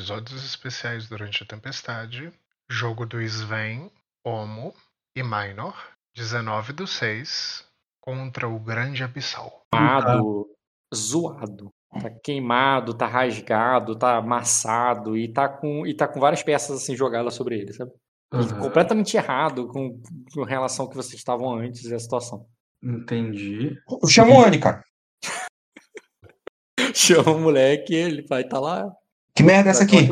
Episódios 0.00 0.42
especiais 0.46 1.06
durante 1.06 1.42
a 1.42 1.46
tempestade. 1.46 2.32
Jogo 2.70 3.04
do 3.04 3.20
Sven, 3.20 3.90
Homo 4.24 4.74
e 5.14 5.22
Minor. 5.22 5.76
19 6.16 6.72
do 6.72 6.86
6 6.86 7.66
contra 8.00 8.48
o 8.48 8.58
Grande 8.58 9.04
Abissal. 9.04 9.66
Queimado, 9.70 10.46
zoado. 10.94 11.68
Tá 11.92 12.10
queimado, 12.24 12.94
tá 12.94 13.06
rasgado, 13.06 13.94
tá 13.94 14.16
amassado 14.16 15.18
e 15.18 15.30
tá 15.30 15.46
com, 15.50 15.86
e 15.86 15.92
tá 15.92 16.08
com 16.08 16.18
várias 16.18 16.42
peças 16.42 16.82
assim 16.82 16.96
jogadas 16.96 17.34
sobre 17.34 17.58
ele, 17.58 17.72
sabe? 17.74 17.92
Aham. 18.32 18.58
completamente 18.58 19.18
errado 19.18 19.68
com, 19.68 20.00
com 20.32 20.44
relação 20.44 20.86
ao 20.86 20.90
que 20.90 20.96
vocês 20.96 21.16
estavam 21.16 21.58
antes 21.58 21.84
e 21.84 21.94
a 21.94 21.98
situação. 21.98 22.46
Entendi. 22.82 23.76
Eu 24.02 24.08
chamo 24.08 24.32
o 24.32 24.42
Anne, 24.42 24.58
cara. 24.58 24.82
Chama 26.94 27.32
o 27.32 27.38
moleque, 27.40 27.94
ele 27.94 28.26
vai 28.26 28.40
estar 28.40 28.56
tá 28.56 28.60
lá. 28.60 28.99
Que 29.40 29.46
merda 29.46 29.70
é 29.70 29.72
essa 29.72 29.84
aqui? 29.84 30.08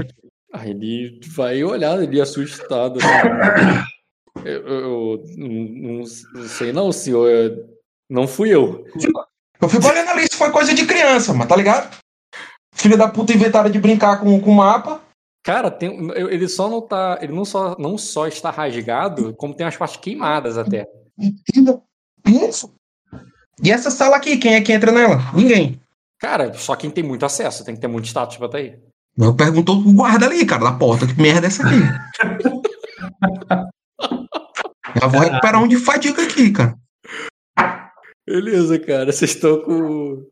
Aí 0.53 0.71
ele 0.71 1.21
vai 1.35 1.63
olhar, 1.63 2.03
ele 2.03 2.19
é 2.19 2.23
assustado. 2.23 2.99
assim. 3.03 4.45
eu, 4.45 4.67
eu- 4.67 5.25
não, 5.37 5.99
não 5.99 6.49
sei 6.49 6.73
não, 6.73 6.91
senhor. 6.93 7.29
eu- 7.29 7.69
Não 8.09 8.27
fui 8.27 8.49
eu. 8.55 8.85
Eu 9.61 9.69
fico 9.69 9.87
olhando 9.87 10.09
ali, 10.11 10.23
isso 10.25 10.37
foi 10.39 10.51
coisa 10.51 10.73
de 10.73 10.87
criança, 10.87 11.35
mas 11.35 11.49
tá 11.49 11.57
ligado? 11.57 11.95
Filha 12.75 12.97
da 12.97 13.09
puta 13.09 13.33
inventaram 13.35 13.69
de 13.71 13.79
brincar 13.81 14.21
com 14.21 14.39
o 14.39 14.55
mapa. 14.55 15.01
Cara, 15.45 15.71
tem, 15.71 16.11
ele 16.15 16.49
só 16.49 16.69
não 16.69 16.81
tá. 16.81 17.19
Ele 17.21 17.33
não 17.33 17.45
só, 17.45 17.77
não 17.79 17.99
só 17.99 18.27
está 18.27 18.51
rasgado, 18.51 19.35
como 19.35 19.55
tem 19.55 19.67
as 19.67 19.77
partes 19.77 19.97
queimadas 19.99 20.57
até. 20.57 20.87
Filha- 21.53 21.81
Isso. 22.27 22.73
E 23.63 23.71
essa 23.73 23.91
sala 23.91 24.17
aqui, 24.17 24.37
quem 24.37 24.55
é 24.55 24.61
que 24.61 24.73
entra 24.73 24.93
nela? 24.93 25.17
Ninguém. 25.35 25.81
Cara, 26.21 26.55
só 26.55 26.77
quem 26.77 26.91
tem 26.91 27.03
muito 27.03 27.27
acesso, 27.27 27.65
tem 27.65 27.75
que 27.75 27.81
ter 27.81 27.89
muito 27.89 28.07
status 28.07 28.37
pra 28.37 28.47
estar 28.47 28.59
aí. 28.59 28.79
Eu 29.19 29.35
perguntou 29.35 29.77
o 29.77 29.93
guarda 29.93 30.27
ali, 30.27 30.47
cara, 30.47 30.65
da 30.65 30.73
porta. 30.73 31.07
Que 31.07 31.21
merda 31.21 31.47
é 31.47 31.49
essa 31.49 31.65
aqui? 31.65 31.75
Eu 35.03 35.11
vou 35.11 35.21
recuperar 35.21 35.63
um 35.63 35.69
de 35.69 35.77
fadiga 35.77 36.23
aqui, 36.23 36.53
cara. 36.53 36.77
Beleza, 38.27 38.79
cara. 38.79 39.11
Vocês 39.11 39.33
estão 39.33 39.61
com. 39.63 40.25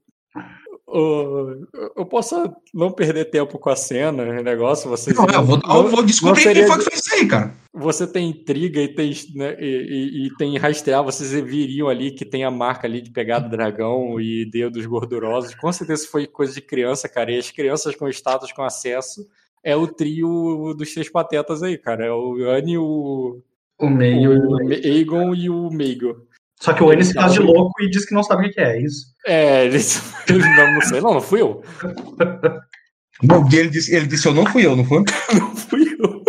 Eu 0.89 2.07
posso 2.07 2.55
não 2.73 2.91
perder 2.93 3.27
tempo 3.27 3.59
com 3.59 3.69
a 3.71 3.77
cena, 3.77 4.23
o 4.23 4.43
negócio. 4.43 4.89
Vocês 4.89 5.17
Não, 5.17 5.27
eu 5.27 5.43
vou, 5.45 5.59
eu 5.65 5.89
vou 5.89 6.03
descobrir 6.05 6.29
não 6.31 6.35
quem 6.35 6.43
seria- 6.55 6.67
foi 6.67 6.79
que 6.79 6.85
fez 6.91 7.01
isso 7.05 7.15
aí, 7.15 7.27
cara. 7.27 7.55
Você 7.75 8.07
tem 8.07 8.31
intriga 8.31 8.81
e 8.81 8.89
tem, 8.89 9.13
né, 9.35 9.57
e, 9.61 9.67
e- 9.67 10.27
e 10.27 10.37
tem 10.37 10.57
rastrear, 10.57 11.03
vocês 11.05 11.33
viriam 11.45 11.89
ali 11.89 12.11
que 12.11 12.25
tem 12.25 12.45
a 12.45 12.51
marca 12.51 12.87
ali 12.87 13.01
de 13.03 13.11
pegada 13.11 13.49
dragão 13.49 14.21
e 14.21 14.49
dedos 14.51 14.87
gordurosos. 14.87 15.55
Com 15.55 15.71
certeza 15.73 16.07
foi 16.09 16.27
coisa 16.27 16.55
de 16.55 16.61
criança, 16.63 17.09
cara. 17.09 17.31
E 17.33 17.39
as 17.39 17.51
crianças 17.51 17.95
com 17.97 18.09
status, 18.09 18.53
com 18.53 18.63
acesso, 18.63 19.27
é 19.63 19.75
o 19.77 19.87
trio 19.89 20.73
dos 20.79 20.95
três 20.95 21.09
patetas 21.11 21.63
aí, 21.63 21.77
cara. 21.77 22.07
É 22.07 22.13
o 22.13 22.49
Annie, 22.49 22.79
o, 22.79 23.43
O 23.79 23.91
meio. 23.91 24.31
o 24.55 24.69
Aegon 24.69 25.35
e 25.35 25.51
o 25.51 25.69
Meigo. 25.71 26.26
Só 26.61 26.73
que 26.73 26.83
o 26.83 26.93
Ennis 26.93 27.09
se 27.09 27.15
faz 27.15 27.33
de 27.35 27.41
louco 27.41 27.83
e 27.83 27.91
diz 27.91 28.07
que 28.07 28.15
não 28.15 28.23
sabe 28.23 28.47
o 28.49 28.51
que 28.53 28.61
é, 28.61 28.77
é 28.77 28.83
isso. 28.83 29.07
É, 29.27 29.65
eles, 29.67 30.03
eles 30.29 30.45
não, 30.57 30.73
não 30.75 30.81
sei, 30.83 31.01
não, 31.01 31.15
não 31.15 31.21
fui 31.21 31.43
eu. 31.43 31.63
Bom, 33.23 33.49
ele 33.53 33.69
disse, 33.71 33.95
ele 33.95 34.07
disse, 34.07 34.27
eu 34.27 34.35
não 34.35 34.45
fui 34.47 34.67
eu, 34.67 34.77
não 34.77 34.85
foi? 34.85 35.03
Não 35.33 35.57
fui 35.57 35.97
eu. 35.99 36.23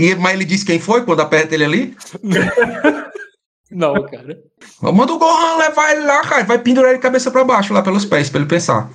E- 0.00 0.14
mas 0.14 0.34
ele 0.34 0.44
disse 0.44 0.64
quem 0.64 0.78
foi 0.78 1.04
quando 1.04 1.20
aperta 1.20 1.54
ele 1.54 1.64
ali? 1.64 1.96
Não, 3.70 3.94
cara. 4.06 4.38
Manda 4.80 5.12
o 5.12 5.18
Gohan 5.18 5.56
levar 5.58 5.90
ele 5.92 6.04
lá, 6.04 6.20
cara. 6.22 6.44
Vai 6.44 6.58
pendurar 6.60 6.90
ele 6.92 7.00
cabeça 7.00 7.30
pra 7.30 7.42
baixo, 7.42 7.74
lá 7.74 7.82
pelos 7.82 8.04
pés, 8.04 8.30
pra 8.30 8.38
ele 8.40 8.48
pensar. 8.48 8.88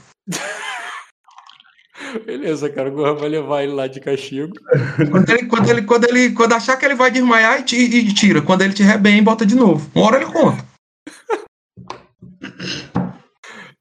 Beleza, 2.25 2.69
cara. 2.69 2.89
O 2.89 2.91
Gohan 2.93 3.15
vai 3.15 3.29
levar 3.29 3.63
ele 3.63 3.73
lá 3.73 3.87
de 3.87 3.99
castigo. 3.99 4.53
Quando 5.11 5.29
ele, 5.29 5.45
quando 5.47 5.69
ele, 5.69 5.81
quando 5.83 6.03
ele, 6.05 6.29
quando 6.31 6.53
achar 6.53 6.77
que 6.77 6.85
ele 6.85 6.95
vai 6.95 7.11
desmaiar, 7.11 7.63
e 7.71 7.75
e 7.75 8.13
tira. 8.13 8.41
Quando 8.41 8.61
ele 8.61 8.73
tiver 8.73 8.97
bem, 8.97 9.21
bota 9.23 9.45
de 9.45 9.55
novo. 9.55 9.89
Uma 9.95 10.05
hora 10.05 10.17
ele 10.17 10.25
conta. 10.31 10.63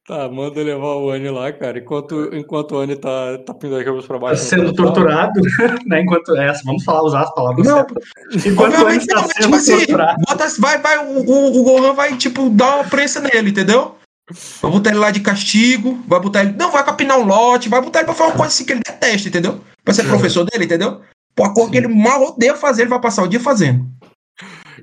Tá, 0.07 0.27
manda 0.27 0.63
levar 0.63 0.97
o 0.97 1.11
Annie 1.11 1.29
lá, 1.29 1.53
cara. 1.53 1.79
Enquanto, 1.79 2.35
enquanto 2.35 2.73
o 2.73 2.79
Annie 2.79 2.97
tá, 2.97 3.37
tá 3.45 3.53
pendurado 3.53 3.83
a 3.83 3.85
cabeça 3.85 4.07
pra 4.07 4.17
Tá 4.17 4.21
baixo. 4.23 4.43
sendo 4.43 4.63
no 4.63 4.69
sofá. 4.71 4.83
torturado, 4.85 5.41
né? 5.87 6.01
Enquanto 6.01 6.35
essa, 6.35 6.63
vamos 6.65 6.83
falar, 6.83 7.03
usar 7.03 7.23
as 7.25 7.35
palavras 7.35 7.67
Não, 7.67 7.77
certas. 7.77 8.05
Enquanto 8.47 8.73
o 8.73 8.77
obviamente 8.77 9.03
está 9.03 9.17
não, 9.17 9.29
sendo 9.29 9.43
tipo 9.43 9.57
assim, 9.57 9.77
torturado. 9.77 10.17
bota, 10.27 10.47
vai, 10.59 10.79
vai, 10.79 10.99
o, 11.07 11.19
o, 11.31 11.61
o 11.61 11.63
Gohan 11.63 11.93
vai, 11.93 12.17
tipo, 12.17 12.49
dar 12.49 12.77
uma 12.77 12.85
prensa 12.85 13.21
nele, 13.21 13.51
entendeu? 13.51 13.97
Vai 14.61 14.71
botar 14.71 14.91
ele 14.91 14.99
lá 14.99 15.11
de 15.11 15.21
castigo, 15.21 16.03
vai 16.07 16.21
botar 16.21 16.43
ele. 16.43 16.53
Não, 16.53 16.71
vai 16.71 16.85
capinar 16.85 17.19
um 17.19 17.25
lote, 17.25 17.69
vai 17.69 17.81
botar 17.81 18.01
ele 18.01 18.07
pra 18.07 18.15
fazer 18.15 18.31
uma 18.31 18.37
coisa 18.37 18.53
assim 18.53 18.65
que 18.65 18.73
ele 18.73 18.83
detesta, 18.87 19.29
entendeu? 19.29 19.61
Vai 19.85 19.95
ser 19.95 20.05
professor 20.05 20.45
dele, 20.45 20.65
entendeu? 20.65 21.01
Pô, 21.35 21.45
a 21.45 21.55
coisa 21.55 21.71
que 21.71 21.77
ele 21.79 21.89
mal 21.89 22.23
odeia 22.23 22.55
fazer, 22.55 22.83
ele 22.83 22.91
vai 22.91 23.01
passar 23.01 23.23
o 23.23 23.29
dia 23.29 23.41
fazendo. 23.41 23.87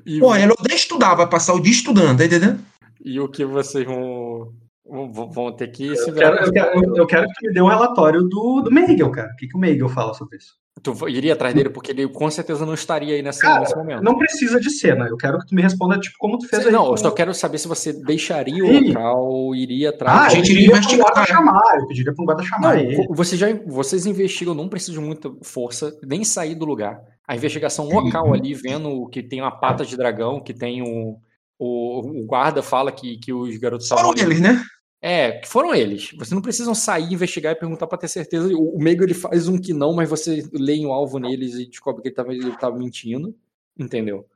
E, 0.04 0.18
Pô, 0.18 0.34
ele 0.34 0.52
odeia 0.52 0.76
estudar, 0.76 1.14
vai 1.14 1.28
passar 1.28 1.54
o 1.54 1.60
dia 1.60 1.72
estudando, 1.72 2.18
tá 2.18 2.24
entendendo? 2.24 2.60
e 3.06 3.20
o 3.20 3.28
que 3.28 3.44
vocês 3.44 3.84
vão, 3.84 4.52
vão, 4.88 5.52
ter 5.52 5.68
que 5.68 5.94
se 5.96 6.10
Eu 6.10 6.14
quero, 6.14 6.36
eu, 6.36 6.52
quero, 6.52 6.96
eu- 6.96 7.06
quero 7.06 7.26
que 7.28 7.46
me 7.48 7.52
dê 7.54 7.60
um 7.60 7.66
relatório 7.68 8.22
do, 8.22 8.60
do 8.62 8.70
Meigel, 8.70 9.10
cara. 9.10 9.30
O 9.32 9.36
que, 9.36 9.46
que 9.48 9.56
o 9.56 9.60
Meigel 9.60 9.88
fala 9.88 10.14
sobre 10.14 10.36
isso? 10.38 10.54
Tu 10.82 11.08
iria 11.08 11.32
atrás 11.32 11.54
dele 11.54 11.70
porque 11.70 11.90
ele 11.90 12.06
com 12.06 12.30
certeza 12.30 12.66
não 12.66 12.74
estaria 12.74 13.14
aí 13.14 13.22
nessa, 13.22 13.40
Cara, 13.40 13.60
nesse 13.60 13.74
momento. 13.74 14.02
Não 14.02 14.18
precisa 14.18 14.60
de 14.60 14.70
cena. 14.70 15.06
Eu 15.08 15.16
quero 15.16 15.38
que 15.38 15.46
tu 15.46 15.54
me 15.54 15.62
responda, 15.62 15.98
tipo, 15.98 16.16
como 16.18 16.38
tu 16.38 16.46
fez 16.46 16.62
Sei- 16.62 16.70
aí. 16.70 16.76
não, 16.76 16.90
eu 16.90 16.96
só 16.98 17.10
quero 17.10 17.32
saber 17.32 17.56
se 17.58 17.66
você 17.66 17.94
deixaria 17.94 18.62
o 18.62 18.70
local, 18.88 19.54
iria 19.54 19.88
Ah, 19.88 19.92
atrás. 19.92 20.22
a 20.22 20.26
eu 20.26 20.30
gente 20.36 20.52
iria 20.52 20.68
pra 20.68 20.78
investigar, 20.78 21.06
guarda 21.06 21.22
é. 21.22 21.26
chamar. 21.34 21.78
Eu 21.80 21.86
pediria 21.86 22.14
pra 22.14 22.22
um 22.22 22.26
guarda 22.26 22.42
chamar 22.42 22.74
Não, 22.74 22.78
ele. 22.78 23.06
você 23.10 23.36
já, 23.38 23.46
vocês 23.66 24.04
investigam, 24.04 24.54
não 24.54 24.68
precisa 24.68 24.92
de 24.92 25.00
muita 25.00 25.32
força, 25.42 25.98
nem 26.06 26.22
sair 26.24 26.54
do 26.54 26.66
lugar. 26.66 27.00
A 27.26 27.34
investigação 27.34 27.88
local 27.88 28.34
ali, 28.34 28.52
vendo 28.54 29.08
que 29.08 29.22
tem 29.22 29.40
uma 29.40 29.50
pata 29.50 29.84
de 29.84 29.96
dragão, 29.96 30.40
que 30.40 30.52
tem 30.54 30.82
um. 30.82 31.16
O, 31.58 32.20
o 32.22 32.26
guarda 32.26 32.62
fala 32.62 32.92
que, 32.92 33.16
que 33.16 33.32
os 33.32 33.56
garotos 33.56 33.88
Foram 33.88 34.12
eles, 34.14 34.40
né? 34.42 34.62
É, 35.06 35.32
que 35.38 35.46
foram 35.46 35.72
eles. 35.72 36.10
Vocês 36.12 36.32
não 36.32 36.42
precisam 36.42 36.74
sair, 36.74 37.12
investigar 37.12 37.52
e 37.52 37.58
perguntar 37.58 37.86
pra 37.86 37.96
ter 37.96 38.08
certeza. 38.08 38.52
O, 38.56 38.76
o 38.76 38.82
Meigo 38.82 39.04
ele 39.04 39.14
faz 39.14 39.46
um 39.46 39.56
que 39.56 39.72
não, 39.72 39.94
mas 39.94 40.08
você 40.10 40.42
lê 40.52 40.84
o 40.84 40.90
alvo 40.92 41.20
neles 41.20 41.54
e 41.54 41.66
descobre 41.66 42.02
que 42.02 42.08
ele 42.08 42.14
tava, 42.16 42.34
ele 42.34 42.56
tava 42.56 42.76
mentindo. 42.76 43.32
Entendeu? 43.78 44.26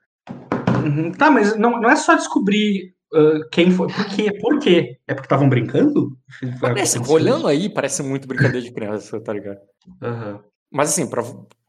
Uhum. 0.85 1.11
Tá, 1.11 1.29
mas 1.29 1.57
não, 1.57 1.81
não 1.81 1.91
é 1.91 1.97
só 1.97 2.15
descobrir 2.15 2.95
ah, 3.13 3.41
quem 3.51 3.71
foi. 3.73 3.89
Por 3.89 4.07
quê? 4.07 4.33
Por 4.41 4.59
quê? 4.61 4.99
É 5.09 5.15
porque 5.15 5.27
estavam 5.27 5.49
brincando? 5.49 6.17
Parece, 6.61 6.99
olhando 7.11 7.47
aí, 7.49 7.69
parece 7.69 8.03
muito 8.03 8.29
brincadeira 8.29 8.63
de 8.63 8.71
criança, 8.73 9.21
tá 9.21 9.33
ligado? 9.33 9.59
Aham. 10.01 10.41
Mas 10.71 10.91
assim, 10.91 11.09
pra, 11.09 11.25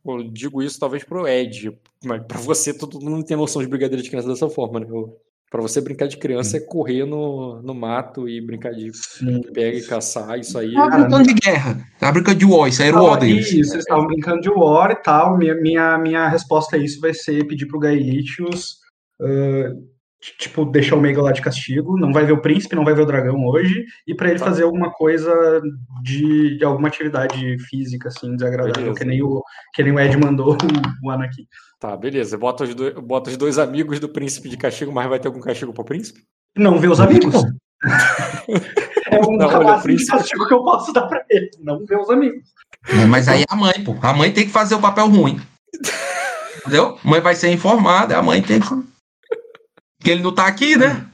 eu 0.06 0.24
digo 0.32 0.62
isso 0.62 0.80
talvez 0.80 1.04
pro 1.04 1.28
Ed, 1.28 1.76
mas 2.06 2.24
pra 2.28 2.38
você 2.38 2.72
todo 2.72 3.02
mundo 3.02 3.26
tem 3.26 3.36
noção 3.36 3.64
de 3.64 3.68
brincadeira 3.68 4.04
de 4.04 4.10
criança 4.10 4.28
dessa 4.28 4.48
forma, 4.48 4.80
né? 4.80 4.86
Eu- 4.88 5.18
Pra 5.52 5.62
você 5.62 5.82
brincar 5.82 6.08
de 6.08 6.16
criança 6.16 6.56
é 6.56 6.60
correr 6.62 7.04
no, 7.06 7.62
no 7.62 7.74
mato 7.76 8.28
e 8.30 8.40
brincar 8.40 8.72
de 8.72 8.90
Sim. 8.96 9.42
pega 9.54 9.78
e 9.78 9.82
caçar, 9.84 10.40
isso 10.40 10.58
aí. 10.58 10.74
Tava 10.74 10.98
brincando 11.00 11.24
de 11.28 11.34
guerra. 11.34 11.88
Tava 12.00 12.14
brincando 12.14 12.40
de 12.40 12.46
war, 12.46 12.70
isso 12.70 12.82
aí 12.82 12.88
era 12.88 12.96
o 12.98 13.00
Ah, 13.06 13.10
war 13.10 13.20
deles. 13.20 13.48
isso, 13.52 13.70
vocês 13.72 13.84
estavam 13.84 14.08
brincando 14.08 14.40
de 14.40 14.50
War 14.50 14.92
e 14.92 14.96
tal. 14.96 15.38
Minha, 15.38 15.54
minha, 15.56 15.98
minha 15.98 16.28
resposta 16.30 16.78
a 16.78 16.80
isso 16.80 17.02
vai 17.02 17.14
ser 17.14 17.46
pedir 17.48 17.66
pro 17.68 17.80
Gaelitius, 17.80 18.78
ah, 19.22 19.74
t- 20.22 20.38
tipo, 20.40 20.64
deixar 20.64 20.96
o 20.96 21.02
Mega 21.02 21.22
lá 21.22 21.34
de 21.34 21.42
castigo. 21.42 21.98
Não 22.00 22.14
vai 22.14 22.26
ver 22.26 22.32
o 22.32 22.42
príncipe, 22.42 22.74
não 22.76 22.86
vai 22.86 22.94
ver 22.96 23.02
o 23.02 23.06
dragão 23.06 23.36
hoje. 23.46 23.84
E 24.08 24.16
pra 24.16 24.30
ele 24.30 24.40
Tá. 24.40 24.46
fazer 24.46 24.64
alguma 24.64 24.90
coisa 24.94 25.34
de, 26.02 26.58
de 26.60 26.64
alguma 26.64 26.88
atividade 26.88 27.58
física, 27.68 28.08
assim, 28.08 28.36
desagradável. 28.38 28.74
Beleza. 28.94 29.00
Que 29.00 29.06
nem, 29.06 29.22
o, 29.22 29.42
que 29.76 29.84
nem 29.84 29.92
o 29.92 30.00
Ed 30.00 30.16
mandou 30.16 30.54
o, 30.54 31.08
o 31.08 31.12
Anakin. 31.12 31.44
Tá, 31.82 31.98
beleza. 31.98 32.38
Bota 32.38 32.64
os, 32.64 32.76
dois, 32.76 32.94
bota 32.94 33.32
os 33.32 33.38
dois 33.38 33.58
amigos 33.58 34.00
do 34.00 34.08
príncipe 34.08 34.48
de 34.48 34.56
castigo, 34.56 34.92
mas 34.92 35.10
vai 35.10 35.20
ter 35.20 35.28
algum 35.28 35.40
castigo 35.42 35.74
pro 35.74 35.84
príncipe? 35.84 36.22
Não 36.56 36.78
ver 36.80 36.90
os 36.92 37.00
amigos. 37.00 37.34
É 39.10 39.20
um 39.20 39.34
Não, 39.36 39.48
olha, 39.48 39.78
de 39.78 39.82
príncipe- 39.82 40.12
castigo 40.12 40.48
que 40.48 40.54
eu 40.54 40.64
posso 40.64 40.94
dar 40.94 41.08
pra 41.08 41.26
ele. 41.28 41.50
Não 41.60 41.84
ver 41.84 41.98
os 41.98 42.08
amigos. 42.12 42.44
É, 42.88 43.06
Mas 43.06 43.28
aí 43.28 43.44
a 43.50 43.56
mãe, 43.56 43.74
pô. 43.84 43.96
A 44.00 44.14
mãe 44.14 44.32
tem 44.32 44.46
que 44.46 44.52
fazer 44.52 44.76
o 44.76 44.80
papel 44.80 45.08
ruim. 45.08 45.42
Entendeu? 46.60 47.00
A 47.04 47.08
mãe 47.10 47.20
vai 47.20 47.34
ser 47.34 47.50
informada, 47.52 48.16
a 48.16 48.22
mãe 48.22 48.44
tem 48.44 48.60
que. 48.60 48.68
Porque 48.68 50.12
ele 50.12 50.22
não 50.22 50.34
tá 50.36 50.46
aqui, 50.46 50.76
né? 50.78 51.08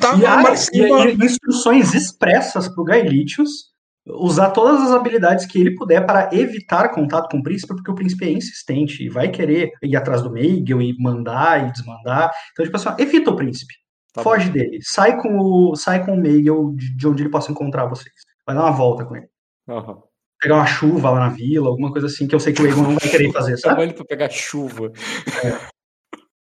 Tá 0.00 0.14
E, 0.14 0.20
mas, 0.42 0.68
e- 0.68 0.78
e 0.80 1.24
instruções 1.24 1.92
expressas 1.92 2.68
pro 2.68 2.84
Gaelitius 2.84 3.71
usar 4.06 4.50
todas 4.50 4.80
as 4.82 4.90
habilidades 4.90 5.46
que 5.46 5.60
ele 5.60 5.74
puder 5.74 6.04
para 6.04 6.28
evitar 6.34 6.88
contato 6.90 7.28
com 7.30 7.38
o 7.38 7.42
príncipe, 7.42 7.74
porque 7.74 7.90
o 7.90 7.94
príncipe 7.94 8.24
é 8.24 8.32
insistente 8.32 9.04
e 9.04 9.08
vai 9.08 9.30
querer 9.30 9.72
ir 9.82 9.96
atrás 9.96 10.22
do 10.22 10.30
Meigel 10.30 10.82
e 10.82 10.96
mandar 10.98 11.68
e 11.68 11.72
desmandar. 11.72 12.30
Então, 12.52 12.64
tipo 12.64 12.76
assim, 12.76 12.88
evita 12.98 13.30
o 13.30 13.36
príncipe. 13.36 13.74
Tá 14.12 14.22
Foge 14.22 14.50
dele. 14.50 14.78
Sai 14.82 15.20
com 15.20 15.38
o, 15.38 15.74
sai 15.76 16.04
com 16.04 16.14
o 16.14 16.20
Meigel 16.20 16.72
de, 16.74 16.94
de 16.96 17.08
onde 17.08 17.22
ele 17.22 17.30
possa 17.30 17.50
encontrar 17.50 17.86
vocês. 17.86 18.12
Vai 18.46 18.54
dar 18.56 18.62
uma 18.62 18.72
volta 18.72 19.04
com 19.04 19.16
ele. 19.16 19.28
bom. 19.66 19.78
Aham. 19.78 20.02
Pegar 20.40 20.56
uma 20.56 20.66
chuva 20.66 21.08
lá 21.10 21.20
na 21.20 21.28
vila, 21.28 21.68
alguma 21.68 21.92
coisa 21.92 22.08
assim, 22.08 22.26
que 22.26 22.34
eu 22.34 22.40
sei 22.40 22.52
que 22.52 22.60
o 22.60 22.66
Egon 22.66 22.82
não 22.82 22.96
vai 22.98 23.08
querer 23.08 23.30
fazer, 23.30 23.56
sabe? 23.56 23.82
ele 23.82 23.92
pra 23.92 24.04
pegar 24.04 24.28
chuva. 24.28 24.90
Tomar- 24.90 25.70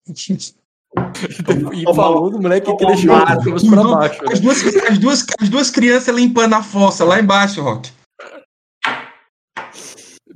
E 1.72 1.94
falou 1.94 2.30
do 2.30 2.40
moleque 2.40 2.74
que 2.76 2.86
deixou? 2.86 3.14
As 3.14 3.42
duas, 3.42 3.62
as, 4.90 4.98
duas, 4.98 5.26
as 5.40 5.48
duas 5.48 5.70
crianças 5.70 6.14
limpando 6.14 6.54
a 6.54 6.62
fossa 6.62 7.04
lá 7.04 7.20
embaixo, 7.20 7.62
Rock. 7.62 7.90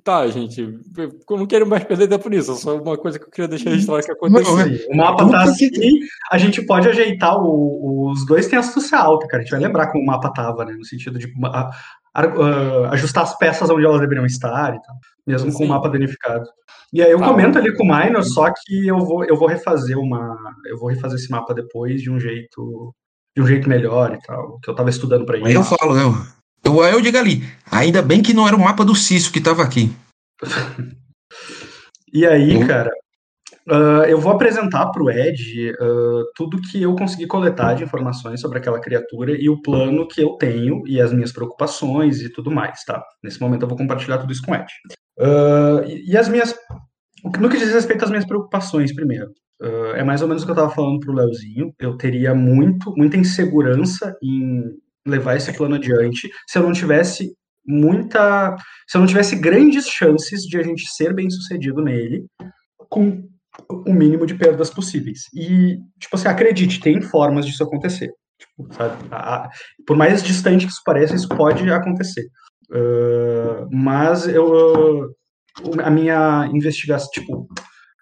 Tá, 0.05 0.26
gente, 0.29 0.61
eu 0.97 1.37
não 1.37 1.47
quero 1.47 1.67
mais 1.67 1.85
perder 1.85 2.08
tempo 2.08 2.29
nisso, 2.29 2.52
é 2.52 2.55
só 2.55 2.76
uma 2.81 2.97
coisa 2.97 3.19
que 3.19 3.25
eu 3.26 3.31
queria 3.31 3.49
deixar 3.49 3.70
registrado 3.70 4.02
que 4.05 4.12
aconteceu. 4.12 4.55
O 4.91 4.97
mapa 4.97 5.29
tá 5.29 5.43
assim, 5.43 5.69
a 6.31 6.38
gente 6.38 6.62
pode 6.64 6.88
ajeitar 6.88 7.37
o- 7.37 8.11
os 8.11 8.25
dois 8.25 8.47
têm 8.47 8.58
astúcia 8.58 8.99
alta, 8.99 9.26
cara. 9.26 9.43
A 9.43 9.44
gente 9.44 9.50
vai 9.52 9.61
lembrar 9.61 9.88
como 9.88 10.02
o 10.02 10.06
mapa 10.06 10.32
tava, 10.32 10.64
né? 10.64 10.73
No 10.73 10.85
sentido 10.85 11.19
de 11.19 11.31
a- 11.44 11.70
a- 12.14 12.23
a- 12.25 12.91
ajustar 12.93 13.25
as 13.25 13.37
peças 13.37 13.69
onde 13.69 13.85
elas 13.85 14.00
deveriam 14.00 14.25
estar 14.26 14.75
e 14.75 14.81
tal, 14.82 14.97
mesmo 15.26 15.52
com 15.52 15.58
Sim. 15.58 15.64
o 15.67 15.69
mapa 15.69 15.88
danificado. 15.88 16.49
E 16.93 17.02
aí 17.02 17.11
eu 17.11 17.19
Tá. 17.19 17.29
comento 17.29 17.58
ali 17.58 17.76
com 17.76 17.85
o 17.85 17.87
Minor, 17.87 18.23
só 18.25 18.50
que 18.50 18.87
eu 18.87 18.99
vou, 18.99 19.25
eu 19.25 19.37
vou 19.37 19.47
refazer 19.49 19.99
uma. 19.99 20.37
Eu 20.67 20.79
vou 20.79 20.88
refazer 20.88 21.19
esse 21.19 21.31
mapa 21.31 21.52
depois 21.55 22.00
de 22.02 22.11
um 22.11 22.19
jeito. 22.19 22.94
De 23.37 23.41
um 23.43 23.47
jeito 23.47 23.69
melhor 23.69 24.12
e 24.12 24.19
tal. 24.26 24.58
Que 24.61 24.69
eu 24.70 24.75
tava 24.75 24.91
estudando 24.91 25.25
pra 25.25 25.37
Aí 25.37 25.55
eu 25.55 25.61
isso. 25.61 25.76
falo, 25.76 25.97
eu, 25.97 26.12
eu, 26.65 26.85
eu 26.85 27.01
digo 27.01 27.19
ali, 27.19 27.43
ainda 27.71 28.03
bem 28.03 28.23
que 28.23 28.35
não 28.35 28.47
era 28.47 28.57
o 28.57 28.61
mapa 28.61 28.85
do 28.85 28.95
Cício 28.95 29.33
que 29.33 29.41
tava 29.41 29.62
aqui. 29.62 29.93
E 32.12 32.27
aí, 32.27 32.67
cara, 32.67 32.91
ah, 33.69 34.05
eu 34.09 34.19
vou 34.21 34.33
apresentar 34.33 34.91
pro 34.91 35.11
Ed 35.11 35.73
ah, 35.81 36.23
tudo 36.35 36.61
que 36.61 36.83
eu 36.83 36.95
consegui 36.97 37.27
coletar 37.27 37.75
de 37.75 37.85
informações 37.85 38.41
sobre 38.41 38.59
aquela 38.59 38.81
criatura 38.81 39.33
e 39.33 39.49
o 39.49 39.62
plano 39.62 40.09
que 40.09 40.21
eu 40.21 40.31
tenho 40.31 40.83
e 40.87 41.01
as 41.01 41.12
minhas 41.12 41.33
preocupações 41.33 42.21
e 42.21 42.29
tudo 42.33 42.51
mais, 42.51 42.83
tá? 42.85 43.03
Nesse 43.23 43.41
momento 43.41 43.62
eu 43.62 43.69
vou 43.69 43.79
compartilhar 43.79 44.19
tudo 44.19 44.33
isso 44.33 44.43
com 44.43 44.53
o 44.53 44.55
Ed. 44.57 44.67
Ah, 45.19 45.83
e, 45.87 46.11
e 46.11 46.17
as 46.17 46.29
minhas. 46.29 46.55
o 47.25 47.31
No 47.39 47.49
que 47.49 47.59
diz 47.59 47.73
respeito 47.73 48.05
às 48.05 48.11
minhas 48.11 48.27
preocupações, 48.27 48.93
primeiro. 48.95 49.31
ah, 49.62 49.93
é 49.97 50.03
mais 50.03 50.23
ou 50.23 50.29
menos 50.29 50.43
o 50.43 50.47
que 50.47 50.53
eu 50.53 50.57
tava 50.57 50.71
falando 50.71 50.99
pro 50.99 51.15
Leozinho. 51.15 51.73
Eu 51.79 51.97
teria 51.97 52.35
muito, 52.35 52.93
muita 52.97 53.17
insegurança 53.17 54.17
em 54.23 54.65
levar 55.06 55.37
esse 55.37 55.52
plano 55.52 55.76
adiante 55.76 56.29
se 56.49 56.58
eu 56.58 56.62
não 56.62 56.73
tivesse 56.73 57.32
muita 57.67 58.56
se 58.88 58.97
eu 58.97 59.00
não 59.00 59.08
tivesse 59.08 59.37
grandes 59.37 59.87
chances 59.87 60.43
de 60.43 60.58
a 60.58 60.62
gente 60.62 60.87
ser 60.93 61.14
bem 61.14 61.29
sucedido 61.31 61.82
nele 61.82 62.25
com 62.88 63.23
o 63.87 63.93
mínimo 63.93 64.26
de 64.26 64.35
perdas 64.35 64.70
possíveis. 64.70 65.20
E, 65.35 65.76
tipo 65.99 66.14
assim, 66.17 66.29
acredite, 66.29 66.81
tem 66.81 67.00
formas 67.02 67.44
disso 67.47 67.62
acontecer. 67.62 68.11
Tipo, 68.38 68.73
sabe? 68.75 68.97
A- 69.11 69.35
a- 69.44 69.50
por 69.87 69.97
mais 69.97 70.23
distante 70.23 70.67
que 70.67 70.73
isso 70.73 70.81
pareça, 70.85 71.14
isso 71.14 71.29
pode 71.29 71.70
acontecer. 71.70 72.26
Ah, 72.73 73.67
mas 73.70 74.26
eu, 74.29 75.11
a 75.82 75.91
minha 75.91 76.49
investigação, 76.52 77.11
tipo, 77.11 77.47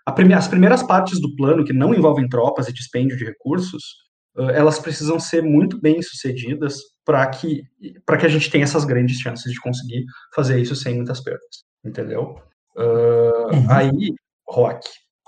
a 0.06 0.12
prime- 0.12 0.34
as 0.34 0.46
primeiras 0.48 0.82
partes 0.82 1.20
do 1.20 1.34
plano, 1.34 1.64
que 1.64 1.72
não 1.72 1.94
envolvem 1.94 2.28
tropas 2.28 2.68
e 2.68 2.72
dispêndio 2.72 3.16
de 3.16 3.24
recursos, 3.24 3.82
elas 4.50 4.78
precisam 4.78 5.18
ser 5.18 5.42
muito 5.42 5.80
bem 5.80 6.00
sucedidas 6.02 6.76
para 7.04 7.26
que, 7.26 7.62
pra 8.04 8.16
que 8.16 8.26
a 8.26 8.28
gente 8.28 8.50
tenha 8.50 8.64
essas 8.64 8.84
grandes 8.84 9.18
chances 9.18 9.52
de 9.52 9.60
conseguir 9.60 10.04
fazer 10.34 10.60
isso 10.60 10.76
sem 10.76 10.94
muitas 10.94 11.20
perdas. 11.20 11.64
Entendeu? 11.84 12.36
Ah, 12.76 13.38
Uhum. 13.52 13.66
Aí, 13.70 14.14
Rock, 14.48 14.86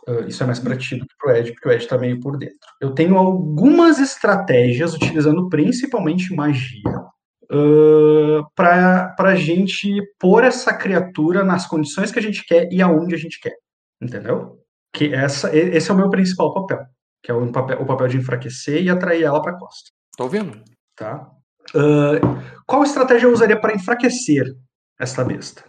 ah, 0.09 0.21
isso 0.27 0.43
é 0.43 0.47
mais 0.47 0.59
para 0.59 0.77
ti 0.77 0.97
do 0.97 1.07
que 1.07 1.15
pro 1.19 1.35
Ed, 1.35 1.53
porque 1.53 1.69
o 1.69 1.73
Ed 1.73 1.87
tá 1.87 1.99
meio 1.99 2.21
por 2.21 2.37
dentro. 2.37 2.57
Eu 2.81 2.93
tenho 2.93 3.17
algumas 3.17 3.99
estratégias, 3.99 4.95
utilizando 4.95 5.49
principalmente 5.49 6.35
magia, 6.35 6.83
para 8.55 9.15
a 9.19 9.35
gente 9.35 9.91
pôr 10.19 10.45
essa 10.45 10.73
criatura 10.73 11.43
nas 11.43 11.67
condições 11.67 12.13
que 12.13 12.19
a 12.19 12.23
gente 12.23 12.45
quer 12.47 12.73
e 12.73 12.81
aonde 12.81 13.15
a 13.15 13.19
gente 13.19 13.41
quer. 13.41 13.57
Entendeu? 14.01 14.59
Que 14.93 15.13
essa, 15.13 15.55
esse 15.55 15.91
é 15.91 15.95
o 15.95 15.97
meu 15.97 16.11
principal 16.11 16.55
papel, 16.55 16.85
que 17.23 17.31
é 17.31 17.35
o 17.35 17.51
papel, 17.53 17.81
o 17.81 17.87
papel 17.87 18.09
de 18.09 18.17
enfraquecer 18.19 18.83
e 18.83 18.91
atrair 18.91 19.25
ela 19.25 19.43
para 19.43 19.59
costa. 19.59 19.91
Tô 20.17 20.25
ouvindo? 20.25 20.63
Tá? 20.97 21.31
Ah, 21.75 22.19
qual 22.67 22.83
estratégia 22.83 23.27
eu 23.27 23.33
usaria 23.33 23.61
para 23.61 23.75
enfraquecer 23.75 24.45
essa 24.99 25.25
besta? 25.25 25.65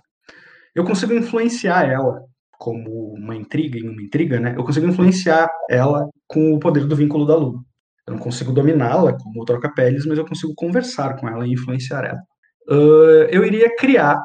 Eu 0.74 0.83
consigo 0.83 1.13
influenciar 1.13 1.89
ela 1.89 2.21
como 2.57 3.13
uma 3.13 3.36
intriga 3.36 3.77
em 3.80 3.89
uma 3.89 4.01
intriga, 4.01 4.39
né? 4.39 4.53
Eu 4.56 4.63
consigo 4.63 4.88
influenciar 4.88 5.50
ela 5.69 6.07
com 6.27 6.53
o 6.53 6.59
poder 6.59 6.86
do 6.86 6.95
vínculo 6.95 7.25
da 7.25 7.36
lua. 7.36 7.59
Eu 8.07 8.13
não 8.13 8.19
consigo 8.19 8.51
dominá-la 8.51 9.18
como 9.18 9.42
o 9.42 9.45
troca-peles, 9.45 10.06
mas 10.06 10.18
eu 10.18 10.25
consigo 10.25 10.53
conversar 10.56 11.15
com 11.18 11.27
ela 11.27 11.45
e 11.45 11.53
influenciar 11.53 12.06
ela. 12.06 12.21
Ah, 12.69 13.27
eu 13.30 13.44
iria 13.45 13.75
criar 13.75 14.15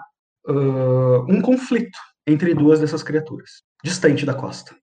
ah, 0.49 1.25
um 1.29 1.41
conflito 1.41 1.99
entre 2.27 2.55
duas 2.55 2.81
dessas 2.81 3.03
criaturas, 3.03 3.51
distante 3.85 4.27
da 4.27 4.35
costa, 4.35 4.75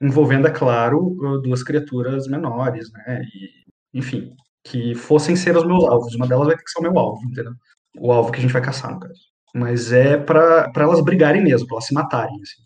envolvendo, 0.00 0.46
é 0.46 0.50
claro, 0.50 1.40
duas 1.42 1.62
criaturas 1.62 2.26
menores, 2.26 2.90
né? 2.92 3.22
E, 3.34 3.98
enfim, 3.98 4.34
que 4.64 4.94
fossem 4.94 5.36
ser 5.36 5.56
os 5.56 5.66
meus 5.66 5.84
alvos. 5.84 6.14
Uma 6.14 6.26
delas 6.26 6.46
vai 6.46 6.56
ter 6.56 6.62
que 6.64 6.70
ser 6.70 6.80
o 6.80 6.82
meu 6.82 6.98
alvo, 6.98 7.22
entendeu? 7.24 7.52
O 7.98 8.12
alvo 8.12 8.32
que 8.32 8.38
a 8.38 8.42
gente 8.42 8.52
vai 8.52 8.62
caçar, 8.62 8.92
no 8.92 9.00
caso. 9.00 9.20
Mas 9.54 9.92
é 9.92 10.16
pra 10.16 10.70
elas 10.76 11.02
brigarem 11.02 11.42
mesmo, 11.42 11.66
pra 11.66 11.76
elas 11.76 11.86
se 11.86 11.94
matarem, 11.94 12.40
assim, 12.40 12.62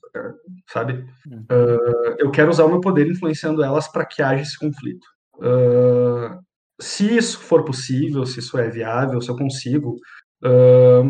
sabe? 0.71 1.05
Ah, 1.49 2.17
eu 2.19 2.31
quero 2.31 2.51
usar 2.51 2.65
o 2.67 2.69
meu 2.69 2.81
poder 2.81 3.11
influenciando 3.11 3.65
elas 3.65 3.89
para 3.89 4.05
que 4.05 4.23
haja 4.23 4.43
esse 4.43 4.59
conflito. 4.59 5.07
Ah, 5.41 6.39
se 6.81 7.17
isso 7.17 7.39
for 7.39 7.65
possível, 7.65 8.27
se 8.27 8.41
isso 8.41 8.59
é 8.59 8.69
viável, 8.69 9.21
se 9.21 9.31
eu 9.31 9.37
consigo, 9.37 9.97
ah, 10.45 11.03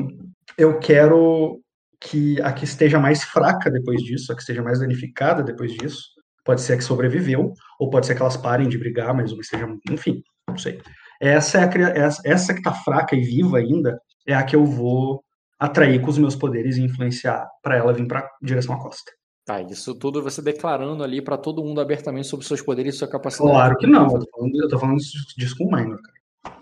eu 0.57 0.79
quero 0.79 1.61
que 2.01 2.41
a 2.43 2.53
que 2.53 2.65
esteja 2.65 3.01
mais 3.01 3.25
fraca 3.25 3.71
depois 3.71 4.01
disso, 4.03 4.31
a 4.31 4.37
que 4.37 4.43
esteja 4.43 4.63
mais 4.63 4.79
danificada 4.79 5.43
depois 5.43 5.73
disso, 5.73 6.14
pode 6.45 6.61
ser 6.61 6.77
que 6.77 6.85
sobreviveu, 6.85 7.53
ou 7.81 7.91
pode 7.91 8.07
ser 8.07 8.15
que 8.15 8.23
elas 8.23 8.37
parem 8.37 8.69
de 8.69 8.79
brigar, 8.79 9.15
mas 9.15 9.33
uma 9.33 9.41
esteja, 9.41 9.67
enfim, 9.91 10.23
não 10.49 10.59
sei. 10.59 10.81
Essa 11.21 11.59
é 11.59 11.65
a 11.65 11.89
essa, 11.89 12.23
essa 12.25 12.55
que 12.55 12.63
tá 12.63 12.73
fraca 12.73 13.17
e 13.17 13.23
viva 13.23 13.59
ainda 13.59 14.01
é 14.27 14.35
a 14.35 14.43
que 14.43 14.55
eu 14.55 14.65
vou 14.65 15.23
atrair 15.59 16.01
com 16.01 16.11
os 16.11 16.19
meus 16.19 16.37
poderes 16.37 16.77
e 16.77 16.83
influenciar 16.83 17.49
para 17.63 17.77
ela 17.77 17.93
vir 17.93 18.07
para 18.07 18.29
direção 18.43 18.75
à 18.75 18.83
costa. 18.83 19.11
Tá, 19.47 19.61
isso 19.61 19.95
tudo 19.95 20.23
você 20.23 20.41
declarando 20.41 21.05
ali 21.05 21.23
pra 21.23 21.37
todo 21.37 21.63
mundo 21.63 21.81
abertamente 21.81 22.27
sobre 22.27 22.47
seus 22.47 22.63
poderes 22.63 22.95
e 22.95 22.99
sua 22.99 23.09
capacidade. 23.09 23.51
Claro 23.51 23.77
que 23.77 23.87
não, 23.87 24.05
eu 24.05 24.21
tô 24.21 24.31
falando, 24.31 24.63
eu 24.63 24.69
tô 24.69 24.79
falando 24.79 24.99
disso 25.37 25.57
com 25.57 25.65
o 25.65 25.71
Minor, 25.71 26.01
cara. 26.01 26.59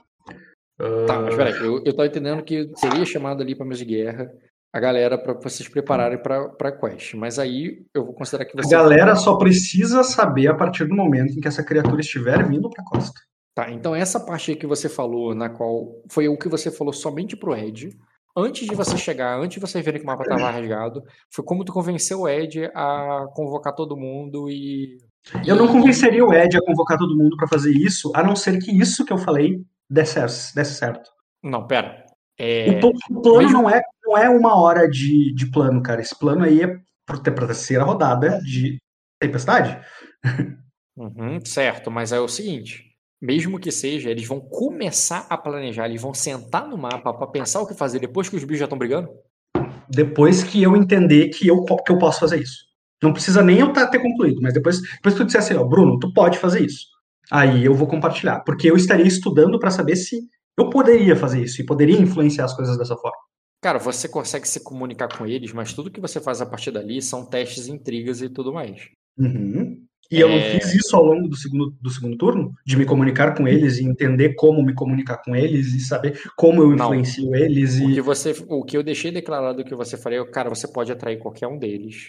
Tá, 1.06 1.20
mas 1.20 1.36
peraí, 1.36 1.52
eu, 1.60 1.82
eu 1.84 1.94
tô 1.94 2.04
entendendo 2.04 2.42
que 2.42 2.68
seria 2.74 3.04
chamado 3.04 3.40
ali 3.40 3.54
pra 3.54 3.64
mesa 3.64 3.84
de 3.84 3.94
guerra 3.94 4.32
a 4.72 4.80
galera 4.80 5.18
pra 5.18 5.34
vocês 5.34 5.68
prepararem 5.68 6.18
pra, 6.18 6.48
pra 6.48 6.72
quest. 6.72 7.14
Mas 7.14 7.38
aí 7.38 7.84
eu 7.94 8.04
vou 8.06 8.14
considerar 8.14 8.44
que 8.46 8.58
A 8.58 8.62
você. 8.62 8.70
galera 8.74 9.14
só 9.16 9.36
precisa 9.36 10.02
saber 10.02 10.48
a 10.48 10.54
partir 10.54 10.84
do 10.86 10.94
momento 10.94 11.32
em 11.36 11.40
que 11.40 11.48
essa 11.48 11.62
criatura 11.64 12.00
estiver 12.00 12.46
vindo 12.48 12.70
pra 12.70 12.84
costa. 12.84 13.20
Tá, 13.54 13.70
então 13.70 13.94
essa 13.94 14.18
parte 14.18 14.50
aí 14.52 14.56
que 14.56 14.66
você 14.66 14.88
falou, 14.88 15.34
na 15.34 15.50
qual 15.50 16.00
foi 16.10 16.26
o 16.26 16.38
que 16.38 16.48
você 16.48 16.70
falou 16.70 16.90
somente 16.92 17.36
pro 17.36 17.54
Ed, 17.54 17.90
antes 18.34 18.66
de 18.66 18.74
você 18.74 18.96
chegar, 18.96 19.36
antes 19.38 19.56
de 19.56 19.60
você 19.60 19.82
ver 19.82 19.98
que 19.98 20.04
o 20.04 20.06
mapa 20.06 20.24
tava 20.24 20.50
rasgado, 20.50 21.02
foi 21.30 21.44
como 21.44 21.62
tu 21.62 21.70
convenceu 21.70 22.20
o 22.22 22.28
Ed 22.28 22.70
a 22.74 23.26
convocar 23.34 23.74
todo 23.74 23.94
mundo 23.94 24.48
e. 24.48 24.96
Eu 25.46 25.54
não 25.54 25.68
convenceria 25.68 26.24
o 26.24 26.32
Ed 26.32 26.56
a 26.56 26.64
convocar 26.64 26.96
todo 26.96 27.14
mundo 27.14 27.36
pra 27.36 27.46
fazer 27.46 27.72
isso, 27.72 28.10
a 28.16 28.22
não 28.22 28.34
ser 28.34 28.58
que 28.58 28.72
isso 28.72 29.04
que 29.04 29.12
eu 29.12 29.18
falei 29.18 29.60
desse 29.88 30.14
certo. 30.14 30.54
Desse 30.54 30.74
certo. 30.74 31.10
Não, 31.42 31.66
pera. 31.66 32.06
O, 32.40 32.42
É, 32.42 32.80
o 32.82 33.20
plano 33.22 33.38
mesmo- 33.38 33.52
não, 33.62 33.68
é, 33.70 33.82
não 34.12 34.18
é 34.18 34.28
uma 34.28 34.54
hora 34.60 34.88
de, 34.88 35.32
de 35.34 35.50
plano, 35.50 35.82
cara. 35.82 36.00
Esse 36.02 36.16
plano 36.18 36.44
aí 36.44 36.60
é 36.62 36.66
ter- 37.22 37.30
pra 37.32 37.46
terceira 37.46 37.82
rodada 37.84 38.38
de 38.40 38.78
tempestade. 39.20 39.80
Uhum, 40.96 41.40
certo, 41.44 41.90
mas 41.90 42.12
é 42.12 42.20
o 42.20 42.28
seguinte: 42.28 42.84
mesmo 43.20 43.58
que 43.58 43.70
seja, 43.72 44.10
eles 44.10 44.26
vão 44.26 44.40
começar 44.40 45.26
a 45.30 45.38
planejar, 45.38 45.86
eles 45.88 46.02
vão 46.02 46.12
sentar 46.12 46.68
no 46.68 46.76
mapa 46.76 47.12
pra 47.14 47.26
pensar 47.26 47.60
o 47.60 47.66
que 47.66 47.74
fazer 47.74 47.98
depois 47.98 48.28
que 48.28 48.36
os 48.36 48.44
bichos 48.44 48.58
já 48.58 48.66
estão 48.66 48.78
brigando? 48.78 49.08
Depois 49.88 50.42
que 50.42 50.62
eu 50.62 50.76
entender 50.76 51.28
que 51.28 51.48
eu, 51.48 51.64
que 51.64 51.92
eu 51.92 51.98
posso 51.98 52.20
fazer 52.20 52.40
isso. 52.40 52.66
Não 53.02 53.12
precisa 53.12 53.42
nem 53.42 53.58
eu 53.58 53.72
tá- 53.72 53.86
ter 53.86 53.98
concluído, 53.98 54.40
mas 54.40 54.54
depois, 54.54 54.80
depois 54.80 55.14
que 55.14 55.20
tu 55.20 55.26
disser 55.26 55.40
assim, 55.40 55.54
ó, 55.54 55.64
Bruno, 55.64 55.98
tu 55.98 56.12
pode 56.12 56.38
fazer 56.38 56.64
isso. 56.64 56.86
Aí 57.30 57.64
eu 57.64 57.74
vou 57.74 57.86
compartilhar. 57.88 58.40
Porque 58.40 58.70
eu 58.70 58.76
estaria 58.76 59.06
estudando 59.06 59.58
pra 59.58 59.70
saber 59.70 59.96
se 59.96 60.20
eu 60.58 60.70
poderia 60.70 61.16
fazer 61.16 61.42
isso 61.42 61.60
e 61.60 61.66
poderia 61.66 61.98
influenciar 62.00 62.44
as 62.44 62.54
coisas 62.54 62.78
dessa 62.78 62.96
forma. 62.96 63.16
Cara, 63.62 63.78
você 63.78 64.08
consegue 64.08 64.46
se 64.48 64.60
comunicar 64.60 65.08
com 65.16 65.24
eles, 65.24 65.52
mas 65.52 65.72
tudo 65.72 65.90
que 65.90 66.00
você 66.00 66.20
faz 66.20 66.40
a 66.42 66.46
partir 66.46 66.72
dali 66.72 67.00
são 67.00 67.24
testes, 67.24 67.68
intrigas 67.68 68.20
e 68.20 68.28
tudo 68.28 68.52
mais. 68.52 68.88
Uhum. 69.16 69.78
E 70.10 70.20
eu 70.20 70.28
não 70.28 70.34
É. 70.36 70.58
fiz 70.60 70.74
isso 70.74 70.94
ao 70.96 71.04
longo 71.04 71.28
do 71.28 71.36
segundo, 71.36 71.70
do 71.80 71.88
segundo 71.88 72.18
turno? 72.18 72.52
De 72.66 72.76
me 72.76 72.84
comunicar 72.84 73.34
com 73.34 73.46
eles 73.48 73.78
e 73.78 73.84
entender 73.84 74.34
como 74.34 74.62
me 74.62 74.74
comunicar 74.74 75.18
com 75.24 75.34
eles 75.34 75.68
e 75.74 75.80
saber 75.80 76.20
como 76.36 76.60
eu 76.60 76.70
Não. 76.70 76.86
influencio 76.92 77.34
eles 77.34 77.78
O 77.80 77.88
e. 77.88 77.94
que 77.94 78.00
você, 78.02 78.34
o 78.48 78.64
que 78.64 78.76
eu 78.76 78.82
deixei 78.82 79.10
declarado 79.12 79.64
que 79.64 79.74
você 79.74 79.96
faria, 79.96 80.22
cara, 80.26 80.50
você 80.50 80.66
pode 80.68 80.90
atrair 80.92 81.18
qualquer 81.18 81.46
um 81.46 81.56
deles. 81.56 82.08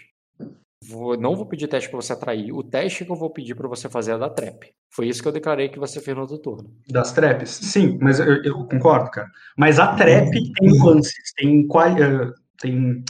Vou- 0.90 1.18
não 1.18 1.36
vou 1.36 1.46
pedir 1.46 1.68
teste 1.68 1.90
pra 1.90 2.02
você 2.02 2.14
atrair. 2.14 2.52
O 2.52 2.64
teste 2.64 3.06
que 3.06 3.12
eu 3.12 3.16
vou 3.16 3.30
pedir 3.30 3.56
pra 3.56 3.68
você 3.68 3.88
fazer 3.90 4.14
é 4.14 4.18
da 4.18 4.30
trap. 4.30 4.72
Foi 4.90 5.08
isso 5.08 5.22
que 5.22 5.28
eu 5.28 5.32
declarei 5.32 5.70
que 5.70 5.80
você 5.80 6.00
fez 6.02 6.16
no 6.16 6.22
outro 6.24 6.38
turno. 6.38 6.70
Das 6.90 7.12
traps? 7.12 7.50
Sim, 7.50 7.98
mas 8.02 8.20
eu, 8.20 8.44
eu 8.44 8.68
concordo, 8.68 9.10
cara. 9.12 9.30
Mas 9.58 9.80
a 9.80 9.96
trap 9.96 10.30
tem 10.32 10.70
nuances, 10.80 11.14
tem, 11.36 11.68
quali- 11.68 12.02
eh, 12.02 12.32
tem. 12.60 13.04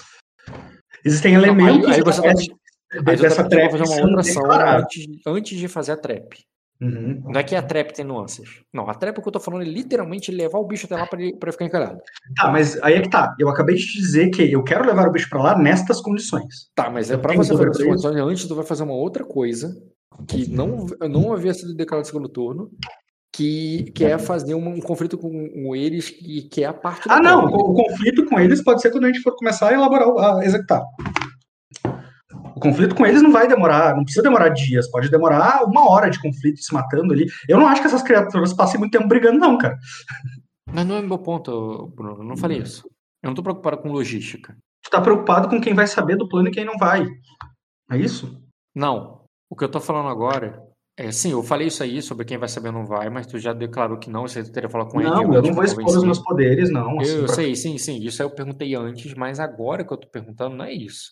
Existem 1.05 1.33
Não, 1.33 1.43
elementos 1.43 1.89
aí, 1.89 1.95
aí 1.95 2.01
você 2.01 2.21
dessa- 2.21 3.03
dessa 3.03 3.35
tá 3.43 3.49
pra 3.49 3.49
trap 3.49 3.71
fazer 3.71 3.83
uma 3.83 4.01
outra 4.07 4.19
ação 4.21 4.51
antes, 4.51 5.05
antes 5.25 5.59
de 5.59 5.67
fazer 5.67 5.91
a 5.93 5.97
trap. 5.97 6.37
Uhum. 6.83 7.21
Não 7.25 7.39
é 7.39 7.43
que 7.43 7.55
a 7.55 7.61
trap 7.61 7.93
tem 7.93 8.03
nuances. 8.03 8.61
Não, 8.73 8.89
a 8.89 8.93
trap 8.93 9.21
que 9.21 9.27
eu 9.27 9.31
tô 9.31 9.39
falando 9.39 9.61
é 9.61 9.65
literalmente 9.65 10.31
levar 10.31 10.59
o 10.59 10.67
bicho 10.67 10.85
até 10.85 10.97
lá 10.97 11.07
pra 11.07 11.21
ele, 11.21 11.33
pra 11.37 11.47
ele 11.47 11.53
ficar 11.53 11.65
encalhado. 11.65 12.01
Tá, 12.35 12.51
mas 12.51 12.81
aí 12.83 12.95
é 12.95 13.01
que 13.01 13.09
tá. 13.09 13.33
Eu 13.39 13.47
acabei 13.47 13.75
de 13.75 13.85
te 13.85 13.97
dizer 13.97 14.29
que 14.29 14.51
eu 14.51 14.61
quero 14.63 14.85
levar 14.85 15.07
o 15.07 15.11
bicho 15.11 15.29
pra 15.29 15.41
lá 15.41 15.57
nestas 15.57 16.01
condições. 16.01 16.69
Tá, 16.75 16.89
mas 16.89 17.09
é 17.09 17.15
tenho 17.15 17.37
você 17.37 17.55
fazer 17.55 17.69
essas 17.69 17.85
condições, 17.85 18.15
antes 18.17 18.47
tu 18.47 18.55
vai 18.55 18.65
fazer 18.65 18.83
uma 18.83 18.93
outra 18.93 19.23
coisa 19.23 19.73
que 20.27 20.49
não, 20.49 20.85
não 21.09 21.33
havia 21.33 21.53
sido 21.53 21.73
declarado 21.73 22.05
no 22.05 22.11
segundo 22.11 22.29
turno, 22.29 22.69
que, 23.31 23.91
que 23.95 24.03
é 24.03 24.17
fazer 24.17 24.53
um, 24.53 24.75
um 24.75 24.81
conflito 24.81 25.17
com, 25.17 25.49
com 25.49 25.75
eles, 25.75 26.09
que, 26.09 26.43
que 26.43 26.63
é 26.63 26.67
a 26.67 26.73
parte 26.73 27.07
Ah, 27.09 27.21
não. 27.21 27.47
trap. 27.47 27.53
O, 27.55 27.73
conflito 27.73 28.25
com 28.25 28.39
eles 28.39 28.61
pode 28.61 28.81
ser 28.81 28.91
quando 28.91 29.05
a 29.05 29.07
gente 29.07 29.21
for 29.21 29.35
começar 29.35 29.69
a 29.69 29.73
elaborar, 29.73 30.37
a 30.37 30.45
executar. 30.45 30.83
Conflito 32.63 32.95
com 32.95 33.05
eles 33.05 33.21
não 33.21 33.31
vai 33.31 33.47
demorar, 33.47 33.95
não 33.95 34.03
precisa 34.03 34.23
demorar 34.23 34.49
dias, 34.49 34.89
pode 34.89 35.09
demorar 35.09 35.63
uma 35.65 35.89
hora 35.89 36.09
de 36.09 36.19
conflito 36.21 36.59
se 36.61 36.73
matando 36.73 37.13
ali. 37.13 37.27
Eu 37.47 37.59
não 37.59 37.67
acho 37.67 37.81
que 37.81 37.87
essas 37.87 38.01
criaturas 38.01 38.53
passem 38.53 38.79
muito 38.79 38.93
tempo 38.93 39.07
brigando, 39.07 39.37
não, 39.37 39.57
cara. 39.57 39.77
Mas 40.71 40.85
não 40.87 40.95
é 40.97 41.01
meu 41.01 41.17
ponto, 41.19 41.87
Bruno. 41.95 42.21
Eu 42.21 42.25
não 42.25 42.37
falei 42.37 42.59
isso. 42.59 42.87
Eu 43.21 43.27
não 43.27 43.35
tô 43.35 43.43
preocupado 43.43 43.77
com 43.77 43.91
logística. 43.91 44.55
Tu 44.83 44.89
tá 44.89 45.01
preocupado 45.01 45.47
com 45.49 45.59
quem 45.61 45.73
vai 45.73 45.87
saber 45.87 46.15
do 46.15 46.27
plano 46.27 46.47
e 46.47 46.51
quem 46.51 46.65
não 46.65 46.77
vai. 46.77 47.05
É 47.91 47.97
isso? 47.97 48.41
Não. 48.75 49.23
O 49.49 49.55
que 49.55 49.63
eu 49.63 49.69
tô 49.69 49.79
falando 49.79 50.09
agora 50.09 50.61
é 50.97 51.11
sim, 51.11 51.31
eu 51.31 51.41
falei 51.43 51.67
isso 51.67 51.81
aí 51.83 52.01
sobre 52.01 52.23
quem 52.25 52.37
vai 52.37 52.47
saber 52.47 52.67
ou 52.69 52.73
não 52.75 52.85
vai, 52.85 53.09
mas 53.09 53.25
tu 53.27 53.37
já 53.39 53.51
declarou 53.51 53.97
que 53.97 54.09
não, 54.09 54.27
você 54.27 54.43
teria 54.43 54.69
falado 54.69 54.89
com 54.89 55.01
ele. 55.01 55.09
não, 55.09 55.33
eu 55.33 55.41
não 55.41 55.53
vou 55.53 55.63
expor 55.63 55.85
os 55.85 56.03
meus 56.03 56.19
poderes, 56.19 56.69
não. 56.71 56.99
assim, 56.99 57.11
Eu 57.17 57.25
pra- 57.25 57.35
sei, 57.35 57.55
sim, 57.55 57.77
sim. 57.77 57.97
Isso 58.03 58.21
aí 58.21 58.27
eu 58.29 58.33
perguntei 58.35 58.75
antes, 58.75 59.13
mas 59.15 59.39
agora 59.39 59.83
que 59.85 59.91
eu 59.93 59.97
tô 59.97 60.07
perguntando 60.07 60.55
não 60.55 60.65
é 60.65 60.73
isso. 60.73 61.11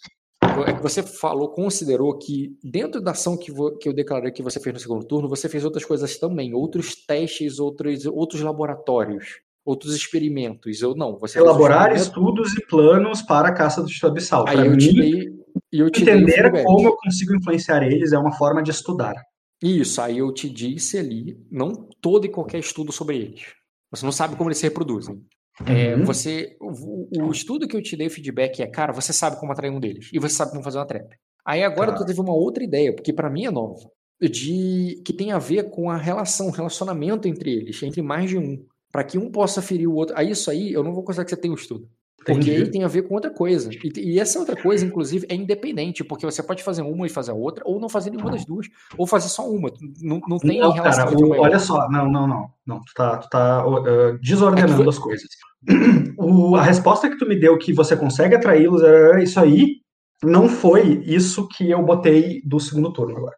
É 0.68 0.74
que 0.74 0.82
você 0.82 1.02
falou, 1.02 1.50
considerou 1.50 2.18
que 2.18 2.58
dentro 2.64 3.00
da 3.02 3.12
ação 3.12 3.38
que, 3.38 3.52
que 3.80 3.88
eu 3.88 3.94
declarei 3.94 4.32
que 4.32 4.44
você 4.44 4.60
fez 4.60 4.74
no 4.74 4.80
segundo 4.80 5.06
turno, 5.06 5.30
você 5.30 5.48
fez 5.48 5.64
outras 5.64 5.86
coisas 5.86 6.18
também, 6.18 6.54
outros 6.54 6.96
testes, 6.96 7.60
outros, 7.60 8.06
outros 8.06 8.42
laboratórios, 8.42 9.40
outros 9.64 9.96
experimentos. 9.96 10.82
Eu 10.82 10.96
não. 10.96 11.18
Você 11.20 11.40
Elaborar 11.40 11.96
estudos 11.96 12.54
e 12.56 12.66
planos 12.66 13.22
para 13.22 13.50
a 13.50 13.54
caça 13.54 13.82
do 13.82 13.88
Tito 13.88 14.08
Abissal. 14.08 14.46
Aí 14.48 14.56
Pra 14.58 14.66
eu 14.66 14.72
mim, 14.72 14.78
te 14.78 14.94
dei, 14.94 15.24
eu 15.72 15.90
te 15.90 16.04
dei 16.04 16.16
entender 16.16 16.34
feedback. 16.34 16.64
como 16.66 16.88
eu 16.88 16.98
consigo 16.98 17.36
influenciar 17.36 17.84
eles 17.84 18.12
é 18.12 18.18
uma 18.18 18.34
forma 18.34 18.62
de 18.62 18.72
estudar. 18.72 19.16
Isso, 19.64 20.02
aí 20.02 20.18
eu 20.18 20.34
te 20.34 20.50
disse 20.50 20.98
ali, 20.98 21.40
não 21.50 21.88
todo 22.02 22.26
e 22.26 22.30
qualquer 22.30 22.60
estudo 22.60 22.92
sobre 22.92 23.18
eles. 23.18 23.46
Você 23.92 24.04
não 24.04 24.12
sabe 24.12 24.36
como 24.36 24.50
eles 24.50 24.58
se 24.58 24.64
reproduzem. 24.64 25.24
É, 25.68 25.96
Uhum. 25.96 26.06
você, 26.06 26.56
o, 26.60 27.28
o 27.28 27.32
estudo 27.32 27.68
que 27.68 27.76
eu 27.76 27.82
te 27.82 27.96
dei 27.96 28.10
feedback 28.10 28.62
é, 28.62 28.68
cara, 28.68 28.92
você 28.94 29.14
sabe 29.14 29.40
como 29.40 29.52
atrair 29.52 29.72
um 29.72 29.80
deles 29.80 30.10
e 30.12 30.20
você 30.20 30.34
sabe 30.36 30.52
como 30.52 30.64
fazer 30.64 30.78
uma 30.78 30.86
trap. 30.88 31.16
Aí 31.46 31.64
agora 31.64 31.92
Tá. 31.92 31.98
tu 31.98 32.06
teve 32.06 32.20
uma 32.22 32.34
outra 32.34 32.64
ideia, 32.64 32.94
porque 32.96 33.12
pra 33.14 33.30
mim 33.30 33.46
é 33.46 33.52
nova, 33.52 33.90
de 34.22 35.02
que 35.06 35.14
tem 35.14 35.32
a 35.32 35.40
ver 35.40 35.70
com 35.70 35.90
a 35.90 35.98
relação, 35.98 36.48
o 36.48 36.52
relacionamento 36.52 37.28
entre 37.28 37.52
eles, 37.52 37.82
entre 37.84 38.02
mais 38.02 38.30
de 38.30 38.38
um, 38.38 38.66
Pra 38.92 39.06
que 39.06 39.18
um 39.18 39.32
possa 39.32 39.62
ferir 39.62 39.88
o 39.88 39.94
outro. 39.96 40.14
Aí 40.18 40.32
isso 40.32 40.52
aí 40.52 40.74
eu 40.74 40.84
não 40.84 40.94
vou 40.94 41.02
considerar 41.02 41.24
que 41.24 41.30
você 41.32 41.38
tenha 41.38 41.54
um 41.54 41.56
estudo. 41.56 41.88
Porque 42.26 42.34
Entendi. 42.52 42.52
aí 42.52 42.70
tem 42.72 42.84
a 42.84 42.88
ver 42.88 43.02
com 43.02 43.16
outra 43.16 43.32
coisa. 43.32 43.72
E, 43.74 43.92
e 44.14 44.20
essa 44.20 44.38
outra 44.38 44.56
coisa, 44.56 44.86
inclusive, 44.86 45.26
é 45.28 45.34
independente, 45.34 46.04
porque 46.04 46.24
você 46.26 46.44
pode 46.44 46.62
fazer 46.62 46.84
uma 46.84 47.08
e 47.08 47.10
fazer 47.10 47.32
a 47.32 47.34
outra, 47.34 47.64
ou 47.66 47.80
não 47.80 47.90
fazer 47.90 48.12
nenhuma 48.12 48.30
das 48.30 48.46
duas, 48.46 48.68
ou 48.96 49.08
fazer 49.08 49.28
só 49.28 49.50
uma. 49.50 49.72
Não, 50.00 50.22
não 50.28 50.38
tem 50.38 50.60
Não, 50.60 50.72
relação. 50.72 51.06
cara, 51.06 51.18
o- 51.18 51.40
olha 51.42 51.58
só, 51.58 51.90
não, 51.90 52.08
não, 52.12 52.28
não, 52.28 52.50
não, 52.66 52.80
tu 52.80 52.94
tá, 52.96 53.18
tu 53.18 53.28
tá 53.30 53.66
uh, 53.68 54.20
desordenando 54.22 54.84
É 54.84 54.90
as 54.90 55.00
coisas. 55.00 55.28
O- 56.18 56.56
a 56.56 56.62
resposta 56.62 57.10
que 57.10 57.18
tu 57.18 57.28
me 57.28 57.40
deu 57.40 57.58
que 57.58 57.74
você 57.74 57.96
consegue 57.98 58.36
atraí-los, 58.36 58.84
é 58.84 59.24
isso 59.24 59.40
aí, 59.40 59.78
não 60.24 60.48
foi 60.48 61.02
isso 61.06 61.48
que 61.48 61.70
eu 61.72 61.82
botei 61.84 62.42
do 62.46 62.60
segundo 62.60 62.94
turno 62.94 63.18
agora. 63.18 63.36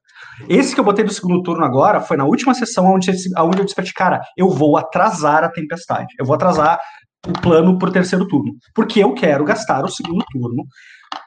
Esse 0.49 0.73
que 0.73 0.79
eu 0.79 0.83
botei 0.83 1.05
do 1.05 1.13
segundo 1.13 1.41
turno 1.43 1.63
agora 1.63 2.01
foi 2.01 2.17
na 2.17 2.25
última 2.25 2.53
sessão 2.53 2.85
onde, 2.93 3.11
onde 3.37 3.59
eu 3.59 3.63
disse 3.63 3.75
pra 3.75 3.83
ti, 3.83 3.93
cara, 3.93 4.19
eu 4.37 4.49
vou 4.49 4.75
atrasar 4.75 5.43
a 5.43 5.49
tempestade, 5.49 6.13
eu 6.19 6.25
vou 6.25 6.35
atrasar 6.35 6.79
o 7.27 7.33
plano 7.41 7.77
pro 7.77 7.91
terceiro 7.91 8.27
turno, 8.27 8.53
porque 8.75 8.99
eu 8.99 9.13
quero 9.13 9.43
gastar 9.45 9.83
o 9.85 9.89
segundo 9.89 10.23
turno 10.31 10.63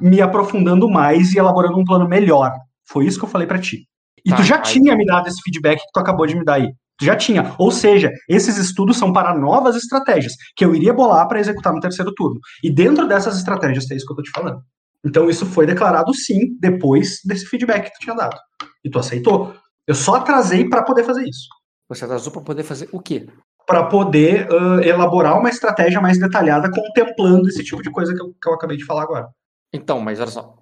me 0.00 0.20
aprofundando 0.20 0.88
mais 0.90 1.32
e 1.32 1.38
elaborando 1.38 1.78
um 1.78 1.84
plano 1.84 2.08
melhor. 2.08 2.52
Foi 2.88 3.06
isso 3.06 3.18
que 3.18 3.24
eu 3.24 3.28
falei 3.28 3.46
pra 3.46 3.58
ti. 3.58 3.86
E 4.24 4.30
Tá, 4.30 4.36
tu 4.36 4.42
já 4.42 4.56
aí- 4.56 4.62
tinha 4.62 4.94
me 4.96 5.06
dado 5.06 5.28
esse 5.28 5.40
feedback 5.42 5.78
que 5.78 5.90
tu 5.92 6.00
acabou 6.00 6.26
de 6.26 6.36
me 6.36 6.44
dar 6.44 6.54
aí. 6.54 6.68
Tu 6.98 7.04
já 7.04 7.14
tinha. 7.14 7.54
Ou 7.58 7.70
seja, 7.70 8.10
esses 8.28 8.56
estudos 8.56 8.96
são 8.96 9.12
para 9.12 9.36
novas 9.36 9.76
estratégias 9.76 10.32
que 10.56 10.64
eu 10.64 10.74
iria 10.74 10.92
bolar 10.92 11.28
para 11.28 11.38
executar 11.40 11.72
no 11.72 11.80
terceiro 11.80 12.12
turno. 12.14 12.40
E 12.64 12.70
dentro 12.72 13.06
dessas 13.06 13.36
estratégias, 13.36 13.90
é 13.90 13.94
isso 13.96 14.06
que 14.06 14.12
eu 14.12 14.16
tô 14.16 14.22
te 14.22 14.30
falando. 14.30 14.60
Então 15.04 15.28
isso 15.30 15.46
foi 15.46 15.66
declarado 15.66 16.12
sim 16.14 16.56
depois 16.58 17.20
desse 17.24 17.46
feedback 17.46 17.84
que 17.84 17.92
tu 17.92 18.00
tinha 18.00 18.16
dado. 18.16 18.36
E 18.84 18.90
tu 18.90 18.98
aceitou. 18.98 19.54
Eu 19.86 19.94
só 19.94 20.16
atrasei 20.16 20.68
para 20.68 20.82
poder 20.82 21.04
fazer 21.04 21.22
isso. 21.28 21.48
Você 21.88 22.04
atrasou 22.04 22.32
pra 22.32 22.42
poder 22.42 22.64
fazer 22.64 22.88
o 22.92 22.98
quê? 22.98 23.26
Para 23.66 23.84
poder 23.84 24.46
ãh, 24.52 24.80
elaborar 24.82 25.38
uma 25.38 25.48
estratégia 25.50 26.00
mais 26.00 26.18
detalhada 26.18 26.70
contemplando 26.70 27.48
esse 27.48 27.64
tipo 27.64 27.82
de 27.82 27.90
coisa 27.90 28.14
que 28.14 28.22
eu, 28.22 28.32
que 28.40 28.48
eu 28.48 28.54
acabei 28.54 28.76
de 28.76 28.84
falar 28.84 29.02
agora. 29.02 29.28
Então, 29.72 30.00
mas 30.00 30.20
olha 30.20 30.30
só. 30.30 30.54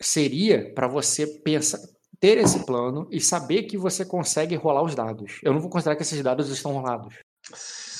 Seria 0.00 0.72
pra 0.74 0.86
você 0.86 1.26
pensar, 1.26 1.78
ter 2.20 2.38
esse 2.38 2.64
plano 2.66 3.08
e 3.10 3.20
saber 3.20 3.62
que 3.62 3.78
você 3.78 4.04
consegue 4.04 4.54
rolar 4.56 4.82
os 4.82 4.94
dados. 4.94 5.40
Eu 5.42 5.52
não 5.52 5.60
vou 5.60 5.70
considerar 5.70 5.96
que 5.96 6.02
esses 6.02 6.22
dados 6.22 6.50
estão 6.50 6.72
rolados. 6.72 7.14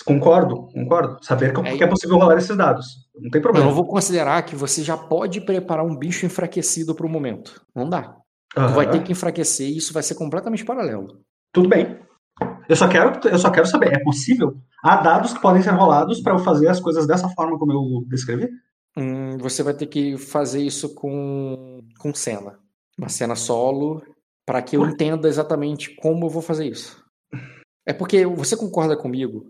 Concordo, 0.04 0.68
concordo. 0.72 1.18
Saber 1.22 1.52
que, 1.52 1.60
É 1.60 1.76
que 1.76 1.84
é 1.84 1.86
possível 1.86 2.18
rolar 2.18 2.36
esses 2.36 2.56
dados. 2.56 2.86
Não 3.14 3.30
tem 3.30 3.38
Eu 3.38 3.42
problema. 3.42 3.66
não 3.66 3.74
vou 3.74 3.86
considerar 3.86 4.42
que 4.42 4.54
você 4.54 4.82
já 4.82 4.96
pode 4.96 5.40
preparar 5.40 5.84
um 5.84 5.96
bicho 5.96 6.26
enfraquecido 6.26 6.94
para 6.94 7.06
o 7.06 7.10
momento. 7.10 7.62
Não 7.74 7.88
dá. 7.88 8.14
Tu 8.54 8.68
vai 8.68 8.88
ter 8.88 9.02
que 9.02 9.12
enfraquecer 9.12 9.68
e 9.68 9.76
isso 9.78 9.92
vai 9.92 10.02
ser 10.02 10.14
completamente 10.14 10.64
paralelo. 10.64 11.20
Tudo 11.52 11.68
bem. 11.68 11.98
Eu 12.68 12.76
só 12.76 12.88
quero, 12.88 13.28
eu 13.28 13.38
só 13.38 13.50
quero 13.50 13.66
saber, 13.66 13.94
é 13.94 14.02
possível? 14.02 14.56
Há 14.82 14.96
dados 14.96 15.32
que 15.32 15.40
podem 15.40 15.62
ser 15.62 15.70
rolados 15.70 16.20
para 16.20 16.32
eu 16.32 16.38
fazer 16.38 16.68
as 16.68 16.80
coisas 16.80 17.06
dessa 17.06 17.28
forma 17.28 17.58
como 17.58 17.72
eu 17.72 18.04
descrevi? 18.08 18.48
Hum, 18.96 19.36
você 19.38 19.62
vai 19.62 19.74
ter 19.74 19.86
que 19.86 20.16
fazer 20.16 20.62
isso 20.62 20.94
com, 20.94 21.82
com 21.98 22.14
cena. 22.14 22.58
Uma 22.96 23.08
cena 23.08 23.34
solo, 23.34 24.02
para 24.46 24.62
que 24.62 24.76
eu 24.76 24.86
entenda 24.86 25.28
exatamente 25.28 25.94
como 25.96 26.26
eu 26.26 26.30
vou 26.30 26.42
fazer 26.42 26.66
isso. 26.66 27.02
É 27.86 27.92
porque 27.92 28.24
você 28.24 28.56
concorda 28.56 28.96
comigo 28.96 29.46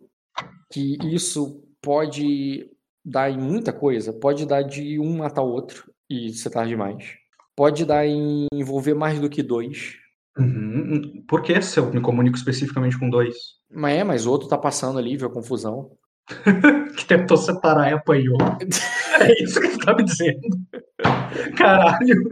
que 0.73 0.97
isso 1.05 1.63
pode 1.81 2.71
dar 3.05 3.31
em 3.31 3.39
muita 3.39 3.73
coisa. 3.73 4.13
Pode 4.13 4.47
dar 4.47 4.63
de 4.63 4.99
um 4.99 5.19
matar 5.19 5.43
o 5.43 5.51
outro 5.51 5.93
e 6.09 6.33
ser 6.33 6.51
tarde 6.51 6.71
demais. 6.71 7.15
Pode 7.55 7.85
dar 7.85 8.07
em 8.07 8.47
envolver 8.53 8.95
mais 8.95 9.21
do 9.21 9.29
que 9.29 9.43
dois. 9.43 9.97
Uhum. 10.39 11.25
Por 11.29 11.43
que 11.43 11.61
se 11.63 11.79
eu 11.79 11.93
me 11.93 12.01
comunico 12.01 12.37
especificamente 12.37 12.99
com 12.99 13.09
dois? 13.09 13.37
Mas 13.71 13.99
é, 13.99 14.05
mas 14.05 14.27
o 14.27 14.31
outro 14.31 14.49
tá 14.49 14.59
passando 14.59 14.99
ali, 14.99 15.17
viu 15.17 15.29
a 15.29 15.33
confusão. 15.33 15.91
Que 16.97 17.07
tentou 17.07 17.37
separar 17.37 17.91
e 17.91 17.95
apanhou. 17.95 18.39
É 19.21 19.43
isso 19.43 19.61
que 19.61 19.69
tu 19.69 19.79
tá 19.79 19.95
me 19.95 20.03
dizendo. 20.03 20.41
Caralho. 21.57 22.29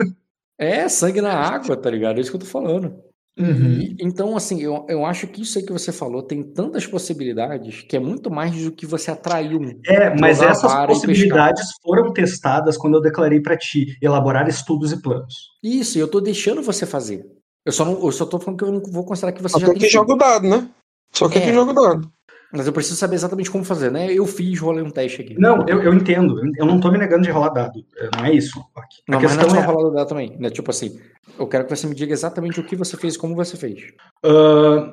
É, 0.59 0.89
sangue 0.89 1.21
na 1.21 1.33
água, 1.33 1.77
tá 1.77 1.89
ligado? 1.89 2.19
É 2.19 2.21
isso 2.21 2.31
que 2.31 2.37
eu 2.37 2.41
tô 2.41 2.47
falando. 2.47 3.01
Uhum. 3.39 3.81
E, 3.81 3.97
então, 4.01 4.37
assim, 4.37 4.61
eu, 4.61 4.85
eu 4.89 5.07
acho 5.07 5.27
que 5.27 5.43
isso 5.43 5.59
aí 5.59 5.65
que 5.65 5.73
você 5.73 5.91
falou 5.91 6.23
tem 6.23 6.43
tantas 6.43 6.87
possibilidades 6.87 7.83
que 7.83 7.97
é 7.97 8.01
muito 8.01 8.31
mais 8.31 8.65
do 8.65 8.73
que 8.73 8.85
você 8.85 9.11
atrair 9.11 9.57
um. 9.57 9.81
É, 9.87 10.15
mas 10.19 10.43
essas 10.43 10.73
possibilidades 10.87 11.69
foram 11.83 12.13
testadas 12.13 12.77
quando 12.77 12.95
eu 12.95 13.01
declarei 13.01 13.41
pra 13.41 13.57
ti 13.57 13.97
elaborar 14.03 14.49
estudos 14.49 14.93
e 14.93 15.01
planos. 15.01 15.35
Isso, 15.63 15.97
e 15.97 16.01
eu 16.01 16.09
tô 16.09 16.21
deixando 16.21 16.63
você 16.63 16.85
fazer. 16.85 17.25
Eu 17.65 17.73
só, 17.73 17.85
não, 17.85 17.93
eu 18.05 18.13
só 18.13 18.27
tô 18.27 18.39
falando 18.41 18.59
que 18.59 18.65
eu 18.65 18.73
não 18.73 18.83
vou 18.83 19.05
considerar 19.05 19.33
que 19.33 19.43
você 19.43 19.53
Só 19.55 19.59
já 19.61 19.67
tem 19.67 19.75
que 19.77 19.81
tudo. 19.87 19.93
joga 19.93 20.13
o 20.15 20.17
dado, 20.17 20.49
né? 20.49 20.69
Só 21.13 21.29
quer 21.29 21.39
É. 21.43 21.47
que 21.47 21.53
joga 21.55 21.71
o 21.71 21.75
dado. 21.75 22.13
Mas 22.55 22.67
eu 22.67 22.73
preciso 22.73 22.97
saber 22.97 23.15
exatamente 23.15 23.51
como 23.51 23.65
fazer, 23.65 23.91
né? 23.91 24.13
Eu 24.13 24.27
fiz, 24.27 24.59
rolei 24.61 24.83
um 24.85 24.91
teste 24.91 25.23
aqui. 25.23 25.35
Não, 25.39 25.67
eu, 25.67 25.81
eu 25.83 25.95
entendo. 25.95 26.35
Eu- 26.59 26.67
não 26.67 26.79
tô 26.79 26.91
me 26.91 26.99
negando 26.99 27.23
de 27.23 27.31
rolar 27.31 27.49
dado. 27.49 27.81
É, 27.97 28.11
Não 28.15 28.25
é 28.27 28.33
isso. 28.35 28.59
A 28.77 28.81
Não, 29.09 29.21
mas 29.23 29.37
não 29.37 29.45
questão 29.45 29.59
é 29.59 29.63
é. 29.65 29.77
do 29.85 29.91
dado 29.91 30.09
também. 30.09 30.37
Né? 30.39 30.51
Tipo 30.51 30.71
assim, 30.71 31.01
eu 31.39 31.47
quero 31.47 31.65
que 31.65 31.75
você 31.75 31.87
me 31.87 31.95
diga 31.95 32.13
exatamente 32.13 32.61
o 32.61 32.65
que 32.65 32.77
você 32.77 32.95
fez 32.97 33.15
e 33.15 33.19
como 33.19 33.35
você 33.35 33.57
fez. 33.57 33.81
Ah, 34.23 34.93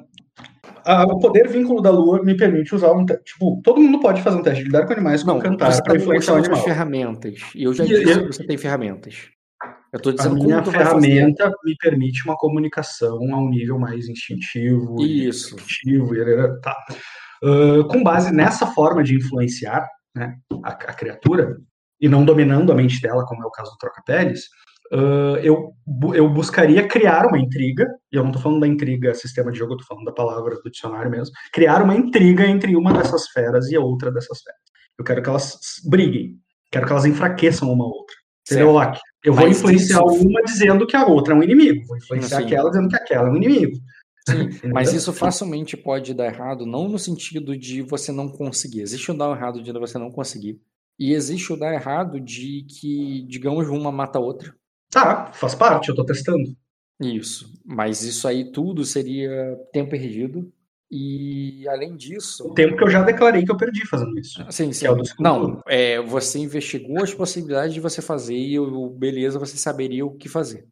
ah, 0.86 1.04
o 1.04 1.20
poder 1.20 1.50
vínculo 1.50 1.82
da 1.82 1.92
lua 1.92 2.24
me 2.24 2.38
permite 2.38 2.74
usar 2.74 2.94
um. 2.94 3.06
te- 3.06 3.18
Tipo, 3.26 3.60
todo 3.62 3.82
mundo 3.82 4.00
pode 4.00 4.22
fazer 4.22 4.38
um 4.38 4.42
teste 4.44 4.60
de 4.64 4.68
lidar 4.70 4.86
com 4.86 4.94
animais 4.94 5.22
com 5.24 5.34
Não, 5.34 5.40
cantar 5.40 5.74
você 5.74 5.84
para 5.84 5.94
tá 5.96 6.00
influenciar 6.00 6.36
o 6.36 6.38
animal. 6.38 6.64
ferramentas. 6.64 7.40
E 7.54 7.64
eu 7.66 7.74
já 7.74 7.84
E 7.84 7.88
disse 7.90 8.10
eu- 8.10 8.22
que 8.28 8.34
você 8.38 8.46
tem 8.46 8.58
ferramentas. 8.58 9.16
Eu 9.92 10.00
A 10.12 10.14
dizendo 10.14 10.36
minha 10.36 10.62
vai 10.62 10.66
fazer. 10.74 11.02
ferramenta 11.02 11.52
me 11.64 11.76
permite 11.78 12.24
uma 12.26 12.38
comunicação 12.38 13.18
a 13.34 13.38
um 13.38 13.50
nível 13.50 13.80
mais 13.80 14.08
instintivo. 14.08 15.02
Isso. 15.04 15.56
e 16.16 16.22
arará, 16.22 16.60
tá. 16.60 16.76
Ah, 17.44 17.84
com 17.90 18.04
base 18.04 18.32
nessa 18.34 18.68
forma 18.68 19.04
de 19.04 19.16
influenciar 19.16 19.88
né, 20.16 20.36
a, 20.64 20.70
a 20.70 20.94
criatura, 20.94 21.58
e 22.02 22.08
não 22.08 22.24
dominando 22.24 22.72
a 22.72 22.76
mente 22.76 23.02
dela, 23.02 23.26
como 23.26 23.44
é 23.44 23.46
o 23.46 23.52
caso 23.52 23.72
do 23.72 23.78
Troca-Peles, 23.78 24.46
ah, 24.94 25.40
eu, 25.42 25.74
bu- 25.86 26.14
eu 26.14 26.30
buscaria 26.30 26.88
criar 26.88 27.26
uma 27.26 27.40
intriga, 27.40 27.88
e 28.12 28.16
eu 28.18 28.22
não 28.24 28.30
estou 28.32 28.44
falando 28.44 28.62
da 28.62 28.68
intriga 28.68 29.14
sistema 29.16 29.52
de 29.52 29.58
jogo, 29.58 29.74
eu 29.74 29.78
estou 29.78 29.88
falando 29.96 30.06
da 30.06 30.12
palavra 30.14 30.56
do 30.64 30.70
dicionário 30.70 31.10
mesmo, 31.10 31.34
criar 31.54 31.82
uma 31.82 31.96
intriga 31.96 32.46
entre 32.46 32.76
uma 32.76 32.94
dessas 32.94 33.28
feras 33.30 33.70
e 33.72 33.76
a 33.76 33.82
outra 33.82 34.12
dessas 34.12 34.42
feras. 34.42 34.60
Eu 34.98 35.06
quero 35.06 35.22
que 35.24 35.30
elas 35.30 35.58
briguem, 35.88 36.36
quero 36.72 36.86
que 36.86 36.92
elas 36.92 37.06
enfraqueçam 37.06 37.72
uma 37.72 37.86
a 37.86 37.88
outra. 37.88 38.16
Entendeu, 38.46 38.74
Certo. 38.74 39.00
Eu 39.24 39.34
vou 39.34 39.48
influenciar 39.48 40.02
isso- 40.06 40.28
uma 40.28 40.42
dizendo 40.44 40.88
que 40.88 40.96
a 40.96 41.06
outra 41.06 41.34
é 41.34 41.38
um 41.38 41.44
inimigo, 41.44 41.86
vou 41.88 41.98
influenciar 41.98 42.40
Sim. 42.40 42.46
aquela 42.46 42.70
dizendo 42.70 42.90
que 42.90 42.96
aquela 42.96 43.28
é 43.28 43.32
um 43.32 43.36
inimigo. 43.36 43.78
Sim, 44.28 44.50
mas 44.74 44.94
isso 44.94 45.12
facilmente 45.12 45.76
pode 45.76 46.14
dar 46.14 46.26
errado, 46.28 46.66
não 46.66 46.88
no 46.88 46.98
sentido 47.00 47.58
de 47.58 47.82
você 47.82 48.12
não 48.12 48.30
conseguir. 48.30 48.82
Existe 48.82 49.12
o 49.12 49.14
dar 49.18 49.36
errado 49.36 49.62
de 49.62 49.72
você 49.74 49.98
não 49.98 50.12
conseguir. 50.12 50.60
E 50.98 51.14
existe 51.14 51.52
o 51.54 51.58
dar 51.58 51.74
errado 51.74 52.20
de 52.20 52.66
que, 52.70 53.26
digamos, 53.28 53.68
uma 53.70 53.92
mata 53.92 54.20
a 54.20 54.22
outra. 54.22 54.54
Tá, 54.92 55.32
faz 55.34 55.56
parte, 55.56 55.90
eu 55.90 55.96
tô 55.96 56.04
testando. 56.04 56.56
Isso. 57.02 57.54
Mas 57.66 58.04
isso 58.04 58.28
aí 58.28 58.52
tudo 58.52 58.84
seria 58.84 59.58
tempo 59.72 59.92
perdido. 59.92 60.52
E 60.92 61.68
além 61.68 61.96
disso. 61.96 62.48
O 62.48 62.54
tempo 62.54 62.76
que 62.76 62.84
eu 62.84 62.90
já 62.90 63.04
declarei 63.04 63.46
que 63.46 63.52
eu 63.52 63.58
perdi 63.58 63.86
fazendo 63.86 64.18
isso. 64.18 64.44
Sim, 64.50 64.72
sim. 64.74 64.86
é 64.86 64.90
segundo 64.90 65.04
turno. 65.04 65.16
não, 65.20 65.62
é, 65.68 66.02
você 66.02 66.40
investigou 66.40 67.04
as 67.04 67.14
possibilidades 67.14 67.74
de 67.74 67.80
você 67.80 68.02
fazer 68.02 68.36
e 68.36 68.60
o 68.60 68.90
beleza, 68.90 69.38
você 69.38 69.56
saberia 69.56 70.06
o 70.06 70.16
que 70.16 70.28
fazer. 70.28 70.66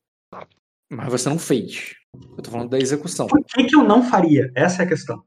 Mas 0.89 1.11
você 1.11 1.29
não 1.29 1.37
fez. 1.37 1.93
Eu 2.35 2.41
tô 2.43 2.49
falando 2.49 2.69
da 2.69 2.79
execução. 2.79 3.27
Por 3.27 3.43
que, 3.43 3.65
que 3.65 3.75
eu 3.75 3.83
não 3.83 4.01
faria? 4.03 4.51
Essa 4.55 4.81
é 4.81 4.85
a 4.85 4.87
questão. 4.87 5.21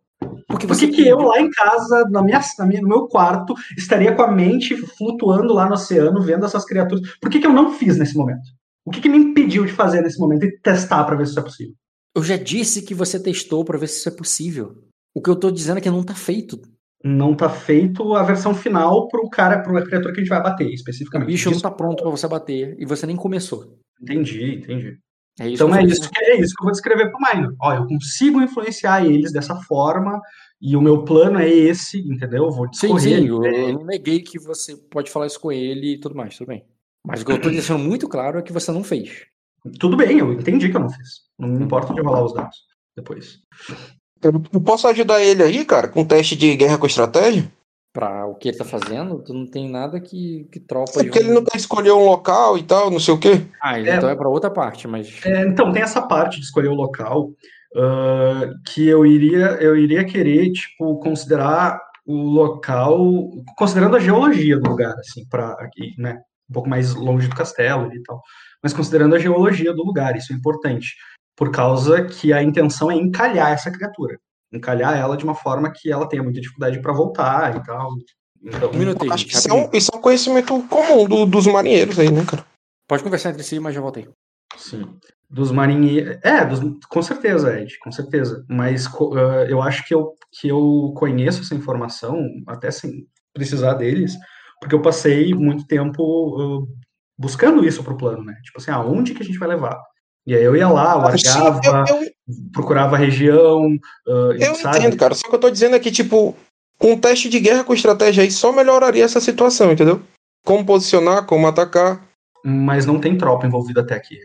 Porque 0.49 0.66
Por 0.66 0.75
você 0.75 0.88
que, 0.88 0.97
que 0.97 1.09
eu 1.09 1.18
lá 1.18 1.40
em 1.40 1.50
casa, 1.50 2.04
na 2.11 2.23
minha, 2.23 2.40
na 2.59 2.66
minha- 2.66 2.82
no 2.82 2.88
meu 2.88 3.06
quarto, 3.06 3.54
estaria 3.76 4.14
com 4.14 4.23
a 4.23 4.30
mente 4.30 4.76
flutuando 4.76 5.54
lá 5.54 5.66
no 5.66 5.75
oceano, 5.75 6.20
vendo 6.23 6.44
essas 6.44 6.64
criaturas? 6.64 7.09
Por 7.20 7.30
que, 7.30 7.38
que 7.38 7.47
eu 7.47 7.52
não 7.52 7.73
fiz 7.75 7.97
nesse 7.97 8.16
momento? 8.16 8.42
O 8.85 8.90
que, 8.90 9.00
que 9.00 9.09
me 9.09 9.18
impediu 9.18 9.64
de 9.64 9.73
fazer 9.73 10.02
nesse 10.02 10.18
momento 10.18 10.44
e 10.44 10.59
testar 10.61 11.04
pra 11.04 11.14
ver 11.14 11.26
se 11.26 11.30
isso 11.32 11.40
é 11.40 11.44
possível? 11.44 11.75
Eu 12.14 12.22
já 12.22 12.36
disse 12.36 12.82
que 12.82 12.94
você 12.94 13.22
testou 13.22 13.64
pra 13.64 13.78
ver 13.78 13.86
se 13.88 13.98
isso 13.98 14.08
é 14.08 14.12
possível. 14.12 14.84
O 15.14 15.20
que 15.22 15.30
eu 15.30 15.36
tô 15.36 15.50
dizendo 15.50 15.78
é 15.78 15.80
que 15.80 15.90
não 15.90 16.02
tá 16.02 16.14
feito. 16.14 16.60
Não 17.02 17.34
tá 17.34 17.48
feito 17.48 18.14
a 18.14 18.22
versão 18.22 18.54
final 18.54 19.08
pro 19.08 19.28
cara, 19.30 19.62
pro 19.62 19.72
criatura 19.84 20.12
que 20.12 20.20
a 20.20 20.22
gente 20.22 20.28
vai 20.28 20.42
bater, 20.42 20.66
O 20.66 20.70
especificamente. 20.70 21.26
bicho 21.28 21.50
não 21.50 21.60
tá 21.60 21.70
pronto 21.70 22.02
pra 22.02 22.10
você 22.10 22.28
bater 22.28 22.76
e 22.78 22.84
você 22.84 23.06
nem 23.06 23.16
começou. 23.16 23.78
Entendi, 24.02 24.54
entendi. 24.56 24.98
É 25.38 25.48
Então 25.48 25.74
é 25.74 25.82
isso, 25.82 26.10
que, 26.10 26.24
é 26.24 26.38
isso 26.38 26.54
que 26.54 26.60
eu 26.62 26.64
vou 26.64 26.72
descrever 26.72 27.10
pro 27.10 27.18
Minor. 27.20 27.54
Ó, 27.60 27.72
eu 27.74 27.86
consigo 27.86 28.42
influenciar 28.42 29.06
eles 29.06 29.32
dessa 29.32 29.56
forma 29.62 30.20
e 30.60 30.76
o 30.76 30.82
meu 30.82 31.02
plano 31.04 31.38
é 31.38 31.48
esse, 31.48 31.98
entendeu? 32.00 32.44
Eu 32.44 32.50
vou 32.50 32.66
Sim, 32.66 32.88
discorrer. 32.94 33.18
sim, 33.20 33.28
eu, 33.28 33.42
eu 33.44 33.72
não 33.72 33.84
neguei 33.86 34.20
que 34.20 34.38
você 34.38 34.76
pode 34.76 35.10
falar 35.10 35.26
isso 35.26 35.40
com 35.40 35.50
ele 35.50 35.94
e 35.94 36.00
tudo 36.00 36.14
mais, 36.14 36.36
tudo 36.36 36.48
bem. 36.48 36.66
Mas 37.06 37.22
o 37.22 37.24
que 37.24 37.32
eu 37.32 37.40
tô 37.40 37.48
deixando 37.50 37.82
muito 37.82 38.06
claro 38.08 38.38
é 38.38 38.42
que 38.42 38.52
você 38.52 38.70
não 38.70 38.84
fez. 38.84 39.24
Tudo 39.78 39.96
bem, 39.96 40.18
eu 40.18 40.32
entendi 40.34 40.68
que 40.68 40.76
eu 40.76 40.80
não 40.80 40.90
fiz. 40.90 41.29
Não 41.40 41.62
importa 41.62 41.92
de 41.94 42.00
rolar 42.00 42.25
os 42.25 42.35
dados 42.35 42.59
depois. 42.97 43.38
Eu 44.23 44.61
posso 44.61 44.87
ajudar 44.88 45.20
ele 45.23 45.42
aí, 45.42 45.64
cara, 45.64 45.88
com 45.88 46.02
um 46.02 46.04
teste 46.04 46.37
de 46.37 46.54
guerra 46.54 46.76
com 46.78 46.87
estratégia? 46.87 47.50
Pra 47.92 48.26
o 48.26 48.35
que 48.37 48.49
ele 48.49 48.56
tá 48.59 48.64
fazendo, 48.64 49.20
tu 49.23 49.35
não 49.35 49.47
tem 49.47 49.68
nada 49.68 49.99
que, 50.00 50.47
que 50.52 50.61
tropa 50.61 51.00
É 51.00 51.02
porque 51.02 51.18
ele 51.18 51.30
um- 51.30 51.35
não 51.35 51.44
quer 51.44 51.56
escolher 51.56 51.90
um 51.90 52.04
local 52.04 52.56
e 52.56 52.62
tal, 52.62 52.88
não 52.90 53.00
sei 53.00 53.14
o 53.14 53.18
quê. 53.18 53.42
Ah, 53.61 53.80
É. 53.80 53.97
então 53.97 54.09
é 54.09 54.14
pra 54.14 54.28
outra 54.28 54.50
parte, 54.50 54.87
mas. 54.87 55.25
É, 55.25 55.42
então, 55.42 55.73
tem 55.73 55.82
essa 55.82 56.00
parte 56.02 56.38
de 56.38 56.44
escolher 56.44 56.68
o 56.68 56.75
local 56.75 57.30
ah, 57.76 58.50
que 58.68 58.87
eu 58.87 59.04
iria, 59.06 59.56
eu 59.61 59.76
iria 59.76 60.04
querer, 60.04 60.52
tipo, 60.52 60.99
considerar 61.00 61.80
o 62.06 62.14
local, 62.14 62.99
considerando 63.56 63.97
a 63.97 64.00
geologia 64.00 64.59
do 64.59 64.68
lugar, 64.70 64.94
assim, 64.99 65.25
para 65.28 65.52
aqui, 65.54 65.94
né? 65.99 66.20
Um 66.49 66.52
pouco 66.52 66.68
mais 66.68 66.94
longe 66.94 67.28
do 67.28 67.35
castelo 67.37 67.92
e 67.92 68.02
tal. 68.02 68.20
Mas 68.62 68.73
considerando 68.73 69.14
a 69.14 69.18
geologia 69.18 69.73
do 69.73 69.82
lugar, 69.85 70.16
isso 70.16 70.32
é 70.32 70.37
importante. 70.37 70.94
Por 71.40 71.50
causa 71.50 72.04
que 72.04 72.35
a 72.35 72.42
intenção 72.42 72.90
é 72.90 72.94
encalhar 72.97 73.50
essa 73.50 73.70
criatura. 73.70 74.18
Encalhar 74.52 74.94
ela 74.94 75.16
de 75.16 75.25
uma 75.25 75.35
forma 75.35 75.73
que 75.75 75.90
ela 75.90 76.06
tenha 76.06 76.23
muita 76.23 76.38
dificuldade 76.38 76.82
para 76.82 76.92
voltar 76.92 77.56
e 77.56 77.64
tal. 77.64 77.88
Então, 78.44 78.70
Um 78.70 78.76
minutinho, 78.78 79.11
Acho 79.11 79.25
que 79.26 79.35
isso 79.35 79.49
é, 79.50 79.54
um, 79.54 79.70
isso 79.73 79.90
é 79.90 79.97
um 79.97 80.02
conhecimento 80.02 80.62
comum 80.64 81.09
do- 81.09 81.25
dos 81.25 81.47
marinheiros 81.47 81.99
aí, 81.99 82.11
né, 82.11 82.23
cara? 82.26 82.44
Pode 82.87 83.02
conversar 83.02 83.30
entre 83.30 83.42
si, 83.42 83.59
mas 83.59 83.75
já 83.75 83.80
voltei. 83.80 84.06
Sim. 84.54 84.85
Dos 85.30 85.50
marinheiros. 85.50 86.18
É, 86.23 86.44
dos- 86.44 86.61
com 86.87 87.00
certeza, 87.00 87.59
Ed, 87.59 87.78
com 87.78 87.90
certeza. 87.90 88.44
Mas 88.47 88.87
ah, 88.87 89.47
eu 89.49 89.62
acho 89.62 89.82
que 89.87 89.94
eu, 89.94 90.12
que 90.38 90.47
eu 90.49 90.92
conheço 90.94 91.40
essa 91.40 91.54
informação, 91.54 92.23
até 92.47 92.70
sem 92.70 93.06
precisar 93.32 93.73
deles, 93.75 94.14
porque 94.61 94.75
eu 94.75 94.82
passei 94.82 95.32
muito 95.32 95.66
tempo 95.66 96.37
ah, 96.38 96.66
buscando 97.18 97.64
isso 97.64 97.82
pro 97.82 97.97
plano, 97.97 98.23
né? 98.25 98.35
Tipo 98.44 98.59
assim, 98.61 98.70
aonde 98.73 99.14
que 99.14 99.23
a 99.23 99.25
gente 99.26 99.38
vai 99.38 99.49
levar? 99.49 99.80
E 100.26 100.34
aí 100.34 100.42
eu 100.44 100.54
ia 100.54 100.68
lá, 100.68 100.94
Sim, 101.16 101.38
largava, 101.40 101.84
eu, 101.88 102.02
eu, 102.02 102.10
procurava 102.52 102.97
a 102.97 102.99
região, 102.99 103.66
ah, 104.06 104.30
eu 104.38 104.54
sabe? 104.54 104.78
entendo, 104.78 104.97
cara. 104.97 105.14
Só 105.14 105.28
que 105.28 105.34
eu 105.34 105.40
tô 105.40 105.50
dizendo 105.50 105.76
é 105.76 105.80
que, 105.80 105.90
tipo, 105.90 106.36
um 106.80 106.99
teste 106.99 107.28
de 107.28 107.40
guerra 107.40 107.64
com 107.64 107.75
estratégia 107.75 108.23
aí 108.23 108.30
só 108.30 108.52
melhoraria 108.52 109.04
essa 109.04 109.21
situação, 109.21 109.73
entendeu? 109.73 110.00
Como 110.45 110.64
posicionar, 110.64 111.26
como 111.26 111.47
atacar. 111.47 112.02
Mas 112.45 112.86
não 112.86 113.00
tem 113.00 113.16
tropa 113.18 113.47
envolvida 113.47 113.80
até 113.80 113.95
aqui. 113.95 114.18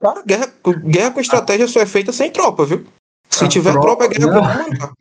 Cara, 0.00 0.22
guerra, 0.24 0.52
guerra 0.84 1.10
com 1.10 1.20
estratégia 1.20 1.66
só 1.66 1.80
é 1.80 1.86
feita 1.86 2.12
sem 2.12 2.30
tropa, 2.30 2.64
viu? 2.64 2.86
Se 3.30 3.44
A 3.44 3.48
tiver 3.48 3.72
tropa- 3.72 3.86
tropa, 3.86 4.04
é 4.04 4.08
guerra 4.08 4.40
não. 4.40 4.78
com. 4.78 4.92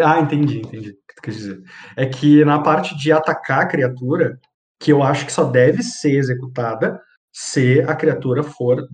Ah, 0.00 0.18
entendi, 0.18 0.60
entendi 0.60 0.90
o 0.90 0.92
que 0.92 1.14
tu 1.16 1.22
quis 1.22 1.36
dizer. 1.36 1.62
É 1.94 2.06
que 2.06 2.42
na 2.44 2.58
parte 2.62 2.96
de 2.96 3.12
atacar 3.12 3.60
a 3.60 3.66
criatura, 3.66 4.38
que 4.80 4.90
eu 4.90 5.02
acho 5.02 5.26
que 5.26 5.32
só 5.32 5.44
deve 5.44 5.82
ser 5.82 6.12
executada 6.16 6.98
se 7.32 7.80
a 7.82 7.94
criatura 7.94 8.42
for 8.42 8.86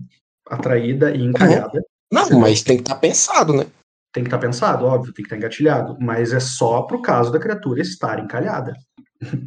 atraída 0.47 1.11
e 1.11 1.23
encalhada. 1.23 1.83
Não, 2.11 2.39
mas 2.39 2.61
tem 2.61 2.77
que 2.77 2.83
estar 2.83 2.95
pensado, 2.95 3.53
né? 3.53 3.65
Tem 4.13 4.23
que 4.23 4.27
estar 4.29 4.37
pensado, 4.39 4.85
óbvio, 4.85 5.13
tem 5.13 5.23
que 5.23 5.27
estar 5.27 5.37
engatilhado, 5.37 5.97
mas 5.99 6.31
é 6.33 6.39
só 6.39 6.83
pro 6.83 7.01
caso 7.01 7.31
da 7.31 7.39
criatura 7.39 7.81
estar 7.81 8.19
encalhada. 8.19 8.73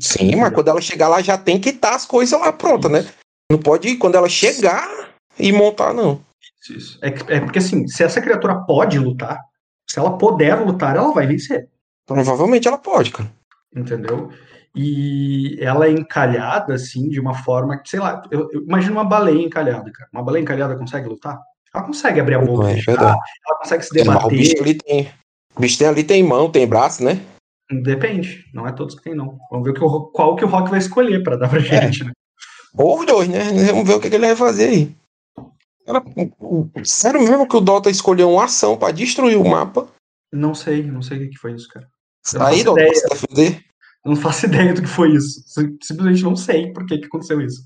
Sim, 0.00 0.36
mas 0.36 0.52
quando 0.52 0.68
ela 0.68 0.80
chegar 0.80 1.08
lá 1.08 1.22
já 1.22 1.38
tem 1.38 1.60
que 1.60 1.70
estar 1.70 1.94
as 1.94 2.04
coisas 2.04 2.38
lá 2.38 2.52
prontas, 2.52 2.90
né? 2.90 3.06
Não 3.50 3.58
pode 3.58 3.88
ir 3.88 3.96
quando 3.96 4.16
ela 4.16 4.28
chegar 4.28 5.10
e 5.38 5.50
montar, 5.52 5.94
não. 5.94 6.20
Isso, 6.62 6.72
isso. 6.76 6.98
É, 7.02 7.10
que- 7.10 7.32
é 7.32 7.40
porque 7.40 7.58
assim, 7.58 7.86
se 7.88 8.02
essa 8.02 8.20
criatura 8.20 8.60
pode 8.66 8.98
lutar, 8.98 9.40
se 9.88 9.98
ela 9.98 10.16
puder 10.18 10.54
lutar, 10.60 10.94
ela 10.96 11.12
vai 11.12 11.26
vencer. 11.26 11.68
Provavelmente 12.06 12.68
ela 12.68 12.78
pode, 12.78 13.10
cara. 13.10 13.30
entendeu? 13.74 14.30
E 14.74 15.56
ela 15.60 15.86
é 15.86 15.90
encalhada, 15.90 16.74
assim, 16.74 17.08
de 17.08 17.20
uma 17.20 17.34
forma 17.34 17.76
que, 17.78 17.88
sei 17.90 17.98
lá, 18.00 18.22
eu, 18.30 18.48
eu 18.52 18.62
imagino 18.62 18.92
uma 18.94 19.04
baleia 19.04 19.42
encalhada, 19.44 19.90
cara. 19.92 20.08
Uma 20.12 20.22
baleia 20.22 20.42
encalhada 20.42 20.76
consegue 20.76 21.08
lutar? 21.08 21.40
Ela 21.74 21.84
consegue 21.84 22.20
abrir 22.20 22.34
a 22.36 22.40
boca, 22.40 22.70
É 22.70 22.74
fechar, 22.76 23.00
ela 23.02 23.58
consegue 23.60 23.84
se 23.84 24.00
É, 24.00 24.04
mas 24.04 24.24
o 24.24 24.28
bicho 24.28 24.54
debater. 24.54 24.62
ali 24.62 24.74
tem. 24.74 25.10
O 25.56 25.60
bicho 25.60 25.84
ali 25.86 26.04
tem 26.04 26.22
mão, 26.22 26.50
tem 26.50 26.66
braço, 26.66 27.02
né? 27.02 27.20
Depende, 27.82 28.44
não 28.52 28.66
é 28.66 28.72
todos 28.72 28.94
que 28.96 29.02
tem, 29.02 29.14
não. 29.14 29.38
Vamos 29.50 29.64
ver 29.64 29.70
o 29.70 29.74
que 29.74 29.84
o 29.84 30.00
qual 30.06 30.34
que 30.36 30.44
o 30.44 30.48
Rock 30.48 30.70
vai 30.70 30.78
escolher 30.80 31.22
pra 31.22 31.36
dar 31.36 31.48
pra 31.48 31.58
gente, 31.60 32.04
né? 32.04 32.10
Ou 32.74 32.98
os 33.00 33.06
dois, 33.06 33.28
né? 33.28 33.44
Vamos 33.70 33.86
ver 33.86 33.94
o 33.94 34.00
que, 34.00 34.08
ele 34.08 34.18
vai 34.18 34.36
fazer 34.36 34.68
aí. 34.68 34.96
O- 36.40 36.68
sério 36.84 37.20
mesmo 37.20 37.48
que 37.48 37.56
o 37.56 37.60
Dota 37.60 37.90
escolheu 37.90 38.30
uma 38.30 38.44
ação 38.44 38.76
pra 38.76 38.92
destruir 38.92 39.36
o 39.36 39.48
mapa? 39.48 39.88
Não 40.32 40.54
sei, 40.54 40.82
não 40.84 41.02
sei 41.02 41.26
o 41.26 41.30
que 41.30 41.36
foi 41.36 41.52
isso, 41.54 41.68
cara. 41.68 41.88
Eu 42.34 42.42
Aí, 42.42 42.62
Dota, 42.62 42.84
pra 42.84 42.94
se 42.94 43.08
defender. 43.08 43.64
Eu 44.04 44.10
não 44.10 44.16
faço 44.16 44.46
ideia 44.46 44.72
do 44.74 44.82
que 44.82 44.88
foi 44.88 45.12
isso. 45.14 45.42
Sim- 45.46 45.76
Simplesmente 45.82 46.22
não 46.22 46.36
sei 46.36 46.72
por 46.72 46.86
que, 46.86 46.98
que 46.98 47.06
aconteceu 47.06 47.40
isso. 47.40 47.62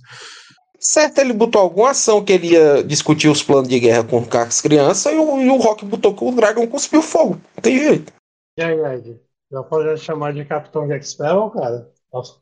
Certo, 0.78 1.18
ele 1.18 1.32
botou 1.32 1.62
alguma 1.62 1.90
ação 1.90 2.22
que 2.22 2.32
ele 2.32 2.48
ia 2.52 2.82
discutir 2.84 3.28
os 3.28 3.42
planos 3.42 3.68
de 3.68 3.80
guerra 3.80 4.04
com 4.04 4.22
as 4.36 4.60
crianças 4.60 5.12
e 5.12 5.16
o, 5.16 5.40
e 5.40 5.48
o 5.48 5.56
Rock 5.56 5.84
botou 5.84 6.14
que 6.14 6.22
o 6.24 6.32
Dragon 6.32 6.66
cuspiu 6.66 7.00
fogo. 7.00 7.40
Não 7.56 7.62
tem 7.62 7.78
jeito. 7.78 8.12
E 8.58 8.62
aí, 8.62 8.78
Ed? 8.96 9.18
Já 9.50 9.62
pode 9.62 9.98
chamar 9.98 10.34
de 10.34 10.44
Capitão 10.44 10.86
Jack 10.86 11.08
Sparrow, 11.08 11.50
cara? 11.50 11.90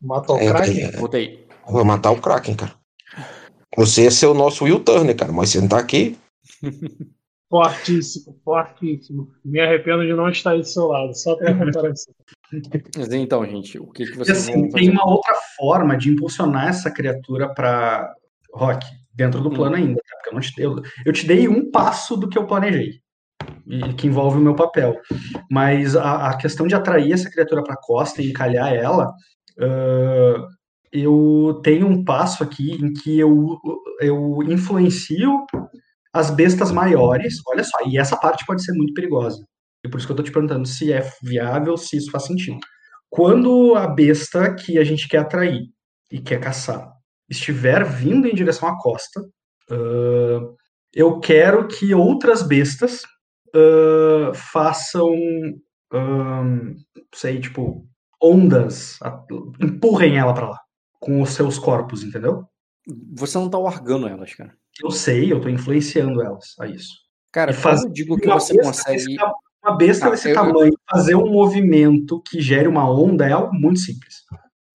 Matou 0.02 0.36
o 0.36 0.38
É, 0.40 0.48
craque? 0.48 0.80
é, 0.80 0.90
Voltei. 0.92 1.46
Vai 1.70 1.84
matar 1.84 2.10
o 2.10 2.20
Kraken, 2.20 2.56
cara. 2.56 2.74
Você 3.76 4.02
ia 4.02 4.10
ser 4.10 4.26
o 4.26 4.34
nosso 4.34 4.64
Will 4.64 4.80
Turner, 4.80 5.16
cara, 5.16 5.30
mas 5.32 5.50
você 5.50 5.60
não 5.60 5.68
tá 5.68 5.78
aqui. 5.78 6.18
Fortíssimo, 7.48 8.40
fortíssimo. 8.44 9.28
Me 9.44 9.60
arrependo 9.60 10.04
de 10.06 10.14
não 10.14 10.28
estar 10.30 10.52
aí 10.52 10.60
do 10.60 10.66
seu 10.66 10.86
lado, 10.86 11.14
só 11.14 11.36
pela 11.36 11.52
comparação. 11.66 12.14
Mas 12.96 13.12
então, 13.12 13.44
gente, 13.46 13.78
o 13.78 13.86
que, 13.86 14.04
que 14.04 14.12
E 14.12 14.16
vocês 14.16 14.48
assim, 14.48 14.68
tem 14.70 14.90
uma 14.90 15.08
outra 15.08 15.34
forma 15.56 15.96
de 15.96 16.10
impulsionar 16.10 16.68
essa 16.68 16.90
criatura 16.90 17.52
pra 17.52 18.12
Rock, 18.54 18.86
dentro 19.14 19.40
do 19.40 19.48
Hum. 19.48 19.54
plano 19.54 19.76
ainda, 19.76 20.00
tá? 20.00 20.16
Porque 20.16 20.28
eu, 20.28 20.34
não 20.34 20.40
te, 20.40 20.60
eu, 20.60 20.82
eu 21.06 21.12
te 21.12 21.26
dei 21.26 21.48
um 21.48 21.70
passo 21.70 22.16
do 22.16 22.28
que 22.28 22.36
eu 22.36 22.46
planejei, 22.46 23.00
e 23.66 23.92
que 23.94 24.06
envolve 24.06 24.38
o 24.38 24.40
meu 24.40 24.54
papel. 24.54 25.00
Mas 25.50 25.96
a, 25.96 26.30
a 26.30 26.36
questão 26.36 26.66
de 26.66 26.74
atrair 26.74 27.12
essa 27.12 27.30
criatura 27.30 27.62
pra 27.62 27.76
costa 27.76 28.20
e 28.20 28.30
encalhar 28.30 28.74
ela, 28.74 29.12
ah, 29.58 30.46
eu 30.92 31.60
tenho 31.64 31.86
um 31.86 32.04
passo 32.04 32.42
aqui 32.42 32.72
em 32.72 32.92
que 32.92 33.18
eu, 33.18 33.58
eu 34.00 34.42
influencio 34.42 35.46
as 36.12 36.30
bestas 36.30 36.70
maiores, 36.70 37.40
olha 37.46 37.64
só, 37.64 37.78
e 37.86 37.96
essa 37.96 38.16
parte 38.16 38.44
pode 38.44 38.62
ser 38.62 38.72
muito 38.72 38.92
perigosa. 38.92 39.42
E 39.84 39.88
por 39.88 39.98
isso 39.98 40.06
que 40.06 40.12
eu 40.12 40.16
tô 40.16 40.22
te 40.22 40.32
perguntando 40.32 40.66
se 40.66 40.92
é 40.92 41.08
viável, 41.22 41.76
se 41.76 41.96
isso 41.96 42.10
faz 42.10 42.24
sentido. 42.24 42.58
Quando 43.10 43.74
a 43.74 43.86
besta 43.86 44.54
que 44.54 44.78
a 44.78 44.84
gente 44.84 45.08
quer 45.08 45.18
atrair 45.18 45.62
e 46.10 46.20
quer 46.20 46.40
caçar 46.40 46.90
estiver 47.28 47.84
vindo 47.84 48.26
em 48.28 48.34
direção 48.34 48.68
à 48.68 48.78
costa, 48.78 49.20
ah, 49.70 50.40
eu 50.94 51.18
quero 51.20 51.66
que 51.68 51.94
outras 51.94 52.42
bestas 52.42 53.02
ah, 53.54 54.32
façam, 54.34 55.08
sei, 57.14 57.40
tipo, 57.40 57.86
ondas, 58.22 58.98
empurrem 59.60 60.16
ela 60.16 60.32
pra 60.34 60.48
lá 60.50 60.58
com 61.00 61.20
os 61.20 61.30
seus 61.30 61.58
corpos, 61.58 62.04
entendeu? 62.04 62.44
Você 63.14 63.36
não 63.38 63.50
tá 63.50 63.58
largando 63.58 64.06
elas, 64.06 64.34
cara. 64.34 64.54
Eu 64.82 64.90
sei, 64.90 65.32
eu 65.32 65.40
tô 65.40 65.48
influenciando 65.48 66.22
elas 66.22 66.54
a 66.60 66.66
isso. 66.66 66.92
Cara, 67.32 67.50
E 67.50 67.54
faz- 67.54 67.82
eu 67.84 67.90
digo 67.90 68.16
que 68.16 68.28
você 68.28 68.56
consegue. 68.56 69.16
Uma 69.64 69.76
besta 69.76 70.06
Tá, 70.06 70.10
desse 70.10 70.30
eu- 70.30 70.34
tamanho 70.34 70.72
fazer 70.90 71.14
um 71.14 71.30
movimento 71.30 72.20
que 72.22 72.40
gere 72.40 72.66
uma 72.68 72.88
onda 72.90 73.26
é 73.28 73.32
algo 73.32 73.54
muito 73.54 73.78
simples. 73.80 74.24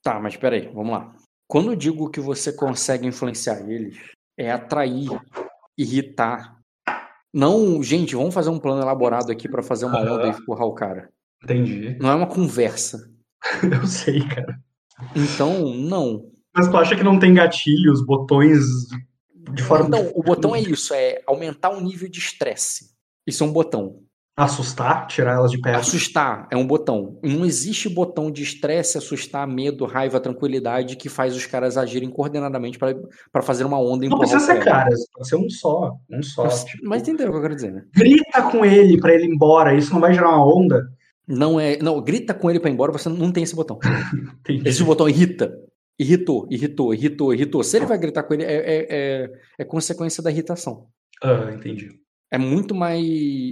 Tá, 0.02 0.19
mas 0.19 0.38
peraí, 0.38 0.69
vamos 0.73 0.91
lá. 0.91 1.13
Quando 1.50 1.71
eu 1.71 1.76
digo 1.76 2.10
que 2.10 2.19
você 2.19 2.52
consegue 2.54 3.06
influenciar 3.08 3.69
eles, 3.69 3.97
é 4.38 4.52
atrair, 4.52 5.10
irritar. 5.78 6.58
Não, 7.34 7.82
gente, 7.84 8.15
vamos 8.15 8.34
fazer 8.34 8.50
um 8.50 8.60
plano 8.60 8.82
elaborado 8.82 9.32
aqui 9.32 9.47
pra 9.50 9.62
fazer 9.63 9.86
uma 9.86 10.00
onda 10.00 10.28
e 10.28 10.30
empurrar 10.30 10.65
o 10.67 10.73
cara. 10.73 11.10
Entendi. 11.43 11.97
Não 12.00 12.10
é 12.10 12.15
uma 12.15 12.28
conversa. 12.28 13.10
Eu 13.82 13.86
sei, 13.88 14.26
cara. 14.28 14.60
Então, 15.15 15.73
não. 15.76 16.32
Mas 16.56 16.67
tu 16.69 16.78
acha 16.78 16.95
que 16.95 17.04
não 17.04 17.19
tem 17.19 17.34
gatilhos, 17.34 18.04
botões 18.06 18.60
de 19.54 19.62
forma. 19.63 19.88
Então, 19.88 20.12
o 20.15 20.23
botão 20.23 20.56
é 20.56 20.60
isso, 20.62 20.93
é 20.93 21.21
aumentar 21.28 21.69
o 21.69 21.80
nível 21.80 22.10
de 22.10 22.19
estresse. 22.19 22.91
Isso 23.28 23.43
é 23.43 23.47
um 23.47 23.52
botão. 23.54 24.02
Assustar, 24.38 25.08
tirar 25.08 25.34
elas 25.38 25.50
de 25.50 25.60
perto. 25.60 25.80
Assustar 25.80 26.47
é 26.52 26.56
um 26.56 26.67
botão. 26.67 27.17
Não 27.23 27.43
existe 27.43 27.89
botão 27.89 28.30
de 28.30 28.43
estresse, 28.43 28.95
assustar, 28.95 29.47
medo, 29.47 29.84
raiva, 29.86 30.19
tranquilidade 30.19 30.95
que 30.95 31.10
faz 31.10 31.36
os 31.36 31.47
caras 31.47 31.76
agirem 31.76 32.08
coordenadamente 32.08 32.78
para 32.78 33.41
fazer 33.41 33.63
uma 33.63 33.80
onda 33.80 34.06
e 34.06 34.10
Não 34.10 34.19
precisa 34.19 34.39
ser 34.39 34.63
cara. 34.63 34.84
caras, 34.84 35.00
pode 35.12 35.28
ser 35.28 35.38
um 35.38 35.50
só. 35.50 35.95
Um 36.08 36.21
só. 36.21 36.43
Mas, 36.43 36.63
tipo, 36.65 36.88
mas 36.88 37.02
entenderam 37.02 37.32
o 37.32 37.34
que 37.34 37.38
eu 37.39 37.41
quero 37.41 37.56
dizer, 37.56 37.73
né? 37.73 37.84
Grita 37.95 38.43
com 38.43 38.63
ele 38.63 39.00
pra 39.00 39.12
ele 39.15 39.26
ir 39.26 39.32
embora, 39.34 39.73
isso 39.73 39.91
não 39.91 40.00
vai 40.00 40.13
gerar 40.13 40.30
uma 40.30 40.45
onda? 40.45 40.88
Não 41.28 41.60
é. 41.60 41.80
Não, 41.80 42.00
grita 42.00 42.32
com 42.36 42.47
ele 42.47 42.60
pra 42.60 42.69
ir 42.69 42.73
embora, 42.73 42.91
você 42.91 43.10
não 43.10 43.32
tem 43.32 43.43
esse 43.43 43.56
botão. 43.56 43.80
Esse 44.63 44.84
botão 44.84 45.10
irrita. 45.10 45.52
Irritou, 46.00 46.47
irritou, 46.52 46.93
irritou, 46.93 47.34
irritou. 47.34 47.63
Se 47.63 47.76
ele 47.76 47.88
vai 47.88 47.97
gritar 47.97 48.21
com 48.21 48.36
ele, 48.36 48.43
é, 48.43 48.54
é, 48.56 48.88
é, 48.89 49.30
é 49.58 49.65
consequência 49.65 50.21
da 50.21 50.30
irritação. 50.30 50.86
Ah, 51.23 51.50
entendi. 51.52 51.89
É 52.32 52.38
muito 52.38 52.76
mais. 52.76 53.04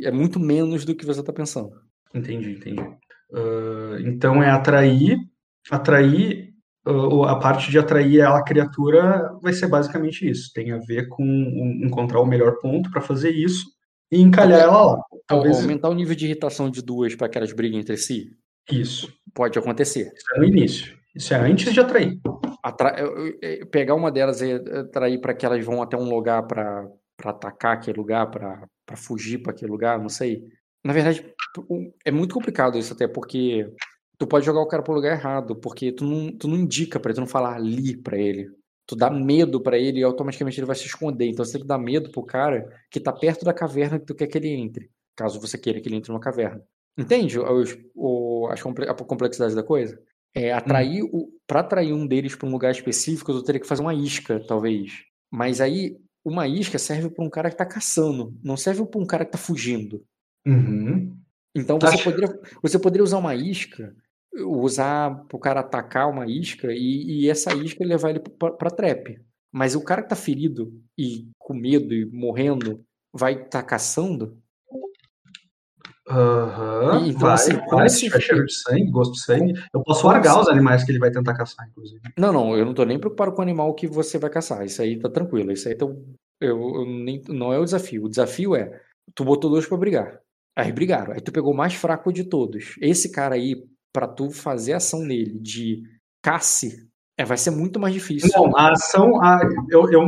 É 0.04 0.12
muito 0.12 0.40
menos 0.40 0.84
do 0.86 0.96
que 0.96 1.06
você 1.06 1.24
tá 1.24 1.32
pensando. 1.34 1.72
Entendi, 2.14 2.52
entendi. 2.52 2.82
Ah, 3.34 3.98
então 4.02 4.42
é 4.44 4.50
atrair. 4.50 5.18
Atrair. 5.72 6.54
ah, 6.86 7.32
a 7.32 7.36
parte 7.38 7.72
de 7.72 7.80
atrair 7.80 8.22
a 8.22 8.42
criatura 8.44 9.32
vai 9.42 9.54
ser 9.54 9.68
basicamente 9.68 10.30
isso. 10.30 10.52
Tem 10.54 10.72
a 10.72 10.78
ver 10.78 11.08
com 11.08 11.24
encontrar 11.84 12.20
o 12.22 12.26
melhor 12.26 12.60
ponto 12.60 12.90
pra 12.92 13.02
fazer 13.02 13.32
isso 13.32 13.66
e 14.12 14.22
encalhar 14.22 14.60
ela 14.62 14.86
lá. 14.94 15.02
Talvez 15.28 15.60
Aumentar 15.62 15.90
o 15.90 15.94
nível 15.96 16.16
de 16.16 16.26
irritação 16.26 16.70
de 16.70 16.82
duas 16.84 17.16
para 17.16 17.28
que 17.28 17.38
elas 17.38 17.52
briguem 17.52 17.80
entre 17.80 17.98
si 17.98 18.30
isso. 18.70 19.12
pode 19.34 19.58
acontecer. 19.58 20.12
Isso 20.16 20.36
é 20.36 20.40
no 20.40 20.46
início. 20.46 20.96
Isso 21.16 21.34
é 21.34 21.38
antes 21.38 21.74
de 21.74 21.80
atrair. 21.80 22.20
Atra- 22.62 22.96
pegar 23.72 23.96
uma 23.96 24.12
delas 24.12 24.42
e 24.42 24.52
atrair 24.54 25.20
para 25.22 25.34
que 25.34 25.46
elas 25.46 25.64
vão 25.66 25.82
até 25.82 25.96
um 25.98 26.10
lugar 26.10 26.46
para 26.46 26.86
atacar 27.24 27.74
aquele 27.74 27.98
lugar, 27.98 28.30
para 28.30 28.68
fugir 28.98 29.40
para 29.40 29.52
aquele 29.52 29.72
lugar, 29.72 30.00
não 30.00 30.10
sei. 30.10 30.44
Na 30.84 30.94
verdade, 30.94 31.26
é 32.06 32.12
muito 32.12 32.34
complicado 32.34 32.78
isso 32.78 32.94
até, 32.94 33.08
porque 33.08 33.68
tu 34.18 34.28
pode 34.28 34.46
jogar 34.46 34.62
o 34.62 34.68
cara 34.68 34.84
pro 34.84 34.94
lugar 34.94 35.14
errado, 35.18 35.56
porque 35.56 35.92
tu 35.92 36.04
não, 36.06 36.32
tu 36.32 36.48
não 36.48 36.56
indica 36.58 37.00
pra 37.00 37.10
ele, 37.10 37.16
tu 37.16 37.22
não 37.22 37.28
fala 37.28 37.54
ali 37.56 37.98
pra 37.98 38.18
ele. 38.18 38.50
Tu 38.88 38.96
dá 38.96 39.10
medo 39.10 39.60
pra 39.62 39.80
ele 39.80 40.00
e 40.00 40.04
automaticamente 40.04 40.60
ele 40.60 40.68
vai 40.68 40.76
se 40.76 40.86
esconder. 40.86 41.26
Então 41.28 41.44
você 41.44 41.54
tem 41.54 41.62
que 41.62 41.68
dar 41.68 41.80
medo 41.80 42.12
pro 42.12 42.24
cara 42.24 42.68
que 42.92 43.00
tá 43.00 43.12
perto 43.12 43.44
da 43.44 43.54
caverna 43.54 44.00
que 44.00 44.06
tu 44.06 44.14
quer 44.14 44.28
que 44.28 44.38
ele 44.38 44.50
entre, 44.50 44.92
caso 45.16 45.40
você 45.42 45.58
queira 45.58 45.82
que 45.82 45.88
ele 45.90 45.96
entre 45.96 46.12
numa 46.12 46.20
caverna. 46.20 46.62
Entende 46.98 47.40
os- 47.40 47.76
o- 47.96 48.48
as 48.52 48.62
comple- 48.62 48.88
a 48.88 48.94
complexidade 48.94 49.56
da 49.56 49.64
coisa? 49.64 50.00
É 50.36 50.54
atrair 50.54 51.02
o, 51.04 51.30
para 51.48 51.62
atrair 51.62 51.94
um 51.94 52.06
deles 52.06 52.36
para 52.36 52.48
um 52.48 52.52
lugar 52.52 52.72
específico, 52.72 53.32
eu 53.32 53.42
teria 53.44 53.60
que 53.60 53.68
fazer 53.68 53.82
uma 53.82 53.94
isca, 53.94 54.40
talvez. 54.46 54.92
Mas 55.32 55.60
aí 55.60 55.98
uma 56.26 56.48
isca 56.48 56.80
serve 56.80 57.10
para 57.10 57.24
um 57.24 57.30
cara 57.30 57.50
que 57.52 57.56
tá 57.58 57.66
caçando, 57.66 58.36
não 58.44 58.58
serve 58.58 58.84
para 58.86 59.00
um 59.00 59.06
cara 59.06 59.24
que 59.24 59.32
tá 59.32 59.38
fugindo. 59.38 60.04
Uhum. 60.46 61.16
Então 61.56 61.80
você 61.80 61.96
Acho- 61.96 62.04
poderia, 62.04 62.40
você 62.62 62.80
poderia 62.80 63.04
usar 63.04 63.18
uma 63.20 63.36
isca, 63.36 63.96
usar 64.46 65.24
para 65.28 65.38
o 65.38 65.40
cara 65.40 65.60
atacar 65.62 66.10
uma 66.10 66.28
isca 66.28 66.74
e, 66.74 67.22
e 67.22 67.30
essa 67.30 67.54
isca 67.54 67.86
levar 67.86 68.10
ele 68.10 68.20
para 68.20 68.72
trap. 68.72 69.22
Mas 69.52 69.76
o 69.76 69.82
cara 69.84 70.02
que 70.02 70.10
tá 70.10 70.16
ferido 70.16 70.74
e 70.98 71.30
com 71.38 71.54
medo 71.54 71.94
e 71.94 72.06
morrendo 72.06 72.84
vai 73.14 73.44
estar 73.44 73.64
caçando, 73.64 74.38
Aham. 76.08 77.08
Então, 77.08 77.20
vai, 77.20 77.34
assim, 77.34 77.54
vai, 77.70 77.90
se 77.90 78.00
tiver 78.02 78.22
cheiro 78.22 78.46
de 78.46 78.54
sangue, 78.54 78.92
gosto 78.92 79.14
de 79.14 79.22
sangue. 79.22 79.54
Eu 79.74 79.82
posso 79.82 80.06
largar 80.06 80.40
os 80.40 80.48
animais 80.48 80.84
que 80.84 80.92
ele 80.92 81.00
vai 81.00 81.10
tentar 81.12 81.34
caçar, 81.34 81.68
inclusive. 81.68 82.00
Não, 82.18 82.32
não, 82.32 82.56
eu 82.56 82.64
não 82.66 82.74
tô 82.74 82.86
nem 82.86 83.00
preocupado 83.00 83.32
com 83.32 83.40
o 83.40 83.42
animal 83.42 83.74
que 83.74 83.88
você 83.88 84.18
vai 84.20 84.30
caçar. 84.30 84.64
Isso 84.66 84.82
aí 84.82 85.00
tá 85.00 85.10
tranquilo. 85.10 85.52
Isso 85.52 85.68
aí 85.68 85.76
tá, 85.76 85.86
eu, 85.86 85.96
eu 86.42 86.86
nem, 86.86 87.22
não 87.28 87.52
é 87.52 87.60
o 87.60 87.66
desafio. 87.66 88.04
O 88.06 88.10
desafio 88.10 88.56
é, 88.56 88.80
tu 89.16 89.26
botou 89.26 89.50
dois 89.50 89.66
pra 89.66 89.78
brigar. 89.78 90.20
Aí 90.56 90.72
brigaram. 90.72 91.14
Aí 91.14 91.22
tu 91.22 91.32
pegou 91.32 91.54
o 91.54 91.58
mais 91.58 91.74
fraco 91.74 92.14
de 92.14 92.24
todos. 92.24 92.76
Esse 92.80 93.12
cara 93.12 93.36
aí, 93.36 93.56
pra 93.92 94.08
tu 94.08 94.30
fazer 94.30 94.74
ação 94.74 95.02
nele 95.04 95.40
de 95.40 95.82
casse, 96.24 96.88
é, 97.18 97.26
vai 97.26 97.38
ser 97.38 97.50
muito 97.50 97.80
mais 97.80 97.94
difícil. 97.94 98.30
Não, 98.36 98.56
a 98.56 98.72
ação. 98.72 99.22
A, 99.24 99.40
eu, 99.70 99.92
eu- 99.92 100.08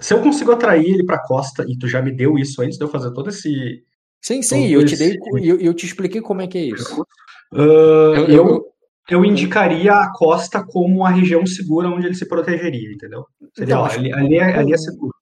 se 0.00 0.12
eu 0.12 0.20
consigo 0.22 0.50
atrair 0.50 0.86
ele 0.92 1.04
pra 1.04 1.22
costa, 1.24 1.64
e 1.68 1.78
tu 1.78 1.86
já 1.86 2.02
me 2.02 2.10
deu 2.10 2.36
isso 2.36 2.60
antes 2.60 2.76
de 2.76 2.84
eu 2.84 2.88
fazer 2.88 3.12
todo 3.12 3.28
esse. 3.28 3.84
Sim, 4.24 4.40
sim, 4.40 4.68
eu 4.68 4.84
te 4.84 4.96
dei, 4.96 5.18
eu, 5.42 5.60
eu 5.60 5.74
te 5.74 5.84
expliquei 5.84 6.22
como 6.22 6.40
é 6.40 6.46
que 6.46 6.56
é 6.56 6.62
isso. 6.62 7.04
Ah, 7.52 7.58
Eu- 8.16 8.26
eu, 8.28 8.66
eu- 9.10 9.24
indicaria 9.24 9.92
a 9.92 10.10
costa 10.14 10.64
como 10.64 11.04
a 11.04 11.10
região 11.10 11.44
segura 11.46 11.88
onde 11.88 12.06
ele 12.06 12.14
se 12.14 12.26
protegeria, 12.26 12.90
entendeu? 12.90 13.26
Seria, 13.54 13.74
Então, 13.74 13.82
ó, 13.82 13.86
ali, 13.86 14.12
ali, 14.12 14.36
é, 14.38 14.56
ali 14.56 14.72
é 14.72 14.78
seguro. 14.78 15.12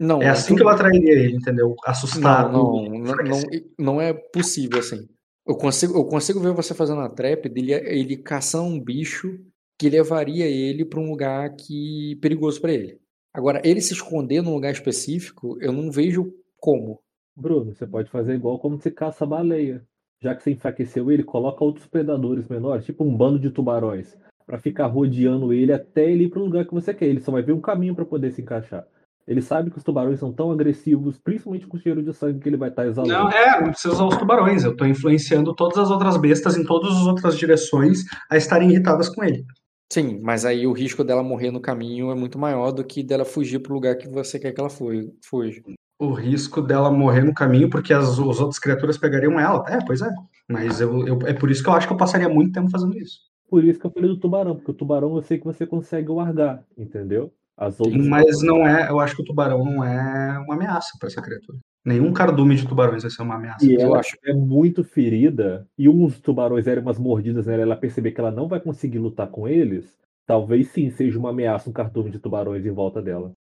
Não, 0.00 0.22
É 0.22 0.28
assim 0.30 0.56
que 0.56 0.62
eu 0.62 0.68
atrairia 0.68 1.12
ele, 1.12 1.36
entendeu? 1.36 1.74
Assustado. 1.84 2.50
Não, 2.52 2.88
não, 2.88 2.98
não, 2.98 3.16
não, 3.16 3.42
não 3.78 4.00
é 4.00 4.14
possível 4.14 4.78
assim. 4.78 5.06
Eu 5.46 5.56
consigo, 5.56 5.94
eu 5.98 6.04
consigo 6.06 6.40
ver 6.40 6.52
você 6.52 6.72
fazendo 6.74 7.00
a 7.02 7.08
trap 7.08 7.48
dele, 7.50 7.72
ele 7.72 8.16
caçando 8.16 8.64
um 8.68 8.80
bicho 8.80 9.38
que 9.78 9.90
levaria 9.90 10.46
ele 10.46 10.84
para 10.84 11.00
um 11.00 11.10
lugar 11.10 11.54
que 11.54 12.16
perigoso 12.22 12.60
para 12.60 12.72
ele. 12.72 12.98
Agora, 13.32 13.60
ele 13.62 13.80
se 13.80 13.92
esconder 13.92 14.42
num 14.42 14.54
lugar 14.54 14.72
específico, 14.72 15.58
eu 15.60 15.72
não 15.72 15.90
vejo 15.90 16.32
como. 16.58 17.00
Bruno, 17.38 17.74
você 17.74 17.86
pode 17.86 18.10
fazer 18.10 18.34
igual 18.34 18.58
como 18.58 18.76
você 18.76 18.90
caça 18.90 19.24
baleia. 19.24 19.82
Já 20.20 20.34
que 20.34 20.42
você 20.42 20.50
enfraqueceu 20.50 21.10
ele, 21.12 21.22
coloca 21.22 21.62
outros 21.64 21.86
predadores 21.86 22.48
menores, 22.48 22.84
tipo 22.84 23.04
um 23.04 23.16
bando 23.16 23.38
de 23.38 23.50
tubarões, 23.50 24.16
Pra 24.44 24.58
ficar 24.58 24.86
rodeando 24.86 25.52
ele 25.52 25.72
até 25.74 26.10
ele 26.10 26.24
ir 26.24 26.30
pro 26.30 26.42
lugar 26.42 26.64
que 26.64 26.72
você 26.72 26.94
quer. 26.94 27.04
Ele 27.04 27.20
só 27.20 27.30
vai 27.30 27.42
ver 27.42 27.52
um 27.52 27.60
caminho 27.60 27.94
pra 27.94 28.04
poder 28.06 28.30
se 28.32 28.40
encaixar. 28.40 28.84
Ele 29.26 29.42
sabe 29.42 29.70
que 29.70 29.76
os 29.76 29.84
tubarões 29.84 30.18
são 30.18 30.32
tão 30.32 30.50
agressivos, 30.50 31.18
principalmente 31.18 31.66
com 31.66 31.76
o 31.76 31.80
cheiro 31.80 32.02
de 32.02 32.14
sangue 32.14 32.40
que 32.40 32.48
ele 32.48 32.56
vai 32.56 32.70
estar 32.70 32.86
exalando. 32.86 33.12
Não, 33.12 33.30
é, 33.30 33.60
não 33.60 33.70
precisa 33.70 33.92
usar 33.92 34.06
os 34.06 34.16
tubarões. 34.16 34.64
Eu 34.64 34.74
tô 34.74 34.86
influenciando 34.86 35.54
todas 35.54 35.76
as 35.76 35.90
outras 35.90 36.16
bestas 36.16 36.56
em 36.56 36.64
todas 36.64 36.90
as 36.96 37.06
outras 37.06 37.36
direções 37.38 38.04
a 38.30 38.38
estarem 38.38 38.70
irritadas 38.70 39.10
com 39.14 39.22
ele. 39.22 39.44
Sim, 39.92 40.18
mas 40.22 40.46
aí 40.46 40.66
o 40.66 40.72
risco 40.72 41.04
dela 41.04 41.22
morrer 41.22 41.50
no 41.50 41.60
caminho 41.60 42.10
é 42.10 42.14
muito 42.14 42.38
maior 42.38 42.72
do 42.72 42.82
que 42.82 43.02
dela 43.02 43.26
fugir 43.26 43.58
pro 43.58 43.74
lugar 43.74 43.96
que 43.96 44.08
você 44.08 44.38
quer 44.38 44.52
que 44.52 44.60
ela 44.60 44.70
fu- 44.70 45.14
fuja. 45.22 45.60
O 45.98 46.12
risco 46.12 46.62
dela 46.62 46.90
morrer 46.90 47.24
no 47.24 47.34
caminho 47.34 47.68
porque 47.68 47.92
as, 47.92 48.08
as 48.08 48.18
outras 48.18 48.58
criaturas 48.58 48.96
pegariam 48.96 49.38
ela. 49.38 49.64
É, 49.68 49.78
pois 49.84 50.00
é. 50.00 50.08
Mas 50.48 50.80
eu, 50.80 51.06
eu- 51.06 51.18
é 51.26 51.32
por 51.34 51.50
isso 51.50 51.62
que 51.62 51.68
eu 51.68 51.72
acho 51.74 51.86
que 51.88 51.92
eu 51.92 51.96
passaria 51.96 52.28
muito 52.28 52.52
tempo 52.52 52.70
fazendo 52.70 52.96
isso. 52.96 53.20
Por 53.50 53.64
isso 53.64 53.80
que 53.80 53.86
eu 53.86 53.90
falei 53.90 54.08
do 54.08 54.18
tubarão, 54.20 54.54
porque 54.54 54.70
o 54.70 54.74
tubarão 54.74 55.16
eu 55.16 55.22
sei 55.22 55.38
que 55.38 55.44
você 55.44 55.66
consegue 55.66 56.10
largar, 56.12 56.62
entendeu? 56.76 57.32
As 57.56 57.80
outras. 57.80 58.06
Mas 58.06 58.42
não 58.42 58.64
é, 58.66 58.88
eu 58.88 59.00
acho 59.00 59.16
que 59.16 59.22
o 59.22 59.24
tubarão 59.24 59.64
não 59.64 59.82
é 59.82 60.38
uma 60.38 60.54
ameaça 60.54 60.90
para 61.00 61.08
essa 61.08 61.20
criatura. 61.20 61.58
Nenhum 61.84 62.12
cardume 62.12 62.54
de 62.54 62.68
tubarões 62.68 63.02
vai 63.02 63.10
ser 63.10 63.22
uma 63.22 63.34
ameaça. 63.36 63.64
E 63.64 63.74
Eu 63.74 63.80
ela 63.80 63.98
acho. 64.00 64.16
é 64.24 64.32
muito 64.32 64.84
ferida, 64.84 65.66
e 65.76 65.88
uns 65.88 66.20
tubarões 66.20 66.66
deram 66.66 66.82
umas 66.82 66.98
mordidas 66.98 67.46
nela, 67.46 67.62
ela 67.62 67.76
perceber 67.76 68.12
que 68.12 68.20
ela 68.20 68.30
não 68.30 68.46
vai 68.46 68.60
conseguir 68.60 68.98
lutar 68.98 69.26
com 69.28 69.48
eles, 69.48 69.96
talvez 70.26 70.68
sim 70.68 70.90
seja 70.90 71.18
uma 71.18 71.30
ameaça 71.30 71.68
um 71.68 71.72
cardume 71.72 72.10
de 72.10 72.18
tubarões 72.20 72.64
em 72.64 72.70
volta 72.70 73.00
dela. 73.02 73.32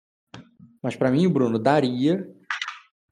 Mas 0.83 0.95
pra 0.97 1.11
mim, 1.11 1.29
Bruno, 1.29 1.59
daria 1.59 2.27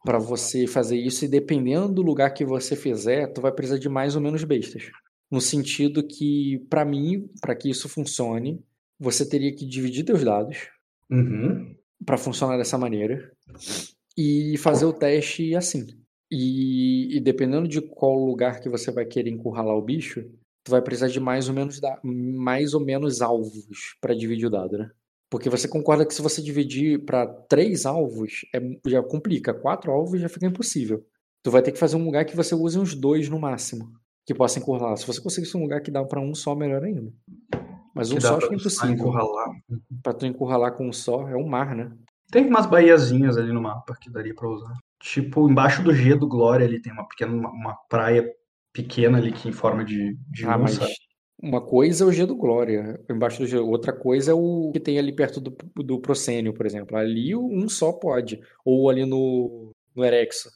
pra 0.04 0.18
você 0.18 0.66
fazer 0.66 0.96
isso 0.98 1.24
e 1.24 1.28
dependendo 1.28 1.88
do 1.94 2.02
lugar 2.02 2.30
que 2.34 2.44
você 2.44 2.76
fizer, 2.76 3.26
tu 3.32 3.40
vai 3.40 3.50
precisar 3.50 3.78
de 3.78 3.88
mais 3.88 4.14
ou 4.14 4.20
menos 4.22 4.44
bestas. 4.44 4.90
No 5.30 5.40
sentido 5.40 6.06
que, 6.06 6.58
pra 6.68 6.84
mim, 6.84 7.28
pra 7.40 7.54
que 7.56 7.70
isso 7.70 7.88
funcione, 7.88 8.62
você 9.00 9.28
teria 9.28 9.52
que 9.54 9.66
dividir 9.66 10.04
teus 10.04 10.22
dados 10.22 10.68
Uhum. 11.10 11.74
pra 12.04 12.16
funcionar 12.18 12.56
dessa 12.56 12.78
maneira 12.78 13.32
e 14.16 14.56
fazer 14.58 14.84
o 14.84 14.92
teste 14.92 15.54
assim. 15.56 15.86
E, 16.30 17.16
e 17.16 17.20
dependendo 17.20 17.66
de 17.68 17.80
qual 17.80 18.14
lugar 18.24 18.60
que 18.60 18.68
você 18.68 18.90
vai 18.90 19.04
querer 19.04 19.30
encurralar 19.30 19.76
o 19.76 19.82
bicho, 19.82 20.24
tu 20.64 20.70
vai 20.70 20.80
precisar 20.82 21.08
de 21.08 21.20
mais 21.20 21.48
ou 21.48 21.54
menos 21.54 21.80
da- 21.80 21.98
mais 22.02 22.74
ou 22.74 22.80
menos 22.80 23.20
alvos 23.22 23.96
pra 24.00 24.14
dividir 24.14 24.46
o 24.46 24.50
dado, 24.50 24.78
né? 24.78 24.90
Porque 25.34 25.50
você 25.50 25.66
concorda 25.66 26.06
que 26.06 26.14
se 26.14 26.22
você 26.22 26.40
dividir 26.40 27.04
pra 27.04 27.26
três 27.26 27.84
alvos, 27.84 28.46
é, 28.54 28.60
já 28.86 29.02
complica. 29.02 29.52
Quatro 29.52 29.90
alvos 29.90 30.20
já 30.20 30.28
fica 30.28 30.46
impossível. 30.46 31.04
Tu 31.42 31.50
vai 31.50 31.60
ter 31.60 31.72
que 31.72 31.78
fazer 31.78 31.96
um 31.96 32.04
lugar 32.04 32.24
que 32.24 32.36
você 32.36 32.54
use 32.54 32.78
uns 32.78 32.94
dois 32.94 33.28
no 33.28 33.40
máximo, 33.40 33.90
que 34.24 34.32
possa 34.32 34.60
encurralar. 34.60 34.96
Se 34.96 35.04
você 35.04 35.20
conseguisse 35.20 35.56
um 35.56 35.62
lugar 35.62 35.80
que 35.80 35.90
dá 35.90 36.04
pra 36.04 36.20
um 36.20 36.36
só, 36.36 36.54
melhor 36.54 36.84
ainda. 36.84 37.12
Mas 37.92 38.12
um 38.12 38.20
só 38.20 38.36
acho 38.36 38.46
que 38.46 38.54
é 38.54 38.58
impossível. 38.58 38.94
encurralar. 38.94 39.48
Pra 40.04 40.12
tu 40.14 40.24
encurralar 40.24 40.76
com 40.76 40.88
um 40.88 40.92
só, 40.92 41.28
é 41.28 41.34
um 41.34 41.48
mar, 41.48 41.74
né? 41.74 41.90
Tem 42.30 42.46
umas 42.46 42.66
baiazinhas 42.66 43.36
ali 43.36 43.52
no 43.52 43.60
mapa 43.60 43.92
que 44.00 44.08
daria 44.08 44.36
pra 44.36 44.48
usar. 44.48 44.72
Tipo, 45.00 45.50
embaixo 45.50 45.82
do 45.82 45.92
G 45.92 46.14
do 46.14 46.28
Glória 46.28 46.64
ali 46.64 46.80
tem 46.80 46.92
uma 46.92 47.08
pequena 47.08 47.32
uma, 47.32 47.50
uma 47.50 47.74
praia 47.88 48.24
pequena 48.72 49.18
ali 49.18 49.32
que 49.32 49.48
em 49.48 49.52
forma 49.52 49.84
de, 49.84 50.16
de 50.30 50.46
Ah, 50.46 50.56
mas. 50.56 50.78
Uma 51.44 51.60
coisa 51.60 52.04
é 52.04 52.06
o 52.06 52.12
G 52.12 52.24
do 52.26 52.34
Glória, 52.36 52.98
embaixo 53.10 53.38
do 53.40 53.46
G. 53.46 53.58
Outra 53.58 53.92
coisa 53.92 54.32
é 54.32 54.34
o 54.34 54.70
que 54.72 54.80
tem 54.80 54.98
ali 54.98 55.14
perto 55.14 55.40
do, 55.40 55.54
do 55.76 56.00
Procênio, 56.00 56.54
por 56.54 56.66
exemplo. 56.66 56.96
Ali 56.96 57.34
um 57.36 57.68
só 57.68 57.92
pode. 57.92 58.40
Ou 58.64 58.88
ali 58.90 59.04
no, 59.04 59.70
no 59.94 60.04
Erexo. 60.04 60.48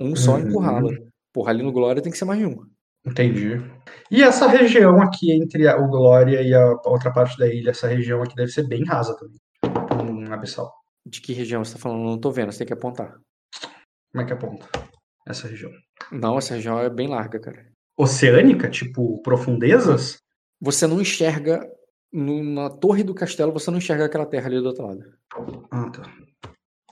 Um 0.00 0.14
só 0.14 0.34
Uhum. 0.36 0.48
encurrala. 0.48 0.90
Porra, 1.32 1.50
ali 1.50 1.62
no 1.62 1.72
Glória 1.72 2.02
tem 2.02 2.12
que 2.12 2.18
ser 2.18 2.24
mais 2.26 2.38
de 2.40 2.46
um. 2.46 2.56
Entendi. 3.06 3.54
E 4.10 4.22
essa 4.22 4.46
região 4.46 5.00
aqui 5.02 5.32
entre 5.32 5.66
a- 5.66 5.76
o 5.76 5.88
Glória 5.88 6.40
e 6.42 6.54
a 6.54 6.64
outra 6.84 7.12
parte 7.12 7.36
da 7.38 7.48
ilha, 7.48 7.70
essa 7.70 7.88
região 7.88 8.22
aqui 8.22 8.34
deve 8.36 8.52
ser 8.52 8.68
bem 8.68 8.84
rasa 8.84 9.16
também. 9.16 9.38
Um 10.04 10.32
abissal. 10.32 10.72
De 11.04 11.20
que 11.20 11.32
região 11.32 11.64
você 11.64 11.72
tá 11.74 11.80
falando? 11.80 12.04
Não 12.04 12.18
tô 12.20 12.30
vendo, 12.30 12.52
você 12.52 12.58
tem 12.58 12.66
que 12.68 12.72
apontar. 12.74 13.16
Como 14.12 14.22
é 14.22 14.24
que 14.24 14.32
aponta? 14.32 14.68
Essa 15.26 15.48
região. 15.48 15.70
Não, 16.12 16.36
essa 16.38 16.54
região 16.54 16.78
é 16.78 16.88
bem 16.90 17.08
larga, 17.08 17.40
cara. 17.40 17.71
Oceânica, 18.02 18.68
tipo 18.68 19.20
profundezas? 19.22 20.18
Você 20.60 20.86
não 20.86 21.00
enxerga. 21.00 21.68
no- 22.14 22.44
na 22.44 22.68
torre 22.68 23.02
do 23.02 23.14
castelo, 23.14 23.52
você 23.52 23.70
não 23.70 23.78
enxerga 23.78 24.04
aquela 24.04 24.26
terra 24.26 24.46
ali 24.46 24.60
do 24.60 24.66
outro 24.66 24.84
lado. 24.86 25.02
Ah, 25.70 25.88
tá. 25.88 26.02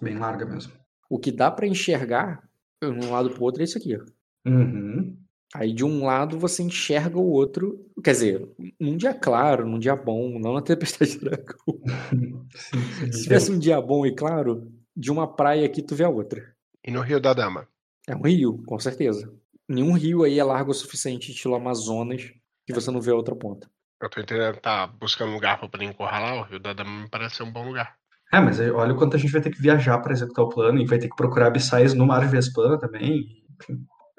Bem 0.00 0.16
larga 0.16 0.46
mesmo. 0.46 0.72
O 1.10 1.18
que 1.18 1.30
dá 1.30 1.50
pra 1.50 1.66
enxergar 1.66 2.42
de 2.82 2.88
um 2.88 3.10
lado 3.10 3.28
pro 3.28 3.42
outro 3.42 3.60
é 3.60 3.64
isso 3.64 3.76
aqui. 3.76 3.98
Uhum. 4.46 5.14
Aí 5.54 5.74
de 5.74 5.84
um 5.84 6.06
lado 6.06 6.38
você 6.38 6.62
enxerga 6.62 7.18
o 7.18 7.28
outro. 7.30 7.84
Quer 8.02 8.12
dizer, 8.12 8.48
num 8.80 8.96
dia 8.96 9.12
claro, 9.12 9.66
num 9.68 9.78
dia 9.78 9.94
bom, 9.94 10.38
não 10.38 10.54
na 10.54 10.62
tempestade 10.62 11.10
de 11.12 11.18
dragão. 11.18 11.58
Sim, 12.56 12.80
sim, 12.80 13.12
Se 13.12 13.22
tivesse 13.24 13.52
um 13.52 13.58
dia 13.58 13.78
bom 13.78 14.06
e 14.06 14.14
claro, 14.14 14.72
de 14.96 15.10
uma 15.10 15.26
praia 15.26 15.66
aqui 15.66 15.82
tu 15.82 15.94
vê 15.94 16.04
a 16.04 16.08
outra. 16.08 16.54
E 16.82 16.90
no 16.90 17.02
Rio 17.02 17.20
da 17.20 17.34
Dama? 17.34 17.68
É 18.08 18.16
um 18.16 18.22
rio, 18.22 18.62
com 18.64 18.78
certeza. 18.78 19.30
Nenhum 19.70 19.92
rio 19.92 20.24
aí 20.24 20.36
é 20.36 20.42
largo 20.42 20.72
o 20.72 20.74
suficiente, 20.74 21.30
estilo 21.30 21.54
Amazonas, 21.54 22.22
que 22.66 22.74
você 22.74 22.90
não 22.90 23.00
vê 23.00 23.12
a 23.12 23.14
outra 23.14 23.36
ponta. 23.36 23.70
Eu 24.02 24.10
tô 24.10 24.20
entendendo, 24.20 24.56
tá 24.56 24.88
buscando 24.88 25.30
lugar 25.32 25.60
pra 25.60 25.68
poder 25.68 25.84
encurralar, 25.84 26.38
o 26.38 26.42
Rio 26.42 26.58
da 26.58 26.72
Dama 26.72 27.02
me 27.02 27.08
parece 27.08 27.36
ser 27.36 27.44
um 27.44 27.52
bom 27.52 27.68
lugar. 27.68 27.94
É, 28.32 28.40
mas 28.40 28.58
olha 28.58 28.92
o 28.92 28.96
quanto 28.96 29.14
a 29.14 29.18
gente 29.18 29.30
vai 29.30 29.40
ter 29.40 29.50
que 29.50 29.62
viajar 29.62 29.98
para 29.98 30.12
executar 30.12 30.44
o 30.44 30.48
plano 30.48 30.80
e 30.80 30.86
vai 30.86 30.98
ter 30.98 31.08
que 31.08 31.14
procurar 31.14 31.46
abissais 31.46 31.94
no 31.94 32.04
mar 32.04 32.28
Vespana 32.28 32.80
também. 32.80 33.44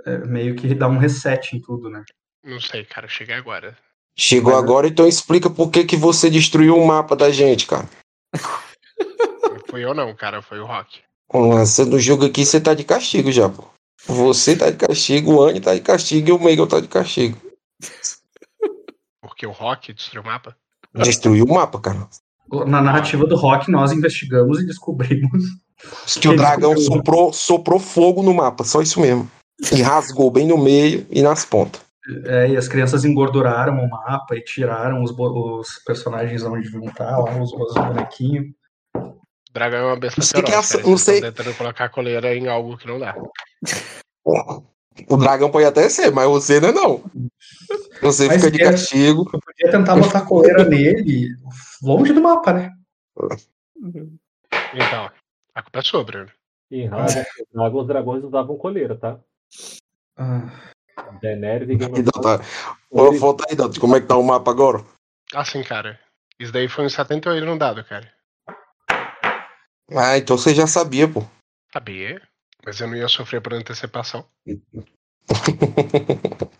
É 0.05 0.19
meio 0.19 0.55
que 0.55 0.73
dá 0.73 0.87
um 0.87 0.97
reset 0.97 1.53
em 1.53 1.61
tudo, 1.61 1.89
né? 1.89 2.01
Não 2.45 2.61
sei, 2.61 2.85
cara, 2.85 3.09
cheguei 3.09 3.35
agora. 3.35 3.77
Chegou 4.17 4.53
Mas- 4.53 4.63
agora, 4.63 4.87
então 4.87 5.05
explica 5.05 5.49
por 5.49 5.69
que, 5.69 5.83
que 5.83 5.97
você 5.97 6.29
destruiu 6.29 6.77
o 6.77 6.87
mapa 6.87 7.13
da 7.13 7.29
gente, 7.29 7.67
cara. 7.67 7.89
Não 8.33 9.59
fui 9.69 9.83
eu 9.83 9.93
não, 9.93 10.15
cara, 10.15 10.41
foi 10.41 10.61
o 10.61 10.65
Rock. 10.65 11.01
Lançando 11.33 11.97
o 11.97 11.99
jogo 11.99 12.25
aqui, 12.25 12.45
você 12.45 12.61
tá 12.61 12.73
de 12.73 12.85
castigo 12.85 13.33
já, 13.33 13.49
pô. 13.49 13.69
Você 14.07 14.55
tá 14.55 14.69
de 14.69 14.77
castigo, 14.77 15.33
o 15.33 15.43
Anny 15.43 15.59
tá 15.59 15.73
de 15.73 15.81
castigo 15.81 16.29
e 16.29 16.31
o 16.31 16.39
Meigel 16.39 16.67
tá 16.67 16.79
de 16.79 16.87
castigo. 16.87 17.37
Porque 19.21 19.45
o 19.45 19.51
Rock 19.51 19.93
destruiu 19.93 20.23
o 20.23 20.25
mapa? 20.25 20.55
Destruiu 20.93 21.45
o 21.45 21.53
mapa, 21.53 21.79
cara. 21.79 22.07
Na 22.67 22.81
narrativa 22.81 23.25
do 23.25 23.35
rock, 23.35 23.71
nós 23.71 23.93
investigamos 23.93 24.59
e 24.59 24.65
descobrimos. 24.65 25.43
Que 26.19 26.27
o 26.27 26.35
dragão 26.35 26.75
soprou, 26.77 27.31
soprou 27.31 27.79
fogo 27.79 28.21
no 28.21 28.33
mapa, 28.33 28.63
só 28.63 28.81
isso 28.81 28.99
mesmo. 28.99 29.29
E 29.71 29.81
rasgou 29.81 30.29
bem 30.29 30.45
no 30.45 30.57
meio 30.57 31.05
e 31.09 31.21
nas 31.21 31.45
pontas. 31.45 31.81
É, 32.25 32.49
e 32.49 32.57
as 32.57 32.67
crianças 32.67 33.05
engorduraram 33.05 33.75
o 33.75 33.89
mapa 33.89 34.35
e 34.35 34.43
tiraram 34.43 35.01
os, 35.03 35.11
os 35.11 35.81
personagens 35.85 36.43
onde 36.43 36.63
deviam 36.63 36.89
estar, 36.89 37.17
lá, 37.17 37.41
os, 37.41 37.53
os 37.53 37.73
bonequinhos. 37.73 38.47
O 39.51 39.53
dragão 39.53 39.79
é 39.79 39.83
uma 39.83 39.99
besta 39.99 40.21
Não 40.21 40.25
sei 40.25 40.41
feroz, 40.41 40.49
quem 40.49 40.57
é 40.57 40.63
vocês 40.63 40.87
não 40.87 40.97
sei- 40.97 41.21
tentando 41.21 41.53
colocar 41.57 41.83
a 41.85 41.89
coleira 41.89 42.33
em 42.33 42.47
algo 42.47 42.77
que 42.77 42.87
não 42.87 42.97
dá. 42.97 43.13
O 45.09 45.17
dragão 45.17 45.51
pode 45.51 45.65
até 45.65 45.89
ser, 45.89 46.09
mas 46.09 46.25
você 46.25 46.61
não 46.61 46.69
é 46.69 46.71
não. 46.71 47.03
Você 48.01 48.27
Mas 48.27 48.37
fica 48.37 48.49
de 48.49 48.59
castigo. 48.63 49.29
Eu 49.33 49.39
podia 49.41 49.69
tentar 49.71 49.97
botar 49.97 50.21
coleira 50.21 50.63
nele, 50.63 51.35
longe 51.83 52.13
do 52.13 52.21
mapa, 52.21 52.53
né? 52.53 52.71
Então, 54.73 55.11
a 55.53 55.61
culpa 55.61 55.79
é 55.79 55.81
sua, 55.81 56.03
Bruno. 56.05 56.31
Em 56.71 56.89
Dragon, 56.89 57.81
os 57.81 57.87
dragões 57.87 58.23
usavam 58.23 58.57
coleira, 58.57 58.95
tá? 58.95 59.19
Ah, 60.15 60.49
Daenerys 61.21 61.69
e 61.69 61.75
Game 61.75 61.99
Então 61.99 62.21
tá. 62.21 62.39
Ô, 62.89 63.11
volta 63.11 63.43
aí, 63.49 63.55
Dante, 63.55 63.81
como 63.81 63.97
é 63.97 63.99
que 64.01 64.07
tá 64.07 64.15
o 64.15 64.23
mapa 64.23 64.49
agora? 64.49 64.81
Assim, 65.33 65.61
cara, 65.61 65.99
isso 66.39 66.53
daí 66.53 66.69
foi 66.69 66.85
um 66.85 66.89
78 66.89 67.45
no 67.45 67.59
dado, 67.59 67.83
cara. 67.83 68.09
Ah, 69.95 70.17
então 70.17 70.37
você 70.37 70.53
já 70.55 70.67
sabia, 70.67 71.07
pô. 71.07 71.23
Sabia, 71.73 72.21
mas 72.65 72.79
eu 72.79 72.87
não 72.87 72.95
ia 72.95 73.07
sofrer 73.07 73.41
por 73.41 73.53
antecipação. 73.53 74.25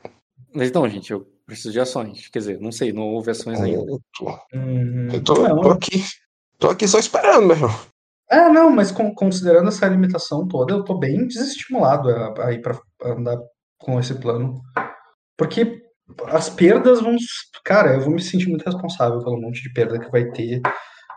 Mas 0.53 0.67
então, 0.67 0.87
gente, 0.89 1.11
eu 1.11 1.25
preciso 1.45 1.71
de 1.71 1.79
ações. 1.79 2.27
Quer 2.27 2.39
dizer, 2.39 2.59
não 2.59 2.73
sei, 2.73 2.91
não 2.91 3.03
houve 3.03 3.31
ações 3.31 3.59
ainda. 3.61 3.89
hum, 4.53 5.07
Eu 5.13 5.23
tô, 5.23 5.47
não, 5.47 5.61
tô 5.61 5.71
aqui. 5.71 6.03
Tô 6.59 6.69
aqui 6.69 6.85
só 6.87 6.99
esperando, 6.99 7.47
meu 7.47 7.55
irmão. 7.55 7.69
É, 8.29 8.49
não, 8.49 8.69
mas 8.69 8.91
con- 8.91 9.13
considerando 9.15 9.69
essa 9.69 9.87
limitação 9.87 10.45
toda, 10.47 10.73
eu 10.73 10.83
tô 10.83 10.97
bem 10.97 11.25
desestimulado 11.25 12.09
a, 12.09 12.47
a 12.47 12.51
ir 12.53 12.61
pra 12.61 12.77
a 13.01 13.09
andar 13.11 13.37
com 13.77 13.97
esse 13.99 14.13
plano. 14.15 14.61
Porque 15.37 15.81
as 16.27 16.49
perdas 16.49 17.01
vão. 17.01 17.15
Cara, 17.63 17.93
eu 17.93 18.01
vou 18.01 18.11
me 18.11 18.21
sentir 18.21 18.49
muito 18.49 18.65
responsável 18.65 19.23
pelo 19.23 19.39
monte 19.39 19.61
de 19.63 19.71
perda 19.71 19.99
que 19.99 20.11
vai 20.11 20.25
ter 20.31 20.61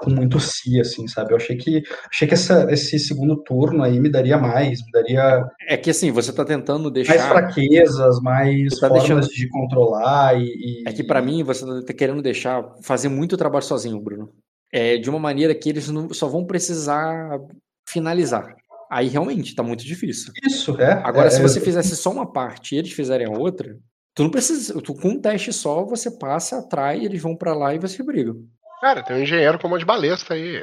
com 0.05 0.11
muito 0.11 0.39
si, 0.39 0.79
assim, 0.81 1.09
sabe? 1.09 1.33
Eu 1.33 1.37
achei 1.39 1.57
que 1.57 1.83
achei 2.11 2.29
que 2.29 2.35
essa, 2.35 2.67
esse 2.71 2.99
segundo 2.99 3.43
turno 3.43 3.83
aí 3.83 3.99
me 3.99 4.11
daria 4.11 4.37
mais, 4.39 4.81
me 4.85 4.91
daria 4.93 5.45
É 5.69 5.77
que 5.77 5.91
assim, 5.91 6.11
você 6.13 6.33
tá 6.33 6.45
tentando 6.45 6.85
mais 6.85 6.93
deixar. 6.95 7.29
fraquezas, 7.31 8.21
mais 8.21 8.75
Você 8.75 8.81
tá 8.81 8.89
formas 8.89 9.09
deixando- 9.09 9.29
de 9.29 9.49
controlar 9.49 10.39
e. 10.39 10.45
e- 10.45 10.85
É 10.87 10.93
que 10.93 11.03
pra 11.03 11.23
mim 11.23 11.43
você 11.43 11.65
tá 11.85 11.93
querendo 11.93 12.23
deixar 12.23 12.63
fazer 12.83 13.09
muito 13.09 13.37
trabalho 13.37 13.65
sozinho, 13.65 14.01
Bruno. 14.01 14.31
É 14.73 14.97
de 14.97 15.09
uma 15.09 15.19
maneira 15.19 15.55
que 15.55 15.69
eles 15.69 15.89
não, 15.89 16.13
só 16.13 16.27
vão 16.29 16.45
precisar 16.45 17.39
finalizar. 17.89 18.55
Aí 18.91 19.09
realmente 19.09 19.55
tá 19.55 19.63
muito 19.63 19.85
difícil. 19.85 20.33
Isso, 20.47 20.81
é. 20.81 20.93
Agora, 21.05 21.27
é, 21.27 21.31
se 21.31 21.39
é, 21.39 21.43
você 21.43 21.61
fizesse 21.61 21.97
só 21.97 22.11
uma 22.11 22.31
parte 22.31 22.75
e 22.75 22.79
eles 22.79 22.93
fizerem 22.93 23.27
a 23.27 23.31
outra, 23.39 23.77
tu 24.15 24.23
não 24.23 24.31
precisa. 24.31 24.81
Tu, 24.81 24.95
com 24.95 25.09
um 25.09 25.21
teste 25.21 25.53
só, 25.53 25.85
você 25.85 26.11
passa, 26.11 26.59
atrai, 26.59 27.05
eles 27.05 27.21
vão 27.23 27.35
pra 27.37 27.55
lá 27.55 27.75
e 27.75 27.79
vocês 27.79 28.05
brigam. 28.07 28.37
Cara, 28.85 29.03
tem 29.03 29.17
um 29.17 29.21
engenheiro 29.23 29.59
com 29.59 29.67
um 29.67 29.71
monte 29.71 29.81
de 29.81 29.87
balesta 29.87 30.35
aí. 30.35 30.57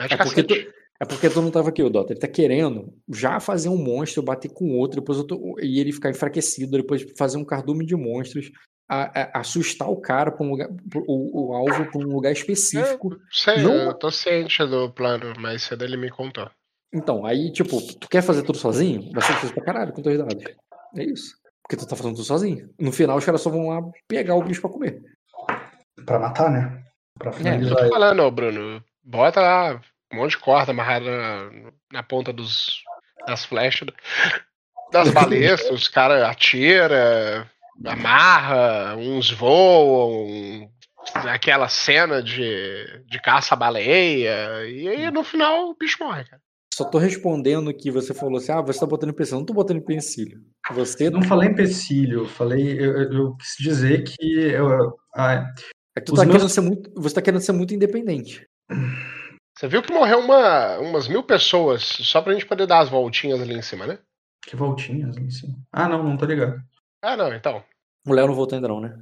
É 0.00 0.16
porque, 0.16 0.42
tu, 0.42 0.54
é 0.54 1.04
porque 1.04 1.28
tu 1.28 1.42
não 1.42 1.50
tava 1.50 1.68
aqui, 1.68 1.82
o 1.82 1.90
Dota. 1.90 2.14
Ele 2.14 2.20
tá 2.20 2.26
querendo 2.26 2.94
já 3.12 3.38
fazer 3.40 3.68
um 3.68 3.76
monstro, 3.76 4.22
bater 4.22 4.48
com 4.50 4.70
outro, 4.78 5.00
depois 5.02 5.18
outro, 5.18 5.38
e 5.60 5.78
ele 5.78 5.92
ficar 5.92 6.08
enfraquecido, 6.08 6.78
depois 6.78 7.04
fazer 7.18 7.36
um 7.36 7.44
cardume 7.44 7.84
de 7.84 7.94
monstros, 7.94 8.50
a- 8.88 9.20
a- 9.20 9.40
assustar 9.40 9.86
o 9.90 10.00
cara 10.00 10.32
pra 10.32 10.46
um 10.46 10.48
lugar, 10.48 10.66
pro- 10.90 11.04
o, 11.06 11.50
o 11.50 11.52
alvo 11.54 11.84
pra 11.90 12.00
um 12.00 12.04
lugar 12.10 12.32
específico. 12.32 13.14
Sei, 13.30 13.62
Não- 13.62 13.74
eu 13.74 13.92
tô 13.94 14.10
ciente 14.10 14.64
do 14.64 14.90
plano, 14.90 15.34
mas 15.38 15.62
cedo 15.64 15.84
ele 15.84 15.98
me 15.98 16.08
contou. 16.08 16.50
Então, 16.90 17.26
aí, 17.26 17.52
tipo, 17.52 17.82
tu 17.98 18.08
quer 18.08 18.22
fazer 18.22 18.44
tudo 18.44 18.56
sozinho? 18.56 19.12
Vai 19.12 19.20
ser 19.22 19.34
difícil 19.34 19.54
pra 19.56 19.64
caralho 19.64 19.92
com 19.92 20.00
dois 20.00 20.16
dados. 20.16 20.42
É 20.96 21.04
isso. 21.04 21.36
Porque 21.62 21.76
tu 21.76 21.86
tá 21.86 21.94
fazendo 21.94 22.14
tudo 22.14 22.24
sozinho. 22.24 22.70
No 22.80 22.92
final, 22.92 23.18
os 23.18 23.26
caras 23.26 23.42
só 23.42 23.50
vão 23.50 23.68
lá 23.68 23.82
pegar 24.08 24.36
o 24.36 24.42
bicho 24.42 24.62
pra 24.62 24.70
comer. 24.70 25.02
Pra 26.06 26.18
matar, 26.18 26.50
né? 26.50 26.82
Pra 27.18 27.30
Eu 27.30 27.36
finalizar. 27.36 27.76
tô 27.76 27.82
ele. 27.84 27.90
falando, 27.90 28.30
Bruno, 28.30 28.84
bota 29.02 29.40
lá 29.40 29.80
um 30.12 30.16
monte 30.16 30.30
de 30.32 30.38
corda 30.38 30.70
amarrada 30.72 31.04
na, 31.10 31.70
na 31.92 32.02
ponta 32.02 32.32
dos, 32.32 32.82
das 33.26 33.44
flechas, 33.44 33.88
das 34.92 35.10
balestas, 35.10 35.70
os 35.70 35.88
caras 35.88 36.22
atiram, 36.22 37.46
amarra, 37.84 38.96
uns 38.96 39.30
voam, 39.30 40.70
aquela 41.30 41.68
cena 41.68 42.22
de, 42.22 43.02
de 43.06 43.20
caça-baleia, 43.20 44.66
e 44.66 44.88
aí 44.88 45.10
no 45.10 45.22
final 45.24 45.70
o 45.70 45.74
bicho 45.76 46.02
morre, 46.02 46.24
cara. 46.24 46.40
Só 46.74 46.84
tô 46.84 46.96
respondendo 46.98 47.74
que 47.74 47.90
você 47.90 48.14
falou 48.14 48.36
assim: 48.38 48.52
ah, 48.52 48.60
você 48.60 48.78
tá 48.78 48.86
botando 48.86 49.10
empecilho. 49.10 49.38
Não 49.40 49.44
tô 49.44 49.52
botando 49.52 49.78
empecilho. 49.78 50.40
Você 50.70 51.10
não 51.10 51.22
falei 51.22 51.48
empecilho, 51.48 52.20
eu 52.20 52.26
falei, 52.28 52.78
eu, 52.78 52.96
eu- 53.02 53.12
eu 53.12 53.36
quis 53.36 53.56
dizer 53.58 54.04
que 54.04 54.38
eu, 54.50 54.94
É 55.98 56.00
que 56.00 56.06
tu 56.06 56.12
Os 56.12 56.18
tá 56.20 56.24
meus- 56.24 56.36
querendo 56.36 56.48
ser 56.50 56.60
muito, 56.60 56.90
você 56.94 57.14
tá 57.16 57.20
querendo 57.22 57.40
ser 57.40 57.50
muito 57.52 57.74
independente. 57.74 58.46
Você 59.58 59.66
viu 59.66 59.82
que 59.82 59.92
morreu 59.92 60.20
uma, 60.20 60.78
umas 60.78 61.08
mil 61.08 61.24
pessoas 61.24 61.82
só 61.82 62.22
pra 62.22 62.32
gente 62.32 62.46
poder 62.46 62.66
dar 62.68 62.78
as 62.78 62.88
voltinhas 62.88 63.40
ali 63.40 63.54
em 63.54 63.62
cima, 63.62 63.86
né? 63.86 63.98
que 64.46 64.54
voltinhas 64.56 65.14
ali 65.16 65.26
em 65.26 65.30
cima. 65.30 65.54
Ah, 65.72 65.88
não, 65.88 66.02
não 66.02 66.16
tô 66.16 66.24
ligado. 66.24 66.62
Ah, 67.02 67.16
não, 67.16 67.34
então. 67.34 67.62
O 68.06 68.12
Léo 68.14 68.28
não 68.28 68.34
voltou 68.34 68.56
ainda, 68.56 68.68
não, 68.68 68.80
né? 68.80 68.96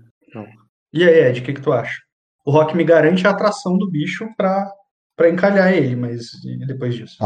E 0.93 1.05
aí, 1.05 1.29
Ed, 1.29 1.41
o 1.41 1.45
que 1.45 1.53
que 1.53 1.61
tu 1.61 1.73
acha? 1.73 2.01
O 2.45 2.51
Rock 2.51 2.75
me 2.77 2.83
garante 2.83 3.27
a 3.27 3.31
atração 3.31 3.77
do 3.79 3.89
bicho 3.89 4.27
pra, 4.37 4.69
pra 5.17 5.29
encalhar 5.31 5.73
ele, 5.73 5.95
mas 5.95 6.31
depois 6.67 6.95
disso? 6.97 7.17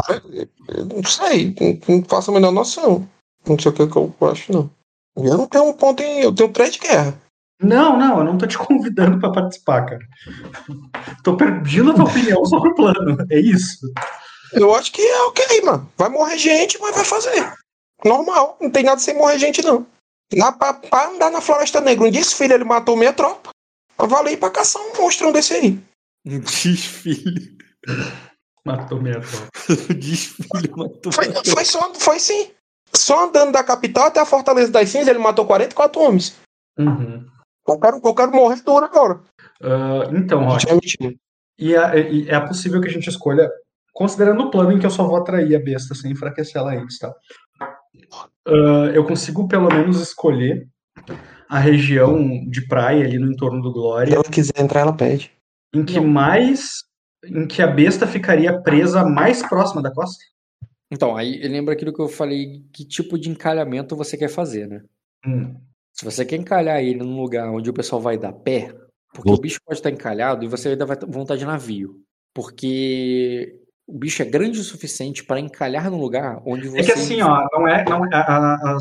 Eu 0.68 0.84
não 0.86 1.02
sei, 1.04 1.54
não, 1.58 1.96
não 1.96 2.04
faço 2.04 2.30
a 2.30 2.34
menor 2.34 2.50
noção. 2.52 3.08
Não 3.46 3.58
sei 3.58 3.70
o 3.70 3.74
que, 3.74 3.86
que 3.86 3.96
eu 3.96 4.14
acho, 4.28 4.52
não. 4.52 4.70
Eu 5.16 5.38
não 5.38 5.46
tenho 5.46 5.64
um 5.64 5.72
ponto 5.72 6.02
em. 6.02 6.20
Eu 6.22 6.34
tenho 6.34 6.52
três 6.52 6.72
de 6.74 6.78
guerra. 6.80 7.18
Não, 7.62 7.98
não, 7.98 8.18
eu 8.18 8.24
não 8.24 8.38
tô 8.38 8.46
te 8.46 8.56
convidando 8.56 9.18
pra 9.18 9.32
participar, 9.32 9.84
cara. 9.84 10.00
Tô 11.22 11.36
pedindo 11.36 11.90
a 11.90 11.94
tua 11.94 12.04
opinião 12.04 12.44
sobre 12.46 12.70
o 12.70 12.74
plano, 12.74 13.18
é 13.30 13.38
isso. 13.38 13.78
Eu 14.52 14.74
acho 14.74 14.90
que 14.92 15.02
é 15.02 15.22
ok, 15.24 15.62
mano. 15.62 15.90
Vai 15.96 16.08
morrer 16.08 16.38
gente, 16.38 16.78
mas 16.80 16.94
vai 16.94 17.04
fazer. 17.04 17.52
Normal. 18.04 18.56
Não 18.60 18.70
tem 18.70 18.82
nada 18.82 18.98
sem 18.98 19.14
morrer 19.14 19.38
gente, 19.38 19.62
não. 19.62 19.86
Lá 20.34 20.52
pra, 20.52 20.74
pra 20.74 21.08
andar 21.08 21.30
na 21.30 21.40
Floresta 21.40 21.80
Negra, 21.80 22.06
um 22.06 22.10
desfile, 22.10 22.54
ele 22.54 22.64
matou 22.64 22.96
meia 22.96 23.12
tropa. 23.12 23.50
Pra 23.96 24.06
valer 24.06 24.38
pra 24.38 24.50
caçar 24.50 24.80
um 24.80 24.96
monstrão 24.96 25.30
desse 25.30 25.54
aí. 25.54 25.78
Um 26.24 26.40
desfile. 26.40 27.58
Matou 28.64 29.00
minha 29.00 29.20
tropa. 29.20 29.48
Um 29.90 29.94
desfile 29.98 30.70
matou. 30.74 31.12
Foi, 31.12 31.26
foi, 31.44 31.64
só, 31.64 31.94
foi 31.94 32.18
sim. 32.18 32.50
Só 32.94 33.28
andando 33.28 33.52
da 33.52 33.62
capital 33.62 34.06
até 34.06 34.20
a 34.20 34.26
Fortaleza 34.26 34.72
das 34.72 34.88
Cinzas, 34.88 35.08
ele 35.08 35.18
matou 35.18 35.46
44 35.46 36.00
homens. 36.00 36.36
Uhum. 36.78 37.26
Eu 37.66 37.78
quero, 37.78 38.00
eu 38.04 38.14
quero 38.14 38.32
morrer 38.32 38.62
duro 38.62 38.84
agora. 38.84 39.20
Ah, 39.62 40.10
então, 40.12 40.44
Rock, 40.44 40.66
mentira. 40.72 41.14
e 41.58 41.74
é, 41.74 42.10
e 42.10 42.28
é 42.28 42.40
possível 42.40 42.80
que 42.80 42.88
a 42.88 42.90
gente 42.90 43.08
escolha, 43.08 43.50
considerando 43.92 44.42
o 44.44 44.50
plano 44.50 44.72
em 44.72 44.78
que 44.78 44.86
eu 44.86 44.90
só 44.90 45.04
vou 45.06 45.16
atrair 45.16 45.54
a 45.54 45.60
besta 45.60 45.94
sem 45.94 46.12
enfraquecer 46.12 46.60
ela 46.60 46.74
antes, 46.74 46.98
tá? 46.98 47.14
Ah, 48.46 48.90
eu 48.94 49.04
consigo 49.04 49.46
pelo 49.46 49.68
menos 49.68 50.00
escolher 50.00 50.66
a 51.48 51.58
região 51.58 52.48
de 52.48 52.66
praia 52.66 53.04
ali 53.04 53.18
no 53.18 53.32
entorno 53.32 53.60
do 53.60 53.68
Se 53.68 53.74
Glória, 53.74 54.14
ela 54.14 54.24
quiser 54.24 54.58
entrar, 54.58 54.80
ela 54.80 54.92
pede. 54.92 55.32
em 55.74 55.84
que 55.84 56.00
mais, 56.00 56.84
em 57.24 57.46
que 57.46 57.60
a 57.60 57.66
besta 57.66 58.06
ficaria 58.06 58.60
presa 58.62 59.04
mais 59.04 59.42
próxima 59.42 59.82
da 59.82 59.92
costa. 59.92 60.24
Então, 60.90 61.16
aí 61.16 61.40
lembra 61.46 61.74
aquilo 61.74 61.92
que 61.92 62.00
eu 62.00 62.08
falei, 62.08 62.64
que 62.72 62.84
tipo 62.84 63.18
de 63.18 63.30
encalhamento 63.30 63.94
você 63.96 64.16
quer 64.16 64.28
fazer, 64.28 64.66
né? 64.66 64.82
Hum. 65.24 65.56
Se 65.92 66.04
você 66.04 66.24
quer 66.24 66.36
encalhar 66.36 66.80
ele 66.82 66.98
num 67.00 67.20
lugar 67.20 67.50
onde 67.50 67.68
o 67.68 67.74
pessoal 67.74 68.00
vai 68.00 68.16
dar 68.16 68.32
pé, 68.32 68.74
porque 69.12 69.28
Vou- 69.28 69.38
o 69.38 69.40
bicho 69.40 69.60
pode 69.64 69.78
estar 69.78 69.90
encalhado 69.90 70.44
e 70.44 70.48
você 70.48 70.70
ainda 70.70 70.86
vai 70.86 70.96
ter 70.96 71.06
vontade 71.06 71.40
de 71.40 71.46
navio. 71.46 71.96
Porque 72.32 73.60
o 73.86 73.98
bicho 73.98 74.22
é 74.22 74.24
grande 74.24 74.60
o 74.60 74.64
suficiente 74.64 75.24
para 75.24 75.40
encalhar 75.40 75.90
num 75.90 76.00
lugar 76.00 76.40
onde 76.46 76.68
você. 76.68 76.80
É 76.80 76.84
que 76.84 76.92
assim, 76.92 77.20
ó, 77.22 77.46
não 77.52 77.66
é, 77.68 77.84
não 77.88 78.04
é- 78.06 78.10
a, 78.14 78.54
a- 78.54 78.78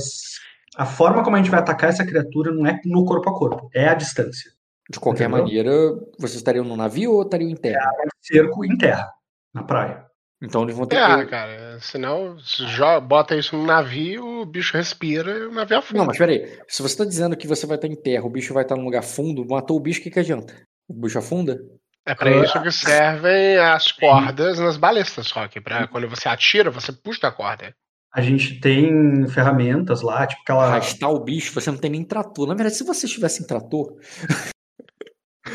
a 0.77 0.85
forma 0.85 1.23
como 1.23 1.35
a 1.35 1.39
gente 1.39 1.49
vai 1.51 1.59
atacar 1.59 1.89
essa 1.89 2.05
criatura 2.05 2.51
não 2.53 2.65
é 2.65 2.79
no 2.85 3.03
corpo 3.05 3.29
a 3.29 3.33
corpo, 3.37 3.69
é 3.73 3.87
a 3.89 3.95
distância. 3.95 4.51
De 4.89 4.99
qualquer 4.99 5.25
Entendeu? 5.27 5.43
maneira, 5.45 5.71
vocês 6.17 6.35
estariam 6.35 6.63
no 6.65 6.75
navio 6.77 7.11
ou 7.13 7.21
estariam 7.23 7.49
em 7.49 7.55
terra? 7.55 7.91
Cerco 8.21 8.63
em 8.65 8.77
terra, 8.77 9.11
na 9.53 9.63
praia. 9.63 10.05
Então 10.41 10.63
eles 10.63 10.75
vão 10.75 10.85
ter 10.85 10.95
É, 10.97 11.17
que. 11.17 11.25
cara, 11.25 11.77
senão 11.81 12.39
se 12.39 12.65
jo- 12.65 13.01
bota 13.01 13.35
isso 13.35 13.57
no 13.57 13.65
navio, 13.65 14.25
o 14.41 14.45
bicho 14.45 14.75
respira 14.77 15.31
e 15.31 15.45
o 15.47 15.51
navio 15.51 15.77
afunda. 15.77 15.99
Não, 15.99 16.05
mas 16.07 16.17
peraí. 16.17 16.57
Se 16.67 16.81
você 16.81 16.95
tá 16.97 17.03
dizendo 17.05 17.35
que 17.35 17.45
você 17.47 17.65
vai 17.67 17.75
estar 17.75 17.87
em 17.87 17.95
terra, 17.95 18.23
o 18.25 18.29
bicho 18.29 18.53
vai 18.53 18.63
estar 18.63 18.75
num 18.77 18.85
lugar 18.85 19.03
fundo, 19.03 19.45
matou 19.45 19.75
o 19.75 19.81
bicho, 19.81 19.99
o 19.99 20.03
que, 20.03 20.09
que 20.11 20.19
adianta? 20.19 20.55
O 20.87 20.93
bicho 20.93 21.19
afunda? 21.19 21.59
É 22.07 22.15
pra 22.15 22.31
isso 22.31 22.59
que 22.63 22.71
servem 22.71 23.57
as 23.57 23.91
cordas 23.91 24.57
nas 24.57 24.77
balestas, 24.77 25.29
Rock. 25.31 25.59
Pra 25.61 25.87
quando 25.87 26.07
você 26.09 26.27
atira, 26.29 26.71
você 26.71 26.91
puxa 26.93 27.27
a 27.27 27.31
corda. 27.31 27.73
A 28.15 28.21
gente 28.21 28.59
tem 28.59 29.27
ferramentas 29.27 30.01
lá, 30.01 30.25
tipo 30.25 30.41
aquela. 30.41 30.65
Arrastar 30.65 31.11
o 31.11 31.23
bicho, 31.23 31.53
você 31.53 31.69
não 31.69 31.77
tem 31.77 31.91
nem 31.91 32.03
trator. 32.03 32.47
Na 32.47 32.55
verdade, 32.55 32.75
se 32.75 32.83
vocês 32.83 33.11
tivessem 33.11 33.45
trator, 33.45 33.93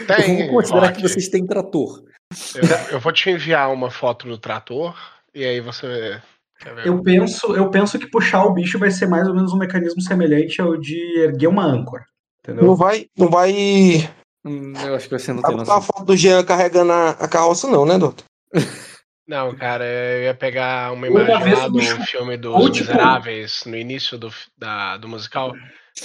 Tem, 0.06 0.40
eu 0.40 0.46
vou 0.46 0.56
considerar 0.56 0.86
Rock. 0.88 0.96
que 0.96 1.08
vocês 1.08 1.28
têm 1.28 1.46
trator. 1.46 2.02
Eu, 2.54 2.94
eu 2.94 3.00
vou 3.00 3.12
te 3.12 3.30
enviar 3.30 3.72
uma 3.72 3.90
foto 3.90 4.26
do 4.26 4.38
trator 4.38 4.96
e 5.34 5.44
aí 5.44 5.60
você. 5.60 6.20
Quer 6.60 6.74
ver? 6.74 6.86
Eu 6.86 7.02
penso, 7.02 7.54
eu 7.54 7.70
penso 7.70 7.98
que 7.98 8.06
puxar 8.06 8.44
o 8.44 8.52
bicho 8.54 8.78
vai 8.78 8.90
ser 8.90 9.06
mais 9.06 9.28
ou 9.28 9.34
menos 9.34 9.52
um 9.52 9.58
mecanismo 9.58 10.00
semelhante 10.00 10.60
ao 10.60 10.76
de 10.76 10.98
erguer 11.20 11.48
uma 11.48 11.64
âncora. 11.64 12.04
Não 12.46 12.54
Entendeu? 12.54 12.76
vai, 12.76 13.06
não 13.16 13.28
vai 13.28 13.52
Hum, 14.46 14.74
Eu 14.84 14.94
acho 14.94 15.08
que 15.08 15.18
você 15.18 15.32
não 15.32 15.40
vai 15.40 15.50
tem 15.50 15.58
botar 15.58 15.72
a 15.72 15.76
noção. 15.76 15.94
foto 15.94 16.04
do 16.06 16.16
Jean 16.16 16.44
carregando 16.44 16.92
a, 16.92 17.10
a 17.10 17.26
carroça, 17.28 17.66
não, 17.68 17.84
né, 17.86 17.98
doutor? 17.98 18.24
Não, 19.26 19.54
cara, 19.56 19.86
eu 19.86 20.24
ia 20.24 20.34
pegar 20.34 20.92
uma 20.92 21.06
imagem 21.08 21.54
lá 21.54 21.66
do 21.66 21.80
filme 22.04 22.36
dos 22.36 22.52
ou, 22.54 22.68
tipo- 22.70 22.86
Miseráveis, 22.86 23.62
no 23.64 23.74
início 23.74 24.18
do, 24.18 24.30
da, 24.58 24.98
do 24.98 25.08
musical, 25.08 25.54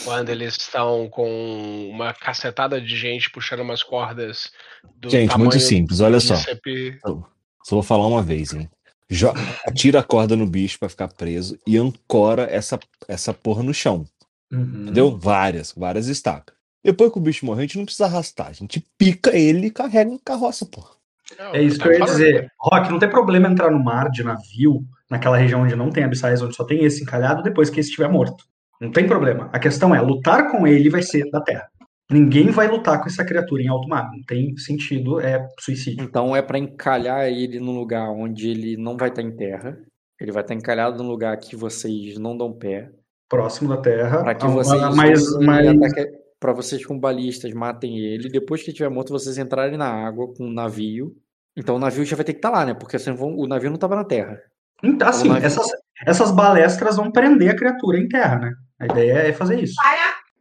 quando 0.04 0.30
eles 0.30 0.56
estão 0.56 1.08
com 1.10 1.90
uma 1.92 2.14
cacetada 2.14 2.80
de 2.80 2.96
gente 2.96 3.30
puxando 3.32 3.62
umas 3.62 3.82
cordas 3.84 4.52
do 4.96 5.10
Gente, 5.10 5.38
muito 5.38 5.60
simples, 5.60 6.00
olha 6.00 6.20
só. 6.20 6.36
Só 6.36 7.76
vou 7.76 7.84
falar 7.84 8.08
uma 8.08 8.22
vez, 8.22 8.54
hein? 8.54 8.70
Jo- 9.10 9.34
Atira 9.66 10.00
a 10.00 10.04
corda 10.04 10.36
no 10.36 10.46
bicho 10.46 10.78
pra 10.80 10.88
ficar 10.90 11.08
preso 11.08 11.58
e 11.66 11.78
ancora 11.78 12.44
essa, 12.44 12.80
essa 13.08 13.34
porra 13.34 13.64
no 13.64 13.74
chão. 13.74 14.06
Uhum. 14.52 14.84
Entendeu? 14.84 15.18
Várias, 15.18 15.74
várias 15.76 16.08
estacas. 16.08 16.56
Depois 16.84 17.12
que 17.12 17.18
o 17.18 17.22
bicho 17.22 17.46
morrer, 17.46 17.62
a 17.62 17.66
gente 17.66 17.78
não 17.78 17.86
precisa 17.86 18.06
arrastar. 18.06 18.48
A 18.48 18.54
gente 18.54 18.84
pica 18.98 19.36
ele 19.36 19.68
e 19.68 19.72
carrega 19.72 20.12
na 20.12 20.20
carroça, 20.24 20.66
porra. 20.66 20.92
Não, 21.38 21.54
É 21.54 21.62
isso 21.62 21.78
tá 21.78 21.84
que 21.84 21.90
eu 21.90 21.94
ia 21.94 22.00
falando. 22.00 22.16
dizer. 22.18 22.52
Rock, 22.60 22.90
não 22.92 23.00
tem 23.00 23.10
problema 23.10 23.48
entrar 23.48 23.70
no 23.70 23.84
mar 23.84 24.10
de 24.10 24.24
navio, 24.24 24.84
naquela 25.10 25.38
região 25.38 25.62
onde 25.64 25.76
não 25.76 25.92
tem 25.92 26.04
abissais, 26.04 26.42
onde 26.42 26.56
só 26.56 26.64
tem 26.64 26.84
esse 26.86 27.02
encalhado, 27.04 27.44
depois 27.44 27.70
que 27.70 27.80
esse 27.80 27.90
estiver 27.90 28.10
morto. 28.10 28.46
Não 28.80 28.92
tem 28.92 29.06
problema. 29.08 29.50
A 29.54 29.60
questão 29.60 29.94
é, 29.94 30.02
lutar 30.02 30.50
com 30.52 30.66
ele 30.68 30.90
vai 30.90 31.02
ser 31.02 31.30
da 31.30 31.42
terra. 31.42 31.68
Ninguém 32.12 32.50
vai 32.50 32.68
lutar 32.68 33.00
com 33.00 33.08
essa 33.08 33.24
criatura 33.26 33.62
em 33.62 33.68
alto 33.68 33.88
mar. 33.88 34.10
Não 34.12 34.22
tem 34.24 34.56
sentido, 34.58 35.20
é 35.20 35.48
suicídio. 35.60 36.04
Então 36.04 36.36
é 36.36 36.42
pra 36.42 36.58
encalhar 36.58 37.28
ele 37.28 37.60
num 37.60 37.78
lugar 37.78 38.10
onde 38.10 38.50
ele 38.50 38.78
não 38.78 38.98
vai 38.98 39.10
estar 39.10 39.22
em 39.22 39.36
terra. 39.36 39.78
Ele 40.20 40.32
vai 40.32 40.42
estar 40.42 40.54
encalhado 40.56 41.04
num 41.04 41.10
lugar 41.10 41.38
que 41.38 41.56
vocês 41.56 42.18
não 42.18 42.36
dão 42.36 42.52
pé. 42.52 42.90
Próximo 43.30 43.70
da 43.70 43.78
terra. 43.78 44.24
Para 44.24 44.34
que 44.34 44.46
Ah, 44.46 44.50
vocês 44.50 44.82
mas, 44.96 45.22
usem 45.22 45.46
mas 45.46 45.68
ataque- 45.68 46.12
pra 46.40 46.52
vocês 46.54 46.84
com 46.86 46.98
balistas 47.00 47.54
matem 47.54 48.00
ele. 48.00 48.28
Depois 48.30 48.62
que 48.62 48.68
ele 48.70 48.74
estiver 48.74 48.90
morto, 48.90 49.12
vocês 49.14 49.38
entrarem 49.38 49.78
na 49.78 49.88
água 49.88 50.34
com 50.34 50.46
um 50.46 50.52
navio. 50.52 51.16
Então 51.56 51.76
o 51.76 51.80
navio 51.80 52.04
já 52.06 52.16
vai 52.16 52.26
ter 52.26 52.34
que 52.34 52.40
estar 52.40 52.50
lá, 52.50 52.66
né? 52.66 52.74
Porque 52.74 52.98
vão- 52.98 53.36
o 53.38 53.46
navio 53.46 53.70
não 53.70 53.78
tava 53.78 53.96
na 53.96 54.04
terra. 54.04 54.40
Então, 54.84 55.08
assim, 55.08 55.28
O 55.30 55.34
navio- 55.34 55.46
essas, 55.46 55.68
essas 56.08 56.32
balestras 56.32 56.96
vão 56.96 57.12
prender 57.12 57.52
a 57.52 57.56
criatura 57.56 58.00
em 58.00 58.08
terra, 58.08 58.40
né? 58.40 58.54
A 58.80 58.86
ideia 58.86 59.14
é 59.28 59.34
fazer 59.34 59.62
isso. 59.62 59.76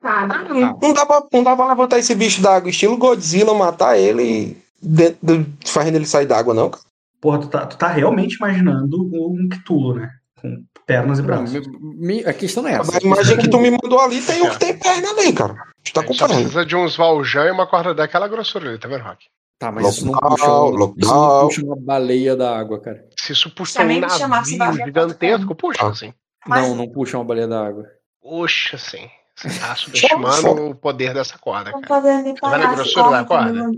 Não, 0.03 0.79
não 0.81 0.92
dá 0.94 1.05
pra, 1.05 1.22
não 1.33 1.42
dá 1.42 1.57
pra 1.57 1.68
levantar 1.68 1.98
esse 1.98 2.14
bicho 2.14 2.40
d'água, 2.40 2.70
estilo 2.70 2.96
Godzilla, 2.96 3.53
matar 3.55 3.98
ele 3.98 4.22
e 4.22 4.57
dentro 4.81 5.18
do- 5.22 5.46
fazendo 5.66 5.96
ele 5.96 6.07
sair 6.07 6.27
d'água, 6.27 6.55
não, 6.55 6.70
cara. 6.70 6.85
Porra, 7.20 7.38
tu 7.40 7.48
tá, 7.48 7.66
tu 7.66 7.77
tá 7.77 7.88
realmente 7.88 8.37
imaginando 8.37 8.96
um 9.12 9.48
Cthulhu, 9.48 9.94
né? 9.94 10.09
Com 10.40 10.62
pernas 10.87 11.18
e 11.18 11.22
Não, 11.22 11.27
braços. 11.27 11.66
me- 11.98 12.24
a 12.24 12.33
questão 12.33 12.62
não 12.62 12.70
é 12.70 12.74
essa. 12.74 12.96
A 12.96 13.01
imagem 13.01 13.37
que 13.38 13.48
tu 13.51 13.59
me 13.59 13.72
mandou 13.72 13.98
ali 13.98 14.22
tem 14.22 14.40
um 14.40 14.51
que 14.51 14.59
tem 14.61 14.79
perna 14.79 15.11
ali, 15.11 15.33
cara. 15.33 15.55
Tu 15.83 15.92
tá 15.92 16.01
A 16.01 16.05
gente 16.05 16.16
só 16.16 16.24
comparando. 16.27 16.35
precisa 16.44 16.64
de 16.64 16.77
uns 16.77 16.96
Valjean 16.96 17.46
e 17.46 17.51
uma 17.51 17.66
corda 17.66 17.92
daquela 17.92 18.29
grossura 18.29 18.68
ali, 18.68 18.79
tá 18.79 18.87
vendo, 18.87 19.03
Rock? 19.03 19.24
Tá, 19.59 19.72
mas 19.72 19.88
isso 19.88 20.07
não 20.07 20.12
puxa, 20.16 20.46
um- 20.62 20.94
isso 20.96 21.12
não 21.12 21.40
puxa 21.48 21.62
uma 21.64 21.77
baleia 21.77 22.37
da 22.37 22.57
água, 22.57 22.79
cara. 22.81 23.05
Se 23.18 23.33
isso 23.33 23.51
puxa 23.53 23.83
um 23.83 24.29
navio 24.29 24.85
gigantesco, 24.87 25.55
puxa, 25.57 25.83
Ah. 25.83 25.88
assim. 25.88 26.14
Mas- 26.46 26.68
Não, 26.68 26.77
não 26.77 26.88
puxa 26.88 27.18
uma 27.18 27.24
baleia 27.24 27.48
da 27.48 27.66
água. 27.66 27.85
Puxa, 28.22 28.78
sim. 28.78 29.11
Você 29.37 29.61
tá 29.61 29.74
subestimando 29.76 30.70
o 30.70 30.74
poder 30.74 31.14
dessa 31.14 31.38
corda, 31.38 31.70
Tô 31.70 31.81
cara. 31.81 32.02
fazendo 32.02 32.35
Tá 32.35 32.50
vendo 32.50 32.64
a 32.64 32.74
grossura 32.74 33.11
da 33.11 33.24
corda? 33.24 33.70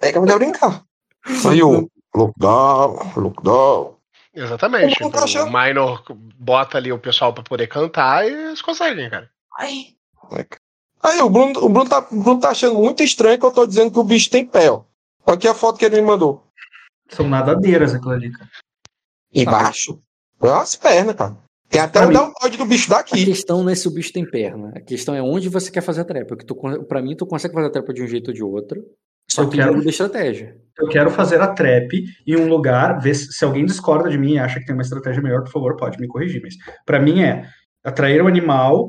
É 0.00 0.12
que 0.12 0.18
eu 0.18 0.22
me 0.22 0.28
deu 0.28 0.38
brincar. 0.38 0.84
Aí 1.48 1.62
o 1.62 1.90
lockdown, 2.14 3.12
lockdown. 3.16 3.96
Exatamente. 4.32 4.96
Então, 5.02 5.24
o 5.24 5.50
Minor 5.50 6.04
bota 6.38 6.78
ali 6.78 6.92
o 6.92 6.98
pessoal 6.98 7.32
pra 7.32 7.42
poder 7.42 7.66
cantar 7.66 8.24
e 8.28 8.32
eles 8.32 8.62
conseguem, 8.62 9.10
cara. 9.10 9.28
Ai, 9.58 9.96
Aí 11.02 11.20
o 11.20 11.30
Bruno, 11.30 11.64
o 11.64 11.68
Bruno, 11.68 11.88
tá, 11.88 12.06
o 12.10 12.22
Bruno 12.22 12.40
tá 12.40 12.50
achando 12.50 12.76
muito 12.76 13.02
estranho 13.02 13.38
que 13.38 13.44
eu 13.44 13.50
tô 13.50 13.66
dizendo 13.66 13.90
que 13.90 13.98
o 13.98 14.04
bicho 14.04 14.30
tem 14.30 14.46
pé, 14.46 14.70
ó. 14.70 14.82
Aqui 15.26 15.48
a 15.48 15.54
foto 15.54 15.78
que 15.78 15.84
ele 15.84 16.00
me 16.00 16.06
mandou. 16.06 16.46
São 17.08 17.28
nadadeiras 17.28 17.94
aquilo 17.94 18.12
ali, 18.12 18.30
cara. 18.30 18.50
Embaixo. 19.34 20.00
Olha 20.40 20.56
as 20.58 20.76
pernas, 20.76 21.16
cara. 21.16 21.36
Tem 21.70 21.80
até 21.80 22.00
Pra 22.00 22.08
o 22.08 22.12
deltoide 22.12 22.58
do 22.58 22.64
bicho 22.66 22.92
A 22.92 22.96
daqui. 22.98 23.24
questão 23.24 23.62
não 23.62 23.70
é 23.70 23.74
se 23.74 23.86
o 23.86 23.90
bicho 23.92 24.12
tem 24.12 24.28
perna. 24.28 24.72
A 24.76 24.80
questão 24.80 25.14
é 25.14 25.22
onde 25.22 25.48
você 25.48 25.70
quer 25.70 25.80
fazer 25.80 26.00
a 26.00 26.04
trepa. 26.04 26.26
Porque 26.28 26.44
tu, 26.44 26.54
pra 26.88 27.00
mim, 27.00 27.14
tu 27.16 27.24
consegue 27.26 27.54
fazer 27.54 27.68
a 27.68 27.70
trepa 27.70 27.92
de 27.94 28.02
um 28.02 28.06
jeito 28.08 28.28
ou 28.28 28.34
de 28.34 28.42
outro. 28.42 28.82
Só 29.30 29.42
Eu 29.42 29.48
que 29.48 29.56
quero- 29.58 29.74
muda 29.76 29.88
a 29.88 29.90
estratégia. 29.90 30.56
Eu 30.76 30.88
quero 30.88 31.10
fazer 31.10 31.40
a 31.40 31.46
trap 31.46 31.88
em 32.26 32.36
um 32.36 32.48
lugar, 32.48 32.98
ver 33.00 33.14
se, 33.14 33.32
se 33.32 33.44
alguém 33.44 33.64
discorda 33.64 34.10
de 34.10 34.18
mim 34.18 34.32
e 34.34 34.38
acha 34.40 34.58
que 34.58 34.66
tem 34.66 34.74
uma 34.74 34.82
estratégia 34.82 35.22
melhor, 35.22 35.42
por 35.44 35.52
favor, 35.52 35.76
pode 35.76 35.98
me 36.00 36.08
corrigir. 36.08 36.40
Mas 36.42 36.54
pra 36.84 36.98
mim 36.98 37.22
é 37.22 37.46
atrair 37.84 38.20
o 38.20 38.26
animal 38.26 38.88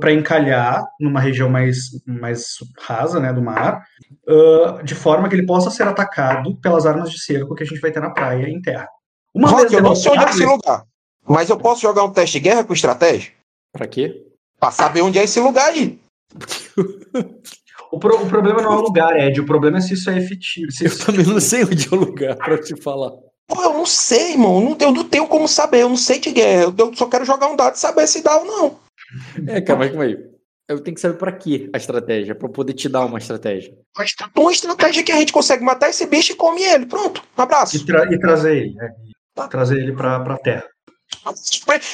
para 0.00 0.12
encalhar 0.12 0.84
numa 1.00 1.20
região 1.20 1.48
mais, 1.48 1.84
mais 2.06 2.56
rasa 2.80 3.18
né, 3.18 3.32
do 3.32 3.40
mar, 3.40 3.80
ah, 4.28 4.82
de 4.84 4.94
forma 4.94 5.26
que 5.28 5.34
ele 5.36 5.46
possa 5.46 5.70
ser 5.70 5.84
atacado 5.84 6.60
pelas 6.60 6.84
armas 6.84 7.10
de 7.10 7.18
cerco 7.18 7.54
que 7.54 7.62
a 7.62 7.66
gente 7.66 7.80
vai 7.80 7.90
ter 7.90 8.00
na 8.00 8.10
praia 8.10 8.46
em 8.46 8.60
terra. 8.60 8.86
Uma 9.34 9.48
Rock, 9.48 9.72
eu 9.72 9.80
não 9.82 9.94
sei 9.94 10.12
onde 10.12 10.24
é 10.24 10.28
esse 10.28 10.44
lugar. 10.44 10.82
Mas 11.28 11.50
eu 11.50 11.58
posso 11.58 11.82
jogar 11.82 12.04
um 12.04 12.12
teste 12.12 12.38
de 12.38 12.44
guerra 12.44 12.64
com 12.64 12.72
estratégia? 12.72 13.32
Pra 13.72 13.86
quê? 13.86 14.24
Pra 14.58 14.70
saber 14.70 15.02
onde 15.02 15.18
é 15.18 15.24
esse 15.24 15.38
lugar 15.40 15.68
aí. 15.70 15.98
o, 17.92 17.98
pro- 17.98 18.22
o 18.22 18.28
problema 18.28 18.60
não 18.62 18.72
é 18.72 18.76
o 18.76 18.80
lugar, 18.80 19.16
Ed. 19.18 19.40
O 19.40 19.46
problema 19.46 19.78
é 19.78 19.80
se 19.80 19.94
isso 19.94 20.10
é 20.10 20.18
efetivo. 20.18 20.70
Se 20.72 20.84
Eu 20.84 20.88
isso- 20.88 21.06
também 21.06 21.24
não 21.26 21.40
sei 21.40 21.64
onde 21.64 21.86
é 21.86 21.90
o 21.96 21.98
lugar 22.00 22.36
pra 22.36 22.58
te 22.60 22.76
falar. 22.80 23.12
Pô, 23.46 23.62
eu 23.62 23.72
não 23.72 23.86
sei, 23.86 24.32
irmão. 24.32 24.56
Eu 24.58 24.60
não, 24.70 24.76
eu 24.80 24.92
não 24.92 25.04
tenho 25.04 25.26
como 25.26 25.48
saber. 25.48 25.82
Eu 25.82 25.88
não 25.88 25.96
sei 25.96 26.18
de 26.18 26.30
guerra. 26.32 26.74
Eu, 26.76 26.94
só 26.94 27.06
quero 27.06 27.24
jogar 27.24 27.48
um 27.48 27.56
dado 27.56 27.74
e 27.76 27.78
saber 27.78 28.06
se 28.06 28.22
dá 28.22 28.36
ou 28.38 28.44
não. 28.44 28.78
É, 29.46 29.60
calma 29.60 29.84
aí, 29.84 29.90
calma 29.90 30.04
aí. 30.04 30.16
Eu 30.68 30.80
tenho 30.80 30.94
que 30.94 31.00
saber 31.00 31.16
pra 31.16 31.32
quê 31.32 31.70
a 31.72 31.78
estratégia, 31.78 32.34
pra 32.34 32.46
eu 32.46 32.52
poder 32.52 32.74
te 32.74 32.90
dar 32.90 33.06
uma 33.06 33.16
estratégia. 33.18 33.74
Mas 33.96 34.12
tá 34.12 34.30
uma 34.36 34.52
estratégia 34.52 35.02
que 35.02 35.10
a 35.12 35.16
gente 35.16 35.32
consegue 35.32 35.64
matar 35.64 35.88
esse 35.88 36.04
bicho 36.04 36.32
e 36.32 36.36
come 36.36 36.62
ele. 36.62 36.84
Pronto. 36.84 37.22
Um 37.38 37.40
abraço. 37.42 37.74
e, 37.76 37.86
tra- 37.86 38.12
e 38.12 38.18
trazer 38.18 38.54
ele. 38.56 38.74
né? 38.74 38.90
Trazer 39.50 39.78
ele 39.78 39.92
pra, 39.92 40.20
pra 40.20 40.36
terra. 40.36 40.66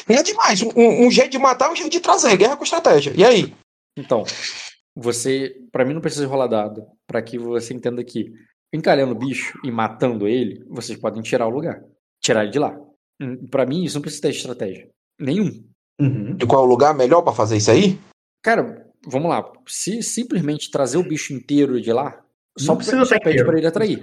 Não 0.08 0.16
é 0.16 0.22
demais. 0.22 0.62
Um, 0.62 1.06
um 1.06 1.10
jeito 1.10 1.30
de 1.30 1.38
matar 1.38 1.68
é 1.68 1.72
um 1.72 1.76
jeito 1.76 1.90
de 1.90 2.00
trazer. 2.00 2.36
Guerra 2.36 2.56
com 2.56 2.64
estratégia. 2.64 3.12
E 3.16 3.24
aí? 3.24 3.54
Então, 3.96 4.24
você, 4.96 5.56
Pra 5.72 5.84
mim 5.84 5.94
não 5.94 6.00
precisa 6.00 6.26
rolar 6.26 6.46
dado, 6.46 6.86
Pra 7.06 7.22
que 7.22 7.38
você 7.38 7.74
entenda 7.74 8.02
que 8.04 8.32
encalhando 8.72 9.12
o 9.12 9.18
bicho 9.18 9.58
e 9.62 9.70
matando 9.70 10.26
ele, 10.26 10.64
vocês 10.68 10.98
podem 10.98 11.22
tirar 11.22 11.46
o 11.46 11.50
lugar, 11.50 11.82
tirar 12.20 12.42
ele 12.42 12.52
de 12.52 12.58
lá. 12.58 12.76
Hum, 13.20 13.46
Pra 13.48 13.64
mim 13.66 13.84
isso 13.84 13.96
não 13.96 14.02
precisa 14.02 14.22
ter 14.22 14.30
estratégia, 14.30 14.88
nenhum. 15.18 15.64
Uhum. 16.00 16.36
E 16.40 16.46
qual 16.46 16.62
é 16.62 16.66
o 16.66 16.68
lugar 16.68 16.92
melhor 16.94 17.22
pra 17.22 17.32
fazer 17.32 17.56
isso 17.56 17.70
aí? 17.70 17.98
Cara, 18.42 18.84
vamos 19.06 19.28
lá, 19.30 19.44
se 19.66 20.02
simplesmente 20.02 20.70
trazer 20.70 20.98
o 20.98 21.08
bicho 21.08 21.32
inteiro 21.32 21.80
de 21.80 21.92
lá, 21.92 22.20
só 22.58 22.72
Não 22.72 22.76
precisa 22.76 23.20
pede 23.20 23.44
pra 23.44 23.58
ele 23.58 23.66
atrair. 23.66 24.00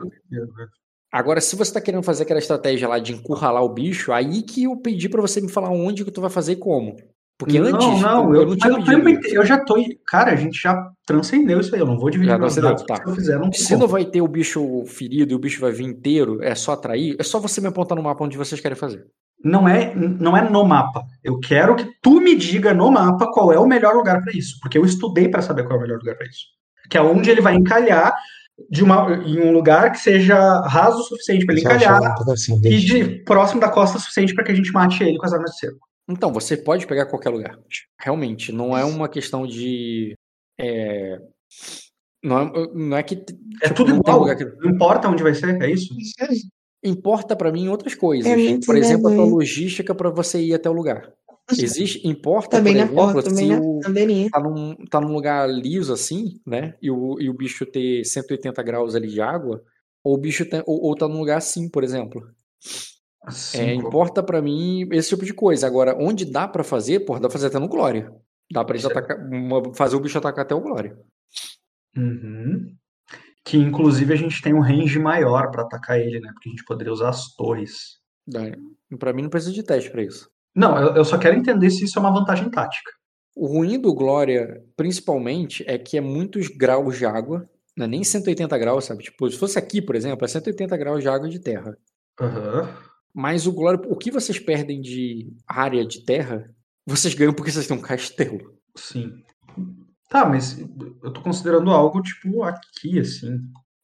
Agora, 1.12 1.42
se 1.42 1.56
você 1.56 1.74
tá 1.74 1.82
querendo 1.82 2.04
fazer 2.04 2.24
aquela 2.24 2.40
estratégia 2.40 2.88
lá 2.88 2.98
de 2.98 3.14
encurralar 3.14 3.64
o 3.64 3.74
bicho, 3.74 4.14
aí 4.14 4.42
que 4.44 4.64
eu 4.64 4.78
pedi 4.78 5.10
pra 5.10 5.22
você 5.22 5.42
me 5.42 5.52
falar 5.52 5.70
onde 5.70 6.06
que 6.06 6.12
tu 6.12 6.22
vai 6.22 6.30
fazer 6.30 6.54
e 6.54 6.56
como. 6.56 6.96
Porque 7.38 7.60
não, 7.60 7.68
antes 7.70 8.02
não, 8.02 8.36
eu, 8.36 8.42
eu, 8.42 8.46
não 8.50 8.56
tinha 8.56 9.00
o 9.00 9.04
pedido. 9.04 9.28
eu 9.36 9.44
já 9.44 9.58
tô. 9.58 9.76
Cara, 10.06 10.32
a 10.32 10.36
gente 10.36 10.62
já 10.62 10.90
transcendeu 11.06 11.60
isso 11.60 11.74
aí. 11.74 11.82
Eu 11.82 11.88
não 11.88 11.98
vou 11.98 12.12
dividir 12.12 12.32
Já 12.32 12.38
meus 12.38 12.56
dados. 12.56 12.84
tá. 12.84 12.98
Se 12.98 13.10
eu 13.10 13.16
fizer, 13.16 13.40
não 13.40 13.52
Se 13.52 13.76
não 13.76 13.88
vai 13.88 14.06
ter 14.06 14.22
o 14.22 14.28
bicho 14.28 14.86
ferido 14.86 15.34
e 15.34 15.36
o 15.36 15.40
bicho 15.40 15.60
vai 15.60 15.72
vir 15.72 15.86
inteiro, 15.86 16.42
é 16.44 16.54
só 16.54 16.74
atrair, 16.74 17.16
é 17.20 17.24
só 17.24 17.40
você 17.40 17.60
me 17.60 17.68
apontar 17.68 17.98
no 17.98 18.04
mapa 18.04 18.24
onde 18.24 18.38
vocês 18.38 18.62
querem 18.62 18.78
fazer. 18.78 19.08
Não 19.44 19.68
é, 19.68 19.94
não 19.96 20.38
é 20.38 20.48
no 20.48 20.64
mapa. 20.64 21.04
Eu 21.24 21.40
quero 21.40 21.76
que 21.76 21.90
tu 22.00 22.22
me 22.22 22.36
diga 22.36 22.76
no 22.76 22.92
mapa 22.92 23.32
qual 23.32 23.52
é 23.52 23.58
o 23.58 23.66
melhor 23.66 23.96
lugar 23.96 24.22
pra 24.22 24.32
isso, 24.32 24.60
porque 24.62 24.78
eu 24.78 24.86
estudei 24.86 25.28
pra 25.28 25.42
saber 25.42 25.64
qual 25.64 25.78
é 25.78 25.80
o 25.80 25.82
melhor 25.82 25.98
lugar 25.98 26.16
pra 26.16 26.28
isso. 26.28 26.46
Que 26.92 26.98
é 26.98 27.02
onde 27.02 27.32
ele 27.32 27.42
vai 27.42 27.56
encalhar 27.56 28.14
de 28.70 28.84
uma, 28.84 29.14
em 29.26 29.40
um 29.40 29.52
lugar 29.52 29.92
que 29.92 30.00
seja 30.00 30.38
raso 30.62 31.00
o 31.00 31.04
suficiente 31.04 31.46
pra 31.46 31.54
ele 31.56 31.62
encalhar 31.62 32.00
Assim, 32.32 32.60
e 32.64 32.78
de 32.80 33.24
próximo 33.24 33.60
da 33.60 33.70
costa 33.70 33.98
o 33.98 34.00
suficiente 34.00 34.34
pra 34.34 34.44
que 34.44 34.52
a 34.52 34.56
gente 34.56 34.72
mate 34.72 35.04
ele 35.04 35.18
com 35.18 35.26
as 35.26 35.34
armas 35.34 35.52
de 35.52 35.60
cerco. 35.60 35.80
Então, 36.10 36.32
você 36.32 36.58
pode 36.58 36.86
pegar 36.88 37.06
qualquer 37.06 37.30
lugar. 37.30 37.58
Realmente, 38.00 38.52
não 38.52 38.78
é 38.78 38.84
uma 38.84 39.08
questão 39.08 39.48
de. 39.48 40.16
é, 40.60 41.20
não, 42.24 42.40
é, 42.40 42.52
não 42.74 42.98
é 42.98 43.04
que. 43.04 43.16
É 43.16 43.68
tipo, 43.68 43.76
tudo 43.76 43.94
não 43.96 44.02
tem 44.02 44.14
igual. 44.14 44.20
lugar 44.20 44.36
que- 44.36 44.46
Não 44.64 44.72
importa 44.72 45.08
onde 45.08 45.24
vai 45.24 45.34
ser, 45.34 45.62
é 45.62 45.72
isso? 45.72 45.96
Importa 46.84 47.36
pra 47.36 47.52
mim 47.52 47.68
outras 47.68 47.94
coisas. 47.96 48.26
É 48.32 48.60
Por 48.66 48.76
exemplo, 48.76 49.08
a 49.08 49.16
tua 49.16 49.26
logística 49.26 49.94
pra 49.94 50.10
você 50.10 50.42
ir 50.42 50.54
até 50.54 50.70
o 50.70 50.74
lugar. 50.74 51.12
Existe, 51.60 52.08
importa, 52.08 52.58
Também 52.58 52.74
por 52.74 52.80
exemplo, 52.80 52.96
porta, 52.96 53.24
também 53.30 53.48
se 53.48 53.54
o, 53.60 53.80
tá 54.30 54.40
num, 54.40 54.76
tá 54.90 55.02
num 55.02 55.12
lugar 55.14 55.50
liso 55.50 55.92
assim, 55.94 56.40
né? 56.46 56.76
E 56.82 56.90
o, 56.92 57.20
e 57.20 57.30
o 57.30 57.34
bicho 57.34 57.66
ter 57.66 58.04
180 58.06 58.62
graus 58.64 58.96
ali 58.96 59.08
de 59.08 59.20
água, 59.22 59.64
ou 60.04 60.16
o 60.16 60.18
bicho 60.18 60.46
tem, 60.46 60.64
ou, 60.66 60.82
ou 60.84 60.96
tá 60.96 61.08
num 61.08 61.20
lugar 61.20 61.38
assim, 61.38 61.70
por 61.70 61.84
exemplo. 61.84 62.28
Assim, 63.24 63.60
É, 63.60 63.74
importa 63.74 64.24
pra 64.24 64.42
mim 64.42 64.88
esse 64.92 65.10
tipo 65.10 65.24
de 65.26 65.34
coisa. 65.34 65.68
Agora, 65.68 65.96
onde 66.00 66.26
dá 66.26 66.48
pra 66.48 66.64
fazer, 66.64 67.02
porra, 67.02 67.20
dá 67.20 67.28
pra 67.28 67.34
fazer 67.34 67.48
até 67.48 67.60
no 67.60 67.68
Glória. 67.68 68.12
Dá 68.52 68.66
pra 68.66 68.78
atacar, 68.78 69.18
uma- 69.30 69.74
fazer 69.76 69.96
o 69.96 70.00
bicho 70.00 70.18
atacar 70.18 70.44
até 70.44 70.56
o 70.56 70.60
Glória. 70.62 70.98
Uhum. 71.96 72.76
Que 73.44 73.58
inclusive 73.58 74.14
a 74.14 74.18
gente 74.18 74.42
tem 74.42 74.54
um 74.54 74.62
range 74.62 75.00
maior 75.00 75.50
pra 75.52 75.64
atacar 75.64 76.00
ele, 76.00 76.20
né? 76.20 76.32
Porque 76.34 76.50
a 76.50 76.52
gente 76.52 76.64
poderia 76.66 76.94
usar 76.94 77.10
as 77.10 77.34
torres. 77.36 78.00
Dá- 78.28 78.56
Pra 79.00 79.14
mim 79.14 79.24
não 79.24 79.30
precisa 79.30 79.54
de 79.54 79.64
teste 79.64 79.90
pra 79.90 80.04
isso. 80.04 80.30
Não, 80.56 80.78
eu, 80.78 80.96
eu 80.96 81.06
só 81.06 81.18
quero 81.18 81.38
entender 81.38 81.70
se 81.70 81.86
isso 81.86 81.98
é 81.98 82.02
uma 82.02 82.12
vantagem 82.12 82.50
tática. 82.50 82.92
O 83.36 83.48
ruim 83.48 83.80
do 83.80 83.94
Glória, 83.94 84.62
principalmente, 84.76 85.64
é 85.68 85.78
que 85.78 85.98
é 85.98 86.02
muitos 86.02 86.48
graus 86.50 86.98
de 86.98 87.06
água. 87.06 87.50
Não 87.76 87.86
é 87.86 87.88
nem 87.88 88.04
180 88.04 88.58
graus, 88.58 88.86
sabe? 88.86 89.04
Tipo, 89.04 89.30
se 89.30 89.38
fosse 89.38 89.58
aqui, 89.58 89.82
por 89.82 89.96
exemplo, 89.96 90.26
é 90.26 90.28
180 90.28 90.76
graus 90.78 91.02
de 91.02 91.08
água 91.08 91.30
de 91.30 91.40
terra. 91.40 91.78
Aham. 92.20 92.70
Mas 93.14 93.48
o 93.48 93.52
Glória, 93.52 93.80
o 93.88 93.96
que 93.96 94.12
vocês 94.12 94.40
perdem 94.40 94.82
de 94.82 95.32
área 95.48 95.86
de 95.86 96.04
terra, 96.04 96.54
vocês 96.86 97.14
ganham 97.14 97.34
porque 97.34 97.52
vocês 97.52 97.68
têm 97.68 97.78
um 97.78 97.82
castelo. 97.82 98.54
Sim. 98.76 99.24
Tá, 100.10 100.26
mas 100.26 100.60
eu 100.60 101.12
tô 101.14 101.22
considerando 101.22 101.72
algo 101.72 102.02
tipo 102.02 102.44
aqui, 102.44 103.00
assim. 103.00 103.40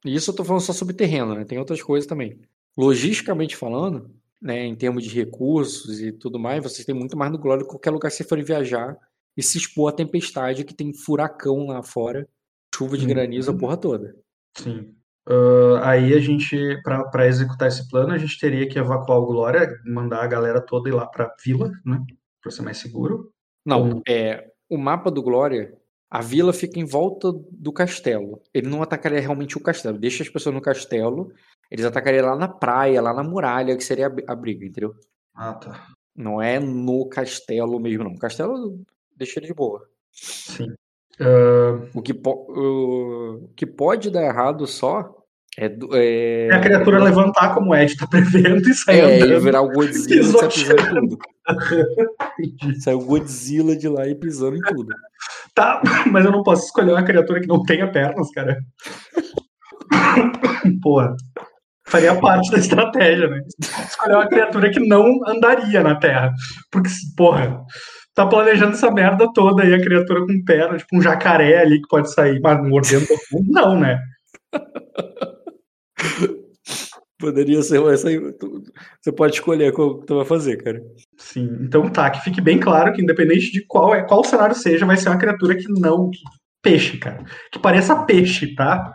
E 0.05 0.13
isso 0.13 0.31
eu 0.31 0.35
tô 0.35 0.43
falando 0.43 0.61
só 0.61 0.73
sobre 0.73 0.93
terreno, 0.93 1.33
né? 1.33 1.45
Tem 1.45 1.57
outras 1.57 1.81
coisas 1.81 2.07
também. 2.07 2.39
Logisticamente 2.77 3.55
falando, 3.55 4.13
né, 4.41 4.65
em 4.65 4.75
termos 4.75 5.03
de 5.03 5.09
recursos 5.15 5.99
e 6.01 6.11
tudo 6.11 6.37
mais, 6.39 6.61
vocês 6.63 6.85
têm 6.85 6.95
muito 6.95 7.17
mais 7.17 7.31
no 7.31 7.37
Glória 7.39 7.63
que 7.63 7.69
qualquer 7.69 7.91
lugar 7.91 8.09
que 8.09 8.15
vocês 8.15 8.27
forem 8.29 8.43
viajar 8.43 8.97
e 9.35 9.43
se 9.43 9.57
expor 9.57 9.91
à 9.91 9.95
tempestade 9.95 10.63
que 10.63 10.73
tem 10.73 10.93
furacão 10.93 11.67
lá 11.67 11.81
fora, 11.83 12.27
chuva 12.73 12.97
de 12.97 13.03
Uhum. 13.03 13.09
granizo, 13.09 13.51
a 13.51 13.57
porra 13.57 13.77
toda. 13.77 14.15
Sim. 14.57 14.93
Ah, 15.27 15.91
aí 15.91 16.13
a 16.13 16.19
gente, 16.19 16.57
pra 16.83 17.27
executar 17.27 17.67
esse 17.67 17.87
plano, 17.89 18.13
a 18.13 18.17
gente 18.17 18.39
teria 18.39 18.67
que 18.67 18.79
evacuar 18.79 19.19
o 19.19 19.25
Glória, 19.25 19.69
mandar 19.85 20.23
a 20.23 20.27
galera 20.27 20.61
toda 20.61 20.89
ir 20.89 20.93
lá 20.93 21.05
pra 21.05 21.33
vila, 21.43 21.71
né? 21.85 22.01
Pra 22.41 22.51
ser 22.51 22.61
mais 22.61 22.77
seguro. 22.77 23.31
Não, 23.65 24.01
é, 24.07 24.49
o 24.69 24.77
mapa 24.77 25.11
do 25.11 25.21
Glória, 25.21 25.73
a 26.09 26.21
vila 26.21 26.53
fica 26.53 26.79
em 26.79 26.85
volta 26.85 27.33
do 27.51 27.73
castelo. 27.73 28.41
Ele 28.53 28.69
não 28.69 28.81
atacaria 28.81 29.19
realmente 29.19 29.57
o 29.57 29.61
castelo. 29.61 29.97
Deixa 29.97 30.23
as 30.23 30.29
pessoas 30.29 30.55
no 30.55 30.61
castelo, 30.61 31.33
eles 31.69 31.85
atacariam 31.85 32.25
lá 32.25 32.35
na 32.35 32.47
praia, 32.47 33.01
lá 33.01 33.13
na 33.13 33.23
muralha, 33.23 33.75
que 33.77 33.83
seria 33.83 34.07
a 34.07 34.09
bri- 34.09 34.25
a 34.27 34.35
briga, 34.35 34.65
entendeu? 34.65 34.93
Ah, 35.35 35.53
tá. 35.53 35.87
Não 36.15 36.41
é 36.41 36.59
no 36.59 37.07
castelo 37.07 37.79
mesmo, 37.79 38.03
não. 38.03 38.11
O 38.11 38.19
castelo 38.19 38.79
deixa 39.15 39.39
ele 39.39 39.47
de 39.47 39.53
boa. 39.53 39.81
Sim. 40.11 40.73
Ah, 41.19 41.79
O 41.93 42.01
que, 42.01 42.13
o 42.25 43.49
que 43.55 43.65
pode 43.65 44.09
dar 44.09 44.23
errado 44.23 44.65
só 44.67 45.15
é. 45.57 45.67
do- 45.69 45.89
é... 45.95 46.47
é 46.47 46.53
a 46.55 46.59
criatura 46.61 47.03
levantar 47.03 47.53
como 47.55 47.71
o 47.71 47.75
Ed 47.75 47.97
tá 47.97 48.05
prevendo 48.07 48.67
e 48.69 48.73
sair 48.73 48.99
É, 48.99 49.23
andando. 49.23 49.41
virar 49.41 49.61
o 49.61 49.71
Godzilla 49.71 50.45
e 50.45 50.49
pisando 50.49 50.81
em 50.81 50.89
tudo. 51.01 51.17
Sai 52.79 52.93
o 52.93 52.99
Godzilla 53.05 53.75
de 53.75 53.87
lá 53.89 54.07
e 54.07 54.13
pisando 54.15 54.55
em 54.57 54.61
tudo. 54.61 54.93
Tá, 55.55 55.81
mas 56.11 56.23
eu 56.25 56.31
não 56.31 56.43
posso 56.43 56.65
escolher 56.65 56.91
uma 56.91 57.03
criatura 57.03 57.41
que 57.41 57.47
não 57.47 57.63
tenha 57.63 57.91
pernas, 57.91 58.29
cara. 58.31 58.59
Porra. 60.81 61.15
Faria 61.87 62.15
parte 62.19 62.51
da 62.51 62.57
estratégia, 62.57 63.27
né? 63.29 63.41
Escolher 63.87 64.15
uma 64.15 64.27
criatura 64.27 64.69
que 64.69 64.79
não 64.85 65.19
andaria 65.27 65.81
na 65.81 65.95
Terra. 65.95 66.33
Porque, 66.71 66.89
porra, 67.15 67.61
tá 68.13 68.25
planejando 68.25 68.73
essa 68.73 68.91
merda 68.91 69.27
toda 69.33 69.63
aí, 69.63 69.73
a 69.73 69.81
criatura 69.81 70.21
com 70.25 70.43
perna, 70.43 70.77
tipo 70.77 70.97
um 70.97 71.01
jacaré 71.01 71.59
ali 71.59 71.81
que 71.81 71.87
pode 71.87 72.11
sair 72.13 72.39
mas 72.41 72.61
mordendo 72.67 73.07
todo 73.07 73.19
mundo. 73.31 73.51
Não, 73.51 73.79
né? 73.79 73.99
Poderia 77.19 77.61
ser 77.63 77.81
essa 77.91 78.09
aí. 78.09 78.19
Você 79.01 79.11
pode 79.11 79.33
escolher 79.35 79.71
qual 79.73 79.99
que 79.99 80.05
tu 80.05 80.15
vai 80.17 80.25
fazer, 80.25 80.57
cara. 80.57 80.79
Sim. 81.17 81.49
Então 81.61 81.89
tá, 81.89 82.09
que 82.11 82.21
fique 82.21 82.39
bem 82.39 82.59
claro 82.59 82.93
que 82.93 83.01
independente 83.01 83.51
de 83.51 83.65
qual 83.65 83.95
é 83.95 84.03
qual 84.03 84.23
cenário 84.23 84.55
seja, 84.55 84.85
vai 84.85 84.97
ser 84.97 85.09
uma 85.09 85.17
criatura 85.17 85.55
que 85.55 85.67
não. 85.69 86.11
que- 86.11 86.19
peixe, 86.61 86.97
cara. 86.97 87.23
Que 87.51 87.57
pareça 87.59 87.95
peixe, 88.03 88.53
tá? 88.53 88.91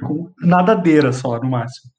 Com 0.00 0.30
nadadeira 0.40 1.12
só, 1.12 1.38
no 1.38 1.50
máximo. 1.50 1.92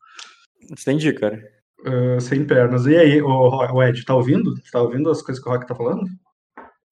Entendi, 0.72 1.13
cara. 1.13 1.41
Ah, 1.86 2.20
sem 2.20 2.45
pernas. 2.45 2.86
E 2.86 2.95
aí, 2.95 3.22
o, 3.22 3.28
o 3.28 3.84
Ed, 3.84 4.03
tá 4.05 4.16
ouvindo? 4.16 4.53
Tá 4.72 4.82
ouvindo 4.82 5.09
as 5.09 5.22
coisas 5.22 5.41
que 5.43 5.49
o 5.49 5.51
Rock 5.53 5.68
tá 5.68 5.76
falando? 5.76 6.05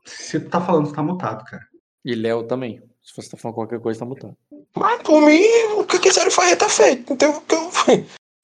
Se 0.06 0.40
tu 0.40 0.50
tá 0.50 0.60
falando, 0.62 0.88
tu 0.88 0.94
tá 0.94 1.02
mutado, 1.04 1.44
cara. 1.46 1.64
E 2.06 2.14
Léo 2.16 2.44
também. 2.44 2.82
Se 3.02 3.16
você 3.16 3.30
tá 3.32 3.38
falando 3.38 3.56
qualquer 3.56 3.80
coisa, 3.80 4.00
tá 4.00 4.06
mutando. 4.06 4.36
Mas 4.76 5.02
por 5.02 5.22
mim, 5.22 5.44
o 5.78 5.84
que 5.86 6.00
quiserem 6.00 6.32
fazer 6.32 6.56
tá 6.56 6.70
feito. 6.70 7.12
Então, 7.14 7.38
o 7.38 7.42
que 7.42 7.56
eu... 7.56 7.70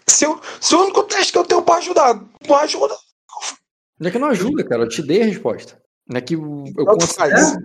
se, 0.07 0.25
eu, 0.25 0.39
se 0.59 0.75
o 0.75 0.81
único 0.83 1.03
teste 1.03 1.31
que 1.31 1.37
eu 1.37 1.43
tenho 1.45 1.61
pra 1.61 1.75
ajudar 1.75 2.15
não 2.47 2.55
ajuda, 2.57 2.95
Não 3.99 4.07
é 4.07 4.11
que 4.11 4.19
não 4.19 4.27
ajuda, 4.29 4.63
cara. 4.63 4.83
Eu 4.83 4.89
te 4.89 5.01
dei 5.01 5.21
a 5.21 5.25
resposta. 5.25 5.79
Não 6.07 6.17
é 6.17 6.21
que 6.21 6.35
eu 6.35 6.63
eu 6.77 6.85
consigo. 6.85 7.13
faz. 7.13 7.57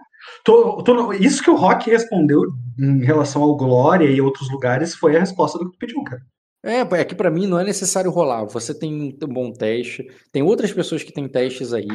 Tô- 0.44 0.82
tô- 0.82 1.12
isso 1.12 1.42
que 1.42 1.50
o 1.50 1.56
Rock 1.56 1.90
respondeu 1.90 2.42
em 2.78 3.04
relação 3.04 3.42
ao 3.42 3.56
Glória 3.56 4.06
e 4.08 4.20
outros 4.20 4.50
lugares 4.50 4.94
foi 4.94 5.16
a 5.16 5.20
resposta 5.20 5.58
do 5.58 5.66
que 5.66 5.72
tu 5.76 5.78
pediu, 5.78 6.02
cara. 6.04 6.22
É, 6.64 6.80
é 6.80 7.04
que 7.04 7.14
pra 7.14 7.30
mim 7.30 7.46
não 7.46 7.58
é 7.60 7.64
necessário 7.64 8.10
rolar. 8.10 8.44
Você 8.46 8.72
tem 8.76 9.16
um 9.22 9.28
bom 9.28 9.52
teste, 9.52 10.06
tem 10.32 10.42
outras 10.42 10.72
pessoas 10.72 11.02
que 11.02 11.12
têm 11.12 11.28
testes 11.28 11.72
aí. 11.72 11.86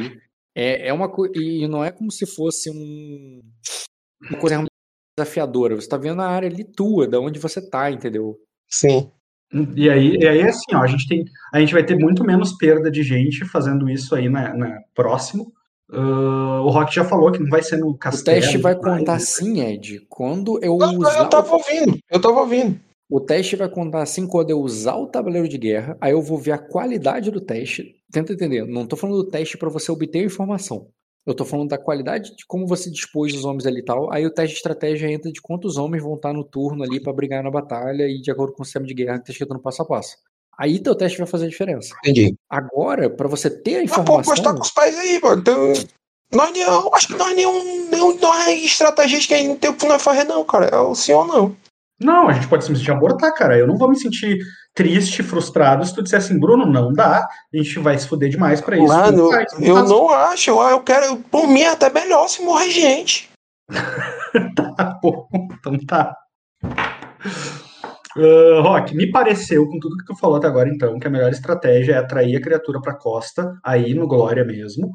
É, 0.54 0.88
é 0.88 0.92
uma. 0.92 1.10
E 1.34 1.66
não 1.68 1.84
é 1.84 1.90
como 1.90 2.10
se 2.10 2.24
fosse 2.26 2.70
um. 2.70 3.40
Uma 4.30 4.38
coisa 4.38 4.64
desafiadora. 5.18 5.74
Você 5.74 5.88
tá 5.88 5.96
vendo 5.96 6.20
a 6.22 6.26
área 6.28 6.48
ali 6.48 6.64
tua, 6.64 7.06
da 7.08 7.18
onde 7.20 7.38
você 7.38 7.60
tá, 7.68 7.90
entendeu? 7.90 8.36
Sim. 8.68 9.10
E 9.74 9.90
aí, 9.90 10.14
e 10.16 10.26
aí 10.28 10.42
assim, 10.42 10.74
ó, 10.74 10.78
a 10.82 10.86
gente 10.86 11.08
tem, 11.08 11.24
a 11.52 11.58
gente 11.58 11.72
vai 11.72 11.84
ter 11.84 11.96
muito 11.98 12.22
menos 12.22 12.52
perda 12.52 12.88
de 12.90 13.02
gente 13.02 13.44
fazendo 13.44 13.90
isso 13.90 14.14
aí 14.14 14.28
na, 14.28 14.54
na- 14.54 14.80
próximo. 14.94 15.52
Ah, 15.92 16.60
o 16.62 16.68
Rock 16.70 16.94
já 16.94 17.04
falou 17.04 17.32
que 17.32 17.40
não 17.40 17.48
vai 17.48 17.60
ser 17.62 17.76
no 17.78 17.88
O 17.88 17.98
castelo. 17.98 18.40
teste 18.40 18.56
vai 18.58 18.76
vai- 18.76 18.98
contar 19.00 19.18
sim, 19.18 19.60
Ed, 19.60 20.06
quando 20.08 20.62
eu 20.62 20.76
Não, 20.78 20.98
usar. 20.98 21.18
eu 21.18 21.28
tava 21.28 21.52
ouvindo, 21.52 21.98
eu 22.08 22.20
tava 22.20 22.38
ouvindo. 22.40 22.78
O 23.10 23.20
teste 23.20 23.56
vai 23.56 23.68
contar 23.68 24.02
assim 24.02 24.24
quando 24.24 24.50
eu 24.50 24.60
usar 24.60 24.94
o 24.94 25.08
tabuleiro 25.08 25.48
de 25.48 25.58
guerra, 25.58 25.98
aí 26.00 26.12
eu 26.12 26.22
vou 26.22 26.38
ver 26.38 26.52
a 26.52 26.58
qualidade 26.58 27.30
do 27.32 27.40
teste. 27.40 27.96
Tenta 28.12 28.32
entender, 28.32 28.64
não 28.64 28.86
tô 28.86 28.96
falando 28.96 29.16
do 29.16 29.28
teste 29.28 29.58
para 29.58 29.68
você 29.68 29.90
obter 29.90 30.20
a 30.20 30.26
informação. 30.26 30.88
Eu 31.26 31.34
tô 31.34 31.44
falando 31.44 31.68
da 31.68 31.76
qualidade 31.76 32.34
de 32.36 32.46
como 32.46 32.68
você 32.68 32.88
dispôs 32.88 33.34
os 33.34 33.44
homens 33.44 33.66
ali 33.66 33.80
e 33.80 33.84
tal. 33.84 34.12
Aí 34.12 34.24
o 34.24 34.30
teste 34.30 34.54
de 34.54 34.58
estratégia 34.58 35.10
entra 35.10 35.30
de 35.30 35.40
quantos 35.42 35.76
homens 35.76 36.02
vão 36.02 36.14
estar 36.14 36.32
no 36.32 36.44
turno 36.44 36.84
ali 36.84 37.00
para 37.00 37.12
brigar 37.12 37.42
na 37.42 37.50
batalha 37.50 38.08
e 38.08 38.20
de 38.20 38.30
acordo 38.30 38.52
com 38.52 38.62
o 38.62 38.64
sistema 38.64 38.86
de 38.86 38.94
guerra 38.94 39.18
que 39.18 39.26
tá 39.26 39.32
escrito 39.32 39.52
no 39.52 39.60
passo 39.60 39.82
a 39.82 39.84
passo. 39.84 40.16
Aí 40.56 40.78
teu 40.78 40.94
teste 40.94 41.18
vai 41.18 41.26
fazer 41.26 41.46
a 41.46 41.48
diferença. 41.48 41.94
Entendi. 42.04 42.36
Agora, 42.48 43.10
pra 43.10 43.26
você 43.26 43.50
ter 43.50 43.76
a 43.76 43.80
Mas 43.80 43.90
pô, 43.90 44.02
informação. 44.02 44.34
postar 44.34 44.54
com 44.54 44.60
os 44.60 44.70
pais 44.70 44.96
aí, 44.96 45.20
mano. 45.20 45.40
Então, 45.40 45.72
nós 46.32 46.52
não, 46.56 46.94
acho 46.94 47.08
que 47.08 47.16
nós 47.16 47.34
nenhum, 47.34 47.90
nenhum 47.90 48.18
nós 48.18 48.46
é 48.46 48.54
estrategista 48.54 49.28
que 49.28 49.34
aí 49.34 49.48
não 49.48 49.56
tem 49.56 49.70
o 49.70 49.74
que 49.74 49.86
nós 49.86 50.00
fazer, 50.00 50.24
não, 50.24 50.44
cara. 50.44 50.66
É 50.66 50.78
o 50.78 50.94
senhor 50.94 51.26
não. 51.26 51.56
Não, 52.00 52.28
a 52.28 52.32
gente 52.32 52.48
pode 52.48 52.64
simplesmente 52.64 52.90
abortar, 52.90 53.34
cara. 53.34 53.58
Eu 53.58 53.66
não 53.66 53.76
vou 53.76 53.88
me 53.88 53.98
sentir 53.98 54.38
triste, 54.74 55.22
frustrado 55.22 55.84
se 55.84 55.94
tu 55.94 56.02
disser 56.02 56.18
assim, 56.18 56.38
Bruno, 56.38 56.64
não 56.64 56.92
dá. 56.92 57.28
A 57.52 57.56
gente 57.56 57.78
vai 57.78 57.98
se 57.98 58.08
fuder 58.08 58.30
demais 58.30 58.60
pra 58.60 58.76
isso. 58.76 58.86
Mano, 58.86 59.24
Não 59.24 59.30
faz, 59.30 59.52
não 59.52 59.66
eu 59.66 59.74
faz. 59.76 59.90
não 59.90 60.10
acho. 60.10 60.50
Eu, 60.50 60.80
quero. 60.80 61.16
Por 61.18 61.46
mim, 61.46 61.60
é 61.60 61.70
até 61.70 61.90
melhor 61.90 62.28
se 62.28 62.42
morrer 62.42 62.70
gente. 62.70 63.28
Tá 64.76 64.98
bom, 65.02 65.26
então 65.58 65.76
tá. 65.86 66.14
Ah, 68.16 68.60
Rock, 68.62 68.94
me 68.94 69.10
pareceu, 69.10 69.66
com 69.68 69.78
tudo 69.78 69.96
que 69.96 70.04
tu 70.04 70.16
falou 70.16 70.36
até 70.36 70.46
agora, 70.46 70.68
então, 70.68 70.98
que 70.98 71.06
a 71.06 71.10
melhor 71.10 71.30
estratégia 71.30 71.94
é 71.94 71.98
atrair 71.98 72.36
a 72.36 72.40
criatura 72.40 72.80
pra 72.80 72.94
costa, 72.94 73.56
aí 73.64 73.94
no 73.94 74.06
Glória 74.06 74.44
mesmo, 74.44 74.90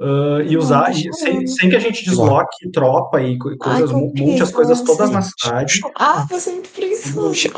ah, 0.00 0.42
e 0.46 0.56
usar, 0.56 0.90
e 0.92 1.12
sem, 1.12 1.46
sem 1.46 1.68
que 1.70 1.76
a 1.76 1.80
gente 1.80 2.04
desloque 2.04 2.70
tropa 2.72 3.20
e 3.20 3.36
co- 3.38 3.56
coisas, 3.58 3.90
Ai, 3.90 3.96
monte 3.96 4.42
as 4.42 4.50
coisas 4.50 4.80
todas 4.82 5.10
na 5.10 5.20
cidade, 5.22 5.80
Ah, 5.94 6.26
você 6.28 6.60
preguiçoso. 6.74 7.48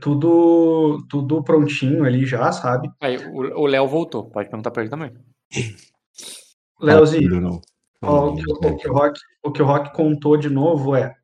tudo, 0.00 1.06
tudo 1.08 1.42
prontinho 1.42 2.04
ali 2.04 2.26
já, 2.26 2.52
sabe? 2.52 2.90
Aí, 3.00 3.16
o 3.16 3.66
Léo 3.66 3.86
voltou. 3.88 4.30
Pode 4.30 4.48
perguntar 4.48 4.70
pra 4.70 4.82
ele 4.82 4.90
também. 4.90 5.12
Ó, 8.02 8.30
o, 8.30 8.34
o 8.34 8.76
o 8.88 8.92
o 9.42 9.52
que 9.52 9.62
o 9.62 9.64
Rock 9.66 9.92
contou 9.94 10.36
de 10.36 10.48
novo 10.48 10.94
é 10.94 11.14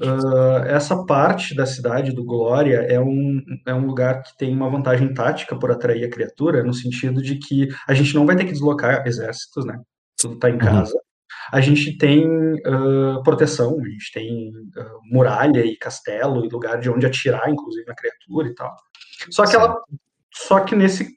ah, 0.00 0.64
essa 0.66 1.04
parte 1.04 1.54
da 1.54 1.66
cidade 1.66 2.12
do 2.12 2.24
Glória 2.24 2.76
é 2.88 3.00
um, 3.00 3.42
é 3.66 3.74
um 3.74 3.86
lugar 3.86 4.22
que 4.22 4.36
tem 4.36 4.54
uma 4.54 4.70
vantagem 4.70 5.12
tática 5.12 5.58
por 5.58 5.70
atrair 5.70 6.04
a 6.04 6.10
criatura, 6.10 6.62
no 6.62 6.72
sentido 6.72 7.20
de 7.20 7.36
que 7.36 7.68
a 7.86 7.94
gente 7.94 8.14
não 8.14 8.26
vai 8.26 8.36
ter 8.36 8.44
que 8.44 8.52
deslocar 8.52 9.06
exércitos, 9.06 9.64
né? 9.64 9.80
Tudo 10.16 10.38
tá 10.38 10.48
em 10.48 10.58
casa. 10.58 10.94
A 11.52 11.60
gente 11.60 11.96
tem 11.98 12.26
ah, 12.64 13.20
proteção, 13.24 13.76
a 13.80 13.88
gente 13.88 14.12
tem 14.12 14.52
ah, 14.76 14.92
muralha 15.10 15.64
e 15.64 15.76
castelo 15.76 16.44
e 16.44 16.48
lugar 16.48 16.78
de 16.78 16.88
onde 16.88 17.06
atirar, 17.06 17.50
inclusive, 17.50 17.86
na 17.86 17.94
criatura 17.94 18.48
e 18.48 18.54
tal. 18.54 18.74
Só 19.30 19.44
que 19.44 19.56
ela. 19.56 19.76
Só 20.32 20.60
que 20.60 20.76
nesse, 20.76 21.16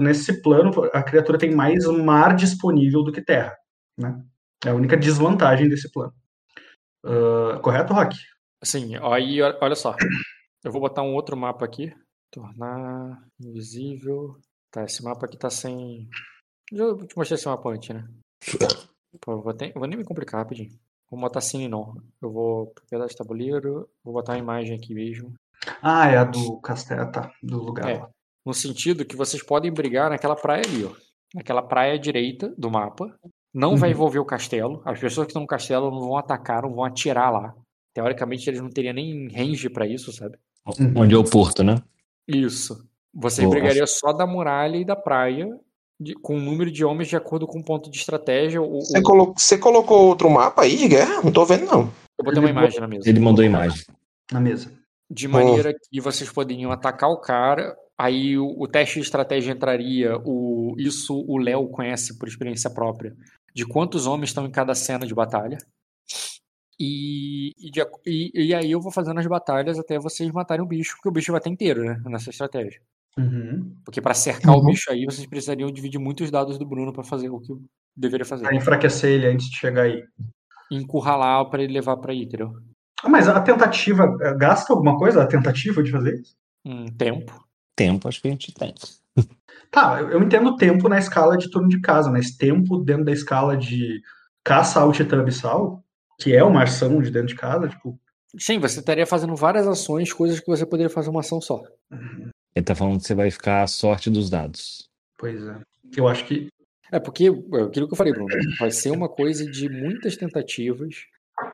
nesse 0.00 0.40
plano, 0.40 0.72
a 0.92 1.02
criatura 1.02 1.36
tem 1.36 1.54
mais 1.54 1.84
mar 1.86 2.34
disponível 2.34 3.02
do 3.02 3.12
que 3.12 3.20
terra. 3.20 3.54
Né? 3.98 4.18
É 4.64 4.70
a 4.70 4.74
única 4.74 4.96
desvantagem 4.96 5.68
desse 5.68 5.92
plano. 5.92 6.12
Ah, 7.06 7.58
correto, 7.60 7.92
Rock? 7.94 8.16
Assim, 8.62 8.96
aí, 8.96 9.40
olha 9.42 9.74
só. 9.74 9.94
Eu 10.64 10.72
vou 10.72 10.80
botar 10.80 11.02
um 11.02 11.14
outro 11.14 11.36
mapa 11.36 11.64
aqui. 11.64 11.92
Tornar 12.32 13.22
invisível. 13.40 14.36
Tá, 14.70 14.84
esse 14.84 15.02
mapa 15.02 15.26
aqui 15.26 15.36
tá 15.38 15.48
sem. 15.48 16.08
Eu 16.72 16.96
te 17.06 17.16
mostrei 17.16 17.36
esse 17.36 17.46
mapa 17.46 17.68
antes, 17.70 17.94
né? 17.94 18.06
Pô, 19.20 19.40
vou, 19.40 19.54
ter- 19.54 19.72
vou 19.74 19.86
nem 19.86 19.96
me 19.98 20.04
complicar 20.04 20.40
rapidinho. 20.42 20.70
Vou 21.10 21.20
botar 21.20 21.40
cine 21.40 21.68
não. 21.68 21.94
Eu 22.20 22.30
vou 22.32 22.66
propriedade 22.74 23.12
de 23.12 23.16
tabuleiro. 23.16 23.88
Vou 24.04 24.12
botar 24.12 24.32
uma 24.32 24.38
imagem 24.38 24.76
aqui 24.76 24.92
mesmo. 24.92 25.32
Ah, 25.80 26.08
é 26.10 26.16
a 26.18 26.24
do 26.24 26.60
castelo, 26.60 27.10
tá, 27.10 27.30
do 27.42 27.62
lugar. 27.62 27.88
É. 27.88 28.06
No 28.44 28.52
sentido 28.52 29.04
que 29.04 29.16
vocês 29.16 29.42
podem 29.42 29.72
brigar 29.72 30.10
naquela 30.10 30.36
praia 30.36 30.62
ali, 30.66 30.84
ó. 30.84 30.92
Naquela 31.34 31.62
praia 31.62 31.98
direita 31.98 32.52
do 32.58 32.70
mapa. 32.70 33.16
Não 33.56 33.76
vai 33.76 33.88
Uhum. 33.90 33.94
envolver 33.94 34.18
o 34.18 34.24
castelo. 34.24 34.82
As 34.84 35.00
pessoas 35.00 35.26
que 35.26 35.30
estão 35.30 35.40
no 35.42 35.48
castelo 35.48 35.90
não 35.90 36.00
vão 36.00 36.16
atacar, 36.18 36.62
não 36.62 36.74
vão 36.74 36.84
atirar 36.84 37.32
lá. 37.32 37.54
Teoricamente, 37.94 38.48
eles 38.50 38.60
não 38.60 38.68
teriam 38.68 38.92
nem 38.92 39.28
range 39.28 39.70
pra 39.70 39.86
isso, 39.86 40.12
sabe? 40.12 40.36
Uhum. 40.78 40.92
Onde 40.96 41.14
é 41.14 41.18
o 41.18 41.24
porto, 41.24 41.62
né? 41.64 41.76
Isso. 42.28 42.86
Você 43.14 43.42
Boa. 43.42 43.52
brigaria 43.54 43.86
só 43.86 44.12
da 44.12 44.26
muralha 44.26 44.76
e 44.76 44.84
da 44.84 44.94
praia, 44.94 45.48
de- 45.98 46.14
com 46.16 46.36
o 46.36 46.40
número 46.40 46.70
de 46.70 46.84
homens 46.84 47.08
de 47.08 47.16
acordo 47.16 47.46
com 47.46 47.60
o 47.60 47.64
ponto 47.64 47.90
de 47.90 47.96
estratégia. 47.96 48.60
O, 48.60 48.78
o- 48.78 48.80
Você, 48.82 49.00
colo- 49.00 49.32
você 49.34 49.56
colocou 49.56 50.06
outro 50.06 50.28
mapa 50.28 50.62
aí 50.62 50.76
de 50.76 50.88
guerra? 50.88 51.22
Não 51.22 51.32
tô 51.32 51.44
vendo, 51.46 51.64
não. 51.64 51.90
eu 52.18 52.24
botei 52.24 52.40
uma 52.40 52.50
imagem 52.50 52.80
na 52.80 52.86
mesa. 52.88 53.08
Ele 53.08 53.20
mandou 53.20 53.42
imagem. 53.44 53.82
Na 54.30 54.40
mesa. 54.40 54.70
De 55.10 55.26
maneira 55.28 55.72
que 55.72 56.00
vocês 56.00 56.30
poderiam 56.30 56.72
atacar 56.72 57.08
o 57.10 57.20
cara, 57.20 57.74
aí 57.96 58.36
o, 58.36 58.54
o 58.58 58.66
teste 58.68 58.96
de 58.98 59.06
estratégia 59.06 59.52
entraria, 59.52 60.18
o, 60.26 60.74
isso 60.76 61.24
o 61.28 61.38
Léo 61.38 61.68
conhece 61.68 62.18
por 62.18 62.26
experiência 62.28 62.68
própria, 62.68 63.14
de 63.56 63.64
quantos 63.64 64.06
homens 64.06 64.28
estão 64.28 64.44
em 64.44 64.50
cada 64.50 64.74
cena 64.74 65.06
de 65.06 65.14
batalha. 65.14 65.56
E, 66.78 67.52
e, 67.58 67.70
de 67.70 67.80
e- 68.04 68.30
e 68.48 68.54
aí 68.54 68.70
eu 68.70 68.82
vou 68.82 68.92
fazendo 68.92 69.18
as 69.18 69.26
batalhas 69.26 69.78
até 69.78 69.98
vocês 69.98 70.30
matarem 70.30 70.62
o 70.62 70.68
bicho, 70.68 70.94
porque 70.96 71.08
o 71.08 71.12
bicho 71.12 71.32
vai 71.32 71.38
estar 71.38 71.48
inteiro, 71.48 71.82
né? 71.82 71.98
Nessa 72.04 72.28
estratégia. 72.28 72.82
Uhum. 73.18 73.74
Porque 73.82 74.02
para 74.02 74.12
cercar 74.12 74.54
o 74.54 74.58
Uhum. 74.58 74.66
bicho 74.66 74.90
aí, 74.92 75.06
vocês 75.06 75.26
precisariam 75.26 75.70
dividir 75.72 75.98
muitos 75.98 76.30
dados 76.30 76.58
do 76.58 76.66
Bruno 76.66 76.92
para 76.92 77.02
fazer 77.02 77.30
o 77.30 77.40
que 77.40 77.54
deveria 77.96 78.26
fazer. 78.26 78.44
Pra 78.44 78.54
enfraquecer 78.54 79.10
ele 79.10 79.26
antes 79.26 79.48
de 79.48 79.56
chegar 79.56 79.84
aí. 79.84 80.04
Encurralar 80.70 81.48
para 81.48 81.62
ele 81.62 81.72
levar 81.72 81.96
para 81.96 82.12
aí, 82.12 82.24
entendeu? 82.24 82.52
Ah, 83.02 83.08
mas 83.08 83.26
a 83.26 83.40
tentativa, 83.40 84.14
eh, 84.20 84.34
gasta 84.36 84.70
alguma 84.74 84.98
coisa 84.98 85.22
a 85.22 85.26
tentativa 85.26 85.82
de 85.82 85.90
fazer 85.90 86.20
isso? 86.20 86.36
Um 86.62 86.88
tempo. 86.88 87.42
Tempo, 87.74 88.06
acho 88.06 88.20
que 88.20 88.28
a 88.28 88.30
gente 88.32 88.52
tem. 88.52 88.74
Tá, 89.70 90.00
eu 90.00 90.10
eu 90.10 90.22
entendo 90.22 90.56
tempo 90.56 90.88
na 90.88 90.98
escala 90.98 91.36
de 91.36 91.50
turno 91.50 91.68
de 91.68 91.80
casa, 91.80 92.10
mas 92.10 92.36
tempo 92.36 92.78
dentro 92.78 93.04
da 93.04 93.12
escala 93.12 93.56
de 93.56 94.00
caça 94.44 94.80
ao 94.80 94.92
titã 94.92 95.20
abissal, 95.20 95.82
que 96.18 96.34
é 96.34 96.42
uma 96.42 96.62
ação 96.62 97.00
de 97.02 97.10
dentro 97.10 97.28
de 97.28 97.34
casa, 97.34 97.68
tipo, 97.68 97.98
Sim, 98.38 98.58
você 98.58 98.80
estaria 98.80 99.06
fazendo 99.06 99.34
várias 99.34 99.66
ações, 99.66 100.12
coisas 100.12 100.40
que 100.40 100.46
você 100.46 100.66
poderia 100.66 100.90
fazer 100.90 101.08
uma 101.08 101.20
ação 101.20 101.40
só. 101.40 101.62
Ele 102.54 102.64
tá 102.64 102.74
falando 102.74 102.98
que 102.98 103.06
você 103.06 103.14
vai 103.14 103.30
ficar 103.30 103.62
a 103.62 103.66
sorte 103.66 104.10
dos 104.10 104.28
dados. 104.28 104.88
pois 105.18 105.42
é. 105.46 105.58
Eu 105.96 106.08
acho 106.08 106.24
que 106.26 106.48
É 106.90 106.98
porque, 106.98 107.26
é 107.26 107.62
aquilo 107.62 107.86
que 107.86 107.92
eu 107.92 107.96
falei, 107.96 108.12
Bruno, 108.12 108.28
vai 108.58 108.70
ser 108.70 108.90
uma 108.90 109.08
coisa 109.08 109.48
de 109.50 109.68
muitas 109.68 110.16
tentativas, 110.16 111.06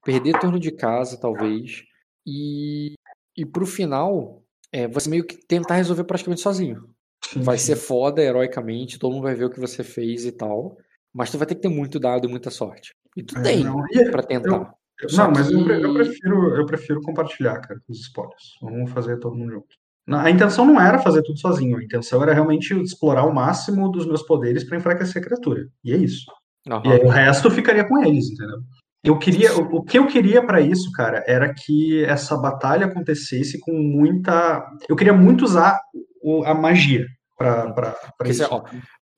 perder 0.05 0.39
turno 0.39 0.59
de 0.59 0.73
casa, 0.73 1.19
talvez, 1.21 1.85
e, 2.27 2.95
e 3.37 3.45
pro 3.45 3.67
final, 3.67 4.43
é, 4.73 4.89
você 4.89 5.09
meio 5.09 5.25
que 5.25 5.37
tentar 5.37 5.77
resolver 5.77 6.05
praticamente 6.05 6.41
sozinho. 6.41 6.91
Vai 7.37 7.57
ser 7.59 7.77
foda, 7.77 8.23
heroicamente, 8.23 8.99
todo 8.99 9.12
mundo 9.12 9.23
vai 9.25 9.35
ver 9.35 9.45
o 9.47 9.51
que 9.51 9.61
você 9.61 9.83
fez 9.83 10.25
e 10.25 10.33
tal, 10.33 10.77
mas 11.14 11.31
tu 11.31 11.39
vai 11.39 11.47
ter 11.47 11.55
que 11.55 11.62
ter 11.62 11.68
muito 11.68 11.99
dado 11.99 12.27
e 12.27 12.31
muita 12.31 12.51
sorte. 12.51 12.93
E 13.16 13.23
tu 13.23 13.39
É, 13.39 13.43
tem 13.43 13.64
e- 13.93 14.11
pra 14.11 14.23
tentar. 14.23 14.75
eu- 15.01 15.09
Só 15.09 15.25
não, 15.25 15.33
mas 15.33 15.51
eu, 15.51 15.66
eu 15.68 15.95
prefiro, 15.95 16.55
eu 16.57 16.66
prefiro 16.66 17.01
compartilhar, 17.01 17.59
cara, 17.61 17.81
os 17.89 18.01
spoilers. 18.01 18.43
Vamos 18.61 18.91
fazer 18.93 19.18
todo 19.18 19.35
mundo 19.37 19.53
junto. 19.53 19.66
A 20.09 20.31
intenção 20.31 20.64
não 20.66 20.81
era 20.81 20.99
fazer 20.99 21.23
tudo 21.23 21.39
sozinho, 21.39 21.77
a 21.79 21.83
intenção 21.83 22.23
era 22.23 22.35
realmente 22.35 22.75
explorar 22.83 23.25
o 23.25 23.35
máximo 23.35 23.89
dos 23.91 24.07
meus 24.07 24.23
poderes 24.23 24.64
pra 24.64 24.77
enfraquecer 24.77 25.23
a 25.23 25.25
criatura. 25.25 25.68
E 25.85 25.93
é 25.93 25.97
isso. 25.97 26.25
Aham. 26.68 26.83
E 26.87 26.93
aí 26.93 27.05
o 27.05 27.09
resto 27.09 27.51
ficaria 27.51 27.85
com 27.85 28.03
eles, 28.05 28.31
entendeu? 28.31 28.59
Eu 29.05 29.18
queria, 29.18 29.53
o, 29.59 29.77
o 29.79 29.83
que 29.83 29.99
eu 29.99 30.07
queria 30.07 30.45
pra 30.45 30.61
isso, 30.61 30.91
cara, 30.93 31.25
era 31.27 31.53
que 31.53 32.05
essa 32.05 32.37
batalha 32.37 32.87
acontecesse 32.87 33.59
com 33.59 33.73
muita. 33.73 34.64
Eu 34.89 34.95
queria 34.95 35.12
muito 35.12 35.45
usar 35.45 35.81
o- 36.23 36.45
a 36.45 36.55
magia 36.55 37.07
Porque, 37.37 38.33
isso. 38.33 38.47
ó, 38.51 38.64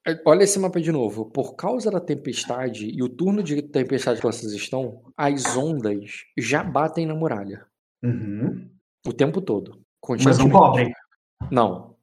é, 0.06 0.20
Olha 0.24 0.44
esse 0.44 0.58
mapa 0.58 0.80
de 0.80 0.90
novo. 0.92 1.26
Por 1.30 1.54
causa 1.56 1.90
da 1.90 2.00
tempestade 2.00 2.86
e 2.90 3.02
o 3.02 3.08
turno 3.08 3.42
de 3.42 3.60
tempestade 3.62 4.20
que 4.20 4.26
vocês 4.26 4.52
estão, 4.52 5.02
as 5.16 5.56
ondas 5.56 6.24
já 6.38 6.62
batem 6.62 7.06
na 7.06 7.14
muralha 7.14 7.66
Uhum. 8.02 8.68
o 9.06 9.12
tempo 9.12 9.40
todo. 9.40 9.80
Mas 10.22 10.38
não 10.38 10.50
cobrem. 10.50 10.92
Não. 11.50 11.96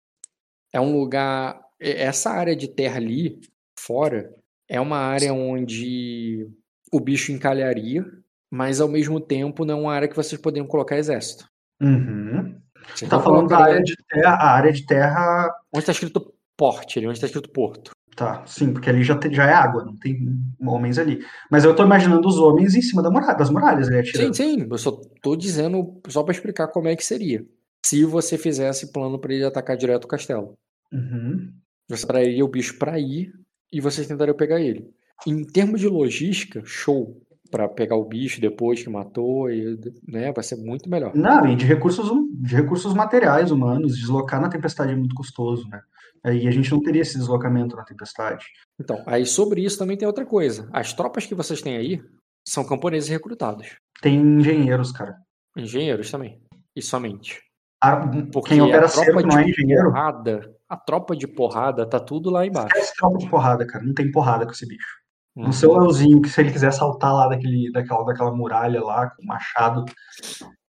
É 0.74 0.80
um 0.80 0.97
lugar. 0.97 1.62
é- 1.80 2.04
Essa 2.04 2.32
área 2.32 2.56
de 2.56 2.68
terra 2.68 2.97
ali, 2.97 3.39
fora, 3.78 4.34
é 4.70 4.80
uma 4.80 4.97
área 4.97 5.34
onde 5.34 6.47
o 6.91 6.99
bicho 6.99 7.32
encalharia, 7.32 8.06
mas 8.52 8.80
ao 8.82 8.88
mesmo 8.88 9.20
tempo 9.20 9.64
não 9.66 9.78
é 9.80 9.82
uma 9.82 9.93
área 9.93 10.08
que 10.08 10.16
vocês 10.16 10.39
poderiam 10.41 10.68
colocar 10.68 10.97
exército. 10.97 11.47
Uhum. 11.82 12.60
Você 12.96 13.08
Tá 13.08 13.18
não 13.18 13.24
falando 13.24 13.48
da 13.50 13.58
área 13.60 13.82
de 13.82 13.96
terra, 14.10 14.34
a 14.36 14.52
área 14.52 14.72
de 14.72 14.86
terra. 14.86 15.54
Onde 15.74 15.80
está 15.84 15.92
escrito 15.92 16.34
porte 16.58 17.00
ali, 17.00 17.08
onde 17.08 17.18
está 17.18 17.28
escrito 17.28 17.50
porto. 17.50 17.92
Tá, 18.16 18.44
sim, 18.46 18.74
porque 18.74 18.90
ali 18.90 19.04
já, 19.04 19.16
tem- 19.18 19.34
já 19.34 19.46
é 19.50 19.54
água, 19.54 19.86
não 19.86 19.96
tem 19.98 20.20
homens 20.60 20.98
ali. 21.00 21.24
Mas 21.50 21.64
eu 21.64 21.74
tô 21.76 21.84
imaginando 21.84 22.28
os 22.28 22.38
homens 22.38 22.76
em 22.76 22.82
cima 22.82 23.02
da 23.02 23.10
muralha, 23.10 23.38
das 23.38 23.50
muralhas, 23.50 23.88
ali 23.88 24.04
Sim, 24.06 24.10
atirando. 24.10 24.34
sim, 24.36 24.68
eu 24.70 24.78
só 24.78 24.92
tô 25.22 25.36
dizendo 25.36 26.00
só 26.10 26.22
para 26.22 26.34
explicar 26.34 26.68
como 26.68 26.90
é 26.90 26.96
que 26.96 27.06
seria. 27.06 27.44
Se 27.86 28.04
você 28.06 28.38
fizesse 28.38 28.92
plano 28.92 29.18
para 29.18 29.34
ele 29.34 29.46
atacar 29.46 29.78
direto 29.78 30.04
o 30.04 30.08
castelo. 30.10 30.54
Uhum. 30.92 31.52
Você 31.90 32.06
trairia 32.06 32.44
o 32.46 32.50
bicho 32.50 32.78
pra 32.78 33.00
ir 33.00 33.32
e 33.72 33.80
vocês 33.82 34.06
tentariam 34.08 34.36
pegar 34.36 34.60
ele. 34.60 34.90
Em 35.26 35.44
termos 35.46 35.80
de 35.80 35.88
logística, 35.88 36.62
show. 36.66 37.22
Pra 37.52 37.68
pegar 37.68 37.97
o 37.97 38.06
bicho 38.06 38.39
depois 38.39 38.82
que 38.82 38.89
matou, 38.89 39.52
e, 39.52 39.78
né, 40.08 40.32
vai 40.32 40.43
ser 40.43 40.56
muito 40.56 40.89
melhor. 40.89 41.14
Não, 41.14 41.45
e 41.45 41.56
de 41.56 41.66
recursos, 41.66 42.10
hum- 42.10 42.30
de 42.34 42.56
recursos 42.56 42.93
materiais 42.93 43.52
humanos, 43.52 43.97
deslocar 43.97 44.39
na 44.39 44.47
tempestade 44.49 44.93
é 44.93 44.95
muito 44.95 45.14
custoso, 45.14 45.68
né? 45.70 45.82
Aí 46.24 46.47
a 46.47 46.52
gente 46.52 46.72
não 46.72 46.82
teria 46.82 47.02
esse 47.02 47.18
deslocamento 47.18 47.76
na 47.76 47.84
tempestade. 47.84 48.45
Então, 48.80 49.04
aí 49.06 49.26
sobre 49.26 49.62
isso 49.66 49.78
também 49.78 49.97
tem 49.97 50.08
outra 50.08 50.26
coisa. 50.26 50.70
As 50.72 50.93
tropas 50.93 51.26
que 51.26 51.36
vocês 51.36 51.62
têm 51.62 51.76
aí 51.76 52.02
são 52.47 52.64
camponeses 52.64 53.10
recrutados. 53.10 53.76
Tem 54.02 54.16
engenheiros, 54.20 54.91
cara. 54.91 55.18
Engenheiros 55.58 56.10
também. 56.10 56.39
E 56.76 56.82
somente. 56.82 57.39
A- 57.84 57.97
Porque 58.32 58.49
quem 58.52 58.62
opera 58.62 58.86
a 58.86 58.89
tropa 58.89 59.22
não 59.24 59.39
é 59.39 59.43
de 59.43 59.49
engenheiro. 59.52 59.86
porrada, 59.91 60.56
a 60.70 60.78
tropa 60.78 61.16
de 61.16 61.28
porrada 61.28 61.86
tá 61.86 61.99
tudo 61.99 62.30
lá 62.30 62.45
embaixo. 62.45 62.68
Esquece 62.78 62.95
tropa 62.95 63.18
de 63.18 63.30
porrada, 63.30 63.66
cara. 63.68 63.84
Não 63.84 63.93
tem 63.93 64.10
porrada 64.12 64.45
com 64.45 64.52
esse 64.52 64.66
bicho. 64.68 65.01
Uhum. 65.36 65.46
No 65.48 65.54
seu 65.54 65.74
Leozinho, 65.78 66.22
que 66.22 66.30
se 66.30 66.42
ele 66.42 66.52
quiser 66.52 66.72
saltar 66.72 67.14
lá 67.14 67.28
daquele, 67.28 67.72
daquela, 67.72 68.04
daquela 68.04 68.36
muralha 68.36 68.84
lá, 68.84 69.10
com 69.10 69.24
o 69.24 69.26
machado, 69.26 69.86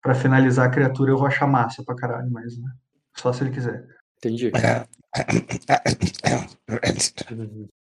pra 0.02 0.16
finalizar 0.16 0.68
a 0.68 0.72
criatura, 0.72 1.12
eu 1.12 1.18
vou 1.18 1.28
achar 1.28 1.48
massa 1.48 1.84
pra 1.84 1.96
caralho, 1.96 2.30
mas 2.32 2.58
né? 2.58 2.70
só 3.16 3.34
se 3.34 3.44
ele 3.44 3.52
quiser. 3.52 3.86
Entendi. 4.18 4.52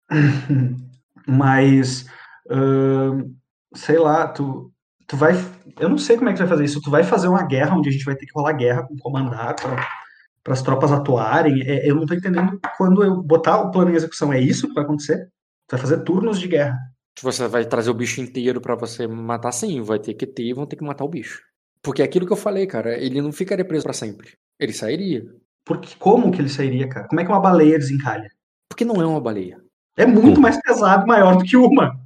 Mas, 1.27 2.05
ahn, 2.49 3.31
sei 3.75 3.99
lá, 3.99 4.27
tu, 4.27 4.71
tu 5.07 5.15
vai. 5.15 5.33
Eu 5.79 5.87
não 5.87 5.97
sei 5.97 6.17
como 6.17 6.29
é 6.29 6.33
que 6.33 6.37
tu 6.37 6.41
vai 6.41 6.49
fazer 6.49 6.65
isso. 6.65 6.81
Tu 6.81 6.89
vai 6.89 7.03
fazer 7.03 7.27
uma 7.27 7.43
guerra 7.43 7.75
onde 7.75 7.89
a 7.89 7.91
gente 7.91 8.05
vai 8.05 8.15
ter 8.15 8.25
que 8.25 8.33
rolar 8.33 8.53
guerra 8.53 8.83
com 8.83 8.97
comandar 8.97 9.55
para 9.55 10.53
as 10.53 10.61
tropas 10.61 10.91
atuarem. 10.91 11.61
É, 11.61 11.89
eu 11.89 11.95
não 11.95 12.05
tô 12.05 12.13
entendendo 12.13 12.59
quando 12.77 13.03
eu 13.03 13.21
botar 13.21 13.61
o 13.61 13.71
plano 13.71 13.91
em 13.91 13.95
execução. 13.95 14.33
É 14.33 14.39
isso 14.39 14.67
que 14.67 14.73
vai 14.73 14.83
acontecer? 14.83 15.29
Tu 15.71 15.77
vai 15.77 15.79
fazer 15.79 16.03
turnos 16.03 16.37
de 16.37 16.49
guerra. 16.49 16.77
Você 17.21 17.47
vai 17.47 17.63
trazer 17.63 17.89
o 17.89 17.93
bicho 17.93 18.19
inteiro 18.19 18.59
pra 18.59 18.75
você 18.75 19.07
matar 19.07 19.53
sim, 19.53 19.81
vai 19.81 19.99
ter 19.99 20.15
que 20.15 20.27
ter 20.27 20.43
e 20.43 20.53
vão 20.53 20.65
ter 20.65 20.75
que 20.75 20.83
matar 20.83 21.05
o 21.05 21.09
bicho. 21.09 21.41
Porque 21.81 22.01
é 22.01 22.05
aquilo 22.05 22.27
que 22.27 22.33
eu 22.33 22.37
falei, 22.37 22.67
cara, 22.67 22.97
ele 22.97 23.21
não 23.21 23.31
ficaria 23.31 23.63
preso 23.63 23.85
pra 23.85 23.93
sempre. 23.93 24.33
Ele 24.59 24.73
sairia. 24.73 25.25
Porque 25.63 25.95
como 25.97 26.29
que 26.29 26.41
ele 26.41 26.49
sairia, 26.49 26.89
cara? 26.89 27.07
Como 27.07 27.21
é 27.21 27.23
que 27.23 27.31
uma 27.31 27.39
baleia 27.39 27.79
desencalha? 27.79 28.29
Porque 28.67 28.83
não 28.83 29.01
é 29.01 29.05
uma 29.05 29.21
baleia. 29.21 29.61
É 29.95 30.05
muito 30.05 30.41
mais 30.41 30.59
pesado, 30.61 31.07
maior 31.07 31.37
do 31.37 31.45
que 31.45 31.55
uma. 31.55 31.97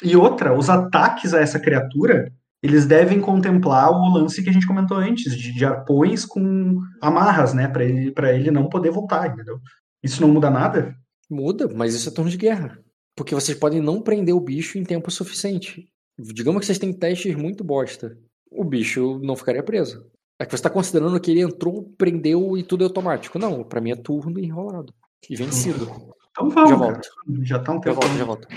E 0.00 0.14
outra, 0.14 0.56
os 0.56 0.70
ataques 0.70 1.34
a 1.34 1.40
essa 1.40 1.58
criatura, 1.58 2.32
eles 2.62 2.86
devem 2.86 3.20
contemplar 3.20 3.90
o 3.90 4.08
lance 4.08 4.40
que 4.40 4.50
a 4.50 4.52
gente 4.52 4.68
comentou 4.68 4.98
antes, 4.98 5.36
de, 5.36 5.52
de 5.52 5.64
arpões 5.64 6.24
com 6.24 6.80
amarras, 7.02 7.54
né? 7.54 7.66
Pra 7.66 7.84
ele, 7.84 8.12
pra 8.12 8.32
ele 8.32 8.52
não 8.52 8.68
poder 8.68 8.92
voltar, 8.92 9.26
entendeu? 9.26 9.58
Isso 10.00 10.20
não 10.20 10.28
muda 10.28 10.48
nada? 10.48 10.94
Muda, 11.30 11.68
mas 11.74 11.94
isso 11.94 12.08
é 12.08 12.12
turno 12.12 12.30
de 12.30 12.36
guerra. 12.36 12.82
Porque 13.16 13.34
vocês 13.34 13.56
podem 13.56 13.80
não 13.80 14.02
prender 14.02 14.34
o 14.34 14.40
bicho 14.40 14.78
em 14.78 14.84
tempo 14.84 15.10
suficiente. 15.10 15.88
Digamos 16.18 16.60
que 16.60 16.66
vocês 16.66 16.78
têm 16.78 16.92
testes 16.92 17.34
muito 17.34 17.62
bosta. 17.62 18.18
O 18.50 18.64
bicho 18.64 19.18
não 19.22 19.36
ficaria 19.36 19.62
preso. 19.62 20.10
É 20.38 20.44
que 20.44 20.50
você 20.50 20.56
está 20.56 20.70
considerando 20.70 21.20
que 21.20 21.30
ele 21.30 21.40
entrou, 21.42 21.84
prendeu 21.96 22.56
e 22.56 22.62
tudo 22.62 22.82
é 22.82 22.86
automático. 22.86 23.38
Não, 23.38 23.62
pra 23.62 23.80
mim 23.80 23.90
é 23.92 23.96
turno 23.96 24.38
e 24.38 24.44
enrolado. 24.44 24.92
E 25.28 25.36
vencido. 25.36 25.84
Então 26.30 26.48
vamos, 26.48 26.70
Já 26.70 26.78
cara. 26.78 26.92
volto. 26.92 27.08
Já 27.42 27.58
tá 27.58 27.72
um 27.72 27.74
Já 27.76 27.80
tempo. 27.82 28.00
volto, 28.00 28.18
já 28.18 28.24
volto. 28.24 28.48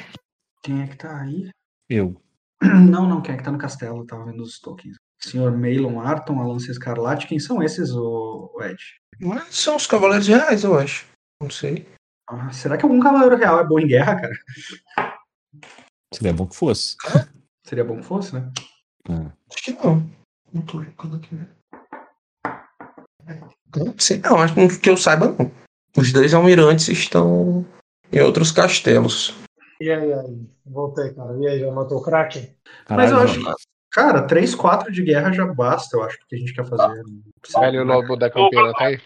Quem 0.64 0.82
é 0.82 0.88
que 0.88 0.98
tá 0.98 1.22
aí? 1.22 1.50
Eu. 1.90 2.16
Não, 2.64 3.06
não, 3.08 3.22
quem 3.22 3.36
é 3.36 3.38
que 3.38 3.44
tá 3.44 3.52
no 3.52 3.58
castelo? 3.58 4.00
Eu 4.00 4.06
tava 4.06 4.24
vendo 4.26 4.42
os 4.42 4.58
tokens. 4.60 4.96
Senhor 5.20 5.52
Maylon 5.58 6.00
Arton, 6.00 6.40
a 6.40 6.48
Lança 6.48 6.72
Escarlate, 6.72 7.28
quem 7.28 7.38
são 7.40 7.62
esses, 7.62 7.92
o 7.92 8.50
Ed? 8.62 8.78
Mas 9.20 9.54
são 9.56 9.76
os 9.76 9.86
Cavaleiros 9.86 10.28
Reais, 10.28 10.64
eu 10.64 10.78
acho. 10.78 11.06
Não 11.42 11.50
sei. 11.50 11.86
Ah, 12.28 12.52
será 12.52 12.78
que 12.78 12.86
algum 12.86 13.00
cavaleiro 13.00 13.36
real 13.36 13.60
é 13.60 13.66
bom 13.66 13.80
em 13.80 13.88
guerra, 13.88 14.20
cara? 14.20 14.34
Seria 16.14 16.34
bom 16.34 16.48
que 16.48 16.56
fosse. 16.56 16.96
Seria 17.66 17.84
bom 17.84 17.98
que 17.98 18.04
fosse, 18.04 18.34
né? 18.36 18.52
Acho 19.52 19.64
que 19.64 19.72
não. 19.74 20.10
Não 20.54 20.62
tô 20.62 20.82
ficando 20.82 21.16
aqui, 21.16 21.36
né? 21.36 21.50
Não 23.76 23.96
sei, 23.98 24.20
não. 24.20 24.38
Acho 24.38 24.54
que 24.54 24.80
que 24.80 24.90
eu 24.90 24.98
saiba, 24.98 25.28
não. 25.28 25.52
Os 25.98 26.12
dois 26.12 26.34
almirantes 26.34 26.88
estão 26.90 27.66
em 28.12 28.22
outros 28.22 28.52
castelos. 28.52 29.34
E 29.82 29.92
aí, 29.92 30.14
aí? 30.14 30.48
Voltei, 30.66 31.14
cara. 31.14 31.38
E 31.40 31.48
aí, 31.48 31.60
já 31.60 31.72
matou 31.72 31.98
o 31.98 32.04
Kraken? 32.04 32.56
Mas 32.90 33.12
eu 33.12 33.20
acho 33.20 33.40
que, 33.40 33.46
cara, 33.92 34.28
3, 34.28 34.56
4 34.56 34.92
de 34.92 35.04
guerra 35.04 35.32
já 35.32 35.46
basta, 35.46 35.98
eu 35.98 36.04
acho, 36.04 36.20
que 36.28 36.36
a 36.36 36.40
gente 36.40 36.54
quer 36.54 36.66
fazer. 36.66 37.04
Velho 37.60 37.82
o 37.82 37.86
lobo 37.86 38.16
da 38.16 38.30
campeira, 38.30 38.72
tá 38.74 38.86
aí? 38.86 39.02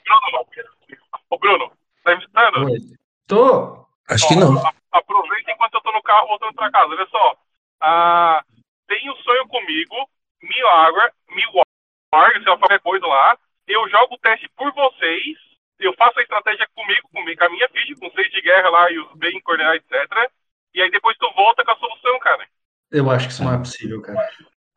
Ô, 1.29 1.37
Bruno, 1.37 1.71
tá 2.03 2.15
me 2.15 2.23
escutando? 2.23 2.97
Tô. 3.27 3.85
Acho 4.09 4.27
que 4.27 4.35
não. 4.35 4.55
Aproveita 4.91 5.51
enquanto 5.51 5.73
eu 5.75 5.81
tô 5.81 5.91
no 5.91 6.01
carro 6.01 6.27
voltando 6.27 6.53
pra 6.53 6.71
casa. 6.71 6.93
Olha 6.93 7.07
só. 7.07 7.37
Ah, 7.81 8.43
tem 8.87 9.09
um 9.11 9.15
sonho 9.17 9.47
comigo, 9.47 10.09
milagre, 10.41 11.11
milagre, 11.29 12.43
sei 12.43 12.51
lá, 12.51 12.57
qualquer 12.57 12.79
coisa 12.79 13.05
lá. 13.05 13.37
Eu 13.67 13.87
jogo 13.89 14.15
o 14.15 14.19
teste 14.19 14.49
por 14.55 14.71
vocês. 14.73 15.37
Eu 15.77 15.93
faço 15.93 16.17
a 16.17 16.23
estratégia 16.23 16.67
comigo, 16.73 17.07
comigo, 17.09 17.37
com 17.37 17.45
a 17.45 17.49
minha 17.49 17.69
ficha, 17.69 17.93
com 17.99 18.09
seis 18.11 18.31
de 18.31 18.41
guerra 18.41 18.69
lá 18.69 18.89
e 18.89 18.97
os 18.97 19.13
bem 19.15 19.39
coordenados, 19.41 19.83
etc. 19.91 20.31
E 20.73 20.81
aí 20.81 20.89
depois 20.89 21.15
tu 21.17 21.31
volta 21.35 21.63
com 21.63 21.71
a 21.71 21.77
solução, 21.77 22.17
cara. 22.19 22.47
Eu 22.89 23.11
acho 23.11 23.27
que 23.27 23.33
isso 23.33 23.43
não 23.43 23.53
é 23.53 23.57
possível, 23.57 24.01
cara. 24.01 24.17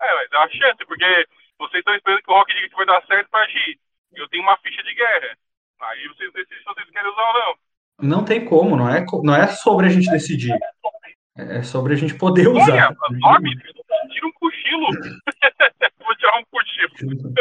É, 0.02 0.14
mas 0.14 0.30
dá 0.30 0.40
uma 0.40 0.50
chance, 0.50 0.84
porque 0.84 1.26
vocês 1.58 1.78
estão 1.78 1.94
esperando 1.94 2.22
que 2.22 2.30
o 2.30 2.34
Rock 2.34 2.52
diga 2.52 2.68
que 2.68 2.74
vai 2.74 2.86
dar 2.86 3.06
certo 3.06 3.30
pra 3.30 3.40
agir. 3.40 3.78
Eu 4.12 4.28
tenho 4.28 4.42
uma 4.42 4.56
ficha 4.58 4.82
de 4.82 4.94
guerra. 4.94 5.38
Aí 5.80 6.08
vocês 6.08 6.32
decidem 6.32 6.58
se 6.58 6.64
vocês 6.64 6.90
querem 6.90 7.10
usar 7.10 7.28
ou 7.28 7.34
não. 7.34 7.69
Não 8.02 8.24
tem 8.24 8.44
como, 8.44 8.76
não 8.76 8.88
é, 8.88 9.04
não 9.22 9.34
é 9.34 9.46
sobre 9.48 9.86
a 9.86 9.88
gente 9.88 10.10
decidir. 10.10 10.56
É 11.36 11.62
sobre 11.62 11.94
a 11.94 11.96
gente 11.96 12.14
poder 12.14 12.48
usar. 12.48 12.94
Olha, 12.94 12.96
dorme, 13.20 13.56
tira 14.10 14.26
um 14.26 14.32
cochilo. 14.32 14.86
Vou 16.04 16.16
tirar 16.16 16.38
um 16.38 16.44
cochilo. 16.50 17.34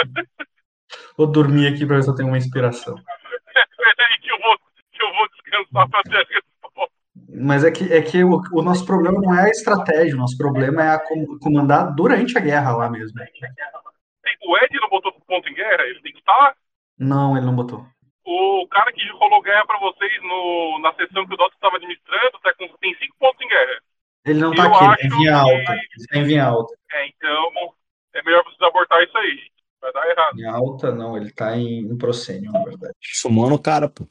Vou 1.18 1.28
dormir 1.28 1.68
aqui 1.68 1.86
pra 1.86 1.97
ver 1.97 2.03
se 2.03 2.10
eu 2.10 2.16
tenho 2.16 2.30
uma 2.30 2.38
inspiração. 2.38 2.95
Peraí 2.95 4.20
que 4.22 4.32
eu 4.32 4.39
vou, 4.39 4.57
que 4.91 5.03
eu 5.03 5.14
vou 5.14 5.28
descansar 5.30 5.89
pra 5.89 6.01
ter 6.03 6.16
a 6.18 6.20
resposta. 6.20 6.93
Mas 7.41 7.64
é 7.64 7.72
que, 7.72 7.91
é 7.93 8.01
que 8.01 8.24
o, 8.24 8.41
o 8.53 8.62
nosso 8.62 8.86
problema 8.86 9.20
não 9.22 9.34
é 9.38 9.45
a 9.45 9.49
estratégia, 9.49 10.16
o 10.16 10.20
nosso 10.20 10.38
problema 10.38 10.84
é 10.84 10.89
a 10.91 10.99
com- 10.99 11.38
comandar 11.39 11.93
durante 11.95 12.38
a 12.38 12.41
guerra 12.41 12.72
lá 12.76 12.89
mesmo. 12.89 13.20
O 13.20 14.57
Ed 14.57 14.80
não 14.80 14.89
botou 14.89 15.12
ponto 15.28 15.47
em 15.49 15.53
guerra, 15.53 15.84
ele 15.84 16.01
tem 16.01 16.12
que 16.14 16.20
estar. 16.20 16.55
Não, 16.97 17.36
ele 17.38 17.45
não 17.45 17.55
botou. 17.55 17.86
O 18.32 18.67
cara 18.67 18.93
que 18.93 19.09
rolou 19.13 19.41
guerra 19.41 19.65
pra 19.65 19.80
vocês 19.80 20.21
no, 20.21 20.80
na 20.84 20.93
sessão 20.93 21.25
que 21.25 21.34
o 21.34 21.38
Dota 21.38 21.55
estava 21.55 21.77
administrando 21.77 22.39
tá 22.43 22.53
com, 22.53 22.67
tem 22.77 22.93
cinco 22.99 23.15
pontos 23.17 23.41
em 23.41 23.47
guerra. 23.47 23.82
Ele 24.23 24.39
não 24.39 24.53
tá 24.53 24.65
Eu 24.65 24.75
aqui, 24.75 24.84
ele 24.84 24.91
acho 24.91 25.01
tá 25.01 25.07
em 25.07 25.17
vinha 25.17 25.36
alta. 25.36 25.73
Ele 25.73 26.07
tá 26.07 26.17
em 26.19 26.23
vinha 26.23 26.45
alta. 26.45 26.75
É, 26.91 27.07
então 27.07 27.73
é 28.13 28.21
melhor 28.21 28.43
vocês 28.43 28.61
abortar 28.61 29.01
isso 29.01 29.17
aí. 29.17 29.49
Vai 29.82 29.91
dar 29.93 30.07
errado. 30.11 30.36
Vinha 30.36 30.51
alta, 30.51 30.91
não, 30.91 31.17
ele 31.17 31.32
tá 31.34 31.57
em, 31.57 31.80
em 31.80 31.97
proscênio, 31.97 32.51
na 32.51 32.63
verdade. 32.63 32.93
Sumando 33.01 33.55
o 33.55 33.61
cara, 33.61 33.89
pô. 33.89 34.07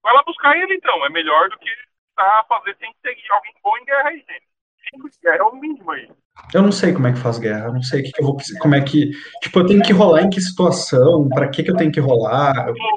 Vai 0.00 0.14
lá 0.14 0.22
buscar 0.24 0.56
ele 0.56 0.74
então. 0.74 1.04
É 1.04 1.10
melhor 1.10 1.48
do 1.50 1.58
que 1.58 1.70
tá 2.14 2.46
fazer 2.48 2.76
sem 2.76 2.94
ter 3.02 3.16
alguém 3.28 3.54
bom 3.60 3.76
em 3.76 3.84
guerra 3.86 4.08
aí, 4.10 4.18
gente. 4.18 4.46
Cinco 4.88 5.10
de 5.10 5.18
guerra 5.20 5.38
é 5.38 5.42
o 5.42 5.56
mínimo 5.56 5.90
aí. 5.90 6.08
Eu 6.52 6.62
não 6.62 6.72
sei 6.72 6.92
como 6.92 7.06
é 7.06 7.12
que 7.12 7.18
faz 7.18 7.38
guerra, 7.38 7.66
eu 7.66 7.72
não 7.72 7.82
sei 7.82 8.02
que, 8.02 8.12
que 8.12 8.20
eu 8.20 8.26
vou 8.26 8.36
como 8.60 8.74
é 8.74 8.80
que. 8.80 9.10
Tipo, 9.42 9.60
eu 9.60 9.66
tenho 9.66 9.82
que 9.82 9.92
rolar 9.92 10.22
em 10.22 10.30
que 10.30 10.40
situação, 10.40 11.28
pra 11.28 11.48
que, 11.48 11.62
que 11.62 11.70
eu 11.70 11.76
tenho 11.76 11.92
que 11.92 12.00
rolar, 12.00 12.52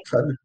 sabe? 0.05 0.35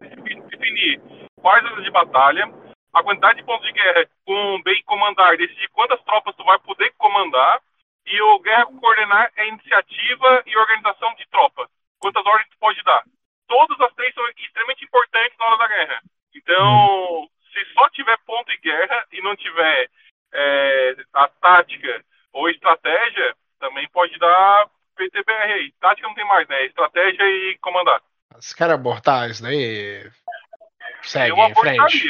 É 0.00 0.40
definir 0.50 1.00
quais 1.40 1.64
áreas 1.64 1.84
de 1.84 1.90
batalha, 1.90 2.52
a 2.92 3.02
quantidade 3.02 3.38
de 3.38 3.44
pontos 3.44 3.66
de 3.66 3.72
guerra 3.72 4.06
com 4.24 4.62
bem 4.64 4.82
comandar, 4.84 5.36
decidir 5.36 5.68
quantas 5.72 6.02
tropas 6.02 6.34
tu 6.36 6.44
vai 6.44 6.58
poder 6.60 6.92
comandar, 6.98 7.60
e 8.06 8.20
o 8.22 8.38
guerra 8.40 8.66
coordenar 8.66 9.32
é 9.36 9.48
iniciativa 9.48 10.42
e 10.46 10.56
organização 10.56 11.14
de 11.14 11.26
tropa. 11.28 11.68
Quantas 11.98 12.24
ordens 12.24 12.48
tu 12.50 12.58
pode 12.58 12.82
dar. 12.84 13.02
Todas 13.48 13.80
as 13.80 13.92
três 13.94 14.14
são 14.14 14.24
extremamente 14.38 14.84
importantes 14.84 15.36
na 15.38 15.46
hora 15.46 15.58
da 15.58 15.68
guerra. 15.68 16.00
Então, 16.34 17.28
se 17.52 17.64
só 17.74 17.88
tiver 17.90 18.16
ponto 18.26 18.50
de 18.50 18.58
guerra 18.58 19.04
e 19.12 19.20
não 19.22 19.34
tiver 19.36 19.90
é, 20.36 20.96
a 21.14 21.28
tática 21.28 22.04
ou 22.32 22.48
estratégia, 22.50 23.34
também 23.58 23.88
pode 23.88 24.18
dar 24.18 24.68
PTBR 24.94 25.52
aí. 25.52 25.72
Tática 25.80 26.06
não 26.06 26.14
tem 26.14 26.26
mais, 26.26 26.46
né? 26.48 26.66
Estratégia 26.66 27.22
e 27.22 27.58
comandar. 27.58 28.00
Se 28.38 28.54
quer 28.54 28.70
abortar 28.70 29.30
isso 29.30 29.42
daí, 29.42 30.10
segue 31.02 31.30
eu 31.30 31.38
em 31.38 31.54
frente. 31.54 32.08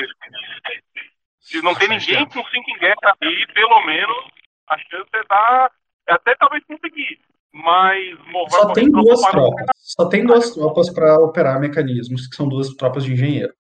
Se 1.40 1.62
não 1.62 1.74
tem 1.74 1.88
ninguém 1.88 2.16
tempo. 2.16 2.34
com 2.34 2.44
5 2.44 2.70
em 2.70 2.78
guerra 2.78 3.16
aí, 3.20 3.46
pelo 3.54 3.86
menos 3.86 4.26
a 4.68 4.78
chance 4.78 5.08
é 5.14 5.24
dar. 5.28 5.70
É 6.08 6.14
até 6.14 6.34
talvez 6.34 6.64
conseguir. 6.64 7.20
Mas 7.52 8.18
Só 8.50 8.72
tem 8.72 8.90
duas 8.90 9.20
tropas. 9.22 9.66
Só 9.76 10.08
tem 10.08 10.26
duas 10.26 10.54
tropas 10.54 10.90
para 10.92 11.16
operar 11.16 11.60
mecanismos, 11.60 12.26
que 12.26 12.36
são 12.36 12.48
duas 12.48 12.68
tropas 12.74 13.04
de 13.04 13.12
engenheiro. 13.12 13.54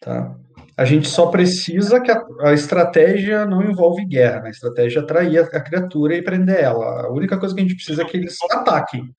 Tá? 0.00 0.36
A 0.76 0.84
gente 0.84 1.08
só 1.08 1.26
precisa 1.26 2.00
que 2.00 2.10
a, 2.10 2.22
a 2.40 2.52
estratégia 2.52 3.46
não 3.46 3.62
envolve 3.62 4.04
guerra, 4.04 4.40
né? 4.40 4.48
A 4.48 4.50
estratégia 4.50 5.00
é 5.00 5.02
atrair 5.02 5.38
a, 5.38 5.42
a 5.42 5.60
criatura 5.60 6.14
e 6.14 6.22
prender 6.22 6.60
ela. 6.60 7.06
A 7.06 7.10
única 7.10 7.38
coisa 7.38 7.54
que 7.54 7.60
a 7.60 7.64
gente 7.64 7.76
precisa 7.76 8.02
é 8.02 8.04
que 8.04 8.16
eles 8.16 8.36
ataquem. 8.50 9.10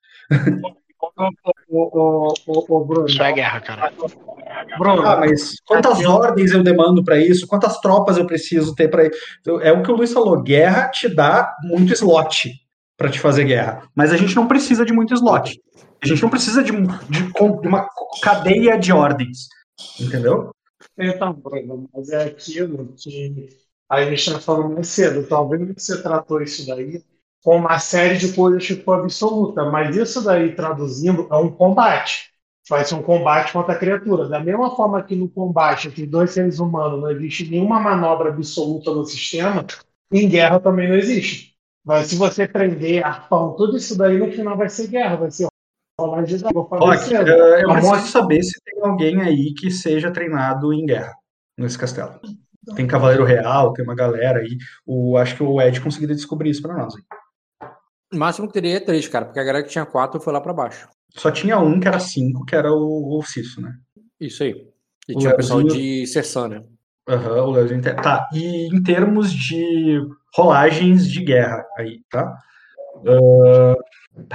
O, 1.69 2.27
o, 2.27 2.33
o, 2.47 2.77
o 2.77 2.85
Bruno. 2.85 3.07
Isso 3.07 3.21
é 3.21 3.31
guerra, 3.31 3.59
cara. 3.61 3.91
Bruno, 4.77 5.01
Ah, 5.01 5.17
mas 5.17 5.55
quantas 5.65 6.03
ordens 6.05 6.51
eu 6.51 6.61
demando 6.61 7.03
para 7.03 7.17
isso? 7.17 7.47
Quantas 7.47 7.79
tropas 7.79 8.17
eu 8.17 8.25
preciso 8.25 8.75
ter 8.75 8.89
para 8.89 9.09
É 9.61 9.71
o 9.71 9.81
que 9.81 9.91
o 9.91 9.95
Luiz 9.95 10.13
falou, 10.13 10.41
guerra 10.41 10.89
te 10.89 11.09
dá 11.09 11.55
muito 11.63 11.93
slot 11.93 12.51
para 12.95 13.09
te 13.09 13.19
fazer 13.19 13.45
guerra, 13.45 13.83
mas 13.95 14.11
a 14.11 14.17
gente 14.17 14.35
não 14.35 14.47
precisa 14.47 14.85
de 14.85 14.93
muito 14.93 15.13
slot. 15.13 15.59
A 16.03 16.07
gente 16.07 16.21
não 16.21 16.29
precisa 16.29 16.63
de, 16.63 16.71
de 16.71 17.31
de 17.33 17.67
uma 17.67 17.87
cadeia 18.21 18.77
de 18.77 18.91
ordens, 18.91 19.47
entendeu? 19.99 20.51
Então, 20.97 21.33
Bruno, 21.33 21.89
mas 21.93 22.09
é 22.09 22.23
aquilo 22.25 22.93
que 22.95 23.53
a 23.89 24.03
gente 24.03 24.15
estava 24.15 24.39
falando 24.39 24.73
mais 24.75 24.87
cedo. 24.87 25.27
Talvez 25.27 25.61
você 25.75 26.01
tratou 26.01 26.41
isso 26.41 26.65
daí 26.67 27.03
com 27.43 27.57
uma 27.57 27.79
série 27.79 28.17
de 28.17 28.33
coisas 28.33 28.63
tipo 28.65 28.91
absoluta. 28.91 29.65
Mas 29.65 29.95
isso 29.95 30.23
daí, 30.23 30.55
traduzindo, 30.55 31.27
é 31.31 31.35
um 31.35 31.51
combate. 31.51 32.31
Vai 32.69 32.83
ser 32.83 32.95
um 32.95 33.03
combate 33.03 33.53
contra 33.53 33.73
a 33.73 33.77
criatura. 33.79 34.27
Da 34.27 34.39
mesma 34.39 34.75
forma 34.75 35.01
que 35.03 35.15
no 35.15 35.29
combate 35.29 35.87
entre 35.87 36.05
dois 36.05 36.31
seres 36.31 36.59
humanos 36.59 36.99
não 37.01 37.11
existe 37.11 37.49
nenhuma 37.49 37.79
manobra 37.79 38.29
absoluta 38.29 38.91
no 38.93 39.05
sistema, 39.05 39.65
em 40.11 40.27
guerra 40.27 40.59
também 40.59 40.89
não 40.89 40.95
existe. 40.95 41.55
Mas 41.85 42.07
se 42.07 42.15
você 42.15 42.45
prender 42.47 43.05
arpão, 43.05 43.55
tudo 43.55 43.77
isso 43.77 43.97
daí 43.97 44.17
no 44.17 44.31
final 44.31 44.57
vai 44.57 44.67
ser 44.69 44.87
guerra, 44.87 45.15
vai 45.15 45.31
ser 45.31 45.47
Rock, 45.99 47.15
eh, 47.15 47.63
eu 47.63 47.71
A 47.71 47.75
preciso 47.75 48.07
saber 48.11 48.43
se 48.43 48.61
tem 48.63 48.83
alguém 48.83 49.19
aí 49.19 49.53
que 49.55 49.71
seja 49.71 50.11
treinado 50.11 50.71
em 50.71 50.85
guerra 50.85 51.11
nesse 51.57 51.77
castelo. 51.77 52.19
Tem 52.75 52.85
Cavaleiro 52.85 53.23
Real, 53.23 53.73
tem 53.73 53.83
uma 53.83 53.95
galera 53.95 54.39
aí. 54.39 54.57
O, 54.85 55.17
acho 55.17 55.35
que 55.35 55.41
o 55.41 55.59
Ed 55.59 55.81
conseguiria 55.81 56.15
descobrir 56.15 56.51
isso 56.51 56.61
pra 56.61 56.75
nós. 56.77 56.93
hein? 56.95 57.03
O 58.13 58.17
máximo 58.17 58.47
que 58.47 58.53
teria 58.53 58.77
é 58.77 58.79
três, 58.79 59.07
cara, 59.07 59.25
porque 59.25 59.39
a 59.39 59.43
galera 59.43 59.63
que 59.63 59.71
tinha 59.71 59.85
quatro 59.87 60.19
foi 60.21 60.31
lá 60.31 60.39
pra 60.39 60.53
baixo. 60.53 60.87
Só 61.15 61.31
tinha 61.31 61.57
um 61.59 61.79
que 61.79 61.87
era 61.87 61.99
cinco, 61.99 62.45
que 62.45 62.55
era 62.55 62.71
o, 62.71 63.17
o 63.17 63.23
Cisso, 63.23 63.59
né? 63.59 63.73
Isso 64.19 64.43
aí. 64.43 64.67
E 65.09 65.15
O 65.15 65.17
tinha 65.17 65.33
o 65.33 65.35
pessoal 65.35 65.63
de 65.63 66.05
Cessânia. 66.05 66.63
Aham, 67.09 67.43
o 67.43 67.51
Leozinho. 67.51 67.81
Tá, 67.81 68.27
e 68.33 68.67
em 68.67 68.83
termos 68.83 69.31
de 69.33 69.99
rolagens 70.35 71.09
de 71.09 71.23
guerra 71.23 71.65
aí, 71.77 72.01
tá? 72.11 72.37
Ah, 73.05 73.75
tá, 73.75 73.83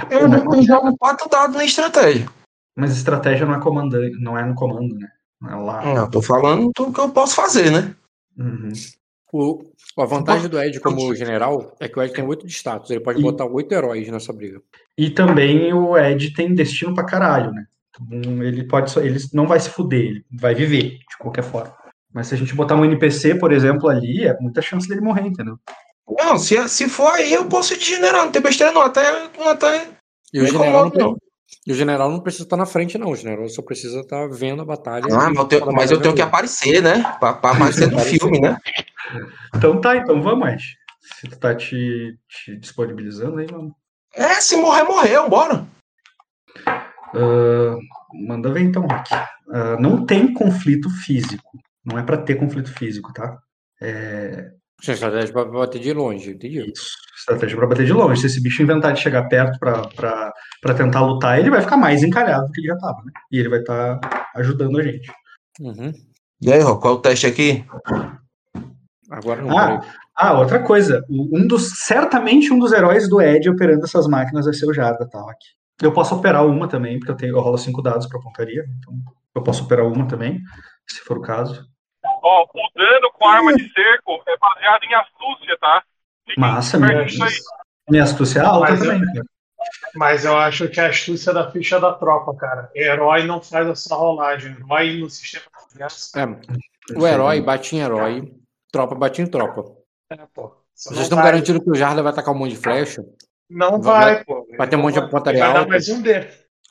Eu 0.09 0.19
pô, 0.21 0.27
mas- 0.27 0.43
não 0.43 0.63
jogo 0.63 0.97
quatro 0.97 1.29
dados 1.29 1.55
na 1.55 1.65
estratégia. 1.65 2.27
Mas 2.75 2.95
estratégia 2.95 3.45
não 3.45 3.55
é 3.55 3.59
comandante, 3.61 4.17
não 4.19 4.37
é 4.37 4.45
no 4.45 4.55
comando, 4.55 4.95
né? 4.95 5.07
Não 5.41 5.49
é 5.51 5.55
lá. 5.55 5.93
Não, 5.93 6.09
tô 6.09 6.21
falando 6.21 6.71
tudo 6.73 6.93
que 6.93 6.99
eu 6.99 7.09
posso 7.09 7.35
fazer, 7.35 7.69
né? 7.71 7.93
Uhum. 8.37 8.69
O, 9.31 9.63
a 9.97 10.05
vantagem 10.05 10.47
do 10.47 10.59
Ed 10.61 10.79
como 10.79 11.13
general 11.15 11.75
é 11.79 11.87
que 11.89 11.97
o 11.97 12.03
Ed 12.03 12.13
tem 12.13 12.23
oito 12.25 12.45
de 12.45 12.53
status. 12.53 12.89
Ele 12.91 12.99
pode 12.99 13.19
E- 13.19 13.23
botar 13.23 13.45
oito 13.45 13.71
heróis 13.73 14.07
nessa 14.09 14.31
briga. 14.31 14.61
E 14.97 15.09
também 15.09 15.73
o 15.73 15.97
Ed 15.97 16.31
tem 16.35 16.53
destino 16.53 16.93
pra 16.93 17.03
caralho, 17.03 17.51
né? 17.51 17.65
Então, 17.99 18.43
ele 18.43 18.63
pode 18.67 18.89
só, 18.91 19.01
ele 19.01 19.19
não 19.33 19.47
vai 19.47 19.59
se 19.59 19.69
fuder, 19.69 20.01
ele 20.01 20.25
vai 20.31 20.53
viver 20.55 20.97
de 21.09 21.17
qualquer 21.19 21.43
forma. 21.43 21.73
Mas 22.11 22.27
se 22.27 22.35
a 22.35 22.37
gente 22.37 22.53
botar 22.55 22.75
um 22.75 22.85
NPC, 22.85 23.35
por 23.35 23.51
exemplo, 23.51 23.89
ali, 23.89 24.23
é 24.23 24.35
muita 24.39 24.61
chance 24.61 24.87
dele 24.87 25.01
morrer, 25.01 25.25
entendeu? 25.25 25.59
Não, 26.07 26.37
se, 26.37 26.67
se 26.69 26.89
for 26.89 27.13
aí, 27.13 27.33
eu 27.33 27.45
posso 27.47 27.73
ir 27.73 27.77
de 27.77 27.85
general, 27.85 28.25
não 28.25 28.31
tem 28.31 28.41
besteira 28.41 28.71
não. 28.73 28.81
Até, 28.81 29.01
até 29.49 29.87
E 30.33 30.41
o, 30.41 30.45
general 30.45 30.71
não, 30.81 30.87
incomoda, 30.87 30.99
não. 30.99 31.17
e 31.65 31.71
o 31.71 31.75
general 31.75 32.11
não 32.11 32.19
precisa 32.19 32.43
estar 32.43 32.57
na 32.57 32.65
frente, 32.65 32.97
não. 32.97 33.09
O 33.11 33.15
general 33.15 33.47
só 33.49 33.61
precisa 33.61 34.01
estar 34.01 34.27
vendo 34.27 34.61
a 34.61 34.65
batalha. 34.65 35.05
Ah, 35.11 35.29
mas 35.29 35.37
eu 35.37 35.45
tenho, 35.45 35.65
mas 35.71 35.91
eu 35.91 36.01
tenho 36.01 36.15
que 36.15 36.21
aparecer, 36.21 36.81
né? 36.81 37.01
Pra, 37.19 37.33
pra 37.33 37.51
aparecer 37.51 37.89
no 37.89 37.99
filme, 37.99 38.39
né? 38.39 38.57
Então 39.55 39.79
tá, 39.79 39.95
então 39.95 40.21
vamos, 40.21 40.47
Ed. 40.49 40.63
Se 41.01 41.27
tu 41.29 41.37
tá 41.37 41.55
te, 41.55 42.17
te 42.27 42.55
disponibilizando 42.57 43.39
aí, 43.39 43.45
vamos. 43.45 43.73
É, 44.15 44.35
se 44.35 44.55
morrer, 44.57 44.83
morreu, 44.83 45.29
bora. 45.29 45.65
Ah, 46.67 47.77
manda 48.27 48.51
ver 48.51 48.61
então, 48.61 48.83
Rock. 48.83 49.13
Ah, 49.13 49.77
não 49.79 50.05
tem 50.05 50.33
conflito 50.33 50.89
físico. 50.89 51.57
Não 51.85 51.97
é 51.97 52.03
pra 52.03 52.17
ter 52.17 52.35
conflito 52.35 52.71
físico, 52.73 53.11
tá? 53.13 53.37
É 53.81 54.51
estratégia 54.91 55.31
pra 55.31 55.45
bater 55.45 55.79
de 55.79 55.93
longe, 55.93 56.31
entendi. 56.31 56.71
isso. 56.71 56.91
Estratégia 57.17 57.57
pra 57.57 57.67
bater 57.67 57.85
de 57.85 57.93
longe. 57.93 58.19
Se 58.21 58.27
esse 58.27 58.41
bicho 58.41 58.61
inventar 58.61 58.93
de 58.93 58.99
chegar 58.99 59.23
perto 59.29 59.57
pra 59.59 60.33
tentar 60.75 61.01
lutar, 61.05 61.39
ele 61.39 61.49
vai 61.49 61.61
ficar 61.61 61.77
mais 61.77 62.03
encalhado 62.03 62.47
do 62.47 62.51
que 62.51 62.59
ele 62.59 62.67
já 62.67 62.77
tava, 62.77 63.01
né? 63.05 63.11
E 63.31 63.39
ele 63.39 63.49
vai 63.49 63.59
estar 63.59 63.99
ajudando 64.35 64.77
a 64.79 64.83
gente. 64.83 65.11
Uhum. 65.61 65.93
E 66.41 66.51
aí, 66.51 66.59
Rô, 66.59 66.77
qual 66.77 66.95
é 66.95 66.97
o 66.97 66.99
teste 66.99 67.25
aqui? 67.25 67.65
Agora 69.09 69.41
não, 69.41 69.57
Ah, 69.57 69.81
ah, 70.15 70.39
outra 70.39 70.59
coisa. 70.59 71.05
Um 71.09 71.47
dos, 71.47 71.85
certamente 71.85 72.51
um 72.51 72.59
dos 72.59 72.71
heróis 72.71 73.07
do 73.07 73.21
Ed 73.21 73.49
operando 73.49 73.85
essas 73.85 74.07
máquinas 74.07 74.45
vai 74.45 74.53
ser 74.53 74.65
o 74.65 74.73
Jarda, 74.73 75.07
tá, 75.07 75.19
Rock? 75.19 75.37
Eu 75.81 75.91
posso 75.91 76.15
operar 76.15 76.45
uma 76.45 76.67
também, 76.67 76.99
porque 76.99 77.11
eu, 77.11 77.15
tenho, 77.15 77.37
eu 77.37 77.41
rolo 77.41 77.57
cinco 77.57 77.81
dados 77.81 78.07
pra 78.07 78.19
pontaria. 78.19 78.65
Então 78.79 78.93
eu 79.35 79.41
posso 79.41 79.63
operar 79.63 79.87
uma 79.87 80.07
também, 80.07 80.39
se 80.87 80.99
for 80.99 81.17
o 81.17 81.21
caso. 81.21 81.65
Ó, 82.23 82.43
o 82.45 82.69
dano 82.75 83.11
com 83.13 83.27
arma 83.27 83.53
de 83.53 83.63
cerco 83.73 84.23
é 84.27 84.37
baseado 84.37 84.83
em 84.83 84.93
astúcia, 84.95 85.57
tá? 85.59 85.83
Fiquem 86.27 86.41
Massa, 86.41 86.79
minha, 86.79 87.05
minha 87.89 88.03
astúcia 88.03 88.39
é 88.39 88.45
alta 88.45 88.71
Mas 88.71 88.81
eu- 88.81 88.91
também, 88.93 89.13
cara. 89.13 89.25
Mas 89.95 90.25
eu 90.25 90.37
acho 90.37 90.67
que 90.69 90.79
a 90.79 90.87
astúcia 90.89 91.31
da 91.33 91.49
ficha 91.51 91.79
da 91.79 91.93
tropa, 91.93 92.35
cara. 92.35 92.69
Herói 92.75 93.25
não 93.25 93.41
faz 93.41 93.67
essa 93.67 93.95
rolagem. 93.95 94.55
Herói 94.59 94.97
no 94.99 95.09
sistema. 95.09 95.45
É, 96.15 96.97
o 96.99 97.07
herói 97.07 97.41
bate 97.41 97.75
em 97.75 97.79
herói, 97.79 98.33
tropa 98.71 98.95
bate 98.95 99.21
em 99.21 99.25
tropa. 99.27 99.63
É, 100.09 100.17
pô. 100.33 100.47
Você 100.73 100.89
Vocês 100.89 100.95
não 100.95 101.03
estão 101.03 101.17
vai- 101.17 101.25
garantindo 101.31 101.63
que 101.63 101.69
o 101.69 101.75
Jarda 101.75 102.01
vai 102.03 102.11
tacar 102.13 102.33
um 102.33 102.37
monte 102.37 102.51
de 102.51 102.57
flecha? 102.57 103.03
Não 103.49 103.79
Vai- 103.81 104.15
vai, 104.15 104.23
pô. 104.25 104.47
vai 104.57 104.67
ter 104.67 104.75
um 104.75 104.81
monte 104.81 104.93
de 104.95 104.99
Ele 104.99 105.09
pontaria 105.09 105.39
Vai 105.43 105.53
dar 105.53 105.59
alta. 105.59 105.69
mais 105.69 105.87
um 105.89 106.01
D. 106.01 106.09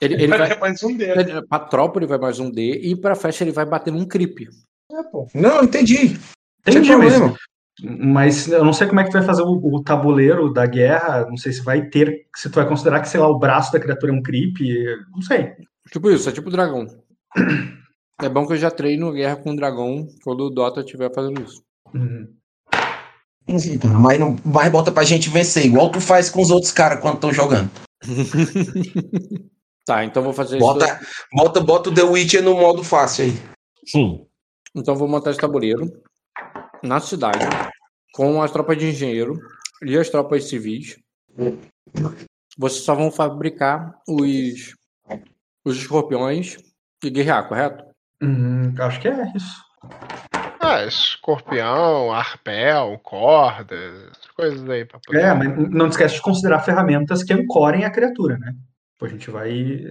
Ele, 0.00 0.14
ele 0.14 0.26
vai 0.26 0.38
vai. 0.38 0.48
ter 0.48 0.59
mais 0.59 0.82
um 0.82 0.96
D. 0.96 1.05
Ele, 1.11 1.46
pra 1.46 1.59
tropa 1.61 1.98
ele 1.98 2.07
vai 2.07 2.18
mais 2.18 2.40
um 2.40 2.50
D 2.50 2.80
e 2.82 2.96
pra 2.96 3.14
flecha 3.14 3.44
ele 3.44 3.53
vai 3.53 3.64
bater 3.64 3.92
num 3.92 4.05
creep. 4.07 4.48
É, 4.93 5.03
pô. 5.05 5.26
Não, 5.34 5.64
entendi. 5.64 6.18
Entendi, 6.66 6.86
Sem 6.86 6.97
mas, 6.97 7.12
problema. 7.14 7.36
mas 7.82 8.49
eu 8.49 8.64
não 8.64 8.72
sei 8.72 8.86
como 8.86 9.01
é 9.01 9.05
que 9.05 9.11
tu 9.11 9.14
vai 9.14 9.22
fazer 9.22 9.43
o, 9.43 9.74
o 9.74 9.82
tabuleiro 9.82 10.53
da 10.53 10.66
guerra. 10.66 11.26
Não 11.28 11.36
sei 11.36 11.53
se 11.53 11.62
vai 11.62 11.86
ter. 11.88 12.26
Se 12.36 12.51
tu 12.51 12.57
vai 12.57 12.68
considerar 12.68 13.01
que, 13.01 13.09
sei 13.09 13.20
lá, 13.20 13.28
o 13.28 13.38
braço 13.38 13.72
da 13.72 13.80
criatura 13.80 14.12
é 14.12 14.14
um 14.14 14.22
creep. 14.22 14.57
Não 15.12 15.22
sei. 15.22 15.53
Tipo 15.90 16.11
isso, 16.11 16.28
é 16.28 16.32
tipo 16.32 16.51
dragão. 16.51 16.86
É 18.20 18.28
bom 18.28 18.47
que 18.47 18.53
eu 18.53 18.59
já 18.59 18.70
treino 18.70 19.12
guerra 19.12 19.36
com 19.36 19.57
dragão 19.57 20.07
quando 20.22 20.45
o 20.45 20.51
Dota 20.51 20.80
estiver 20.80 21.12
fazendo 21.12 21.43
isso. 21.43 21.62
Uhum. 21.95 22.28
Mas, 24.01 24.20
não, 24.20 24.36
mas 24.45 24.70
bota 24.70 24.93
pra 24.93 25.03
gente 25.03 25.28
vencer, 25.28 25.66
igual 25.66 25.90
tu 25.90 26.01
faz 26.01 26.30
com 26.30 26.40
os 26.40 26.51
outros 26.51 26.70
caras 26.70 27.01
quando 27.01 27.16
estão 27.16 27.32
jogando. 27.32 27.70
Tá, 29.84 30.05
então 30.05 30.22
vou 30.22 30.32
fazer 30.32 30.59
isso. 30.59 30.64
Bota, 30.64 31.01
bota, 31.32 31.61
bota 31.61 31.90
o 31.90 31.95
The 31.95 32.05
Witcher 32.05 32.43
no 32.43 32.55
modo 32.55 32.84
fácil 32.84 33.24
aí. 33.24 33.32
Hum. 33.97 34.24
Então 34.75 34.97
vou 34.97 35.09
montar 35.09 35.31
esse 35.31 35.41
tabuleiro 35.41 35.87
na 36.83 36.99
cidade 37.01 37.45
com 38.14 38.43
as 38.43 38.51
tropas 38.51 38.79
de 38.79 38.89
engenheiro 38.89 39.39
e 39.83 39.97
as 39.97 40.09
tropas 40.09 40.49
civis. 40.49 40.99
Vocês 42.57 42.85
só 42.85 42.95
vão 42.95 43.11
fabricar 43.11 43.95
os, 44.09 44.75
os 45.64 45.77
escorpiões 45.77 46.57
e 47.03 47.11
guerrear, 47.11 47.49
correto? 47.49 47.85
Uhum, 48.23 48.75
acho 48.79 49.01
que 49.01 49.09
é 49.09 49.33
isso. 49.35 49.62
Ah, 50.61 50.85
escorpião, 50.85 52.12
arpel, 52.12 52.99
cordas, 53.03 54.12
coisas 54.37 54.68
aí 54.70 54.85
pra 54.85 55.01
poder. 55.05 55.20
É, 55.20 55.35
mas 55.35 55.70
não 55.70 55.89
esquece 55.89 56.14
de 56.14 56.23
considerar 56.23 56.61
ferramentas 56.61 57.25
que 57.25 57.33
ancorem 57.33 57.85
a 57.85 57.91
criatura, 57.91 58.39
né? 58.39 58.55
Tipo, 58.93 59.07
a 59.07 59.09
gente 59.09 59.31
vai. 59.31 59.83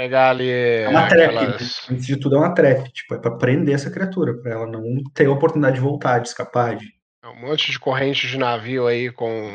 Pegar 0.00 0.30
ali 0.30 0.48
É 0.48 0.88
uma 0.88 1.06
trap. 1.06 1.34
né? 1.34 1.40
aquelas. 1.42 1.90
Antes 1.90 2.06
de 2.06 2.16
tudo, 2.16 2.36
é 2.36 2.38
uma 2.38 2.54
trap. 2.54 2.90
Tipo, 2.90 3.16
é 3.16 3.18
pra 3.18 3.32
prender 3.36 3.74
essa 3.74 3.90
criatura, 3.90 4.32
pra 4.40 4.52
ela 4.52 4.66
não 4.66 4.82
ter 5.12 5.26
a 5.26 5.30
oportunidade 5.30 5.74
de 5.74 5.82
voltar, 5.82 6.20
de 6.20 6.28
escapar. 6.28 6.74
De... 6.74 6.90
Um 7.22 7.34
monte 7.34 7.70
de 7.70 7.78
correntes 7.78 8.30
de 8.30 8.38
navio 8.38 8.86
aí 8.86 9.12
com. 9.12 9.50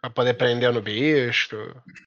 pra 0.00 0.08
poder 0.08 0.32
prender 0.38 0.72
no 0.72 0.80
bicho, 0.80 1.54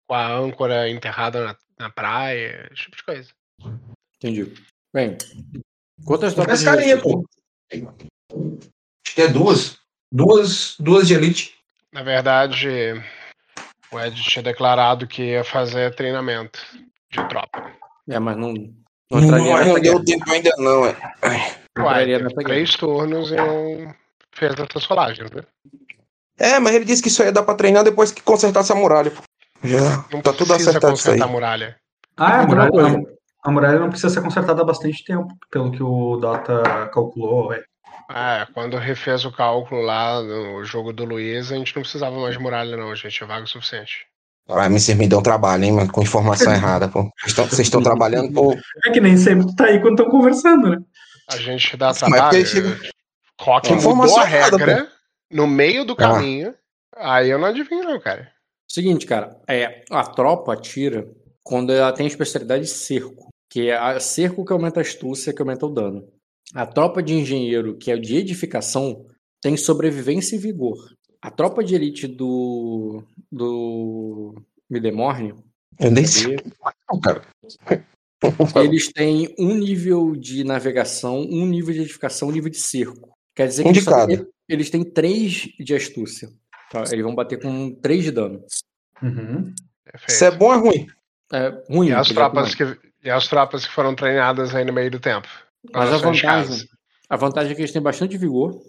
com 0.07 0.15
a 0.15 0.27
âncora 0.27 0.89
enterrada 0.89 1.45
na, 1.45 1.55
na 1.77 1.89
praia, 1.91 2.67
esse 2.73 2.85
tipo 2.85 2.97
de 2.97 3.03
coisa. 3.03 3.29
Entendi. 4.15 4.51
Bem, 4.91 5.15
quantas 6.03 6.33
tropas 6.33 6.63
engenheiro? 6.63 7.01
pô. 7.03 7.23
Acho 7.71 9.15
que 9.15 9.21
é 9.21 9.27
duas. 9.27 9.77
Duas, 10.11 10.75
duas 10.79 11.07
de 11.07 11.13
elite. 11.13 11.53
Na 11.93 12.01
verdade, 12.01 12.69
o 13.91 13.99
Ed 13.99 14.19
tinha 14.23 14.41
declarado 14.41 15.05
que 15.05 15.21
ia 15.21 15.43
fazer 15.43 15.93
treinamento 15.93 16.59
de 17.11 17.27
tropa. 17.27 17.71
É, 18.09 18.19
mas 18.19 18.37
não, 18.37 18.53
não 18.53 19.21
Não, 19.21 19.65
não 19.65 19.79
deu 19.81 20.03
tempo 20.03 20.31
ainda 20.31 20.51
não, 20.57 20.85
é. 20.85 20.95
Uai, 21.77 22.05
três 22.43 22.71
turnos 22.75 23.31
e 23.31 23.35
não 23.35 23.93
fez 24.35 24.53
essas 24.53 24.85
rolagens, 24.85 25.29
né? 25.31 25.43
É, 26.37 26.59
mas 26.59 26.73
ele 26.75 26.85
disse 26.85 27.01
que 27.01 27.09
isso 27.09 27.23
ia 27.23 27.31
dar 27.31 27.43
pra 27.43 27.55
treinar 27.55 27.83
depois 27.83 28.11
que 28.11 28.21
consertasse 28.21 28.71
a 28.71 28.75
muralha. 28.75 29.11
pô. 29.11 29.21
Já 29.63 30.05
Não 30.11 30.21
tá 30.21 30.31
tudo 30.31 30.47
precisa 30.47 30.69
acertado 30.71 30.93
isso 30.93 31.09
aí. 31.09 31.17
consertar 31.17 31.25
a 31.25 31.27
muralha. 31.27 31.75
Ah, 32.15 32.37
a 32.37 32.41
Outra 32.41 32.69
muralha, 32.71 33.05
a, 33.43 33.49
a 33.49 33.51
muralha 33.51 33.79
não 33.79 33.89
precisa 33.89 34.09
ser 34.09 34.21
consertada 34.21 34.61
há 34.61 34.65
bastante 34.65 35.03
tempo, 35.03 35.27
pelo 35.51 35.71
que 35.71 35.83
o 35.83 36.17
Dota 36.17 36.89
calculou. 36.93 37.53
É. 37.53 37.63
É, 38.11 38.47
quando 38.53 38.75
refez 38.77 39.23
o 39.25 39.31
cálculo 39.31 39.81
lá 39.81 40.21
no 40.21 40.63
jogo 40.65 40.91
do 40.91 41.05
Luiz, 41.05 41.51
a 41.51 41.55
gente 41.55 41.75
não 41.75 41.83
precisava 41.83 42.17
mais 42.17 42.35
de 42.35 42.41
muralha, 42.41 42.75
não, 42.75 42.89
a 42.91 42.95
gente 42.95 43.09
tinha 43.09 43.27
vaga 43.27 43.43
o 43.43 43.47
suficiente. 43.47 44.07
Ah, 44.49 44.69
mas 44.69 44.83
vocês 44.83 44.97
me 44.97 45.07
dão 45.07 45.21
trabalho, 45.21 45.63
hein, 45.63 45.71
mano, 45.71 45.91
com 45.91 46.01
informação 46.01 46.51
errada, 46.53 46.87
pô. 46.87 47.09
Vocês 47.23 47.59
estão- 47.59 47.83
trabalhando, 47.83 48.33
pô. 48.33 48.53
É 48.85 48.91
que 48.91 48.99
nem 48.99 49.15
sempre 49.15 49.45
tu 49.47 49.55
tá 49.55 49.65
aí 49.65 49.79
quando 49.79 49.99
estão 49.99 50.09
conversando, 50.11 50.69
né? 50.71 50.77
A 51.31 51.37
gente 51.37 51.77
dá 51.77 51.93
trabalho. 51.93 52.43
Rock 53.41 53.67
Com 53.69 53.75
mudou 53.75 53.91
informação 53.91 54.19
a 54.19 54.23
errada, 54.25 54.57
regra 54.57 54.87
no 55.31 55.47
meio 55.47 55.85
do 55.85 55.93
Ah. 55.93 55.97
caminho. 55.97 56.53
Aí 56.97 57.29
eu 57.29 57.37
não 57.39 57.47
adivinho, 57.47 57.83
não, 57.83 57.99
cara. 57.99 58.29
Seguinte, 58.67 59.05
cara, 59.05 59.37
é, 59.47 59.83
a 59.89 60.03
tropa 60.03 60.53
atira 60.53 61.07
quando 61.43 61.71
ela 61.71 61.91
tem 61.93 62.05
a 62.05 62.09
especialidade 62.09 62.67
cerco, 62.67 63.29
que 63.49 63.69
é 63.69 63.77
a 63.77 63.99
cerco 63.99 64.43
que 64.45 64.51
aumenta 64.51 64.79
a 64.79 64.83
astúcia, 64.83 65.33
que 65.33 65.41
aumenta 65.41 65.65
o 65.65 65.69
dano. 65.73 66.03
A 66.53 66.65
tropa 66.65 67.01
de 67.01 67.13
engenheiro, 67.13 67.77
que 67.77 67.91
é 67.91 67.95
o 67.95 68.01
de 68.01 68.17
edificação, 68.17 69.05
tem 69.41 69.55
sobrevivência 69.55 70.35
e 70.35 70.39
vigor. 70.39 70.75
A 71.21 71.29
tropa 71.31 71.63
de 71.63 71.75
elite 71.75 72.07
do. 72.07 73.03
do. 73.31 74.35
Midemorne, 74.69 75.33
Eu 75.79 75.89
nem 75.89 76.05
sei. 76.05 76.37
Não, 76.91 76.99
cara. 76.99 77.23
eles 78.63 78.91
têm 78.91 79.33
um 79.39 79.55
nível 79.55 80.15
de 80.15 80.43
navegação, 80.43 81.21
um 81.21 81.45
nível 81.45 81.73
de 81.73 81.81
edificação, 81.81 82.27
um 82.27 82.31
nível 82.31 82.51
de 82.51 82.59
cerco. 82.59 83.17
Quer 83.35 83.47
dizer 83.47 83.63
que 83.63 83.71
de 83.71 83.79
eles, 83.79 83.85
cada. 83.85 84.27
eles 84.47 84.69
têm 84.69 84.83
três 84.83 85.47
de 85.59 85.73
astúcia. 85.73 86.29
tá? 86.71 86.83
Eles 86.91 87.03
vão 87.03 87.15
bater 87.15 87.41
com 87.41 87.73
três 87.81 88.03
de 88.03 88.11
dano. 88.11 88.43
Uhum. 89.01 89.53
Isso 90.07 90.25
é 90.25 90.31
bom 90.31 90.47
ou 90.47 90.53
é 90.53 90.57
ruim? 90.57 90.87
É 91.33 91.63
ruim. 91.69 91.87
E 91.87 91.93
as, 91.93 92.07
porque 92.07 92.13
tropas 92.19 92.53
é 92.53 92.55
que, 92.55 92.79
e 93.03 93.09
as 93.09 93.27
tropas 93.27 93.65
que 93.65 93.73
foram 93.73 93.95
treinadas 93.95 94.53
aí 94.53 94.65
no 94.65 94.73
meio 94.73 94.91
do 94.91 94.99
tempo. 94.99 95.27
Mas 95.73 95.91
a 95.91 95.97
vantagem, 95.97 96.67
a 97.09 97.17
vantagem 97.17 97.51
é 97.51 97.55
que 97.55 97.61
eles 97.61 97.71
têm 97.71 97.81
bastante 97.81 98.17
vigor. 98.17 98.61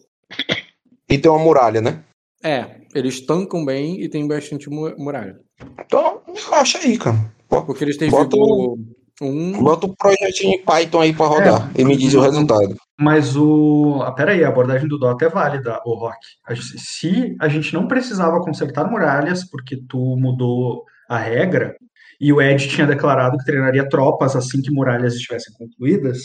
E 1.09 1.18
tem 1.18 1.30
uma 1.30 1.40
muralha, 1.40 1.80
né? 1.80 2.05
É, 2.43 2.76
eles 2.95 3.24
tancam 3.24 3.64
bem 3.64 4.01
e 4.03 4.09
têm 4.09 4.26
bastante 4.26 4.68
mu- 4.70 4.95
muralha. 4.99 5.36
Então, 5.84 6.20
acha 6.53 6.78
aí, 6.78 6.97
cara. 6.99 7.16
Porque 7.49 7.84
eles 7.84 7.97
têm 7.97 8.09
Bota 8.11 8.36
vigor 8.36 8.78
um. 9.22 9.62
Bota 9.62 9.86
um 9.86 9.95
projetinho 9.95 10.55
em 10.55 10.64
Python 10.64 11.01
aí 11.03 11.12
pra 11.12 11.26
rodar 11.26 11.70
e 11.76 11.84
me 11.84 11.95
diz 11.97 12.14
o 12.14 12.20
resultado. 12.20 12.74
Mas 12.99 13.36
o. 13.36 14.01
Ah, 14.03 14.12
peraí, 14.12 14.43
a 14.43 14.49
abordagem 14.49 14.88
do 14.88 14.99
Dota 14.99 15.26
é 15.26 15.28
válida, 15.28 15.78
o 15.84 15.95
Rock. 15.95 16.16
A 16.47 16.55
gente- 16.55 16.78
Se 16.80 17.36
a 17.38 17.47
gente 17.49 17.74
não 17.74 17.86
precisava 17.86 18.41
consertar 18.41 18.91
muralhas, 18.91 19.45
porque 19.45 19.76
tu 19.88 20.16
mudou 20.16 20.84
a 21.09 21.18
regra, 21.18 21.74
e 22.18 22.32
o 22.32 22.41
Ed 22.41 22.66
tinha 22.68 22.86
declarado 22.86 23.36
que 23.36 23.45
treinaria 23.45 23.86
tropas 23.88 24.34
assim 24.36 24.62
que 24.62 24.70
muralhas 24.70 25.14
estivessem 25.14 25.53
concluídas, 25.55 26.18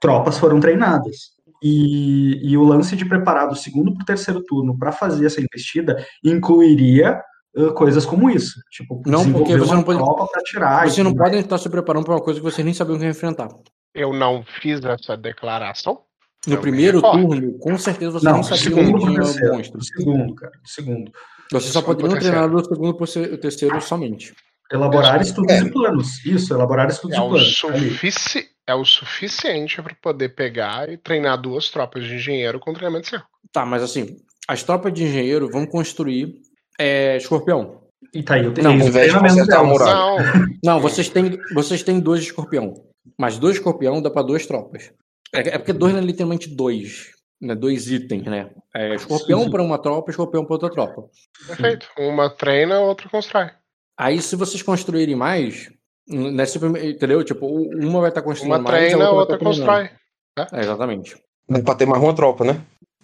tropas 0.00 0.38
foram 0.38 0.58
treinadas. 0.60 1.36
E, 1.62 2.50
e 2.52 2.56
o 2.56 2.62
lance 2.62 2.94
de 2.96 3.04
preparar 3.04 3.48
do 3.48 3.56
segundo 3.56 3.92
para 3.92 4.02
o 4.02 4.06
terceiro 4.06 4.42
turno 4.44 4.78
para 4.78 4.92
fazer 4.92 5.26
essa 5.26 5.40
investida 5.40 6.04
incluiria 6.24 7.20
ah, 7.56 7.72
coisas 7.72 8.06
como 8.06 8.30
isso. 8.30 8.60
Tipo, 8.70 9.02
Não, 9.06 9.30
porque 9.32 9.56
você 9.56 9.74
não 9.74 9.82
pode- 9.82 9.98
para 10.30 10.42
tirar. 10.42 10.88
Vocês 10.88 11.04
não 11.04 11.14
podem 11.14 11.40
estar 11.40 11.58
se 11.58 11.68
preparando 11.68 12.04
para 12.04 12.14
uma 12.14 12.22
coisa 12.22 12.38
que 12.40 12.44
vocês 12.44 12.64
nem 12.64 12.74
sabiam 12.74 12.98
que 12.98 13.04
ia 13.04 13.10
enfrentar. 13.10 13.48
Eu 13.94 14.12
não 14.12 14.44
fiz 14.60 14.80
essa 14.84 15.16
declaração. 15.16 16.00
No 16.46 16.54
Eu 16.54 16.60
primeiro 16.60 17.02
turno, 17.02 17.58
com 17.58 17.76
certeza 17.76 18.12
vocês 18.12 18.22
Não, 18.24 18.32
não 18.34 18.40
do 18.40 18.46
sabiam 18.46 18.62
segundo 18.62 18.86
que 18.86 18.92
pro 18.92 19.00
tinha 19.10 19.22
terceiro. 19.22 19.54
monstro. 19.54 19.78
Do 19.78 19.84
segundo, 19.84 20.34
cara. 20.36 20.52
Do 20.62 20.68
segundo. 20.68 21.12
Vocês 21.50 21.72
só 21.72 21.82
pro 21.82 21.94
treinar 21.96 22.48
do 22.48 22.64
segundo 22.64 22.94
pro 22.94 23.06
terceiro 23.38 23.80
somente. 23.80 24.32
Elaborar 24.70 25.20
estudos 25.20 25.50
É. 25.52 25.60
e 25.62 25.70
planos. 25.72 26.24
Isso, 26.24 26.54
elaborar 26.54 26.88
estudos 26.88 27.16
É 27.16 27.20
e 27.20 27.22
o, 27.24 27.28
planos. 27.30 27.56
Sufici... 27.56 28.46
é 28.68 28.74
o 28.74 28.84
suficiente 28.84 29.80
para 29.80 29.94
poder 29.94 30.28
pegar 30.28 30.90
e 30.90 30.98
treinar 30.98 31.40
duas 31.40 31.70
tropas 31.70 32.04
de 32.04 32.16
engenheiro 32.16 32.60
com 32.60 32.74
treinamento 32.74 33.04
de 33.04 33.10
cerco. 33.10 33.26
Tá, 33.50 33.64
mas 33.64 33.82
assim, 33.82 34.18
as 34.46 34.62
tropas 34.62 34.92
de 34.92 35.04
engenheiro 35.04 35.50
vão 35.50 35.64
construir 35.66 36.34
é, 36.78 37.16
escorpião. 37.16 37.80
E 38.12 38.22
tá 38.22 38.34
aí, 38.34 38.44
eu 38.44 38.48
Não, 38.48 38.54
tenho 38.54 38.68
ao 38.68 38.88
invés 38.88 39.10
de 39.10 39.18
consertar 39.18 39.60
a 39.60 39.64
muralha. 39.64 39.94
Não, 39.94 40.74
Não, 40.74 40.80
vocês 40.80 41.08
têm, 41.08 41.38
vocês 41.54 41.82
têm 41.82 41.98
dois 41.98 42.20
escorpião. 42.20 42.74
Mas 43.18 43.38
dois 43.38 43.56
escorpião 43.56 44.02
dá 44.02 44.10
pra 44.10 44.20
duas 44.20 44.46
tropas. 44.46 44.92
É, 45.34 45.40
é 45.40 45.58
porque 45.58 45.72
dois 45.72 45.94
não 45.94 46.00
é 46.00 46.04
literalmente 46.04 46.54
dois. 46.54 47.16
Né, 47.40 47.54
dois 47.54 47.90
itens, 47.90 48.24
né? 48.24 48.50
É 48.74 48.96
escorpião 48.96 49.48
para 49.48 49.62
uma 49.62 49.78
tropa, 49.80 50.10
escorpião 50.10 50.44
para 50.44 50.54
outra 50.54 50.70
tropa. 50.70 51.08
perfeito. 51.46 51.88
Uma 51.96 52.28
treina, 52.28 52.76
a 52.76 52.80
outra 52.80 53.08
constrói. 53.08 53.50
Aí, 53.96 54.20
se 54.20 54.36
vocês 54.36 54.62
construírem 54.62 55.14
mais, 55.14 55.70
nesse 56.08 56.58
primeiro, 56.58 56.88
entendeu? 56.88 57.22
Tipo, 57.22 57.46
uma 57.46 58.00
vai 58.00 58.08
estar 58.08 58.22
construindo 58.22 58.52
Uma 58.54 58.62
mais, 58.62 58.74
a 58.74 58.78
treina, 58.78 59.04
a 59.04 59.10
vai 59.10 59.18
outra 59.18 59.38
tá 59.38 59.44
constrói. 59.44 59.90
É, 60.38 60.60
exatamente. 60.60 61.16
Dá 61.48 61.60
pra 61.62 61.74
ter 61.74 61.86
mais 61.86 62.02
uma 62.02 62.14
tropa, 62.14 62.44
né? 62.44 62.60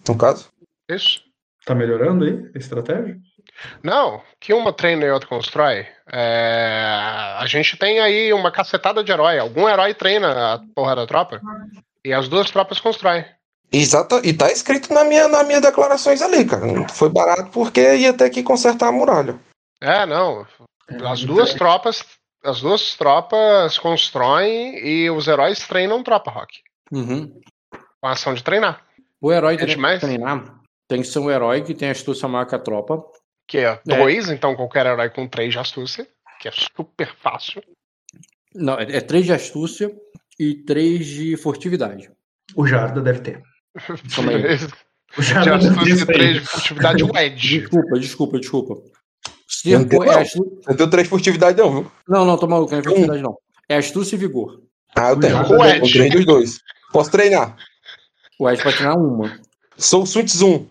No 0.07 0.17
caso. 0.17 0.49
Isso. 0.89 1.21
Tá 1.65 1.73
melhorando 1.73 2.25
aí 2.25 2.51
a 2.53 2.57
estratégia? 2.57 3.17
Não, 3.81 4.21
que 4.39 4.53
uma 4.53 4.71
treina 4.71 5.05
e 5.05 5.11
outra 5.11 5.27
constrói. 5.27 5.87
É, 6.11 7.35
A 7.39 7.45
gente 7.47 7.77
tem 7.77 7.99
aí 7.99 8.31
uma 8.33 8.51
cacetada 8.51 9.03
de 9.03 9.11
herói. 9.11 9.39
Algum 9.39 9.67
herói 9.67 9.93
treina 9.93 10.53
a 10.53 10.59
porra 10.75 10.95
da 10.95 11.07
tropa. 11.07 11.41
E 12.03 12.13
as 12.13 12.27
duas 12.27 12.51
tropas 12.51 12.79
constroem. 12.79 13.25
Exato, 13.71 14.21
e 14.23 14.31
tá 14.31 14.51
escrito 14.51 14.93
na 14.93 15.03
minha, 15.03 15.27
nas 15.27 15.45
minhas 15.45 15.61
declarações 15.61 16.21
ali, 16.21 16.45
cara. 16.45 16.65
Não 16.65 16.87
Foi 16.87 17.09
barato 17.09 17.49
porque 17.51 17.95
ia 17.95 18.13
ter 18.13 18.29
que 18.29 18.43
consertar 18.43 18.89
a 18.89 18.91
muralha. 18.91 19.39
É, 19.81 20.05
não. 20.05 20.45
As 21.03 21.23
duas 21.23 21.53
tropas. 21.53 22.05
As 22.45 22.61
duas 22.61 22.95
tropas 22.95 23.77
constroem 23.77 24.77
e 24.77 25.09
os 25.09 25.27
heróis 25.27 25.67
treinam 25.67 26.03
tropa, 26.03 26.31
Rock. 26.31 26.59
Uhum. 26.91 27.41
Com 27.71 28.07
a 28.07 28.11
ação 28.11 28.33
de 28.33 28.43
treinar. 28.43 28.85
O 29.19 29.31
herói 29.31 29.55
É 29.55 29.65
tem 29.65 29.75
que 29.75 29.99
treinar 29.99 30.65
tem 30.87 31.01
que 31.01 31.07
ser 31.07 31.19
um 31.19 31.29
herói 31.29 31.63
que 31.63 31.73
tem 31.73 31.89
astúcia 31.89 32.27
maior 32.27 32.45
que 32.45 32.55
a 32.55 32.59
tropa. 32.59 33.03
Que 33.47 33.59
é 33.59 33.79
dois, 33.85 34.29
então 34.29 34.55
qualquer 34.55 34.85
herói 34.85 35.09
com 35.09 35.27
três 35.27 35.51
de 35.51 35.59
astúcia. 35.59 36.07
Que 36.39 36.47
é 36.47 36.51
super 36.51 37.13
fácil. 37.15 37.61
Não, 38.53 38.79
é, 38.79 38.97
é 38.97 39.01
três 39.01 39.25
de 39.25 39.33
astúcia 39.33 39.91
e 40.39 40.55
três 40.63 41.05
de 41.05 41.37
furtividade. 41.37 42.11
O 42.55 42.65
Jarda 42.65 43.01
deve 43.01 43.19
ter. 43.21 43.43
Calma 44.15 44.31
aí. 44.31 44.43
O 45.17 45.21
De 45.21 45.27
Jarda 45.27 45.57
deve 45.59 45.75
ter 45.75 45.79
astúcia 45.79 46.03
e 46.03 46.05
três 46.05 46.33
de 46.33 46.39
furtividade, 46.41 47.03
o 47.03 47.11
Edge. 47.17 47.59
Desculpa, 47.59 47.99
desculpa, 47.99 48.39
desculpa. 48.39 48.75
Não 49.65 49.85
tem, 49.85 50.01
é 50.01 50.05
não. 50.05 50.19
astúcia. 50.19 50.51
Eu 50.67 50.77
tenho 50.77 50.89
três 50.89 51.07
furtividade, 51.07 51.57
não, 51.61 51.71
viu? 51.71 51.91
Não, 52.07 52.25
não, 52.25 52.37
tô 52.37 52.47
maluco, 52.47 52.71
não 52.71 52.79
é 52.79 52.83
furtividade 52.83 53.21
não. 53.21 53.37
É 53.69 53.77
astúcia 53.77 54.15
e 54.15 54.19
vigor. 54.19 54.61
Ah, 54.95 55.09
eu 55.11 55.19
tenho. 55.19 55.37
O 55.37 55.55
Eu 55.55 55.65
Ed. 55.65 55.93
três 55.93 56.11
dos 56.13 56.25
dois. 56.25 56.59
Posso 56.91 57.11
treinar. 57.11 57.55
O 58.39 58.49
Ed 58.49 58.61
pode 58.63 58.75
treinar 58.77 58.97
uma. 58.97 59.39
Sou 59.77 60.03
o 60.03 60.05
Switch 60.07 60.29
Zoom. 60.29 60.65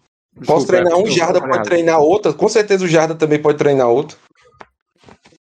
Posso 0.47 0.67
Desculpa, 0.67 0.67
treinar 0.67 0.99
um, 0.99 1.07
eu- 1.07 1.11
Jarda 1.13 1.39
eu- 1.39 1.49
pode 1.49 1.63
treinar 1.65 2.01
outra. 2.01 2.33
Com 2.33 2.49
certeza 2.49 2.85
o 2.85 2.89
Jarda 2.89 3.15
também 3.15 3.41
pode 3.41 3.59
treinar 3.59 3.89
outro. 3.89 4.17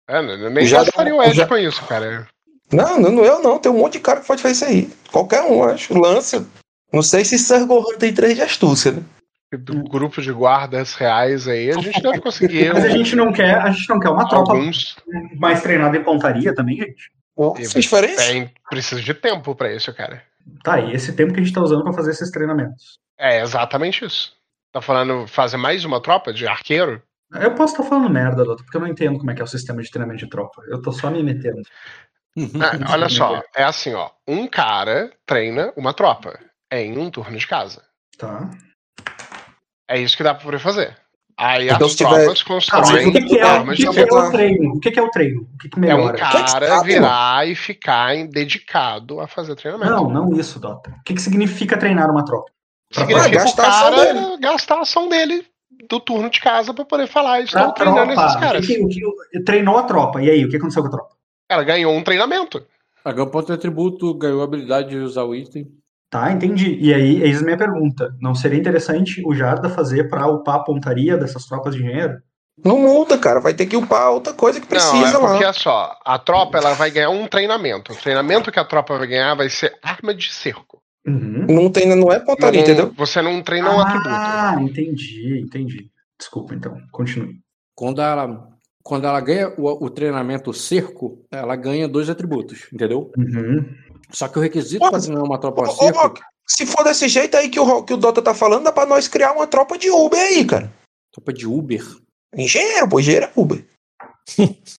É, 0.08 0.18
eu 0.18 0.50
nem 0.50 0.66
Já 0.66 0.82
dá- 0.82 0.90
o 1.14 1.22
Edge 1.22 1.36
já- 1.36 1.46
com 1.46 1.56
isso, 1.56 1.84
cara. 1.86 2.26
Não, 2.72 2.98
não, 2.98 3.10
não 3.12 3.24
eu 3.24 3.40
não. 3.42 3.58
Tem 3.58 3.70
um 3.70 3.78
monte 3.78 3.94
de 3.94 4.00
cara 4.00 4.20
que 4.20 4.26
pode 4.26 4.42
fazer 4.42 4.54
isso 4.54 4.64
aí. 4.64 4.90
Qualquer 5.12 5.42
um, 5.42 5.62
acho. 5.62 5.96
Lança. 5.98 6.44
Não 6.92 7.02
sei 7.02 7.24
se 7.24 7.38
Sir 7.38 7.64
Gohan 7.66 7.96
tem 7.98 8.12
três 8.12 8.34
de 8.34 8.42
astúcia, 8.42 8.92
né? 8.92 9.02
Do 9.58 9.82
grupo 9.84 10.22
de 10.22 10.32
guardas 10.32 10.94
reais 10.94 11.46
aí, 11.46 11.70
a 11.70 11.78
gente 11.78 12.00
deve 12.00 12.20
conseguir 12.20 12.72
Mas 12.72 12.84
a 12.84 12.88
gente 12.88 13.14
não 13.14 13.32
quer, 13.32 13.58
a 13.58 13.70
gente 13.70 13.88
não 13.88 14.00
quer 14.00 14.08
uma 14.08 14.26
tropa 14.26 14.52
alguns. 14.52 14.96
mais 15.36 15.62
treinada 15.62 15.96
em 15.96 16.02
pontaria 16.02 16.54
também, 16.54 16.76
gente. 16.76 17.10
Nossa, 17.36 17.80
diferença. 17.80 18.16
Tem, 18.16 18.50
precisa 18.70 19.00
de 19.00 19.12
tempo 19.12 19.54
pra 19.54 19.72
isso, 19.74 19.92
cara. 19.94 20.22
Tá, 20.62 20.80
e 20.80 20.92
esse 20.92 21.14
tempo 21.14 21.32
que 21.32 21.40
a 21.40 21.42
gente 21.42 21.54
tá 21.54 21.62
usando 21.62 21.82
pra 21.82 21.92
fazer 21.92 22.12
esses 22.12 22.30
treinamentos. 22.30 22.98
É 23.18 23.40
exatamente 23.40 24.04
isso. 24.04 24.32
Tá 24.72 24.80
falando 24.80 25.26
fazer 25.26 25.56
mais 25.56 25.84
uma 25.84 26.00
tropa 26.00 26.32
de 26.32 26.46
arqueiro? 26.46 27.02
Eu 27.34 27.54
posso 27.54 27.74
estar 27.74 27.84
falando 27.84 28.10
merda, 28.10 28.44
Doutor, 28.44 28.64
porque 28.64 28.76
eu 28.76 28.80
não 28.80 28.88
entendo 28.88 29.18
como 29.18 29.30
é 29.30 29.34
que 29.34 29.40
é 29.40 29.44
o 29.44 29.48
sistema 29.48 29.82
de 29.82 29.90
treinamento 29.90 30.24
de 30.24 30.30
tropa. 30.30 30.62
Eu 30.66 30.80
tô 30.80 30.92
só 30.92 31.10
me 31.10 31.22
metendo. 31.22 31.62
Ah, 32.60 32.92
olha 32.92 33.08
só, 33.08 33.42
é 33.54 33.64
assim, 33.64 33.94
ó. 33.94 34.10
Um 34.26 34.46
cara 34.46 35.10
treina 35.26 35.72
uma 35.76 35.92
tropa 35.92 36.38
em 36.70 36.98
um 36.98 37.10
turno 37.10 37.36
de 37.36 37.46
casa. 37.46 37.82
Tá. 38.18 38.50
É 39.88 40.00
isso 40.00 40.16
que 40.16 40.22
dá 40.22 40.34
pra 40.34 40.44
poder 40.44 40.58
fazer. 40.58 40.96
Aí 41.36 41.68
Então, 41.68 41.86
as 41.86 41.92
se 41.92 41.98
tiver- 41.98 42.10
tropas 42.10 42.26
Ah, 42.26 42.28
mas 42.28 42.42
constroem 42.42 43.08
o 43.08 43.12
que, 43.12 43.22
que 43.22 43.38
é, 43.38 43.44
o 43.44 43.48
armas 43.48 43.76
que 43.76 43.84
de 43.84 43.90
que 43.90 43.98
é 44.00 44.04
o 44.04 44.30
treino? 44.30 44.72
O 44.74 44.80
que, 44.80 44.90
que 44.90 44.98
é 44.98 45.02
o 45.02 45.10
treino? 45.10 45.40
O 45.54 45.58
que, 45.58 45.68
que 45.68 45.76
É 45.76 45.78
um 45.78 45.80
melhora? 45.80 46.18
cara 46.18 46.38
Kickstarter, 46.38 46.82
virar 46.84 47.48
e 47.48 47.54
ficar 47.54 48.26
dedicado 48.28 49.18
a 49.20 49.26
fazer 49.26 49.54
treinamento. 49.56 49.90
Não, 49.90 50.08
não 50.10 50.38
isso, 50.38 50.60
Dota. 50.60 50.90
O 50.90 51.02
que, 51.02 51.14
que 51.14 51.20
significa 51.22 51.76
treinar 51.76 52.10
uma 52.10 52.24
tropa? 52.24 52.50
Significa 52.92 53.26
Ah, 53.26 53.28
gastar 53.44 53.62
o 53.62 53.66
a 53.66 53.68
ação 53.70 53.90
cara 54.30 54.36
gastar 54.38 54.74
a 54.76 54.80
ação 54.82 55.08
dele 55.08 55.46
do 55.88 55.98
turno 55.98 56.28
de 56.28 56.38
casa 56.40 56.74
pra 56.74 56.84
poder 56.84 57.06
falar, 57.08 57.40
estou 57.40 57.72
treinando 57.72 58.12
tropa. 58.12 58.26
esses 58.26 58.40
caras. 58.40 58.66
que, 58.66 58.74
que- 58.86 59.06
o 59.06 59.16
que- 59.32 59.40
treinou 59.42 59.78
a 59.78 59.82
tropa. 59.84 60.22
E 60.22 60.30
aí, 60.30 60.44
o 60.44 60.48
que 60.50 60.56
aconteceu 60.56 60.82
com 60.82 60.88
a 60.88 60.92
tropa? 60.92 61.16
Ela 61.50 61.64
ganhou 61.64 61.94
um 61.94 62.04
treinamento. 62.04 62.64
A 63.04 63.10
ganhou 63.10 63.30
ponto 63.30 63.46
de 63.46 63.52
atributo, 63.54 64.14
ganhou 64.14 64.42
a 64.42 64.44
habilidade 64.44 64.90
de 64.90 64.98
usar 64.98 65.24
o 65.24 65.34
item. 65.34 65.66
Tá, 66.12 66.30
entendi. 66.30 66.76
E 66.78 66.92
aí, 66.92 67.22
eis 67.22 67.40
a 67.40 67.44
minha 67.44 67.56
pergunta. 67.56 68.14
Não 68.20 68.34
seria 68.34 68.58
interessante 68.60 69.22
o 69.24 69.34
Jarda 69.34 69.70
fazer 69.70 70.10
pra 70.10 70.26
upar 70.26 70.56
a 70.56 70.62
pontaria 70.62 71.16
dessas 71.16 71.46
tropas 71.46 71.74
de 71.74 71.82
engenheiro? 71.82 72.18
Não 72.62 72.78
muda, 72.80 73.16
cara. 73.16 73.40
Vai 73.40 73.54
ter 73.54 73.64
que 73.64 73.78
upar 73.78 74.10
outra 74.10 74.34
coisa 74.34 74.60
que 74.60 74.70
Não, 74.70 74.76
é 74.76 74.90
precisa 74.90 75.18
porque 75.18 75.42
lá. 75.42 75.48
é 75.48 75.52
só, 75.54 75.96
a 76.04 76.18
tropa 76.18 76.58
ela 76.58 76.74
vai 76.74 76.90
ganhar 76.90 77.08
um 77.08 77.26
treinamento. 77.26 77.94
O 77.94 77.96
treinamento 77.96 78.52
que 78.52 78.60
a 78.60 78.64
tropa 78.64 78.98
vai 78.98 79.06
ganhar 79.06 79.34
vai 79.34 79.48
ser 79.48 79.72
arma 79.82 80.14
de 80.14 80.30
cerco. 80.30 80.82
Uhum. 81.06 81.46
Não, 81.48 81.70
tem, 81.70 81.88
não 81.96 82.12
é 82.12 82.20
pontaria, 82.20 82.60
Não- 82.60 82.68
entendeu? 82.68 82.92
Você 82.94 83.22
não 83.22 83.42
treina 83.42 83.74
um 83.74 83.80
atributo. 83.80 84.10
Ah, 84.10 84.56
entendi, 84.60 85.40
entendi. 85.42 85.90
Desculpa, 86.18 86.54
então. 86.54 86.76
Continue. 86.92 87.36
Quando 87.74 88.02
ela, 88.02 88.48
quando 88.82 89.06
ela 89.06 89.20
ganha 89.22 89.48
o, 89.56 89.86
o 89.86 89.88
treinamento 89.88 90.52
cerco, 90.52 91.24
ela 91.32 91.56
ganha 91.56 91.88
dois 91.88 92.10
atributos, 92.10 92.68
entendeu? 92.70 93.10
Uhum. 93.16 93.64
Só 94.12 94.28
que 94.28 94.38
o 94.38 94.42
requisito 94.42 94.88
para 94.90 95.00
treinar 95.00 95.24
uma 95.24 95.38
tropa 95.40 95.62
Ô, 95.62 95.64
ô, 95.64 95.72
cerco. 95.76 95.98
Rock, 95.98 96.20
se 96.46 96.66
for 96.66 96.84
desse 96.84 97.08
jeito 97.08 97.36
aí 97.36 97.48
que 97.48 97.58
o, 97.58 97.82
que 97.82 97.94
o 97.94 97.96
Dota 97.96 98.20
tá 98.22 98.34
falando, 98.34 98.64
dá 98.64 98.72
pra 98.72 98.86
nós 98.86 99.08
criar 99.08 99.32
uma 99.32 99.46
tropa 99.46 99.78
de 99.78 99.90
Uber 99.90 100.20
aí, 100.20 100.44
cara. 100.44 100.72
Tropa 101.12 101.32
de 101.32 101.46
Uber. 101.46 101.82
Engenheiro, 102.36 102.88
pô, 102.88 103.00
engenheiro 103.00 103.26
é 103.26 103.32
Uber. 103.36 103.64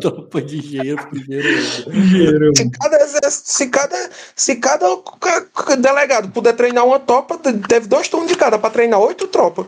Tropa 0.00 0.42
de 0.42 0.58
engenheiro, 0.58 1.08
engenheiro. 1.14 1.48
Engenheiro. 1.92 2.52
Se 2.56 2.70
cada, 2.70 3.30
se 3.30 3.68
cada, 3.68 4.10
se 4.34 4.56
cada 4.56 4.96
ca- 5.20 5.40
ca- 5.42 5.76
delegado 5.76 6.28
puder 6.30 6.54
treinar 6.54 6.84
uma 6.84 6.98
tropa, 7.00 7.38
teve 7.68 7.86
dois 7.86 8.08
turnos 8.08 8.28
de 8.30 8.36
cada 8.36 8.58
pra 8.58 8.70
treinar 8.70 9.00
oito 9.00 9.28
tropas. 9.28 9.66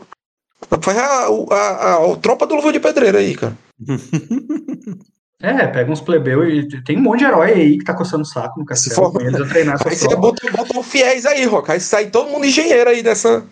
Faz 0.81 0.97
a, 0.97 1.27
a, 1.27 1.55
a, 1.55 2.13
a 2.13 2.15
tropa 2.17 2.45
do 2.45 2.55
Luva 2.55 2.71
de 2.71 2.79
Pedreira 2.79 3.19
aí, 3.19 3.35
cara. 3.35 3.57
É, 5.41 5.67
pega 5.67 5.89
uns 5.89 6.01
plebeus 6.01 6.73
e 6.73 6.81
tem 6.83 6.97
um 6.97 7.01
monte 7.01 7.19
de 7.19 7.25
herói 7.25 7.53
aí 7.53 7.77
que 7.77 7.85
tá 7.85 7.93
coçando 7.93 8.23
o 8.23 8.25
saco 8.25 8.59
no 8.59 8.65
castelo. 8.65 8.95
for- 8.95 9.13
põe 9.13 9.25
eles 9.25 9.39
a 9.39 9.45
treinar 9.47 9.77
Aí 9.87 9.95
você 9.95 10.15
bota, 10.15 10.51
bota 10.51 10.77
um 10.77 10.83
fiéis 10.83 11.25
aí, 11.25 11.45
Roca. 11.45 11.73
Aí 11.73 11.79
sai 11.79 12.09
todo 12.09 12.29
mundo 12.29 12.45
engenheiro 12.45 12.89
aí 12.89 13.01
dessa. 13.01 13.45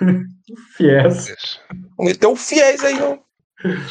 fiéis. 0.76 1.28
Isso. 1.28 1.60
Meteu 1.98 2.30
um 2.30 2.36
fiéis 2.36 2.84
aí, 2.84 2.94
não. 2.94 3.18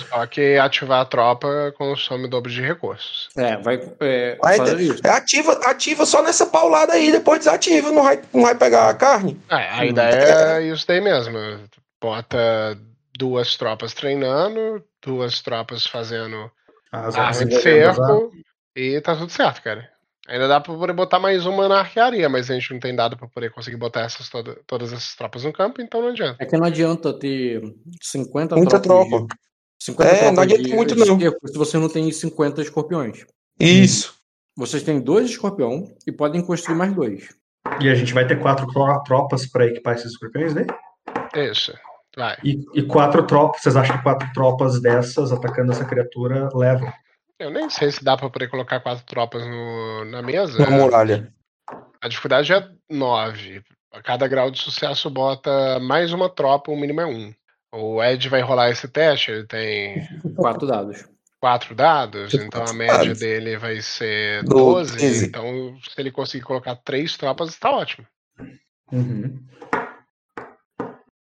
Só 0.08 0.26
que 0.28 0.56
ativar 0.58 1.02
a 1.02 1.06
tropa 1.06 1.74
consome 1.78 2.26
o 2.26 2.30
dobro 2.30 2.52
de 2.52 2.62
recursos. 2.62 3.28
É, 3.36 3.58
vai 3.58 3.82
é, 4.00 4.38
isso. 4.78 5.02
é 5.04 5.10
ativa, 5.10 5.54
ativa 5.66 6.06
só 6.06 6.22
nessa 6.22 6.46
paulada 6.46 6.94
aí, 6.94 7.12
depois 7.12 7.40
desativa, 7.40 7.92
não 7.92 8.04
vai, 8.04 8.22
não 8.32 8.44
vai 8.44 8.56
pegar 8.56 8.90
a 8.90 8.94
carne. 8.94 9.40
É, 9.50 9.56
a 9.56 9.86
ideia 9.86 10.60
é 10.60 10.64
isso 10.64 10.86
daí 10.88 11.02
mesmo. 11.02 11.38
Bota 12.00 12.78
duas 13.18 13.58
tropas 13.58 13.94
treinando, 13.94 14.84
duas 15.04 15.42
tropas 15.42 15.88
fazendo 15.88 16.52
As 16.94 17.16
arma 17.16 17.32
de 17.34 17.46
desenvolvendo 17.56 17.90
as 17.90 17.96
cerco 17.98 18.32
e 18.76 19.02
tá 19.02 19.16
tudo 19.16 19.32
certo, 19.32 19.62
cara. 19.64 19.90
Ainda 20.28 20.48
dá 20.48 20.62
pra 20.62 20.74
poder 20.74 20.94
botar 20.94 21.20
mais 21.20 21.46
uma 21.46 21.68
na 21.68 21.80
arquearia, 21.80 22.30
mas 22.30 22.50
a 22.50 22.54
gente 22.54 22.72
não 22.72 22.80
tem 22.80 22.96
dado 22.96 23.18
pra 23.18 23.28
poder 23.28 23.52
conseguir 23.52 23.76
botar 23.76 24.02
essas 24.02 24.30
toda- 24.30 24.58
todas 24.66 24.94
essas 24.94 25.16
tropas 25.16 25.44
no 25.44 25.52
campo, 25.52 25.82
então 25.82 26.02
não 26.02 26.10
adianta. 26.10 26.38
É 26.42 26.46
que 26.46 26.56
não 26.56 26.66
adianta 26.66 27.12
ter 27.18 27.62
50 28.02 28.56
Muita 28.56 28.80
tropas. 28.80 29.10
tropa. 29.10 29.26
de- 29.28 29.40
50 29.86 30.10
É, 30.10 30.14
não 30.14 30.20
tropas 30.36 30.44
adianta 30.44 30.64
de- 30.64 30.76
muito, 30.76 30.96
de 30.96 31.06
não. 31.06 31.20
cerco 31.20 31.48
se 31.48 31.58
você 31.58 31.78
não 31.78 31.90
tem 31.90 32.10
50 32.12 32.62
escorpiões. 32.62 33.26
Isso. 33.60 34.16
Vocês 34.56 34.84
têm 34.84 35.02
dois 35.02 35.32
escorpião 35.32 35.92
e 36.08 36.12
podem 36.12 36.42
construir 36.46 36.76
mais 36.76 36.94
dois. 36.94 37.28
E 37.82 37.90
a 37.90 37.96
gente 37.96 38.14
vai 38.14 38.26
ter 38.26 38.40
quatro 38.40 38.66
tro- 38.68 39.04
tropas 39.04 39.46
pra 39.50 39.66
equipar 39.66 39.96
esses 39.96 40.12
escorpiões, 40.12 40.54
né? 40.54 40.66
Isso. 41.36 41.74
Vai. 42.16 42.38
E, 42.44 42.64
e 42.76 42.84
quatro 42.84 43.26
tropas, 43.26 43.62
vocês 43.62 43.76
acham 43.76 43.98
que 43.98 44.04
quatro 44.04 44.32
tropas 44.34 44.80
dessas 44.82 45.32
atacando 45.32 45.72
essa 45.72 45.86
criatura 45.86 46.50
levam? 46.54 46.92
Eu 47.40 47.50
nem 47.50 47.70
sei 47.70 47.92
se 47.92 48.04
dá 48.04 48.16
pra 48.16 48.30
poder 48.30 48.48
colocar 48.50 48.80
quatro 48.80 49.04
tropas 49.06 49.46
no- 49.46 50.06
na 50.06 50.22
mesa. 50.22 50.60
Na 50.60 50.70
muralha. 50.70 51.34
A 52.02 52.08
dificuldade 52.08 52.54
é 52.54 52.68
9. 52.90 53.64
A 53.92 54.02
cada 54.02 54.28
grau 54.28 54.52
de 54.52 54.60
sucesso 54.60 55.10
bota 55.10 55.80
mais 55.80 56.14
uma 56.14 56.30
tropa, 56.30 56.72
o 56.72 56.76
mínimo 56.80 57.02
é 57.02 57.06
um. 57.06 57.34
O 57.74 58.04
Ed 58.04 58.30
vai 58.30 58.42
rolar 58.42 58.70
esse 58.70 58.88
teste, 58.88 59.32
ele 59.32 59.48
tem 59.48 60.08
Quatro 60.36 60.68
dados. 60.68 61.06
quatro 61.40 61.74
dados, 61.74 62.34
então 62.36 62.64
a 62.64 62.74
média 62.74 62.98
dados. 63.00 63.20
dele 63.20 63.58
vai 63.58 63.82
ser 63.82 64.44
Doze, 64.44 64.92
12. 64.94 64.98
quinze. 65.00 65.26
Então, 65.26 65.76
se 65.82 66.00
ele 66.00 66.12
conseguir 66.12 66.44
colocar 66.44 66.76
três 66.76 67.18
tropas, 67.18 67.58
tá 67.58 67.72
ótimo. 67.72 68.06
Uhum. 68.92 69.40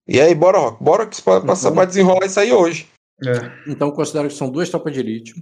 E 0.08 0.20
aí, 0.20 0.34
bora, 0.36 0.58
Roca. 0.58 0.84
Bora 0.84 1.08
que 1.08 1.22
passar 1.22 1.70
Uhum. 1.70 1.76
pra 1.76 1.86
desenrolar 1.86 2.26
isso 2.26 2.39
aí 2.39 2.51
hoje. 2.51 2.88
É. 3.26 3.72
Então 3.72 3.91
considero 3.91 4.28
que 4.28 4.34
são 4.34 4.49
duas 4.49 4.70
tropas 4.70 4.93
de 4.93 4.99
elite. 4.99 5.34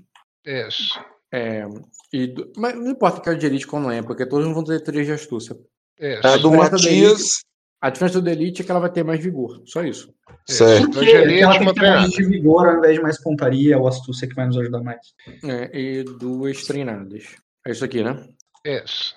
Isso. 0.45 0.99
É, 1.34 1.66
e 2.14 2.34
mas 2.57 2.76
não 2.76 2.91
importa 2.91 3.22
que 3.22 3.30
é 3.30 3.34
de 3.34 3.45
elite 3.45 3.66
qual 3.66 3.82
não 3.82 3.89
é, 3.89 4.01
porque 4.01 4.26
todos 4.26 4.45
vão 4.53 4.64
ter 4.64 4.82
três 4.82 5.07
de 5.07 5.14
astúcia. 5.14 5.57
Isso. 5.99 6.28
A 6.28 6.38
do 6.38 6.51
Matias. 6.51 7.39
A 7.84 7.89
diferença 7.89 8.22
do 8.22 8.30
elite 8.30 8.62
é 8.62 8.66
que 8.66 8.70
ela 8.70 8.80
vai 8.80 8.91
ter 8.91 9.03
mais 9.03 9.20
vigor. 9.24 9.64
Só 9.66 9.84
isso. 9.84 10.14
Certo. 10.47 10.91
Porque 10.91 11.09
elite, 11.09 11.41
ela 11.41 11.53
tem 11.53 11.62
uma 11.64 11.74
que 11.74 11.80
ter 11.80 11.89
mais 11.89 12.12
de 12.12 12.24
vigor 12.26 12.68
ao 12.68 12.78
invés 12.78 12.95
de 12.95 13.01
mais 13.01 13.20
pontaria 13.24 13.80
ou 13.80 13.88
astúcia 13.88 14.28
que 14.28 14.36
vai 14.36 14.45
nos 14.45 14.57
ajudar 14.57 14.84
mais. 14.84 14.99
É, 15.43 15.80
e 15.80 16.03
duas 16.03 16.64
treinadas. 16.66 17.24
É 17.66 17.72
isso 17.72 17.84
aqui, 17.84 18.03
né? 18.03 18.28
Isso. 18.64 19.16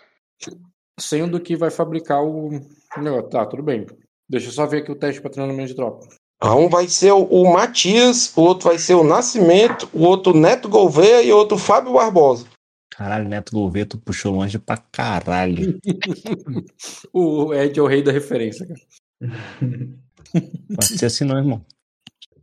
Sendo 0.99 1.41
que 1.41 1.57
vai 1.57 1.71
fabricar 1.71 2.23
o 2.25 2.51
negócio. 2.97 3.29
Tá, 3.29 3.45
tudo 3.45 3.63
bem. 3.63 3.87
Deixa 4.29 4.49
eu 4.49 4.53
só 4.53 4.67
ver 4.67 4.79
aqui 4.79 4.91
o 4.93 4.97
teste 4.97 5.21
para 5.21 5.31
treinamento 5.31 5.69
de 5.69 5.77
tropa. 5.77 6.07
Ah, 6.41 6.55
Um 6.55 6.69
vai 6.69 6.89
ser 6.89 7.13
o, 7.13 7.53
Matias, 7.53 8.33
o 8.37 8.43
outro 8.43 8.69
vai 8.69 8.79
ser 8.79 8.95
o 8.95 9.05
Nascimento, 9.05 9.89
o 9.93 10.03
outro 10.03 10.37
Neto 10.37 10.69
Gouveia 10.69 11.23
e 11.23 11.33
o 11.33 11.37
outro 11.37 11.57
Fábio 11.57 11.95
Barbosa. 11.95 12.47
Caralho, 12.91 13.29
Neto 13.29 13.53
Gouveia, 13.53 13.87
tu 13.87 13.99
puxou 13.99 14.35
longe 14.35 14.59
pra 14.59 14.77
caralho. 14.77 15.79
O 17.13 17.55
Ed 17.55 17.79
é 17.79 17.83
o 17.83 17.87
rei 17.87 18.03
da 18.03 18.13
referência, 18.13 18.67
cara. 18.67 18.81
Pode 20.75 20.99
ser 20.99 21.07
assim 21.07 21.25
não, 21.25 21.39
irmão. 21.39 21.65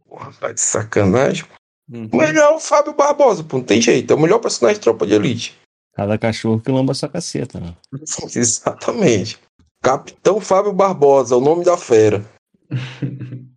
Porra, 0.08 0.32
tá 0.40 0.52
de 0.52 0.62
sacanagem. 0.62 1.46
Uhum. 1.90 2.10
O 2.12 2.18
melhor 2.18 2.54
é 2.54 2.56
o 2.56 2.60
Fábio 2.60 2.94
Barbosa, 2.94 3.44
pô. 3.44 3.58
Não 3.58 3.64
tem 3.64 3.82
jeito. 3.82 4.12
É 4.12 4.16
o 4.16 4.20
melhor 4.20 4.40
personagem 4.40 4.80
de 4.80 4.84
tropa 4.84 5.06
de 5.06 5.14
elite. 5.14 5.58
Cada 5.94 6.18
cachorro 6.18 6.62
que 6.62 6.72
lamba 6.72 6.94
sua 6.94 7.10
caceta, 7.10 7.60
né? 7.60 7.76
Exatamente. 8.36 9.40
Capitão 9.82 10.40
Fábio 10.40 10.72
Barbosa, 10.72 11.36
o 11.36 11.42
nome 11.42 11.66
da 11.66 11.76
fera. 11.76 12.24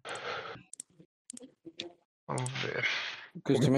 Vamos 2.26 2.50
ver. 2.62 2.86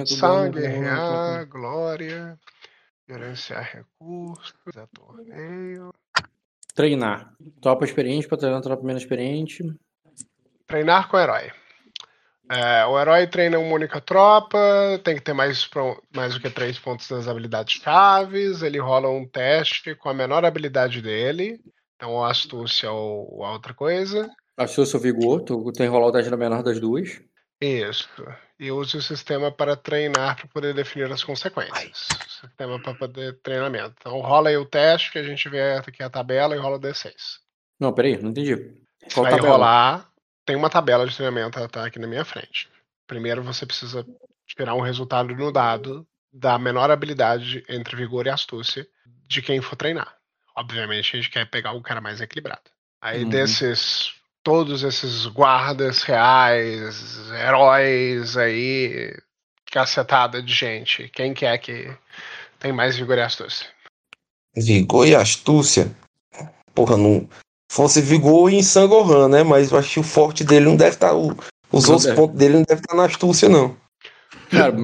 Sangue, 0.06 0.60
guerrear, 0.60 1.44
glória, 1.48 2.38
gerenciar 3.08 3.64
recursos, 3.64 4.54
é 4.76 4.86
torneio. 4.94 5.90
Treinar. 6.72 7.34
Tropa 7.60 7.84
experiente 7.84 8.28
para 8.28 8.38
treinar 8.38 8.62
tropa 8.62 8.84
menos 8.84 9.02
experiente. 9.02 9.64
Treinar 10.68 11.08
com 11.08 11.16
o 11.16 11.20
herói. 11.20 11.50
É, 12.48 12.86
o 12.86 13.00
herói 13.00 13.26
treina 13.26 13.58
uma 13.58 13.74
única 13.74 14.00
tropa, 14.00 15.00
tem 15.02 15.16
que 15.16 15.20
ter 15.20 15.32
mais, 15.32 15.68
mais 16.14 16.34
do 16.34 16.40
que 16.40 16.48
três 16.48 16.78
pontos 16.78 17.08
das 17.08 17.26
habilidades 17.26 17.82
chaves. 17.82 18.62
Ele 18.62 18.78
rola 18.78 19.08
um 19.08 19.26
teste 19.26 19.96
com 19.96 20.08
a 20.08 20.14
menor 20.14 20.44
habilidade 20.44 21.02
dele. 21.02 21.60
Então, 21.96 22.12
ou 22.12 22.24
astúcia 22.24 22.90
ou, 22.90 23.40
ou 23.40 23.46
outra 23.46 23.74
coisa. 23.74 24.30
Achou 24.56 24.86
seu 24.86 25.00
vigor. 25.00 25.40
Tu 25.40 25.72
tem 25.72 25.86
que 25.86 25.92
rolar 25.92 26.06
o 26.06 26.12
teste 26.12 26.30
da 26.30 26.36
menor 26.36 26.62
das 26.62 26.78
duas. 26.78 27.20
Isso. 27.60 28.08
E 28.58 28.70
use 28.70 28.96
o 28.96 29.02
sistema 29.02 29.50
para 29.50 29.76
treinar 29.76 30.36
para 30.36 30.48
poder 30.48 30.74
definir 30.74 31.10
as 31.10 31.24
consequências. 31.24 32.08
Sistema 32.40 32.80
para 32.80 32.94
poder 32.94 33.38
treinamento. 33.42 33.94
Então 33.98 34.20
rola 34.20 34.50
aí 34.50 34.56
o 34.56 34.66
teste 34.66 35.12
que 35.12 35.18
a 35.18 35.22
gente 35.22 35.48
vê 35.48 35.74
aqui 35.74 36.02
a 36.02 36.10
tabela 36.10 36.54
e 36.54 36.58
rola 36.58 36.76
o 36.76 36.80
D6. 36.80 37.12
Não, 37.80 37.92
peraí, 37.92 38.16
não 38.20 38.30
entendi. 38.30 38.56
Qual 39.12 39.24
Vai 39.24 39.34
tabela? 39.34 39.54
rolar. 39.54 40.10
Tem 40.44 40.56
uma 40.56 40.70
tabela 40.70 41.06
de 41.06 41.14
treinamento, 41.16 41.68
tá 41.68 41.86
aqui 41.86 41.98
na 41.98 42.06
minha 42.06 42.24
frente. 42.24 42.68
Primeiro 43.06 43.42
você 43.42 43.66
precisa 43.66 44.06
tirar 44.46 44.74
um 44.74 44.80
resultado 44.80 45.34
no 45.34 45.50
dado 45.50 46.06
da 46.32 46.58
menor 46.58 46.90
habilidade 46.90 47.64
entre 47.68 47.96
vigor 47.96 48.26
e 48.26 48.30
astúcia 48.30 48.86
de 49.26 49.42
quem 49.42 49.60
for 49.60 49.76
treinar. 49.76 50.14
Obviamente 50.56 51.16
a 51.16 51.20
gente 51.20 51.30
quer 51.30 51.48
pegar 51.50 51.72
o 51.72 51.82
cara 51.82 52.00
mais 52.00 52.20
equilibrado. 52.20 52.62
Aí 53.02 53.24
Uhum. 53.24 53.28
desses 53.28 54.14
todos 54.42 54.82
esses 54.84 55.26
guardas 55.26 56.02
reais, 56.02 57.18
heróis 57.32 58.36
aí, 58.36 59.12
cacetada 59.72 60.40
de 60.42 60.52
gente, 60.54 61.08
quem 61.08 61.34
quer 61.34 61.58
que 61.58 61.92
tem 62.58 62.72
mais 62.72 62.96
vigor 62.96 63.18
e 63.18 63.22
astúcia? 63.22 63.66
Vigor 64.56 65.06
e 65.06 65.14
astúcia. 65.14 65.94
Porra, 66.74 66.96
não. 66.96 67.28
Fosse 67.70 68.00
vigor 68.00 68.50
em 68.52 68.62
Sangohan, 68.62 69.28
né? 69.28 69.42
Mas 69.42 69.72
eu 69.72 69.78
acho 69.78 69.94
que 69.94 70.00
o 70.00 70.04
forte 70.04 70.44
dele 70.44 70.66
não 70.66 70.76
deve 70.76 70.94
estar. 70.94 71.12
os 71.12 71.26
Não 71.26 71.34
outros 71.72 72.04
deve. 72.04 72.16
pontos 72.16 72.38
dele 72.38 72.54
não 72.54 72.62
devem 72.62 72.80
estar 72.82 72.94
na 72.96 73.04
astúcia, 73.04 73.48
não. 73.48 73.76
Cara, 74.50 74.76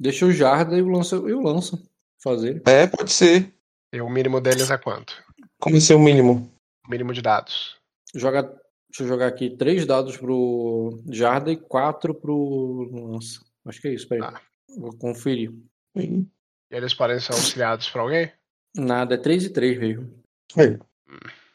deixa 0.00 0.24
o 0.24 0.32
Jarda 0.32 0.76
e 0.76 0.82
o 0.82 0.88
Lança, 0.88 1.16
e 1.16 1.32
o 1.32 1.42
Lança 1.42 1.78
fazer. 2.22 2.62
É, 2.66 2.86
pode 2.86 3.12
ser. 3.12 3.52
E 3.92 4.00
o 4.00 4.08
mínimo 4.08 4.40
deles 4.40 4.70
é 4.70 4.78
quanto? 4.78 5.22
Como 5.60 5.80
ser 5.80 5.94
o 5.94 5.98
mínimo? 5.98 6.50
O 6.86 6.90
mínimo 6.90 7.12
de 7.12 7.20
dados. 7.22 7.76
Joga, 8.14 8.42
deixa 8.42 9.02
eu 9.02 9.06
jogar 9.06 9.26
aqui 9.26 9.50
três 9.50 9.86
dados 9.86 10.16
pro 10.16 11.02
Jarda 11.10 11.52
e 11.52 11.56
quatro 11.56 12.14
pro 12.14 12.88
Lança. 12.92 13.40
Acho 13.66 13.80
que 13.80 13.88
é 13.88 13.94
isso, 13.94 14.08
peraí. 14.08 14.22
Tá. 14.32 14.40
Vou 14.78 14.96
conferir. 14.96 15.52
E 15.96 16.26
eles 16.70 16.94
podem 16.94 17.20
ser 17.20 17.32
auxiliados 17.32 17.88
por 17.90 18.00
alguém? 18.00 18.32
Nada, 18.74 19.14
é 19.14 19.18
3 19.18 19.44
e 19.44 19.50
3 19.50 19.78
mesmo. 19.78 20.10
Aí. 20.56 20.78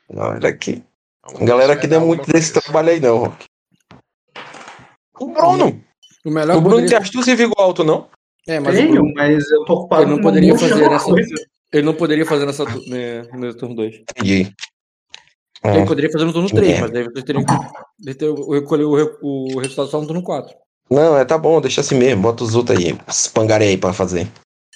Não, 0.09 0.33
era 0.33 0.49
aqui. 0.49 0.83
Então, 1.25 1.41
A 1.41 1.45
galera 1.45 1.73
aqui 1.73 1.88
não 1.88 1.97
é 1.97 2.05
muito 2.05 2.31
desse 2.31 2.53
coisa. 2.53 2.61
trabalho 2.65 2.89
aí, 2.89 2.99
não, 2.99 3.17
Rock. 3.17 3.45
O 5.19 5.27
Bruno! 5.31 5.83
O 6.23 6.29
melhor 6.29 6.57
O 6.57 6.61
Bruno 6.61 6.75
poderia- 6.75 6.89
tem 6.89 6.97
astúcia 6.99 7.31
e 7.31 7.35
vigor 7.35 7.55
alto, 7.59 7.83
não? 7.83 8.09
É, 8.47 8.59
mas 8.59 8.75
o 8.75 8.77
Tenho, 8.77 8.91
Bruno- 8.93 9.13
mas 9.15 9.49
eu 9.51 9.65
tô 9.65 9.73
ocupado 9.73 10.03
Ele 10.03 10.11
não 10.11 10.21
poderia 10.21 10.57
fazer 10.57 10.88
nessa- 10.89 11.05
coisa. 11.05 11.35
Ele 11.74 11.86
não 11.86 11.93
poderia 11.93 12.26
fazer 12.26 12.45
nessa, 12.45 12.65
né, 12.65 13.24
no 13.34 13.53
turno 13.55 13.76
2. 13.76 13.95
Entendi. 13.97 14.53
Ele 15.63 15.82
Ah, 15.82 15.86
poderia 15.86 16.11
fazer 16.11 16.26
no 16.26 16.34
turno 16.34 16.47
que 16.47 16.55
3, 16.55 16.68
merda. 16.80 16.84
mas 16.84 16.91
daí 16.93 17.03
você 17.03 17.24
teria 17.24 17.43
que 17.45 18.13
ter- 18.15 18.34
recolher 18.34 18.84
o, 18.86 19.55
o 19.55 19.59
resultado 19.59 19.89
só 19.89 19.99
no 19.99 20.07
turno 20.07 20.22
4. 20.24 20.55
Não, 20.89 21.18
é 21.18 21.26
tá 21.26 21.38
bom, 21.38 21.59
deixa 21.59 21.82
assim 21.82 21.95
mesmo. 21.95 22.22
Bota 22.22 22.43
os 22.43 22.55
outros 22.55 22.78
aí. 22.78 22.97
Os 23.07 23.28
pangarei 23.28 23.70
aí 23.70 23.78
pra 23.78 23.91
fazer. 23.91 24.28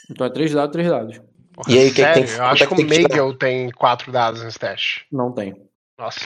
Então 0.10 0.26
é 0.28 0.30
3 0.30 0.52
dados, 0.52 0.74
3 0.74 0.90
dados. 0.90 1.22
Porra, 1.54 1.72
E 1.72 1.78
aí, 1.80 1.92
quem 1.94 2.04
sério? 2.04 2.26
tem- 2.28 2.36
Eu 2.36 2.44
acho 2.46 2.58
que 2.58 2.64
é 2.64 2.66
o 2.66 2.70
que 2.70 2.76
tem 2.76 2.86
que 2.88 2.94
tirar? 2.96 3.08
Meigel 3.10 3.38
tem 3.38 3.72
quatro 3.72 4.12
dados 4.12 4.44
nesse 4.44 4.60
teste. 4.60 5.06
Não 5.12 5.32
tem. 5.32 5.56
Nossa, 5.98 6.26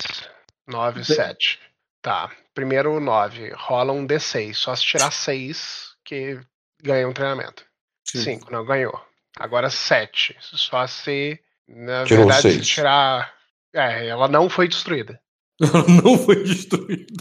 9, 0.68 1.04
Tem. 1.06 1.16
7. 1.16 1.60
Tá. 2.02 2.32
Primeiro 2.54 2.94
o 2.94 3.00
9. 3.00 3.52
Rola 3.56 3.92
um 3.92 4.08
D6. 4.08 4.54
Só 4.56 4.76
se 4.76 4.84
tirar 4.84 5.12
6 5.12 5.90
que 6.06 6.40
ganha 6.82 7.08
um 7.08 7.14
treinamento. 7.14 7.64
Sim. 8.08 8.24
5, 8.24 8.52
não 8.52 8.66
ganhou. 8.66 8.94
Agora 9.40 9.70
7. 9.70 10.36
Só 10.40 10.86
se. 10.88 11.40
Na 11.68 12.04
Tirou 12.06 12.26
verdade, 12.26 12.42
se 12.50 12.54
seis. 12.56 12.68
tirar. 12.68 13.34
É, 13.74 14.08
ela 14.08 14.28
não 14.28 14.50
foi 14.50 14.68
destruída. 14.68 15.20
não 16.04 16.18
foi 16.18 16.44
destruído. 16.44 17.14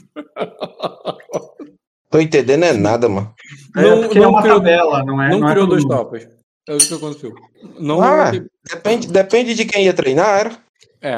Tô 2.11 2.21
entendendo 2.21 2.65
é 2.65 2.73
nada, 2.73 3.09
mano. 3.09 3.35
É 3.77 3.83
Não- 3.83 4.01
porque 4.03 4.19
não 4.19 4.25
é 4.25 4.29
uma 4.29 4.43
criou- 4.43 4.59
tabela, 4.59 5.03
não 5.05 5.21
é? 5.23 5.31
não 5.31 5.41
não 5.41 5.49
é 5.49 5.53
criou 5.53 5.67
todo 5.67 5.77
dois 5.81 5.85
tropas. 5.85 6.29
É 6.69 6.77
isso 6.77 6.89
que 6.89 6.95
aconteceu. 6.95 7.35
Não. 7.81 8.01
Ah, 8.01 8.31
depende, 8.65 9.09
depende 9.09 9.55
de 9.55 9.65
quem 9.65 9.85
ia 9.87 9.93
treinar, 9.93 10.39
era. 10.41 10.59
É. 11.01 11.11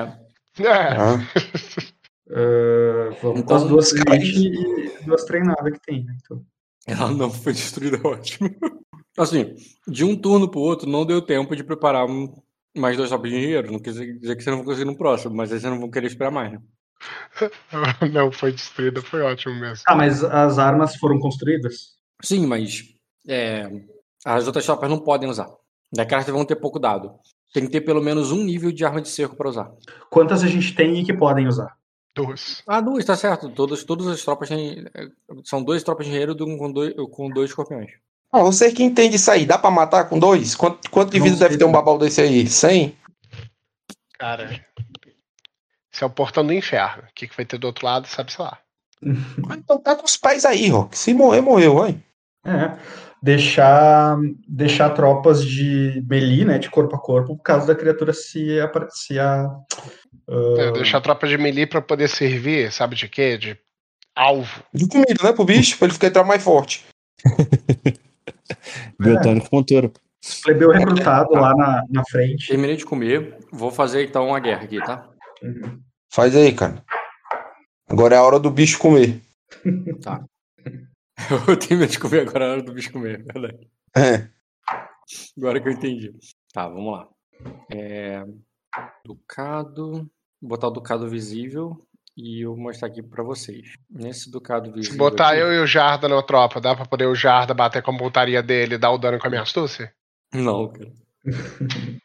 É. 0.58 0.68
Ah, 0.68 1.18
Ah, 2.30 3.10
vamos 3.20 3.20
com 3.22 3.38
Então, 3.38 3.56
as 3.56 3.64
duas 3.64 3.92
e 3.92 5.04
duas 5.04 5.24
treinadas 5.24 5.72
que 5.74 5.80
tem, 5.86 6.04
né? 6.04 6.16
Então, 6.24 6.42
Ela 6.86 7.10
não 7.10 7.30
foi 7.30 7.52
destruída, 7.52 7.98
ótimo. 8.08 8.48
Assim, 9.16 9.54
de 9.88 10.04
um 10.04 10.14
turno 10.16 10.48
pro 10.50 10.60
outro, 10.60 10.88
não 10.88 11.06
deu 11.06 11.22
tempo 11.22 11.54
de 11.56 11.64
preparar 11.64 12.06
um- 12.06 12.32
mais 12.76 12.96
dois 12.96 13.08
tropas 13.08 13.30
de 13.30 13.36
engenheiro. 13.36 13.72
Não 13.72 13.78
quer 13.78 13.92
dizer 13.92 14.36
que 14.36 14.42
você 14.42 14.50
não 14.50 14.58
vai 14.58 14.66
conseguir 14.66 14.84
no 14.84 14.96
próximo, 14.96 15.34
mas 15.34 15.50
aí 15.52 15.58
vocês 15.60 15.72
não 15.72 15.80
vão 15.80 15.90
querer 15.90 16.06
esperar 16.08 16.30
mais, 16.30 16.52
né? 16.52 16.60
Não 18.12 18.32
foi 18.32 18.52
destruída, 18.52 19.02
foi 19.02 19.20
ótimo 19.20 19.54
mesmo. 19.54 19.84
Ah, 19.86 19.94
mas 19.94 20.24
as 20.24 20.58
armas 20.58 20.96
foram 20.96 21.18
construídas? 21.18 21.96
Sim, 22.22 22.46
mas 22.46 22.84
é, 23.28 23.68
as 24.24 24.46
outras 24.46 24.64
tropas 24.64 24.88
não 24.88 24.98
podem 24.98 25.28
usar. 25.28 25.46
Daquelas 25.92 26.26
vão 26.26 26.44
ter 26.44 26.56
pouco 26.56 26.78
dado. 26.78 27.12
Tem 27.52 27.64
que 27.66 27.70
ter 27.70 27.82
pelo 27.82 28.02
menos 28.02 28.32
um 28.32 28.42
nível 28.42 28.72
de 28.72 28.82
arma 28.84 29.02
de 29.02 29.08
cerco 29.10 29.36
para 29.36 29.48
usar. 29.50 29.70
Quantas 30.10 30.42
a 30.42 30.48
gente 30.48 30.74
tem 30.74 30.98
e 31.00 31.04
que 31.04 31.12
podem 31.12 31.46
usar? 31.46 31.76
Duas. 32.14 32.62
Ah, 32.66 32.80
duas, 32.80 33.04
tá 33.04 33.14
certo. 33.14 33.50
Todas, 33.50 33.84
todas 33.84 34.06
as 34.06 34.22
tropas 34.24 34.48
têm. 34.48 34.86
é, 34.94 35.08
São 35.44 35.62
duas 35.62 35.82
tropas 35.82 36.06
de 36.06 36.10
engenheiro 36.12 36.34
do- 36.34 36.56
com 36.56 36.72
dois, 36.72 36.94
com 37.12 37.28
dois 37.30 37.50
escorpiões. 37.50 37.90
Ah, 38.32 38.42
você 38.42 38.72
que 38.72 38.82
entende 38.82 39.16
isso 39.16 39.30
aí, 39.30 39.46
dá 39.46 39.56
pra 39.56 39.70
matar 39.70 40.08
com 40.08 40.18
dois? 40.18 40.54
Quanto, 40.54 40.90
quanto 40.90 41.10
de 41.10 41.20
vida 41.20 41.36
deve 41.36 41.56
ter 41.56 41.64
um 41.64 41.72
babau 41.72 41.98
desse 41.98 42.20
aí? 42.20 42.46
100? 42.46 42.96
Cara. 44.18 44.64
Esse 45.92 46.02
é 46.02 46.06
o 46.06 46.10
portão 46.10 46.46
do 46.46 46.52
inferno. 46.52 47.04
O 47.04 47.14
que, 47.14 47.26
que 47.26 47.36
vai 47.36 47.46
ter 47.46 47.58
do 47.58 47.66
outro 47.66 47.86
lado, 47.86 48.06
sabe-se 48.06 48.40
lá. 48.40 48.58
Então 49.58 49.78
tá 49.80 49.94
com 49.94 50.04
os 50.04 50.16
pés 50.16 50.44
aí, 50.44 50.68
Rock. 50.68 50.96
Se 50.96 51.12
morrer, 51.14 51.40
morreu, 51.40 51.86
hein? 51.86 52.02
É. 52.44 52.76
Deixar, 53.22 54.16
deixar 54.46 54.90
tropas 54.90 55.44
de 55.44 56.02
melee, 56.08 56.44
né? 56.44 56.58
De 56.58 56.70
corpo 56.70 56.94
a 56.94 56.98
corpo, 56.98 57.36
por 57.36 57.42
causa 57.42 57.66
da 57.66 57.74
criatura 57.74 58.12
se 58.12 58.60
aparecer 58.60 59.18
a. 59.18 59.50
É, 60.28 60.72
deixar 60.72 60.98
a 60.98 61.00
tropa 61.00 61.26
de 61.26 61.36
melee 61.38 61.66
pra 61.66 61.80
poder 61.80 62.08
servir, 62.08 62.70
sabe 62.72 62.94
de 62.94 63.08
quê? 63.08 63.36
De 63.36 63.58
alvo. 64.14 64.62
De 64.72 64.86
comida, 64.86 65.22
né, 65.22 65.32
pro 65.32 65.44
bicho, 65.44 65.76
pra 65.78 65.86
ele 65.86 65.94
ficar 65.94 66.08
entrar 66.08 66.24
mais 66.24 66.42
forte. 66.42 66.84
Biotônico 68.98 69.48
Montoro. 69.52 69.92
plebeu 70.42 70.70
recrutado 70.70 71.32
lá 71.34 71.54
na, 71.54 71.84
na 71.90 72.04
frente. 72.04 72.48
Terminei 72.48 72.76
de 72.76 72.84
comer. 72.84 73.38
Vou 73.52 73.70
fazer 73.70 74.04
então 74.04 74.28
uma 74.28 74.40
guerra 74.40 74.64
aqui, 74.64 74.78
tá? 74.78 75.08
Uhum. 75.42 75.80
Faz 76.12 76.34
aí, 76.34 76.52
cara. 76.52 76.84
Agora 77.88 78.14
é 78.14 78.18
a 78.18 78.22
hora 78.22 78.40
do 78.40 78.50
bicho 78.50 78.78
comer. 78.78 79.20
Eu 81.48 81.58
terminei 81.58 81.88
de 81.88 81.98
comer 81.98 82.28
agora, 82.28 82.44
é 82.44 82.48
a 82.48 82.52
hora 82.52 82.62
do 82.62 82.72
bicho 82.72 82.92
comer, 82.92 83.20
é 83.20 83.32
verdade. 83.32 83.70
É. 83.96 84.28
Agora 85.38 85.60
que 85.60 85.68
eu 85.68 85.72
entendi. 85.72 86.12
Tá, 86.52 86.68
vamos 86.68 86.92
lá. 86.92 87.08
É, 87.70 88.24
Ducado. 89.04 90.10
Vou 90.40 90.50
botar 90.50 90.68
o 90.68 90.72
Ducado 90.72 91.08
visível 91.08 91.85
e 92.16 92.44
eu 92.44 92.54
vou 92.54 92.62
mostrar 92.62 92.88
aqui 92.88 93.02
pra 93.02 93.22
vocês. 93.22 93.74
Nesse 93.90 94.30
Ducado 94.30 94.72
visível. 94.72 94.92
Se 94.92 94.96
botar 94.98 95.30
aqui- 95.30 95.40
eu 95.40 95.52
e 95.52 95.58
o 95.60 95.66
Jarda 95.66 96.08
na 96.08 96.22
tropa, 96.22 96.60
dá 96.60 96.74
pra 96.74 96.86
poder 96.86 97.06
o 97.06 97.14
Jarda 97.14 97.52
bater 97.54 97.82
com 97.82 97.90
a 97.92 97.98
pontaria 97.98 98.42
dele 98.42 98.74
e 98.76 98.78
dar 98.78 98.90
o 98.90 98.98
dano 98.98 99.18
com 99.18 99.26
a 99.26 99.30
minha 99.30 99.42
astúcia? 99.42 99.92
Não, 100.32 100.72
cara. 100.72 100.92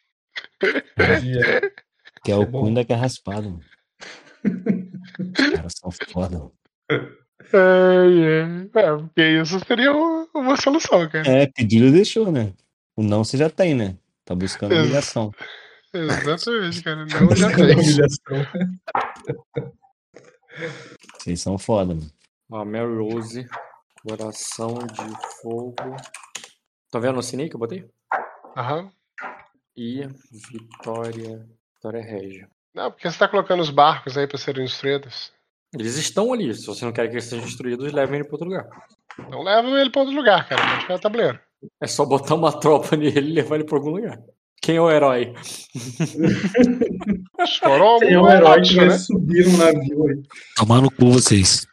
Que 2.24 2.32
é 2.32 2.36
o 2.36 2.46
cunho 2.46 2.76
da 2.76 2.84
guerra 2.84 3.02
raspada, 3.02 3.42
mano. 3.50 3.62
Os 4.44 5.50
caras 5.56 5.74
são 5.80 5.90
foda. 6.10 6.38
mano. 6.38 6.52
É, 7.54 8.78
é, 8.80 8.98
porque 8.98 9.22
isso 9.42 9.60
seria 9.66 9.92
uma 9.92 10.56
solução, 10.56 11.10
cara. 11.10 11.28
É, 11.28 11.48
pediu 11.48 11.88
e 11.88 11.92
deixou, 11.92 12.32
né? 12.32 12.54
O 12.96 13.02
não 13.04 13.24
você 13.24 13.38
já 13.38 13.50
tem, 13.50 13.74
né? 13.74 13.98
Tá 14.24 14.36
buscando 14.36 14.76
humilhação. 14.76 15.32
Exatamente, 15.94 16.84
cara. 16.84 17.06
Não 17.06 17.36
já 17.36 17.50
fez. 17.50 17.98
Vocês 21.18 21.42
são 21.42 21.58
foda, 21.58 21.94
mano. 21.96 22.10
Ó, 22.52 22.66
Mary 22.66 22.98
Rose. 22.98 23.48
Coração 24.08 24.74
de 24.80 25.42
fogo. 25.42 25.96
Tá 26.90 27.00
vendo 27.00 27.20
o 27.20 27.24
sininho 27.24 27.50
que 27.50 27.56
eu 27.56 27.60
botei? 27.60 27.88
Aham. 28.58 28.92
E 29.76 30.06
Vitória. 30.52 31.48
Vitória 31.76 32.02
Régia. 32.04 32.50
Não, 32.74 32.92
porque 32.92 33.10
você 33.10 33.18
tá 33.18 33.28
colocando 33.28 33.62
os 33.62 33.70
barcos 33.70 34.18
aí 34.18 34.28
pra 34.28 34.38
serem 34.38 34.66
destruídos. 34.66 35.32
Eles 35.74 35.96
estão 35.96 36.34
ali. 36.34 36.54
Se 36.54 36.66
você 36.66 36.84
não 36.84 36.92
quer 36.92 37.08
que 37.08 37.14
eles 37.14 37.26
sejam 37.26 37.46
destruídos, 37.46 37.94
levem 37.94 38.16
ele 38.20 38.26
para 38.26 38.34
outro 38.36 38.48
lugar. 38.50 38.68
Não 39.30 39.42
levam 39.44 39.78
ele 39.78 39.90
pra 39.90 40.02
outro 40.02 40.16
lugar, 40.16 40.48
cara. 40.48 40.62
Pode 40.62 40.82
ficar 40.82 40.94
no 40.96 41.00
tabuleiro. 41.00 41.40
É 41.80 41.88
só 41.88 42.06
botar 42.06 42.36
uma 42.36 42.60
tropa 42.60 42.96
nele 42.98 43.30
e 43.30 43.34
levar 43.34 43.56
ele 43.56 43.64
para 43.66 43.78
algum 43.78 43.92
lugar. 43.92 44.20
Quem 44.62 44.76
é 44.76 44.82
o 44.82 44.92
herói? 44.92 45.34
Os 47.40 47.58
foram 47.58 47.98
Tem 47.98 48.16
um 48.16 48.30
herói 48.30 48.62
que 48.62 48.76
vai 48.76 48.92
subir 48.92 49.48
um 49.48 49.58
navio 49.58 50.08
aí. 50.08 50.22
Tomar 50.56 50.82
no 50.82 50.92
cu 50.92 51.12
vocês. 51.12 51.66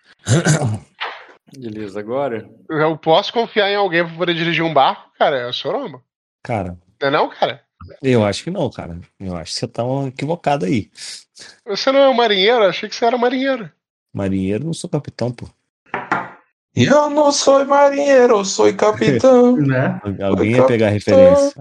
Beleza, 1.56 2.00
agora. 2.00 2.48
Eu 2.68 2.96
posso 2.96 3.30
confiar 3.32 3.70
em 3.70 3.76
alguém 3.76 4.06
pra 4.06 4.16
poder 4.16 4.34
dirigir 4.34 4.64
um 4.64 4.72
barco, 4.72 5.10
cara. 5.18 5.36
É 5.36 5.46
o 5.46 5.52
Soromba. 5.52 6.00
Cara, 6.42 6.78
Não 7.00 7.08
é 7.08 7.10
não, 7.10 7.28
cara? 7.28 7.62
eu 8.02 8.24
acho 8.24 8.42
que 8.42 8.50
não, 8.50 8.70
cara. 8.70 8.98
Eu 9.20 9.36
acho 9.36 9.52
que 9.52 9.58
você 9.60 9.68
tá 9.68 9.82
equivocado 10.06 10.64
aí. 10.64 10.90
Você 11.66 11.92
não 11.92 12.00
é 12.00 12.08
um 12.08 12.14
marinheiro? 12.14 12.64
Eu 12.64 12.70
achei 12.70 12.88
que 12.88 12.94
você 12.94 13.04
era 13.04 13.16
um 13.16 13.20
marinheiro. 13.20 13.70
Marinheiro, 14.14 14.64
não 14.64 14.72
sou 14.72 14.88
capitão, 14.88 15.30
pô. 15.30 15.46
Eu 16.74 17.10
não 17.10 17.32
sou 17.32 17.64
marinheiro, 17.66 18.38
eu 18.38 18.44
sou 18.46 18.72
capitão. 18.74 19.56
Né? 19.60 20.00
Alguém 20.22 20.52
ia 20.52 20.66
pegar 20.66 20.86
a 20.86 20.90
referência. 20.90 21.52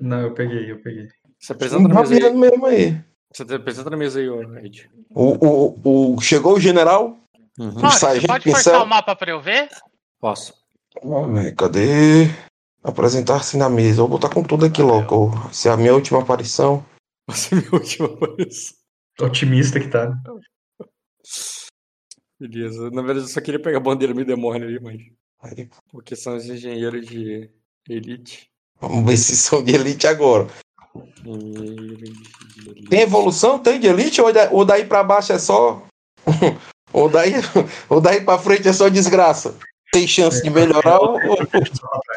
Não, 0.00 0.20
eu 0.20 0.34
peguei, 0.34 0.70
eu 0.70 0.80
peguei. 0.82 1.08
Se 1.38 1.52
apresenta 1.52 1.88
na 1.88 2.00
mesa 2.00 2.14
aí. 2.14 2.34
Mesmo 2.34 2.66
aí. 2.66 3.04
Você 3.32 3.44
se 3.46 3.54
apresenta 3.54 3.90
na 3.90 3.96
mesa 3.96 4.20
aí, 4.20 4.28
ô 4.28 4.56
Ed. 4.58 4.90
O, 5.10 5.46
o, 5.46 6.14
o, 6.14 6.20
chegou 6.20 6.54
o 6.54 6.60
general, 6.60 7.18
Uhum. 7.58 7.70
você 7.72 7.98
sargento 7.98 8.26
pode 8.28 8.44
forçar 8.50 8.72
pincel. 8.72 8.86
o 8.86 8.88
mapa 8.88 9.14
pra 9.14 9.30
eu 9.30 9.40
ver? 9.40 9.68
Posso. 10.18 10.54
Ó, 11.02 11.26
velho, 11.28 11.54
Cadê? 11.54 12.26
Apresentar-se 12.82 13.56
na 13.56 13.68
mesa. 13.68 13.98
Vou 14.02 14.08
botar 14.08 14.28
com 14.30 14.42
tudo 14.42 14.64
aqui 14.66 14.82
logo. 14.82 15.30
Se 15.52 15.68
é 15.68 15.70
a 15.72 15.76
minha 15.76 15.94
última 15.94 16.20
aparição. 16.22 16.84
Você 17.28 17.54
é 17.54 17.58
minha 17.58 17.72
última 17.72 18.08
aparição. 18.08 18.76
Otimista 19.20 19.78
que 19.78 19.88
tá. 19.88 20.12
Beleza. 22.40 22.90
Na 22.90 23.02
verdade, 23.02 23.26
eu 23.26 23.28
só 23.28 23.40
queria 23.40 23.60
pegar 23.62 23.78
a 23.78 23.82
bandeira 23.82 24.14
Midemorne 24.14 24.64
ali, 24.64 24.80
mas. 24.80 25.00
Aí, 25.42 25.68
Porque 25.90 26.16
são 26.16 26.36
os 26.36 26.46
engenheiros 26.46 27.06
de 27.06 27.50
elite. 27.88 28.50
Vamos 28.82 29.06
ver 29.06 29.16
se 29.16 29.36
são 29.36 29.62
de 29.64 29.74
elite 29.74 30.06
agora. 30.06 30.46
Tem 32.90 33.00
evolução? 33.00 33.58
Tem 33.58 33.80
de 33.80 33.86
elite? 33.86 34.20
Ou, 34.20 34.32
da- 34.32 34.50
ou 34.50 34.64
daí 34.64 34.84
pra 34.84 35.02
baixo 35.02 35.32
é 35.32 35.38
só. 35.38 35.82
ou, 36.92 37.08
daí, 37.08 37.32
ou 37.88 38.00
daí 38.00 38.20
pra 38.20 38.38
frente 38.38 38.68
é 38.68 38.72
só 38.72 38.88
desgraça? 38.88 39.54
Tem 39.92 40.06
chance 40.06 40.42
de 40.42 40.50
melhorar 40.50 40.98
ou, 41.00 41.18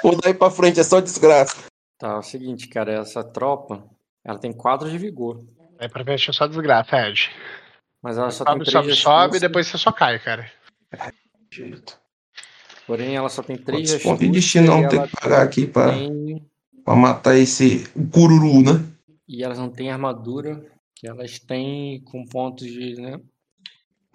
ou, 0.04 0.18
daí 0.22 0.34
pra 0.34 0.50
frente 0.50 0.80
é 0.80 0.84
só 0.84 1.00
desgraça? 1.00 1.56
Tá, 2.00 2.14
é 2.14 2.18
o 2.18 2.22
seguinte, 2.24 2.68
cara, 2.68 2.94
essa 3.02 3.24
tropa, 3.24 3.84
ela 4.26 4.40
tem 4.40 4.52
4 4.54 4.90
de 4.90 4.98
vigor. 4.98 5.44
É 5.80 5.88
pra 5.88 6.04
mexer 6.04 6.34
só 6.34 6.48
desgraça, 6.48 6.96
Ed. 7.08 7.30
Mas 8.02 8.18
ela 8.18 8.32
só 8.32 8.44
Sobe, 8.46 8.64
tem 8.64 8.72
3 8.72 8.72
sobe, 8.74 8.88
de 8.94 9.02
sobe 9.02 9.38
e 9.38 9.40
depois 9.40 9.68
você 9.68 9.78
só 9.78 9.92
cai, 9.92 10.20
cara. 10.20 10.50
Porém, 12.88 13.16
ela 13.16 13.30
só 13.30 13.42
tem 13.42 13.58
3 13.58 13.82
de 13.84 13.92
Quantos 13.94 14.04
pontos 14.04 14.20
de 14.20 14.30
destino 14.30 14.68
não 14.68 14.88
tem 14.88 15.02
que 15.08 15.18
pagar 15.20 15.42
aqui 15.42 15.66
pra, 15.68 15.92
tem- 15.92 16.46
pra 16.86 16.96
matar 16.96 17.36
esse 17.36 17.84
cururu, 18.14 18.62
né? 18.62 18.86
E 19.28 19.44
elas 19.44 19.58
não 19.58 19.70
têm 19.72 19.92
armadura, 19.92 20.64
que 20.96 21.08
elas 21.08 21.40
têm 21.40 22.00
com 22.02 22.24
pontos 22.26 22.68
de. 22.68 22.94
Né? 23.02 23.20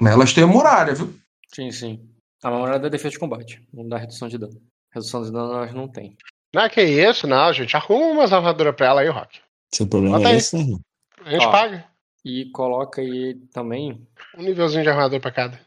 Mas 0.01 0.15
elas 0.15 0.33
têm 0.33 0.45
a 0.45 0.47
muralha, 0.47 0.95
viu? 0.95 1.13
Sim, 1.53 1.71
sim. 1.73 2.09
A 2.43 2.51
memória 2.51 2.79
dá 2.79 2.89
defesa 2.89 3.11
de 3.11 3.19
combate, 3.19 3.63
não 3.75 3.87
dá 3.87 3.99
redução 3.99 4.29
de 4.29 4.39
dano. 4.39 4.59
Redução 4.95 5.23
de 5.23 5.33
dano 5.33 5.53
elas 5.53 5.75
não 5.75 5.89
têm. 5.89 6.17
Não, 6.55 6.69
que 6.69 6.81
isso, 6.83 7.27
não, 7.27 7.53
gente. 7.53 7.77
Arruma 7.77 8.07
umas 8.07 8.33
armaduras 8.33 8.75
pra 8.75 8.87
ela 8.87 9.01
aí, 9.03 9.09
Rock. 9.09 9.41
Seu 9.73 9.87
problema 9.87 10.17
Bota 10.17 10.31
é 10.31 10.33
aí. 10.33 10.39
esse, 10.39 10.57
né? 10.57 10.79
A 11.25 11.31
gente 11.31 11.45
Ó. 11.45 11.51
paga. 11.51 11.85
E 12.25 12.47
coloca 12.51 13.01
aí 13.01 13.35
também. 13.53 14.07
Um 14.37 14.43
nívelzinho 14.43 14.83
de 14.83 14.89
armadura 14.89 15.21
pra 15.21 15.31
cada. 15.33 15.61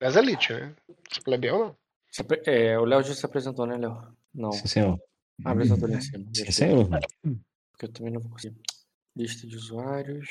Mas 0.00 0.16
elite, 0.16 0.52
né? 0.52 0.74
Esse 1.10 1.20
plebeu 1.22 1.58
não. 1.58 1.76
se 2.10 2.24
É, 2.46 2.78
o 2.78 2.84
Léo 2.84 3.02
já 3.02 3.14
se 3.14 3.24
apresentou, 3.24 3.66
né, 3.66 3.76
Léo? 3.76 3.96
Não. 4.34 4.52
Sim, 4.52 4.66
senhor. 4.66 4.98
Abre 5.44 5.64
essa 5.64 5.74
em 5.74 6.00
cima. 6.00 6.24
Sim, 6.34 6.50
senhor. 6.52 6.88
Porque 6.88 7.86
eu 7.86 7.92
também 7.92 8.12
não 8.12 8.20
vou 8.20 8.30
conseguir. 8.30 8.56
Lista 9.16 9.46
de 9.46 9.56
usuários. 9.56 10.28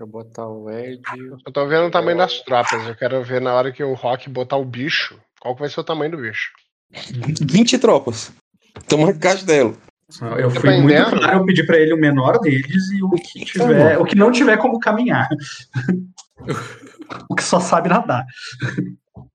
eu 0.00 0.06
botar 0.06 0.46
o 0.48 0.70
Ed. 0.70 1.02
Eu 1.46 1.52
tô 1.52 1.66
vendo 1.68 1.86
o 1.86 1.90
tamanho 1.90 2.16
das 2.16 2.40
tropas. 2.40 2.86
Eu 2.86 2.96
quero 2.96 3.22
ver 3.22 3.40
na 3.40 3.52
hora 3.52 3.72
que 3.72 3.84
o 3.84 3.94
Rock 3.94 4.30
botar 4.30 4.56
o 4.56 4.64
bicho. 4.64 5.20
Qual 5.40 5.54
que 5.54 5.60
vai 5.60 5.68
ser 5.68 5.80
o 5.80 5.84
tamanho 5.84 6.12
do 6.12 6.18
bicho? 6.18 6.50
20 6.90 7.78
tropas. 7.78 8.32
Tamanho 8.88 9.12
de 9.12 9.18
castelo. 9.18 9.76
Eu 10.38 10.50
fui 10.50 10.70
muito 10.70 10.88
Dependendo. 10.88 11.18
claro, 11.18 11.38
eu 11.38 11.44
pedi 11.46 11.64
pra 11.64 11.78
ele 11.78 11.94
o 11.94 11.98
menor 11.98 12.38
deles 12.38 12.90
e 12.90 13.02
o 13.02 13.10
que 13.10 13.44
tiver, 13.44 13.98
o 13.98 14.04
que 14.04 14.14
não 14.14 14.30
tiver 14.30 14.58
como 14.58 14.78
caminhar. 14.78 15.26
o 17.30 17.34
que 17.34 17.42
só 17.42 17.60
sabe 17.60 17.88
nadar. 17.88 18.26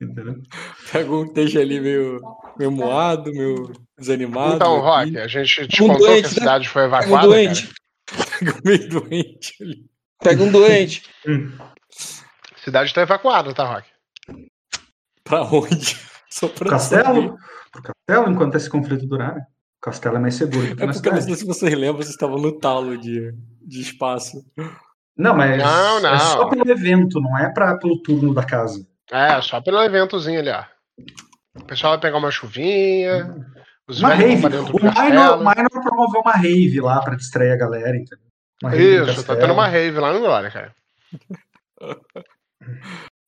Entendeu? 0.01 0.35
Pega 0.91 1.11
um 1.11 1.25
esteja 1.25 1.59
ali 1.61 1.79
meio, 1.79 2.19
meio 2.57 2.71
moado, 2.71 3.31
meio 3.31 3.71
desanimado. 3.97 4.55
Então, 4.55 4.75
aqui. 4.87 5.11
Rock, 5.11 5.17
a 5.19 5.27
gente 5.27 5.67
te 5.67 5.83
Um 5.83 5.87
contou 5.87 6.07
doente, 6.07 6.21
que 6.21 6.25
a 6.27 6.29
né? 6.29 6.33
cidade 6.35 6.69
foi 6.69 6.81
Pega 6.83 6.95
um 6.95 6.99
evacuada, 6.99 7.27
doente. 7.27 7.63
cara. 7.67 7.77
Pega 8.39 8.59
meio 8.63 8.89
doente 8.89 9.53
ali. 9.61 9.85
Pega 10.23 10.43
um 10.43 10.51
doente. 10.51 11.03
A 12.55 12.57
cidade 12.63 12.93
tá 12.93 13.01
evacuada, 13.01 13.53
tá, 13.53 13.65
Rock? 13.65 13.87
Pra 15.23 15.43
onde? 15.43 15.97
Só 16.29 16.47
pra 16.47 16.69
Castelo? 16.69 17.37
Pro 17.71 17.81
castelo, 17.83 18.31
enquanto 18.31 18.55
esse 18.55 18.69
conflito 18.69 19.05
durar. 19.07 19.35
né? 19.35 19.41
O 19.77 19.81
castelo 19.81 20.17
é 20.17 20.19
mais 20.19 20.35
seguro 20.35 20.75
que 20.75 20.83
É 20.83 20.87
porque 20.87 21.09
não 21.09 21.21
sei 21.21 21.35
se 21.35 21.45
vocês 21.45 21.71
lembram, 21.73 21.97
vocês 21.97 22.09
estavam 22.09 22.37
no 22.39 22.57
talo 22.59 22.97
de, 22.97 23.33
de 23.61 23.81
espaço. 23.81 24.43
Não, 25.17 25.35
mas 25.35 25.57
Não, 25.61 26.01
não. 26.01 26.13
é 26.13 26.19
só 26.19 26.45
pelo 26.47 26.69
evento, 26.69 27.19
não 27.19 27.37
é 27.37 27.49
pra, 27.51 27.77
pelo 27.77 28.01
turno 28.01 28.33
da 28.33 28.43
casa. 28.43 28.85
É, 29.11 29.41
só 29.41 29.61
pelo 29.61 29.81
eventozinho 29.81 30.39
ali, 30.39 30.49
ó. 30.49 30.63
O 31.55 31.65
pessoal 31.65 31.93
vai 31.93 32.01
pegar 32.01 32.17
uma 32.17 32.31
chuvinha. 32.31 33.45
Os 33.87 33.99
Uma 33.99 34.13
rave. 34.13 34.45
O 34.45 34.79
Minor. 34.79 35.37
Minor 35.39 35.81
promoveu 35.81 36.21
uma 36.21 36.33
rave 36.33 36.81
lá 36.81 37.01
pra 37.01 37.15
distrair 37.15 37.51
a 37.51 37.57
galera, 37.57 37.95
entendeu? 37.95 38.27
Isso, 39.07 39.25
tá 39.25 39.35
tendo 39.35 39.53
uma 39.53 39.67
rave 39.67 39.99
lá 39.99 40.11
no 40.13 40.19
Glória, 40.19 40.51
cara. 40.51 40.75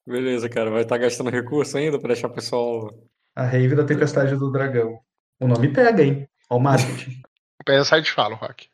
Beleza, 0.06 0.50
cara. 0.50 0.70
Vai 0.70 0.82
estar 0.82 0.98
gastando 0.98 1.30
recurso 1.30 1.78
ainda 1.78 2.00
pra 2.00 2.10
deixar 2.10 2.28
o 2.28 2.34
pessoal. 2.34 2.90
A 3.36 3.46
rave 3.46 3.76
da 3.76 3.86
Tempestade 3.86 4.36
do 4.36 4.52
Dragão. 4.52 5.00
O 5.40 5.48
nome 5.48 5.72
pega, 5.72 6.04
hein? 6.04 6.28
Ó 6.50 6.58
o 6.58 6.60
marketing. 6.60 7.22
Pensa 7.66 7.98
e 7.98 8.02
te 8.02 8.12
falo, 8.12 8.36
Rock. 8.36 8.68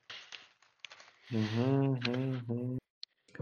Uhum, 1.32 2.00
uhum, 2.08 2.42
uhum. 2.48 2.78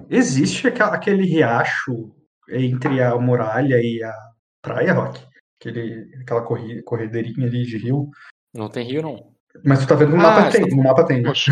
Existe 0.10 0.68
aquele 0.68 1.26
riacho 1.26 2.11
entre 2.49 3.02
a 3.02 3.15
muralha 3.18 3.82
e 3.82 4.03
a 4.03 4.14
praia, 4.61 4.94
Rock? 4.94 5.22
Aquele, 5.60 6.14
aquela 6.22 6.41
corri- 6.41 6.82
corredeirinha 6.84 7.48
ali 7.48 7.64
de 7.64 7.78
rio. 7.78 8.10
Não 8.53 8.70
tem 8.70 8.86
rio, 8.86 9.02
não. 9.02 9.34
Mas 9.64 9.80
tu 9.80 9.88
tá 9.88 9.95
vendo 9.95 10.11
no 10.11 10.18
Ah, 10.18 10.32
mapa 10.32 10.49
tem. 10.52 10.70
No 10.70 10.84
mapa 10.84 11.06
tem. 11.06 11.24
Poxa, 11.24 11.52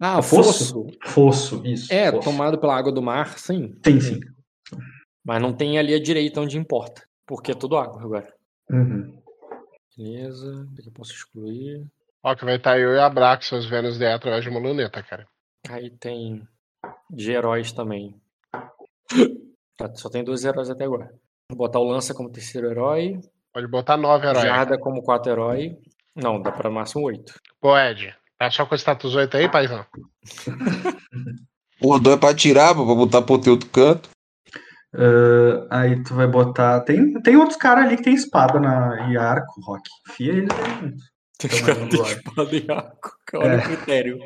Ah, 0.00 0.20
Fosso? 0.22 0.86
Fosso, 1.04 1.62
isso. 1.66 1.92
É, 1.92 2.10
fosso. 2.10 2.24
tomado 2.24 2.58
pela 2.58 2.76
água 2.76 2.90
do 2.92 3.02
mar, 3.02 3.38
sim. 3.38 3.78
Sim, 3.84 4.00
sim. 4.00 4.20
Mas 5.24 5.40
não 5.40 5.52
tem 5.52 5.78
ali 5.78 5.94
a 5.94 6.02
direita 6.02 6.40
onde 6.40 6.58
importa. 6.58 7.02
Porque 7.26 7.52
é 7.52 7.54
tudo 7.54 7.76
água 7.76 8.00
agora. 8.02 8.32
Uhum. 8.70 9.20
Beleza. 9.96 10.66
Daqui 10.70 10.88
eu 10.88 10.92
posso 10.92 11.12
excluir. 11.12 11.84
Rock 12.24 12.44
vai 12.44 12.56
estar 12.56 12.78
eu 12.78 12.92
e 12.94 12.98
a 13.00 13.08
Braxos 13.08 13.66
vendo 13.66 13.88
os 13.88 14.00
através 14.00 14.42
de 14.42 14.50
uma 14.50 14.60
luneta, 14.60 15.02
cara. 15.02 15.26
Aí 15.68 15.90
tem 15.90 16.46
de 17.10 17.30
heróis 17.32 17.72
também. 17.72 18.20
Tá, 19.76 19.94
só 19.94 20.08
tem 20.08 20.24
dois 20.24 20.44
heróis 20.44 20.70
até 20.70 20.84
agora. 20.84 21.10
Vou 21.50 21.58
botar 21.58 21.78
o 21.78 21.84
Lança 21.84 22.14
como 22.14 22.30
terceiro 22.30 22.70
herói. 22.70 23.20
Pode 23.52 23.66
botar 23.68 23.96
nove 23.96 24.26
heróis. 24.26 24.44
Jarda 24.44 24.78
como 24.78 25.02
quarto 25.02 25.28
herói. 25.28 25.76
Não, 26.14 26.40
dá 26.40 26.50
pra 26.50 26.70
máximo 26.70 27.04
oito. 27.06 27.34
Pô, 27.60 27.76
Ed, 27.78 28.14
tá 28.38 28.50
só 28.50 28.64
com 28.66 28.74
o 28.74 28.78
status 28.78 29.14
8 29.14 29.36
aí, 29.36 29.50
paizão? 29.50 29.84
O 31.80 31.98
dois 31.98 32.16
é 32.16 32.18
pra 32.20 32.34
tirar, 32.34 32.74
pra 32.74 32.84
botar 32.84 33.22
pro 33.22 33.38
teu 33.40 33.52
outro 33.52 33.68
canto. 33.68 34.08
Ah, 35.70 35.80
aí 35.82 36.02
tu 36.02 36.14
vai 36.14 36.26
botar. 36.26 36.80
Tem, 36.80 37.12
tem 37.22 37.36
outros 37.36 37.56
caras 37.58 37.84
ali 37.84 37.96
que 37.98 38.02
tem 38.04 38.14
espada 38.14 38.58
na, 38.58 39.10
e 39.10 39.16
arco, 39.18 39.60
Rock. 39.62 39.82
Fia 40.12 40.32
eles 40.32 40.48
aí 40.52 41.60
vamos 41.74 41.90
têm 41.90 42.00
lá. 42.00 42.08
espada 42.12 42.56
e 42.56 42.66
arco. 42.70 43.10
Olha 43.34 43.52
É. 43.52 43.56
o 43.58 43.62
critério. 43.62 44.18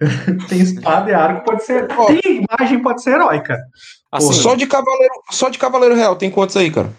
Tem 0.50 0.60
espada 0.60 1.10
e 1.10 1.14
arco, 1.14 1.44
pode 1.44 1.64
ser. 1.64 1.88
Tem 1.88 2.44
imagem, 2.44 2.82
pode 2.82 3.02
ser 3.02 3.14
herói, 3.14 3.40
cara. 3.42 3.62
Assim, 4.10 4.32
Só 4.32 4.54
de 4.54 4.66
cavaleiro, 4.66 5.14
só 5.30 5.48
de 5.48 5.58
cavaleiro 5.58 5.94
real, 5.94 6.16
tem 6.16 6.30
quantos 6.30 6.56
aí, 6.56 6.70
cara? 6.70 6.92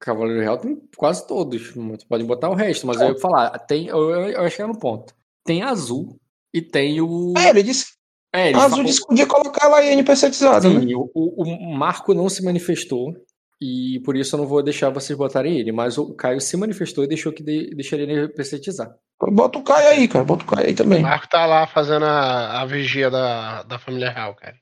Cavaleiro 0.00 0.40
Real 0.40 0.56
tem 0.56 0.80
quase 0.96 1.26
todos. 1.26 1.74
Você 1.74 2.06
pode 2.08 2.24
botar 2.24 2.48
o 2.48 2.54
resto, 2.54 2.86
mas 2.86 2.98
eu 3.00 3.08
ia 3.08 3.18
falar. 3.18 3.50
Tem, 3.58 3.86
eu, 3.86 3.98
eu, 4.10 4.20
eu 4.30 4.42
ia 4.44 4.50
chegar 4.50 4.66
no 4.66 4.78
ponto. 4.78 5.14
Tem 5.44 5.62
azul 5.62 6.18
e 6.54 6.62
tem 6.62 7.00
o. 7.02 7.34
É, 7.36 7.50
ele 7.50 7.62
disse. 7.62 7.86
É, 8.32 8.48
ele 8.48 8.58
Azul 8.58 8.84
disse 8.84 9.00
que 9.00 9.08
podia 9.08 9.26
colocar 9.26 9.66
ela 9.66 9.78
aí 9.78 9.88
NPCizada, 9.90 10.70
né? 10.70 10.80
Sim, 10.80 10.94
o, 10.94 11.10
o, 11.12 11.42
o 11.42 11.76
Marco 11.76 12.14
não 12.14 12.28
se 12.28 12.44
manifestou 12.44 13.12
e 13.60 14.00
por 14.04 14.16
isso 14.16 14.36
eu 14.36 14.38
não 14.38 14.46
vou 14.46 14.62
deixar 14.62 14.88
vocês 14.88 15.18
botarem 15.18 15.58
ele, 15.58 15.72
mas 15.72 15.98
o 15.98 16.14
Caio 16.14 16.40
se 16.40 16.56
manifestou 16.56 17.02
e 17.04 17.08
deixou 17.08 17.32
que 17.32 17.42
de, 17.42 17.74
deixaria 17.74 18.04
ele 18.04 18.28
presetizar. 18.28 18.88
Bota 19.32 19.58
o 19.58 19.62
Caio 19.62 19.88
aí, 19.88 20.08
cara. 20.08 20.24
Bota 20.24 20.44
o 20.44 20.46
Caio 20.46 20.66
aí 20.66 20.72
O 20.72 20.76
também. 20.76 21.02
Marco 21.02 21.28
tá 21.28 21.44
lá 21.44 21.66
fazendo 21.66 22.04
a, 22.04 22.62
a 22.62 22.64
vigia 22.64 23.10
da, 23.10 23.64
da 23.64 23.78
família 23.78 24.10
real, 24.10 24.34
cara. 24.34 24.54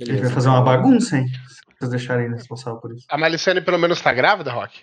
Ele 0.00 0.20
vai 0.20 0.30
fazer 0.30 0.48
uma 0.48 0.62
bagunça, 0.62 1.18
hein? 1.18 1.26
Se 1.28 1.78
vocês 1.78 1.90
deixarem 1.90 2.26
ele 2.26 2.34
responsável 2.34 2.80
por 2.80 2.92
isso. 2.94 3.06
A 3.08 3.18
Malicene 3.18 3.60
pelo 3.60 3.78
menos 3.78 4.00
tá 4.00 4.12
grávida, 4.12 4.52
Rock? 4.52 4.80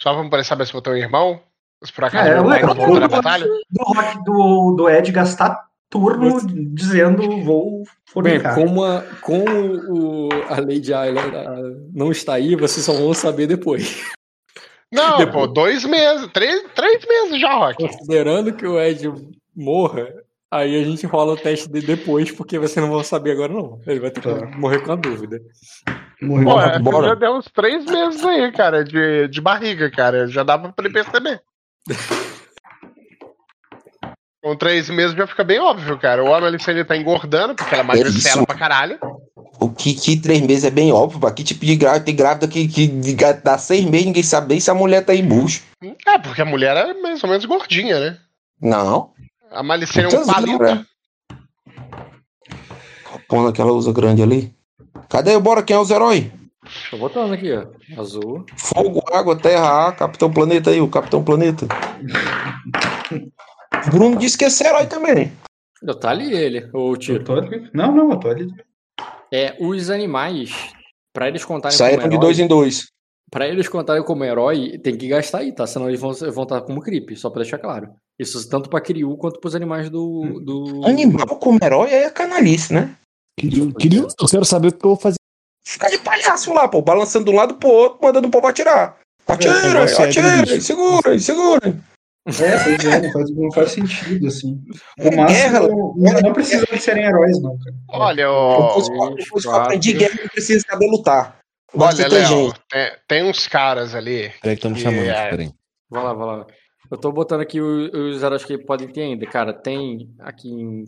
Só 0.00 0.14
pra 0.14 0.28
poder 0.30 0.44
saber 0.44 0.66
se 0.66 0.72
botou 0.72 0.92
um 0.92 0.96
irmão? 0.96 1.42
Se 1.84 1.92
por 1.92 2.04
acaso 2.04 2.28
É, 2.28 2.32
é 2.32 2.36
não 2.36 2.46
legal. 2.46 2.74
volta 2.74 3.00
na 3.00 3.08
batalha? 3.08 3.46
Do 3.46 3.82
Rock 3.84 4.24
do, 4.24 4.74
do 4.76 4.88
Ed 4.88 5.10
gastar 5.12 5.68
turno 5.90 6.40
dizendo 6.74 7.42
vou 7.44 7.82
Bem, 8.22 8.38
fornicar. 8.40 8.54
como, 8.54 8.84
a, 8.84 9.02
como 9.22 9.44
o, 9.88 10.28
a 10.48 10.60
Lady 10.60 10.92
ah, 10.94 11.04
não 11.92 12.10
está 12.12 12.34
aí, 12.34 12.54
vocês 12.54 12.84
só 12.86 12.92
vão 12.92 13.12
saber 13.12 13.46
depois. 13.46 14.04
Não, 14.92 15.18
Depois. 15.18 15.46
pô, 15.46 15.52
dois 15.52 15.84
meses, 15.84 16.28
três, 16.32 16.64
três 16.74 17.04
meses 17.06 17.40
já, 17.40 17.52
Rock. 17.54 17.76
Considerando 17.86 18.52
que 18.52 18.66
o 18.66 18.80
Ed 18.80 19.08
morra, 19.54 20.12
aí 20.50 20.80
a 20.80 20.84
gente 20.84 21.06
rola 21.06 21.32
o 21.32 21.36
teste 21.36 21.68
de 21.70 21.80
depois, 21.80 22.30
porque 22.30 22.58
vocês 22.58 22.84
não 22.84 22.92
vão 22.92 23.04
saber 23.04 23.32
agora, 23.32 23.52
não. 23.52 23.80
Ele 23.86 24.00
vai 24.00 24.10
ter 24.10 24.20
que 24.20 24.28
Tá. 24.28 24.46
morrer 24.58 24.80
com 24.80 24.92
a 24.92 24.96
dúvida. 24.96 25.40
Morreu. 26.22 26.44
Pô, 26.44 26.50
Bora, 26.54 26.72
é, 26.72 26.78
bora. 26.78 27.08
já 27.08 27.14
deu 27.14 27.32
uns 27.36 27.46
três 27.46 27.84
meses 27.86 28.22
aí, 28.24 28.52
cara, 28.52 28.84
de, 28.84 29.28
de 29.28 29.40
barriga, 29.40 29.90
cara. 29.90 30.26
Já 30.26 30.42
dá 30.42 30.58
pra 30.58 30.72
ele 30.78 30.90
perceber. 30.92 31.40
Com 34.42 34.56
três 34.56 34.88
meses 34.88 35.14
já 35.14 35.26
fica 35.26 35.44
bem 35.44 35.58
óbvio, 35.60 35.98
cara. 35.98 36.24
O 36.24 36.28
homem 36.28 36.46
ali, 36.46 36.58
se 36.58 36.70
ele 36.70 36.82
tá 36.82 36.96
engordando, 36.96 37.54
porque 37.54 37.74
ela 37.74 37.84
é 37.84 37.86
magricela 37.86 38.46
pra 38.46 38.56
caralho. 38.56 38.98
O 39.60 39.68
que, 39.68 39.92
que 39.92 40.18
três 40.18 40.40
meses 40.40 40.64
é 40.64 40.70
bem 40.70 40.90
óbvio, 40.90 41.20
pá. 41.20 41.30
Que 41.30 41.44
tipo 41.44 41.62
de 41.66 41.76
grávida? 41.76 42.06
Tem 42.06 42.16
grávida 42.16 42.48
que, 42.48 42.66
que 42.66 42.88
dá 43.44 43.58
seis 43.58 43.84
meses, 43.84 44.06
ninguém 44.06 44.22
sabe 44.22 44.48
nem 44.48 44.58
se 44.58 44.70
a 44.70 44.74
mulher 44.74 45.04
tá 45.04 45.14
em 45.14 45.22
bucho. 45.26 45.62
É, 46.06 46.16
porque 46.18 46.40
a 46.40 46.46
mulher 46.46 46.74
é 46.74 46.94
mais 47.02 47.22
ou 47.22 47.28
menos 47.28 47.44
gordinha, 47.44 48.00
né? 48.00 48.18
Não. 48.62 49.10
A 49.50 49.62
Malicene 49.62 50.14
é 50.14 50.18
um 50.18 50.26
palito. 50.26 50.62
né? 50.62 50.86
Copona 53.04 53.52
que 53.52 53.60
ela 53.60 53.72
usa 53.72 53.92
grande 53.92 54.22
ali. 54.22 54.54
Cadê? 55.08 55.38
Bora, 55.38 55.62
quem 55.62 55.76
é 55.76 55.78
os 55.78 55.90
heróis? 55.90 56.30
Tô 56.90 56.98
botando 56.98 57.32
aqui, 57.32 57.52
ó. 57.52 57.66
Azul. 58.00 58.44
Fogo, 58.56 59.02
água, 59.12 59.36
terra, 59.36 59.66
ar, 59.86 59.96
Capitão 59.96 60.32
Planeta 60.32 60.70
aí, 60.70 60.80
o 60.80 60.88
Capitão 60.88 61.24
Planeta. 61.24 61.66
O 63.86 63.90
Bruno 63.90 64.16
disse 64.16 64.38
que 64.38 64.44
esse 64.44 64.64
é 64.64 64.68
herói 64.68 64.86
também. 64.86 65.32
Eu 65.82 65.94
tá 65.98 66.10
ali 66.10 66.32
ele, 66.32 66.68
o 66.72 66.92
Eu 66.92 66.96
tiro. 66.96 67.24
tô 67.24 67.32
ali. 67.34 67.68
Não, 67.72 67.92
não, 67.92 68.10
eu 68.12 68.20
tô 68.20 68.28
ali. 68.28 68.46
É, 69.32 69.56
os 69.58 69.90
animais, 69.90 70.52
pra 71.12 71.28
eles 71.28 71.44
contarem 71.44 71.76
Saíram 71.76 72.02
como 72.02 72.10
de 72.10 72.16
herói, 72.16 72.26
dois 72.26 72.38
em 72.38 72.46
dois. 72.46 72.92
Pra 73.30 73.46
eles 73.48 73.68
contarem 73.68 74.02
como 74.02 74.24
herói, 74.24 74.78
tem 74.78 74.96
que 74.96 75.08
gastar 75.08 75.38
aí, 75.38 75.52
tá? 75.52 75.66
Senão 75.66 75.88
eles 75.88 76.00
vão, 76.00 76.12
vão 76.12 76.42
estar 76.44 76.60
como 76.62 76.80
creep, 76.82 77.16
só 77.16 77.30
pra 77.30 77.42
deixar 77.42 77.58
claro. 77.58 77.90
Isso 78.18 78.48
tanto 78.48 78.68
pra 78.68 78.80
Kiryu 78.80 79.16
quanto 79.16 79.40
pros 79.40 79.54
animais 79.54 79.88
do. 79.88 80.40
do... 80.40 80.84
Animal 80.86 81.26
como 81.38 81.58
herói 81.62 81.88
aí 81.94 82.02
é 82.04 82.10
canalice, 82.10 82.72
né? 82.74 82.94
Queria, 83.38 83.72
queria- 83.72 84.00
eu 84.00 84.28
quero 84.28 84.44
saber 84.44 84.68
o 84.68 84.72
que 84.72 84.84
eu 84.84 84.90
vou 84.90 84.98
fazer. 84.98 85.16
Ficar 85.66 85.88
de 85.88 85.98
palhaço 85.98 86.52
lá, 86.52 86.66
pô, 86.68 86.82
balançando 86.82 87.26
de 87.26 87.30
um 87.30 87.36
lado 87.36 87.54
pro 87.54 87.68
outro, 87.68 87.98
mandando 88.02 88.28
o 88.28 88.30
povo 88.30 88.46
atirar. 88.46 88.98
Atira, 89.26 89.62
negócio 89.62 90.02
é 90.02 90.08
atira, 90.08 90.42
bicho. 90.42 90.60
segura, 90.62 91.18
segura. 91.18 91.76
É, 92.26 92.64
pois 92.64 92.84
é, 92.84 93.00
não 93.00 93.12
faz, 93.12 93.30
não 93.30 93.52
faz 93.52 93.72
sentido, 93.72 94.26
assim. 94.26 94.60
É 94.98 95.08
O 95.08 95.16
máximo, 95.16 95.26
guerra, 95.26 95.60
não, 95.60 96.20
não 96.22 96.32
precisa 96.32 96.66
de 96.66 96.78
serem 96.78 97.04
heróis, 97.04 97.40
não, 97.40 97.56
cara. 97.58 97.76
Olha, 97.88 98.30
ó, 98.30 98.74
depois 99.14 99.42
que 99.42 99.48
eu 99.48 99.54
aprendi 99.54 99.92
guerra, 99.94 100.18
não 100.20 100.28
precisa 100.28 100.64
saber 100.68 100.86
lutar. 100.90 101.38
Olha, 101.72 102.08
Léo, 102.08 102.52
tem, 102.68 102.92
tem 103.06 103.24
uns 103.30 103.46
caras 103.46 103.94
ali. 103.94 104.30
Peraí 104.40 104.56
que 104.56 104.66
estão 104.66 104.70
me 104.72 104.78
chamando. 104.80 105.08
é- 105.08 105.30
Peraí. 105.30 105.52
Vai 105.88 106.02
lá, 106.04 106.12
vai 106.14 106.26
lá. 106.38 106.46
Eu 106.90 106.98
tô 106.98 107.12
botando 107.12 107.40
aqui 107.40 107.60
os 107.60 108.22
heróis 108.22 108.44
que 108.44 108.58
podem 108.58 108.88
ter 108.88 109.02
ainda. 109.02 109.24
Cara, 109.26 109.52
tem 109.52 110.12
aqui 110.18 110.48
em 110.50 110.84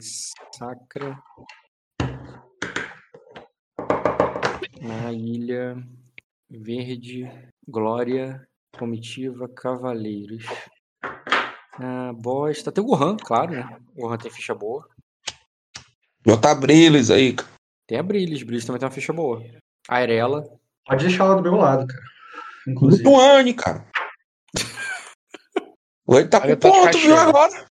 Sacra. 0.52 1.16
Na 4.80 5.12
Ilha 5.12 5.76
Verde, 6.50 7.30
Glória, 7.68 8.44
Comitiva, 8.76 9.48
Cavaleiros. 9.48 10.44
Ah, 11.78 12.12
bosta. 12.14 12.72
Tem 12.72 12.82
o 12.82 12.86
Gohan, 12.86 13.16
claro, 13.16 13.52
né? 13.52 13.78
O 13.96 14.02
Gohan 14.02 14.18
tem 14.18 14.30
ficha 14.30 14.54
boa. 14.54 14.88
Botar 16.24 16.54
brilhos 16.56 17.10
aí. 17.10 17.34
cara. 17.34 17.48
Tem 17.86 17.98
a 17.98 18.02
Brillis, 18.02 18.42
Brillis 18.42 18.64
também 18.64 18.78
tem 18.80 18.86
uma 18.88 18.94
ficha 18.94 19.12
boa. 19.12 19.42
A 19.88 19.96
Arela. 19.96 20.44
Pode 20.86 21.06
deixar 21.06 21.24
ela 21.24 21.36
do 21.36 21.42
meu 21.42 21.56
lado, 21.56 21.86
cara. 21.86 22.02
Inclusive. 22.66 23.02
Tuane, 23.04 23.54
cara. 23.54 23.84
Ele 26.08 26.28
tá 26.28 26.40
com 26.40 26.48
tá 26.48 26.56
ponto, 26.56 26.98
viu, 26.98 27.16
agora. 27.16 27.72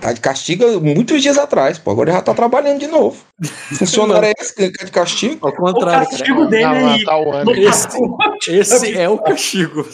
Tá 0.00 0.12
de 0.12 0.20
castigo 0.20 0.80
muitos 0.80 1.22
dias 1.22 1.38
atrás, 1.38 1.78
pô. 1.78 1.92
Agora 1.92 2.10
ele 2.10 2.16
já 2.18 2.22
tá 2.22 2.34
trabalhando 2.34 2.80
de 2.80 2.88
novo. 2.88 3.24
Funcionário 3.78 4.28
é 4.28 4.32
esse 4.36 4.54
que 4.54 4.70
tá 4.70 4.84
de 4.84 4.90
castigo? 4.90 5.46
Ao 5.46 5.52
O 5.52 5.56
contrário, 5.56 6.08
castigo 6.08 6.46
dele 6.46 6.64
Não, 6.64 6.92
aí. 6.92 7.04
tá 7.04 7.16
o 7.16 7.32
ano. 7.32 7.44
no 7.44 7.56
Esse-. 7.56 7.88
Esse 8.48 8.94
é 8.98 9.08
o 9.08 9.18
castigo. 9.18 9.86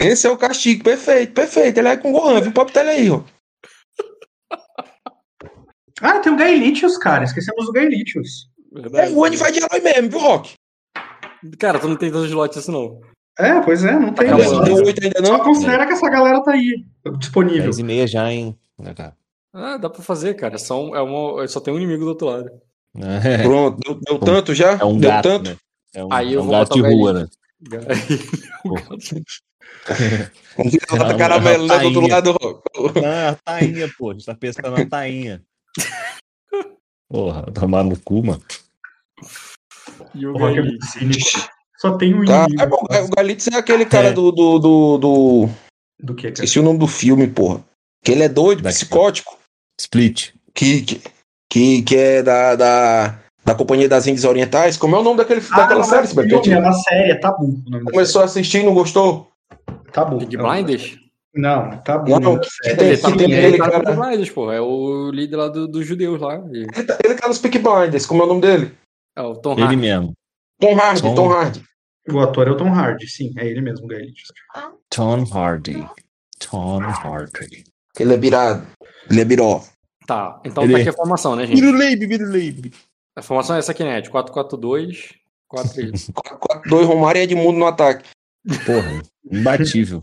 Esse 0.00 0.26
é 0.26 0.30
o 0.30 0.36
castigo, 0.36 0.82
perfeito, 0.82 1.32
perfeito. 1.32 1.78
Ele 1.78 1.88
é 1.88 1.96
com 1.96 2.12
Gohan, 2.12 2.40
viu? 2.40 2.52
Pode 2.52 2.72
botar 2.72 2.80
ele 2.80 2.90
aí, 2.90 3.10
ó. 3.10 3.22
Ah, 6.02 6.18
tem 6.18 6.32
o 6.32 6.36
Gaelitius, 6.36 6.96
cara. 6.96 7.24
Esquecemos 7.24 7.68
o 7.68 7.72
Gaelitius. 7.72 8.48
É, 8.94 9.08
o 9.10 9.18
Oni 9.18 9.36
vai 9.36 9.52
de 9.52 9.58
herói 9.62 9.80
mesmo, 9.80 10.10
viu, 10.10 10.18
Rock? 10.18 10.54
Cara, 11.58 11.78
tu 11.78 11.88
não 11.88 11.96
tem 11.96 12.10
tantos 12.10 12.30
lotes 12.32 12.58
assim, 12.58 12.72
não. 12.72 13.00
É, 13.38 13.60
pois 13.60 13.84
é, 13.84 13.92
não 13.98 14.12
tem. 14.12 14.28
Tá 14.28 14.36
Não 14.36 14.74
oito 14.84 15.02
ainda 15.02 15.24
Só 15.24 15.38
não? 15.38 15.44
considera 15.44 15.86
que 15.86 15.92
essa 15.92 16.08
galera 16.10 16.42
tá 16.42 16.52
aí, 16.52 16.84
disponível. 17.18 17.62
10 17.64 17.78
e 17.78 17.82
meia 17.82 18.06
já, 18.06 18.30
hein? 18.30 18.58
né, 18.78 18.92
cara? 18.94 19.16
Ah, 19.52 19.76
dá 19.76 19.88
pra 19.88 20.02
fazer, 20.02 20.34
cara. 20.34 20.58
Só, 20.58 20.94
é 20.94 21.00
uma, 21.00 21.46
só 21.48 21.60
tem 21.60 21.72
um 21.72 21.76
inimigo 21.78 22.04
do 22.04 22.08
outro 22.10 22.26
lado. 22.28 22.50
É, 22.96 23.42
Pronto, 23.42 23.78
deu, 23.84 24.00
deu 24.00 24.18
tanto 24.18 24.54
já? 24.54 24.72
é 24.72 24.84
um 24.84 24.98
deu 24.98 25.10
gato, 25.10 25.28
tanto? 25.28 25.50
né? 25.50 25.56
É 25.94 26.04
um, 26.04 26.12
Aí 26.12 26.32
é 26.32 26.36
eu 26.36 26.40
um 26.40 26.44
vou 26.44 26.52
gato 26.52 26.68
botar 26.76 26.88
de 26.88 26.94
rua, 26.94 27.12
né? 27.12 27.26
Bota 28.64 28.98
Não, 30.98 31.16
caramelo 31.18 31.66
lá 31.66 31.78
do 31.78 31.86
outro 31.86 32.08
lado, 32.08 32.32
Rock. 32.32 33.04
Ah, 33.04 33.30
a 33.30 33.34
tainha, 33.34 33.90
pô. 33.98 34.10
A 34.10 34.12
gente 34.14 34.26
tá 34.26 34.34
pescando 34.34 34.80
a 34.80 34.86
tainha. 34.86 35.42
Porra, 37.08 37.42
tomar 37.52 37.82
no 37.84 37.98
cu, 37.98 38.24
mano. 38.24 38.42
E 40.14 40.26
o 40.26 40.34
O 40.34 40.38
Rock 40.38 40.58
é. 40.58 40.62
Só 41.78 41.96
tem 41.96 42.14
um 42.14 42.24
Tá, 42.24 42.44
inimigo. 42.44 42.62
é 42.62 42.66
bom, 42.66 42.76
o 42.82 43.16
Galitz 43.16 43.48
é 43.48 43.56
aquele 43.56 43.86
cara 43.86 44.08
É. 44.08 44.12
do, 44.12 44.30
do, 44.30 44.58
do, 44.58 44.98
do- 44.98 45.48
Do 46.02 46.14
que, 46.14 46.22
cara? 46.24 46.34
Esqueci 46.34 46.58
o 46.58 46.62
nome 46.62 46.78
do 46.78 46.86
filme, 46.86 47.26
porra. 47.26 47.62
Que 48.04 48.12
ele 48.12 48.22
é 48.22 48.28
doido, 48.28 48.62
Daqui. 48.62 48.76
psicótico. 48.76 49.38
Split. 49.80 50.30
Que, 50.54 50.82
que, 50.82 51.00
que, 51.50 51.82
que 51.82 51.96
é 51.96 52.22
da, 52.22 52.54
da, 52.56 53.18
da 53.44 53.54
Companhia 53.54 53.88
das 53.88 54.06
Índias 54.06 54.24
Orientais. 54.24 54.76
Como 54.76 54.94
é 54.94 54.98
o 54.98 55.02
nome 55.02 55.16
daquele, 55.18 55.40
Ah, 55.52 55.56
daquela 55.56 55.80
não, 55.80 55.84
série? 55.88 56.02
é, 56.04 56.06
Sibeli? 56.06 56.28
filme, 56.30 56.50
é 56.52 56.58
uma 56.58 56.72
série, 56.74 57.10
é 57.12 57.14
Tabu. 57.14 57.44
o 57.66 57.70
da 57.70 57.80
Começou 57.90 58.20
a 58.22 58.24
assistir 58.26 58.58
e 58.58 58.64
não 58.64 58.74
gostou? 58.74 59.28
série. 59.50 59.90
Tabu. 59.92 60.18
Big 60.18 60.36
É 60.36 60.38
uma- 60.40 60.52
Blinders? 60.54 60.98
Não, 61.34 61.78
Tabu. 61.78 62.10
Não, 62.10 62.16
o 62.16 62.20
nome 62.20 62.36
da 62.36 62.42
que 62.42 62.50
série. 62.50 62.76
tem- 62.76 62.96
que 62.96 63.02
tá, 63.02 63.12
tem 63.16 63.32
ele 63.32 63.58
tá 63.58 63.64
no 63.66 63.72
cara- 63.72 63.84
Big 63.90 64.00
Blinders, 64.00 64.30
pô. 64.30 64.52
É 64.52 64.60
o 64.60 65.10
líder 65.12 65.36
lá 65.36 65.48
do- 65.48 65.66
dos 65.68 65.86
judeus 65.86 66.20
lá. 66.20 66.36
E- 66.52 66.58
Ele 66.74 66.84
tá, 66.84 66.98
ele 67.04 67.14
tá 67.14 67.28
nos 67.28 67.38
Peak 67.38 67.58
Blinders. 67.58 68.04
Como 68.06 68.22
é 68.22 68.24
o 68.26 68.28
nome 68.28 68.40
dele? 68.42 68.72
É 69.20 69.22
o 69.22 69.34
Tom 69.36 69.52
Ele 69.52 69.62
Hardy. 69.62 69.76
mesmo. 69.76 70.12
Tom 70.60 70.74
Hardy, 70.76 71.02
Tom- 71.02 71.14
Tom 71.14 71.30
Hardy. 71.32 71.64
O 72.10 72.18
ator 72.20 72.48
é 72.48 72.50
o 72.50 72.56
Tom 72.56 72.68
Hardy, 72.72 73.06
sim, 73.08 73.32
é 73.38 73.46
ele 73.46 73.60
mesmo, 73.60 73.84
o 73.84 73.88
Gaelitius. 73.88 74.28
Tom 74.88 75.24
Hardy. 75.32 75.86
Tom 76.50 76.80
Hardy. 76.82 77.64
Ele 77.98 78.14
é 78.14 78.16
virado. 78.16 78.66
Ele 79.10 79.20
é 79.20 79.24
biró. 79.24 79.62
Tá, 80.06 80.40
então 80.44 80.64
Ele- 80.64 80.72
tá 80.72 80.78
aqui 80.80 80.88
a 80.88 80.92
formação, 80.92 81.36
né, 81.36 81.46
gente? 81.46 81.60
Biruleibe, 81.60 82.06
biruleibe. 82.06 82.72
A 83.14 83.22
formação 83.22 83.54
é 83.56 83.58
essa 83.58 83.72
aqui, 83.72 83.84
né? 83.84 84.00
De 84.00 84.10
4-4-2, 84.10 85.14
4 85.46 85.70
Dois 86.68 86.86
Romário 86.86 87.20
e 87.20 87.22
Edmundo 87.24 87.58
no 87.58 87.66
ataque. 87.66 88.08
Porra, 88.66 89.02
imbatível. 89.30 90.02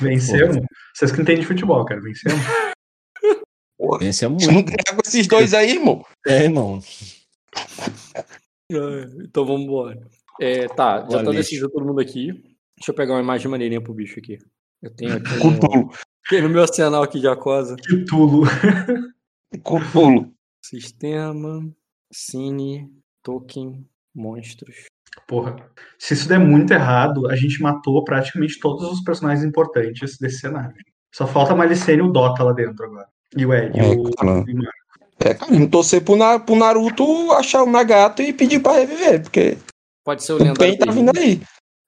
Vencemos? 0.00 0.56
Vocês 0.94 1.10
que 1.12 1.20
entendem 1.20 1.40
de 1.42 1.46
futebol, 1.46 1.84
cara, 1.84 2.00
vencemos. 2.00 2.40
Porra, 3.84 4.04
Esse 4.04 4.24
é 4.24 4.28
não 4.28 4.36
muito. 4.36 4.66
ganhar 4.66 4.96
com 4.96 5.02
esses 5.04 5.26
dois 5.26 5.52
aí, 5.52 5.72
irmão. 5.72 6.04
É, 6.26 6.44
irmão. 6.44 6.80
Então 9.22 9.44
vamos 9.44 9.66
embora. 9.66 10.00
É, 10.40 10.66
tá, 10.68 11.06
já 11.08 11.22
tá 11.22 11.30
decidido 11.30 11.68
todo 11.68 11.84
mundo 11.84 12.00
aqui. 12.00 12.32
Deixa 12.76 12.90
eu 12.90 12.94
pegar 12.94 13.12
uma 13.12 13.20
imagem 13.20 13.46
maneirinha 13.46 13.80
pro 13.80 13.92
bicho 13.92 14.18
aqui. 14.18 14.38
Eu 14.82 14.90
tenho 14.90 15.16
aqui 15.16 15.38
pulo. 15.38 15.92
tem 16.28 16.42
no 16.42 16.48
meu 16.48 16.62
arsenal 16.62 17.02
aqui 17.02 17.20
de 17.20 17.28
Acosa. 17.28 17.76
Que 17.76 18.04
tulo. 18.06 18.44
Sistema, 20.64 21.70
Cine, 22.10 22.90
Token, 23.22 23.86
Monstros. 24.14 24.86
Porra, 25.28 25.56
se 25.98 26.14
isso 26.14 26.26
der 26.26 26.40
muito 26.40 26.72
errado, 26.72 27.28
a 27.28 27.36
gente 27.36 27.62
matou 27.62 28.02
praticamente 28.02 28.58
todos 28.58 28.90
os 28.90 29.02
personagens 29.02 29.44
importantes 29.44 30.18
desse 30.18 30.40
cenário. 30.40 30.74
Só 31.14 31.26
falta 31.26 31.52
a 31.52 31.56
Malicene 31.56 31.98
e 31.98 32.02
o 32.02 32.10
Dota 32.10 32.42
lá 32.42 32.52
dentro 32.52 32.86
agora. 32.86 33.13
E 33.36 33.46
o 33.46 33.52
Ed. 33.54 33.78
É, 33.78 33.84
o... 33.84 34.10
Marco. 34.22 34.50
É, 35.20 35.34
cara, 35.34 35.52
vamos 35.52 35.70
torcer 35.70 36.02
pro, 36.02 36.16
Na- 36.16 36.38
pro 36.38 36.56
Naruto 36.56 37.32
achar 37.32 37.62
o 37.62 37.70
Nagato 37.70 38.22
e 38.22 38.32
pedir 38.32 38.60
pra 38.60 38.72
reviver, 38.72 39.22
porque 39.22 39.56
Pode 40.04 40.22
ser 40.22 40.32
o 40.32 40.36
o 40.36 40.38
lendário. 40.38 40.58
Pain 40.58 40.76
tá 40.76 40.92
vindo 40.92 41.10
aí. 41.16 41.40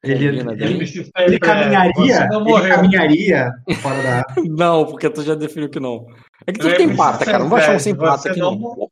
Ele, 0.04 0.26
ele, 0.26 0.40
ele 0.62 0.86
Você 0.86 1.38
caminharia, 1.40 2.26
não 2.28 2.40
ele 2.42 2.50
morreu. 2.50 2.74
caminharia 2.74 3.52
fora 3.82 4.02
da 4.02 4.24
Não, 4.46 4.86
porque 4.86 5.10
tu 5.10 5.22
já 5.22 5.34
definiu 5.34 5.68
que 5.68 5.80
não. 5.80 6.06
É 6.46 6.52
que 6.52 6.60
tu 6.60 6.66
Lembre-se, 6.68 6.86
tem 6.88 6.96
pata, 6.96 7.24
cara. 7.24 7.38
Não 7.40 7.48
vai 7.48 7.62
achar 7.62 7.74
um 7.76 7.80
sem 7.80 7.94
pata 7.94 8.30
aqui, 8.30 8.38
não 8.38 8.54
não. 8.54 8.90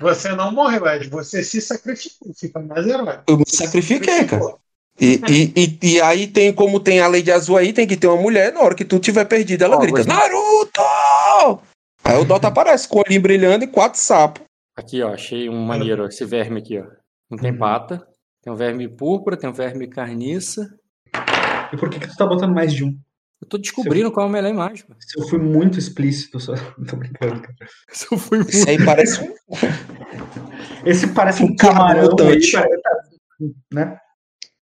Você 0.00 0.28
não 0.30 0.52
morreu, 0.52 0.86
Ed. 0.86 1.08
Você 1.08 1.42
se 1.42 1.60
sacrificou. 1.60 2.32
Fica 2.38 2.60
mais 2.60 2.86
herói. 2.86 3.18
Eu 3.26 3.38
me 3.38 3.44
sacrifiquei, 3.46 4.24
cara. 4.24 4.54
E, 5.00 5.20
e, 5.28 5.52
e, 5.56 5.78
e 5.94 6.00
aí 6.00 6.26
tem, 6.26 6.52
como 6.52 6.80
tem 6.80 7.00
a 7.00 7.08
lei 7.08 7.22
de 7.22 7.32
azul 7.32 7.56
aí, 7.56 7.72
tem 7.72 7.86
que 7.86 7.96
ter 7.96 8.06
uma 8.06 8.20
mulher, 8.20 8.52
na 8.52 8.60
hora 8.60 8.74
que 8.74 8.84
tu 8.84 8.98
tiver 8.98 9.24
perdido, 9.26 9.62
ela 9.64 9.76
Ó, 9.76 9.80
grita, 9.80 10.04
Naruto! 10.04 11.60
Aí 12.08 12.16
o 12.18 12.24
Dota 12.24 12.48
aparece 12.48 12.88
com 12.88 12.98
o 12.98 13.02
olhinho 13.06 13.20
brilhando 13.20 13.64
e 13.64 13.68
quatro 13.68 13.98
sapos. 13.98 14.44
Aqui, 14.76 15.02
ó, 15.02 15.12
achei 15.14 15.48
um 15.48 15.60
maneiro, 15.64 16.04
ó, 16.04 16.06
esse 16.06 16.24
verme 16.24 16.60
aqui, 16.60 16.78
ó. 16.78 16.84
Não 17.30 17.38
tem 17.38 17.56
pata. 17.56 18.06
Tem 18.42 18.52
um 18.52 18.56
verme 18.56 18.88
púrpura, 18.88 19.36
tem 19.36 19.50
um 19.50 19.52
verme 19.52 19.88
carniça. 19.88 20.68
E 21.72 21.76
por 21.76 21.90
que, 21.90 21.98
que 21.98 22.06
tu 22.08 22.16
tá 22.16 22.26
botando 22.26 22.54
mais 22.54 22.72
de 22.72 22.84
um? 22.84 22.96
Eu 23.42 23.48
tô 23.48 23.58
descobrindo 23.58 24.10
qual 24.12 24.26
é 24.26 24.28
a 24.28 24.32
melhor 24.32 24.50
imagem, 24.50 24.84
mano. 24.88 25.00
Se 25.00 25.18
eu 25.20 25.26
fui 25.28 25.38
muito 25.38 25.78
explícito, 25.78 26.38
só. 26.40 26.54
Tô 26.88 26.96
brincando, 26.96 27.42
cara. 27.42 27.54
Isso 27.92 28.06
eu 28.12 28.18
fui 28.18 28.38
Isso 28.40 28.56
muito. 28.66 28.68
aí 28.70 28.84
parece 28.84 29.20
um. 29.24 29.34
Esse 30.84 31.08
parece 31.08 31.42
um 31.42 31.46
Um 31.46 31.56
camarão 31.56 32.02
aí, 32.02 32.08
mutante. 32.08 32.52
né? 33.72 33.98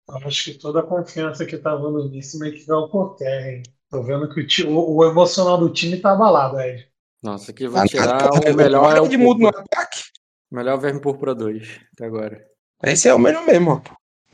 Eu 0.09 0.16
acho 0.27 0.44
que 0.52 0.59
toda 0.59 0.81
a 0.81 0.86
confiança 0.86 1.47
que 1.47 1.57
tava 1.57 1.89
no 1.89 2.05
início 2.07 2.39
meio 2.40 2.52
que 2.52 2.66
caiu 2.66 2.89
por 2.89 3.15
terra, 3.16 3.52
hein? 3.52 3.62
Tô 3.89 4.02
vendo 4.02 4.28
que 4.28 4.40
o, 4.65 4.70
o- 4.73 4.97
o 4.97 5.05
emocional 5.09 5.57
do 5.59 5.73
time 5.73 5.97
tá 5.98 6.12
abalado, 6.12 6.59
Ed. 6.61 6.90
Nossa, 7.22 7.51
aqui 7.51 7.64
eu 7.64 7.70
vou 7.70 7.84
tirar 7.86 8.30
o 8.30 8.56
melhor 8.56 8.97
é 8.97 9.01
o 9.01 9.09
de 9.09 9.16
mudo 9.18 9.40
no 9.40 9.48
ataque. 9.48 10.02
Melhor 10.51 10.78
verme 10.78 11.01
púrpura 11.01 11.34
2, 11.34 11.80
até 11.94 12.06
agora. 12.06 12.40
Esse 12.82 13.09
é 13.09 13.14
o 13.14 13.18
melhor 13.18 13.44
mesmo, 13.44 13.72
ó. 13.72 13.80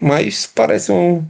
Mas 0.00 0.46
parece 0.46 0.92
um, 0.92 1.26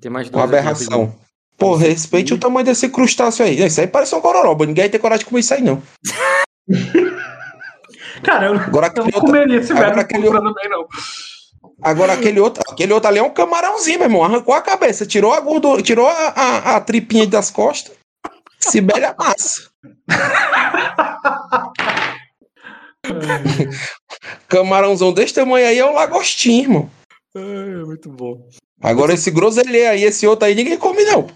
Tem 0.00 0.10
mais 0.10 0.28
dois 0.28 0.36
uma 0.40 0.44
aberração. 0.44 1.14
Pô, 1.56 1.76
Esse 1.76 1.88
respeite 1.88 2.32
aqui. 2.32 2.34
o 2.34 2.38
tamanho 2.38 2.64
desse 2.66 2.88
crustáceo 2.88 3.44
aí. 3.44 3.62
Isso 3.62 3.80
aí 3.80 3.86
parece 3.86 4.14
um 4.14 4.20
gororoba. 4.20 4.66
Ninguém 4.66 4.88
tem 4.90 5.00
coragem 5.00 5.24
de 5.24 5.28
comer 5.28 5.40
isso 5.40 5.54
aí, 5.54 5.62
não. 5.62 5.82
Cara, 8.22 8.46
eu, 8.46 8.54
Agora 8.54 8.86
eu 8.86 8.90
aquele 8.90 9.10
não 9.12 9.20
outro, 9.20 9.20
comeria 9.20 9.56
esse 9.58 9.72
agora 9.72 9.86
verme 9.86 10.02
aquele 10.02 10.22
púrpura 10.24 10.42
também, 10.42 10.68
não. 10.68 10.86
agora 11.82 12.12
aquele 12.12 12.40
outro, 12.40 12.62
aquele 12.68 12.92
outro 12.92 13.08
ali 13.08 13.18
é 13.18 13.22
um 13.22 13.30
camarãozinho, 13.30 13.98
meu 13.98 14.06
irmão. 14.08 14.22
Arrancou 14.24 14.54
a 14.54 14.60
cabeça, 14.62 15.06
tirou 15.06 15.32
a 15.32 15.40
gordura, 15.40 15.82
tirou 15.82 16.06
a, 16.06 16.12
a, 16.28 16.76
a 16.76 16.80
tripinha 16.80 17.26
das 17.26 17.50
costas. 17.50 17.96
Sibélia 18.60 19.08
é 19.08 19.14
massa. 19.16 19.70
Camarãozão 24.48 25.12
desse 25.12 25.34
tamanho 25.34 25.66
aí 25.66 25.78
é 25.78 25.84
um 25.84 25.94
lagostinho, 25.94 26.62
irmão. 26.62 26.90
É, 27.34 27.84
muito 27.84 28.08
bom. 28.10 28.48
Agora 28.80 29.14
esse 29.14 29.30
groselê 29.30 29.86
aí, 29.86 30.04
esse 30.04 30.26
outro 30.26 30.46
aí, 30.46 30.54
ninguém 30.54 30.78
come, 30.78 31.04
não. 31.04 31.26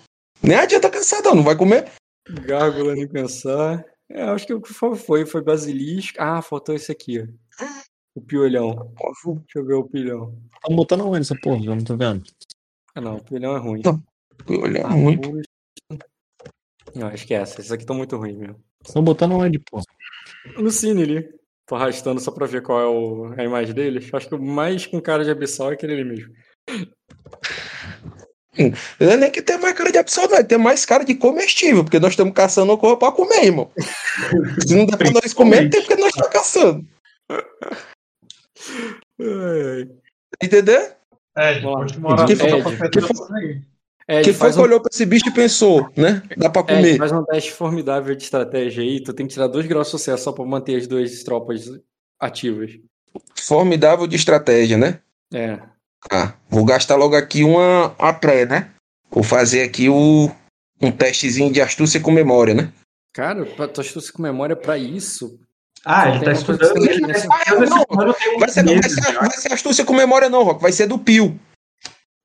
Nem 0.43 0.59
adianta 0.59 0.91
cansadão, 0.91 1.35
não 1.35 1.43
vai 1.43 1.57
comer. 1.57 1.91
Gárgula 2.29 2.95
nem 2.95 3.09
pensar. 3.09 3.85
É, 4.11 4.23
acho 4.23 4.47
que 4.47 4.55
o 4.55 4.61
que 4.61 4.73
foi, 4.73 5.25
foi, 5.25 5.43
basilisco. 5.43 6.19
Ah, 6.21 6.43
faltou 6.43 6.75
esse 6.75 6.93
aqui, 6.93 7.21
ó. 7.21 7.27
O 8.15 8.21
piolhão. 8.21 8.93
Deixa 8.95 9.41
eu 9.57 9.65
ver 9.65 9.75
o 9.75 9.85
pilhão. 9.85 10.39
Tá 10.63 10.75
botando 10.75 11.07
onde 11.07 11.21
essa 11.21 11.35
porra? 11.43 11.65
Eu 11.65 11.75
não 11.75 11.83
tô 11.83 11.97
vendo. 11.97 12.23
Ah, 12.95 13.01
não, 13.01 13.17
o 13.17 13.25
pilhão 13.25 13.57
é 13.57 13.59
ruim. 13.59 13.83
Não. 13.85 14.03
Olha, 14.49 14.87
muito. 14.89 15.27
Arbusto. 15.27 15.49
Não, 16.95 17.11
esquece. 17.13 17.61
Esses 17.61 17.73
aqui 17.73 17.83
estão 17.83 17.97
muito 17.97 18.17
ruins 18.17 18.37
mesmo. 18.37 18.61
Estão 18.85 19.03
botando 19.03 19.33
onde, 19.33 19.59
pô? 19.59 19.81
No 20.59 20.71
Cine 20.71 21.03
ali. 21.03 21.29
Tô 21.67 21.75
arrastando 21.77 22.21
só 22.21 22.31
pra 22.31 22.47
ver 22.47 22.63
qual 22.63 22.81
é 22.81 22.87
o- 22.87 23.35
a 23.39 23.43
imagem 23.45 23.75
deles. 23.75 24.09
Acho 24.13 24.29
que 24.29 24.35
o 24.35 24.43
mais 24.43 24.87
com 24.87 25.01
cara 25.01 25.25
de 25.25 25.31
abissal 25.31 25.71
é 25.71 25.75
aquele 25.75 25.95
ali 25.95 26.05
mesmo. 26.05 26.33
Não 29.01 29.11
é 29.11 29.17
nem 29.17 29.31
que 29.31 29.43
tem 29.43 29.59
mais 29.59 29.75
cara 29.75 29.91
de 29.91 29.99
absurdo, 29.99 30.35
não. 30.35 30.45
Tem 30.45 30.59
mais 30.59 30.85
cara 30.87 31.05
de 31.05 31.15
comestível, 31.15 31.83
porque 31.83 31.99
nós 31.99 32.11
estamos 32.13 32.35
caçando 32.35 32.73
o 32.73 32.79
corpo 32.79 32.99
pra 32.99 33.11
comer, 33.13 33.45
irmão. 33.47 33.71
Se 34.67 34.77
não 34.77 34.87
der 34.87 34.97
pra 34.97 35.11
nós 35.11 35.33
comer, 35.33 35.69
tem 35.71 35.81
porque 35.81 35.97
nós 35.97 36.11
estamos 36.11 36.31
caçando. 36.33 36.87
Ai, 39.21 39.79
ai. 39.81 39.89
Entendeu? 40.43 40.81
Ed, 41.37 41.61
Vamos 41.63 41.65
lá. 41.65 41.79
pode 41.81 42.01
morar 42.01 42.27
Que 42.27 42.37
pra 42.37 42.91
que 42.91 43.01
É, 44.07 44.23
Quem 44.23 44.35
foi 44.35 44.53
que 44.53 44.59
um, 44.59 44.63
olhou 44.63 44.81
pra 44.81 44.91
esse 44.93 45.07
bicho 45.07 45.29
e 45.29 45.33
pensou, 45.33 45.89
né? 45.97 46.23
Dá 46.37 46.51
pra 46.51 46.63
é, 46.63 46.77
comer. 46.77 46.99
faz 46.99 47.11
um 47.13 47.25
teste 47.25 47.53
formidável 47.53 48.15
de 48.15 48.23
estratégia 48.23 48.83
aí. 48.83 49.03
Tu 49.03 49.13
tem 49.15 49.27
que 49.27 49.33
tirar 49.33 49.47
dois 49.47 49.67
graus 49.67 49.87
de 49.87 49.93
sucesso 49.93 50.25
só 50.25 50.33
pra 50.33 50.45
manter 50.45 50.77
as 50.77 50.87
duas 50.87 51.23
tropas 51.23 51.71
ativas. 52.21 52.73
Formidável 53.35 54.07
de 54.07 54.17
estratégia, 54.17 54.77
né? 54.77 55.01
É. 55.33 55.59
Ah, 56.11 56.35
vou 56.51 56.65
gastar 56.65 56.97
logo 56.97 57.17
aqui 57.17 57.45
uma, 57.45 57.95
uma 57.99 58.13
pré, 58.13 58.45
né? 58.45 58.71
Vou 59.11 59.23
fazer 59.23 59.63
aqui 59.63 59.89
o, 59.89 60.31
um 60.83 60.91
testezinho 60.91 61.51
de 61.51 61.63
astúcia 61.63 62.01
com 62.01 62.11
memória, 62.11 62.53
né? 62.53 62.73
Cara, 63.13 63.47
pra 63.47 63.69
tua 63.69 63.83
astúcia 63.83 64.13
com 64.13 64.21
memória 64.21 64.57
pra 64.57 64.77
isso. 64.77 65.39
Ah, 65.85 66.11
ele 66.11 66.25
tá 66.25 66.33
estudando. 66.33 66.75
que 66.75 66.89
Ele 66.89 67.13
tá 67.13 67.29
vai 69.21 69.31
ser 69.31 69.53
astúcia 69.53 69.85
com 69.85 69.95
memória, 69.95 70.29
não, 70.29 70.43
Rock. 70.43 70.61
Vai 70.61 70.73
ser 70.73 70.87
do 70.87 70.99
Pio. 70.99 71.39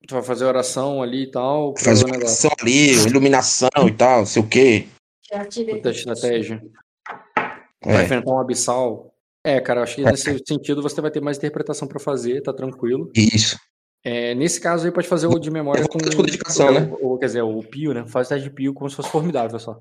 Tu 0.09 0.15
vai 0.15 0.23
fazer 0.23 0.45
oração 0.45 1.03
ali 1.03 1.23
e 1.25 1.27
tal. 1.31 1.75
Fazer 1.77 2.03
o 2.03 2.07
uma 2.07 2.17
negócio. 2.17 2.47
ação 2.47 2.51
ali, 2.59 2.93
iluminação 2.93 3.69
e 3.87 3.91
tal, 3.91 4.19
não 4.19 4.25
sei 4.25 4.41
o 4.41 4.47
quê. 4.47 4.87
Puta 5.71 5.91
estratégia. 5.91 6.59
Vai 7.85 8.01
É, 8.01 8.03
enfrentar 8.05 8.31
um 8.31 8.39
abissal. 8.39 9.13
É, 9.45 9.61
cara, 9.61 9.83
acho 9.83 9.97
que 9.97 10.03
nesse 10.03 10.41
sentido 10.47 10.81
você 10.81 10.99
vai 10.99 11.11
ter 11.11 11.21
mais 11.21 11.37
interpretação 11.37 11.87
pra 11.87 11.99
fazer, 11.99 12.41
tá 12.41 12.51
tranquilo. 12.51 13.11
isso. 13.15 13.55
É, 14.03 14.33
nesse 14.33 14.59
caso 14.59 14.85
aí 14.87 14.91
pode 14.91 15.07
fazer 15.07 15.27
o 15.27 15.37
de 15.37 15.51
memória 15.51 15.81
É 15.83 15.87
com. 15.87 15.99
vontade 15.99 16.15
com 16.15 16.23
dedicação, 16.23 16.71
né? 16.73 16.89
Ou, 17.01 17.19
quer 17.19 17.27
dizer, 17.27 17.41
o 17.43 17.61
Pio, 17.61 17.93
né? 17.93 18.03
Faz 18.07 18.25
o 18.27 18.29
teste 18.29 18.49
de 18.49 18.55
Pio 18.55 18.73
como 18.73 18.89
se 18.89 18.95
fosse 18.95 19.09
formidável 19.09 19.59
só. 19.59 19.79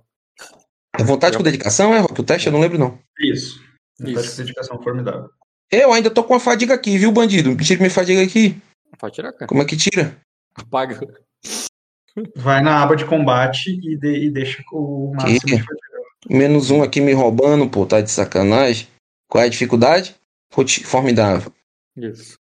É 0.98 1.02
vontade 1.04 1.38
com 1.38 1.42
dedicação, 1.42 1.94
é, 1.94 2.00
Rock? 2.00 2.20
O 2.20 2.24
teste 2.24 2.48
eu 2.48 2.52
não 2.52 2.60
lembro, 2.60 2.78
não. 2.78 2.98
Isso. 3.18 3.62
Isso. 4.00 4.20
Isso. 4.20 4.36
dedicação 4.38 4.78
formidável. 4.82 5.30
Eu 5.72 5.90
ainda 5.92 6.10
tô 6.10 6.22
com 6.22 6.34
a 6.34 6.40
fadiga 6.40 6.74
aqui, 6.74 6.98
viu, 6.98 7.10
bandido? 7.12 7.56
Tira 7.56 7.78
minha 7.80 7.90
fadiga 7.90 8.22
aqui. 8.22 8.60
Pode 8.98 9.14
tirar, 9.14 9.32
cara. 9.32 9.46
Como 9.46 9.62
é 9.62 9.64
que 9.64 9.76
tira? 9.76 10.16
Apaga. 10.54 10.98
Vai 12.36 12.62
na 12.62 12.82
aba 12.82 12.96
de 12.96 13.04
combate 13.04 13.70
e, 13.70 13.96
de- 13.96 14.26
e 14.26 14.30
deixa 14.30 14.62
o 14.72 15.12
máximo 15.14 15.40
Que? 15.40 16.34
Menos 16.34 16.70
um 16.70 16.82
aqui 16.82 17.00
me 17.00 17.12
roubando, 17.12 17.68
pô, 17.70 17.86
tá 17.86 18.00
de 18.00 18.10
sacanagem. 18.10 18.88
Qual 19.30 19.42
é 19.42 19.46
a 19.46 19.50
dificuldade? 19.50 20.16
Formidável. 20.84 21.52
Isso. 21.96 22.36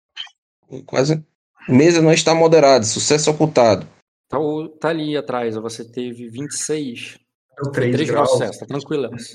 Quase. 0.87 1.25
Mesa 1.69 2.01
não 2.01 2.13
está 2.13 2.35
moderada, 2.35 2.85
sucesso 2.85 3.31
ocultado. 3.31 3.87
Tá, 4.29 4.39
tá 4.81 4.89
ali 4.91 5.17
atrás, 5.17 5.57
ó, 5.57 5.61
você 5.61 5.85
teve 5.85 6.29
26. 6.29 7.19
Deu 7.57 7.65
Foi 7.65 7.73
3 7.73 7.95
3 7.97 8.11
graus 8.11 8.29
de 8.33 8.37
graus. 8.39 8.47
sucesso, 8.47 8.61
tá 8.61 8.67
tranquilaço. 8.67 9.33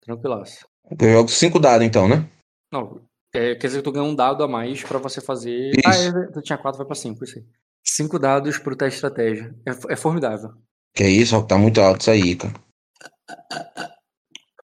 Tranquilaço. 0.00 0.66
Eu 1.00 1.12
jogo 1.12 1.28
cinco 1.28 1.58
dados 1.58 1.86
então, 1.86 2.08
né? 2.08 2.26
Não, 2.72 3.00
é, 3.34 3.54
quer 3.54 3.66
dizer 3.66 3.78
que 3.78 3.84
tu 3.84 3.92
ganha 3.92 4.04
um 4.04 4.14
dado 4.14 4.42
a 4.42 4.48
mais 4.48 4.82
pra 4.82 4.98
você 4.98 5.20
fazer. 5.20 5.72
Ah, 5.84 5.90
Isso. 5.90 6.16
é, 6.16 6.26
tu 6.32 6.40
tinha 6.42 6.58
4, 6.58 6.78
vai 6.78 6.86
pra 6.86 6.94
5, 6.96 7.24
isso 7.24 7.38
aí. 7.38 7.44
5 7.84 8.18
dados 8.18 8.58
pro 8.58 8.76
teste 8.76 9.00
de 9.00 9.06
estratégia. 9.06 9.54
É, 9.66 9.92
é 9.92 9.96
formidável. 9.96 10.50
Que 10.94 11.04
é 11.04 11.08
isso, 11.10 11.36
ó, 11.36 11.42
tá 11.42 11.56
muito 11.58 11.80
alto 11.80 12.00
isso 12.02 12.10
aí, 12.10 12.34
cara. 12.36 12.54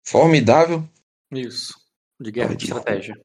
Formidável. 0.05 0.83
Isso. 1.31 1.73
De 2.19 2.31
guerra 2.31 2.55
de 2.55 2.65
estratégia. 2.65 3.15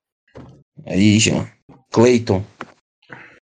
Aí, 0.86 1.18
Jean. 1.18 1.48
Clayton. 1.90 2.44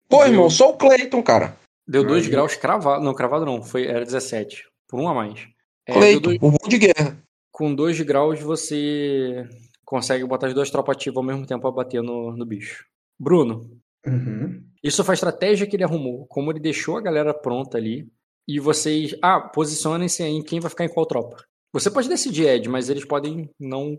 Pô, 0.08 0.18
Deu- 0.18 0.26
irmão, 0.28 0.50
sou 0.50 0.70
o 0.70 0.76
Clayton, 0.76 1.22
cara. 1.22 1.56
Deu 1.86 2.04
2 2.06 2.24
Aí. 2.24 2.30
graus 2.30 2.54
cravado. 2.56 3.02
Não, 3.04 3.14
cravado 3.14 3.44
não. 3.46 3.62
Foi, 3.62 3.86
era 3.86 4.04
17. 4.04 4.64
Por 4.88 5.00
um 5.00 5.08
a 5.08 5.14
mais. 5.14 5.48
É, 5.86 5.92
Clayton, 5.94 6.20
dois- 6.20 6.38
o 6.42 6.50
bom 6.50 6.68
de 6.68 6.78
guerra. 6.78 7.18
com 7.50 7.74
2 7.74 8.00
graus 8.02 8.40
você 8.40 9.48
consegue 9.92 10.24
botar 10.24 10.46
as 10.46 10.54
duas 10.54 10.70
tropas 10.70 10.96
ativas 10.96 11.18
ao 11.18 11.22
mesmo 11.22 11.44
tempo 11.46 11.60
pra 11.60 11.70
bater 11.70 12.02
no, 12.02 12.34
no 12.34 12.46
bicho. 12.46 12.86
Bruno, 13.20 13.70
Uhum. 14.06 14.64
isso 14.82 15.04
foi 15.04 15.12
a 15.12 15.14
estratégia 15.14 15.66
que 15.66 15.76
ele 15.76 15.84
arrumou. 15.84 16.26
Como 16.28 16.50
ele 16.50 16.58
deixou 16.58 16.96
a 16.96 17.00
galera 17.02 17.34
pronta 17.34 17.76
ali. 17.76 18.08
E 18.48 18.58
vocês. 18.58 19.14
Ah, 19.22 19.38
posicionem-se 19.40 20.22
aí 20.22 20.32
em 20.32 20.42
quem 20.42 20.58
vai 20.60 20.70
ficar 20.70 20.84
em 20.86 20.88
qual 20.88 21.04
tropa. 21.06 21.44
Você 21.74 21.90
pode 21.90 22.08
decidir, 22.08 22.46
Ed, 22.48 22.68
mas 22.70 22.88
eles 22.88 23.04
podem 23.04 23.48
não, 23.60 23.96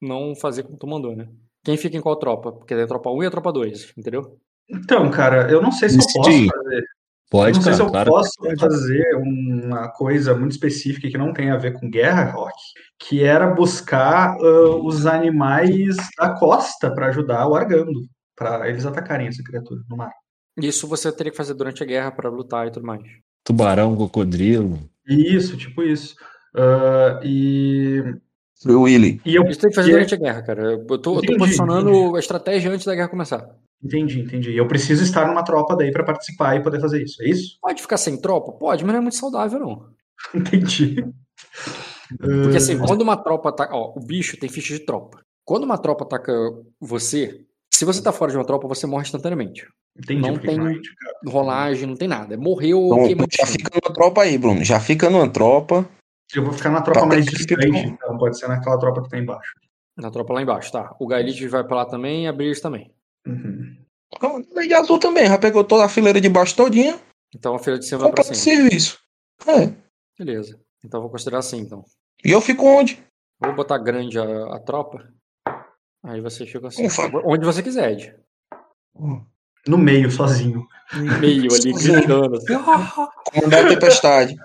não 0.00 0.34
fazer 0.36 0.62
como 0.62 0.78
tu 0.78 0.86
mandou, 0.86 1.14
né? 1.16 1.28
Quem 1.64 1.76
fica 1.76 1.96
em 1.96 2.00
qual 2.00 2.16
tropa? 2.16 2.52
Porque 2.52 2.74
tem 2.74 2.84
a 2.84 2.86
tropa 2.86 3.10
1 3.10 3.22
e 3.22 3.26
a 3.26 3.30
tropa 3.30 3.52
2, 3.52 3.92
entendeu? 3.98 4.38
Então, 4.70 5.10
cara, 5.10 5.50
eu 5.50 5.60
não 5.60 5.70
sei 5.72 5.88
se 5.90 5.96
eu 5.96 6.00
posso 6.14 6.30
Decidi. 6.30 6.48
fazer. 6.48 6.84
Pode, 7.32 7.54
não 7.56 7.62
sei 7.62 7.72
cara, 7.72 7.76
se 7.76 7.82
eu 7.82 7.90
claro. 7.90 8.10
posso 8.10 8.30
fazer 8.60 9.16
uma 9.16 9.88
coisa 9.88 10.34
muito 10.36 10.52
específica 10.52 11.08
que 11.08 11.16
não 11.16 11.32
tem 11.32 11.50
a 11.50 11.56
ver 11.56 11.72
com 11.72 11.88
guerra, 11.88 12.30
Rock, 12.30 12.52
que 12.98 13.24
era 13.24 13.46
buscar 13.46 14.36
ah, 14.36 14.76
os 14.84 15.06
animais 15.06 15.96
da 16.18 16.34
costa 16.38 16.94
para 16.94 17.06
ajudar 17.06 17.48
o 17.48 17.54
Argando, 17.54 18.02
para 18.36 18.68
eles 18.68 18.84
atacarem 18.84 19.28
essa 19.28 19.42
criatura 19.42 19.80
no 19.88 19.96
mar. 19.96 20.12
Isso 20.58 20.86
você 20.86 21.10
teria 21.10 21.30
que 21.30 21.36
fazer 21.38 21.54
durante 21.54 21.82
a 21.82 21.86
guerra 21.86 22.10
pra 22.10 22.28
lutar 22.28 22.66
e 22.66 22.70
tudo 22.70 22.84
mais. 22.84 23.00
Tubarão, 23.42 23.96
cocodrilo. 23.96 24.78
Isso, 25.08 25.56
tipo 25.56 25.82
isso. 25.82 26.14
Ah, 26.54 27.18
e, 27.24 28.02
Willy. 28.66 29.22
e 29.24 29.34
eu 29.34 29.42
Isso 29.44 29.58
tem 29.58 29.70
que 29.70 29.76
fazer 29.76 29.88
e- 29.88 29.92
durante 29.92 30.14
a 30.14 30.18
guerra, 30.18 30.42
cara. 30.42 30.72
Eu 30.72 30.98
tô, 30.98 31.16
eu 31.16 31.22
tô 31.22 31.38
posicionando 31.38 31.88
entendi. 31.88 32.16
a 32.16 32.20
estratégia 32.20 32.70
antes 32.70 32.84
da 32.84 32.94
guerra 32.94 33.08
começar. 33.08 33.48
Entendi, 33.82 34.20
entendi. 34.20 34.56
Eu 34.56 34.66
preciso 34.68 35.02
estar 35.02 35.26
numa 35.26 35.42
tropa 35.44 35.76
daí 35.76 35.90
para 35.90 36.04
participar 36.04 36.56
e 36.56 36.62
poder 36.62 36.80
fazer 36.80 37.02
isso. 37.02 37.22
É 37.22 37.28
isso? 37.28 37.58
Pode 37.60 37.80
ficar 37.82 37.96
sem 37.96 38.20
tropa? 38.20 38.52
Pode, 38.52 38.84
mas 38.84 38.92
não 38.92 38.98
é 38.98 39.02
muito 39.02 39.16
saudável, 39.16 39.58
não. 39.58 39.86
Entendi. 40.34 41.04
Porque 42.18 42.56
assim, 42.58 42.76
Ah, 42.76 42.86
quando 42.86 43.02
uma 43.02 43.16
tropa 43.16 43.48
ataca. 43.48 43.74
Ó, 43.74 43.94
o 43.96 44.00
bicho 44.00 44.36
tem 44.38 44.48
ficha 44.48 44.74
de 44.74 44.80
tropa. 44.80 45.20
Quando 45.44 45.64
uma 45.64 45.78
tropa 45.78 46.04
ataca 46.04 46.32
você, 46.80 47.44
se 47.72 47.84
você 47.84 48.02
tá 48.02 48.12
fora 48.12 48.30
de 48.30 48.36
uma 48.38 48.44
tropa, 48.44 48.68
você 48.68 48.86
morre 48.86 49.02
instantaneamente. 49.02 49.66
entendi 49.98 50.20
não 50.30 50.38
tem- 50.38 50.58
é. 50.60 50.80
Rolagem, 51.28 51.86
não 51.88 51.96
tem 51.96 52.06
nada. 52.08 52.36
Morreu 52.36 52.86
Então, 52.86 53.04
queimou 53.06 53.26
já 53.30 53.46
fica 53.46 53.70
numa 53.74 53.94
tropa 53.94 54.22
aí, 54.22 54.38
Bruno. 54.38 54.62
Já 54.64 54.78
fica 54.78 55.08
numa 55.10 55.28
tropa. 55.28 55.88
Eu 56.34 56.44
vou 56.44 56.52
ficar 56.52 56.70
na 56.70 56.80
tropa 56.80 57.00
Tá, 57.00 57.06
mais 57.06 57.28
que 57.28 57.34
distante, 57.36 57.66
então 57.68 58.16
pode 58.16 58.38
ser 58.38 58.48
naquela 58.48 58.78
tropa 58.78 59.02
que 59.02 59.08
tá 59.10 59.18
embaixo. 59.18 59.52
Na 59.96 60.10
tropa 60.10 60.32
lá 60.32 60.40
embaixo, 60.42 60.72
tá. 60.72 60.94
O 60.98 61.06
Gaelite 61.06 61.46
vai 61.48 61.62
pra 61.64 61.76
lá 61.76 61.84
também 61.84 62.24
e 62.24 62.26
a 62.28 62.32
Brirs 62.32 62.60
também. 62.60 62.90
Uhum. 63.26 63.76
De 64.66 64.74
azul 64.74 64.98
também. 64.98 65.26
Já 65.26 65.38
pegou 65.38 65.64
toda 65.64 65.84
a 65.84 65.88
fileira 65.88 66.20
de 66.20 66.28
baixo 66.28 66.54
todinha. 66.56 66.98
Então 67.34 67.54
a 67.54 67.58
filha 67.58 67.78
de 67.78 67.86
cima 67.86 68.00
vai 68.02 68.10
pra 68.12 68.22
Completo 68.22 68.38
cima. 68.38 68.56
serviço. 68.56 68.98
É. 69.46 69.72
Beleza. 70.18 70.60
Então 70.84 71.00
vou 71.00 71.10
considerar 71.10 71.38
assim, 71.38 71.58
então. 71.58 71.84
E 72.24 72.30
eu 72.30 72.40
fico 72.40 72.66
onde? 72.66 73.02
Vou 73.40 73.54
botar 73.54 73.78
grande 73.78 74.18
a, 74.18 74.54
a 74.54 74.58
tropa. 74.60 75.08
Aí 76.04 76.20
você 76.20 76.44
fica 76.46 76.68
assim. 76.68 76.86
Ufa. 76.86 77.10
Onde 77.24 77.44
você 77.44 77.62
quiser, 77.62 77.92
Ed. 77.92 78.14
No 79.66 79.78
meio, 79.78 80.10
sozinho. 80.10 80.66
No 80.92 81.18
meio 81.18 81.52
ali, 81.54 81.72
gritando 81.72 82.36
assim. 82.36 82.52
"Ah, 82.54 83.08
Comandar 83.32 83.64
a 83.64 83.68
tempestade. 83.68 84.36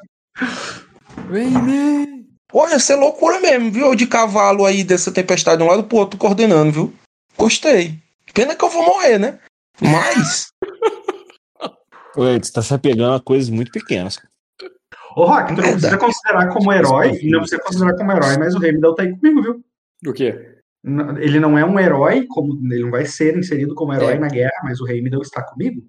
Vem, 1.30 1.52
vem. 1.66 2.28
Pô, 2.48 2.68
ia 2.70 2.80
ser 2.80 2.96
loucura 2.96 3.40
mesmo, 3.40 3.72
viu? 3.72 3.88
Eu 3.88 3.96
de 3.96 4.08
cavalo 4.08 4.66
aí 4.66 4.84
dessa 4.84 5.12
tempestade 5.12 5.58
de 5.58 5.64
um 5.64 5.68
lado 5.68 5.84
pro 5.84 5.98
outro 5.98 6.18
coordenando, 6.18 6.72
viu? 6.72 6.94
Gostei. 7.38 8.00
Pena 8.38 8.56
que 8.56 8.64
eu 8.64 8.70
vou 8.70 8.86
morrer, 8.86 9.18
né? 9.18 9.40
Mas. 9.82 10.54
Ué, 12.16 12.38
você 12.38 12.54
tá 12.54 12.62
se 12.62 12.72
apegando 12.72 13.16
a 13.16 13.20
coisas 13.20 13.50
muito 13.50 13.72
pequenas. 13.72 14.20
Ô, 15.16 15.26
Rock, 15.26 15.56
tu 15.56 15.62
não 15.64 15.72
precisa 15.72 15.98
considerar 15.98 16.48
como 16.50 16.72
herói, 16.72 17.20
não 17.24 17.40
precisa 17.40 17.60
considerar 17.64 17.96
como 17.98 18.12
herói, 18.12 18.38
mas 18.38 18.54
o 18.54 18.64
Heimdall 18.64 18.94
tá 18.94 19.02
aí 19.02 19.18
comigo, 19.18 19.42
viu? 19.42 19.64
O 20.08 20.14
quê? 20.14 20.60
Ele 21.20 21.40
não 21.40 21.58
é 21.58 21.66
um 21.66 21.80
herói, 21.80 22.28
como 22.28 22.54
ele 22.72 22.84
não 22.84 22.92
vai 22.92 23.08
ser 23.08 23.36
inserido 23.36 23.74
como 23.74 23.92
herói 23.92 24.14
É. 24.14 24.20
na 24.20 24.28
guerra, 24.28 24.62
mas 24.64 24.80
o 24.80 24.88
Heimdall 24.88 25.24
está 25.24 25.42
comigo. 25.42 25.82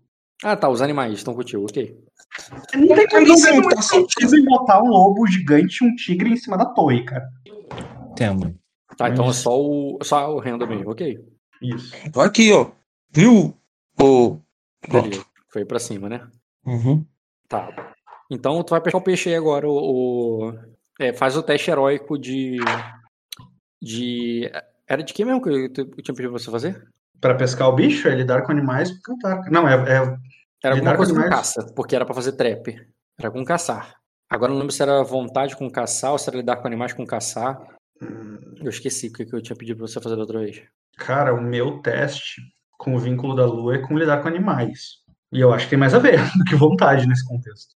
Ah, 0.43 0.57
tá. 0.57 0.71
Os 0.71 0.81
animais 0.81 1.13
estão 1.13 1.35
contigo, 1.35 1.65
ok. 1.65 2.03
Não 2.75 2.97
tem, 2.97 3.07
Como 3.09 3.27
não 3.27 3.69
tá 3.69 3.83
sentido 3.83 4.37
em 4.37 4.45
botar 4.45 4.83
um 4.83 4.89
lobo 4.89 5.27
gigante 5.27 5.85
e 5.85 5.87
um 5.87 5.95
tigre 5.95 6.31
em 6.31 6.37
cima 6.37 6.57
da 6.57 6.65
torre, 6.65 7.05
cara. 7.05 7.29
Temo. 8.17 8.59
Tá, 8.97 9.11
então 9.11 9.29
é 9.29 9.33
só 9.35 9.61
o, 9.61 9.99
só 10.03 10.35
o 10.35 10.41
mesmo, 10.43 10.91
ok. 10.91 11.19
Isso. 11.63 11.93
Tô 12.13 12.21
aqui, 12.21 12.53
ó. 12.53 12.71
Viu? 13.11 13.55
Pronto. 13.97 14.43
Beleza. 14.89 15.25
Foi 15.51 15.65
pra 15.65 15.79
cima, 15.79 16.09
né? 16.09 16.27
Uhum. 16.65 17.05
Tá. 17.49 17.95
Então 18.31 18.63
tu 18.63 18.71
vai 18.71 18.81
pescar 18.81 19.01
o 19.01 19.05
peixe 19.05 19.29
aí 19.31 19.35
agora. 19.35 19.67
O, 19.69 20.49
o- 20.51 20.55
é, 21.01 21.13
faz 21.13 21.37
o 21.37 21.43
teste 21.43 21.71
heróico 21.71 22.19
de. 22.19 22.59
De. 23.81 24.51
Era 24.87 25.03
de 25.03 25.13
quem 25.13 25.25
mesmo 25.27 25.43
que 25.43 25.49
eu, 25.49 25.55
eu 25.65 25.69
tinha 26.03 26.15
pedido 26.15 26.31
pra 26.31 26.39
você 26.39 26.51
fazer? 26.51 26.89
Pra 27.21 27.35
pescar 27.35 27.69
o 27.69 27.75
bicho, 27.75 28.09
é 28.09 28.15
lidar 28.15 28.43
com 28.43 28.53
animais 28.53 28.91
cantar. 29.01 29.51
Não, 29.51 29.69
é, 29.69 29.75
é 29.75 29.97
Era 30.63 30.75
Lidar 30.75 30.91
alguma 30.93 30.93
com 30.93 30.97
coisa 30.97 31.15
com 31.15 31.29
caça, 31.29 31.73
porque 31.75 31.95
era 31.97 32.05
pra 32.07 32.15
fazer 32.15 32.33
trap. 32.33 32.87
Era 33.19 33.31
com 33.31 33.45
caçar. 33.45 33.97
Agora 34.31 34.51
eu 34.51 34.55
não 34.55 34.61
lembro 34.61 34.73
se 34.75 34.83
era 34.83 35.03
vontade 35.03 35.57
com 35.57 35.69
caçar 35.71 36.13
ou 36.13 36.19
se 36.19 36.29
era 36.29 36.37
lidar 36.37 36.57
com 36.57 36.67
animais 36.67 36.93
com 36.93 37.05
caçar. 37.07 37.61
Eu 38.61 38.69
esqueci 38.69 39.09
o 39.09 39.13
que 39.13 39.25
que 39.27 39.35
eu 39.35 39.43
tinha 39.43 39.57
pedido 39.57 39.79
pra 39.79 39.87
você 39.89 40.01
fazer 40.01 40.15
da 40.15 40.21
outra 40.23 40.39
vez. 40.41 40.63
Cara, 40.99 41.33
o 41.35 41.41
meu 41.41 41.79
teste 41.81 42.43
com 42.79 42.95
o 42.95 42.99
vínculo 42.99 43.35
da 43.35 43.47
lua 43.47 43.77
é 43.77 43.79
com 43.79 43.97
lidar 43.99 44.21
com 44.21 44.29
animais. 44.29 44.99
E 45.33 45.41
eu 45.41 45.53
acho 45.53 45.65
que 45.67 45.71
tem 45.71 45.79
mais 45.79 45.95
a 45.95 45.99
ver 45.99 46.19
do 46.37 46.45
que 46.45 46.55
vontade 46.57 47.07
nesse 47.07 47.25
contexto. 47.27 47.75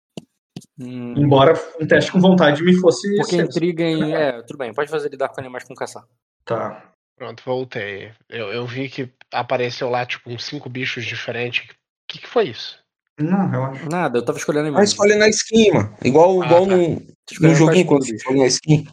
Hum, 0.81 1.15
Embora 1.17 1.55
um 1.81 1.87
teste 1.87 2.11
com 2.13 2.21
vontade 2.21 2.63
me 2.63 2.75
fosse. 2.75 3.15
porque 3.17 3.37
ser- 3.37 3.45
intriga 3.45 3.83
em. 3.85 4.13
É, 4.15 4.43
tudo 4.43 4.59
bem, 4.59 4.73
pode 4.73 4.91
fazer 4.91 5.09
lidar 5.11 5.29
com 5.29 5.41
animais 5.41 5.65
com 5.65 5.75
caçar. 5.75 6.05
Tá. 6.45 6.93
Pronto, 7.17 7.43
voltei. 7.45 8.13
Eu, 8.29 8.49
eu 8.53 8.67
vi 8.67 8.89
que 8.89 9.13
apareceu 9.33 9.91
lá, 9.91 10.07
tipo, 10.07 10.31
uns 10.31 10.45
cinco 10.45 10.69
bichos 10.69 11.05
diferentes. 11.05 11.65
O 11.65 11.75
que, 12.09 12.19
que 12.21 12.29
foi 12.29 12.49
isso? 12.49 12.79
Não, 13.21 13.49
relaxa. 13.51 13.89
Nada, 13.91 14.19
eu 14.19 14.25
tava 14.25 14.39
escolhendo 14.39 14.65
Vai 14.65 14.69
animais. 14.71 14.91
escolher 14.91 15.17
na 15.17 15.29
skin, 15.29 15.73
mano. 15.73 15.97
Igual, 16.05 16.43
Ah, 16.43 16.47
igual 16.47 16.67
tá. 16.69 16.77
no, 16.77 17.03
no 17.49 17.55
joguinho 17.57 17.87
quando 17.87 18.05
você 18.07 18.15
escolhe 18.15 18.39
na 18.39 18.47
skin. 18.47 18.87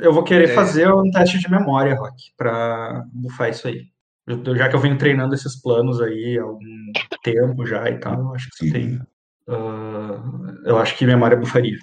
Eu 0.00 0.12
vou 0.12 0.24
querer 0.24 0.50
É. 0.50 0.54
fazer 0.54 0.92
um 0.92 1.10
teste 1.10 1.38
de 1.38 1.50
memória, 1.50 1.94
Rock, 1.94 2.32
pra 2.36 3.04
bufar 3.12 3.50
isso 3.50 3.66
aí. 3.68 3.86
Eu- 4.26 4.56
já 4.56 4.68
que 4.68 4.74
eu 4.76 4.80
venho 4.80 4.98
treinando 4.98 5.34
esses 5.34 5.60
planos 5.60 6.00
aí 6.00 6.38
há 6.38 6.42
algum 6.42 6.92
tempo 7.22 7.64
já 7.66 7.88
e 7.90 7.98
tal, 7.98 8.18
eu 8.20 8.34
acho 8.34 8.48
que 8.50 8.56
você 8.66 8.72
tem. 8.72 9.00
ah, 9.48 10.22
eu 10.64 10.76
acho 10.78 10.96
que 10.96 11.06
memória 11.06 11.36
bufaria. 11.36 11.78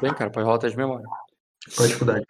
Bem, 0.00 0.14
cara, 0.14 0.30
pode 0.30 0.46
rolar 0.46 0.58
teste 0.58 0.76
de 0.76 0.82
memória. 0.82 1.04
Qual 1.74 1.84
a 1.84 1.86
dificuldade? 1.88 2.24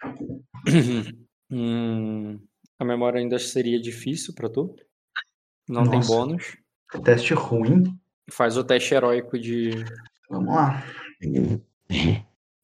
Hum, 1.51 2.39
a 2.79 2.83
memória 2.83 3.19
ainda 3.19 3.37
seria 3.37 3.79
difícil 3.79 4.33
pra 4.33 4.49
tu. 4.49 4.75
Não 5.69 5.83
tem 5.83 5.99
Nossa. 5.99 6.07
bônus. 6.11 6.57
Teste 7.03 7.35
ruim. 7.35 7.83
Faz 8.31 8.57
o 8.57 8.63
teste 8.63 8.95
heróico 8.95 9.37
de. 9.37 9.85
Vamos 10.27 10.55
lá. 10.55 10.83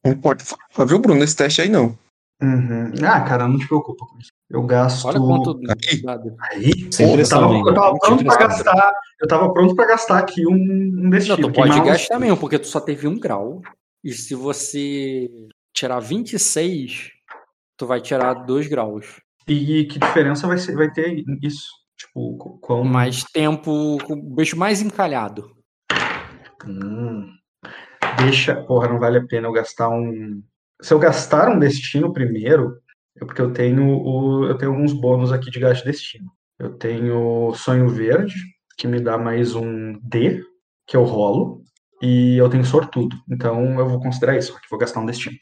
Não 0.04 0.14
pode 0.18 0.44
falar, 0.44 0.88
viu, 0.88 0.98
Bruno? 0.98 1.22
Esse 1.22 1.36
teste 1.36 1.62
aí 1.62 1.68
não. 1.68 1.96
Uhum. 2.42 2.92
Ah, 3.04 3.20
cara, 3.20 3.46
não 3.46 3.56
te 3.56 3.68
preocupa 3.68 4.04
com 4.04 4.18
isso. 4.18 4.30
Eu 4.50 4.62
gasto. 4.64 5.06
Olha 5.06 5.18
quanto 5.20 5.60
Aí. 5.68 6.02
Aí, 6.50 6.92
Sem 6.92 7.06
pô, 7.06 7.16
eu 7.16 7.28
tava, 7.28 7.54
eu 7.54 7.74
tava 7.74 7.98
pronto 7.98 8.24
pra 8.24 8.36
gastar. 8.36 8.92
Eu 9.20 9.28
tava 9.28 9.52
pronto 9.52 9.76
pra 9.76 9.86
gastar 9.86 10.18
aqui 10.18 10.46
um, 10.46 10.52
um 10.54 11.02
Não, 11.04 11.10
destino. 11.10 11.36
tu 11.36 11.42
pode 11.52 11.54
queimar 11.70 11.80
uns- 11.80 11.86
gastar 11.86 12.18
mesmo, 12.18 12.36
porque 12.36 12.58
tu 12.58 12.66
só 12.66 12.80
teve 12.80 13.06
um 13.06 13.18
grau. 13.18 13.62
E 14.02 14.12
se 14.12 14.34
você 14.34 15.30
tirar 15.72 16.00
26, 16.00 17.10
tu 17.78 17.86
vai 17.86 18.00
tirar 18.00 18.34
2 18.34 18.66
graus. 18.66 19.20
E 19.46 19.84
que 19.84 19.98
diferença 20.00 20.46
vai, 20.46 20.58
ser, 20.58 20.74
vai 20.74 20.90
ter 20.92 21.22
isso? 21.40 21.66
Tipo, 21.96 22.36
qu- 22.36 22.58
quão. 22.60 22.84
Mais 22.84 23.22
tempo, 23.32 23.98
com 24.04 24.14
o 24.14 24.34
bicho 24.34 24.56
mais 24.58 24.82
encalhado. 24.82 25.56
Hum. 26.66 27.32
Deixa. 28.18 28.54
Porra, 28.64 28.88
não 28.88 28.98
vale 28.98 29.18
a 29.18 29.26
pena 29.26 29.48
eu 29.48 29.52
gastar 29.52 29.88
um. 29.88 30.42
Se 30.80 30.92
eu 30.92 30.98
gastar 30.98 31.48
um 31.48 31.58
destino 31.58 32.12
primeiro, 32.12 32.78
é 33.16 33.24
porque 33.24 33.40
eu 33.40 33.52
tenho 33.52 33.84
o. 33.86 34.46
Eu 34.46 34.56
tenho 34.56 34.72
alguns 34.72 34.92
bônus 34.92 35.32
aqui 35.32 35.50
de 35.50 35.60
gasto 35.60 35.84
de 35.84 35.90
destino. 35.90 36.30
Eu 36.58 36.74
tenho 36.74 37.52
sonho 37.54 37.88
verde, 37.88 38.34
que 38.76 38.86
me 38.86 39.00
dá 39.00 39.18
mais 39.18 39.54
um 39.54 39.98
D, 40.02 40.42
que 40.86 40.96
eu 40.96 41.04
rolo. 41.04 41.62
E 42.00 42.36
eu 42.36 42.48
tenho 42.50 42.64
sortudo. 42.64 43.16
Então 43.30 43.78
eu 43.78 43.88
vou 43.88 44.00
considerar 44.00 44.36
isso, 44.36 44.54
que 44.60 44.68
vou 44.68 44.78
gastar 44.78 45.00
um 45.00 45.06
destino. 45.06 45.36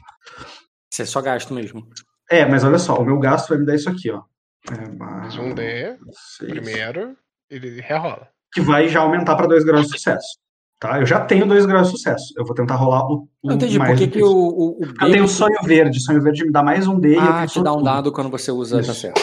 Você 0.92 1.06
só 1.06 1.22
gasta 1.22 1.54
mesmo. 1.54 1.88
É, 2.30 2.44
mas 2.44 2.62
olha 2.64 2.78
só, 2.78 2.96
o 2.96 3.04
meu 3.04 3.18
gasto 3.18 3.48
vai 3.48 3.58
me 3.58 3.64
dar 3.66 3.74
isso 3.74 3.88
aqui, 3.88 4.10
ó. 4.10 4.22
É, 4.70 4.88
Mais 4.94 5.36
um 5.38 5.54
D 5.54 5.96
seis. 6.12 6.50
primeiro, 6.50 7.16
ele 7.48 7.80
rerola. 7.80 8.28
Que 8.52 8.60
vai 8.60 8.88
já 8.88 9.00
aumentar 9.00 9.36
para 9.36 9.46
2 9.46 9.64
graus 9.64 9.86
de 9.86 9.92
sucesso. 9.92 10.38
Tá? 10.80 10.98
Eu 10.98 11.04
já 11.04 11.20
tenho 11.20 11.46
2 11.46 11.66
graus 11.66 11.88
de 11.88 11.96
sucesso. 11.98 12.32
Eu 12.38 12.44
vou 12.44 12.54
tentar 12.54 12.74
rolar 12.76 13.04
o, 13.06 13.28
o 13.42 13.48
Não 13.48 13.54
entendi 13.56 13.78
por 13.78 13.86
mais 13.86 13.98
que, 13.98 14.06
do 14.06 14.12
que 14.12 14.22
o, 14.22 14.28
o, 14.32 14.78
o 14.80 14.84
Eu 15.02 15.12
tenho 15.12 15.28
sonho 15.28 15.58
verde. 15.62 16.00
Sonho 16.02 16.22
verde 16.22 16.42
me 16.44 16.50
dá 16.50 16.62
mais 16.62 16.88
um 16.88 16.98
D 16.98 17.10
e 17.10 17.14
eu 17.16 17.20
Ah, 17.20 17.46
te 17.46 17.62
dá 17.62 17.74
um 17.74 17.82
dado 17.82 18.10
quando 18.10 18.30
você 18.30 18.50
usa, 18.50 18.82
tá 18.82 18.94
certo. 18.94 19.20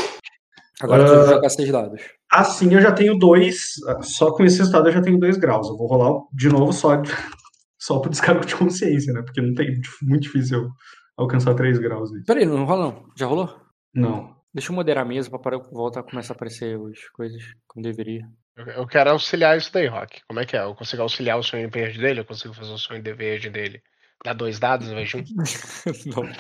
Agora 0.80 1.04
tu 1.06 1.12
Ah, 1.14 1.24
vai 1.24 1.34
jogar 1.34 1.50
6 1.50 1.72
dados. 1.72 2.02
Assim 2.32 2.72
eu 2.72 2.80
já 2.80 2.92
tenho 2.92 3.18
dois. 3.18 3.72
Só 4.02 4.32
com 4.32 4.44
esse 4.46 4.60
resultado 4.60 4.88
eu 4.88 4.92
já 4.94 5.02
tenho 5.02 5.20
2 5.20 5.38
graus. 5.38 5.68
Eu 5.68 5.76
vou 5.76 5.88
rolar 5.88 6.22
de 6.32 6.48
novo 6.48 6.72
só, 6.72 7.02
só 7.80 7.98
pro 8.00 8.12
descargo 8.12 8.46
de 8.46 8.56
consciência, 8.56 9.12
né? 9.12 9.24
Porque 9.24 9.42
não 9.42 9.56
tem 9.56 9.68
muito 10.04 10.22
difícil 10.24 10.60
eu 10.60 10.70
alcançar 11.18 11.56
3 11.56 11.80
graus. 11.80 12.12
nisso. 12.12 12.26
Peraí, 12.28 12.46
não 12.46 12.66
rola 12.66 12.86
não. 12.92 13.04
Já 13.18 13.26
rolou? 13.26 13.50
Não. 13.96 14.36
Deixa 14.54 14.72
eu 14.72 14.76
moderar 14.76 15.04
a 15.04 15.08
mesa 15.08 15.28
pra 15.28 15.40
parar, 15.40 15.58
voltar 15.72 16.02
a 16.02 16.04
começar 16.04 16.34
a 16.34 16.36
aparecer 16.36 16.76
as 16.80 17.10
coisas 17.16 17.42
como 17.68 17.84
deveria. 17.84 18.22
Eu, 18.58 18.88
quero 18.88 19.12
auxiliar 19.12 19.56
isso 19.58 19.72
daí, 19.72 19.86
Rock. 19.88 20.22
Como 20.28 20.40
é 20.40 20.46
que 20.46 20.58
é? 20.58 20.64
Eu 20.64 20.74
consigo 20.74 21.04
auxiliar 21.04 21.38
o 21.38 21.44
sonho 21.44 21.70
verde 21.70 22.00
dele? 22.00 22.22
Eu 22.22 22.26
consigo 22.26 22.54
fazer 22.54 22.72
o 22.72 22.78
sonho 22.78 23.02
de 23.04 23.14
verde 23.14 23.50
dele? 23.52 23.82
Dar 24.26 24.34
dois 24.34 24.58
dados 24.60 24.88
ao 24.88 24.94
invés 24.94 25.10
de 25.10 25.18
um? 25.18 25.24
não, 26.16 26.34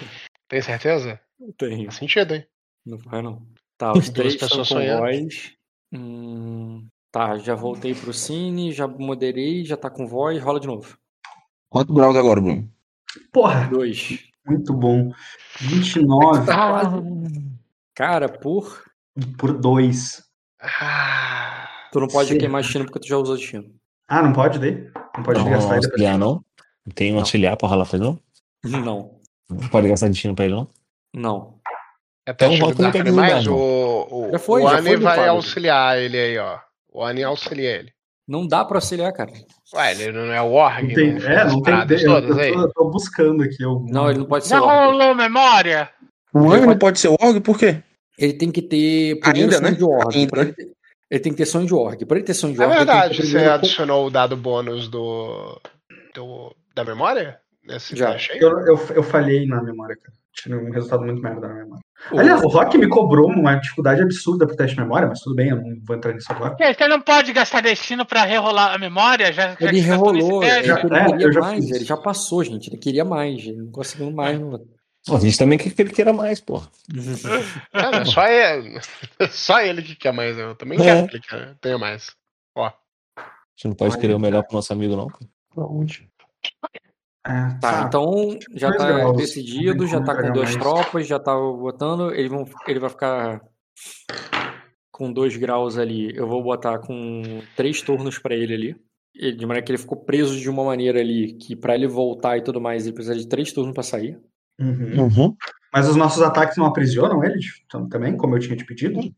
Tem 0.48 0.62
certeza? 0.62 1.20
não 1.40 1.52
tenho. 1.52 1.86
Faz 1.86 1.96
sentido, 1.96 2.34
hein? 2.34 2.46
Não 2.86 2.98
vai 2.98 3.22
não. 3.22 3.46
Tá, 3.78 3.92
os 3.92 4.06
Duas 4.06 4.10
três 4.10 4.34
com 4.34 4.40
pessoas 4.40 4.68
sonhando. 4.68 5.00
voz. 5.02 5.54
Hum, 5.94 6.88
tá, 7.12 7.38
já 7.38 7.54
voltei 7.54 7.94
pro 7.94 8.12
Cine, 8.12 8.72
já 8.72 8.88
moderei, 8.88 9.64
já 9.64 9.78
tá 9.78 9.90
com 9.90 10.08
voz, 10.08 10.42
rola 10.42 10.60
de 10.60 10.66
novo. 10.66 10.98
Quanto 11.70 11.94
graus 11.94 12.16
agora, 12.16 12.42
Bruno? 12.42 12.72
Porra, 13.32 13.68
Dois. 13.70 14.24
muito 14.46 14.74
bom. 14.74 15.14
29 15.62 16.46
Tá 16.48 16.72
quase. 16.72 16.98
Cara, 17.94 18.28
por. 18.28 18.84
por 19.38 19.54
2. 19.60 20.24
Ah, 20.60 21.37
Tu 21.98 22.02
não 22.02 22.08
pode 22.08 22.30
Sim. 22.30 22.38
queimar 22.38 22.62
destino 22.62 22.86
porque 22.86 23.00
tu 23.00 23.08
já 23.08 23.18
usou 23.18 23.36
destino. 23.36 23.66
Ah, 24.08 24.22
não 24.22 24.32
pode 24.32 24.60
daí? 24.60 24.88
Não 25.18 25.24
pode 25.24 25.40
Não, 25.40 25.50
gastar 25.50 25.78
e 25.78 25.80
depois. 25.80 25.86
auxiliar 25.88 26.18
não? 26.20 26.34
Não 26.86 26.94
tem 26.94 27.12
um 27.16 27.18
auxiliar 27.18 27.58
pra 27.58 27.68
rolar 27.68 27.88
ele 27.92 28.04
não? 28.04 28.20
Não, 28.64 29.20
Não 29.50 29.68
pode 29.70 29.88
gastar 29.88 30.08
destino 30.10 30.36
pra 30.36 30.46
ele 30.46 30.54
não? 30.54 30.68
não. 31.16 31.56
é 32.24 32.34
teste 32.34 32.54
Então, 32.56 32.56
de 32.56 32.62
Rock 32.62 32.82
não 32.84 32.92
desligar, 32.92 33.50
o, 33.52 34.28
o, 34.28 34.32
Já 34.32 34.38
foi, 34.38 34.62
o 34.64 34.70
já 34.70 34.78
Ani 34.78 34.88
foi 34.90 34.98
vai 34.98 35.28
auxiliar 35.28 35.98
ele 35.98 36.20
aí, 36.20 36.38
ó. 36.38 36.60
O 36.94 37.04
Ani 37.04 37.24
auxilia 37.24 37.78
ele. 37.80 37.92
Não 38.28 38.46
dá 38.48 38.64
pra 38.64 38.78
auxiliar, 38.78 39.12
cara. 39.12 39.32
Ué, 39.74 39.92
ele 39.94 40.12
não 40.12 40.32
é 40.32 40.40
o 40.42 40.52
Org? 40.52 40.84
Não 40.90 40.94
tem, 40.94 41.14
não 41.14 41.28
é, 41.28 41.36
faz 41.40 41.52
não 41.54 41.62
tem 41.64 41.80
ideia. 41.82 42.06
Eu, 42.06 42.12
eu 42.14 42.28
tô, 42.36 42.60
eu 42.62 42.74
tô 42.74 42.90
buscando 42.92 43.42
aqui 43.42 43.64
algum. 43.64 43.92
Não, 43.92 44.08
ele 44.08 44.20
não 44.20 44.26
pode 44.28 44.46
ser 44.46 44.52
Já 44.52 44.62
orc. 44.62 44.86
rolou 44.92 45.16
memória? 45.16 45.90
O 46.32 46.52
Anjo 46.52 46.68
não 46.68 46.78
pode 46.78 47.00
ser 47.00 47.08
org, 47.08 47.40
por 47.42 47.58
quê? 47.58 47.82
Ele 48.20 48.34
tem 48.34 48.52
que 48.52 48.62
ter 48.62 49.20
primeiro 49.20 49.52
Ainda, 49.52 49.62
né? 49.72 49.76
de 49.76 49.84
org. 49.84 50.16
Ainda, 50.16 50.44
né? 50.46 50.54
ele, 50.58 50.77
ele 51.10 51.20
tem 51.20 51.32
que 51.32 51.38
ter 51.38 51.46
sonho 51.46 51.66
de 51.66 51.74
org. 51.74 52.06
Pra 52.06 52.18
ele 52.18 52.26
ter 52.26 52.34
sonho 52.34 52.54
de 52.54 52.62
É 52.62 52.66
org, 52.66 52.76
ele 52.76 52.86
tem 52.86 52.96
que 52.96 53.02
verdade, 53.02 53.18
ter 53.22 53.28
você 53.28 53.38
adicionou 53.50 54.08
o 54.08 54.10
dado 54.10 54.36
bônus 54.38 54.88
do, 54.88 55.60
do 56.14 56.56
da 56.76 56.84
memória? 56.84 57.40
Nesse 57.66 57.96
Já. 57.96 58.16
Eu, 58.40 58.50
eu, 58.66 58.80
eu 58.96 59.04
falhei 59.04 59.46
na 59.46 59.62
memória, 59.62 59.96
cara. 59.96 60.16
Tive 60.34 60.56
um 60.56 60.72
resultado 60.72 61.04
muito 61.04 61.20
merda 61.22 61.48
na 61.48 61.54
memória. 61.56 61.82
O- 62.12 62.20
Aliás, 62.20 62.44
o 62.44 62.48
Rock 62.48 62.78
me 62.78 62.88
cobrou 62.88 63.28
uma 63.28 63.56
dificuldade 63.56 64.04
absurda 64.04 64.46
pro 64.46 64.56
teste 64.56 64.76
de 64.76 64.82
memória, 64.84 65.08
mas 65.08 65.20
tudo 65.20 65.36
bem, 65.36 65.50
eu 65.50 65.56
não 65.56 65.76
vou 65.84 65.96
entrar 65.96 66.14
nisso 66.14 66.32
agora. 66.32 66.52
Porque 66.52 66.72
Você 66.74 66.88
não 66.88 67.02
pode 67.02 67.34
gastar 67.34 67.62
destino 67.62 68.06
pra 68.06 68.24
rerolar 68.24 68.76
a 68.76 68.78
memória? 68.78 69.34
Já, 69.34 69.50
já 69.50 69.56
Ele 69.62 69.72
nesse 69.78 69.82
rerolou, 69.88 70.44
é 70.44 70.60
ele 70.60 70.72
É, 70.72 70.76
queria 70.76 71.18
eu 71.28 71.34
já 71.34 71.40
mais, 71.42 71.72
ele 71.72 71.84
já 71.86 71.98
passou, 71.98 72.44
gente. 72.44 72.70
Ele 72.70 72.78
queria 72.78 73.04
mais, 73.04 73.40
ele 73.48 73.58
não 73.58 73.72
conseguiu 73.72 74.12
mais. 74.12 74.40
Não. 74.40 74.62
A 75.16 75.20
gente 75.20 75.38
também 75.38 75.58
quer 75.58 75.72
que 75.74 75.82
ele 75.82 75.94
queira 75.94 76.12
mais, 76.14 76.40
pô. 76.42 76.62
É, 77.74 77.92
não 77.92 78.00
é 78.02 78.06
só 78.06 78.28
ele. 78.28 78.80
só 79.30 79.56
que 79.82 79.96
quer 79.96 80.12
mais. 80.14 80.38
Eu 80.38 80.56
também 80.56 80.80
É. 80.80 80.84
quero 80.84 81.08
que 81.08 81.16
ele 81.18 81.24
quer- 81.24 81.56
tenha 81.62 81.78
mais. 81.78 82.12
Ó. 82.56 82.66
A 82.68 82.72
gente 83.56 83.68
não 83.70 83.74
pode 83.76 83.98
querer 83.98 84.14
o 84.14 84.20
melhor 84.20 84.44
pro 84.44 84.56
nosso 84.56 84.72
amigo, 84.74 84.96
não. 84.96 85.08
É, 87.26 87.60
Tá, 87.60 87.84
então 87.88 88.38
já 88.54 88.72
tá 88.72 88.88
graus. 88.92 89.18
Decidido, 89.18 89.86
já 89.86 89.96
como 89.96 90.06
tá 90.06 90.16
com 90.22 90.32
duas 90.32 90.56
mais. 90.56 90.58
tropas, 90.58 91.08
já 91.08 91.20
tá 91.20 91.34
botando. 91.36 92.14
Ele, 92.14 92.30
vão, 92.30 92.46
ele 92.68 92.80
vai 92.80 92.90
ficar 92.90 93.42
com 94.92 95.12
dois 95.12 95.36
graus 95.36 95.78
ali. 95.78 96.16
Eu 96.16 96.28
vou 96.28 96.42
botar 96.44 96.80
com 96.80 97.42
três 97.56 97.82
turnos 97.82 98.18
pra 98.18 98.36
ele 98.36 98.54
ali. 98.54 98.76
Ele- 99.16 99.36
De 99.36 99.46
maneira 99.46 99.66
que 99.66 99.72
ele 99.72 99.78
ficou 99.80 99.98
preso 99.98 100.40
de 100.40 100.50
uma 100.50 100.64
maneira 100.64 101.00
ali 101.00 101.34
que 101.34 101.56
pra 101.56 101.76
ele 101.76 101.88
voltar 101.88 102.38
e 102.38 102.42
tudo 102.44 102.62
mais, 102.62 102.86
ele 102.86 102.96
precisa 102.96 103.16
de 103.16 103.28
três 103.28 103.52
turnos 103.52 103.74
pra 103.74 103.84
sair. 103.84 104.18
Uhum. 104.60 105.02
Uhum. 105.04 105.36
Mas 105.74 105.88
os 105.88 105.96
nossos 105.96 106.22
ataques 106.22 106.58
não 106.58 106.66
aprisionam 106.66 107.24
ele 107.24 107.40
tam- 107.70 107.88
também, 107.88 108.16
como 108.18 108.36
eu 108.36 108.40
tinha 108.40 108.56
te 108.56 108.66
pedido? 108.66 109.02
Sim, 109.02 109.14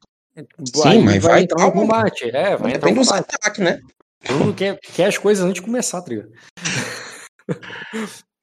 Aí 0.85 1.03
mas 1.03 1.23
vai 1.23 1.43
entrar 1.43 1.57
no 1.57 1.71
dar 1.71 1.77
um- 1.77 1.81
combate. 1.81 2.29
É, 2.35 2.55
vai 2.57 2.73
entrar 2.73 2.89
no 2.91 2.97
dos 2.97 3.07
combate. 3.07 3.35
ataques, 3.35 3.63
né? 3.63 3.79
Todo 4.25 4.39
mundo 4.39 4.53
quer, 4.53 4.77
quer 4.81 5.05
as 5.07 5.17
coisas 5.17 5.43
antes 5.45 5.55
de 5.55 5.61
começar, 5.61 6.01
tá 6.01 6.09
ligado? 6.09 6.31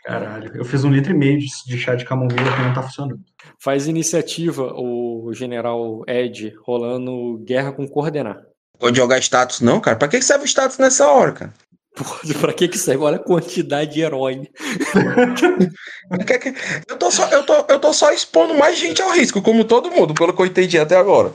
Caralho, 0.04 0.56
eu 0.56 0.64
fiz 0.64 0.84
um 0.84 0.90
litro 0.90 1.10
e 1.12 1.16
meio 1.16 1.38
de, 1.38 1.46
de 1.66 1.78
chá 1.78 1.94
de 1.96 2.04
camomila 2.04 2.54
que 2.54 2.62
não 2.62 2.72
tá 2.72 2.82
funcionando. 2.82 3.20
Faz 3.58 3.86
iniciativa 3.88 4.72
o 4.74 5.32
general 5.32 6.04
Ed 6.06 6.54
rolando 6.64 7.38
guerra 7.44 7.72
com 7.72 7.86
coordenar. 7.88 8.40
Pode 8.78 8.96
jogar 8.96 9.18
status, 9.18 9.60
não, 9.60 9.80
cara. 9.80 9.96
Pra 9.96 10.06
que 10.06 10.18
que 10.18 10.24
serve 10.24 10.44
o 10.44 10.46
status 10.46 10.78
nessa 10.78 11.08
hora, 11.10 11.32
cara? 11.32 11.54
Pode, 11.96 12.34
pra 12.34 12.52
que 12.52 12.68
que 12.68 12.76
serve? 12.78 13.02
Olha 13.04 13.16
a 13.16 13.22
quantidade 13.22 13.94
de 13.94 14.02
herói. 14.02 14.50
Que 16.26 16.38
que- 16.38 16.54
Eu 16.88 16.96
tô, 16.98 17.10
só, 17.10 17.28
eu, 17.30 17.44
tô, 17.44 17.54
eu 17.68 17.80
tô 17.80 17.92
só 17.92 18.12
expondo 18.12 18.54
mais 18.54 18.78
gente 18.78 19.00
ao 19.02 19.10
risco, 19.10 19.42
como 19.42 19.64
todo 19.64 19.90
mundo, 19.90 20.14
pelo 20.14 20.32
que 20.34 20.40
eu 20.42 20.46
entendi 20.46 20.78
até 20.78 20.96
agora. 20.96 21.32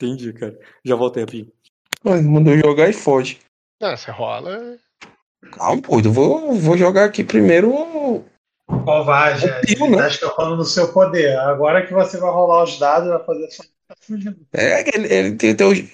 Entendi, 0.00 0.32
cara. 0.32 0.58
Já 0.84 0.94
voltei 0.94 1.22
rapidinho. 1.24 1.52
Mas 2.02 2.22
mandou 2.24 2.56
jogar 2.56 2.88
e 2.88 2.92
foge. 2.92 3.38
Não, 3.80 3.94
você 3.96 4.10
rola. 4.10 4.76
Calma, 5.52 5.82
pô, 5.82 6.00
eu 6.00 6.12
vou, 6.12 6.54
vou 6.54 6.76
jogar 6.76 7.04
aqui 7.04 7.22
primeiro. 7.24 7.70
o- 7.70 8.24
Covarde, 8.84 9.46
tio, 9.66 9.84
ele 9.86 9.96
né? 9.96 10.02
tá 10.02 10.08
escapando 10.08 10.56
do 10.56 10.64
seu 10.64 10.92
poder. 10.92 11.36
Agora 11.38 11.86
que 11.86 11.92
você 11.92 12.16
vai 12.18 12.30
rolar 12.30 12.64
os 12.64 12.78
dados, 12.78 13.08
vai 13.08 13.24
fazer 13.24 13.50
só. 13.50 13.62
É, 14.52 14.80
ele, 14.96 15.12
ele 15.12 15.36
tem, 15.36 15.54
tem 15.54 15.66
o- 15.66 15.88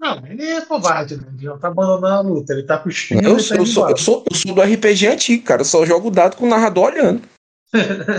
Não, 0.00 0.26
ele 0.26 0.42
é 0.44 0.60
covarde, 0.64 1.16
né? 1.18 1.24
Ele 1.36 1.46
não 1.46 1.58
tá 1.58 1.68
abandonando 1.68 2.06
a 2.06 2.20
luta. 2.20 2.52
Ele 2.54 2.62
tá 2.62 2.78
cuspindo 2.78 3.28
eu, 3.28 3.36
e 3.36 3.40
sou, 3.40 3.56
tá 3.56 3.62
eu, 3.62 3.66
sou, 3.66 3.90
eu, 3.90 3.96
sou, 3.98 4.24
eu 4.30 4.36
sou 4.36 4.54
do 4.54 4.62
RPG 4.62 5.06
antigo, 5.08 5.44
cara. 5.44 5.60
Eu 5.60 5.66
só 5.66 5.84
jogo 5.84 6.10
dado 6.10 6.36
com 6.36 6.46
o 6.46 6.48
narrador 6.48 6.84
olhando. 6.86 7.22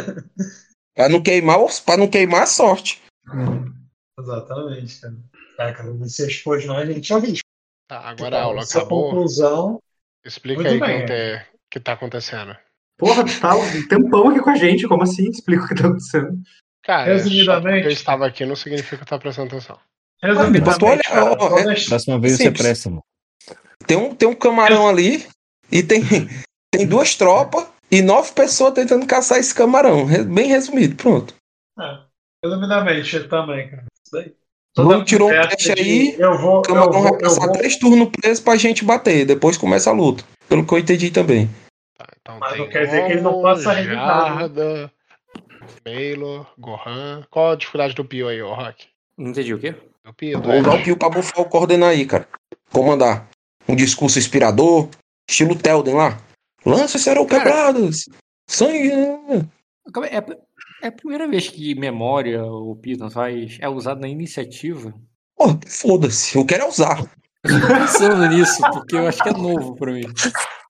Pra 0.95 1.07
não 1.09 1.21
queimar, 1.21 1.57
os- 1.63 1.79
pra 1.79 1.95
não 1.97 2.07
queimar 2.07 2.43
a 2.43 2.45
sorte. 2.45 3.01
Hum, 3.33 3.73
Exatamente, 4.19 4.99
cara. 4.99 5.15
Tá, 5.57 5.73
cara, 5.73 5.91
você 5.93 6.27
expôs 6.27 6.65
nós, 6.65 6.87
a 6.87 6.91
gente 6.91 7.11
é 7.11 7.15
o 7.15 7.19
risco. 7.19 7.45
Tá, 7.87 7.99
agora 8.01 8.37
a 8.39 8.43
aula 8.43 8.61
Essa 8.61 8.79
acabou. 8.79 9.05
conclusão. 9.09 9.79
Explica 10.25 10.61
Muito 10.61 10.83
aí 10.83 11.03
o 11.03 11.05
que, 11.07 11.45
que 11.71 11.79
tá 11.79 11.93
acontecendo. 11.93 12.55
Porra, 12.97 13.23
tá 13.39 13.55
um 13.55 13.87
tempão 13.87 14.29
aqui 14.29 14.39
com 14.41 14.49
a 14.49 14.55
gente, 14.55 14.87
como 14.87 15.01
assim? 15.03 15.29
Explica 15.29 15.63
o 15.63 15.67
que 15.67 15.75
tá 15.75 15.87
acontecendo. 15.87 16.39
Cara, 16.83 17.05
Resumidamente- 17.13 17.85
eu 17.85 17.91
estava 17.91 18.27
aqui 18.27 18.45
não 18.45 18.55
significa 18.55 18.97
que 18.97 19.03
eu 19.03 19.07
tô 19.07 19.17
prestando 19.19 19.47
atenção. 19.47 19.79
Resumidamente, 20.21 21.03
cara, 21.03 21.35
ó, 21.39 21.59
é- 21.59 21.63
Próxima 21.85 22.19
vez 22.19 22.37
você 22.37 22.43
Simples. 22.43 22.61
presta, 22.61 22.89
mano. 22.89 23.03
Tem 23.87 23.97
um, 23.97 24.13
tem 24.13 24.29
um 24.29 24.35
camarão 24.35 24.87
ali 24.87 25.25
e 25.71 25.81
tem, 25.81 26.01
tem 26.71 26.85
duas 26.85 27.15
tropas 27.15 27.65
e 27.89 28.01
nove 28.01 28.31
pessoas 28.33 28.73
tentando 28.73 29.05
caçar 29.07 29.39
esse 29.39 29.53
camarão. 29.53 30.05
Bem 30.25 30.47
resumido, 30.47 30.95
pronto. 30.95 31.33
É, 31.79 31.99
resumidamente 32.45 33.27
também, 33.27 33.69
cara. 33.69 33.85
Isso 34.05 34.11
daí. 34.13 34.33
Vamos 34.77 35.05
tirou 35.05 35.27
um 35.27 35.31
teste 35.31 35.73
de 35.73 35.81
aí, 35.81 36.15
Eu 36.17 36.37
vou, 36.37 36.53
O 36.53 36.57
eu 36.59 36.61
camarão 36.61 36.91
vou, 36.93 37.01
vai 37.01 37.11
eu 37.13 37.17
passar 37.19 37.45
vou, 37.47 37.51
três 37.51 37.75
turnos 37.75 38.09
preso 38.09 38.41
pra 38.41 38.55
gente 38.55 38.85
bater. 38.85 39.25
Depois 39.25 39.57
começa 39.57 39.89
a 39.89 39.93
luta. 39.93 40.23
Pelo 40.47 40.65
que 40.65 40.73
eu 40.73 40.77
entendi 40.77 41.11
também. 41.11 41.49
Tá, 41.97 42.07
então 42.21 42.39
Mas 42.39 42.57
não 42.57 42.69
quer 42.69 42.85
dizer 42.85 43.05
que 43.05 43.11
ele 43.13 43.21
não 43.21 43.41
possa 43.41 43.73
revidar, 43.73 44.35
né? 44.35 44.39
Jarda, 44.41 44.91
Baylor, 45.83 46.47
Gohan. 46.57 47.23
Qual 47.29 47.51
a 47.51 47.55
dificuldade 47.55 47.95
do 47.95 48.05
Pio 48.05 48.29
aí, 48.29 48.41
ô 48.41 48.53
Rock? 48.53 48.87
Não 49.17 49.31
entendi 49.31 49.53
o 49.53 49.59
quê? 49.59 49.75
Do 50.03 50.13
Pio, 50.13 50.41
Vou 50.41 50.59
usar 50.59 50.73
o? 50.75 50.83
Pio 50.83 50.97
pra 50.97 51.09
bufar 51.09 51.41
o 51.41 51.45
coordenar 51.49 51.89
aí, 51.89 52.05
cara. 52.05 52.27
Comandar. 52.71 53.29
Um 53.67 53.75
discurso 53.75 54.17
inspirador. 54.17 54.89
Estilo 55.29 55.55
Telden 55.55 55.93
lá. 55.95 56.19
Lanças 56.65 57.01
serão 57.01 57.25
Cara. 57.25 57.43
quebradas. 57.43 58.05
Sangue. 58.49 58.89
né? 58.89 59.47
É, 60.09 60.85
é 60.85 60.87
a 60.87 60.91
primeira 60.91 61.27
vez 61.27 61.47
que 61.47 61.75
memória 61.75 62.43
o 62.43 62.75
Python 62.75 63.09
faz 63.09 63.57
é 63.61 63.69
usado 63.69 64.01
na 64.01 64.07
iniciativa. 64.07 64.93
Pô, 65.37 65.45
foda-se. 65.67 66.37
Eu 66.37 66.45
quero 66.45 66.63
é 66.63 66.67
usar. 66.67 66.99
Eu 67.43 67.61
tô 67.61 67.67
pensando 67.67 68.27
nisso, 68.27 68.61
porque 68.71 68.95
eu 68.95 69.07
acho 69.07 69.21
que 69.23 69.29
é 69.29 69.33
novo 69.33 69.75
pra 69.75 69.91
mim. 69.91 70.03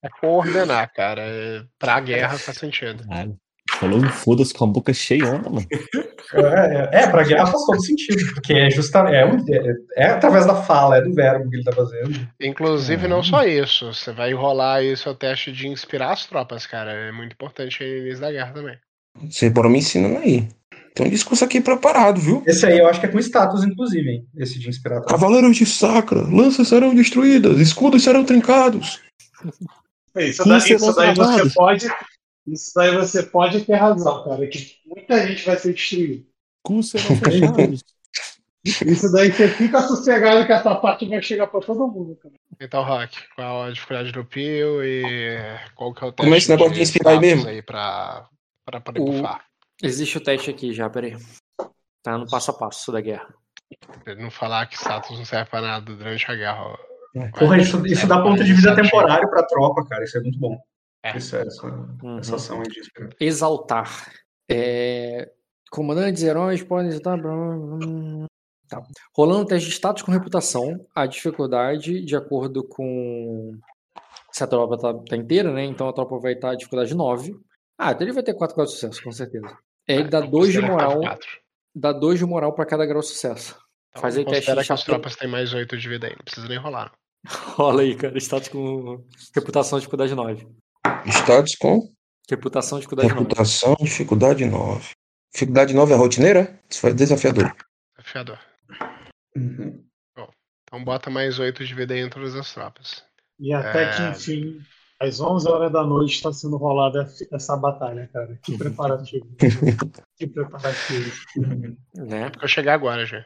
É 0.04 0.10
coordenar, 0.20 0.92
cara. 0.94 1.22
É- 1.22 1.64
Pra 1.80 2.00
guerra 2.00 2.38
faz 2.38 2.58
sentido. 2.58 3.06
Caralho. 3.08 3.38
Falou 3.82 3.98
um 3.98 4.10
foda-se 4.10 4.54
com 4.54 4.66
a 4.66 4.68
boca 4.68 4.94
cheia, 4.94 5.26
mano. 5.26 5.66
É, 6.36 7.00
é, 7.00 7.02
é, 7.02 7.08
pra 7.08 7.24
guerra 7.24 7.48
faz 7.48 7.66
todo 7.66 7.84
sentido, 7.84 8.32
porque 8.36 8.54
é 8.54 8.70
justamente 8.70 9.52
é, 9.52 9.58
é, 9.58 9.76
é 9.96 10.06
através 10.12 10.46
da 10.46 10.54
fala, 10.54 10.98
é 10.98 11.02
do 11.02 11.12
verbo 11.12 11.50
que 11.50 11.56
ele 11.56 11.64
tá 11.64 11.72
fazendo. 11.72 12.28
Inclusive, 12.40 13.08
não 13.08 13.24
só 13.24 13.44
isso. 13.44 13.92
Você 13.92 14.12
vai 14.12 14.30
enrolar 14.30 14.84
isso 14.84 15.10
é 15.10 15.12
o 15.12 15.16
teste 15.16 15.52
de 15.52 15.68
inspirar 15.68 16.12
as 16.12 16.28
tropas, 16.28 16.68
cara. 16.68 16.92
É 16.92 17.12
muito 17.12 17.34
importante 17.34 17.84
aí 17.84 17.90
no 17.90 18.06
início 18.06 18.22
da 18.22 18.32
guerra 18.32 18.54
também. 18.54 18.78
Você 19.28 19.50
bora 19.50 19.68
me 19.68 19.80
ensinando 19.80 20.20
aí. 20.20 20.48
Tem 20.94 21.08
um 21.08 21.10
discurso 21.10 21.44
aqui 21.44 21.60
preparado, 21.60 22.22
viu? 22.22 22.44
Esse 22.46 22.68
aí 22.68 22.78
eu 22.78 22.86
acho 22.86 23.00
que 23.00 23.08
é 23.08 23.10
com 23.10 23.18
status, 23.18 23.64
inclusive, 23.64 24.08
hein? 24.08 24.28
Esse 24.38 24.60
de 24.60 24.70
inspiração. 24.70 25.08
Cavaleiros 25.08 25.58
de 25.58 25.66
Sacra, 25.66 26.22
lanças 26.22 26.68
serão 26.68 26.94
destruídas, 26.94 27.58
escudos 27.60 28.04
serão 28.04 28.24
trincados. 28.24 29.02
Isso, 30.16 30.44
Como 30.44 30.60
daí, 30.60 30.74
isso 30.74 30.94
daí 30.94 31.16
você 31.16 31.50
pode. 31.52 31.88
Isso 32.52 32.72
daí 32.76 32.96
você 32.96 33.24
pode 33.24 33.62
ter 33.66 33.76
razão, 33.76 34.24
cara. 34.24 34.46
Que 34.48 34.76
muita 34.86 35.26
gente 35.28 35.46
vai 35.46 35.58
ser 35.58 35.74
destruída. 35.74 36.24
Fechados. 37.24 37.84
Isso 38.64 39.12
daí 39.12 39.32
você 39.32 39.48
fica 39.48 39.82
sossegado 39.82 40.46
que 40.46 40.52
essa 40.54 40.76
parte 40.76 41.08
vai 41.08 41.20
chegar 41.24 41.48
pra 41.48 41.60
todo 41.62 41.88
mundo, 41.88 42.16
cara. 42.22 42.36
Então, 42.60 42.84
Rock, 42.84 43.18
qual 43.36 43.64
a 43.64 43.72
dificuldade 43.72 44.12
do 44.12 44.24
Pio 44.24 44.84
e 44.84 45.36
qual 45.76 45.92
que 45.94 46.04
é 46.04 46.08
o 46.08 46.12
teste 46.12 46.22
Como 46.24 46.36
é 46.36 46.38
esse 46.38 46.50
negócio 46.50 46.74
de 46.74 46.82
inspirar 46.84 47.10
aí 47.12 47.16
status 47.18 47.36
mesmo? 47.36 47.50
aí 47.50 47.62
pra, 47.64 48.30
pra 48.64 48.80
poder 48.80 49.00
O- 49.00 49.06
bufar? 49.06 49.44
Existe 49.82 50.18
o 50.20 50.22
teste 50.22 50.52
aqui 50.52 50.74
já, 50.74 50.88
peraí. 50.88 51.18
Tá 52.04 52.16
no 52.20 52.28
passo 52.30 52.52
a 52.52 52.54
passo 52.54 52.92
da 52.92 53.02
guerra. 53.02 53.34
Pra 54.04 54.14
não 54.14 54.30
falar 54.30 54.68
que 54.68 54.76
status 54.78 55.18
não 55.18 55.26
serve 55.26 55.50
pra 55.50 55.62
nada 55.62 55.84
durante 55.96 56.30
a 56.30 56.36
guerra. 56.36 56.78
Porra, 57.40 57.58
isso, 57.58 57.84
isso 57.88 58.06
dá 58.06 58.22
ponto 58.22 58.44
de 58.44 58.54
vida 58.54 58.76
temporário 58.76 59.28
pra 59.28 59.42
tropa, 59.44 59.84
cara. 59.88 60.04
Isso 60.04 60.20
é 60.20 60.22
muito 60.22 60.38
bom. 60.38 60.56
É. 61.04 61.18
Isso 61.18 61.36
é 61.36 61.42
essa, 61.42 61.68
Uhum. 61.68 62.20
essa 62.20 62.36
ação 62.36 62.58
aí 62.60 62.68
de 62.68 62.80
inspiração. 62.80 63.18
Exaltar. 63.20 64.14
É, 64.50 65.32
Comandantes, 65.72 66.22
heróis 66.24 66.62
podem 66.64 66.88
exaltar. 66.90 67.18
Tá. 68.68 68.82
Rolando 69.16 69.46
teste 69.46 69.68
de 69.70 69.76
status 69.76 70.02
com 70.04 70.12
reputação, 70.12 70.86
a 70.96 71.06
dificuldade, 71.06 72.04
de 72.04 72.16
acordo 72.16 72.64
com. 72.64 73.58
Se 74.32 74.44
a 74.44 74.48
tropa 74.48 74.78
tá, 74.78 74.94
tá 74.94 75.16
inteira, 75.16 75.52
né? 75.52 75.64
Então 75.66 75.90
a 75.90 75.94
tropa 75.94 76.18
vai 76.20 76.34
estar 76.34 76.52
a 76.52 76.56
dificuldade 76.56 76.94
9. 76.96 77.34
Ah, 77.78 77.92
então 77.92 78.04
ele 78.04 78.14
vai 78.14 78.24
ter 78.24 78.34
4 78.34 78.56
graus 78.56 78.70
de 78.72 78.76
sucesso, 78.76 79.04
com 79.04 79.12
certeza. 79.12 79.58
É, 79.88 79.96
ele 79.96 80.08
dá 80.10 80.20
Então 80.20 80.30
2 80.32 80.54
de 80.54 80.60
considera 80.62 80.68
que 80.68 80.72
moral. 80.86 80.92
faz 80.92 81.08
quatro. 81.10 81.30
Dá 81.76 81.92
2 81.94 82.20
de 82.20 82.26
moral 82.26 82.54
pra 82.54 82.66
cada 82.66 82.86
grau 82.86 83.02
de 83.02 83.08
sucesso. 83.08 83.58
Então, 83.90 84.02
Faz 84.02 84.18
aí 84.18 84.24
teste 84.26 84.56
de 84.56 84.64
que 84.66 84.72
as 84.74 84.84
tropas 84.84 85.16
têm 85.18 85.28
mais 85.30 85.54
8 85.54 85.78
de 85.78 85.90
vida 85.90 86.08
aí, 86.08 86.14
não 86.16 86.24
precisa 86.24 86.48
nem 86.48 86.58
rolar. 86.58 86.94
Rola 87.56 87.82
aí, 87.82 87.96
cara. 87.96 88.18
Status 88.18 88.48
com 88.50 89.04
reputação, 89.36 89.80
dificuldade 89.80 90.14
9. 90.16 90.48
Status 91.08 91.56
com 91.56 91.92
Reputação, 92.30 92.80
dificuldade 92.80 93.10
9. 93.10 93.20
reputação, 93.24 93.76
dificuldade 93.80 94.46
9. 94.46 94.90
Dificuldade 95.34 95.74
9 95.74 95.94
é 95.94 95.96
rotineira? 95.96 96.60
Isso 96.70 96.80
foi 96.80 96.94
desafiador. 96.94 97.54
Desafiador. 97.98 98.40
Uhum. 99.36 99.84
Então 100.64 100.84
bota 100.86 101.10
mais 101.10 101.38
8 101.40 101.66
de 101.66 101.74
em 101.94 102.10
todas 102.10 102.34
as 102.36 102.54
tropas. 102.54 103.04
E 103.38 103.54
até 103.54 103.84
É. 103.84 103.96
que, 103.96 104.04
enfim, 104.04 104.62
às 105.02 105.20
11 105.20 105.50
horas 105.50 105.72
da 105.72 105.84
noite 105.84 106.14
está 106.14 106.32
sendo 106.32 106.56
rolada 106.56 107.06
essa 107.34 107.58
batalha, 107.58 108.10
cara. 108.14 108.40
Que 108.42 108.58
preparativo. 108.58 109.28
que 110.18 110.28
preparativo. 110.28 111.12
Né? 111.96 112.30
Porque 112.30 112.46
eu 112.46 112.50
cheguei 112.50 112.72
agora 112.72 113.06
já. 113.06 113.26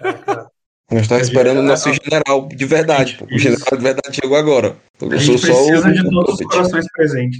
É, 0.00 0.12
cara. 0.12 0.50
Nós 0.90 1.02
estávamos 1.02 1.28
esperando 1.28 1.58
o 1.58 1.62
nosso 1.62 1.92
general 1.92 2.46
de 2.48 2.64
verdade. 2.64 3.16
pô. 3.18 3.24
O 3.24 3.38
general 3.38 3.76
de 3.76 3.82
verdade 3.82 4.16
chegou 4.22 4.36
agora. 4.36 4.76
Eu 5.00 5.12
A 5.12 5.18
sou 5.18 5.36
só 5.38 5.52
o. 5.52 5.66
precisa 5.66 5.92
de 5.92 6.10
todos 6.10 6.40
os 6.40 6.46
corações 6.46 6.86
presentes. 6.92 7.38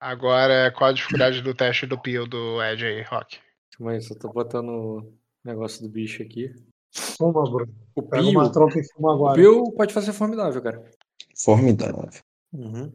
Agora, 0.00 0.72
qual 0.76 0.90
a 0.90 0.92
dificuldade 0.92 1.40
do 1.42 1.54
teste 1.54 1.86
do 1.86 1.98
Pio 2.00 2.26
do 2.26 2.62
Ed 2.62 2.84
aí, 2.84 3.02
Rock? 3.02 3.38
Calma 3.76 3.92
aí, 3.92 4.00
só 4.02 4.14
tô 4.14 4.28
botando 4.32 4.68
o 4.68 5.12
negócio 5.44 5.82
do 5.82 5.88
bicho 5.88 6.22
aqui. 6.22 6.50
Fuma, 6.92 7.44
Bruno. 7.44 7.72
O 7.94 8.02
Pio. 8.02 8.30
uma 8.30 8.50
tropa 8.50 8.78
e 8.78 8.84
fuma 8.92 9.10
O 9.10 9.14
agora. 9.14 9.34
Pio 9.36 9.72
pode 9.72 9.92
fazer 9.92 10.12
formidável, 10.12 10.60
cara. 10.60 10.82
Formidável. 11.36 12.08
Uhum. 12.52 12.92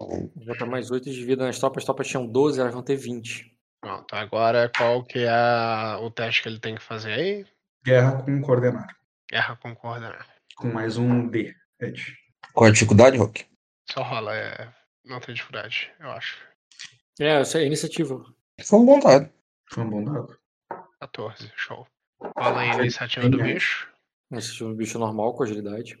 Vou 0.00 0.30
botar 0.46 0.66
mais 0.66 0.90
8 0.90 1.10
de 1.10 1.24
vida 1.24 1.44
nas 1.44 1.58
tropas. 1.58 1.82
As 1.82 1.84
tropas 1.84 2.08
tinham 2.08 2.26
12, 2.26 2.60
elas 2.60 2.72
vão 2.74 2.82
ter 2.82 2.96
20. 2.96 3.52
Pronto, 3.80 4.14
agora 4.14 4.70
qual 4.76 5.04
que 5.04 5.20
é 5.20 5.96
o 6.00 6.10
teste 6.10 6.42
que 6.42 6.48
ele 6.48 6.58
tem 6.58 6.74
que 6.74 6.82
fazer 6.82 7.12
aí? 7.12 7.46
Guerra 7.84 8.22
com 8.22 8.40
coordenar. 8.40 8.96
Guerra 9.30 9.56
com 9.56 9.76
coordenar. 9.76 10.26
Com 10.56 10.72
mais 10.72 10.96
um 10.96 11.28
D, 11.28 11.54
Ed. 11.78 12.16
Qual 12.54 12.64
é 12.64 12.70
a 12.70 12.72
dificuldade, 12.72 13.18
Rock? 13.18 13.44
Só 13.90 14.02
rola, 14.02 14.34
é... 14.34 14.72
não 15.04 15.20
tem 15.20 15.34
dificuldade, 15.34 15.92
eu 16.00 16.10
acho. 16.12 16.38
É, 17.20 17.42
isso 17.42 17.58
é 17.58 17.66
iniciativa. 17.66 18.24
Foi 18.62 18.78
um 18.78 18.86
bom 18.86 18.98
dado. 19.00 19.28
Foi 19.68 19.84
um 19.84 19.90
bom 19.90 20.02
dado. 20.02 20.38
14, 20.98 21.52
show. 21.56 21.86
Rola 22.38 22.62
aí 22.62 22.70
a 22.70 22.76
iniciativa 22.76 23.28
do 23.28 23.36
bicho. 23.36 23.86
Iniciativa 24.32 24.70
do 24.70 24.76
bicho 24.76 24.98
normal, 24.98 25.34
com 25.34 25.42
agilidade. 25.42 25.98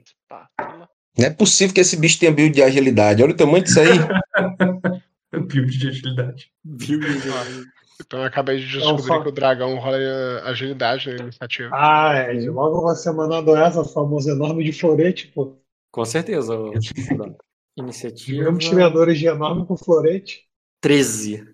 Não 1.18 1.26
é 1.26 1.28
possível 1.28 1.74
que 1.74 1.82
esse 1.82 1.98
bicho 1.98 2.18
tenha 2.18 2.32
build 2.32 2.54
de 2.54 2.62
agilidade. 2.62 3.22
Olha 3.22 3.34
o 3.34 3.36
tamanho 3.36 3.62
disso 3.62 3.80
aí. 3.80 3.88
Build 5.30 5.78
de 5.78 5.88
agilidade. 5.88 6.50
Então 8.00 8.20
eu 8.20 8.26
acabei 8.26 8.58
de 8.58 8.64
Então, 8.78 8.96
descobrir 8.96 9.02
só- 9.06 9.22
que 9.22 9.28
o 9.28 9.32
dragão 9.32 9.76
rola 9.78 9.96
eh, 9.98 10.40
agilidade 10.44 11.10
na 11.14 11.22
iniciativa. 11.24 11.70
Ah, 11.72 12.30
Ed, 12.30 12.48
logo 12.50 12.80
você 12.82 13.10
mandando 13.12 13.54
essa 13.56 13.84
famosa 13.84 14.32
enorme 14.32 14.64
de 14.64 14.72
florete, 14.72 15.28
pô. 15.28 15.56
Com 15.92 16.04
certeza. 16.04 16.54
Iniciativa. 17.76 18.38
Tivemos 18.38 18.68
criadores 18.68 19.18
de 19.18 19.26
enorme 19.26 19.66
com 19.66 19.76
florete. 19.76 20.44
13. 20.80 21.44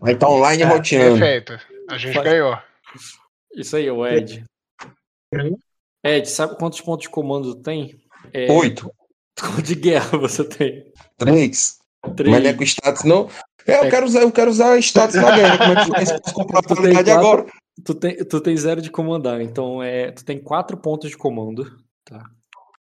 Vai 0.00 0.14
estar 0.14 0.28
online 0.28 0.62
É, 0.62 0.66
roteando. 0.66 1.18
perfeito. 1.18 1.58
A 1.88 1.98
gente 1.98 2.14
Faz- 2.14 2.24
ganhou. 2.28 2.58
Isso 3.54 3.76
aí, 3.76 3.90
o 3.90 4.06
Ed. 4.06 4.44
Ed, 6.04 6.28
sabe 6.30 6.56
quantos 6.56 6.80
pontos 6.80 7.04
de 7.04 7.10
comando 7.10 7.54
tem? 7.56 8.00
É, 8.32 8.50
Oito. 8.52 8.90
De 9.64 9.74
guerra 9.74 10.18
você 10.18 10.44
tem? 10.44 10.92
Três. 11.16 11.78
Três. 12.16 12.30
Mas 12.32 12.42
não 12.42 12.50
é 12.50 12.54
com 12.54 12.62
status, 12.64 13.04
não. 13.04 13.28
É, 13.68 13.78
eu 13.80 13.84
É. 13.84 13.90
quero 13.90 14.06
usar, 14.06 14.22
eu 14.22 14.32
quero 14.32 14.50
usar 14.50 14.78
status 14.78 15.16
na 15.16 15.34
guerra. 15.36 15.58
Como 15.58 15.72
é 15.78 15.84
que 15.84 15.90
faz 15.90 16.10
com 16.32 16.44
Tu 16.46 16.82
tem 16.82 16.92
quatro- 16.94 17.12
agora? 17.12 17.46
Tu 17.84 17.94
tem, 17.94 18.16
tu 18.24 18.40
tem 18.40 18.56
zero 18.56 18.82
de 18.82 18.90
comandar, 18.90 19.40
então 19.40 19.80
é, 19.82 20.10
tu 20.10 20.24
tem 20.24 20.40
quatro 20.42 20.76
pontos 20.76 21.10
de 21.10 21.16
comando, 21.16 21.64
tá? 22.04 22.24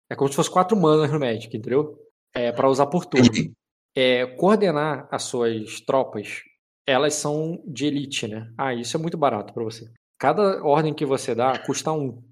É 0.08 0.14
como 0.14 0.30
se 0.30 0.36
fosse 0.36 0.50
quatro 0.50 0.76
manas 0.76 1.10
no 1.10 1.18
Magic, 1.18 1.56
entendeu? 1.56 1.98
É 2.34 2.52
para 2.52 2.68
usar 2.68 2.86
por 2.86 3.04
turno. 3.06 3.26
É, 3.96 4.26
coordenar 4.26 5.08
as 5.10 5.24
suas 5.24 5.80
tropas, 5.80 6.42
elas 6.86 7.14
são 7.14 7.60
de 7.66 7.86
elite, 7.86 8.28
né? 8.28 8.48
Ah, 8.56 8.72
isso 8.74 8.96
é 8.96 9.00
muito 9.00 9.16
barato 9.16 9.52
para 9.52 9.64
você. 9.64 9.90
Cada 10.20 10.62
ordem 10.62 10.94
que 10.94 11.04
você 11.04 11.34
dá 11.34 11.58
custa 11.58 11.90
um. 11.92 12.22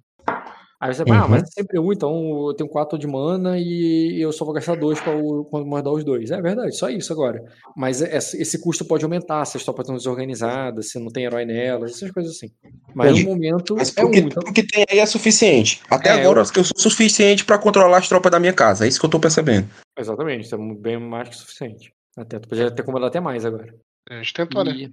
Aí 0.85 0.93
você 0.93 1.03
fala, 1.03 1.21
ah, 1.21 1.23
Uhum. 1.25 1.31
mas 1.31 1.43
é 1.45 1.47
sempre 1.47 1.79
um, 1.79 1.91
então 1.95 2.49
eu 2.49 2.53
tenho 2.53 2.69
quatro 2.69 2.99
de 2.99 3.07
mana 3.07 3.59
e 3.59 4.21
eu 4.21 4.31
só 4.31 4.45
vou 4.45 4.53
gastar 4.53 4.75
dois 4.77 5.01
para 5.01 5.15
quando 5.49 5.67
mandar 5.67 5.91
os 5.91 6.05
dois. 6.05 6.31
É 6.31 6.39
verdade, 6.43 6.77
só 6.77 6.91
isso 6.91 7.11
agora. 7.11 7.43
Mas 7.75 8.03
esse 8.03 8.37
esse 8.43 8.61
custo 8.61 8.85
pode 8.85 9.03
aumentar 9.03 9.43
se 9.47 9.57
as 9.57 9.65
tropas 9.65 9.85
estão 9.85 9.97
desorganizadas, 9.97 10.91
se 10.91 10.99
não 10.99 11.11
tem 11.11 11.25
herói 11.25 11.47
nelas, 11.47 11.93
essas 11.93 12.11
coisas 12.11 12.37
assim. 12.37 12.51
Mas 12.95 13.13
Entendi. 13.13 13.25
no 13.25 13.31
momento 13.31 13.75
Mas 13.77 13.97
é 13.97 14.03
um. 14.03 14.05
porque, 14.05 14.19
Então, 14.19 14.43
porque 14.43 14.63
tem 14.67 14.85
aí 14.91 14.99
é 14.99 15.07
suficiente. 15.07 15.81
Até 15.89 16.11
É, 16.11 16.13
agora 16.21 16.41
eu 16.41 16.45
sou 16.65 16.77
suficiente 16.77 17.47
pra 17.47 17.57
controlar 17.57 17.97
as 17.97 18.07
tropas 18.09 18.31
da 18.31 18.39
minha 18.39 18.53
casa. 18.53 18.85
É 18.85 18.89
isso 18.89 19.01
que 19.01 19.07
eu 19.07 19.11
tô 19.11 19.19
percebendo. 19.19 19.67
exatamente, 19.99 20.45
isso 20.45 20.55
é 20.55 20.59
bem 20.75 20.99
mais 20.99 21.31
que 21.31 21.37
suficiente. 21.37 21.95
Até, 22.15 22.39
tu 22.39 22.47
podia 22.47 22.71
ter 22.71 22.83
comandado 22.83 23.09
até 23.09 23.21
mais 23.21 23.47
agora. 23.47 23.75
A 24.11 24.17
gente 24.17 24.35
tentou, 24.35 24.63
né? 24.63 24.73
E... 24.73 24.91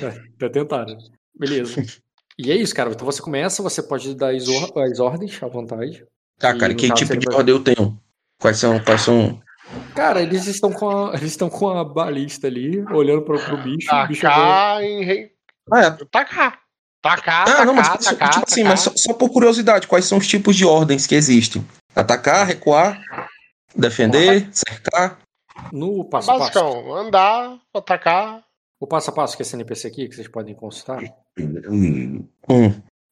É, 0.00 0.06
até 0.36 0.48
tentaram. 0.48 0.96
Beleza. 1.36 1.74
E 2.42 2.50
é 2.50 2.56
isso, 2.56 2.74
cara. 2.74 2.90
Então 2.90 3.04
você 3.04 3.20
começa, 3.20 3.62
você 3.62 3.82
pode 3.82 4.14
dar 4.14 4.34
as, 4.34 4.48
or- 4.48 4.78
as 4.82 4.98
ordens 5.00 5.42
à 5.42 5.46
vontade. 5.48 6.04
Tá, 6.38 6.56
cara, 6.56 6.72
E, 6.72 6.76
que 6.76 6.88
caso, 6.88 6.98
tipo 7.04 7.16
de 7.18 7.26
vai- 7.26 7.36
ordem 7.36 7.54
eu 7.54 7.62
tenho? 7.62 7.98
Quais 8.40 8.56
são, 8.56 8.78
quais 8.82 9.02
são? 9.02 9.40
Cara, 9.94 10.22
eles 10.22 10.46
estão 10.46 10.72
com 10.72 10.88
a, 10.88 11.14
eles 11.14 11.30
estão 11.32 11.50
com 11.50 11.68
a 11.68 11.84
balista 11.84 12.46
ali, 12.46 12.82
olhando 12.92 13.22
pro, 13.22 13.38
pro 13.38 13.56
bicho. 13.58 13.94
o 13.94 14.06
bicho 14.06 14.22
vai- 14.22 14.30
Tacar 14.34 14.82
em 14.82 15.04
rei. 15.04 15.30
Ah, 15.72 15.80
é. 15.82 15.90
Tacar. 16.10 16.58
Tacar, 17.02 17.48
Ah, 17.48 17.64
não, 17.64 17.72
mas 17.74 17.86
tacar, 17.88 17.98
tipo, 18.02 18.14
tacar, 18.18 18.30
tipo 18.30 18.44
assim, 18.46 18.62
tacar. 18.62 18.70
mas 18.72 18.80
só, 18.80 18.92
só 18.96 19.12
por 19.14 19.30
curiosidade, 19.30 19.86
quais 19.86 20.04
são 20.04 20.18
os 20.18 20.26
tipos 20.26 20.54
de 20.56 20.64
ordens 20.66 21.06
que 21.06 21.14
existem? 21.14 21.66
Atacar, 21.96 22.46
recuar, 22.46 23.00
defender, 23.74 24.48
cercar. 24.52 25.18
No 25.72 26.04
passo 26.04 26.30
a 26.30 26.38
passo. 26.38 26.52
Basicão, 26.52 26.94
andar, 26.96 27.58
atacar. 27.74 28.42
O 28.80 28.86
passo 28.86 29.10
a 29.10 29.12
passo 29.12 29.36
que 29.36 29.42
é 29.42 29.44
esse 29.44 29.54
NPC 29.54 29.86
aqui, 29.88 30.08
que 30.08 30.14
vocês 30.14 30.26
podem 30.28 30.54
consultar, 30.54 31.02
Hum. 31.38 32.26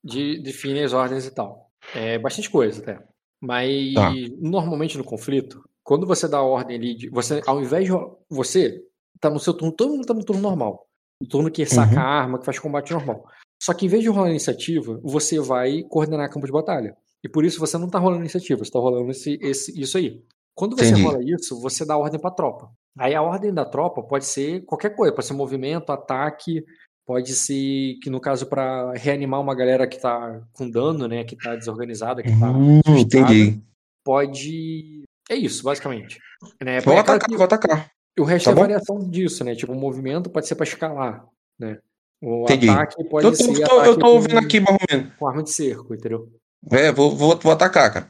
de, 0.03 0.41
define 0.43 0.83
as 0.83 0.93
ordens 0.93 1.27
e 1.27 1.31
tal. 1.31 1.71
É 1.95 2.19
bastante 2.19 2.51
coisa, 2.51 2.81
até. 2.83 2.99
Mas 3.41 3.95
Tá. 3.95 4.11
normalmente 4.41 4.97
no 4.99 5.05
conflito, 5.05 5.63
quando 5.85 6.07
você 6.07 6.27
dá 6.27 6.39
a 6.39 6.43
ordem 6.43 6.77
ali, 6.77 6.95
de, 6.95 7.09
você, 7.11 7.41
ao 7.47 7.61
invés 7.63 7.85
de. 7.87 7.93
Você 8.31 8.83
tá 9.21 9.31
no 9.31 9.39
seu 9.39 9.55
turno, 9.55 9.73
todo 9.75 9.93
mundo 9.93 10.07
tá 10.07 10.15
no 10.15 10.25
turno 10.25 10.43
normal. 10.43 10.87
O 11.23 11.27
turno 11.27 11.51
que 11.51 11.65
saca 11.67 11.95
Uhum. 11.95 11.99
a 12.01 12.03
arma, 12.05 12.39
que 12.39 12.45
faz 12.45 12.59
combate 12.59 12.93
normal. 12.93 13.25
Só 13.63 13.75
que 13.75 13.87
em 13.87 13.89
vez 13.89 14.03
de 14.03 14.09
rolar 14.09 14.31
iniciativa, 14.31 15.01
você 15.03 15.41
vai 15.41 15.83
coordenar 15.83 16.31
campo 16.31 16.47
de 16.47 16.53
batalha. 16.53 16.97
E 17.25 17.29
por 17.29 17.45
isso 17.45 17.59
você 17.59 17.77
não 17.77 17.89
tá 17.91 17.99
rolando 17.99 18.21
iniciativa, 18.23 18.65
você 18.65 18.71
tá 18.71 18.79
rolando 18.79 19.11
esse, 19.11 19.37
esse, 19.43 19.79
isso 19.81 19.99
aí. 19.99 20.23
Quando 20.55 20.77
você 20.77 20.91
Entendi. 20.91 21.03
rola 21.03 21.19
isso, 21.23 21.61
você 21.61 21.85
dá 21.85 21.97
ordem 21.97 22.21
pra 22.21 22.31
tropa. 22.31 22.71
Aí 22.97 23.15
a 23.15 23.23
ordem 23.23 23.53
da 23.53 23.65
tropa 23.65 24.03
pode 24.03 24.25
ser 24.27 24.65
qualquer 24.65 24.95
coisa, 24.95 25.15
pode 25.15 25.27
ser 25.27 25.33
movimento, 25.35 25.91
ataque, 25.91 26.65
pode 27.07 27.33
ser 27.35 27.95
que 28.03 28.11
no 28.11 28.21
caso 28.21 28.47
pra 28.47 28.93
reanimar 28.93 29.41
uma 29.41 29.55
galera 29.55 29.87
que 29.87 29.99
tá 30.01 30.41
com 30.53 30.69
dano, 30.71 31.07
né, 31.09 31.25
que 31.25 31.37
tá 31.37 31.55
desorganizada, 31.57 32.23
que 32.23 32.31
tá 32.39 32.51
Hum, 32.51 32.81
entendi. 32.99 33.61
pode 34.05 35.03
é 35.31 35.35
isso, 35.37 35.63
basicamente. 35.63 36.19
Né? 36.63 36.81
Vou 36.81 36.95
É 36.95 36.99
atacar, 37.01 37.29
vou 37.31 37.45
atacar. 37.45 37.91
o 38.19 38.25
resto 38.25 38.47
Tá 38.47 38.51
é 38.51 38.55
bom? 38.55 38.61
variação 38.63 38.99
disso, 39.11 39.45
né? 39.45 39.55
Tipo, 39.55 39.73
o 39.73 39.77
movimento 39.77 40.31
pode 40.31 40.47
ser 40.49 40.55
pra 40.55 40.65
escalar, 40.65 41.25
né? 41.59 41.79
O 42.21 42.45
Entendi. 42.45 42.69
ataque 42.69 43.05
pode 43.05 43.27
Eu 43.27 43.31
tô, 43.33 43.37
ser 43.37 43.67
tô- 43.67 43.85
eu 43.85 43.99
tô 43.99 44.07
com, 44.15 44.21
vendo 44.21 44.39
aqui 44.39 44.59
mais 44.59 44.77
ou 44.81 44.87
menos. 44.99 45.15
com 45.17 45.29
arma 45.29 45.43
de 45.43 45.51
cerco, 45.53 45.95
entendeu? 45.95 46.29
É, 46.73 46.91
vou, 46.91 47.15
vou, 47.15 47.39
vou 47.39 47.53
atacar, 47.53 47.93
cara. 47.93 48.09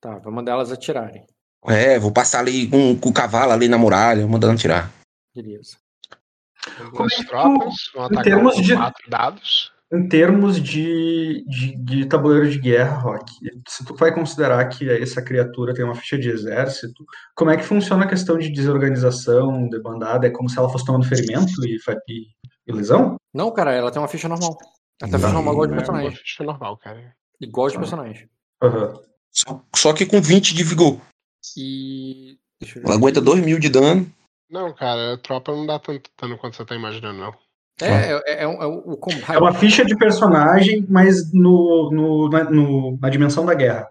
Tá, 0.00 0.18
vai 0.18 0.32
mandar 0.32 0.52
elas 0.52 0.70
atirarem. 0.72 1.26
É, 1.66 1.98
vou 1.98 2.12
passar 2.12 2.40
ali 2.40 2.68
com, 2.68 2.96
com 2.98 3.08
o 3.08 3.12
cavalo 3.12 3.52
ali 3.52 3.68
na 3.68 3.78
muralha, 3.78 4.26
mandando 4.26 4.54
atirar. 4.54 4.90
Beleza. 5.34 5.76
Duas 6.92 7.14
tropas, 7.26 7.74
vão 7.94 8.02
em 8.04 8.06
atacar 8.06 8.24
termos 8.24 8.54
com 8.54 8.62
de- 8.62 8.76
quatro 8.76 9.10
dados. 9.10 9.72
Em 9.90 10.06
termos 10.06 10.60
de, 10.62 11.42
de, 11.48 11.74
de 11.76 12.04
tabuleiro 12.04 12.50
de 12.50 12.58
guerra, 12.58 12.98
Rock, 12.98 13.32
se 13.66 13.82
tu 13.86 13.94
vai 13.96 14.12
considerar 14.12 14.62
que 14.68 14.86
essa 14.90 15.22
criatura 15.22 15.72
tem 15.72 15.82
uma 15.82 15.94
ficha 15.94 16.18
de 16.18 16.28
exército, 16.28 17.02
como 17.34 17.50
é 17.50 17.56
que 17.56 17.62
funciona 17.62 18.04
a 18.04 18.08
questão 18.08 18.36
de 18.36 18.50
desorganização, 18.52 19.66
debandada? 19.70 20.26
É 20.26 20.30
como 20.30 20.46
se 20.48 20.58
ela 20.58 20.68
fosse 20.68 20.84
tomando 20.84 21.06
ferimento 21.06 21.52
e, 21.64 21.78
e, 22.06 22.26
e 22.66 22.72
lesão? 22.72 23.16
Não, 23.32 23.50
cara, 23.50 23.72
ela 23.72 23.90
tem 23.90 24.00
uma 24.02 24.08
ficha 24.08 24.28
normal. 24.28 24.58
Ela 25.00 25.10
tem 25.10 25.18
uma 25.18 25.18
ficha 25.20 25.32
normal 25.32 25.52
igual 25.54 25.66
de 25.66 25.72
É 25.72 25.74
uma 25.76 25.80
personagem. 25.82 26.16
ficha 26.18 26.44
normal, 26.44 26.76
cara. 26.76 27.12
Igual 27.40 27.68
de 27.70 27.78
personagem. 27.78 28.28
Aham. 28.62 29.00
Só, 29.32 29.64
só 29.74 29.92
que 29.94 30.04
com 30.04 30.20
20 30.20 30.54
de 30.54 30.64
vigor. 30.64 31.00
E. 31.56 32.38
Deixa 32.60 32.78
eu 32.78 32.82
ver. 32.82 32.88
Ela 32.88 32.96
aguenta 32.98 33.20
2 33.20 33.44
mil 33.44 33.58
de 33.58 33.68
dano. 33.68 34.10
Não, 34.50 34.72
cara, 34.74 35.14
a 35.14 35.18
tropa 35.18 35.52
não 35.52 35.66
dá 35.66 35.78
tanto 35.78 36.10
dano 36.20 36.38
quanto 36.38 36.56
você 36.56 36.64
tá 36.64 36.74
imaginando, 36.74 37.18
não. 37.18 37.34
É, 37.80 37.86
é, 38.12 38.22
é, 38.26 38.42
é, 38.42 38.48
um- 38.48 38.60
é 38.62 38.66
o 38.66 38.96
combate. 38.96 39.32
É 39.32 39.38
uma 39.38 39.54
ficha 39.54 39.84
de 39.84 39.96
personagem, 39.96 40.84
mas 40.88 41.32
no, 41.32 41.90
no, 41.92 42.28
na, 42.28 42.44
no- 42.50 42.98
na 43.00 43.08
dimensão 43.08 43.46
da 43.46 43.54
guerra. 43.54 43.88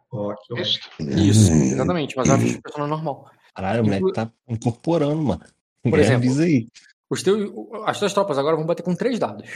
Isso. 0.58 0.80
Isso, 1.00 1.52
exatamente, 1.54 2.18
mas 2.18 2.28
é 2.28 2.32
uma 2.34 2.40
ficha 2.40 2.56
de 2.56 2.62
personagem 2.62 2.92
normal. 2.94 3.32
Caralho, 3.56 3.82
o 3.84 3.86
moleque 3.86 4.12
tá 4.14 4.30
incorporando, 4.48 5.22
mano. 5.22 5.42
Por 5.84 6.00
exemplo. 6.00 6.28
Os 7.10 7.24
teus, 7.24 7.50
as 7.86 7.98
tuas 7.98 8.12
tropas 8.14 8.38
agora 8.38 8.58
vão 8.58 8.66
bater 8.66 8.84
com 8.84 8.94
três 8.94 9.18
dados. 9.18 9.48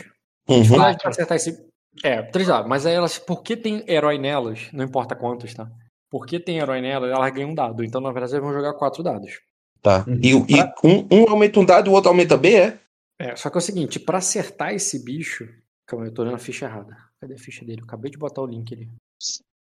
Uhum. 0.47 0.63
Pra 0.77 1.09
acertar 1.09 1.35
esse. 1.35 1.65
É, 2.01 2.21
três 2.21 2.47
dados. 2.47 2.69
Mas 2.69 2.85
aí 2.85 2.93
elas, 2.93 3.17
porque 3.19 3.57
tem 3.57 3.83
herói 3.85 4.17
nelas, 4.17 4.69
não 4.71 4.85
importa 4.85 5.13
quantos, 5.13 5.53
tá? 5.53 5.69
Porque 6.11 6.39
tem 6.39 6.57
herói 6.59 6.81
nelas, 6.81 7.09
elas 7.09 7.33
ganham 7.33 7.49
um 7.51 7.55
dado. 7.55 7.83
Então, 7.83 8.01
na 8.01 8.11
verdade, 8.11 8.33
eles 8.33 8.43
vão 8.43 8.53
jogar 8.53 8.73
quatro 8.73 9.01
dados. 9.01 9.39
Tá. 9.81 10.05
E, 10.21 10.31
e 10.31 10.61
um, 10.85 11.07
um 11.09 11.29
aumenta 11.29 11.59
um 11.59 11.65
dado 11.65 11.87
e 11.87 11.89
o 11.89 11.93
outro 11.93 12.09
aumenta 12.09 12.37
B, 12.37 12.53
é? 12.53 12.79
É, 13.17 13.35
só 13.35 13.49
que 13.49 13.57
é 13.57 13.59
o 13.59 13.61
seguinte, 13.61 13.99
pra 13.99 14.17
acertar 14.17 14.73
esse 14.73 15.03
bicho. 15.03 15.47
Calma, 15.87 16.05
eu 16.05 16.13
tô 16.13 16.21
olhando 16.21 16.35
a 16.35 16.39
ficha 16.39 16.65
errada. 16.65 16.95
Cadê 17.19 17.35
a 17.35 17.37
ficha 17.39 17.63
dele? 17.65 17.79
Eu 17.81 17.85
acabei 17.85 18.11
de 18.11 18.17
botar 18.17 18.41
o 18.41 18.45
link 18.45 18.73
ali. 18.73 18.89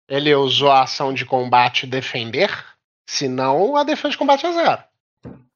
Ele 0.09 0.35
usou 0.35 0.71
a 0.71 0.83
ação 0.83 1.13
de 1.15 1.25
combate 1.25 1.87
defender, 1.87 2.51
senão 3.09 3.75
a 3.77 3.83
defesa 3.83 4.11
de 4.11 4.19
combate 4.19 4.47
é 4.47 4.53
zero. 4.53 4.83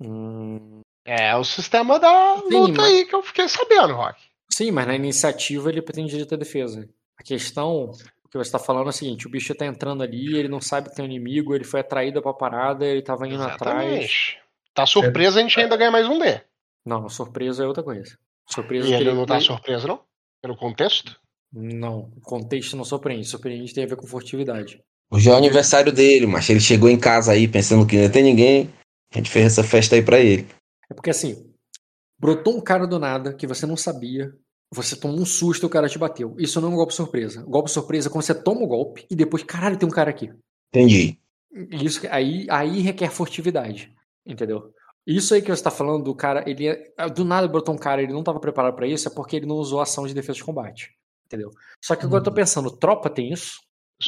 Hum, 0.00 0.80
É 1.04 1.34
o 1.36 1.44
sistema 1.44 1.98
da 1.98 2.36
Sim, 2.38 2.48
luta 2.54 2.82
mas- 2.82 2.92
aí 2.92 3.04
que 3.04 3.14
eu 3.14 3.22
fiquei 3.22 3.48
sabendo, 3.48 3.94
Rock. 3.94 4.20
Sim, 4.52 4.70
mas 4.70 4.86
na 4.86 4.94
iniciativa 4.96 5.68
ele 5.68 5.82
pretende 5.82 6.10
direito 6.10 6.34
à 6.34 6.38
defesa. 6.38 6.88
A 7.18 7.22
questão 7.22 7.92
que 8.30 8.38
você 8.38 8.48
está 8.48 8.58
falando 8.58 8.86
é 8.86 8.90
o 8.90 8.92
seguinte: 8.92 9.26
o 9.26 9.30
bicho 9.30 9.54
tá 9.54 9.66
entrando 9.66 10.02
ali, 10.02 10.36
ele 10.36 10.48
não 10.48 10.60
sabe 10.60 10.88
que 10.88 10.96
tem 10.96 11.04
um 11.04 11.08
inimigo, 11.08 11.54
ele 11.54 11.64
foi 11.64 11.80
atraído 11.80 12.22
pra 12.22 12.32
parada, 12.32 12.86
ele 12.86 13.02
tava 13.02 13.26
indo 13.26 13.42
atrás. 13.42 13.84
Exatamente. 13.84 14.38
Tá 14.72 14.86
surpreso, 14.86 15.38
a 15.38 15.42
gente 15.42 15.60
ainda 15.60 15.76
ganha 15.76 15.90
mais 15.90 16.06
um 16.08 16.18
D. 16.18 16.40
Não, 16.86 17.08
surpresa 17.08 17.64
é 17.64 17.66
outra 17.66 17.82
coisa. 17.82 18.16
Surpresa 18.48 18.88
E 18.88 18.94
ele 18.94 19.12
não 19.12 19.26
tá 19.26 19.40
surpreso, 19.40 19.86
não? 19.86 20.00
Pelo 20.40 20.56
contexto? 20.56 21.20
Não, 21.52 22.10
o 22.16 22.20
contexto 22.20 22.76
não 22.76 22.84
surpreende. 22.84 23.26
Surpreende 23.26 23.74
tem 23.74 23.84
a 23.84 23.86
ver 23.86 23.96
com 23.96 24.06
furtividade. 24.06 24.80
Hoje 25.10 25.28
é 25.28 25.32
o 25.32 25.36
aniversário 25.36 25.92
dele, 25.92 26.26
mas 26.26 26.48
ele 26.48 26.60
chegou 26.60 26.88
em 26.88 26.98
casa 26.98 27.32
aí 27.32 27.48
pensando 27.48 27.86
que 27.86 28.00
não 28.00 28.10
tem 28.10 28.22
ninguém. 28.22 28.72
A 29.12 29.18
gente 29.18 29.28
fez 29.28 29.46
essa 29.46 29.64
festa 29.64 29.96
aí 29.96 30.02
pra 30.02 30.20
ele. 30.20 30.46
É 30.88 30.94
porque 30.94 31.10
assim, 31.10 31.52
brotou 32.18 32.56
um 32.56 32.60
cara 32.60 32.86
do 32.86 32.98
nada 32.98 33.34
que 33.34 33.46
você 33.46 33.66
não 33.66 33.76
sabia, 33.76 34.32
você 34.72 34.94
tomou 34.96 35.18
um 35.20 35.24
susto 35.26 35.64
e 35.64 35.66
o 35.66 35.70
cara 35.70 35.88
te 35.88 35.98
bateu. 35.98 36.34
Isso 36.38 36.60
não 36.60 36.68
é 36.70 36.72
um 36.72 36.76
golpe 36.76 36.94
surpresa. 36.94 37.42
Golpe 37.42 37.70
surpresa 37.70 38.08
é 38.08 38.10
quando 38.12 38.24
você 38.24 38.34
toma 38.34 38.62
o 38.62 38.66
golpe 38.66 39.04
e 39.10 39.16
depois, 39.16 39.42
caralho, 39.42 39.76
tem 39.76 39.88
um 39.88 39.92
cara 39.92 40.10
aqui. 40.10 40.30
Entendi. 40.72 41.18
Isso 41.70 42.00
aí, 42.10 42.46
aí 42.48 42.80
requer 42.80 43.10
furtividade, 43.10 43.92
entendeu? 44.24 44.72
Isso 45.06 45.34
aí 45.34 45.42
que 45.42 45.50
você 45.50 45.62
tá 45.62 45.70
falando 45.70 46.04
do 46.04 46.14
cara, 46.14 46.44
ele 46.48 46.68
é- 46.68 46.92
do 47.12 47.24
nada 47.24 47.48
brotou 47.48 47.74
um 47.74 47.78
cara, 47.78 48.02
ele 48.02 48.12
não 48.12 48.22
tava 48.22 48.38
preparado 48.38 48.74
pra 48.76 48.86
isso, 48.86 49.08
é 49.08 49.10
porque 49.10 49.34
ele 49.36 49.46
não 49.46 49.56
usou 49.56 49.80
ação 49.80 50.06
de 50.06 50.14
defesa 50.14 50.36
de 50.36 50.44
combate, 50.44 50.90
entendeu? 51.26 51.50
Só 51.82 51.96
que 51.96 52.04
agora 52.04 52.20
eu 52.20 52.24
tô 52.24 52.32
pensando, 52.32 52.70
tropa 52.70 53.10
tem 53.10 53.32
isso? 53.32 53.54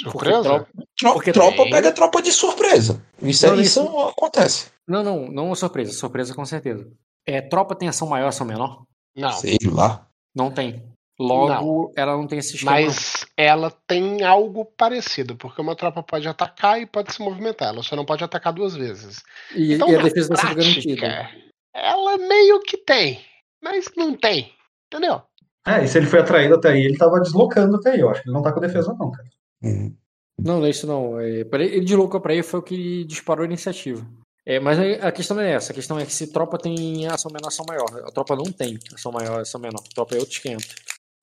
Porque 0.04 0.10
Surpresa? 0.30 0.42
tropa- 0.42 0.68
Tro- 0.96 1.12
Porque 1.14 1.32
tropa 1.32 1.56
tem- 1.56 1.70
pega 1.70 1.92
tropa 1.92 2.22
de 2.22 2.30
surpresa. 2.32 3.02
Isso, 3.20 3.46
Não, 3.46 3.54
aí, 3.54 3.62
isso 3.62 3.80
isso- 3.82 3.98
acontece. 4.00 4.66
Não, 4.86 5.02
não, 5.02 5.26
não 5.26 5.52
é 5.52 5.54
surpresa, 5.54 5.92
surpresa 5.92 6.34
com 6.34 6.44
certeza. 6.44 6.88
É, 7.26 7.40
tropa 7.42 7.74
tem 7.74 7.88
ação 7.88 8.06
maior, 8.08 8.28
ação 8.28 8.46
menor? 8.46 8.84
Não. 9.16 9.32
Sei 9.32 9.58
lá. 9.64 10.06
Não 10.34 10.50
tem. 10.50 10.82
Logo, 11.18 11.92
ela 11.96 12.16
não 12.16 12.26
tem 12.26 12.38
esse 12.38 12.56
esquema. 12.56 12.72
Mas 12.72 13.26
ela 13.36 13.70
tem 13.86 14.24
algo 14.24 14.64
parecido, 14.64 15.36
porque 15.36 15.60
uma 15.60 15.76
tropa 15.76 16.02
pode 16.02 16.26
atacar 16.26 16.80
e 16.80 16.86
pode 16.86 17.12
se 17.12 17.22
movimentar. 17.22 17.68
Ela 17.68 17.82
só 17.82 17.94
não 17.94 18.04
pode 18.04 18.24
atacar 18.24 18.52
duas 18.52 18.74
vezes. 18.74 19.22
E, 19.54 19.74
Então, 19.74 19.88
e 19.88 19.94
a 19.94 20.02
defesa 20.02 20.34
sendo 20.34 20.54
prática, 20.54 20.54
garantida. 20.54 21.30
Ela 21.74 22.18
meio 22.18 22.60
que 22.60 22.76
tem, 22.76 23.20
mas 23.62 23.90
não 23.96 24.14
tem. 24.14 24.52
Entendeu? 24.92 25.22
É, 25.66 25.84
e 25.84 25.88
se 25.88 25.98
ele 25.98 26.06
foi 26.06 26.20
atraído 26.20 26.56
até 26.56 26.70
aí, 26.70 26.84
ele 26.84 26.98
tava 26.98 27.20
deslocando 27.20 27.76
até 27.76 27.92
aí. 27.92 28.00
Eu 28.00 28.10
acho 28.10 28.22
que 28.22 28.28
ele 28.28 28.34
não 28.34 28.42
tá 28.42 28.52
com 28.52 28.60
defesa, 28.60 28.94
não, 28.98 29.10
cara. 29.10 29.28
Hum. 29.62 29.94
Não, 30.38 30.58
não 30.58 30.66
é 30.66 30.70
isso 30.70 30.86
não. 30.86 31.20
É, 31.20 31.40
ele 31.40 31.80
deslocou 31.80 32.20
pra 32.20 32.32
ele 32.32 32.42
foi 32.42 32.58
o 32.58 32.62
que 32.62 33.04
disparou 33.04 33.42
a 33.44 33.46
iniciativa. 33.46 34.04
É, 34.44 34.58
mas 34.58 34.78
a 35.00 35.12
questão 35.12 35.36
não 35.36 35.42
é 35.44 35.52
essa. 35.52 35.72
A 35.72 35.74
questão 35.74 35.98
é 35.98 36.04
que 36.04 36.12
se 36.12 36.26
tropa 36.32 36.58
tem 36.58 37.06
ação 37.06 37.30
menor, 37.32 37.48
ação 37.48 37.64
maior. 37.68 37.86
A 38.06 38.10
tropa 38.10 38.34
não 38.34 38.44
tem 38.50 38.78
ação 38.92 39.12
maior, 39.12 39.40
ação 39.40 39.60
menor. 39.60 39.80
A 39.90 39.94
tropa 39.94 40.14
é 40.16 40.18
outro 40.18 40.32
esquenta. 40.34 40.64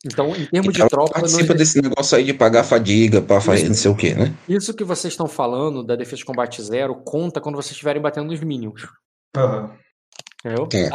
Então, 0.05 0.33
em 0.33 0.45
termos 0.45 0.73
de 0.73 0.79
Ela 0.79 0.89
tropa, 0.89 1.11
não 1.15 1.21
participa 1.21 1.53
desse 1.53 1.81
negócio 1.81 2.17
aí 2.17 2.23
de 2.23 2.33
pagar 2.33 2.63
fadiga 2.63 3.21
pra 3.21 3.41
fazer 3.41 3.67
não 3.67 3.75
sei 3.75 3.91
o 3.91 3.95
quê, 3.95 4.13
né? 4.15 4.33
isso 4.47 4.73
que 4.73 4.85
vocês 4.85 5.11
estão 5.13 5.27
falando 5.27 5.83
da 5.83 5.97
defesa 5.97 6.15
de 6.17 6.25
combate 6.25 6.61
zero 6.61 6.95
conta 7.03 7.41
quando 7.41 7.55
vocês 7.55 7.71
estiverem 7.73 8.01
batendo 8.01 8.27
nos 8.27 8.39
minions. 8.39 8.87
Aham. 9.35 9.75
Entendeu? 10.45 10.63
É. 10.73 10.89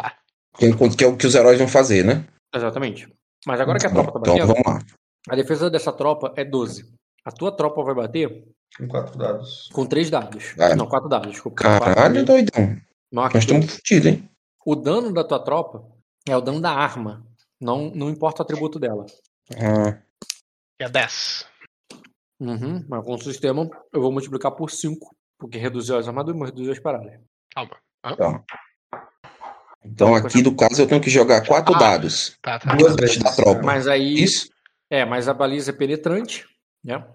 Que, 0.56 0.64
é- 0.66 0.88
que 0.96 1.04
é 1.04 1.06
o 1.06 1.16
que 1.18 1.26
os 1.26 1.34
heróis 1.34 1.58
vão 1.58 1.68
fazer, 1.68 2.02
né? 2.02 2.24
Exatamente. 2.54 3.06
Mas 3.46 3.60
agora 3.60 3.78
que 3.78 3.86
a 3.86 3.90
tropa 3.90 4.12
tá 4.12 4.20
Então 4.20 4.34
batendo, 4.38 4.46
vamos 4.54 4.62
lá. 4.66 4.78
a 5.28 5.36
defesa 5.36 5.68
dessa 5.68 5.92
tropa 5.92 6.32
é 6.34 6.42
12. 6.42 6.90
A 7.26 7.30
tua 7.30 7.54
tropa 7.54 7.82
vai 7.82 7.94
bater 7.94 8.42
Com 8.76 8.88
quatro 8.88 9.16
dados. 9.16 9.68
com 9.72 9.86
três 9.86 10.10
dados. 10.10 10.54
Ah. 10.58 10.74
Não, 10.74 10.86
quatro 10.86 11.08
dados, 11.08 11.30
desculpa. 11.30 11.62
Caralho, 11.62 12.24
dados. 12.24 12.24
doidão. 12.24 12.76
Nós 13.12 13.34
estamos 13.34 13.66
fodidos, 13.76 14.06
hein? 14.06 14.28
O 14.66 14.74
dano 14.74 15.12
da 15.12 15.22
tua 15.22 15.38
tropa 15.38 15.84
é 16.28 16.36
o 16.36 16.40
dano 16.40 16.60
da 16.60 16.70
arma. 16.72 17.24
Não, 17.60 17.90
não 17.94 18.10
importa 18.10 18.42
o 18.42 18.44
atributo 18.44 18.78
dela. 18.80 19.06
Ah, 19.56 19.98
é 20.80 20.88
10. 20.88 21.46
Uhum, 22.40 22.84
mas 22.88 23.04
com 23.04 23.14
o 23.14 23.22
sistema 23.22 23.68
eu 23.92 24.00
vou 24.00 24.10
multiplicar 24.10 24.52
por 24.52 24.70
5. 24.70 25.14
Porque 25.38 25.58
reduziu 25.58 25.96
as 25.96 26.08
armaduras, 26.08 26.38
mas 26.40 26.50
reduziu 26.50 26.72
as 26.72 26.78
paradas. 26.80 27.20
Calma. 27.54 27.76
Hã? 28.04 28.16
tá. 28.16 28.44
Então 29.84 30.14
aqui 30.14 30.42
do 30.42 30.54
caso 30.56 30.80
eu 30.82 30.86
tenho 30.88 31.00
que 31.00 31.10
jogar 31.10 31.46
quatro 31.46 31.74
Ah. 31.74 31.78
dados. 31.78 32.36
Tá, 32.42 32.58
tá. 32.58 32.74
Duas 32.74 32.96
vezes 32.96 33.18
da 33.18 33.30
tropa. 33.32 33.62
Mas 33.62 33.86
aí. 33.86 34.14
Isso? 34.14 34.48
É, 34.90 35.04
mas 35.04 35.28
a 35.28 35.34
baliza 35.34 35.70
é 35.70 35.74
penetrante, 35.74 36.46
né? 36.82 37.06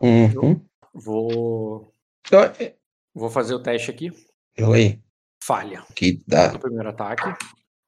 Uhum. 0.00 0.60
Vou. 0.94 1.92
Então, 2.26 2.40
Vou 3.14 3.30
fazer 3.30 3.54
o 3.54 3.62
teste 3.62 3.90
aqui. 3.90 4.10
eu 4.56 4.72
aí. 4.72 5.00
Falha. 5.44 5.82
Que 5.94 6.22
dá. 6.26 6.52
No 6.52 6.58
primeiro 6.58 6.88
ataque. 6.88 7.34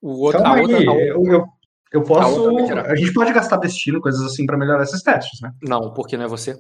O 0.03 0.21
outro. 0.21 0.43
Calma 0.43 0.59
a 0.59 0.61
outra, 0.63 0.79
aí, 0.79 0.87
a 0.87 0.91
outra- 0.91 1.07
eu, 1.07 1.25
eu, 1.27 1.45
eu 1.93 2.01
A 2.01 2.05
posso. 2.05 2.67
tirar. 2.67 2.87
A 2.91 2.97
gente 2.97 3.13
pode 3.13 3.33
gastar 3.33 3.57
destino, 3.59 4.01
coisas 4.01 4.21
assim, 4.23 4.45
pra 4.45 4.57
melhorar 4.57 4.83
esses 4.83 5.03
testes, 5.03 5.41
né? 5.41 5.53
Não, 5.63 5.93
porque 5.95 6.17
não 6.17 6.25
é 6.25 6.29
você. 6.29 6.57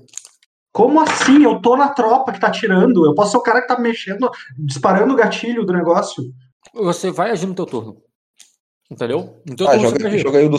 Como 0.72 1.00
assim? 1.00 1.42
Eu 1.44 1.60
tô 1.60 1.76
na 1.76 1.88
tropa 1.90 2.32
que 2.32 2.40
tá 2.40 2.50
tirando. 2.50 3.04
Eu 3.04 3.14
posso 3.14 3.32
ser 3.32 3.36
o 3.38 3.42
cara 3.42 3.60
que 3.62 3.68
tá 3.68 3.78
mexendo, 3.78 4.30
disparando 4.58 5.12
o 5.12 5.16
gatilho 5.16 5.64
do 5.64 5.72
negócio. 5.72 6.22
Você 6.74 7.10
vai 7.10 7.30
agir 7.30 7.46
no 7.46 7.54
teu 7.54 7.66
turno. 7.66 8.00
Entendeu? 8.90 9.40
Teu 9.56 9.68
Ah, 9.68 9.76
joga, 9.78 10.18
joga, 10.18 10.38
aí 10.38 10.46
o 10.46 10.50
do, 10.50 10.56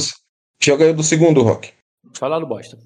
joga 0.62 0.86
aí 0.86 0.92
o 0.92 0.96
do 0.96 1.04
segundo, 1.04 1.42
Rock. 1.42 1.74
Vai 2.20 2.30
lá 2.30 2.40
do 2.40 2.46
bosta. 2.48 2.78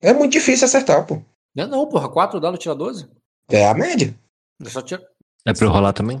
É 0.00 0.12
muito 0.12 0.32
difícil 0.32 0.64
acertar, 0.66 1.06
pô. 1.06 1.22
Não, 1.54 1.66
não, 1.66 1.88
porra. 1.88 2.08
4 2.08 2.40
dados 2.40 2.58
tira 2.58 2.74
12. 2.74 3.08
É 3.50 3.68
a 3.68 3.74
média. 3.74 4.14
Eu 4.60 4.70
só 4.70 4.80
tira... 4.80 5.02
É 5.44 5.52
pra 5.52 5.66
eu 5.66 5.70
rolar 5.70 5.92
também? 5.92 6.20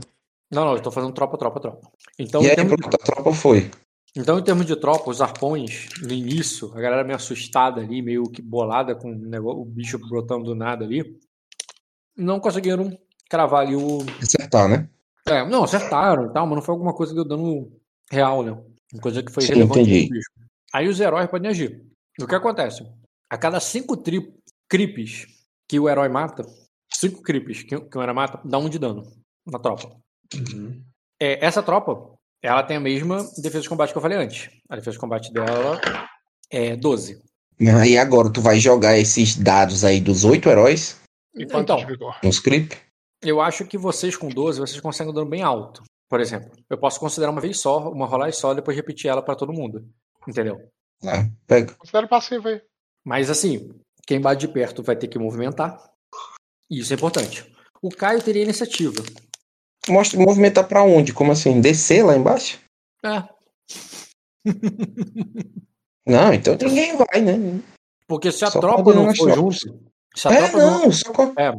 Não, 0.50 0.66
não, 0.66 0.74
eu 0.74 0.82
tô 0.82 0.90
fazendo 0.90 1.12
tropa, 1.14 1.38
tropa, 1.38 1.60
tropa. 1.60 1.90
Então, 2.18 2.42
e 2.42 2.50
aí, 2.50 2.56
termos, 2.56 2.76
pronto, 2.76 2.94
a 2.94 2.98
tropa 2.98 3.32
foi. 3.32 3.70
então, 4.14 4.38
em 4.38 4.42
termos 4.42 4.66
de 4.66 4.76
tropa, 4.76 5.10
os 5.10 5.22
arpões, 5.22 5.88
no 6.02 6.12
início, 6.12 6.70
a 6.76 6.80
galera 6.80 7.04
meio 7.04 7.16
assustada 7.16 7.80
ali, 7.80 8.02
meio 8.02 8.24
que 8.24 8.42
bolada 8.42 8.94
com 8.94 9.10
o, 9.10 9.14
negócio, 9.14 9.62
o 9.62 9.64
bicho 9.64 9.98
brotando 9.98 10.44
do 10.44 10.54
nada 10.54 10.84
ali, 10.84 11.18
não 12.14 12.38
conseguiram 12.38 12.98
cravar 13.30 13.62
ali 13.62 13.74
o. 13.74 14.00
Acertar, 14.20 14.68
né? 14.68 14.88
É, 15.26 15.48
não, 15.48 15.64
acertaram 15.64 16.26
e 16.26 16.32
tal, 16.32 16.46
mas 16.46 16.56
não 16.56 16.62
foi 16.62 16.74
alguma 16.74 16.92
coisa 16.92 17.12
que 17.12 17.16
deu 17.16 17.24
dano 17.24 17.72
real, 18.10 18.42
né? 18.42 18.52
Uma 18.92 19.00
coisa 19.00 19.22
que 19.22 19.32
foi 19.32 19.44
Sim, 19.44 19.54
relevante 19.54 19.80
entendi. 19.80 20.06
pro 20.08 20.16
bicho. 20.16 20.30
Aí 20.74 20.88
os 20.88 21.00
heróis 21.00 21.30
podem 21.30 21.50
agir. 21.50 21.82
O 22.20 22.26
que 22.26 22.34
acontece? 22.34 22.86
A 23.30 23.38
cada 23.38 23.58
cinco 23.58 23.96
tri... 23.96 24.34
creeps 24.72 25.26
que 25.68 25.78
o 25.78 25.86
herói 25.86 26.08
mata, 26.08 26.46
cinco 26.90 27.20
creeps 27.20 27.62
que, 27.62 27.78
que 27.78 27.98
o 27.98 28.02
herói 28.02 28.14
mata, 28.14 28.40
dá 28.42 28.56
um 28.56 28.70
de 28.70 28.78
dano 28.78 29.02
na 29.46 29.58
tropa. 29.58 29.94
É, 31.20 31.44
essa 31.44 31.62
tropa, 31.62 32.14
ela 32.42 32.62
tem 32.62 32.78
a 32.78 32.80
mesma 32.80 33.18
defesa 33.36 33.60
de 33.60 33.68
combate 33.68 33.92
que 33.92 33.98
eu 33.98 34.02
falei 34.02 34.16
antes. 34.16 34.50
A 34.70 34.76
defesa 34.76 34.92
de 34.92 34.98
combate 34.98 35.30
dela 35.30 35.78
é 36.50 36.74
12. 36.74 37.22
Aí 37.78 37.98
agora 37.98 38.32
tu 38.32 38.40
vai 38.40 38.58
jogar 38.58 38.98
esses 38.98 39.36
dados 39.36 39.84
aí 39.84 40.00
dos 40.00 40.24
oito 40.24 40.48
heróis 40.48 40.98
E 41.34 41.44
quanto 41.46 41.74
Então. 41.74 42.14
nos 42.24 42.40
creep. 42.40 42.72
Eu 43.22 43.40
acho 43.42 43.66
que 43.66 43.76
vocês 43.76 44.16
com 44.16 44.28
12, 44.30 44.58
vocês 44.58 44.80
conseguem 44.80 45.12
um 45.12 45.14
dano 45.14 45.28
bem 45.28 45.42
alto. 45.42 45.82
Por 46.08 46.18
exemplo, 46.18 46.50
eu 46.68 46.78
posso 46.78 46.98
considerar 46.98 47.30
uma 47.30 47.40
vez 47.42 47.60
só, 47.60 47.90
uma 47.90 48.06
rolagem 48.06 48.38
só, 48.38 48.54
depois 48.54 48.76
repetir 48.76 49.10
ela 49.10 49.22
pra 49.22 49.36
todo 49.36 49.52
mundo. 49.52 49.86
Entendeu? 50.26 50.66
Lá, 51.02 51.28
pega. 51.46 51.74
Considera 51.74 52.08
passivo 52.08 52.48
aí. 52.48 52.60
Mas 53.04 53.28
assim, 53.30 53.70
quem 54.06 54.20
bate 54.20 54.46
de 54.46 54.52
perto 54.52 54.82
vai 54.82 54.96
ter 54.96 55.08
que 55.08 55.18
movimentar. 55.18 55.92
E 56.70 56.80
Isso 56.80 56.92
é 56.92 56.96
importante. 56.96 57.50
O 57.80 57.90
Caio 57.90 58.22
teria 58.22 58.42
iniciativa. 58.42 59.02
Mostra 59.88 60.20
movimentar 60.20 60.66
pra 60.66 60.82
onde? 60.82 61.12
Como 61.12 61.32
assim? 61.32 61.60
Descer 61.60 62.04
lá 62.04 62.16
embaixo? 62.16 62.60
É. 63.04 63.24
Não, 66.06 66.34
então 66.34 66.56
ninguém 66.60 66.96
vai, 66.96 67.20
né? 67.20 67.60
Porque 68.08 68.32
se 68.32 68.44
a 68.44 68.50
Só 68.50 68.60
tropa 68.60 68.92
não 68.92 69.14
for 69.14 69.32
junto. 69.32 69.56
Se 70.14 70.28
a 70.28 70.32
É, 70.32 70.38
tropa 70.38 70.58
não, 70.58 70.80
não, 70.82 70.92
só 70.92 71.12
é, 71.38 71.52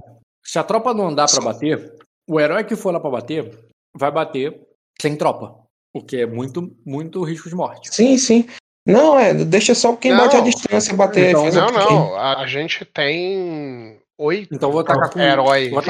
se 0.43 0.59
a 0.59 0.63
tropa 0.63 0.93
não 0.93 1.07
andar 1.07 1.31
pra 1.31 1.41
bater, 1.41 1.97
o 2.27 2.39
herói 2.39 2.63
que 2.63 2.75
for 2.75 2.93
lá 2.93 2.99
pra 2.99 3.09
bater, 3.09 3.57
vai 3.95 4.11
bater 4.11 4.61
sem 5.01 5.15
tropa. 5.15 5.63
O 5.93 6.03
que 6.03 6.17
é 6.17 6.25
muito, 6.25 6.75
muito 6.85 7.23
risco 7.23 7.49
de 7.49 7.55
morte. 7.55 7.93
Sim, 7.93 8.17
sim. 8.17 8.45
Não, 8.85 9.17
é, 9.17 9.33
deixa 9.33 9.73
só 9.73 9.95
quem 9.95 10.11
Não. 10.11 10.19
bate 10.19 10.35
a 10.35 10.41
distância 10.41 10.93
bater. 10.95 11.29
Então, 11.29 11.49
Não, 11.49 11.67
não. 11.67 12.15
A, 12.15 12.41
a 12.41 12.47
gente 12.47 12.83
tem 12.83 13.99
oito 14.17 14.53
Então 14.53 14.71
vou 14.71 14.81
atacar 14.81 15.09
com 15.09 15.19
heróis. 15.19 15.69
Vou 15.71 15.81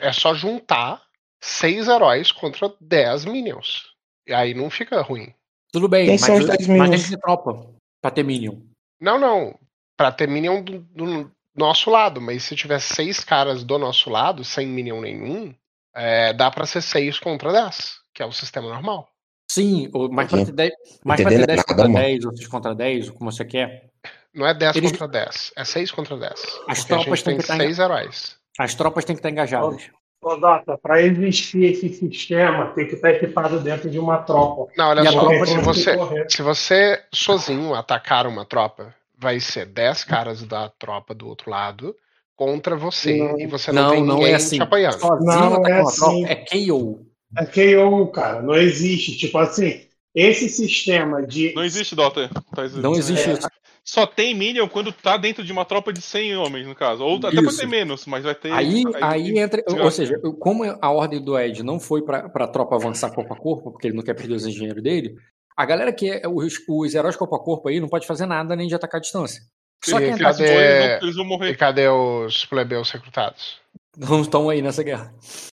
É 0.00 0.12
só 0.12 0.34
juntar 0.34 1.02
seis 1.40 1.88
heróis 1.88 2.30
contra 2.30 2.72
dez 2.80 3.24
minions. 3.24 3.84
E 4.26 4.34
aí 4.34 4.52
não 4.52 4.68
fica 4.68 5.00
ruim. 5.00 5.32
Tudo 5.72 5.88
bem, 5.88 6.06
Quem 6.06 6.14
mas, 6.14 6.20
são 6.20 6.34
os 6.36 6.46
mas 6.46 6.56
10 6.58 6.66
tem 6.66 6.80
minions? 6.80 7.04
que 7.04 7.10
ter 7.10 7.18
tropa 7.18 7.66
pra 8.02 8.10
ter 8.10 8.22
minion. 8.22 8.56
Não, 9.00 9.18
não. 9.18 9.58
Pra 9.96 10.12
ter 10.12 10.28
minion 10.28 10.62
do, 10.62 10.80
do 10.80 11.30
nosso 11.54 11.90
lado. 11.90 12.20
Mas 12.20 12.44
se 12.44 12.54
tiver 12.54 12.80
seis 12.80 13.20
caras 13.20 13.64
do 13.64 13.78
nosso 13.78 14.10
lado, 14.10 14.44
sem 14.44 14.66
minion 14.66 15.00
nenhum, 15.00 15.54
é, 15.94 16.32
dá 16.32 16.50
pra 16.50 16.66
ser 16.66 16.82
seis 16.82 17.18
contra 17.18 17.52
dez. 17.52 17.96
Que 18.14 18.22
é 18.22 18.26
o 18.26 18.32
sistema 18.32 18.68
normal. 18.68 19.08
Sim, 19.50 19.88
ou- 19.94 20.10
mas 20.10 20.28
pra 20.28 20.38
ter 20.38 20.42
Entendi. 20.42 20.56
10, 20.56 20.72
mais 21.04 21.20
pra 21.20 21.30
ter 21.30 21.34
Entendendo 21.36 21.46
10 21.46 21.56
nada, 21.58 21.68
contra 21.68 21.88
mano. 21.88 21.94
10, 22.04 22.24
ou 22.24 22.36
6 22.36 22.48
contra 22.48 22.74
10, 22.74 23.08
ou 23.08 23.14
como 23.14 23.32
você 23.32 23.44
quer. 23.44 23.88
Não 24.34 24.46
é 24.46 24.54
10 24.54 24.76
Eles- 24.76 24.92
contra 24.92 25.08
10, 25.08 25.52
é 25.56 25.64
6 25.64 25.90
contra 25.90 26.16
10. 26.16 26.40
As 26.68 26.78
Porque 26.80 26.94
tropas 26.94 27.22
têm 27.22 27.34
que 27.36 27.42
estar 27.42 27.56
em- 27.56 27.60
6 27.60 27.78
heróis. 27.78 28.36
As 28.58 28.74
tropas 28.74 29.04
têm 29.04 29.16
que 29.16 29.20
estar 29.20 29.30
engajadas. 29.30 29.90
Ô, 30.20 30.34
Dota, 30.36 30.76
para 30.76 31.00
existir 31.00 31.64
esse 31.64 31.88
sistema, 31.90 32.66
tem 32.74 32.86
que 32.88 32.94
estar 32.96 33.10
equipado 33.10 33.60
dentro 33.60 33.88
de 33.88 33.98
uma 33.98 34.18
tropa. 34.18 34.70
Não, 34.76 34.88
olha 34.88 35.02
E 35.02 35.12
só, 35.12 35.44
se 35.46 35.56
você, 35.58 35.96
se 36.28 36.42
você 36.42 37.02
sozinho 37.14 37.72
atacar 37.74 38.26
uma 38.26 38.44
tropa, 38.44 38.92
vai 39.16 39.38
ser 39.40 39.64
10 39.66 40.02
caras 40.04 40.42
da 40.42 40.68
tropa 40.68 41.14
do 41.14 41.28
outro 41.28 41.50
lado 41.50 41.94
contra 42.36 42.76
você. 42.76 43.16
Não. 43.16 43.38
E 43.40 43.46
você 43.46 43.70
não, 43.72 43.82
Não, 43.84 43.90
tem 43.92 44.04
não 44.04 44.14
ninguém 44.16 44.32
é 44.32 44.36
assim. 44.36 44.56
te 44.56 44.62
apoiando. 44.62 44.98
Sozinho 44.98 45.24
Não, 45.24 45.54
atacar 45.54 45.70
é 45.70 45.82
uma 45.82 45.92
tropa 45.92 46.10
assim. 46.12 46.24
é 46.26 46.34
KO. 46.34 47.06
É 47.36 47.44
KO, 47.44 48.06
cara, 48.08 48.40
não 48.42 48.54
existe. 48.54 49.16
Tipo 49.16 49.38
assim, 49.38 49.82
esse 50.14 50.48
sistema 50.48 51.26
de. 51.26 51.52
Não 51.54 51.64
existe, 51.64 51.94
Dota. 51.94 52.28
Tá 52.54 52.62
Não 52.80 52.92
existe 52.94 53.28
É. 53.28 53.32
isso. 53.34 53.48
Só 53.84 54.06
tem 54.06 54.34
Minion 54.34 54.68
quando 54.68 54.92
tá 54.92 55.16
dentro 55.16 55.42
de 55.42 55.50
uma 55.50 55.64
tropa 55.64 55.90
de 55.92 56.02
100 56.02 56.36
homens, 56.36 56.66
no 56.66 56.74
caso. 56.74 57.02
Ou 57.02 57.16
até 57.16 57.28
Isso. 57.30 57.42
pode 57.44 57.56
ter 57.56 57.66
menos, 57.66 58.04
mas 58.04 58.22
vai 58.22 58.34
ter. 58.34 58.52
Aí, 58.52 58.82
aí 59.00 59.38
entra. 59.38 59.62
Ou 59.66 59.90
seja, 59.90 60.18
como 60.38 60.62
a 60.64 60.90
ordem 60.90 61.22
do 61.24 61.38
Ed 61.38 61.62
não 61.62 61.80
foi 61.80 62.02
pra, 62.02 62.28
pra 62.28 62.46
tropa 62.46 62.76
avançar 62.76 63.10
corpo 63.14 63.32
a 63.32 63.36
corpo, 63.36 63.72
porque 63.72 63.86
ele 63.88 63.96
não 63.96 64.02
quer 64.02 64.12
perder 64.12 64.34
os 64.34 64.44
engenheiros 64.46 64.82
dele, 64.82 65.14
a 65.56 65.64
galera 65.64 65.90
que 65.90 66.10
é 66.10 66.28
os, 66.28 66.52
os 66.68 66.94
heróis 66.94 67.16
corpo 67.16 67.34
a 67.34 67.42
corpo 67.42 67.68
aí 67.68 67.80
não 67.80 67.88
pode 67.88 68.06
fazer 68.06 68.26
nada 68.26 68.54
nem 68.54 68.68
de 68.68 68.74
atacar 68.74 68.98
a 68.98 69.02
distância. 69.02 69.40
Só 69.82 69.98
E 69.98 70.08
quem 70.10 70.18
cadê- 70.18 70.98
Eles 71.02 71.16
vão- 71.16 71.24
vão 71.24 71.24
E 71.24 71.38
morrer. 71.38 71.56
cadê 71.56 71.88
os 71.88 72.44
plebeus 72.44 72.90
recrutados? 72.90 73.56
Não 73.98 74.20
estão 74.22 74.48
aí 74.48 74.62
nessa 74.62 74.82
guerra. 74.82 75.12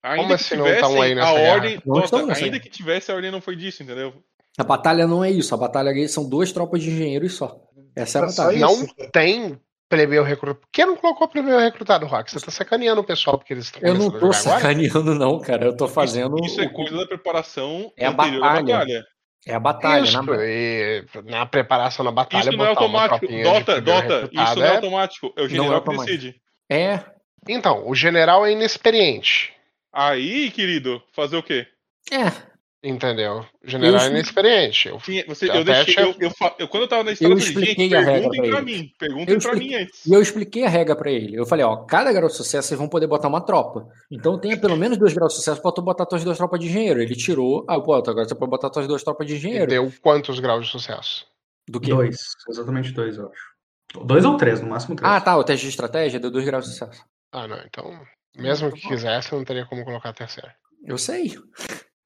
Ainda 0.02 0.16
Como 0.16 0.28
que 0.28 0.34
assim 0.34 0.56
não 0.56 0.64
tivessem, 0.64 0.88
tão 0.94 1.02
aí 1.02 1.14
nessa 1.14 1.28
a 1.28 1.34
guerra? 1.34 1.52
ordem. 1.52 1.74
Estão 1.74 2.26
nessa 2.26 2.44
ainda 2.44 2.50
guerra. 2.58 2.60
que 2.60 2.70
tivesse, 2.70 3.10
a 3.10 3.14
ordem 3.14 3.30
não 3.30 3.40
foi 3.40 3.56
disso, 3.56 3.82
entendeu? 3.82 4.14
A 4.58 4.64
batalha 4.64 5.06
não 5.06 5.24
é 5.24 5.30
isso. 5.30 5.54
A 5.54 5.58
batalha 5.58 5.90
aí 5.90 6.08
são 6.08 6.28
duas 6.28 6.50
tropas 6.52 6.82
de 6.82 6.90
engenheiros 6.90 7.34
só. 7.34 7.60
Essa 7.94 8.18
é 8.18 8.22
a 8.22 8.24
É 8.24 8.28
batalha. 8.28 8.56
isso. 8.56 8.86
Não 8.98 9.10
tem 9.10 9.60
plebeu 9.88 10.22
recrutado. 10.22 10.60
Por 10.60 10.68
que 10.72 10.84
não 10.84 10.96
colocou 10.96 11.26
plebeu 11.28 11.58
recrutado, 11.58 12.06
Rock? 12.06 12.30
Você 12.30 12.40
tá 12.44 12.50
sacaneando 12.50 13.00
o 13.00 13.04
pessoal 13.04 13.38
porque 13.38 13.52
eles 13.54 13.64
estão 13.66 13.82
Eu 13.82 13.94
não 13.94 14.10
tô 14.10 14.16
agora? 14.18 14.32
sacaneando, 14.34 15.14
não, 15.14 15.38
cara. 15.40 15.64
Eu 15.66 15.76
tô 15.76 15.88
fazendo. 15.88 16.36
Isso 16.44 16.60
é 16.60 16.66
o- 16.66 16.72
coisa 16.72 16.96
da 16.96 17.06
preparação 17.06 17.92
É 17.96 18.06
a 18.06 18.10
anterior 18.10 18.40
batalha. 18.40 18.60
à 18.60 18.62
batalha. 18.62 19.04
É 19.46 19.54
a 19.54 19.60
batalha. 19.60 20.04
Isso, 20.04 20.22
na- 20.22 20.44
e 20.44 21.04
na 21.24 21.46
preparação 21.46 22.04
na 22.04 22.10
batalha, 22.12 22.48
Isso 22.50 22.58
não 22.58 22.64
é 22.66 22.68
automático. 22.68 23.26
Dota, 23.42 23.80
Dota, 23.80 24.28
isso 24.32 24.54
não 24.56 24.64
é 24.64 24.68
é- 24.68 24.76
automático. 24.76 25.26
É 25.36 25.40
o 25.40 25.44
Não 25.44 25.44
é 25.44 25.48
general 25.48 25.82
que 25.82 25.96
decide. 25.96 26.34
É. 26.70 27.00
Então, 27.48 27.88
o 27.88 27.94
general 27.94 28.44
é 28.46 28.52
inexperiente. 28.52 29.52
Aí, 29.92 30.50
querido, 30.50 31.02
fazer 31.12 31.36
o 31.36 31.42
quê? 31.42 31.66
É. 32.12 32.48
Entendeu? 32.80 33.44
O 33.64 33.68
general 33.68 34.00
Eu 34.02 34.06
é 34.06 34.10
inexperiente. 34.10 34.88
Eu- 34.88 34.98
Tinha- 34.98 35.24
você- 35.26 35.50
eu 35.50 35.64
deixei, 35.64 35.96
eu, 35.98 36.14
eu, 36.20 36.30
eu- 36.60 36.68
quando 36.68 36.82
eu 36.84 36.88
tava 36.88 37.02
na 37.02 37.10
estrada, 37.10 37.34
eu 37.34 37.38
falei, 37.38 37.52
expliquei 37.52 37.84
gente, 37.88 37.94
a 37.96 38.00
regra 38.00 38.12
perguntem 38.30 38.40
pra 38.42 38.50
pra 38.62 38.70
ele. 38.70 38.78
mim. 38.82 38.92
Perguntem 38.96 39.34
Eu 39.34 39.40
pra 39.40 39.54
mim 39.56 39.74
antes. 39.74 40.06
E 40.06 40.12
eu 40.12 40.22
expliquei 40.22 40.64
a 40.64 40.68
regra 40.68 40.94
pra 40.94 41.10
ele. 41.10 41.34
Eu 41.36 41.44
falei, 41.44 41.64
ó, 41.64 41.76
cada 41.78 42.12
grau 42.12 42.28
de 42.28 42.36
sucesso 42.36 42.68
vocês 42.68 42.78
vão 42.78 42.88
poder 42.88 43.08
botar 43.08 43.26
uma 43.26 43.40
tropa. 43.40 43.88
Então 44.08 44.38
tenha 44.38 44.56
pelo 44.56 44.76
menos 44.76 44.96
dois 44.96 45.12
graus 45.12 45.32
de 45.32 45.38
sucesso 45.38 45.60
pra 45.60 45.72
tu 45.72 45.82
botar 45.82 46.06
tuas 46.06 46.22
duas 46.22 46.36
tropas 46.38 46.60
de 46.60 46.66
engenheiro. 46.66 47.02
Ele 47.02 47.16
tirou. 47.16 47.64
Ah, 47.68 47.80
pô, 47.80 47.94
agora 47.94 48.28
você 48.28 48.34
pode 48.36 48.50
botar 48.50 48.70
tuas 48.70 48.86
duas 48.86 49.02
tropas 49.02 49.26
de 49.26 49.32
E 49.34 49.36
engenheiro. 49.38 49.66
deu 49.66 49.92
quantos 50.00 50.38
graus 50.38 50.66
de 50.66 50.70
sucesso? 50.70 51.26
Do 51.68 51.80
quê? 51.80 51.90
Dois, 51.90 52.16
exatamente 52.48 52.92
dois, 52.92 53.16
eu 53.18 53.26
acho. 53.28 54.04
Dois 54.06 54.24
ou 54.24 54.36
três, 54.36 54.60
no 54.60 54.68
máximo 54.68 54.94
três. 54.94 55.10
Ah, 55.12 55.20
tá. 55.20 55.36
O 55.36 55.42
teste 55.42 55.64
de 55.66 55.70
estratégia 55.70 56.20
deu 56.20 56.30
dois 56.30 56.44
graus 56.44 56.64
de 56.64 56.70
sucesso. 56.70 57.02
Ah, 57.32 57.46
não. 57.46 57.58
Então, 57.58 58.06
mesmo 58.36 58.72
que 58.72 58.88
quisesse, 58.88 59.32
não 59.32 59.44
teria 59.44 59.66
como 59.66 59.84
colocar 59.84 60.10
a 60.10 60.14
terceira. 60.14 60.54
Eu 60.84 60.98
sei. 60.98 61.36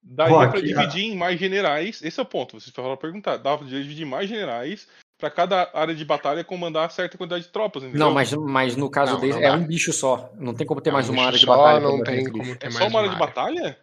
Daria 0.01 0.37
ah. 0.37 0.47
dividir 0.47 1.05
em 1.05 1.15
mais 1.15 1.39
generais. 1.39 2.01
Esse 2.01 2.19
é 2.19 2.23
o 2.23 2.25
ponto. 2.25 2.59
Vocês 2.59 2.73
falaram 2.75 2.97
perguntar. 2.97 3.37
Dava 3.37 3.59
pra 3.59 3.67
dividir 3.67 4.05
em 4.05 4.09
mais 4.09 4.27
generais 4.27 4.87
pra 5.17 5.29
cada 5.29 5.71
área 5.73 5.95
de 5.95 6.03
batalha 6.03 6.43
comandar 6.43 6.91
certa 6.91 7.17
quantidade 7.17 7.45
de 7.45 7.51
tropas, 7.51 7.83
entendeu? 7.83 7.99
Não, 7.99 8.13
mas, 8.13 8.33
mas 8.33 8.75
no 8.75 8.89
caso 8.89 9.13
Não, 9.13 9.21
dele 9.21 9.33
não 9.33 9.41
é 9.41 9.51
um 9.53 9.65
bicho 9.65 9.93
só. 9.93 10.29
Não 10.37 10.53
tem 10.53 10.67
como 10.67 10.81
ter 10.81 10.89
É 10.89 10.91
um 10.91 10.95
mais 10.95 11.07
uma 11.07 11.15
bicho 11.15 11.27
área 11.27 11.39
de 11.39 11.45
só, 11.45 11.55
batalha. 11.55 11.79
não 11.79 12.03
tem 12.03 12.29
como 12.29 12.57
ter 12.57 12.67
É 12.67 12.69
mais 12.69 12.75
só 12.75 12.87
uma 12.87 12.99
área 12.99 13.11
de 13.11 13.17
batalha? 13.17 13.79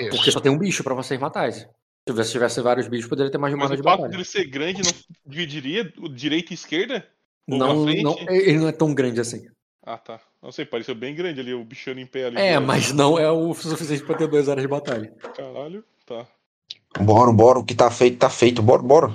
Isso. 0.00 0.10
Porque 0.10 0.30
só 0.30 0.38
tem 0.38 0.52
um 0.52 0.58
bicho 0.58 0.84
pra 0.84 0.94
vocês 0.94 1.18
matarem. 1.18 1.52
Se 1.52 1.66
tivesse, 2.06 2.30
tivesse 2.30 2.60
vários 2.60 2.86
bichos, 2.86 3.08
poderia 3.08 3.32
ter 3.32 3.38
mais 3.38 3.50
de 3.50 3.56
uma 3.56 3.64
Mas 3.64 3.72
área 3.72 3.80
o 3.80 3.82
de 3.82 3.88
fato 3.88 3.96
batalha. 3.96 4.12
dele 4.12 4.24
ser 4.24 4.44
grande 4.44 4.82
não 4.82 4.92
dividiria 5.26 5.92
o 5.98 6.08
direita 6.08 6.52
e 6.52 6.54
esquerda? 6.54 7.08
Não, 7.48 7.84
não, 7.84 8.18
ele 8.30 8.58
não 8.58 8.68
é 8.68 8.72
tão 8.72 8.94
grande 8.94 9.20
assim. 9.20 9.48
Ah, 9.84 9.98
tá. 9.98 10.20
Não 10.44 10.52
sei, 10.52 10.66
pareceu 10.66 10.94
bem 10.94 11.14
grande 11.14 11.40
ali, 11.40 11.54
o 11.54 11.64
bichano 11.64 11.98
em 12.00 12.06
pé 12.06 12.26
ali. 12.26 12.36
É, 12.38 12.58
mas 12.58 12.92
não 12.92 13.18
é 13.18 13.30
o 13.30 13.54
suficiente 13.54 14.04
pra 14.04 14.14
ter 14.14 14.28
duas 14.28 14.46
áreas 14.46 14.62
de 14.66 14.68
batalha. 14.68 15.10
Caralho, 15.34 15.82
tá. 16.04 16.26
Bora, 17.00 17.32
bora, 17.32 17.58
o 17.60 17.64
que 17.64 17.74
tá 17.74 17.90
feito, 17.90 18.18
tá 18.18 18.28
feito. 18.28 18.62
Bora, 18.62 18.82
bora. 18.82 19.10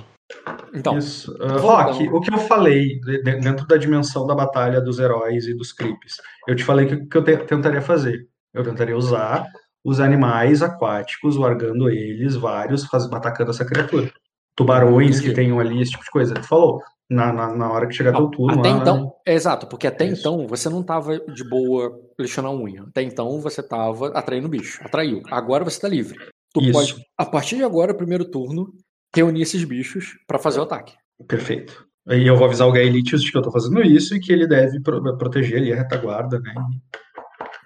Então, 0.74 0.98
Isso. 0.98 1.32
Uh, 1.40 1.58
Rock, 1.58 2.08
o 2.08 2.20
que 2.20 2.34
eu 2.34 2.38
falei 2.38 2.98
de- 3.00 3.22
de- 3.22 3.36
dentro 3.40 3.64
da 3.64 3.76
dimensão 3.76 4.26
da 4.26 4.34
batalha 4.34 4.80
dos 4.80 4.98
heróis 4.98 5.46
e 5.46 5.54
dos 5.54 5.72
creeps, 5.72 6.16
eu 6.48 6.56
te 6.56 6.64
falei 6.64 6.86
que, 6.86 7.06
que 7.06 7.16
eu 7.16 7.22
te- 7.22 7.36
tentaria 7.38 7.80
fazer. 7.80 8.26
Eu 8.52 8.64
tentaria 8.64 8.96
usar 8.96 9.46
os 9.84 10.00
animais 10.00 10.62
aquáticos, 10.62 11.36
largando 11.36 11.88
eles, 11.88 12.34
vários, 12.34 12.84
faz, 12.86 13.04
atacando 13.12 13.50
essa 13.52 13.64
criatura. 13.64 14.12
Tubarões 14.56 15.20
que 15.20 15.26
Entendi. 15.26 15.34
tenham 15.36 15.60
ali, 15.60 15.80
esse 15.80 15.92
tipo 15.92 16.02
de 16.04 16.10
coisa. 16.10 16.34
Tu 16.34 16.42
falou, 16.46 16.80
na, 17.10 17.32
na, 17.32 17.54
na 17.56 17.72
hora 17.72 17.86
que 17.86 17.92
chegar 17.94 18.12
teu 18.14 18.28
turno. 18.28 18.60
Até 18.60 18.68
lá, 18.68 18.74
né? 18.76 18.80
então, 18.80 19.12
é 19.26 19.34
exato, 19.34 19.66
porque 19.66 19.86
até 19.86 20.06
Isso. 20.06 20.20
então 20.20 20.46
você 20.46 20.68
não 20.68 20.82
tava 20.82 21.18
de 21.18 21.48
boa 21.48 21.90
lixando 22.18 22.48
a 22.48 22.54
unha. 22.54 22.84
Até 22.84 23.02
então 23.02 23.40
você 23.40 23.62
tava 23.62 24.08
atraindo 24.08 24.46
o 24.46 24.50
bicho. 24.50 24.80
Atraiu. 24.84 25.20
Agora 25.30 25.64
você 25.64 25.80
tá 25.80 25.88
livre. 25.88 26.16
Tu 26.54 26.62
Isso. 26.62 26.72
pode, 26.72 26.94
a 27.18 27.26
partir 27.26 27.56
de 27.56 27.64
agora, 27.64 27.92
primeiro 27.94 28.24
turno, 28.24 28.72
reunir 29.14 29.42
esses 29.42 29.62
bichos 29.64 30.14
pra 30.26 30.38
fazer 30.38 30.60
o 30.60 30.62
ataque. 30.62 30.94
Perfeito. 31.28 31.84
Aí 32.08 32.26
eu 32.26 32.36
vou 32.36 32.46
avisar 32.46 32.66
o 32.66 32.72
Gaelitius 32.72 33.22
de 33.22 33.30
que 33.30 33.36
eu 33.38 33.42
tô 33.42 33.50
fazendo 33.52 33.82
isso 33.82 34.16
e 34.16 34.20
que 34.20 34.32
ele 34.32 34.46
deve 34.46 34.80
pro- 34.80 35.16
proteger 35.18 35.58
ali 35.58 35.72
a 35.72 35.76
retaguarda, 35.76 36.38
né? 36.40 36.52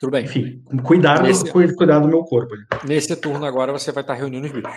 Tudo 0.01 0.11
bem. 0.11 0.25
Enfim, 0.25 0.63
cuidar, 0.85 1.19
do- 1.19 1.23
Nesse- 1.23 1.51
cu- 1.51 1.75
cuidar 1.77 2.01
do 2.01 2.09
meu 2.09 2.25
corpo 2.25 2.53
ali. 2.55 2.65
Nesse 2.87 3.15
turno 3.17 3.45
agora 3.47 3.73
você 3.73 3.93
vai 3.93 4.03
estar 4.03 4.15
reunindo 4.15 4.47
os 4.47 4.53
bichos. 4.53 4.73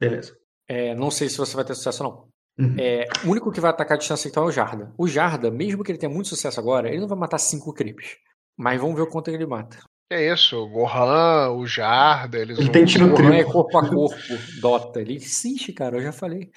Beleza. 0.00 0.32
É, 0.68 0.94
não 0.94 1.10
sei 1.10 1.28
se 1.28 1.36
você 1.36 1.54
vai 1.56 1.64
ter 1.64 1.74
sucesso 1.74 2.04
ou 2.04 2.10
não. 2.10 2.24
Uhum. 2.60 2.76
É, 2.78 3.06
o 3.24 3.30
único 3.30 3.50
que 3.50 3.60
vai 3.60 3.70
atacar 3.70 3.96
a 3.96 3.98
distância 3.98 4.28
então 4.28 4.44
é 4.44 4.46
o 4.46 4.52
Jarda. 4.52 4.92
O 4.98 5.08
Jarda, 5.08 5.50
mesmo 5.50 5.82
que 5.82 5.90
ele 5.92 5.98
tenha 5.98 6.12
muito 6.12 6.28
sucesso 6.28 6.60
agora, 6.60 6.88
ele 6.88 7.00
não 7.00 7.08
vai 7.08 7.18
matar 7.18 7.38
cinco 7.38 7.72
creeps. 7.72 8.16
Mas 8.56 8.80
vamos 8.80 8.94
ver 8.96 9.02
o 9.02 9.06
quanto 9.06 9.28
ele 9.30 9.46
mata. 9.46 9.78
É 10.12 10.32
isso, 10.32 10.56
o 10.56 10.68
Gohan, 10.68 11.50
o 11.52 11.66
Jarda, 11.66 12.36
eles 12.38 12.58
Ele 12.58 12.64
vão- 12.66 12.72
tem 12.72 12.84
tiro 12.84 13.06
O 13.06 13.10
Gohan 13.16 13.34
é 13.36 13.44
corpo 13.44 13.78
a 13.78 13.88
corpo, 13.88 14.16
Dota. 14.60 15.00
Ele 15.00 15.14
insiste, 15.14 15.72
cara, 15.72 15.96
eu 15.98 16.02
já 16.02 16.12
falei. 16.12 16.50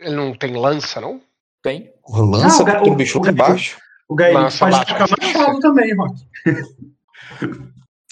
Ele 0.00 0.14
não 0.14 0.32
tem 0.34 0.56
lança, 0.56 1.00
não? 1.00 1.20
Tem. 1.62 1.92
Lança 2.08 2.60
Ah, 2.60 2.62
o 2.62 2.64
ga- 2.64 2.72
aquele 2.78 2.90
o- 2.92 2.96
bicho 2.96 3.18
o 3.18 3.20
lá 3.20 3.26
ga- 3.26 3.32
embaixo. 3.32 3.78
O 4.08 4.14
Lança 4.14 4.70
tacar 4.70 5.02
a 5.02 5.04
distância. 5.06 5.38
machado 5.38 5.60
também, 5.60 5.94
Rock. 5.94 6.14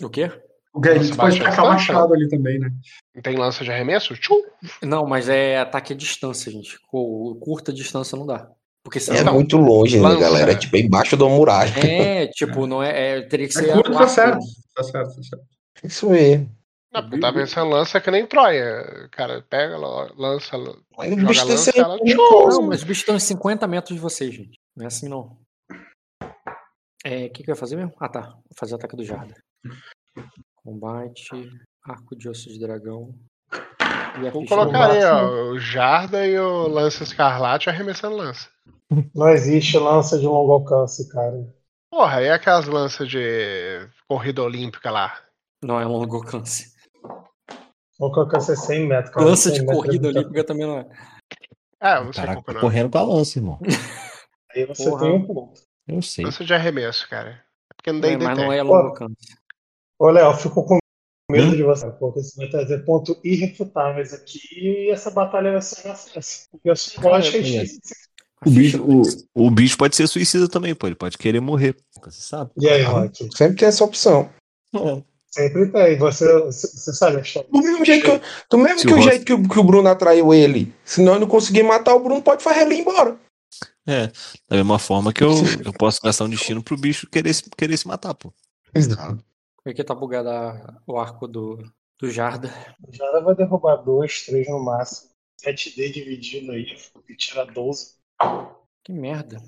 O 0.03 0.09
quê? 0.11 0.31
O 0.75 0.81
Lança 0.81 1.17
pode 1.17 1.39
tacar 1.39 1.51
distância? 1.51 1.63
machado 1.65 2.15
ali 2.15 2.29
também, 2.29 2.59
né? 2.59 2.71
Não 3.15 3.23
tem 3.23 3.37
lança 3.37 3.65
de 3.65 3.71
arremesso? 3.73 4.15
Tchum! 4.17 4.43
Não, 4.83 5.07
mas 5.07 5.29
é 5.29 5.59
ataque 5.59 5.93
à 5.93 5.97
distância, 5.97 6.53
gente. 6.53 6.79
Curta 6.87 7.73
distância 7.73 8.17
não 8.17 8.27
dá. 8.27 8.49
Porque 8.85 8.99
É 8.99 9.01
senão. 9.01 9.35
muito 9.35 9.57
longe, 9.57 9.97
né, 9.97 10.03
lança. 10.09 10.21
galera? 10.21 10.53
É 10.53 10.57
tipo 10.57 10.77
embaixo 10.77 11.17
da 11.17 11.27
muralha. 11.27 11.73
É, 11.85 12.27
tipo, 12.29 12.67
não 12.67 12.83
é. 12.83 13.19
é- 13.19 13.23
teria 13.23 13.47
que 13.49 13.55
ser. 13.55 13.71
É 13.71 13.73
curto, 13.73 13.91
o 13.91 13.95
tá 13.99 14.07
certo. 14.09 14.39
Tá 14.75 14.83
certo, 14.83 15.17
tá 15.17 15.23
certo. 15.23 15.45
Isso 15.83 16.09
mesmo. 16.11 16.51
Não, 16.93 17.03
porque 17.03 17.21
tá 17.21 17.33
pensando 17.33 17.71
lança 17.71 18.01
que 18.01 18.11
nem 18.11 18.27
Troia. 18.27 19.09
Cara, 19.13 19.43
pega, 19.51 19.77
la- 19.77 20.11
lança, 20.17 20.57
Mas 20.97 21.13
o 21.13 21.17
joga 21.17 21.27
bicho 21.29 21.47
lança, 21.49 21.73
ela. 21.77 21.97
Não, 22.03 22.63
mas 22.63 22.79
os 22.79 22.85
bichos 22.85 23.03
estão 23.03 23.17
em 23.17 23.21
50 23.21 23.67
metros 23.67 23.95
de 23.95 24.01
vocês, 24.01 24.35
gente. 24.35 24.59
Não 24.77 24.85
é 24.85 24.87
assim, 24.87 25.09
não. 25.09 25.37
É, 27.05 27.27
o 27.27 27.31
que, 27.31 27.43
que 27.43 27.51
eu 27.51 27.55
ia 27.55 27.57
fazer 27.61 27.77
mesmo? 27.77 27.93
Ah, 28.01 28.09
tá. 28.09 28.21
Vou 28.23 28.43
fazer 28.57 28.73
o 28.75 28.77
ataque 28.77 28.97
do 28.97 29.05
Jarda. 29.05 29.35
Combate, 30.73 31.31
arco 31.83 32.15
de 32.15 32.29
osso 32.29 32.51
de 32.51 32.59
dragão. 32.59 33.15
E 34.21 34.31
Vou 34.31 34.45
colocar 34.45 34.91
aí, 34.91 35.03
ó, 35.03 35.53
o 35.53 35.59
Jarda 35.59 36.27
e 36.27 36.39
o 36.39 36.69
Lança 36.69 37.05
Escarlate 37.05 37.71
arremessando 37.71 38.17
lança. 38.17 38.51
Não 39.15 39.31
existe 39.31 39.79
lança 39.79 40.19
de 40.19 40.27
longo 40.27 40.53
alcance, 40.53 41.09
cara. 41.09 41.55
Porra, 41.91 42.21
e 42.21 42.29
aquelas 42.29 42.67
lanças 42.67 43.09
de 43.09 43.89
corrida 44.07 44.43
olímpica 44.43 44.91
lá? 44.91 45.19
Não 45.65 45.81
é 45.81 45.87
longo 45.87 46.17
alcance. 46.17 46.75
Longo 47.99 48.21
alcance 48.21 48.53
é 48.53 48.57
100 48.57 48.87
metros. 48.89 49.15
cara. 49.15 49.27
Lança 49.27 49.49
100 49.49 49.55
de 49.55 49.71
é 49.71 49.75
corrida 49.75 50.09
olímpica 50.09 50.45
também 50.45 50.67
não 50.67 50.79
é. 50.81 50.87
É, 51.81 52.05
você 52.05 52.21
Caraca, 52.21 52.37
comprou, 52.37 52.55
não. 52.57 52.61
correndo 52.61 52.91
com 52.91 52.99
a 52.99 53.03
lança, 53.03 53.39
irmão. 53.39 53.59
Aí 54.55 54.67
você 54.67 54.85
Porra. 54.91 55.01
tem 55.01 55.13
um 55.15 55.27
ponto. 55.27 55.61
Eu 55.87 56.03
sei. 56.03 56.27
Lança 56.27 56.45
de 56.45 56.53
arremesso, 56.53 57.09
cara. 57.09 57.31
É 57.71 57.75
porque 57.75 57.91
não 57.93 58.07
É, 58.07 58.17
mas 58.19 58.39
não 58.39 58.53
é 58.53 58.63
longo 58.63 58.89
alcance. 58.89 59.39
Ô, 59.99 60.11
Léo, 60.11 60.31
eu 60.31 60.37
fico 60.37 60.63
com 60.65 60.79
medo 61.31 61.57
de 61.57 61.63
você, 61.63 61.91
porque 61.91 62.23
você 62.23 62.37
vai 62.37 62.49
trazer 62.49 62.85
pontos 62.85 63.17
irrefutáveis 63.25 64.13
aqui 64.15 64.41
e 64.53 64.91
essa 64.91 65.11
batalha 65.11 65.53
vai 65.53 65.63
ser 65.63 65.89
um 65.89 65.93
acesso. 65.93 66.47
Porque 66.51 66.71
eu 66.71 66.77
só 66.77 67.15
acho 67.15 67.33
que 67.33 67.59
é. 67.59 67.65
O 68.47 68.51
bicho, 68.51 68.83
o, 69.35 69.47
o 69.47 69.51
bicho 69.51 69.77
pode 69.77 69.97
ser 69.97 70.07
suicida 70.07 70.49
também, 70.49 70.73
pô. 70.75 70.87
Ele 70.87 70.95
pode 70.95 71.19
querer 71.19 71.41
morrer. 71.41 71.77
Se 72.09 72.23
sabe. 72.23 72.53
E 72.57 72.69
aí, 72.69 72.83
Rock? 72.83 73.29
Sempre 73.37 73.57
tem 73.57 73.69
essa 73.69 73.83
opção. 73.85 74.31
Sempre 75.31 75.67
tem. 75.73 75.99
Você, 75.99 76.41
você 76.45 76.93
sabe 76.93 77.17
a 77.17 77.21
história. 77.21 77.49
Do 77.51 77.59
mesmo 77.61 77.85
jeito 77.85 78.05
que, 78.05 78.11
eu- 78.13 78.21
do 78.49 78.59
mesmo 78.59 78.81
que 78.81 78.95
o 78.95 79.03
jeito 79.03 79.25
que 79.25 79.33
o, 79.33 79.49
que 79.49 79.59
o 79.59 79.65
Bruno 79.65 79.89
atraiu 79.89 80.33
ele. 80.33 80.73
Se 80.85 81.03
nós 81.03 81.19
não 81.21 81.27
conseguir 81.27 81.65
matar 81.65 81.95
o 81.97 82.01
Bruno, 82.01 82.23
pode 82.23 82.43
fazer 82.45 82.61
ele 82.61 82.77
ir 82.77 82.81
embora. 82.83 83.19
É. 83.87 84.07
Da 84.49 84.57
mesma 84.57 84.79
forma 84.79 85.13
que 85.13 85.25
eu, 85.25 85.33
eu 85.65 85.73
posso 85.73 86.01
gastar 86.03 86.25
um 86.25 86.29
destino 86.31 86.63
pro 86.63 86.77
bicho 86.79 87.09
querer, 87.11 87.35
se- 87.35 87.51
querer 87.57 87.77
se 87.77 87.89
matar, 87.89 88.15
pô. 88.15 88.33
Exato. 88.73 89.19
Aqui 89.67 89.85
tá 89.85 89.95
bugado 89.95 90.29
a- 90.31 90.79
o 90.87 90.99
arco 90.99 91.27
do, 91.29 91.59
do 92.01 92.11
Jarda. 92.11 92.51
O 92.87 92.95
Jara 92.95 93.21
vai 93.21 93.35
derrubar 93.35 93.77
dois, 93.77 94.25
três 94.25 94.49
no 94.49 94.63
máximo. 94.65 95.11
7D 95.41 95.91
dividido 95.93 96.51
aí, 96.53 96.67
e 97.09 97.15
tira 97.17 97.45
12. 97.45 97.95
Que 98.85 98.93
merda. 98.93 99.41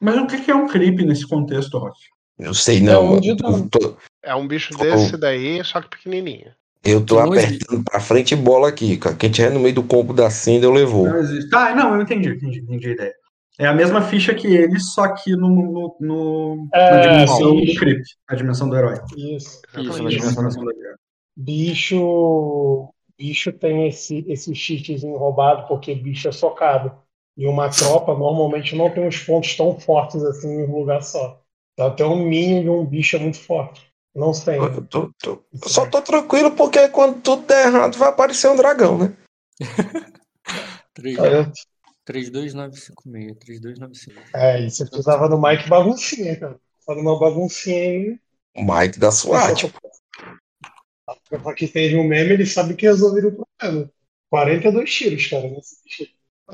Mas 0.00 0.16
o 0.18 0.26
que 0.26 0.40
que 0.40 0.50
é 0.50 0.54
um 0.54 0.66
creep 0.68 0.98
nesse 1.00 1.26
contexto, 1.26 1.78
Rock? 1.78 1.96
Eu 2.38 2.52
sei 2.54 2.80
não, 2.80 3.14
um 3.14 3.20
de 3.20 3.30
Eu 3.30 3.36
tô, 3.36 3.96
É 4.22 4.34
um 4.34 4.46
bicho 4.48 4.76
desse 4.76 5.16
daí, 5.16 5.62
só 5.64 5.80
que 5.80 5.88
pequenininho. 5.88 6.52
eu 6.84 7.04
tô 7.04 7.16
Que 7.16 7.22
não 7.22 7.32
apertando 7.32 7.84
pra 7.84 8.00
frente 8.00 8.32
e 8.32 8.36
bola 8.36 8.68
aqui, 8.68 8.96
cara. 8.98 9.14
Quem 9.16 9.30
tiver 9.30 9.50
no 9.50 9.60
meio 9.60 9.74
do 9.74 9.82
combo 9.82 10.12
da 10.12 10.30
Cinda, 10.30 10.66
eu 10.66 10.72
levou. 10.72 11.06
Não 11.06 11.18
existe. 11.18 11.48
Tá, 11.50 11.74
não, 11.74 11.94
eu 11.94 12.02
entendi, 12.02 12.28
entendi, 12.30 12.60
entendi 12.60 12.88
a 12.88 12.92
ideia. 12.92 13.14
É 13.58 13.66
a 13.66 13.74
mesma 13.74 14.00
ficha 14.00 14.34
que 14.34 14.46
ele, 14.46 14.78
só 14.80 15.12
que 15.14 15.36
no, 15.36 15.48
no, 15.48 15.96
no 16.00 16.68
é, 16.72 16.90
na 16.90 17.00
dimensão 17.00 17.56
bicho. 17.56 17.74
do 17.74 17.78
creep, 17.80 18.02
a 18.28 18.34
dimensão 18.34 18.68
do 18.68 18.76
herói. 18.76 19.00
Isso. 19.16 19.60
Isso, 19.76 20.08
isso. 20.08 20.60
Bicho, 21.36 22.94
bicho 23.18 23.52
tem 23.52 23.86
esse, 23.86 24.24
esse 24.28 24.54
cheatzinho 24.54 25.16
roubado, 25.16 25.66
porque 25.68 25.94
bicho 25.94 26.28
é 26.28 26.32
socado. 26.32 26.92
E 27.36 27.46
uma 27.46 27.70
tropa 27.70 28.14
normalmente 28.14 28.76
não 28.76 28.90
tem 28.90 29.06
uns 29.06 29.18
pontos 29.22 29.56
tão 29.56 29.78
fortes 29.78 30.22
assim 30.22 30.48
em 30.48 30.64
um 30.66 30.78
lugar 30.78 31.02
só. 31.02 31.40
Então 31.72 31.86
até 31.86 32.04
um 32.04 32.22
mínimo 32.22 32.66
e 32.66 32.70
um 32.70 32.86
bicho 32.86 33.16
é 33.16 33.18
muito 33.18 33.38
forte. 33.38 33.90
Não 34.14 34.34
sei. 34.34 34.58
Eu 34.58 34.70
né? 34.70 34.86
tô, 34.90 35.10
tô, 35.18 35.42
só 35.66 35.86
é. 35.86 35.88
tô 35.88 36.02
tranquilo 36.02 36.50
porque 36.52 36.88
quando 36.88 37.20
tudo 37.20 37.46
der 37.46 37.68
errado 37.68 37.96
vai 37.96 38.08
aparecer 38.08 38.50
um 38.50 38.56
dragão, 38.56 38.98
né? 38.98 39.16
Obrigado. 40.98 41.52
32956, 42.10 43.38
32956. 43.38 44.16
É, 44.34 44.60
isso 44.66 44.78
você 44.78 44.86
precisava 44.86 45.28
do 45.28 45.40
Mike 45.40 45.68
Baguncinha, 45.68 46.36
cara. 46.36 46.56
Fazendo 46.84 47.08
uma 47.08 47.20
baguncinha 47.20 48.18
O 48.56 48.62
Mike 48.64 48.98
da 48.98 49.12
SWAT. 49.12 49.54
Tipo. 49.54 49.78
Pra 51.28 51.54
quem 51.54 51.68
fez 51.68 51.94
um 51.94 52.02
meme, 52.02 52.32
ele 52.32 52.46
sabe 52.46 52.74
que 52.74 52.86
resolveram 52.86 53.28
o 53.28 53.46
problema. 53.58 53.90
42 54.28 54.92
tiros, 54.92 55.26
cara. 55.26 55.48
Né? 55.48 55.58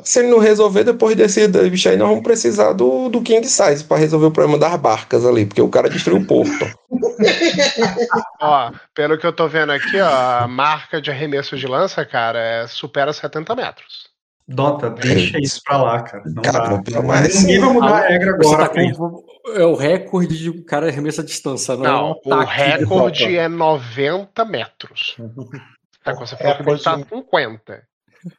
Se 0.02 0.18
ele 0.18 0.28
não 0.28 0.38
resolver 0.38 0.84
depois 0.84 1.16
desse 1.16 1.48
bicho 1.48 1.88
aí, 1.88 1.96
nós 1.96 2.08
vamos 2.08 2.22
precisar 2.22 2.74
do, 2.74 3.08
do 3.08 3.22
King 3.22 3.46
Size 3.46 3.84
para 3.84 3.96
resolver 3.96 4.26
o 4.26 4.30
problema 4.30 4.58
das 4.58 4.78
barcas 4.78 5.24
ali, 5.24 5.46
porque 5.46 5.62
o 5.62 5.70
cara 5.70 5.88
destruiu 5.88 6.20
o 6.20 6.26
porto. 6.26 6.66
ó, 8.40 8.72
pelo 8.94 9.16
que 9.16 9.26
eu 9.26 9.32
tô 9.32 9.48
vendo 9.48 9.72
aqui, 9.72 9.98
ó, 9.98 10.42
a 10.42 10.48
marca 10.48 11.00
de 11.00 11.10
arremesso 11.10 11.56
de 11.56 11.66
lança, 11.66 12.04
cara, 12.04 12.38
é, 12.38 12.66
supera 12.66 13.12
70 13.12 13.54
metros. 13.54 14.05
Dota, 14.48 14.90
deixa 14.90 15.38
isso 15.40 15.60
pra 15.64 15.82
lá, 15.82 16.02
cara. 16.02 16.22
Não 16.26 16.42
Cara, 16.42 16.58
dá. 16.60 16.70
não, 16.70 16.82
pelo 16.82 17.02
mais 17.02 17.42
Ninguém 17.42 17.58
vai 17.58 17.72
mudar 17.72 17.96
a 18.04 18.08
regra 18.08 18.36
Você 18.36 18.54
agora. 18.54 18.68
tá 18.68 18.74
com 18.74 19.24
é 19.54 19.64
o 19.64 19.74
recorde 19.74 20.38
de 20.38 20.50
um 20.50 20.62
cara 20.62 20.88
arremessa 20.88 21.22
a 21.22 21.24
distância, 21.24 21.76
não, 21.76 21.84
é 21.84 21.88
Não, 21.88 22.20
um 22.24 22.40
o 22.40 22.44
recorde 22.44 23.36
é 23.36 23.48
90 23.48 24.44
metro. 24.44 24.94
Tá, 26.04 26.12
você 26.12 26.36
falou 26.36 26.54
que 26.54 26.62
o 26.62 26.66
bicho 26.66 26.84
tá 26.84 26.98
50. 26.98 27.82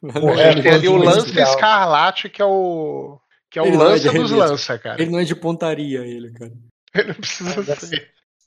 O 0.02 0.28
A 0.30 0.52
gente 0.52 0.62
tem 0.62 0.72
ali 0.72 0.88
o 0.88 0.98
recorde 0.98 1.18
lance 1.18 1.38
escarlate, 1.38 2.30
que 2.30 2.40
é 2.40 2.44
o. 2.46 3.20
Que 3.50 3.58
é 3.58 3.62
o 3.62 3.66
Ele 3.66 3.76
não 3.76 3.90
é 3.90 3.98
de 3.98 4.06
lança 4.06 4.18
dos 4.20 4.30
lança, 4.30 4.78
cara. 4.78 5.02
Ele 5.02 5.10
não 5.10 5.18
é 5.18 5.24
de 5.24 5.36
pontaria, 5.36 5.98
ele, 6.00 6.32
cara. 6.32 6.52
Ele 6.94 7.08
não 7.08 7.14
precisa 7.16 7.60
Ah, 7.60 7.64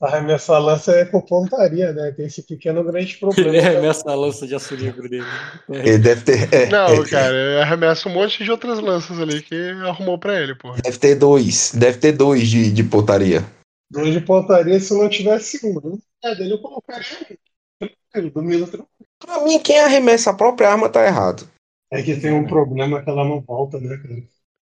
Arremessar 0.02 0.60
lança 0.60 0.90
é 0.96 1.04
com 1.04 1.20
pontaria, 1.20 1.92
né? 1.92 2.10
Tem 2.10 2.26
esse 2.26 2.42
pequeno 2.42 2.82
grande 2.82 3.16
problema. 3.18 3.50
Ele 3.54 3.60
arremessa 3.60 4.10
a 4.10 4.14
lança 4.16 4.48
de 4.48 4.54
aço 4.54 4.76
negro 4.76 5.08
dele. 5.08 5.24
Ele 5.70 5.98
deve 5.98 6.22
ter. 6.22 6.52
é, 6.52 6.66
Não, 6.66 6.88
é, 6.88 7.08
cara, 7.08 7.32
ele 7.32 7.60
arremessa 7.62 8.08
um 8.08 8.12
monte 8.12 8.42
de 8.42 8.50
outras 8.50 8.80
lanças 8.80 9.20
ali 9.20 9.40
que 9.40 9.54
arrumou 9.86 10.18
pra 10.18 10.40
ele, 10.40 10.56
porra. 10.56 10.82
Deve 10.82 10.98
ter 10.98 11.14
dois. 11.14 11.72
Deve 11.72 11.98
ter 11.98 12.10
dois 12.12 12.48
de, 12.48 12.72
de 12.72 12.82
pontaria. 12.82 13.44
Dois 13.88 14.12
de 14.12 14.20
pontaria 14.20 14.80
se 14.80 14.92
não 14.92 15.08
tivesse 15.08 15.64
um. 15.64 15.74
Né? 15.74 15.98
É, 16.24 16.34
dele 16.34 16.54
eu 16.54 16.58
colocaria 16.58 17.06
um. 17.30 17.86
Tranquilo, 18.12 18.30
domingo 18.34 18.66
tranquilo. 18.66 18.88
Pra 19.20 19.44
mim, 19.44 19.60
quem 19.60 19.78
arremessa 19.78 20.30
a 20.30 20.34
própria 20.34 20.68
arma 20.70 20.88
tá 20.88 21.06
errado. 21.06 21.48
É 21.92 22.02
que 22.02 22.16
tem 22.16 22.32
um 22.32 22.46
problema 22.46 23.02
que 23.02 23.08
ela 23.08 23.24
não 23.24 23.40
volta, 23.40 23.78
né, 23.78 23.96
cara? 23.98 24.14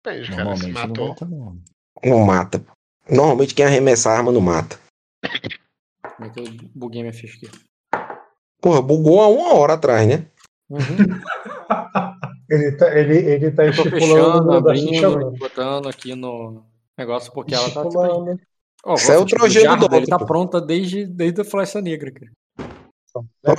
Depende, 0.03 0.35
cara. 0.35 0.57
Se 0.57 0.67
Normalmente 0.67 0.87
não 0.87 1.05
volta, 1.05 1.25
não. 1.25 1.57
Não 2.03 2.19
mata. 2.25 2.61
Normalmente 3.09 3.55
quem 3.55 3.65
arremessa 3.65 4.09
a 4.09 4.17
arma 4.17 4.31
não 4.31 4.41
mata. 4.41 4.77
Como 6.15 6.29
é 6.29 6.29
que 6.29 6.39
eu 6.39 6.45
buguei 6.75 7.01
minha 7.01 7.13
ficha 7.13 7.37
aqui? 7.37 7.49
Porra, 8.61 8.81
bugou 8.81 9.21
há 9.21 9.27
uma 9.27 9.53
hora 9.53 9.73
atrás, 9.73 10.07
né? 10.07 10.27
Ele 12.49 12.71
tá, 12.71 12.97
ele, 12.97 13.15
ele 13.15 13.51
tá 13.51 13.71
fechando, 13.71 14.51
abrindo 14.51 15.31
botando 15.37 15.87
aqui 15.87 16.15
no 16.15 16.65
negócio, 16.97 17.31
porque 17.31 17.53
ela 17.53 17.69
tá. 17.69 17.83
Tipo. 17.83 17.99
Ó, 18.83 18.95
Isso 18.95 19.11
é 19.11 19.17
o 19.19 19.25
tipo, 19.25 19.39
trojano 19.39 19.65
Jarda, 19.65 19.87
do 19.87 19.95
Ele 19.95 20.07
tá 20.07 20.17
Dota, 20.17 20.25
pronta 20.25 20.59
desde, 20.59 21.05
desde 21.05 21.41
a 21.41 21.45
flecha 21.45 21.79
negra, 21.79 22.11
cara. 22.11 22.31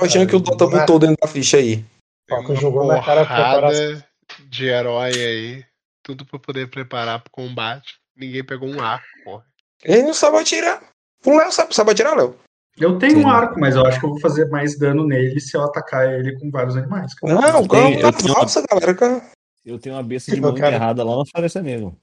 Achando 0.01 0.27
que 0.27 0.35
o 0.35 0.41
Dota 0.41 0.67
botou 0.67 0.99
dentro 0.99 1.15
da 1.21 1.27
ficha 1.27 1.57
aí. 1.57 1.85
Uma 2.29 2.55
jogou 2.55 2.85
na 2.85 3.01
cara 3.01 3.25
preparação. 3.25 4.03
de 4.49 4.65
herói 4.65 5.11
aí. 5.11 5.65
Tudo 6.03 6.25
pra 6.25 6.39
poder 6.39 6.69
preparar 6.69 7.21
pro 7.21 7.31
combate. 7.31 7.95
Ninguém 8.15 8.43
pegou 8.43 8.67
um 8.67 8.81
arco, 8.81 9.05
porra. 9.23 9.45
Ele 9.83 10.03
não 10.03 10.13
sabe 10.13 10.37
atirar. 10.37 10.90
O 11.25 11.37
Léo 11.37 11.51
sabe, 11.51 11.75
sabe 11.75 11.91
atirar, 11.91 12.15
Léo. 12.15 12.35
Eu 12.77 12.97
tenho 12.97 13.17
Sim. 13.17 13.23
um 13.25 13.29
arco, 13.29 13.59
mas 13.59 13.75
eu 13.75 13.85
acho 13.85 13.99
que 13.99 14.05
eu 14.05 14.09
vou 14.11 14.19
fazer 14.19 14.47
mais 14.49 14.77
dano 14.77 15.05
nele 15.05 15.39
se 15.39 15.55
eu 15.55 15.61
atacar 15.61 16.11
ele 16.11 16.39
com 16.39 16.49
vários 16.49 16.75
animais. 16.77 17.13
cara. 17.13 17.33
Não, 17.33 17.41
Eu 17.41 17.51
tenho- 17.53 17.67
calma, 17.67 17.95
eu 17.99 18.13
tenho 18.13 18.33
uma- 18.33 18.67
galera. 18.69 18.95
calma. 18.95 19.21
Eu 19.65 19.77
tenho 19.79 19.95
uma 19.95 20.03
besta 20.03 20.31
de 20.33 20.41
mão 20.41 20.53
quero- 20.55 20.67
enterrada 20.69 21.03
lá 21.03 21.17
na 21.17 21.23
floresta 21.25 21.61
mesmo. 21.61 21.95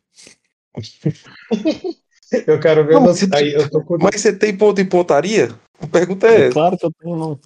Eu 2.46 2.60
quero 2.60 2.84
ver 2.86 2.92
Não, 2.94 3.00
você. 3.02 3.26
Aí, 3.32 3.54
com. 3.70 3.96
Mas 4.00 4.20
você 4.20 4.32
tem 4.32 4.54
ponto 4.56 4.80
em 4.80 4.84
pontaria? 4.86 5.48
A 5.80 5.86
pergunta 5.86 6.26
é 6.28 6.42
essa. 6.42 6.52
Claro 6.52 6.76
que 6.76 6.84
eu 6.84 6.92
tenho, 7.00 7.16
não. 7.16 7.40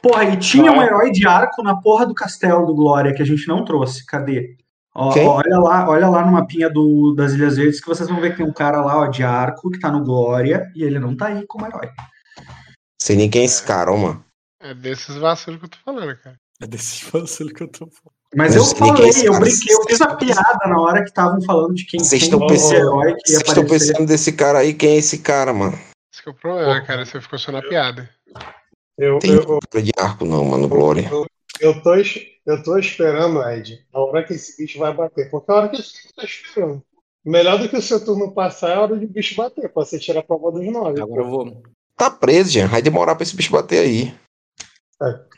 Porra, 0.00 0.24
e 0.24 0.36
tinha 0.36 0.70
um 0.70 0.80
herói 0.80 1.10
de 1.10 1.26
arco 1.26 1.62
na 1.62 1.74
porra 1.76 2.06
do 2.06 2.14
castelo 2.14 2.64
do 2.66 2.74
Glória 2.74 3.12
que 3.14 3.22
a 3.22 3.26
gente 3.26 3.48
não 3.48 3.64
trouxe. 3.64 4.06
Cadê? 4.06 4.56
Ó, 4.94 5.12
Quem? 5.12 5.26
olha 5.26 5.58
lá, 5.58 5.88
olha 5.88 6.08
lá 6.08 6.24
no 6.24 6.32
mapinha 6.32 6.68
do, 6.68 7.14
das 7.14 7.32
Ilhas 7.32 7.56
Verdes 7.56 7.80
que 7.80 7.86
vocês 7.88 8.08
vão 8.08 8.20
ver 8.20 8.32
que 8.32 8.36
tem 8.38 8.46
um 8.46 8.52
cara 8.52 8.82
lá 8.82 8.98
ó, 8.98 9.06
de 9.06 9.22
arco 9.22 9.70
que 9.70 9.80
tá 9.80 9.90
no 9.90 10.04
Glória 10.04 10.70
e 10.74 10.82
ele 10.82 10.98
não 10.98 11.16
tá 11.16 11.26
aí 11.28 11.46
como 11.46 11.66
herói. 11.66 11.88
Sei 13.00 13.16
nem 13.16 13.30
quem 13.30 13.42
é 13.42 13.44
esse 13.46 13.62
cara, 13.62 13.90
ó, 13.90 13.96
mano. 13.96 14.24
É 14.60 14.74
desses 14.74 15.16
vacilos 15.16 15.58
que 15.58 15.66
eu 15.66 15.70
tô 15.70 15.78
falando, 15.84 16.16
cara. 16.18 16.36
É 16.60 16.66
desse 16.66 17.04
vacilo 17.10 17.52
que 17.52 17.62
eu 17.62 17.68
tô 17.68 17.86
falando. 17.86 18.12
Mas 18.34 18.54
Eu 18.54 18.62
eu 18.62 18.68
é 18.70 18.74
falei, 18.76 19.08
esse 19.08 19.26
eu 19.26 19.32
brinquei, 19.38 19.74
eu 19.74 19.82
fiz 19.84 20.00
a 20.00 20.14
piada 20.14 20.66
na 20.66 20.80
hora 20.80 21.02
que 21.02 21.08
estavam 21.08 21.40
falando 21.42 21.74
de 21.74 21.84
quem, 21.84 22.00
Vocês 22.00 22.22
quem 22.22 22.30
estão 22.32 22.46
esse 22.46 22.54
pensando- 22.70 22.74
herói 22.76 23.14
que 23.14 23.32
ia 23.32 23.38
Vocês 23.38 23.48
estão 23.48 23.66
pensando 23.66 24.06
desse 24.06 24.32
cara 24.32 24.58
aí? 24.60 24.72
Quem 24.74 24.90
é 24.90 24.96
esse 24.96 25.18
cara, 25.18 25.52
mano? 25.52 25.78
Esse 26.12 26.22
que 26.22 26.28
é 26.28 26.32
o 26.32 26.34
problema, 26.34 26.80
cara. 26.82 27.04
Você 27.04 27.20
ficou 27.20 27.38
só 27.38 27.50
na 27.52 27.60
piada. 27.62 28.08
Eu, 28.98 29.18
Tem 29.18 29.32
eu, 29.32 29.58
de 29.82 29.90
arco, 29.98 30.24
não, 30.24 30.44
mano, 30.44 30.68
Glória. 30.68 31.08
eu, 31.10 31.26
eu, 31.60 31.82
tô, 31.82 31.94
eu 32.44 32.62
tô 32.62 32.78
esperando, 32.78 33.42
Ed, 33.48 33.84
a 33.92 34.00
hora 34.00 34.24
que 34.24 34.32
esse 34.34 34.56
bicho 34.56 34.78
vai 34.78 34.92
bater. 34.92 35.30
Porque 35.30 35.50
a 35.50 35.54
hora 35.54 35.68
que 35.68 35.76
esse 35.76 35.92
bicho 35.92 36.14
tá 36.14 36.24
esperando. 36.24 36.82
Melhor 37.24 37.58
do 37.58 37.68
que 37.68 37.76
o 37.76 37.82
seu 37.82 38.04
turno 38.04 38.32
passar 38.32 38.70
é 38.70 38.74
a 38.74 38.80
hora 38.80 38.98
de 38.98 39.04
o 39.04 39.08
bicho 39.08 39.36
bater, 39.36 39.72
pra 39.72 39.84
você 39.84 39.98
tirar 39.98 40.20
a 40.20 40.24
prova 40.24 40.50
dos 40.50 40.66
nove. 40.72 41.00
Agora 41.00 41.22
eu 41.22 41.28
vou. 41.28 41.62
Tá 41.96 42.10
preso, 42.10 42.50
gente. 42.50 42.68
Vai 42.70 42.82
demorar 42.82 43.14
pra 43.14 43.22
esse 43.22 43.36
bicho 43.36 43.52
bater 43.52 43.78
aí. 43.78 44.14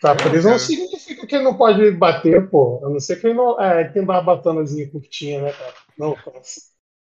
Tá 0.01 0.15
preso 0.15 0.49
não 0.49 0.57
cara. 0.57 0.59
significa 0.59 1.27
que 1.27 1.35
ele 1.35 1.45
não 1.45 1.55
pode 1.55 1.91
bater, 1.93 2.49
pô. 2.51 2.81
A 2.85 2.89
não 2.89 3.01
ser 3.01 3.21
que 3.21 3.27
ele 3.27 3.35
não. 3.35 3.61
É, 3.61 3.85
tem 3.85 4.05
barbatanazinha 4.05 4.91
curtinha, 4.91 5.43
né, 5.43 5.53
cara? 5.53 5.75
Não, 5.99 6.15
cara. 6.15 6.41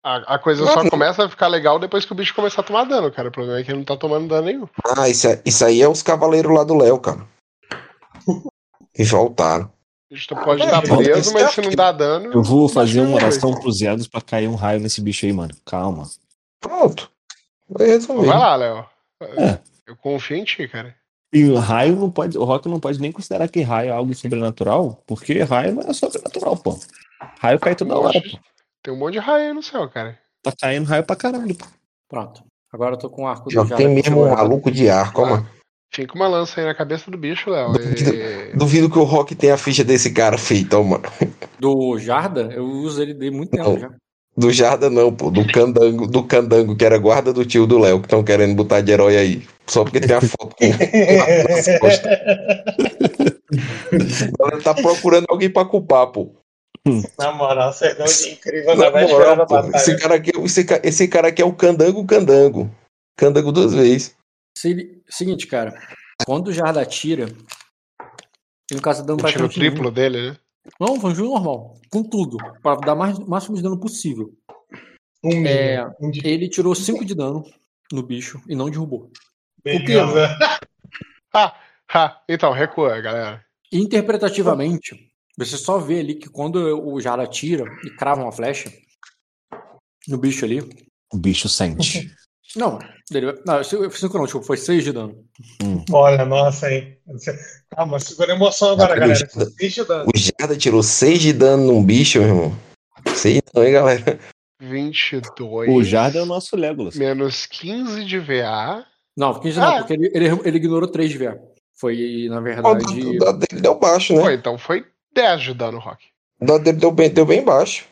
A, 0.02 0.35
a 0.35 0.39
coisa 0.39 0.66
só 0.66 0.89
começa 0.89 1.24
a 1.24 1.28
ficar 1.31 1.48
legal 1.48 1.78
depois 1.78 2.05
que 2.05 2.12
o 2.12 2.14
bicho 2.14 2.35
começar 2.35 2.60
a 2.60 2.64
tomar 2.64 2.85
dano, 2.85 3.10
cara. 3.10 3.28
O 3.28 3.32
problema 3.32 3.59
é 3.59 3.64
que 3.64 3.70
ele 3.70 3.78
não 3.78 3.85
tá 3.85 3.97
tomando 3.97 4.28
dano 4.28 4.47
nenhum. 4.47 4.68
Ah, 4.97 5.09
isso, 5.09 5.26
é- 5.28 5.40
isso 5.47 5.64
aí 5.64 5.81
é 5.81 5.89
os 5.89 6.02
cavaleiros 6.02 6.52
lá 6.52 6.62
do 6.62 6.76
Léo, 6.76 6.98
cara. 6.98 7.26
E 8.97 9.02
voltaram. 9.02 9.73
Bicho 10.14 10.28
pode 10.28 10.62
É, 10.62 10.66
estar 10.66 10.82
pô, 10.82 10.98
preso, 10.98 11.32
mas 11.32 11.42
é 11.42 11.48
se 11.48 11.60
não 11.60 11.70
dá 11.70 11.90
dano. 11.90 12.32
Eu 12.32 12.40
vou 12.40 12.68
fazer 12.68 13.00
eu 13.00 13.04
uma 13.04 13.16
oração 13.16 13.52
pros 13.52 13.82
Edos 13.82 14.06
pra 14.06 14.20
cair 14.20 14.46
um 14.46 14.54
raio 14.54 14.78
nesse 14.78 15.00
bicho 15.00 15.26
aí, 15.26 15.32
mano. 15.32 15.52
Calma. 15.66 16.08
Pronto. 16.60 17.10
Vai 17.68 17.88
resolver. 17.88 18.28
Vai 18.28 18.38
lá, 18.38 18.54
Léo. 18.54 18.86
É. 19.20 19.58
Eu 19.84 19.96
confio 19.96 20.36
em 20.36 20.44
ti, 20.44 20.68
cara. 20.68 20.94
E 21.32 21.44
o 21.46 21.58
raio 21.58 21.96
não 21.96 22.12
pode. 22.12 22.38
O 22.38 22.44
Rock 22.44 22.68
não 22.68 22.78
pode 22.78 23.00
nem 23.00 23.10
considerar 23.10 23.48
que 23.48 23.60
raio 23.60 23.88
é 23.88 23.92
algo 23.92 24.14
sobrenatural, 24.14 25.02
porque 25.04 25.42
raio 25.42 25.74
não 25.74 25.82
é 25.82 25.92
sobrenatural, 25.92 26.56
pô. 26.56 26.78
Raio 27.40 27.58
cai 27.58 27.74
toda 27.74 27.98
hora, 27.98 28.20
pô. 28.20 28.38
Tem 28.84 28.94
um 28.94 28.96
monte 28.96 29.14
de 29.14 29.18
raio 29.18 29.48
aí 29.48 29.52
no 29.52 29.64
céu, 29.64 29.88
cara. 29.88 30.16
Tá 30.44 30.52
caindo 30.52 30.86
raio 30.86 31.02
pra 31.02 31.16
caralho, 31.16 31.56
pô. 31.56 31.66
Pronto. 32.08 32.44
Agora 32.72 32.94
eu 32.94 32.98
tô 32.98 33.10
com 33.10 33.24
o 33.24 33.26
arco 33.26 33.50
Já 33.50 33.62
do 33.62 33.68
Jarda 33.68 33.84
tem 33.84 33.92
mesmo 33.92 34.24
um 34.24 34.30
maluco 34.30 34.70
de 34.70 34.88
arco, 34.88 35.22
ó, 35.22 35.26
mano. 35.26 35.50
Fica 35.93 36.15
uma 36.15 36.27
lança 36.27 36.61
aí 36.61 36.66
na 36.66 36.74
cabeça 36.74 37.11
do 37.11 37.16
bicho, 37.16 37.51
Léo. 37.51 37.73
E... 37.77 38.56
Duvido 38.59 38.90
que 38.90 38.98
o 38.98 39.05
Rock 39.05 39.35
tenha 39.35 39.55
a 39.55 39.59
ficha 39.59 39.85
desse 39.85 40.11
cara 40.12 40.36
feita, 40.36 40.81
mano. 40.82 41.05
Do 41.59 41.97
Jarda, 41.98 42.48
eu 42.52 42.65
uso 42.65 43.01
ele 43.01 43.15
de 43.15 43.31
muito 43.31 43.51
tempo 43.51 43.70
Não. 43.70 43.78
já. 43.78 43.90
Do 44.36 44.52
Jarda 44.52 44.90
não, 44.90 45.15
pô. 45.15 45.31
Do 45.31 45.47
Candango, 45.47 46.09
do 46.09 46.24
Candango, 46.24 46.74
que 46.74 46.85
era 46.85 46.98
guarda 46.98 47.32
do 47.32 47.44
tio 47.44 47.65
do 47.69 47.78
Léo, 47.78 48.01
que 48.01 48.06
estão 48.06 48.24
querendo 48.24 48.56
botar 48.56 48.81
de 48.81 48.90
herói 48.90 49.16
aí. 49.16 49.47
Só 49.69 49.85
porque 49.85 50.01
tem 50.01 50.16
a 50.16 50.20
foto 50.20 50.56
com 50.56 50.66
nas 50.69 51.66
costas. 51.78 52.19
Ela 54.40 54.61
tá 54.61 54.74
procurando 54.74 55.27
alguém 55.28 55.48
pra 55.48 55.65
culpar, 55.65 56.09
pô. 56.09 56.35
Na 57.19 57.32
moral, 57.32 57.73
você 57.73 57.86
é 57.86 57.94
de 57.94 58.28
incrível 58.32 58.77
Na 58.77 58.85
na 58.86 58.90
véspera 58.90 59.19
moral, 59.19 59.36
da 59.36 59.47
pô, 59.47 59.55
batalha. 59.55 59.77
esse, 59.77 59.97
cara 59.97 60.15
aqui, 60.16 60.32
esse, 60.44 60.65
ca- 60.65 60.81
esse 60.82 61.09
cara 61.09 61.28
aqui 61.28 61.40
é 61.40 61.44
o 61.44 61.52
Candango 61.52 62.05
Candango. 62.05 62.69
Candango 63.16 63.52
duas 63.52 63.73
vezes. 63.73 64.15
Se 64.56 65.02
Seguinte, 65.09 65.47
cara. 65.47 65.78
Quando 66.24 66.48
o 66.48 66.52
Jarda 66.52 66.81
atira, 66.81 67.24
ele 67.24 67.39
não 68.72 68.81
caça 68.81 69.02
dano 69.02 69.18
Tira 69.18 69.28
o 69.28 69.32
praticamente 69.32 69.59
nenhum. 69.59 69.72
triplo 69.72 69.90
dele, 69.90 70.31
né? 70.31 70.39
Não, 70.81 70.98
foi 71.01 71.10
um 71.10 71.14
jogo 71.14 71.35
normal. 71.35 71.81
Com 71.90 72.02
tudo. 72.02 72.39
Pra 72.62 72.76
dar 72.76 72.94
mais, 72.94 73.18
o 73.18 73.28
máximo 73.28 73.56
de 73.56 73.62
dano 73.62 73.78
possível. 73.78 74.32
Um 75.22 75.47
É, 75.47 75.85
um 76.01 76.10
de 76.10 76.26
ele 76.26 76.48
tirou 76.48 76.74
5 76.74 77.05
de 77.05 77.14
dano 77.14 77.44
no 77.93 78.02
bicho 78.02 78.43
e 78.48 78.55
não 78.55 78.70
derrubou. 78.70 79.10
beleza. 79.62 80.36
Ah, 81.32 81.55
ah, 81.93 82.22
então, 82.28 82.52
recua, 82.52 83.01
galera. 83.01 83.44
Interpretativamente, 83.72 85.12
você 85.36 85.56
só 85.56 85.78
vê 85.78 86.01
ali 86.01 86.14
que 86.14 86.28
quando 86.28 86.56
o 86.56 87.01
Jarda 87.01 87.24
atira 87.24 87.64
e 87.85 87.90
crava 87.90 88.22
uma 88.22 88.32
flecha 88.32 88.72
no 90.06 90.18
bicho 90.18 90.44
ali. 90.44 90.60
O 91.12 91.18
bicho 91.18 91.48
sente. 91.48 92.14
Não, 92.56 92.78
ele, 93.12 93.32
não, 93.47 93.62
5 93.64 94.16
não, 94.18 94.26
tipo, 94.26 94.43
foi 94.43 94.56
6 94.56 94.85
de 94.85 94.93
dano. 94.93 95.24
Olha, 95.93 96.24
nossa, 96.24 96.70
hein? 96.72 96.97
Calma, 97.74 97.98
segura 97.98 98.32
a 98.32 98.36
emoção 98.36 98.72
agora, 98.72 98.94
Não, 98.94 99.01
galera. 99.01 99.28
eu- 99.36 99.51
Deixa 99.56 99.81
eu 99.81 99.86
dar. 99.86 100.05
O 100.06 100.10
Jarda 100.16 100.56
tirou 100.56 100.82
6 100.82 101.20
de 101.20 101.32
dano 101.32 101.66
num 101.72 101.85
bicho, 101.85 102.18
meu 102.20 102.28
irmão. 102.28 102.59
6 103.14 103.43
não, 103.52 103.64
hein, 103.64 103.72
galera? 103.72 104.18
22. 104.60 105.68
O 105.70 105.82
Jarda 105.82 106.18
é 106.18 106.22
o 106.22 106.26
nosso 106.26 106.56
Legolas. 106.56 106.97
Menos 106.97 107.47
15 107.47 108.05
de 108.05 108.18
VA. 108.18 108.85
Não, 109.16 109.35
15 109.39 109.59
não, 109.59 109.66
Ah. 109.66 109.78
porque 109.78 109.93
ele, 109.94 110.10
ele, 110.14 110.26
ele 110.44 110.56
ignorou 110.56 110.89
3 110.89 111.10
de 111.10 111.18
VA. 111.18 111.39
Foi, 111.76 112.28
na 112.31 112.40
verdade. 112.40 112.85
o 113.06 113.18
dado 113.18 113.39
dele 113.39 113.60
deu 113.60 113.74
baixo, 113.78 114.14
né? 114.14 114.22
Pô, 114.22 114.31
então 114.31 114.56
foi 114.59 114.85
10 115.12 115.43
de 115.43 115.55
dano, 115.55 115.78
Rock. 115.78 116.05
O 116.40 116.47
dado 116.47 116.62
dele 116.64 116.78
deu 116.78 116.90
bem, 116.93 117.10
deu 117.10 117.26
bem 117.26 117.43
baixo. 117.43 117.85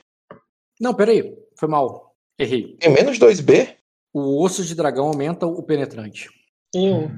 Não, 0.81 0.95
peraí. 0.95 1.35
Foi 1.57 1.69
mal. 1.69 2.15
Errei. 2.39 2.77
Tem 2.81 2.91
menos 2.93 3.19
2B. 3.19 3.69
O 4.13 4.43
osso 4.43 4.65
de 4.65 4.75
dragão 4.75 5.07
aumenta 5.07 5.47
o 5.47 5.63
penetrante. 5.63 6.29
Um. 6.75 7.09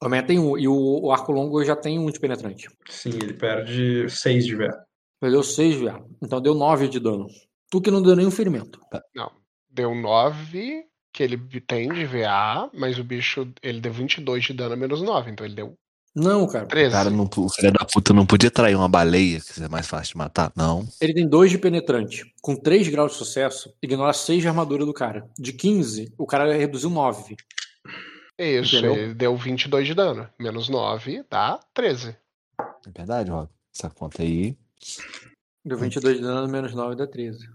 Aumenta 0.00 0.32
em 0.32 0.38
1. 0.38 0.58
E 0.58 0.68
o, 0.68 1.00
o 1.02 1.12
arco 1.12 1.32
longo 1.32 1.62
já 1.64 1.76
tem 1.76 1.98
1 1.98 2.10
de 2.10 2.20
penetrante. 2.20 2.68
Sim, 2.88 3.10
ele 3.10 3.34
perde 3.34 4.08
6 4.08 4.46
de 4.46 4.56
VA. 4.56 4.84
Perdeu 5.20 5.42
6 5.42 5.74
de 5.76 5.84
VA. 5.84 6.04
Então 6.22 6.40
deu 6.40 6.54
9 6.54 6.88
de 6.88 6.98
dano. 6.98 7.26
Tu 7.70 7.80
que 7.80 7.90
não 7.90 8.02
deu 8.02 8.16
nenhum 8.16 8.30
ferimento. 8.30 8.80
Não. 9.14 9.30
Deu 9.70 9.94
9 9.94 10.84
que 11.12 11.22
ele 11.22 11.38
tem 11.60 11.92
de 11.92 12.06
VA, 12.06 12.70
mas 12.72 12.98
o 12.98 13.04
bicho 13.04 13.52
ele 13.62 13.80
deu 13.80 13.92
22 13.92 14.44
de 14.44 14.54
dano 14.54 14.74
a 14.74 14.76
menos 14.76 15.02
9, 15.02 15.30
então 15.30 15.44
ele 15.44 15.54
deu 15.54 15.78
Não, 16.14 16.46
cara. 16.46 16.66
13. 16.66 16.88
O 16.88 16.92
cara 16.92 17.10
não, 17.10 17.24
o 17.24 17.48
filho 17.48 17.72
da 17.72 17.84
puta 17.86 18.12
não 18.12 18.26
podia 18.26 18.50
trair 18.50 18.74
uma 18.76 18.88
baleia, 18.88 19.40
que 19.40 19.62
é 19.62 19.68
mais 19.68 19.86
fácil 19.86 20.12
de 20.12 20.18
matar. 20.18 20.52
Não. 20.54 20.86
Ele 21.00 21.14
tem 21.14 21.26
2 21.26 21.50
de 21.50 21.58
penetrante. 21.58 22.30
Com 22.42 22.54
3 22.54 22.88
graus 22.88 23.12
de 23.12 23.18
sucesso, 23.18 23.72
ignora 23.82 24.12
6 24.12 24.42
de 24.42 24.48
armadura 24.48 24.84
do 24.84 24.92
cara. 24.92 25.26
De 25.38 25.52
15, 25.52 26.12
o 26.18 26.26
cara 26.26 26.52
reduziu 26.54 26.90
9. 26.90 27.36
Isso, 28.38 28.76
Entendeu? 28.76 28.94
ele 28.94 29.14
deu 29.14 29.36
22 29.36 29.86
de 29.86 29.94
dano. 29.94 30.28
Menos 30.38 30.68
9 30.68 31.24
dá 31.30 31.58
13. 31.72 32.16
É 32.60 32.90
verdade, 32.94 33.30
Rock. 33.30 33.50
Essa 33.74 33.88
conta 33.88 34.22
aí. 34.22 34.56
Deu 35.64 35.78
22 35.78 36.16
de 36.16 36.22
dano, 36.22 36.48
menos 36.48 36.74
9 36.74 36.96
dá 36.96 37.06
13. 37.06 37.48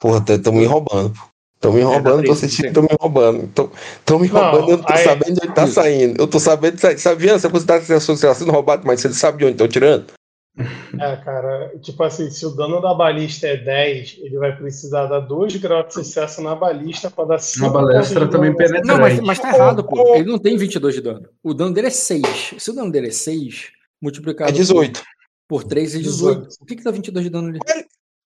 Porra, 0.00 0.24
estão 0.28 0.52
me 0.52 0.64
roubando. 0.64 1.14
Estão 1.56 1.72
me 1.72 1.80
roubando, 1.80 2.22
tô 2.24 2.34
que 2.36 2.46
estão 2.46 2.82
me 2.82 2.88
roubando. 3.00 3.44
Estão 3.44 4.18
me 4.18 4.28
Não, 4.28 4.40
roubando, 4.40 4.70
eu 4.70 4.76
não 4.76 4.84
tô 4.84 4.92
aí- 4.92 5.04
sabendo 5.04 5.34
de 5.34 5.46
onde 5.46 5.54
tá 5.54 5.64
Isso. 5.64 5.72
saindo. 5.74 6.20
Eu 6.22 6.26
tô 6.28 6.38
sabendo, 6.38 6.78
sabe, 6.78 6.98
sabe 7.00 7.28
essa 7.28 7.48
coisa 7.50 7.66
tá 7.66 7.80
sendo 7.80 8.52
roubado, 8.52 8.82
mas 8.86 9.00
você 9.00 9.12
sabe 9.12 9.38
de 9.38 9.44
onde 9.44 9.52
estão 9.54 9.66
tirando? 9.68 10.06
É, 10.98 11.16
cara, 11.16 11.72
tipo 11.82 12.02
assim, 12.02 12.30
se 12.30 12.46
o 12.46 12.50
dano 12.50 12.80
da 12.80 12.94
balista 12.94 13.46
é 13.46 13.58
10, 13.58 14.16
ele 14.22 14.38
vai 14.38 14.56
precisar 14.56 15.04
dar 15.04 15.20
2 15.20 15.54
graus 15.56 15.88
de 15.88 15.92
sucesso 15.94 16.40
na 16.40 16.54
balista 16.54 17.10
pra 17.10 17.24
dar 17.26 17.38
5 17.38 17.66
Uma 17.66 17.72
balestra 17.82 18.26
também 18.26 18.54
penetrante. 18.56 18.86
Não, 18.86 18.96
mas, 18.98 19.20
mas 19.20 19.38
tá 19.38 19.54
errado, 19.54 19.84
pô. 19.84 20.14
Ele 20.14 20.24
não 20.24 20.38
tem 20.38 20.56
22 20.56 20.94
de 20.94 21.02
dano. 21.02 21.28
O 21.42 21.52
dano 21.52 21.74
dele 21.74 21.88
é 21.88 21.90
6. 21.90 22.54
Se 22.56 22.70
o 22.70 22.74
dano 22.74 22.90
dele 22.90 23.08
é 23.08 23.10
6, 23.10 23.66
multiplicado 24.00 24.48
É 24.50 24.54
18. 24.54 25.02
por 25.46 25.62
3 25.64 25.94
é 25.96 25.98
18. 25.98 26.48
Por 26.58 26.66
que, 26.66 26.76
que 26.76 26.82
dá 26.84 26.90
22 26.90 27.24
de 27.24 27.30
dano 27.30 27.48
ali? 27.48 27.58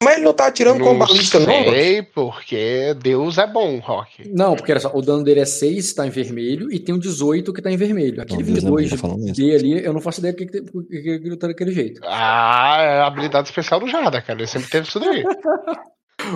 Mas 0.03 0.17
ele 0.17 0.25
não 0.25 0.33
tá 0.33 0.47
atirando 0.47 0.79
com 0.83 0.93
Não 0.95 0.99
balista, 0.99 1.39
não. 1.39 1.47
Rock? 1.47 1.71
sei, 1.71 2.03
porque 2.03 2.95
Deus 3.03 3.37
é 3.37 3.47
bom, 3.47 3.79
Rock. 3.81 4.27
Não, 4.33 4.57
porque 4.57 4.71
era 4.71 4.81
só, 4.81 4.91
o 4.95 5.03
dano 5.03 5.23
dele 5.23 5.41
é 5.41 5.45
6, 5.45 5.93
tá 5.93 6.07
em 6.07 6.11
vermelho, 6.11 6.73
e 6.73 6.79
tem 6.81 6.95
um 6.95 6.99
18 6.99 7.53
que 7.53 7.61
tá 7.61 7.71
em 7.71 7.77
vermelho. 7.77 8.23
Aquele 8.23 8.43
Não, 8.43 8.49
é 8.49 8.61
bom, 8.63 8.77
22 8.77 8.91
tô 8.91 8.97
falando 8.97 9.25
isso. 9.27 9.35
D 9.35 9.55
ali, 9.55 9.85
eu 9.85 9.93
não 9.93 10.01
faço 10.01 10.21
ideia 10.21 10.35
porque 10.35 10.47
que, 10.47 10.63
que, 10.63 11.03
que 11.03 11.27
ele 11.29 11.37
tá 11.37 11.49
daquele 11.49 11.73
jeito. 11.73 12.01
Ah, 12.05 12.77
é 12.81 13.01
a 13.01 13.07
habilidade 13.07 13.49
especial 13.49 13.79
do 13.79 13.89
Jada, 13.89 14.23
cara. 14.23 14.39
Ele 14.39 14.47
sempre 14.47 14.71
teve 14.71 14.89
isso 14.89 14.99
daí. 14.99 15.23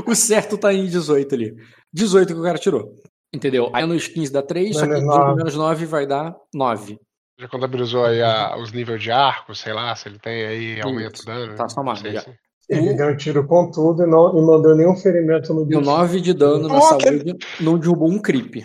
O 0.06 0.14
certo 0.14 0.56
tá 0.56 0.72
em 0.72 0.86
18 0.86 1.34
ali. 1.34 1.54
18 1.92 2.32
que 2.34 2.40
o 2.40 2.42
cara 2.42 2.56
tirou. 2.58 2.94
Entendeu? 3.34 3.70
Aí 3.72 3.86
nos 3.86 4.08
15 4.08 4.32
dá 4.32 4.42
3, 4.42 4.74
só 4.74 4.82
que 4.82 4.88
Menos 4.88 5.02
18 5.04 5.20
nove. 5.24 5.36
menos 5.36 5.54
9 5.54 5.86
vai 5.86 6.06
dar 6.06 6.34
9. 6.54 6.98
Já 7.38 7.48
contabilizou 7.48 8.04
aí 8.06 8.22
a- 8.22 8.56
os 8.58 8.72
níveis 8.72 9.02
de 9.02 9.10
arco, 9.10 9.54
sei 9.54 9.72
lá, 9.74 9.94
se 9.94 10.08
ele 10.08 10.18
tem 10.18 10.46
aí, 10.46 10.80
aumenta 10.80 11.20
o 11.20 11.24
dano. 11.26 11.54
Tá 11.54 11.68
somado, 11.68 11.98
Não 11.98 12.02
sei 12.02 12.12
já. 12.14 12.20
se- 12.22 12.30
Ele 12.68 12.94
deu 12.94 13.08
um 13.08 13.16
tiro 13.16 13.46
com 13.46 13.70
tudo 13.70 14.04
e 14.04 14.06
não, 14.06 14.38
e 14.38 14.40
não 14.46 14.62
deu 14.62 14.74
nenhum 14.76 14.96
ferimento 14.96 15.52
no 15.52 15.66
Deu 15.66 15.80
bicho. 15.80 15.90
9 15.90 16.20
de 16.20 16.32
dano 16.32 16.66
na 16.68 16.80
saúde, 16.80 17.36
não 17.60 17.78
derrubou 17.78 18.10
um 18.10 18.18
creep. 18.18 18.56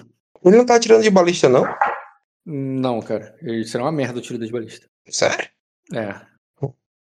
Ele 0.43 0.57
não 0.57 0.65
tá 0.65 0.75
atirando 0.75 1.03
de 1.03 1.09
balista, 1.09 1.49
não? 1.49 1.63
Não, 2.45 3.01
cara. 3.01 3.35
Ele 3.41 3.65
será 3.65 3.83
uma 3.83 3.91
merda 3.91 4.19
o 4.19 4.21
tiro 4.21 4.39
das 4.39 4.49
balistas. 4.49 4.87
Sério? 5.09 5.49
É. 5.93 6.15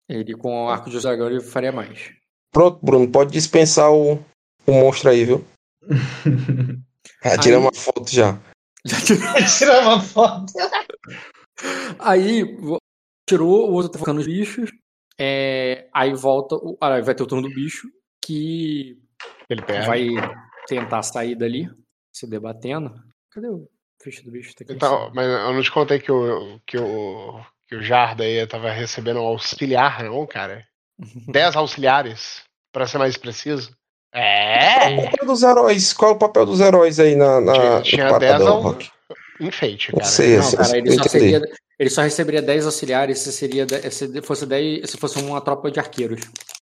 Ele 0.09 0.35
com 0.35 0.65
o 0.65 0.69
arco 0.69 0.91
de 0.91 1.01
dragão 1.01 1.29
ele 1.29 1.41
faria 1.41 1.71
mais. 1.71 2.11
Pronto, 2.53 2.81
Bruno, 2.85 3.09
pode 3.09 3.31
dispensar 3.31 3.93
o, 3.93 4.15
o 4.67 4.73
monstro 4.73 5.11
aí, 5.11 5.25
viu? 5.25 5.45
Já 7.23 7.39
tira 7.39 7.57
Aí- 7.57 7.63
uma 7.63 7.73
foto 7.73 8.11
já. 8.11 8.37
Tirar 9.59 9.83
uma 9.83 10.01
foto. 10.01 10.53
Aí 11.99 12.43
tirou, 13.29 13.71
o 13.71 13.75
outro 13.75 13.93
tá 13.93 13.99
focando 13.99 14.19
nos 14.19 14.27
bichos. 14.27 14.71
É, 15.21 15.87
aí 15.93 16.15
volta. 16.15 16.55
o- 16.57 16.79
ah, 16.81 16.99
vai 17.01 17.15
ter 17.15 17.23
o 17.23 17.27
turno 17.27 17.47
do 17.47 17.55
bicho 17.55 17.87
que 18.25 18.97
Ele 19.49 19.63
perde. 19.63 19.87
vai 19.87 20.07
tentar 20.67 21.03
sair 21.03 21.35
dali, 21.37 21.69
se 22.13 22.27
debatendo. 22.29 22.91
Cadê 23.31 23.49
o 23.49 23.69
ficha 24.03 24.23
do 24.23 24.31
bicho? 24.31 24.55
Tá 24.55 24.65
Então, 24.69 25.11
mas 25.15 25.27
eu 25.27 25.53
não 25.53 25.63
te 25.63 25.71
contei 25.71 25.99
que 25.99 26.11
o, 26.11 26.59
que 26.67 26.79
o, 26.79 27.41
que 27.69 27.77
o 27.77 27.83
Jarda 27.83 28.25
aí 28.25 28.47
tava 28.47 28.71
recebendo 28.71 29.21
um 29.21 29.27
auxiliar, 29.27 30.03
não, 30.05 30.27
cara? 30.27 30.65
10 31.29 31.55
auxiliares, 31.57 32.43
pra 32.73 32.87
ser 32.87 32.99
mais 32.99 33.17
preciso. 33.17 33.71
Qual 34.13 34.23
É! 34.25 34.97
o 34.99 35.03
papel 35.05 35.27
dos 35.27 35.43
heróis? 35.43 35.93
Qual 35.93 36.11
é 36.13 36.15
o 36.15 36.19
papel 36.19 36.47
dos 36.47 36.61
heróis 36.61 36.99
aí 36.99 37.15
na, 37.15 37.41
na 37.41 37.53
Tinha, 37.53 37.77
no 37.77 37.83
tinha 37.83 38.09
Patadão, 38.09 38.73
10 38.73 38.89
ao... 38.91 39.47
Enfeite, 39.47 39.93
Não 39.93 39.99
cara. 40.01 40.11
sei, 40.11 40.37
Não, 40.37 40.41
assim, 40.41 40.57
cara, 40.57 40.79
ele 40.79 40.89
eu 40.91 40.95
só, 40.95 41.03
seria, 41.05 41.41
ele 41.81 41.89
só 41.89 42.03
receberia 42.03 42.43
10 42.43 42.67
auxiliares 42.67 43.21
se, 43.21 43.33
seria, 43.33 43.67
se 43.91 44.21
fosse 44.21 44.45
10, 44.45 44.91
se 44.91 44.99
fosse 44.99 45.19
uma 45.19 45.41
tropa 45.41 45.71
de 45.71 45.81
arqueiros 45.81 46.21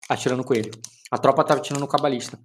atirando 0.07 0.45
com 0.45 0.53
ele. 0.53 0.71
A 1.11 1.17
tropa 1.17 1.43
tava 1.43 1.61
atirando 1.61 1.81
no 1.81 1.89
cabalista. 1.89 2.39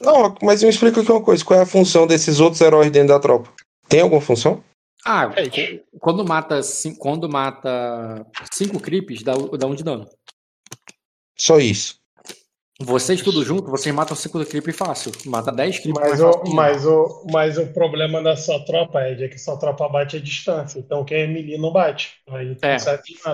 Não, 0.00 0.34
mas 0.42 0.62
me 0.62 0.70
explica 0.70 1.02
aqui 1.02 1.12
uma 1.12 1.22
coisa. 1.22 1.44
Qual 1.44 1.60
é 1.60 1.62
a 1.64 1.66
função 1.66 2.06
desses 2.06 2.40
outros 2.40 2.62
heróis 2.62 2.90
dentro 2.90 3.08
da 3.08 3.20
tropa? 3.20 3.52
Tem 3.90 4.00
alguma 4.00 4.22
função? 4.22 4.64
Ah, 5.04 5.28
co- 5.28 5.98
quando 6.00 6.24
mata, 6.24 6.60
quando 6.98 7.28
mata 7.28 8.26
5 8.50 8.80
creeps, 8.80 9.22
dá, 9.22 9.34
dá 9.58 9.66
um 9.66 9.74
de 9.74 9.84
dano. 9.84 10.08
Só 11.38 11.58
isso. 11.58 11.98
Vocês 12.78 13.22
tudo 13.22 13.42
junto, 13.42 13.70
vocês 13.70 13.94
matam 13.94 14.14
5 14.14 14.44
creeps 14.44 14.76
fácil. 14.76 15.10
Mata 15.24 15.50
10 15.50 15.78
creeps 15.78 15.98
Mas 15.98 16.08
mais 16.10 16.20
o, 16.20 16.32
fácil. 16.32 16.54
mas, 16.54 16.86
o, 16.86 17.26
mas 17.32 17.58
o 17.58 17.66
problema 17.68 18.22
da 18.22 18.36
sua 18.36 18.62
tropa, 18.66 19.00
Ed, 19.08 19.24
é 19.24 19.28
que 19.28 19.38
sua 19.38 19.56
tropa 19.58 19.88
bate 19.88 20.16
a 20.16 20.20
distância. 20.20 20.78
Então 20.78 21.02
quem 21.04 21.22
é 21.22 21.26
melee 21.26 21.56
não 21.56 21.72
bate. 21.72 22.16
Aí 22.28 22.54
É. 22.60 22.76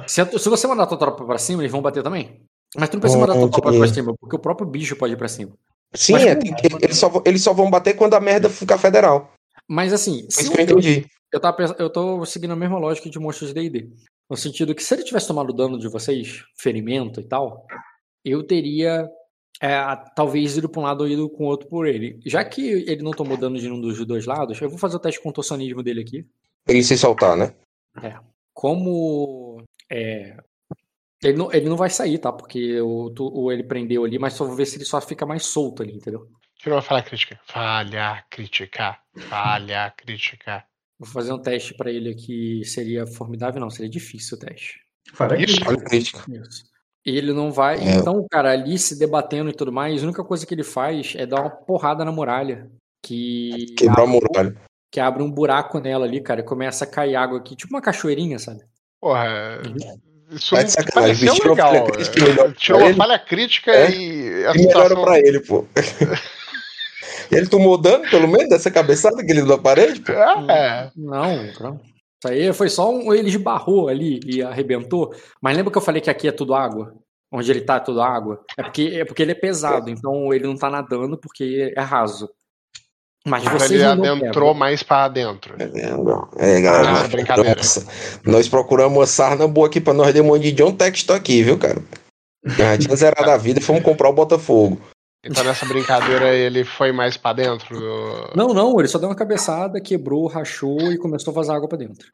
Se, 0.06 0.38
se 0.38 0.48
você 0.48 0.66
mandar 0.68 0.84
a 0.84 0.86
tua 0.86 0.96
tropa 0.98 1.24
pra 1.24 1.38
cima, 1.38 1.60
eles 1.62 1.72
vão 1.72 1.82
bater 1.82 2.04
também. 2.04 2.40
Mas 2.76 2.88
tu 2.88 2.94
não 2.94 3.00
precisa 3.00 3.20
mandar 3.20 3.32
a 3.34 3.36
tua 3.36 3.50
tropa 3.50 3.72
pra 3.76 3.88
cima, 3.88 4.14
porque 4.18 4.36
o 4.36 4.38
próprio 4.38 4.66
bicho 4.66 4.94
pode 4.96 5.14
ir 5.14 5.16
pra 5.16 5.28
cima. 5.28 5.52
Sim, 5.92 6.12
Mas 6.12 6.24
é, 6.24 6.34
tem 6.36 6.54
eles, 6.80 6.96
só, 6.96 7.08
vão- 7.08 7.22
eles 7.26 7.42
só 7.42 7.52
vão 7.52 7.68
bater 7.68 7.94
quando 7.94 8.14
a 8.14 8.20
merda 8.20 8.48
ficar 8.48 8.78
federal. 8.78 9.32
Mas 9.68 9.92
assim, 9.92 10.24
se 10.30 10.42
isso 10.42 10.52
que 10.52 10.60
eu 10.60 10.64
entendi. 10.64 11.06
Eu, 11.32 11.40
tava 11.40 11.74
eu 11.78 11.90
tô 11.90 12.24
seguindo 12.24 12.52
a 12.52 12.56
mesma 12.56 12.78
lógica 12.78 13.10
de 13.10 13.18
monstros 13.18 13.52
de 13.52 13.54
D&D. 13.68 13.90
No 14.30 14.36
sentido 14.36 14.74
que 14.74 14.82
se 14.84 14.94
ele 14.94 15.02
tivesse 15.02 15.26
tomado 15.26 15.52
dano 15.52 15.78
de 15.78 15.88
vocês, 15.88 16.44
ferimento 16.58 17.20
e 17.20 17.24
tal, 17.24 17.66
eu 18.24 18.42
teria 18.46 19.06
é, 19.60 19.78
talvez 20.16 20.56
ido 20.56 20.68
pra 20.68 20.80
um 20.80 20.84
lado 20.84 21.02
ou 21.02 21.08
ido 21.08 21.28
com 21.30 21.44
o 21.44 21.46
outro 21.48 21.68
por 21.68 21.86
ele. 21.86 22.20
Já 22.26 22.44
que 22.44 22.60
ele 22.62 23.02
não 23.02 23.12
tomou 23.12 23.36
dano 23.36 23.56
de 23.56 23.62
nenhum 23.64 23.80
dos 23.80 24.04
dois 24.06 24.26
lados, 24.26 24.60
eu 24.60 24.68
vou 24.68 24.78
fazer 24.78 24.96
o 24.96 25.00
teste 25.00 25.18
de 25.18 25.24
contorcionismo 25.24 25.82
dele 25.82 26.00
aqui. 26.00 26.26
Ele 26.66 26.82
se 26.82 26.96
soltar, 26.96 27.36
né? 27.36 27.54
Como 28.52 29.62
é, 29.90 30.36
ele, 31.22 31.38
não, 31.38 31.52
ele 31.52 31.68
não 31.68 31.76
vai 31.76 31.90
sair, 31.90 32.18
tá? 32.18 32.32
Porque 32.32 32.80
o, 32.80 33.10
tu- 33.10 33.32
o 33.32 33.50
ele 33.50 33.62
prendeu 33.64 34.04
ali, 34.04 34.18
mas 34.18 34.34
só 34.34 34.44
vou 34.44 34.54
ver 34.56 34.66
se 34.66 34.76
ele 34.76 34.84
só 34.84 35.00
fica 35.00 35.24
mais 35.26 35.44
solto 35.44 35.82
ali, 35.82 35.94
entendeu? 35.94 36.28
Tira 36.56 36.76
uma 36.76 36.82
falha 36.82 37.02
crítica. 37.02 37.40
Falha 37.46 38.24
crítica. 38.30 38.98
Falha 39.28 39.90
crítica. 39.98 40.64
Vou 40.98 41.08
fazer 41.08 41.32
um 41.32 41.38
teste 41.40 41.74
pra 41.74 41.90
ele 41.90 42.10
aqui. 42.10 42.64
Seria 42.64 43.06
formidável? 43.06 43.60
Não, 43.60 43.70
seria 43.70 43.90
difícil 43.90 44.36
o 44.36 44.40
teste. 44.40 44.80
Fará 45.14 45.36
Isso. 45.36 45.56
aqui. 45.56 45.68
Olha 45.68 45.78
a 45.78 45.84
crítica. 45.84 46.24
Isso. 46.30 46.64
Ele 47.04 47.32
não 47.32 47.50
vai. 47.50 47.78
É. 47.78 47.94
Então, 47.96 48.24
cara, 48.30 48.50
ali 48.52 48.78
se 48.78 48.98
debatendo 48.98 49.50
e 49.50 49.54
tudo 49.54 49.72
mais, 49.72 50.02
a 50.02 50.06
única 50.06 50.22
coisa 50.22 50.46
que 50.46 50.54
ele 50.54 50.62
faz 50.62 51.14
é 51.16 51.26
dar 51.26 51.40
uma 51.40 51.50
porrada 51.50 52.04
na 52.04 52.12
muralha. 52.12 52.70
Que, 53.04 53.66
Quebrar 53.76 54.04
a 54.04 54.06
muralha. 54.06 54.54
que 54.90 55.00
abre 55.00 55.22
um 55.22 55.30
buraco 55.30 55.80
nela 55.80 56.04
ali, 56.06 56.20
cara, 56.20 56.40
e 56.40 56.44
começa 56.44 56.84
a 56.84 56.86
cair 56.86 57.16
água 57.16 57.38
aqui, 57.38 57.56
tipo 57.56 57.74
uma 57.74 57.80
cachoeirinha, 57.82 58.38
sabe? 58.38 58.60
Porra, 59.00 59.60
isso 60.30 60.50
Tá 60.54 60.58
não 60.58 60.64
de 60.64 60.70
sacanagem, 60.70 61.26
pareceu 61.26 61.50
legal. 61.50 61.74
e 61.98 62.54
pra 62.66 62.76
uma 62.76 62.86
ele? 62.86 62.94
falha 62.94 63.18
crítica 63.18 63.72
É. 63.72 63.90
e 63.90 64.46
a 64.46 64.52
E 64.52 64.58
melhora 64.58 64.88
situação... 64.90 65.02
pra 65.04 65.18
ele, 65.18 65.40
pô. 65.40 65.64
ele 67.30 67.46
tomou 67.48 67.76
dano, 67.76 68.08
pelo 68.08 68.28
menos, 68.28 68.48
dessa 68.48 68.70
cabeçada 68.70 69.16
que 69.24 69.32
ele 69.32 69.40
deu 69.42 69.56
na 69.56 69.58
parede, 69.58 70.00
pô. 70.00 70.12
É, 70.12 70.90
Não, 70.96 71.36
não. 71.60 71.80
Isso 72.22 72.28
aí 72.28 72.52
foi 72.52 72.68
só 72.68 72.88
um. 72.88 73.12
Ele 73.12 73.28
esbarrou 73.28 73.88
ali 73.88 74.20
e 74.24 74.42
arrebentou. 74.42 75.12
Mas 75.40 75.56
lembra 75.56 75.72
que 75.72 75.78
eu 75.78 75.82
falei 75.82 76.00
que 76.00 76.08
aqui 76.10 76.28
é 76.28 76.32
tudo 76.32 76.54
água? 76.54 76.94
Onde 77.32 77.50
ele 77.50 77.62
tá 77.62 77.76
é 77.76 77.80
tudo 77.80 78.00
água? 78.00 78.44
É 78.56 78.62
porque, 78.62 78.82
é 78.94 79.04
porque 79.04 79.22
ele 79.22 79.32
é 79.32 79.34
pesado, 79.34 79.90
então 79.90 80.32
ele 80.32 80.46
não 80.46 80.54
tá 80.56 80.70
nadando 80.70 81.18
porque 81.18 81.72
é 81.76 81.80
raso. 81.80 82.28
Mas 83.26 83.42
vocês 83.44 83.72
ele 83.72 83.84
adentrou 83.84 84.48
quebra. 84.50 84.54
mais 84.54 84.82
pra 84.82 85.08
dentro. 85.08 85.54
É, 85.58 86.60
galera, 86.60 86.88
Ah, 86.88 86.92
nós, 86.92 87.08
brincadeira. 87.08 87.54
procuramos, 87.54 87.86
nós 88.24 88.48
procuramos 88.48 88.98
uma 88.98 89.06
sarna 89.06 89.48
boa 89.48 89.66
aqui 89.66 89.80
pra 89.80 89.94
nós 89.94 90.12
demônio 90.12 90.42
de 90.42 90.52
John 90.52 90.72
Texto 90.72 91.12
aqui, 91.12 91.42
viu, 91.42 91.58
cara? 91.58 91.82
Já 92.44 92.76
tinha 92.76 92.94
zerado 92.96 93.30
a 93.30 93.36
vida 93.36 93.60
e 93.60 93.62
fomos 93.62 93.82
comprar 93.82 94.08
o 94.10 94.12
Botafogo. 94.12 94.80
Então 95.24 95.44
nessa 95.44 95.64
brincadeira 95.66 96.34
ele 96.34 96.64
foi 96.64 96.90
mais 96.92 97.16
pra 97.16 97.32
dentro. 97.32 97.78
do- 97.78 98.30
Não, 98.34 98.48
não, 98.52 98.78
ele 98.80 98.88
só 98.88 98.98
deu 98.98 99.08
uma 99.08 99.14
cabeçada, 99.14 99.80
quebrou, 99.80 100.26
rachou 100.26 100.80
e 100.92 100.98
começou 100.98 101.30
a 101.30 101.34
vazar 101.34 101.56
água 101.56 101.68
pra 101.68 101.78
dentro. 101.78 102.08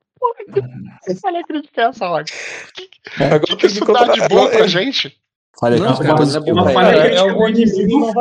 Crítica 1.47 1.83
é 1.83 1.85
essa, 1.87 2.07
Rock. 2.07 2.33
Agora 3.19 3.37
O 3.37 3.41
que, 3.41 3.57
que 3.57 3.67
isso 3.67 3.85
dá 3.85 4.05
de 4.05 4.21
bom 4.23 4.29
pra 4.29 4.57
agora- 4.57 4.69
gente? 4.69 5.17
Olha, 5.61 5.77
Não, 5.77 5.87
cara, 5.97 6.05
cara, 6.05 6.15
mas 6.21 6.35
é 6.35 6.39
eu- 6.39 6.43
bom 6.55 6.71
ele. 6.71 6.99
É, 6.99 7.15
é 7.17 7.23
o 7.25 7.49
inimigo 7.49 8.13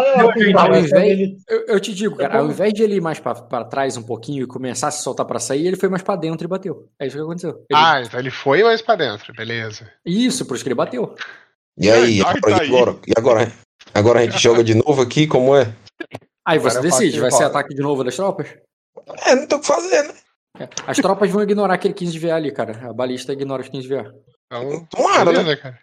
Eu, 1.48 1.66
eu 1.68 1.80
te 1.80 1.94
digo, 1.94 2.16
cara, 2.16 2.34
É 2.36 2.38
ao 2.40 2.48
invés 2.48 2.74
de 2.74 2.82
ele 2.82 2.96
ir 2.96 3.02
mais 3.02 3.20
pra, 3.20 3.36
pra 3.36 3.64
trás 3.64 3.96
um 3.96 4.02
pouquinho 4.02 4.44
e 4.44 4.48
começar 4.48 4.88
a 4.88 4.92
se 4.92 5.04
soltar 5.04 5.24
pra 5.26 5.38
sair, 5.38 5.68
ele 5.68 5.76
foi 5.76 5.88
mais 5.88 6.02
pra 6.02 6.16
dentro 6.16 6.48
e 6.48 6.50
bateu. 6.50 6.88
É 7.00 7.06
isso 7.06 7.16
que 7.16 7.22
aconteceu. 7.22 7.50
Ele- 7.70 7.80
Ah, 7.80 8.02
então 8.04 8.20
ele 8.20 8.32
foi 8.32 8.64
mais 8.64 8.82
pra 8.82 8.96
dentro, 8.96 9.32
beleza. 9.36 9.88
Isso, 10.04 10.46
por 10.48 10.56
isso 10.56 10.64
que 10.64 10.70
ele 10.70 10.76
bateu. 10.76 11.14
E 11.80 11.92
aí, 11.92 12.22
agora, 12.22 12.42
tá 12.42 12.50
e 12.50 12.68
agora? 12.68 12.96
E 13.06 13.14
agora? 13.16 13.52
Agora 13.98 14.20
a 14.20 14.24
gente 14.26 14.38
joga 14.42 14.64
de 14.64 14.76
novo 14.76 15.02
aqui, 15.02 15.26
como 15.28 15.56
é? 15.56 15.74
Aí 16.46 16.60
você 16.60 16.78
Agora 16.78 16.92
decide, 16.92 17.20
vai 17.20 17.32
ser 17.32 17.44
ataque 17.44 17.74
de 17.76 17.82
novo 17.82 18.04
das 18.04 18.16
tropas? 18.16 18.48
É, 19.26 19.36
não 19.36 19.48
tem 19.48 19.58
o 19.58 19.62
que 19.62 19.68
fazer, 19.68 20.04
né? 20.04 20.14
É. 20.60 20.70
As 20.88 20.98
tropas 20.98 21.30
vão 21.30 21.42
ignorar 21.44 21.74
aquele 21.76 21.94
15 21.94 22.12
de 22.12 22.20
VA 22.20 22.36
ali, 22.36 22.52
cara. 22.52 22.90
A 22.90 22.94
balista 22.94 23.34
ignora 23.34 23.62
os 23.62 23.70
15 23.70 23.88
de 23.88 23.94
VA. 23.96 24.14
Então, 24.52 24.86
Tomara, 24.90 25.44
né? 25.44 25.56
cara. 25.56 25.80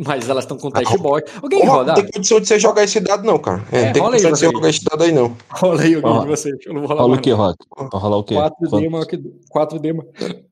Mas 0.00 0.28
elas 0.28 0.44
estão 0.44 0.56
com 0.56 0.68
Ah, 0.68 0.72
teste 0.78 0.96
ro- 0.96 1.02
bot. 1.02 1.24
Alguém 1.42 1.64
roda? 1.66 1.92
Não 1.94 2.02
tem 2.02 2.10
condição 2.12 2.38
de 2.40 2.46
você 2.46 2.58
jogar 2.58 2.84
esse 2.84 3.00
dado, 3.00 3.24
não, 3.24 3.36
cara. 3.38 3.64
É, 3.72 3.78
É, 3.80 3.84
não 3.86 3.92
tem 3.92 4.02
rola 4.02 4.14
aí 4.16 4.22
condição 4.22 4.32
de 4.32 4.38
você 4.38 4.52
jogar 4.52 4.68
esse 4.70 4.84
dado 4.84 5.02
aí, 5.02 5.10
não. 5.12 5.36
Rola 5.50 5.82
aí 5.82 5.94
alguém 5.96 6.10
Ó, 6.12 6.20
de 6.20 6.26
vocês. 6.28 6.54
Eu 6.64 6.72
não 6.74 6.80
vou 6.82 6.88
rolar 6.88 7.02
Rola 7.02 7.16
o 7.16 7.20
que. 7.20 7.30
Rock? 7.32 7.56
Vai 7.76 7.88
rolar 8.00 8.16
o 8.18 8.24
quê? 8.24 8.34
4D 8.34 8.68
Quanto? 8.70 8.90
maior 8.90 9.06
que, 9.06 9.16
4D 9.50 9.92
ma- 9.92 10.04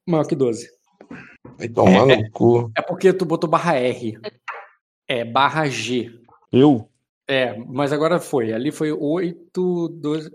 maior 0.09 0.25
que 0.27 0.35
12. 0.35 0.69
Vai 1.59 1.69
tomar 1.69 2.07
no 2.07 2.31
cu. 2.33 2.73
É 2.77 2.83
porque 2.83 3.13
tu 3.13 3.25
botou 3.25 3.49
barra 3.49 3.77
R. 3.77 4.19
É 5.09 5.25
barra 5.25 5.67
G. 5.69 6.11
Eu? 6.53 6.89
É, 7.29 7.57
mas 7.69 7.93
agora 7.93 8.19
foi. 8.21 8.53
Ali 8.53 8.71
foi 8.71 8.93
8, 8.93 9.89
12. 9.89 10.31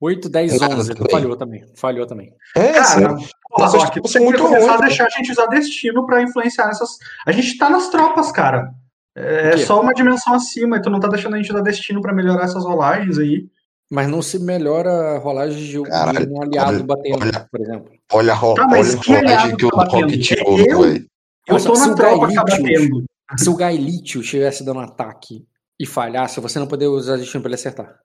8, 0.00 0.28
10, 0.28 0.60
Nada 0.60 0.74
11. 0.76 0.90
Tu 0.94 0.96
também. 0.98 1.10
falhou 1.10 1.36
também. 1.36 1.64
Falhou 1.74 2.06
também. 2.06 2.32
É, 2.56 2.72
Cara, 2.72 3.14
porra, 3.50 3.66
essas 3.68 3.82
Rock, 3.84 4.00
você 4.00 4.20
muito 4.20 4.42
começar 4.42 4.66
ruins, 4.72 4.80
a 4.82 4.86
deixar 4.86 5.06
a 5.06 5.10
gente 5.10 5.32
usar 5.32 5.46
destino 5.46 6.04
pra 6.06 6.22
influenciar 6.22 6.66
nessas. 6.66 6.90
A 7.26 7.32
gente 7.32 7.56
tá 7.56 7.70
nas 7.70 7.88
tropas, 7.88 8.30
cara. 8.30 8.70
É 9.16 9.50
quê? 9.52 9.58
só 9.58 9.80
uma 9.80 9.94
dimensão 9.94 10.34
acima, 10.34 10.76
e 10.76 10.82
tu 10.82 10.90
não 10.90 10.98
tá 11.00 11.06
deixando 11.08 11.34
a 11.34 11.36
gente 11.38 11.50
usar 11.50 11.62
destino 11.62 12.00
pra 12.02 12.12
melhorar 12.12 12.44
essas 12.44 12.64
rolagens 12.64 13.18
aí. 13.18 13.46
Mas 13.90 14.08
não 14.08 14.20
se 14.20 14.38
melhora 14.40 14.90
a 14.90 15.18
rolagem 15.18 15.56
de, 15.58 15.72
de 15.72 15.82
Caralho, 15.82 16.32
um 16.32 16.42
aliado 16.42 16.74
olha, 16.74 16.84
batendo, 16.84 17.22
olha. 17.22 17.48
por 17.50 17.60
exemplo. 17.60 17.92
olha, 18.12 18.32
a 18.32 18.36
ro- 18.36 18.54
Tá, 18.54 18.62
olha 18.66 18.80
a 18.80 19.20
rolagem 19.20 19.56
que 19.56 19.64
o 19.66 19.70
tá? 19.70 19.84
Rock 19.84 20.18
tirou, 20.18 20.58
Eu? 20.58 20.82
velho. 20.82 21.06
Eu 21.46 21.52
Nossa, 21.54 21.68
tô 21.72 21.78
na 21.78 21.94
tropa 21.94 22.28
que 22.28 22.34
tá 22.34 22.42
batendo. 22.44 23.04
Se 23.38 23.48
o 23.48 23.56
Gaelitio 23.56 24.20
estivesse 24.20 24.64
dando 24.64 24.80
ataque 24.80 25.44
e 25.80 25.86
falhasse, 25.86 26.40
você 26.40 26.58
não 26.58 26.66
poderia 26.66 26.90
usar 26.92 27.16
destino 27.16 27.42
pra 27.42 27.48
ele 27.48 27.54
acertar. 27.56 27.96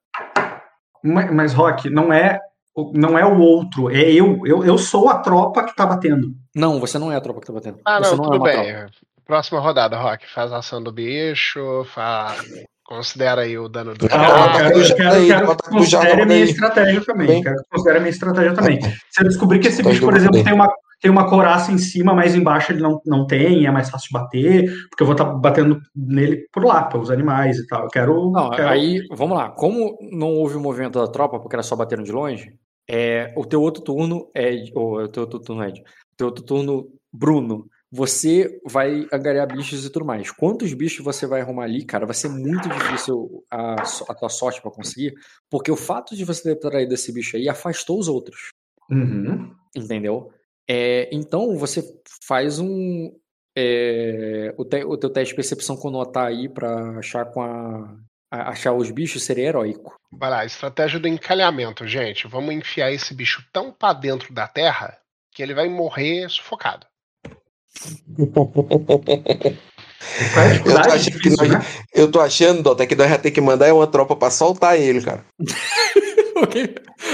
Mas, 1.03 1.31
mas, 1.33 1.53
Rock, 1.53 1.89
não 1.89 2.11
é, 2.11 2.39
o- 2.75 2.91
não 2.93 3.17
é 3.17 3.25
o 3.25 3.39
outro, 3.39 3.89
é 3.89 4.11
eu. 4.11 4.41
eu. 4.45 4.63
Eu 4.65 4.77
sou 4.77 5.09
a 5.09 5.19
tropa 5.19 5.63
que 5.63 5.75
tá 5.75 5.85
batendo. 5.85 6.33
Não, 6.55 6.79
você 6.79 6.97
não 6.97 7.11
é 7.11 7.15
a 7.15 7.21
tropa 7.21 7.39
que 7.41 7.47
tá 7.47 7.53
batendo. 7.53 7.79
Ah, 7.85 7.99
você 7.99 8.15
não, 8.15 8.23
é 8.23 8.27
tudo 8.27 8.37
uma 8.37 8.43
bem. 8.43 8.73
tropa. 8.73 8.91
Próxima 9.25 9.59
rodada, 9.59 9.97
Rock. 9.97 10.25
Faz 10.33 10.51
a 10.51 10.57
ação 10.57 10.81
do 10.81 10.91
bicho, 10.91 11.85
fa... 11.93 12.35
considera 12.83 13.41
aí 13.41 13.55
o 13.59 13.69
dano 13.69 13.93
do 13.93 14.07
Ah, 14.11 14.47
eu 14.47 14.51
quero, 14.51 14.79
eu 14.81 14.95
quero, 14.95 15.11
aí, 15.15 15.27
quero 15.27 15.55
que 15.55 15.69
considere 15.69 16.21
a 16.21 16.25
minha 16.25 16.43
estratégia 16.45 17.05
também. 17.05 17.27
Bem. 17.27 17.43
Quero 17.43 17.55
que 17.57 17.69
considere 17.69 17.97
a 17.97 18.01
minha 18.01 18.09
estratégia 18.09 18.53
também. 18.55 18.81
Se 18.81 19.21
eu 19.21 19.27
descobrir 19.27 19.59
que 19.59 19.67
esse 19.67 19.83
bicho, 19.83 20.01
por 20.01 20.17
exemplo, 20.17 20.43
tem 20.43 20.51
uma, 20.53 20.67
tem 20.99 21.09
uma 21.09 21.29
coraça 21.29 21.71
em 21.71 21.77
cima, 21.77 22.13
mas 22.13 22.35
embaixo 22.35 22.71
ele 22.71 22.81
não, 22.81 23.01
não 23.05 23.25
tem, 23.25 23.65
é 23.65 23.71
mais 23.71 23.89
fácil 23.89 24.07
de 24.07 24.13
bater, 24.13 24.71
porque 24.89 25.03
eu 25.03 25.05
vou 25.07 25.13
estar 25.13 25.25
batendo 25.25 25.79
nele 25.95 26.47
por 26.51 26.65
lá, 26.65 26.83
pelos 26.83 27.09
animais 27.09 27.57
e 27.57 27.67
tal. 27.67 27.83
Eu 27.83 27.89
quero. 27.89 28.31
Não, 28.31 28.49
quero- 28.51 28.67
aí, 28.69 29.01
vamos 29.11 29.37
lá. 29.37 29.49
Como 29.49 29.97
não 30.11 30.33
houve 30.33 30.55
o 30.55 30.59
movimento 30.59 30.99
da 30.99 31.07
tropa, 31.07 31.39
porque 31.39 31.55
era 31.55 31.63
só 31.63 31.75
bateram 31.75 32.03
de 32.03 32.11
longe, 32.11 32.53
é, 32.89 33.33
o 33.37 33.45
teu 33.45 33.61
outro 33.61 33.83
turno 33.83 34.29
é. 34.35 34.63
Ou 34.75 35.01
o 35.03 35.07
teu 35.07 35.23
outro 35.23 35.39
turno, 35.39 35.63
Ed. 35.63 35.79
O 35.79 36.15
teu 36.17 36.27
outro 36.27 36.43
turno, 36.43 36.87
Bruno. 37.13 37.65
Você 37.91 38.59
vai 38.67 39.07
angariar 39.11 39.47
bichos 39.47 39.83
e 39.83 39.89
tudo 39.89 40.05
mais. 40.05 40.29
Quantos 40.29 40.71
bichos 40.75 41.03
você 41.03 41.25
vai 41.25 41.41
arrumar 41.41 41.63
ali, 41.63 41.83
cara? 41.83 42.05
Vai 42.05 42.13
ser 42.13 42.29
muito 42.29 42.69
difícil 42.69 43.43
a, 43.49 43.81
a 43.81 44.13
tua 44.13 44.29
sorte 44.29 44.61
pra 44.61 44.69
conseguir, 44.69 45.13
porque 45.49 45.71
o 45.71 45.75
fato 45.75 46.15
de 46.15 46.23
você 46.23 46.43
ter 46.55 46.69
traído 46.69 46.93
esse 46.93 47.11
bicho 47.11 47.35
aí 47.35 47.49
afastou 47.49 47.97
os 47.99 48.07
outros. 48.07 48.49
Uhum. 48.91 49.51
Entendeu? 49.75 50.31
É, 50.69 51.09
então 51.11 51.57
você 51.57 51.83
faz 52.27 52.59
um. 52.59 53.11
é, 53.57 54.53
o, 54.55 54.63
te- 54.63 54.83
o 54.83 54.95
teu 54.97 55.09
teste 55.09 55.31
de 55.31 55.35
percepção 55.35 55.75
quando 55.75 55.95
notar 55.95 56.27
aí 56.27 56.47
pra 56.47 56.99
achar 56.99 57.25
com 57.25 57.41
a. 57.41 57.97
a- 58.31 58.49
achar 58.51 58.73
os 58.73 58.91
bichos 58.91 59.23
seria 59.23 59.47
heróico. 59.47 59.95
Vai 60.11 60.29
lá, 60.29 60.45
estratégia 60.45 60.99
do 60.99 61.07
encalhamento, 61.07 61.87
gente. 61.87 62.27
Vamos 62.27 62.53
enfiar 62.53 62.91
esse 62.91 63.13
bicho 63.15 63.43
tão 63.51 63.71
pra 63.71 63.93
dentro 63.93 64.31
da 64.33 64.47
terra 64.47 64.95
que 65.33 65.41
ele 65.41 65.53
vai 65.55 65.67
morrer 65.67 66.29
sufocado. 66.29 66.85
Eu 70.65 70.81
tô 70.81 70.91
achando 70.91 71.19
que 71.19 71.29
nós, 71.29 71.83
eu 71.93 72.11
tô 72.11 72.19
achando, 72.21 72.63
Dota, 72.63 72.87
que 72.87 72.95
nós 72.95 73.09
já 73.09 73.17
ter 73.17 73.31
que 73.31 73.41
mandar 73.41 73.73
uma 73.73 73.85
tropa 73.85 74.15
pra 74.15 74.31
soltar 74.31 74.79
ele, 74.79 75.01
cara. 75.01 75.25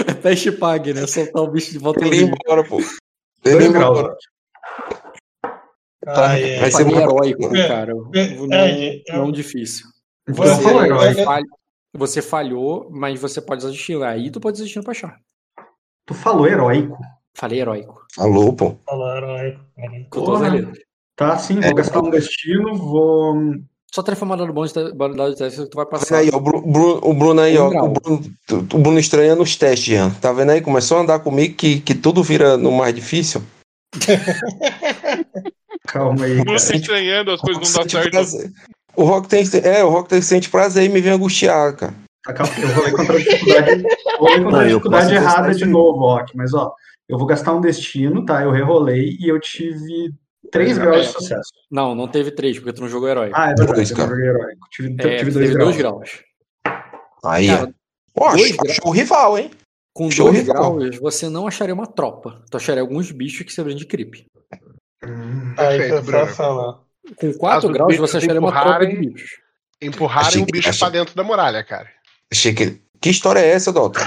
É 0.08 0.14
teste 0.14 0.52
pague, 0.52 0.94
né? 0.94 1.08
Soltar 1.08 1.42
o 1.42 1.48
bicho 1.52 1.72
de 1.72 1.80
volta 1.80 2.06
Ele 2.06 2.22
embora, 2.24 2.64
pô. 2.64 2.78
Dois 3.46 3.66
ir 3.66 3.72
graus. 3.72 4.16
Tá, 6.04 6.30
Ai, 6.32 6.44
ai. 6.56 6.60
vai 6.60 6.72
ser 6.72 6.84
uma- 6.84 7.02
heróico, 7.02 7.56
É, 7.56 7.68
cara. 7.68 7.92
é, 7.92 7.96
Não, 8.36 8.54
é, 8.54 8.96
é, 9.08 9.18
não 9.18 9.32
difícil. 9.32 9.88
Então 10.28 10.46
Você- 10.46 10.68
é, 11.18 11.22
é, 11.22 11.26
falha- 11.26 11.46
você 11.94 12.22
falhou, 12.22 12.88
mas 12.92 13.20
você 13.20 13.42
pode 13.42 13.66
destino. 13.66 14.04
Aí 14.04 14.30
tu 14.30 14.40
pode 14.40 14.62
destino 14.62 14.84
pra 14.84 14.92
achar. 14.92 15.20
Tu 16.06 16.14
falou 16.14 16.48
heróico. 16.48 16.98
Falei 17.36 17.60
heróico. 17.60 18.06
Falou, 18.16 18.54
pô. 18.56 18.76
Falou 18.88 19.16
heróico. 19.18 19.62
Porra. 20.12 20.50
Tá, 21.16 21.38
sim, 21.38 21.58
É. 21.60 21.68
vou 21.68 21.76
gastar 21.76 22.00
um 22.02 22.10
destino, 22.10 22.76
vou. 22.76 23.36
Só 23.96 24.04
mandando 24.26 24.52
bom 24.52 24.66
de 24.66 24.74
dado 24.74 25.32
de 25.32 25.38
teste 25.38 25.62
que 25.64 25.70
tu 25.70 25.76
vai 25.78 25.86
Tá 25.86 25.92
passar. 25.92 26.18
aí, 26.18 26.30
ó, 26.34 26.36
o 26.36 26.42
Bru- 26.42 26.62
Bru- 26.62 27.00
o 27.02 27.14
Bruno 27.14 27.40
aí, 27.40 27.58
ó. 27.58 27.70
O 27.70 27.90
Bruno, 27.94 28.22
o 28.52 28.78
Bruno 28.78 29.00
estranhando 29.00 29.42
os 29.42 29.56
testes, 29.56 29.86
Jean. 29.86 30.10
Tá 30.20 30.34
vendo 30.34 30.52
aí? 30.52 30.60
Começou 30.60 30.98
a 30.98 31.02
andar 31.02 31.20
comigo 31.20 31.56
que, 31.56 31.80
que 31.80 31.96
tudo 31.96 32.22
vira 32.22 32.58
no 32.58 32.74
mais 32.74 32.94
difícil. 32.94 33.42
Calma 35.88 36.26
aí, 36.26 36.44
cara. 36.44 36.60
se 36.60 36.76
estranhando, 36.76 37.32
as 37.32 37.40
coisas 37.40 37.64
não 37.74 37.82
dão 37.84 37.90
certo. 37.90 38.12
prazer. 38.12 38.52
O 38.98 39.04
Rock 39.06 39.30
tem, 39.30 39.44
é, 39.64 39.82
o 39.84 39.90
Rock 39.90 40.10
tem, 40.10 40.22
sente 40.22 40.50
prazer 40.50 40.84
e 40.84 40.90
me 40.90 41.00
vem 41.00 41.14
angustiado, 41.14 41.78
cara. 41.78 41.94
Tá, 42.26 42.34
calma, 42.34 42.52
Eu 42.60 42.68
vou 42.70 42.84
ler 42.84 42.92
contra 42.92 43.16
a 43.16 43.20
dificuldade, 43.20 43.84
vou 44.20 44.30
ler 44.30 44.44
contra 44.44 44.52
Não, 44.52 44.60
a 44.60 44.66
dificuldade 44.68 45.16
errada 45.16 45.54
de 45.54 45.66
novo, 45.66 46.00
Rock. 46.00 46.36
Mas 46.36 46.54
ó, 46.54 46.74
eu 47.08 47.18
vou 47.18 47.28
gastar 47.28 47.54
um 47.54 47.62
destino, 47.62 48.26
tá? 48.26 48.44
Eu 48.44 48.52
rerolei 48.52 49.16
e 49.22 49.30
eu 49.30 49.40
tive 49.40 50.12
3 50.56 50.78
Dois 50.78 50.78
graus 50.78 51.06
de 51.06 51.12
graus. 51.12 51.24
sucesso. 51.24 51.52
Não, 51.72 51.94
não 51.96 52.08
teve 52.08 52.32
três, 52.32 52.58
porque 52.58 52.74
tu 52.74 52.82
não 52.82 52.90
jogou 52.90 53.08
heróico. 53.10 53.36
Ah, 53.38 53.46
é 53.52 53.56
verdade, 53.56 53.74
Dois, 53.74 53.92
eu 53.92 53.98
não 53.98 54.04
cara. 54.06 54.16
joguei 54.16 54.30
heróico. 54.30 54.68
Tive, 54.72 54.96
É, 55.00 55.18
tive 55.18 55.32
tu 55.32 55.34
2 55.34 55.34
teve 55.34 55.54
graus. 55.54 55.66
dois 55.66 55.78
graus. 55.78 56.24
Aí, 57.24 57.48
Cara. 57.48 57.76
Ó, 58.18 58.30
dois 58.36 58.52
achou, 58.52 58.70
achou 58.72 58.88
o 58.88 58.92
rival, 58.92 59.38
hein? 59.38 59.52
Com 59.94 60.12
Show 60.12 60.28
dois 60.32 60.40
rival. 60.40 60.76
graus, 60.76 60.98
você 61.00 61.30
não 61.30 61.48
acharia 61.48 61.74
uma 61.74 61.88
tropa. 61.88 62.44
Tu 62.50 62.58
acharia 62.58 62.82
alguns 62.82 63.12
bichos 63.12 63.46
que 63.46 63.52
serviriam 63.54 63.78
de 63.78 63.86
creep. 63.86 64.26
Aí, 65.58 65.78
Perfeito, 65.78 66.02
Bruno. 66.04 66.26
sensacional. 66.26 66.86
Com 67.18 67.28
As 67.28 67.38
4 67.38 67.68
os 67.68 67.74
graus, 67.74 67.98
você 67.98 68.18
acharia 68.18 68.40
uma 68.40 68.52
tropa 68.52 68.86
de 68.88 68.96
bichos. 68.96 69.30
Empurrarem 69.82 70.44
o 70.44 70.46
que- 70.46 70.52
bicho 70.54 70.70
achei- 70.70 70.80
pra 70.80 70.90
dentro 70.90 71.16
da 71.16 71.24
muralha, 71.24 71.64
cara. 71.64 71.90
Achei 72.32 72.54
que. 72.54 72.82
Que 73.06 73.12
história 73.12 73.40
é 73.40 73.50
essa, 73.50 73.72
Dota? 73.72 74.00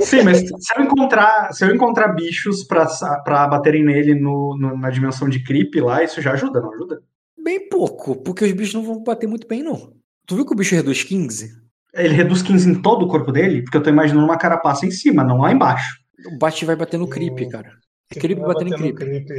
Sim, 0.00 0.22
mas 0.22 0.40
se 0.40 0.52
eu 0.76 0.82
encontrar, 0.84 1.50
se 1.54 1.64
eu 1.64 1.74
encontrar 1.74 2.08
bichos 2.08 2.62
pra 2.62 3.46
baterem 3.48 3.82
nele 3.82 4.14
no, 4.14 4.54
no- 4.60 4.76
na 4.76 4.90
dimensão 4.90 5.30
de 5.30 5.42
creep 5.42 5.74
lá, 5.76 6.04
isso 6.04 6.20
já 6.20 6.32
ajuda, 6.32 6.60
não 6.60 6.70
ajuda? 6.74 7.02
Bem 7.42 7.70
pouco, 7.70 8.16
porque 8.22 8.44
os 8.44 8.52
bichos 8.52 8.74
não 8.74 8.84
vão 8.84 9.02
bater 9.02 9.26
muito 9.26 9.48
bem, 9.48 9.62
não. 9.62 9.94
Tu 10.26 10.36
viu 10.36 10.44
que 10.44 10.52
o 10.52 10.56
bicho 10.56 10.74
reduz 10.74 11.02
15? 11.02 11.52
Ele 11.94 12.12
reduz 12.12 12.42
15 12.42 12.68
em 12.68 12.82
todo 12.82 13.06
o 13.06 13.08
corpo 13.08 13.32
dele? 13.32 13.62
Porque 13.62 13.78
eu 13.78 13.82
tô 13.82 13.88
imaginando 13.88 14.26
uma 14.26 14.36
carapaça 14.36 14.84
em 14.84 14.90
cima, 14.90 15.24
não 15.24 15.38
lá 15.38 15.50
embaixo. 15.50 15.96
O 16.34 16.36
bate 16.38 16.66
vai 16.66 16.76
bater 16.76 16.98
no 16.98 17.08
creep, 17.08 17.48
cara. 17.50 17.70
É 18.14 18.20
creep 18.20 18.38
batendo 18.40 18.74
em 18.74 18.94
creep. 18.94 18.96
creep. 18.96 19.30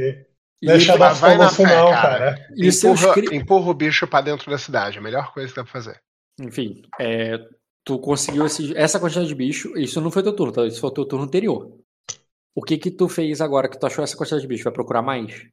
E 0.62 0.66
Deixa 0.66 0.92
ele- 0.92 0.98
dar 0.98 1.12
vai 1.12 1.36
na 1.36 1.44
não, 1.44 1.90
cara. 1.90 1.92
cara. 1.92 2.46
E 2.56 2.72
seus 2.72 2.98
Empurra, 3.00 3.14
cri- 3.14 3.36
empurra 3.36 3.70
o 3.70 3.74
bicho 3.74 4.04
pra 4.08 4.20
dentro 4.20 4.50
da 4.50 4.58
cidade. 4.58 4.98
A 4.98 5.02
melhor 5.02 5.32
coisa 5.32 5.48
que 5.48 5.54
dá 5.54 5.62
pra 5.62 5.72
fazer. 5.72 5.96
Enfim, 6.40 6.82
é, 7.00 7.38
tu 7.86 7.98
conseguiu 8.00 8.44
esse- 8.44 8.76
essa 8.76 8.98
quantidade 8.98 9.28
de 9.28 9.34
bicho. 9.34 9.78
Isso 9.78 10.00
não 10.00 10.10
foi 10.10 10.22
teu 10.22 10.34
turno, 10.34 10.52
tá? 10.52 10.66
Isso 10.66 10.80
foi 10.80 10.90
o 10.90 10.92
teu 10.92 11.04
turno 11.06 11.24
anterior. 11.24 11.72
O 12.54 12.62
que 12.62 12.76
que 12.76 12.90
tu 12.90 13.08
fez 13.08 13.40
agora 13.40 13.68
que 13.68 13.78
tu 13.78 13.86
achou 13.86 14.02
essa 14.02 14.16
quantidade 14.16 14.42
de 14.42 14.48
bicho? 14.48 14.64
Vai 14.64 14.72
procurar 14.72 15.02
mais? 15.02 15.46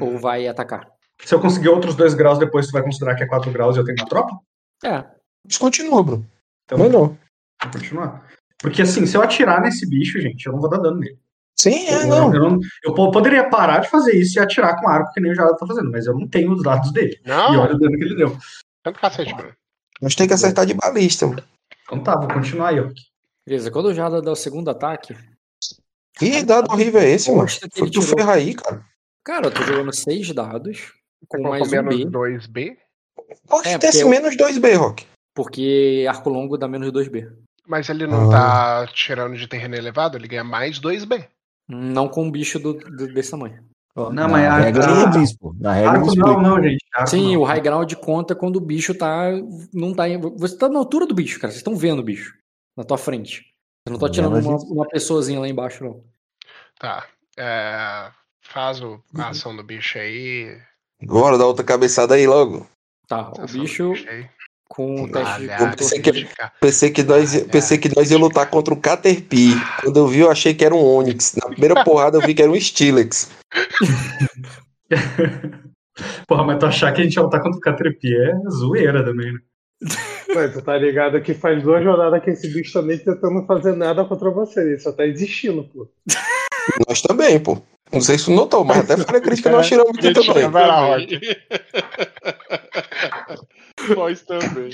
Ou 0.00 0.18
vai 0.18 0.46
atacar? 0.46 0.88
Se 1.24 1.34
eu 1.34 1.40
conseguir 1.40 1.68
outros 1.68 1.94
2 1.94 2.14
graus 2.14 2.38
depois, 2.38 2.66
tu 2.66 2.72
vai 2.72 2.82
considerar 2.82 3.14
que 3.16 3.24
é 3.24 3.26
4 3.26 3.50
graus 3.50 3.76
e 3.76 3.80
eu 3.80 3.84
tenho 3.84 3.96
uma 3.98 4.08
tropa? 4.08 4.38
É. 4.84 5.04
Isso 5.48 5.58
continua, 5.60 6.02
Bruno. 6.02 6.26
Então, 6.64 6.78
Melhor. 6.78 7.08
vou 7.08 7.72
continuar. 7.72 8.28
Porque 8.58 8.82
assim, 8.82 9.04
se 9.06 9.16
eu 9.16 9.22
atirar 9.22 9.60
nesse 9.60 9.88
bicho, 9.88 10.20
gente, 10.20 10.46
eu 10.46 10.52
não 10.52 10.60
vou 10.60 10.70
dar 10.70 10.78
dano 10.78 10.98
nele. 11.00 11.18
Sim, 11.58 11.86
é, 11.88 12.04
eu, 12.04 12.06
não. 12.06 12.34
eu 12.34 12.40
não- 12.40 12.60
eu 12.84 12.94
po- 12.94 13.10
poderia 13.10 13.48
parar 13.48 13.80
de 13.80 13.88
fazer 13.90 14.14
isso 14.16 14.38
e 14.38 14.40
atirar 14.40 14.80
com 14.80 14.88
arco, 14.88 15.12
que 15.12 15.20
nem 15.20 15.32
o 15.32 15.34
Jada 15.34 15.56
tá 15.56 15.66
fazendo, 15.66 15.90
mas 15.90 16.06
eu 16.06 16.14
não 16.14 16.26
tenho 16.28 16.52
os 16.52 16.62
dados 16.62 16.92
dele. 16.92 17.20
E 17.24 17.28
Não, 17.28 17.60
olha 17.60 17.74
o 17.74 17.78
dano 17.78 17.96
que 17.98 18.04
ele 18.04 18.16
deu. 18.16 18.36
tanto 18.84 18.98
cacete, 19.00 19.34
Bruno. 19.34 19.52
Nós 20.00 20.14
temos 20.14 20.28
que 20.28 20.34
acertar 20.34 20.66
de 20.66 20.74
balista, 20.74 21.26
mano. 21.26 21.42
Então 21.92 22.02
tá, 22.02 22.16
vou 22.18 22.28
continuar 22.28 22.68
aí, 22.68 22.80
ó. 22.80 22.88
Beleza, 23.46 23.70
quando 23.70 23.86
o 23.86 23.94
Jada 23.94 24.22
dá 24.22 24.32
o 24.32 24.36
segundo 24.36 24.70
ataque. 24.70 25.14
Que 26.16 26.42
dado 26.42 26.70
horrível 26.72 27.00
é 27.00 27.10
esse, 27.10 27.30
mano? 27.30 27.48
Foi 27.48 27.58
ele 27.82 27.90
tu 27.90 28.00
tirou. 28.00 28.18
ferra 28.18 28.34
aí, 28.34 28.54
cara. 28.54 28.84
Cara, 29.24 29.46
eu 29.46 29.50
tô 29.54 29.62
jogando 29.62 29.92
seis 29.94 30.32
dados 30.32 30.92
com 31.28 31.42
mais 31.42 31.66
um 31.68 31.70
menos 31.70 31.96
B, 32.04 32.10
2B. 32.10 32.76
Pode 33.48 33.68
É, 33.68 33.78
ter 33.78 33.88
esse 33.88 34.02
porque 34.02 34.16
eu- 34.16 34.22
menos 34.22 34.36
2B, 34.36 34.74
Rock. 34.74 35.06
porque 35.34 36.06
arco 36.08 36.30
longo 36.30 36.56
dá 36.56 36.66
menos 36.68 36.90
2B. 36.92 37.30
Mas 37.66 37.88
ele 37.88 38.06
não 38.06 38.30
Ah. 38.30 38.84
tá 38.86 38.92
tirando 38.92 39.36
de 39.36 39.46
terreno 39.46 39.74
elevado, 39.74 40.16
ele 40.16 40.28
ganha 40.28 40.44
mais 40.44 40.78
2B. 40.80 41.24
Não 41.68 42.08
com 42.08 42.24
um 42.24 42.30
bicho 42.30 42.58
do, 42.58 42.74
do- 42.74 43.12
desse 43.12 43.30
tamanho. 43.30 43.62
Não, 43.94 44.10
Na 44.10 44.28
mas 44.28 44.44
a- 44.46 44.58
regra 44.58 44.84
a- 44.84 44.94
não 44.94 45.10
diz, 45.10 45.36
pô. 45.36 45.54
Na 45.58 45.72
regra 45.74 45.92
não 45.92 45.98
Arco 46.00 46.08
explica. 46.08 46.30
não, 46.32 46.40
não, 46.42 46.62
gente. 46.62 46.81
Arco 46.94 47.10
Sim, 47.10 47.34
não. 47.34 47.40
o 47.40 47.44
high 47.44 47.60
ground 47.60 47.92
conta 47.94 48.34
quando 48.34 48.56
o 48.56 48.60
bicho 48.60 48.94
tá. 48.94 49.30
Não 49.72 49.94
tá. 49.94 50.08
em- 50.08 50.18
Você 50.20 50.56
tá 50.56 50.68
na 50.68 50.78
altura 50.78 51.06
do 51.06 51.14
bicho, 51.14 51.38
cara. 51.40 51.50
Vocês 51.50 51.60
estão 51.60 51.74
vendo 51.76 52.00
o 52.00 52.04
bicho. 52.04 52.34
Na 52.76 52.84
tua 52.84 52.98
frente. 52.98 53.46
Você 53.86 53.92
não 53.92 53.98
tá 53.98 54.08
tirando 54.10 54.36
uma, 54.38 54.56
uma 54.58 54.86
pessoazinha 54.88 55.40
lá 55.40 55.48
embaixo, 55.48 55.82
não. 55.84 56.04
Tá. 56.78 57.06
É, 57.38 58.10
faz 58.42 58.80
o- 58.82 59.00
a 59.16 59.28
ação 59.30 59.56
do 59.56 59.62
bicho 59.62 59.98
aí. 59.98 60.56
Bora 61.02 61.38
dar 61.38 61.46
outra 61.46 61.64
cabeçada 61.64 62.14
aí 62.14 62.26
logo. 62.26 62.66
Tá, 63.08 63.30
o 63.38 63.46
bicho 63.46 63.92
aí. 64.08 64.26
com 64.68 65.02
o 65.04 65.10
teste 65.12 65.40
de 65.40 65.50
Olha, 65.50 65.56
Eu 65.60 65.76
pensei 65.76 66.00
que-. 66.00 66.28
Pensei 66.60 66.90
que 66.90 67.02
nós, 67.02 67.42
pensei 67.44 67.76
que 67.78 67.94
nós 67.94 68.10
ia 68.10 68.16
lutar 68.18 68.48
contra 68.48 68.72
o 68.72 68.80
Caterpie. 68.80 69.54
Quando 69.82 69.96
eu 69.98 70.06
vi, 70.06 70.20
eu 70.20 70.30
achei 70.30 70.54
que 70.54 70.64
era 70.64 70.74
um 70.74 70.82
Onix. 70.84 71.34
Na 71.34 71.48
primeira 71.48 71.82
porrada, 71.84 72.16
eu 72.18 72.22
vi 72.22 72.34
que 72.34 72.42
era 72.42 72.50
um 72.50 72.58
Stilex. 72.60 73.30
Porra, 76.26 76.44
mas 76.44 76.58
tu 76.58 76.66
achar 76.66 76.92
que 76.92 77.00
a 77.00 77.04
gente 77.04 77.14
ia 77.14 77.22
lutar 77.22 77.42
contra 77.42 77.58
o 77.58 77.60
Caterpie 77.60 78.14
é 78.14 78.34
zoeira 78.50 79.04
também, 79.04 79.32
né? 79.32 79.38
Mas 80.34 80.52
tu 80.52 80.62
tá 80.62 80.78
ligado 80.78 81.20
que 81.20 81.34
faz 81.34 81.62
duas 81.62 81.84
rodadas 81.84 82.22
que 82.22 82.30
esse 82.30 82.48
bicho 82.48 82.72
também 82.72 82.98
tentando 82.98 83.44
fazer 83.46 83.76
nada 83.76 84.04
contra 84.04 84.30
você. 84.30 84.60
Ele 84.60 84.78
só 84.78 84.92
tá 84.92 85.04
existindo, 85.04 85.64
pô. 85.64 85.88
Nós 86.88 87.02
também, 87.02 87.38
pô. 87.40 87.60
Não 87.92 88.00
sei 88.00 88.16
se 88.18 88.26
tu 88.26 88.30
notou, 88.30 88.64
mas 88.64 88.78
até 88.78 88.96
falha 88.96 89.20
crítica 89.20 89.50
nós 89.50 89.66
tiramos 89.66 89.98
aqui 89.98 90.12
também. 90.12 90.48
Vai 90.48 90.66
lá, 90.66 90.96
Rock. 90.96 91.20
Nós 93.94 94.22
também. 94.22 94.70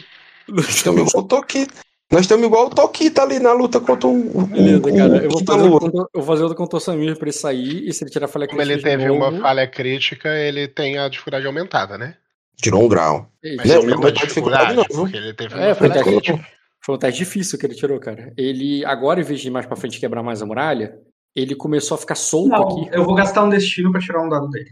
Nós 0.49 0.87
igual 0.87 1.09
o 1.15 1.23
Toquita. 1.25 1.75
Nós 2.11 2.23
estamos 2.23 2.47
igual 2.47 2.67
o 2.67 2.71
Toquita 2.71 3.23
ali 3.23 3.39
na 3.39 3.53
luta 3.53 3.79
contra 3.81 4.09
o. 4.09 4.39
o- 4.39 4.47
Beleza, 4.47 4.79
o- 4.79 4.97
cara. 4.97 5.17
Eu 5.25 5.31
vou 5.31 5.45
fazer, 5.45 5.69
contor- 5.71 6.09
eu 6.15 6.21
vou 6.21 6.23
fazer 6.23 6.43
outro 6.43 6.57
contorção 6.57 6.95
Samir 6.95 7.15
pra 7.19 7.25
ele 7.27 7.33
sair. 7.33 7.87
E 7.87 7.93
se 7.93 8.03
ele 8.03 8.11
tirar 8.11 8.29
falha 8.29 8.47
Como 8.47 8.59
crítica 8.59 8.73
ele 8.73 8.83
de 8.83 8.89
teve 9.03 9.09
novo- 9.09 9.29
uma 9.37 9.43
falha 9.43 9.67
crítica, 9.69 10.29
ele 10.39 10.67
tem 10.69 10.97
a 10.99 11.09
dificuldade 11.09 11.47
aumentada, 11.47 11.99
né? 11.99 12.15
Tirou 12.57 12.83
um 12.83 12.89
grau. 12.89 13.31
Ele 13.43 13.57
Mas 13.57 13.69
Não, 13.69 13.77
ele 13.83 13.87
teve 13.97 14.03
tá 14.13 14.25
dificuldade, 14.25 14.75
não, 14.77 14.85
porque 14.87 15.17
ele 15.17 15.35
teve 15.35 15.55
É, 15.55 15.57
uma 15.59 15.75
foi 15.75 15.89
falha 15.89 15.93
teste, 16.03 16.11
crítica. 16.11 16.49
foi 16.83 16.95
um 16.95 16.99
teste 16.99 17.19
difícil 17.19 17.59
que 17.59 17.67
ele 17.67 17.75
tirou, 17.75 18.01
cara. 18.01 18.33
Ele, 18.39 18.85
agora, 18.87 19.21
em 19.21 19.25
vez 19.25 19.41
de 19.41 19.49
ir 19.49 19.51
mais 19.51 19.67
pra 19.67 19.77
frente 19.77 19.97
e 19.97 20.01
quebrar 20.01 20.23
mais 20.23 20.41
a 20.41 20.47
muralha, 20.47 20.95
ele 21.37 21.55
começou 21.55 21.95
a 21.95 21.99
ficar 21.99 22.15
solto 22.15 22.49
Não, 22.49 22.63
aqui. 22.63 22.89
eu 22.91 23.05
vou 23.05 23.15
gastar 23.15 23.45
um 23.45 23.51
destino 23.51 23.93
pra 23.93 24.01
tirar 24.01 24.23
um 24.25 24.29
dado 24.31 24.49
dele. 24.49 24.71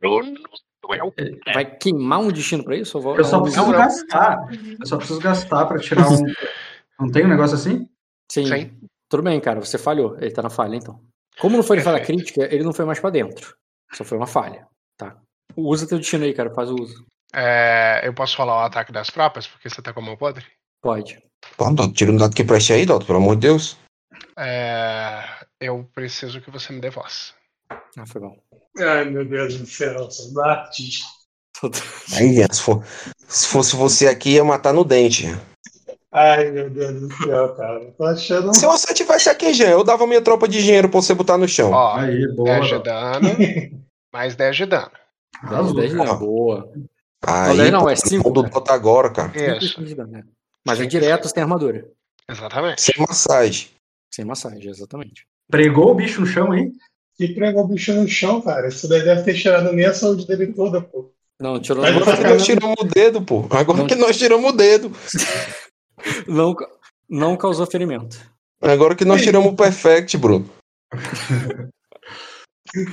Bruno 0.00 0.34
Duel. 0.88 1.14
Vai 1.52 1.76
queimar 1.76 2.20
um 2.20 2.32
destino 2.32 2.64
pra 2.64 2.76
isso? 2.76 2.96
Eu, 2.96 3.02
vou, 3.02 3.16
Eu 3.16 3.24
só 3.24 3.40
preciso 3.40 3.66
não. 3.66 3.72
gastar. 3.72 4.38
Eu 4.80 4.86
só 4.86 4.96
preciso 4.96 5.20
gastar 5.20 5.66
pra 5.66 5.78
tirar 5.78 6.08
um. 6.08 6.16
Não 6.98 7.10
tem 7.10 7.24
um 7.24 7.28
negócio 7.28 7.54
assim? 7.54 7.88
Sim. 8.32 8.46
Sim. 8.46 8.80
Tudo 9.08 9.22
bem, 9.22 9.40
cara. 9.40 9.60
Você 9.60 9.78
falhou. 9.78 10.16
Ele 10.18 10.32
tá 10.32 10.42
na 10.42 10.50
falha, 10.50 10.74
então. 10.74 11.00
Como 11.38 11.56
não 11.56 11.62
foi 11.62 11.78
falha 11.80 11.98
Perfeito. 11.98 12.24
crítica, 12.24 12.52
ele 12.52 12.64
não 12.64 12.72
foi 12.72 12.84
mais 12.84 12.98
pra 12.98 13.10
dentro. 13.10 13.54
Só 13.92 14.02
foi 14.04 14.18
uma 14.18 14.26
falha. 14.26 14.66
Tá. 14.96 15.16
Usa 15.56 15.86
teu 15.86 15.98
destino 15.98 16.24
aí, 16.24 16.34
cara. 16.34 16.52
Faz 16.52 16.68
o 16.70 16.74
uso. 16.74 17.06
É, 17.32 18.00
eu 18.02 18.12
posso 18.12 18.36
falar 18.36 18.56
o 18.56 18.66
ataque 18.66 18.90
das 18.90 19.06
tropas, 19.08 19.46
porque 19.46 19.70
você 19.70 19.80
tá 19.80 19.92
com 19.92 20.00
a 20.00 20.02
mão 20.02 20.16
podre? 20.16 20.44
Pode. 20.82 21.22
Pô, 21.56 21.66
Doutor, 21.66 21.92
tira 21.92 22.10
um 22.10 22.16
dado 22.16 22.34
que 22.34 22.42
preste 22.42 22.72
aí, 22.72 22.84
Doutor, 22.84 23.06
pelo 23.06 23.18
amor 23.18 23.36
de 23.36 23.42
Deus. 23.42 23.78
É, 24.36 25.22
eu 25.60 25.88
preciso 25.94 26.40
que 26.40 26.50
você 26.50 26.72
me 26.72 26.80
dê 26.80 26.90
voz. 26.90 27.32
Ah, 27.70 28.06
foi 28.06 28.20
bom. 28.20 28.36
Ai, 28.78 29.04
meu 29.10 29.24
Deus 29.24 29.56
do 29.58 29.66
céu, 29.66 30.10
sou 30.10 30.42
artista. 30.44 31.06
Aí, 32.16 32.36
Ian, 32.38 32.46
se, 32.52 32.62
for- 32.62 32.84
se 33.26 33.46
fosse 33.48 33.74
você 33.76 34.06
aqui, 34.06 34.30
ia 34.34 34.44
matar 34.44 34.72
no 34.72 34.84
dente. 34.84 35.26
Ai, 36.12 36.50
meu 36.50 36.70
Deus 36.70 37.00
do 37.00 37.12
céu, 37.16 37.54
cara. 37.54 37.92
Tô 37.96 38.04
achando. 38.04 38.54
Se 38.54 38.64
você 38.64 38.94
tivesse 38.94 39.28
aqui, 39.28 39.52
Jean, 39.52 39.70
eu 39.70 39.84
dava 39.84 40.06
minha 40.06 40.22
tropa 40.22 40.48
de 40.48 40.58
engenheiro 40.58 40.88
pra 40.88 41.00
você 41.02 41.14
botar 41.14 41.36
no 41.36 41.48
chão. 41.48 41.72
Ó, 41.72 41.96
Aí, 41.96 42.26
boa. 42.34 42.48
10 42.60 42.66
de 42.68 42.82
dano, 42.82 43.28
mais 44.12 44.34
10 44.36 44.56
de 44.56 44.66
dano. 44.66 44.90
10, 45.42 45.52
Arrasou. 45.52 45.74
10 45.74 45.90
de 45.90 45.96
dano. 45.96 46.18
Boa. 46.18 46.72
Aí, 47.26 47.70
Não, 47.70 47.88
é 47.90 47.96
cinco, 47.96 48.30
do 48.30 48.42
cara. 48.42 48.52
Doutor 48.54 48.72
agora, 48.72 49.10
cara. 49.10 49.58
Isso, 49.58 49.84
de 49.84 49.94
dano, 49.94 50.12
né? 50.12 50.22
Mas 50.64 50.80
é 50.80 50.86
direto, 50.86 51.28
sem 51.28 51.42
armadura. 51.42 51.86
exatamente. 52.30 52.80
Sem 52.80 52.94
massagem. 52.98 53.68
Sem 54.14 54.24
massagem, 54.24 54.70
exatamente. 54.70 55.26
Pregou 55.50 55.90
o 55.90 55.94
bicho 55.94 56.20
no 56.20 56.26
chão 56.26 56.52
aí? 56.52 56.70
Que 57.18 57.34
pregou 57.34 57.64
o 57.64 57.68
bicho 57.68 57.92
no 57.92 58.08
chão, 58.08 58.40
cara. 58.40 58.68
Isso 58.68 58.88
daí 58.88 59.02
deve 59.02 59.24
ter 59.24 59.34
tirado 59.34 59.72
nem 59.72 59.84
a 59.84 59.92
saúde 59.92 60.26
dele 60.26 60.52
toda, 60.52 60.80
pô. 60.80 61.12
Não, 61.40 61.60
tirou 61.60 61.82
Mas 61.82 61.96
Agora 61.96 62.16
que 62.16 62.22
nós 62.24 62.44
tiramos 62.44 62.76
o 62.80 62.84
dedo, 62.84 63.22
pô. 63.22 63.46
Agora 63.50 63.78
Não. 63.78 63.86
que 63.86 63.94
nós 63.96 64.16
tiramos 64.16 64.50
o 64.50 64.56
dedo. 64.56 64.92
não, 66.26 66.56
não 67.08 67.36
causou 67.36 67.66
ferimento. 67.66 68.18
Agora 68.62 68.94
que 68.94 69.04
nós 69.04 69.22
tiramos 69.22 69.52
o 69.52 69.56
perfect, 69.56 70.16
Bruno. 70.16 70.48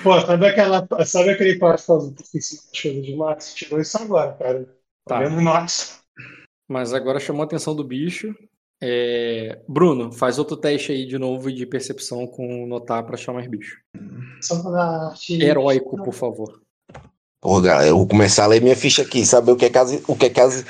Pô, 0.04 0.20
sabe, 0.22 0.48
aquela, 0.48 0.88
sabe 1.06 1.32
aquele 1.32 1.60
passo 1.60 2.14
que 2.32 2.38
esqueci 2.38 3.02
de 3.02 3.16
Max? 3.16 3.54
Tirou 3.54 3.80
isso 3.80 3.98
agora, 3.98 4.34
cara. 4.34 4.64
Tá. 5.08 5.20
Tá 5.20 5.20
vendo 5.20 5.42
Nox? 5.42 6.00
Mas 6.68 6.94
agora 6.94 7.20
chamou 7.20 7.44
a 7.44 7.46
atenção 7.46 7.76
do 7.76 7.84
bicho. 7.84 8.36
É, 8.88 9.58
Bruno, 9.68 10.12
faz 10.12 10.38
outro 10.38 10.56
teste 10.56 10.92
aí 10.92 11.08
de 11.08 11.18
novo 11.18 11.52
de 11.52 11.66
percepção 11.66 12.28
com 12.28 12.68
notar 12.68 13.04
pra 13.04 13.16
achar 13.16 13.34
mais 13.34 13.48
bicho. 13.48 13.80
Só 14.42 14.62
pra 14.62 15.12
Heróico, 15.28 15.98
por 16.04 16.14
favor. 16.14 16.62
Pô, 17.42 17.60
galera, 17.62 17.88
eu 17.90 17.98
vou 17.98 18.08
começar 18.08 18.44
a 18.44 18.48
ler 18.48 18.62
minha 18.62 18.76
ficha 18.76 19.02
aqui, 19.02 19.26
saber 19.26 19.52
o 19.54 19.56
que 19.56 19.66
é 19.66 19.70
que 19.72 19.78
as, 19.80 20.04
o 20.08 20.16
que 20.16 20.28
é 20.28 20.30
que 20.30 20.40
as... 20.40 20.64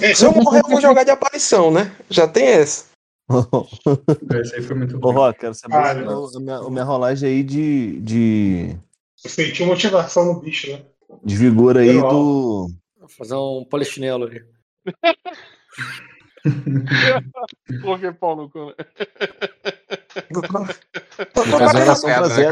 É, 0.00 0.12
Se 0.14 0.24
eu 0.24 0.32
morrer, 0.32 0.62
eu 0.64 0.68
vou 0.70 0.80
jogar 0.80 1.04
de 1.04 1.10
aparição, 1.12 1.70
né? 1.70 1.94
Já 2.08 2.26
tem 2.26 2.44
essa. 2.46 2.86
Esse 4.40 4.56
aí 4.56 4.62
foi 4.62 4.74
muito 4.76 4.98
bom. 4.98 5.12
Rock, 5.12 5.38
quero 5.38 5.54
saber 5.54 5.76
Ah, 5.76 5.94
se- 5.94 6.00
não. 6.00 6.24
a 6.26 6.40
minha, 6.40 6.56
a 6.56 6.70
minha 6.70 6.84
rolagem 6.84 7.28
aí 7.28 7.42
de, 7.44 8.00
de, 8.00 8.76
Sentiu 9.16 9.66
motivação 9.66 10.24
no 10.24 10.40
bicho, 10.40 10.72
né? 10.72 10.82
de 11.22 11.36
vigor 11.36 11.78
aí 11.78 11.92
do. 12.00 12.68
Vou 12.98 13.08
fazer 13.16 13.34
um 13.36 13.64
polichinelo 13.68 14.24
ali. 14.24 14.42
Coloquei 17.82 18.12
pau 18.12 18.36
no 18.36 18.50
cu. 18.50 18.74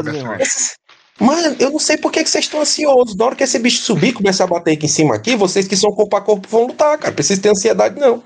né? 0.03 0.11
Né? 0.23 0.45
Mano, 1.19 1.55
eu 1.59 1.71
não 1.71 1.79
sei 1.79 1.97
por 1.97 2.11
que, 2.11 2.23
que 2.23 2.29
vocês 2.29 2.45
estão 2.45 2.61
ansiosos. 2.61 3.15
Na 3.15 3.25
hora 3.25 3.35
que 3.35 3.43
esse 3.43 3.59
bicho 3.59 3.81
subir 3.81 4.09
e 4.09 4.13
começar 4.13 4.45
a 4.45 4.47
bater 4.47 4.73
aqui 4.73 4.85
em 4.85 4.89
cima 4.89 5.15
aqui, 5.15 5.35
vocês 5.35 5.67
que 5.67 5.75
são 5.75 5.91
corpo 5.91 6.15
a 6.15 6.21
corpo 6.21 6.47
vão 6.47 6.67
lutar, 6.67 6.97
cara. 6.97 7.13
Precisa 7.13 7.41
ter 7.41 7.49
ansiedade, 7.49 7.99
não. 7.99 8.23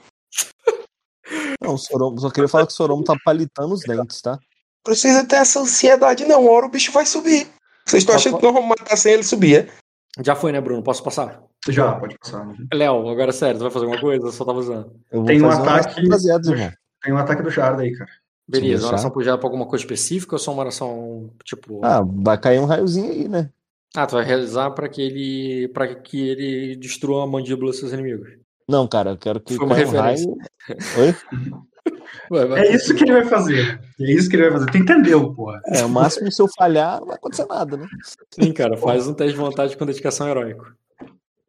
Não, 1.62 1.74
o 1.74 1.78
Soromo, 1.78 2.20
só 2.20 2.30
queria 2.30 2.48
falar 2.48 2.68
que 2.68 2.74
o 2.74 2.76
Soromo 2.76 3.04
tá 3.04 3.16
palitando 3.24 3.74
os 3.74 3.82
dentes, 3.82 4.22
tá? 4.22 4.38
Precisa 4.84 5.26
ter 5.26 5.38
essa 5.38 5.60
ansiedade, 5.60 6.26
não. 6.26 6.42
Uma 6.42 6.52
hora 6.52 6.66
o 6.66 6.70
bicho 6.70 6.92
vai 6.92 7.06
subir. 7.06 7.48
Vocês 7.86 8.04
estão 8.04 8.16
achando 8.16 8.38
que 8.38 8.44
nós 8.44 8.54
vamos 8.54 8.70
matar 8.70 8.96
sem 8.96 9.14
ele 9.14 9.24
subir, 9.24 9.56
é? 9.56 10.24
Já 10.24 10.36
foi, 10.36 10.52
né, 10.52 10.62
Bruno? 10.62 10.84
Posso 10.84 11.02
passar? 11.04 11.42
Já, 11.70 11.94
pode 11.96 12.18
passar. 12.18 12.46
né? 12.46 12.56
Léo, 12.74 13.08
agora 13.10 13.32
sério, 13.32 13.60
tu 13.60 13.64
vai 13.64 13.72
fazer 13.72 13.86
alguma 13.86 14.02
coisa? 14.02 14.26
Eu 14.28 14.32
só 14.32 14.44
tava 14.46 14.60
usando. 14.60 14.92
Tem 15.26 15.42
um 15.42 15.50
ataque- 15.50 16.00
irmão. 16.02 16.72
Tem 17.02 17.14
um 17.14 17.18
ataque 17.18 17.42
do 17.42 17.50
Jarda 17.50 17.82
aí, 17.84 17.94
cara. 17.96 18.10
Beleza, 18.48 18.88
oração 18.88 19.10
pro 19.10 19.24
já 19.24 19.38
pra 19.38 19.48
alguma 19.48 19.66
coisa 19.66 19.84
específica 19.84 20.36
ou 20.36 20.40
só 20.40 20.52
uma 20.52 20.64
oração, 20.64 21.30
tipo... 21.46 21.80
Ah, 21.84 22.02
vai 22.06 22.38
cair 22.38 22.60
um 22.60 22.66
raiozinho 22.66 23.12
aí, 23.12 23.28
né? 23.28 23.50
Ah, 23.96 24.06
tu 24.06 24.16
vai 24.16 24.26
rezar 24.26 24.72
pra 24.72 24.90
que 24.90 25.02
ele 25.02 25.68
para 25.70 25.94
que 25.96 26.30
ele 26.30 26.76
destrua 26.76 27.24
a 27.24 27.28
mandíbula 27.28 27.72
dos 27.72 27.80
seus 27.80 27.94
inimigos. 27.94 28.28
Não, 28.68 28.88
cara, 28.88 29.12
eu 29.12 29.18
quero 29.18 29.40
que 29.40 29.56
Foi 29.56 29.66
uma 29.66 29.76
caia 29.76 29.88
um 29.88 29.92
referência. 29.92 30.34
raio. 30.68 30.80
Oi? 31.00 31.16
Vai. 32.48 32.68
É 32.68 32.76
isso 32.76 32.96
que 32.96 33.04
ele 33.04 33.12
vai 33.14 33.26
fazer. 33.26 33.80
É 34.00 34.12
isso 34.12 34.30
que 34.30 34.36
ele 34.36 34.44
vai 34.50 34.52
fazer. 34.54 34.72
Tu 34.72 34.78
entendeu, 34.78 35.34
porra. 35.34 35.62
É, 35.68 35.84
o 35.84 35.90
máximo 35.90 36.32
se 36.32 36.42
eu 36.42 36.48
falhar, 36.58 37.00
não 37.00 37.08
vai 37.08 37.18
acontecer 37.18 37.46
nada, 37.46 37.76
né? 37.78 37.86
Sim, 38.32 38.52
cara, 38.54 38.78
faz 38.78 39.08
um 39.08 39.14
teste 39.14 39.34
de 39.34 39.40
vontade 39.40 39.76
com 39.78 39.86
dedicação 39.86 40.28
heróico. 40.30 40.66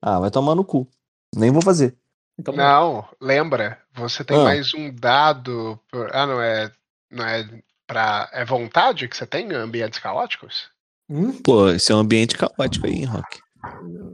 Ah, 0.06 0.20
vai 0.20 0.31
tomar 0.31 0.55
no 0.55 0.62
cu. 0.62 0.86
Nem 1.35 1.51
vou 1.51 1.62
fazer. 1.62 1.97
Então, 2.39 2.55
Não, 2.55 3.09
lembra, 3.18 3.78
você 3.94 4.22
tem 4.22 4.36
Ah. 4.39 4.44
mais 4.44 4.74
um 4.74 4.94
dado. 4.94 5.81
por- 5.90 6.14
Ah, 6.14 6.26
não 6.26 6.43
é. 6.43 6.70
Não 7.10 7.24
é 7.26 7.48
pra. 7.86 8.28
É 8.32 8.44
vontade 8.44 9.09
que 9.09 9.16
você 9.16 9.26
tem 9.26 9.48
em 9.48 9.55
ambientes 9.55 9.98
caóticos? 9.98 10.68
hum? 11.09 11.32
Pô, 11.43 11.70
esse 11.70 11.90
é 11.90 11.94
um 11.94 12.01
ambiente 12.01 12.36
caótico 12.36 12.86
aí, 12.86 12.93
hein, 12.97 13.05
Rock? 13.06 13.39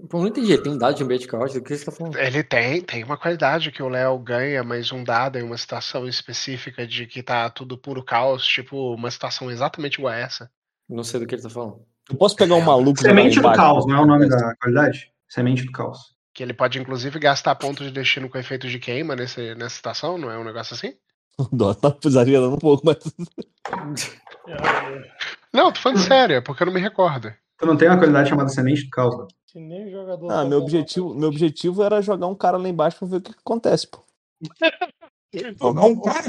Pô, 0.09 0.21
não 0.21 0.29
entendi. 0.29 0.57
Tem 0.59 0.71
um 0.73 0.79
dado 0.79 0.95
de 0.97 1.03
ambiente 1.03 1.27
caótico? 1.27 1.59
Do 1.61 1.65
que 1.65 1.77
você 1.77 1.85
tá 1.85 1.91
falando? 1.91 2.17
Ele 2.19 2.43
tem, 2.45 2.81
tem 2.83 3.03
uma 3.03 3.17
qualidade 3.17 3.73
que 3.73 3.83
o 3.83 3.89
Léo 3.89 4.17
ganha, 4.19 4.63
mais 4.63 4.93
um 4.93 5.03
dado 5.03 5.39
em 5.39 5.43
uma 5.43 5.57
situação 5.59 6.07
específica 6.07 6.87
de 6.87 7.07
que 7.07 7.21
tá 7.23 7.51
tudo 7.51 7.77
puro 7.77 8.05
caos, 8.05 8.47
tipo 8.47 8.95
uma 8.95 9.11
situação 9.11 9.51
exatamente 9.51 9.95
igual 9.99 10.13
a 10.13 10.17
essa. 10.19 10.49
Não 10.89 11.03
sei 11.03 11.19
do 11.19 11.27
que 11.27 11.35
ele 11.35 11.43
tá 11.43 11.51
falando. 11.51 11.81
Eu 12.09 12.17
posso 12.17 12.37
pegar 12.37 12.55
um 12.55 12.61
maluco 12.61 13.01
e 13.01 13.03
jogar 13.03 13.09
Semente 13.17 13.41
do 13.41 13.53
caos, 13.53 13.87
não 13.87 13.97
é 13.97 14.01
o 14.03 14.07
nome 14.07 14.29
da 14.29 14.55
qualidade? 14.57 15.11
Semente 15.31 15.65
do 15.65 15.73
caos. 15.73 15.99
Que 16.35 16.43
ele 16.43 16.53
pode, 16.53 16.79
inclusive, 16.79 17.19
gastar 17.19 17.55
pontos 17.55 17.87
de 17.87 17.93
destino 17.93 18.29
com 18.29 18.39
efeito 18.39 18.69
de 18.69 18.79
queima 18.79 19.15
nesse, 19.15 19.55
nessa 19.55 19.77
situação, 19.77 20.19
não 20.19 20.31
é 20.31 20.39
um 20.39 20.45
negócio 20.45 20.75
assim? 20.75 20.95
Dó, 21.53 21.73
tá 21.73 21.97
exagerando 22.05 22.55
um 22.55 22.59
pouco, 22.59 22.85
mas. 22.85 22.99
Não, 25.53 25.73
tô 25.73 25.81
falando 25.81 25.99
sério, 25.99 26.37
é 26.37 26.41
porque 26.41 26.63
eu 26.63 26.67
não 26.67 26.73
me 26.73 26.81
recordo. 26.81 27.33
Tu 27.59 27.67
não 27.67 27.77
tem 27.77 27.89
uma 27.89 27.99
qualidade 27.99 28.29
chamada 28.29 28.49
semente 28.49 28.85
do 28.85 28.91
caos? 28.91 29.17
né? 29.17 29.27
Que 29.47 29.59
nem 29.59 29.91
jogador. 29.91 30.31
Ah, 30.31 30.45
meu 30.45 30.59
objetivo, 30.59 31.15
meu 31.15 31.29
objetivo 31.29 31.83
era 31.83 32.01
jogar 32.01 32.29
um 32.29 32.35
cara 32.35 32.57
lá 32.57 32.69
embaixo 32.69 32.99
pra 32.99 33.09
ver 33.09 33.17
o 33.17 33.21
que, 33.21 33.33
que 33.33 33.39
acontece, 33.41 33.89
pô. 33.89 34.05
Jogar 35.61 35.85
um 35.85 36.01
cara. 36.01 36.27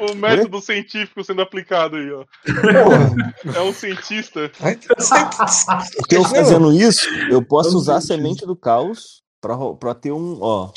O 0.00 0.14
método 0.14 0.60
científico 0.60 1.22
sendo 1.22 1.42
aplicado 1.42 1.96
aí, 1.96 2.10
ó. 2.12 2.24
É 3.54 3.60
um 3.60 3.72
cientista. 3.72 4.50
Porque 5.96 6.16
eu 6.16 6.24
fazendo 6.24 6.72
isso, 6.72 7.08
eu 7.30 7.42
posso 7.44 7.70
Vamos 7.70 7.82
usar 7.82 7.96
a 7.96 8.00
semente 8.00 8.46
do 8.46 8.56
caos 8.56 9.22
pra, 9.40 9.56
pra 9.78 9.94
ter 9.94 10.12
um, 10.12 10.38
ó. 10.40 10.70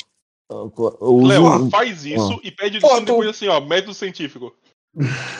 Eu 0.50 1.22
Léo, 1.26 1.46
um- 1.64 1.70
faz 1.70 2.04
isso 2.04 2.38
e 2.42 2.50
pede 2.52 2.78
tu- 2.78 3.00
depois 3.00 3.28
assim, 3.30 3.48
ó, 3.48 3.60
método 3.60 3.94
científico. 3.94 4.54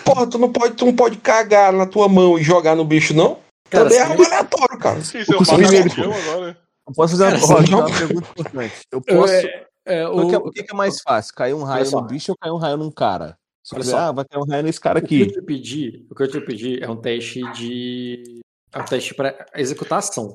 Porra, 0.05 0.27
tu 0.27 0.37
não, 0.39 0.53
pode, 0.53 0.75
tu 0.75 0.85
não 0.87 0.95
pode 0.95 1.17
cagar 1.19 1.73
na 1.73 1.87
tua 1.87 2.09
mão 2.09 2.39
e 2.39 2.43
jogar 2.43 2.75
no 2.75 2.85
bicho, 2.85 3.15
não? 3.15 3.39
Cara, 3.71 3.85
Também 3.85 3.99
é 3.99 4.03
algo 4.03 4.25
aleatório, 4.25 4.79
cara. 4.79 5.01
Sim, 5.03 5.19
mago 5.29 5.69
ver, 5.69 5.89
campeão 5.89 6.13
agora. 6.13 6.59
eu 6.89 6.95
posso 6.95 7.17
fazer 7.17 7.37
uma, 7.37 7.65
Cara, 7.65 7.77
uma 7.77 7.99
pergunta 7.99 8.29
importante. 8.31 8.75
Eu 8.93 9.01
posso. 9.01 9.33
É, 9.33 9.67
é, 9.87 10.09
o, 10.09 10.29
que 10.29 10.35
é, 10.35 10.39
o, 10.39 10.51
que 10.51 10.63
que 10.63 10.73
é 10.73 10.77
mais 10.77 11.01
fácil? 11.01 11.35
Cair 11.35 11.55
um 11.55 11.63
raio 11.63 11.91
no 11.91 12.03
bicho 12.03 12.33
ou 12.33 12.37
cair 12.37 12.53
um 12.53 12.57
raio 12.59 12.77
num 12.77 12.91
cara? 12.91 13.37
Olha 13.73 13.81
quiser, 13.83 13.93
só. 13.93 13.99
ah, 13.99 14.13
vai 14.13 14.25
cair 14.25 14.41
um 14.41 14.45
raio 14.47 14.63
nesse 14.63 14.81
cara 14.81 14.99
o 14.99 15.03
que 15.07 15.21
eu 15.21 15.25
aqui. 15.27 15.33
te 15.33 15.43
pedi, 15.43 16.07
o 16.11 16.15
que 16.15 16.23
eu 16.23 16.29
te 16.31 16.41
pedi 16.41 16.83
é 16.83 16.89
um 16.89 16.97
teste 16.97 17.41
de. 17.53 18.41
É 18.73 18.79
um 18.79 18.85
teste 18.85 19.15
pra 19.15 19.47
executar 19.55 19.99
ação. 19.99 20.33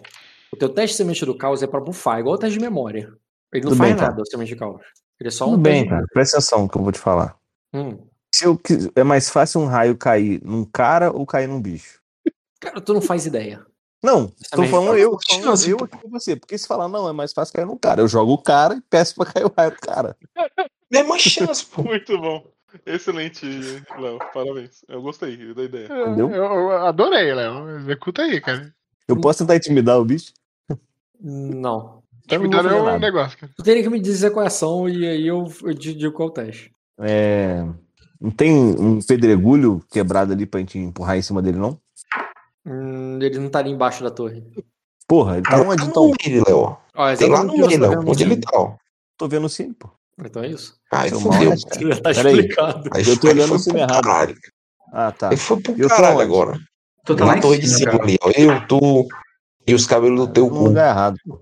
O 0.52 0.58
teu 0.58 0.68
teste 0.70 0.94
de 0.94 0.98
semente 0.98 1.26
do 1.26 1.38
caos 1.38 1.62
é 1.64 1.68
pra 1.68 1.80
bufar, 1.80 2.20
igual 2.20 2.36
o 2.36 2.38
teste 2.38 2.58
de 2.58 2.64
memória. 2.64 3.14
Ele 3.54 3.64
não 3.64 3.72
Tudo 3.72 3.78
faz 3.78 3.96
bem, 3.96 4.02
nada, 4.02 4.22
o 4.22 4.26
semente 4.26 4.50
de 4.50 4.56
caos. 4.56 4.82
Ele 5.20 5.28
é 5.28 5.32
só 5.32 5.46
Tudo 5.46 5.58
um 5.58 5.62
bem, 5.62 5.74
teste. 5.84 5.90
cara. 5.90 6.06
Presta 6.14 6.38
atenção 6.38 6.62
no 6.64 6.70
que 6.70 6.78
eu 6.78 6.84
vou 6.84 6.92
te 6.92 7.00
falar. 7.00 7.38
Hum. 7.74 7.98
Se 8.34 8.46
eu 8.46 8.58
quis- 8.58 8.90
é 8.96 9.04
mais 9.04 9.30
fácil 9.30 9.62
um 9.62 9.66
raio 9.68 9.96
cair 9.98 10.42
num 10.44 10.66
cara 10.66 11.12
ou 11.12 11.26
cair 11.26 11.48
num 11.48 11.62
bicho? 11.62 12.00
Cara, 12.60 12.80
tu 12.82 12.94
não 12.94 13.02
faz 13.02 13.26
ideia. 13.26 13.66
Não, 14.04 14.28
tô 14.52 14.64
falando 14.66 14.98
eu, 14.98 15.12
tô 15.12 15.20
falando 15.30 15.44
Chance, 15.46 15.70
eu 15.70 15.78
aqui 15.84 15.98
com 16.02 16.10
você. 16.10 16.36
Porque 16.36 16.58
se 16.58 16.66
falar, 16.68 16.88
não, 16.88 17.08
é 17.08 17.14
mais 17.14 17.34
fácil 17.34 17.54
cair 17.54 17.66
num 17.66 17.78
cara. 17.78 18.02
Eu 18.02 18.08
jogo 18.08 18.34
o 18.34 18.42
cara 18.42 18.76
e 18.76 18.82
peço 18.90 19.14
pra 19.16 19.26
cair 19.26 19.46
o 19.46 19.54
raio 19.56 19.72
do 19.72 19.78
cara. 19.78 20.18
Mesma 20.92 21.20
chance, 21.20 21.66
pô. 21.66 21.84
Muito 21.84 22.18
bom. 22.18 22.44
Excelente, 22.86 23.46
Léo. 24.00 24.20
Parabéns. 24.34 24.84
Eu 24.88 25.02
gostei 25.02 25.54
da 25.54 25.64
ideia. 25.64 25.86
Entendeu? 25.86 26.30
Eu, 26.32 26.44
eu 26.44 26.72
adorei, 26.86 27.34
Léo. 27.34 27.70
Executa 27.80 28.22
aí, 28.24 28.40
cara. 28.42 28.74
Eu 29.08 29.20
posso 29.20 29.40
tentar 29.40 29.56
intimidar 29.58 30.00
o 30.00 30.06
bicho? 30.06 30.32
Não. 31.20 32.02
Então 32.26 32.40
vou 32.40 32.50
dando 32.50 32.64
fazer 32.64 32.76
um 32.82 32.86
nada. 32.86 33.00
negócio, 33.00 33.38
cara. 33.38 33.52
Tu 33.58 33.64
teria 33.64 33.84
que 33.84 33.90
me 33.90 34.00
dizer 34.00 34.32
qual 34.32 34.44
é 34.44 34.46
a 34.46 34.48
ação 34.48 34.88
e 34.88 35.06
aí 35.06 35.28
eu, 35.28 35.52
eu 35.64 35.76
te 35.76 35.94
digo 35.94 36.14
qual 36.14 36.30
é 36.30 36.32
o 36.32 36.34
teste. 36.34 36.72
É, 37.00 37.66
Não 38.20 38.32
tem 38.32 38.54
um 38.54 39.00
pedregulho 39.02 39.84
quebrado 39.92 40.32
ali 40.32 40.46
pra 40.46 40.60
gente 40.60 40.78
empurrar 40.78 41.18
em 41.18 41.22
cima 41.22 41.42
dele, 41.42 41.58
não? 41.58 41.80
Hum, 42.66 43.20
ele 43.22 43.38
não 43.40 43.48
estaria 43.48 43.72
embaixo 43.74 44.04
da 44.04 44.12
torre. 44.12 44.44
Porra, 45.08 45.34
ele 45.38 45.44
tá 45.44 45.58
Tá 45.58 45.62
onde 45.62 45.84
no 45.84 45.90
então? 45.90 46.12
meio, 46.26 46.44
Léo. 46.48 46.78
Ó, 46.96 47.16
Tem 47.16 47.30
lá 47.30 47.44
no 47.44 47.50
o 47.50 47.56
que 47.56 47.68
meio, 47.68 47.80
tá 47.82 47.88
Léo. 47.88 48.00
vendo 48.00 48.12
Onde 48.12 48.24
ele 48.24 48.38
tá, 48.38 48.52
ó. 48.54 48.76
Tô 49.18 49.28
vendo 49.28 49.50
sim, 49.50 49.74
pô. 49.74 49.90
Então 50.24 50.44
é 50.44 50.48
isso. 50.48 50.76
Aí 50.94 51.10
Seu 51.10 51.20
fudeu. 51.20 51.52
tá 52.04 52.12
explicado. 52.12 52.90
Aí 52.94 53.08
Eu 53.08 53.20
tô 53.20 53.28
aí 53.28 53.34
olhando 53.34 53.48
foi 53.50 53.58
o 53.58 53.64
pro 53.64 53.78
errado. 53.78 54.02
caralho. 54.04 54.36
Ah, 54.94 55.12
tá. 55.12 55.30
Aí 55.30 55.38
foi 55.38 55.60
pro 55.62 55.74
Eu 55.78 55.88
tô 55.90 55.96
caralho 55.96 56.16
onde? 56.16 56.24
agora. 56.24 56.60
Tu 57.06 57.16
tá 57.16 57.26
lá 57.26 57.32
Na 57.32 57.38
em 57.38 57.42
torre 57.42 57.58
de 57.58 57.68
cima, 57.68 57.94
ali, 58.02 58.18
ó. 58.22 58.30
Eu, 58.36 58.68
tu 58.68 59.08
e 59.66 59.74
os 59.74 59.86
cabelos 59.88 60.20
do 60.28 60.34
teu 60.34 60.46
No 60.46 60.52
cu. 60.52 60.64
lugar 60.66 60.90
errado. 60.90 61.16
pô. 61.28 61.42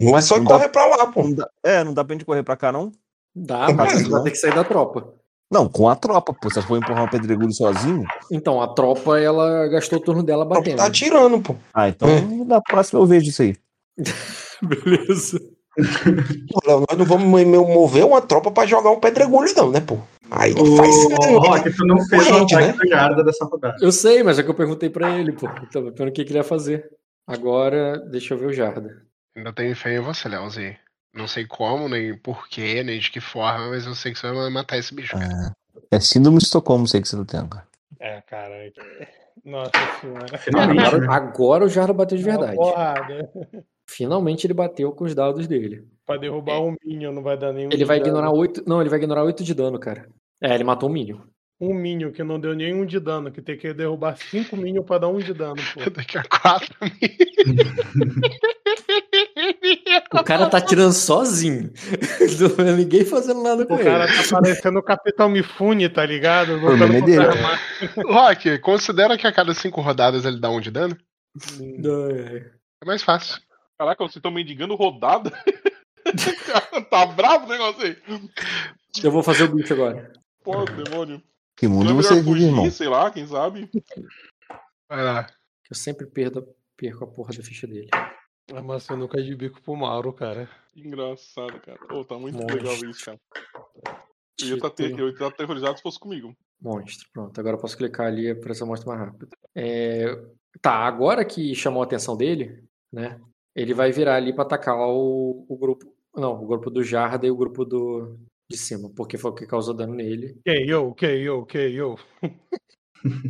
Não 0.00 0.16
é 0.16 0.20
só 0.22 0.36
Não 0.38 0.44
dá- 0.44 0.50
correr 0.54 0.68
pra 0.70 0.86
lá, 0.86 1.06
pô. 1.06 1.22
Não 1.22 1.34
dá- 1.34 1.48
É, 1.62 1.84
não 1.84 1.92
dá 1.94 2.04
pra 2.04 2.14
gente 2.14 2.24
correr 2.24 2.42
pra 2.42 2.56
cá, 2.56 2.72
não? 2.72 2.90
Dá, 3.34 3.72
mas 3.72 3.92
você 4.02 4.08
vai 4.08 4.22
ter 4.24 4.30
que 4.30 4.36
sair 4.36 4.54
da 4.54 4.64
tropa. 4.64 5.12
Não, 5.50 5.68
com 5.68 5.88
a 5.88 5.94
tropa, 5.94 6.32
pô. 6.32 6.50
Se 6.50 6.62
for 6.62 6.76
empurrar 6.78 7.04
um 7.04 7.08
pedregulho 7.08 7.52
sozinho. 7.52 8.04
Então, 8.30 8.60
a 8.62 8.68
tropa, 8.74 9.20
ela 9.20 9.68
gastou 9.68 9.98
o 9.98 10.02
turno 10.02 10.22
dela 10.22 10.44
batendo. 10.44 10.78
tá 10.78 10.86
atirando, 10.86 11.40
pô. 11.40 11.54
Ah, 11.72 11.88
então 11.88 12.08
É. 12.08 12.20
na 12.44 12.60
próxima 12.60 13.00
eu 13.00 13.06
vejo 13.06 13.28
isso 13.28 13.42
aí. 13.42 13.56
Beleza. 14.62 15.38
Pô, 15.76 16.60
nós 16.88 16.98
não 16.98 17.04
vamos 17.04 17.26
mo- 17.26 17.44
mo- 17.44 17.68
mover 17.74 18.04
uma 18.04 18.20
tropa 18.22 18.50
pra 18.50 18.66
jogar 18.66 18.90
um 18.90 19.00
pedregulho, 19.00 19.52
não, 19.56 19.70
né, 19.70 19.80
pô? 19.80 19.98
Aí 20.30 20.54
não 20.54 20.76
faz 20.76 20.94
sentido. 20.94 21.38
Rock, 21.38 21.76
tu 21.76 21.86
não 21.86 22.00
fez 22.06 22.26
ataque 22.28 22.54
né? 22.54 23.22
dessa 23.24 23.44
rodada. 23.44 23.76
Eu 23.80 23.92
sei, 23.92 24.22
mas 24.22 24.38
é 24.38 24.42
que 24.42 24.50
eu 24.50 24.54
perguntei 24.54 24.88
pra 24.88 25.10
ele, 25.18 25.32
pô. 25.32 25.46
Então, 25.62 25.92
pelo 25.92 26.10
que 26.12 26.24
que 26.24 26.30
ele 26.32 26.38
ia 26.38 26.44
fazer. 26.44 26.88
Agora, 27.26 27.98
deixa 27.98 28.34
eu 28.34 28.38
ver 28.38 28.46
o 28.46 28.52
Jarda. 28.52 29.02
Ainda 29.36 29.52
tenho 29.52 29.74
fé 29.74 29.96
em 29.96 30.00
você, 30.00 30.28
Leozinho. 30.28 30.76
Não 31.14 31.26
sei 31.28 31.46
como, 31.46 31.88
nem 31.88 32.16
porquê, 32.16 32.82
nem 32.82 32.98
de 32.98 33.10
que 33.10 33.20
forma, 33.20 33.70
mas 33.70 33.86
eu 33.86 33.94
sei 33.94 34.12
que 34.12 34.18
você 34.18 34.30
vai 34.32 34.50
matar 34.50 34.78
esse 34.78 34.94
bicho. 34.94 35.16
cara. 35.16 35.52
É 35.90 36.00
síndrome 36.00 36.38
de 36.38 36.44
Estocolmo, 36.44 36.86
sei 36.88 37.00
que 37.00 37.08
você 37.08 37.16
não 37.16 37.24
tem, 37.24 37.46
cara. 37.46 37.66
É, 38.00 38.20
cara. 38.22 38.72
Nossa 39.44 39.70
senhora. 40.00 40.38
Finalmente, 40.38 40.80
Agora, 40.80 40.98
né? 40.98 41.06
agora 41.10 41.64
o 41.64 41.68
Jarda 41.68 41.92
bateu 41.92 42.18
de 42.18 42.24
Uma 42.24 42.32
verdade. 42.38 42.56
porrada. 42.56 43.30
Finalmente 43.88 44.46
ele 44.46 44.54
bateu 44.54 44.92
com 44.92 45.04
os 45.04 45.14
dados 45.14 45.46
dele. 45.46 45.84
Pra 46.06 46.16
derrubar 46.16 46.60
um 46.60 46.74
Minion 46.84 47.12
não 47.12 47.22
vai 47.22 47.36
dar 47.36 47.52
nenhum. 47.52 47.70
Ele 47.72 47.84
vai 47.84 47.98
dano. 47.98 48.08
ignorar 48.10 48.30
oito. 48.32 48.62
Não, 48.66 48.80
ele 48.80 48.90
vai 48.90 48.98
ignorar 48.98 49.24
oito 49.24 49.42
de 49.44 49.54
dano, 49.54 49.78
cara. 49.78 50.08
É, 50.40 50.54
ele 50.54 50.64
matou 50.64 50.88
um 50.88 50.92
Minion. 50.92 51.18
Um 51.60 51.72
Minion 51.72 52.10
que 52.10 52.22
não 52.22 52.38
deu 52.40 52.54
nenhum 52.54 52.84
de 52.84 52.98
dano, 52.98 53.30
que 53.30 53.40
tem 53.40 53.56
que 53.56 53.72
derrubar 53.72 54.16
cinco 54.16 54.56
Minion 54.56 54.82
pra 54.82 54.98
dar 54.98 55.08
um 55.08 55.18
de 55.18 55.32
dano, 55.32 55.56
pô. 55.72 55.80
Daqui 55.90 56.18
a 56.18 56.24
quatro 56.24 56.74
O 60.12 60.24
cara 60.24 60.48
tá 60.48 60.60
tirando 60.60 60.92
sozinho. 60.92 61.70
Ninguém 62.76 63.04
fazendo 63.04 63.42
nada 63.42 63.64
com 63.66 63.74
O 63.74 63.78
cara 63.78 64.04
ele. 64.04 64.22
tá 64.22 64.28
parecendo 64.30 64.78
o 64.78 64.82
Capitão 64.82 65.28
Mifune, 65.28 65.88
tá 65.88 66.04
ligado? 66.04 66.58
problema 66.60 66.96
é 66.96 67.00
Lutando 67.00 67.06
dele. 67.06 68.12
Rock, 68.12 68.58
considera 68.58 69.16
que 69.16 69.26
a 69.26 69.32
cada 69.32 69.54
cinco 69.54 69.80
rodadas 69.80 70.24
ele 70.24 70.40
dá 70.40 70.50
um 70.50 70.60
de 70.60 70.70
dano? 70.70 70.96
É. 71.60 72.50
É 72.82 72.86
mais 72.86 73.02
fácil. 73.02 73.40
Caraca, 73.78 74.04
vocês 74.04 74.16
estão 74.16 74.30
mendigando 74.30 74.74
rodada? 74.74 75.30
tá 76.90 77.06
bravo 77.06 77.46
o 77.46 77.48
negócio 77.48 77.82
aí? 77.82 77.96
Eu 79.02 79.10
vou 79.10 79.22
fazer 79.22 79.44
o 79.44 79.54
bicho 79.54 79.72
agora. 79.74 80.12
Pô, 80.42 80.64
demônio. 80.64 81.22
Que 81.56 81.66
mundo 81.66 81.90
é 81.90 81.94
você 81.94 82.20
vive, 82.20 82.44
irmão? 82.44 82.70
sei 82.70 82.88
lá, 82.88 83.10
quem 83.10 83.26
sabe? 83.26 83.70
Vai 84.88 85.02
lá. 85.04 85.26
Eu 85.70 85.76
sempre 85.76 86.06
perdo, 86.06 86.46
perco 86.76 87.04
a 87.04 87.06
porra 87.06 87.34
da 87.34 87.42
ficha 87.42 87.66
dele. 87.66 87.88
Ah, 88.52 88.62
mas 88.62 88.82
você 88.84 88.94
nunca 88.94 89.22
de 89.22 89.34
bico 89.34 89.62
pro 89.62 89.74
Mauro, 89.76 90.12
cara. 90.12 90.48
Engraçado, 90.76 91.58
cara. 91.60 91.78
Pô, 91.88 92.04
tá 92.04 92.18
muito 92.18 92.36
Monstro. 92.36 92.56
legal 92.56 92.90
isso, 92.90 93.04
cara. 93.04 93.20
Eu 94.40 94.48
ia 94.48 94.54
estar 94.56 94.70
Título. 94.70 95.00
eu 95.00 95.08
ia 95.10 95.16
tá 95.18 95.26
aterrorizado 95.28 95.76
se 95.76 95.82
fosse 95.82 95.98
comigo. 95.98 96.36
Monstro. 96.60 97.08
Pronto, 97.12 97.38
agora 97.40 97.56
eu 97.56 97.60
posso 97.60 97.76
clicar 97.76 98.06
ali 98.06 98.34
para 98.34 98.50
essa 98.52 98.66
mostra 98.66 98.88
mais 98.88 99.00
rápido. 99.08 99.28
É, 99.54 100.06
Tá, 100.60 100.72
agora 100.86 101.24
que 101.24 101.54
chamou 101.54 101.82
a 101.82 101.86
atenção 101.86 102.16
dele, 102.16 102.64
né? 102.92 103.20
Ele 103.54 103.74
vai 103.74 103.92
virar 103.92 104.16
ali 104.16 104.32
para 104.32 104.42
atacar 104.44 104.76
o, 104.76 105.46
o 105.48 105.56
grupo. 105.56 105.92
Não, 106.14 106.42
o 106.42 106.46
grupo 106.46 106.70
do 106.70 106.82
Jarda 106.82 107.26
e 107.26 107.30
o 107.30 107.36
grupo 107.36 107.64
do 107.64 108.18
de 108.48 108.58
cima, 108.58 108.90
porque 108.94 109.16
foi 109.16 109.30
o 109.30 109.34
que 109.34 109.46
causou 109.46 109.74
dano 109.74 109.94
nele. 109.94 110.38
KO, 110.44 110.94
KO, 110.94 111.46
KO. 111.46 111.98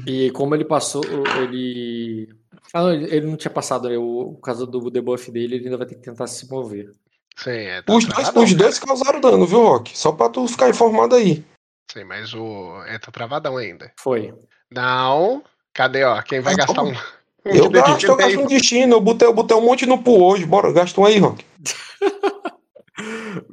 E 0.06 0.30
como 0.30 0.54
ele 0.54 0.64
passou, 0.64 1.02
ele. 1.42 2.28
Ah, 2.72 2.82
não, 2.82 2.92
ele 2.92 3.26
não 3.26 3.36
tinha 3.36 3.50
passado, 3.50 3.88
né? 3.88 3.98
O, 3.98 4.34
por 4.34 4.40
causa 4.40 4.64
do 4.64 4.88
debuff 4.88 5.32
dele, 5.32 5.56
ele 5.56 5.64
ainda 5.64 5.76
vai 5.76 5.86
ter 5.86 5.96
que 5.96 6.02
tentar 6.02 6.28
se 6.28 6.48
mover. 6.48 6.92
Sim, 7.36 7.50
é. 7.50 7.82
Tá 7.82 7.92
Os 7.92 8.04
dois, 8.04 8.14
travadão, 8.14 8.44
os 8.44 8.54
dois 8.54 8.78
causaram 8.78 9.20
dano, 9.20 9.44
viu, 9.44 9.62
Rock? 9.62 9.96
Só 9.98 10.12
pra 10.12 10.28
tu 10.28 10.46
ficar 10.46 10.68
informado 10.68 11.16
aí. 11.16 11.44
Sim, 11.90 12.04
mas 12.04 12.32
o. 12.34 12.82
É, 12.86 12.98
tá 13.00 13.10
travadão 13.10 13.56
ainda. 13.56 13.92
Foi. 13.98 14.32
Não. 14.70 15.42
Cadê, 15.72 16.04
ó? 16.04 16.22
Quem 16.22 16.38
vai 16.40 16.54
Ah, 16.54 16.58
gastar 16.58 16.84
um? 16.84 16.92
Eu 17.44 17.68
gasto, 17.70 18.04
eu 18.04 18.16
gasto 18.16 18.40
um 18.40 18.46
destino. 18.46 18.94
Eu 18.94 19.00
botei, 19.00 19.28
eu 19.28 19.34
botei 19.34 19.56
um 19.56 19.60
monte 19.60 19.84
no 19.86 20.02
pool 20.02 20.22
hoje. 20.22 20.46
Bora, 20.46 20.72
gasta 20.72 21.00
um 21.00 21.04
aí, 21.04 21.18
Rock. 21.18 21.44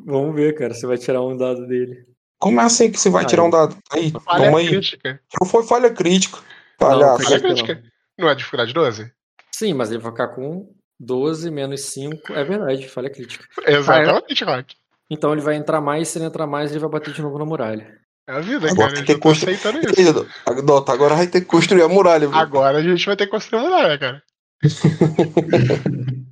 Vamos 0.06 0.36
ver, 0.36 0.56
cara. 0.56 0.74
Você 0.74 0.86
vai 0.88 0.98
tirar 0.98 1.22
um 1.22 1.36
dado 1.36 1.66
dele. 1.68 2.06
Como 2.40 2.60
é 2.60 2.64
assim 2.64 2.92
que 2.92 3.00
você 3.00 3.10
vai 3.10 3.24
Aí. 3.24 3.30
tirar 3.30 3.44
um 3.44 3.50
dado? 3.52 3.78
Aí, 3.92 4.12
Falha 4.26 4.46
toma 4.46 4.58
aí. 4.60 4.68
crítica. 4.68 5.22
Não 5.40 5.48
foi 5.48 5.64
falha 5.64 5.92
crítica. 5.92 6.38
Não, 6.80 6.88
Palhaço. 6.90 7.18
foi 7.18 7.26
Falha 7.26 7.40
crítica, 7.42 7.76
crítica. 7.76 7.94
Não 8.18 8.30
é 8.30 8.36
dificuldade 8.36 8.74
12? 8.74 9.12
Sim, 9.52 9.74
mas 9.76 9.92
ele 9.92 10.00
vai 10.00 10.12
ficar 10.12 10.30
com 10.30 10.68
12 11.00 11.52
menos 11.52 11.82
5. 11.82 12.34
É 12.34 12.44
verdade, 12.44 12.88
falha 12.90 13.12
crítica. 13.12 13.46
Exatamente, 13.68 14.44
Rock. 14.44 14.76
Então 15.10 15.32
ele 15.34 15.42
vai 15.42 15.56
entrar 15.56 15.82
mais, 15.82 16.08
se 16.08 16.18
ele 16.18 16.26
entrar 16.26 16.48
mais, 16.48 16.72
ele 16.72 16.80
vai 16.80 16.90
bater 16.90 17.14
de 17.14 17.22
novo 17.22 17.38
na 17.38 17.46
muralha. 17.46 18.00
É 18.32 18.38
a 18.38 18.40
vida, 18.40 18.70
Agora 18.72 18.94
cara. 18.94 19.06
tem 19.06 19.16
que 19.16 19.22
construir. 19.22 19.56
isso. 20.00 20.26
Dota, 20.64 20.94
agora 20.94 21.16
vai 21.16 21.28
ter 21.28 21.42
que 21.42 21.48
construir 21.48 21.82
a 21.82 21.90
muralha, 21.90 22.28
viu? 22.30 22.38
Agora 22.38 22.78
a 22.78 22.82
gente 22.82 23.06
vai 23.06 23.18
ter 23.18 23.26
que 23.26 23.32
construir 23.32 23.60
uma 23.62 23.70
muralha, 23.70 23.98
cara. 24.00 24.24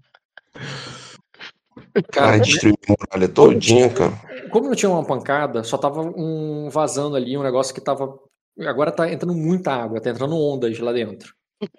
Cara, 2.11 2.27
Vai 2.27 2.39
destruir 2.41 2.75
a 2.87 2.91
muralha 2.91 3.27
todinha, 3.33 3.89
cara. 3.89 4.13
como 4.51 4.67
não 4.67 4.75
tinha 4.75 4.89
uma 4.89 5.03
pancada, 5.05 5.63
só 5.63 5.77
tava 5.77 6.01
um 6.01 6.69
vazando 6.69 7.15
ali, 7.15 7.37
um 7.37 7.43
negócio 7.43 7.73
que 7.73 7.81
tava. 7.81 8.13
Agora 8.61 8.91
tá 8.91 9.11
entrando 9.11 9.33
muita 9.35 9.71
água, 9.73 9.99
tá 10.01 10.09
entrando 10.09 10.35
ondas 10.37 10.77
lá 10.79 10.91
dentro. 10.93 11.33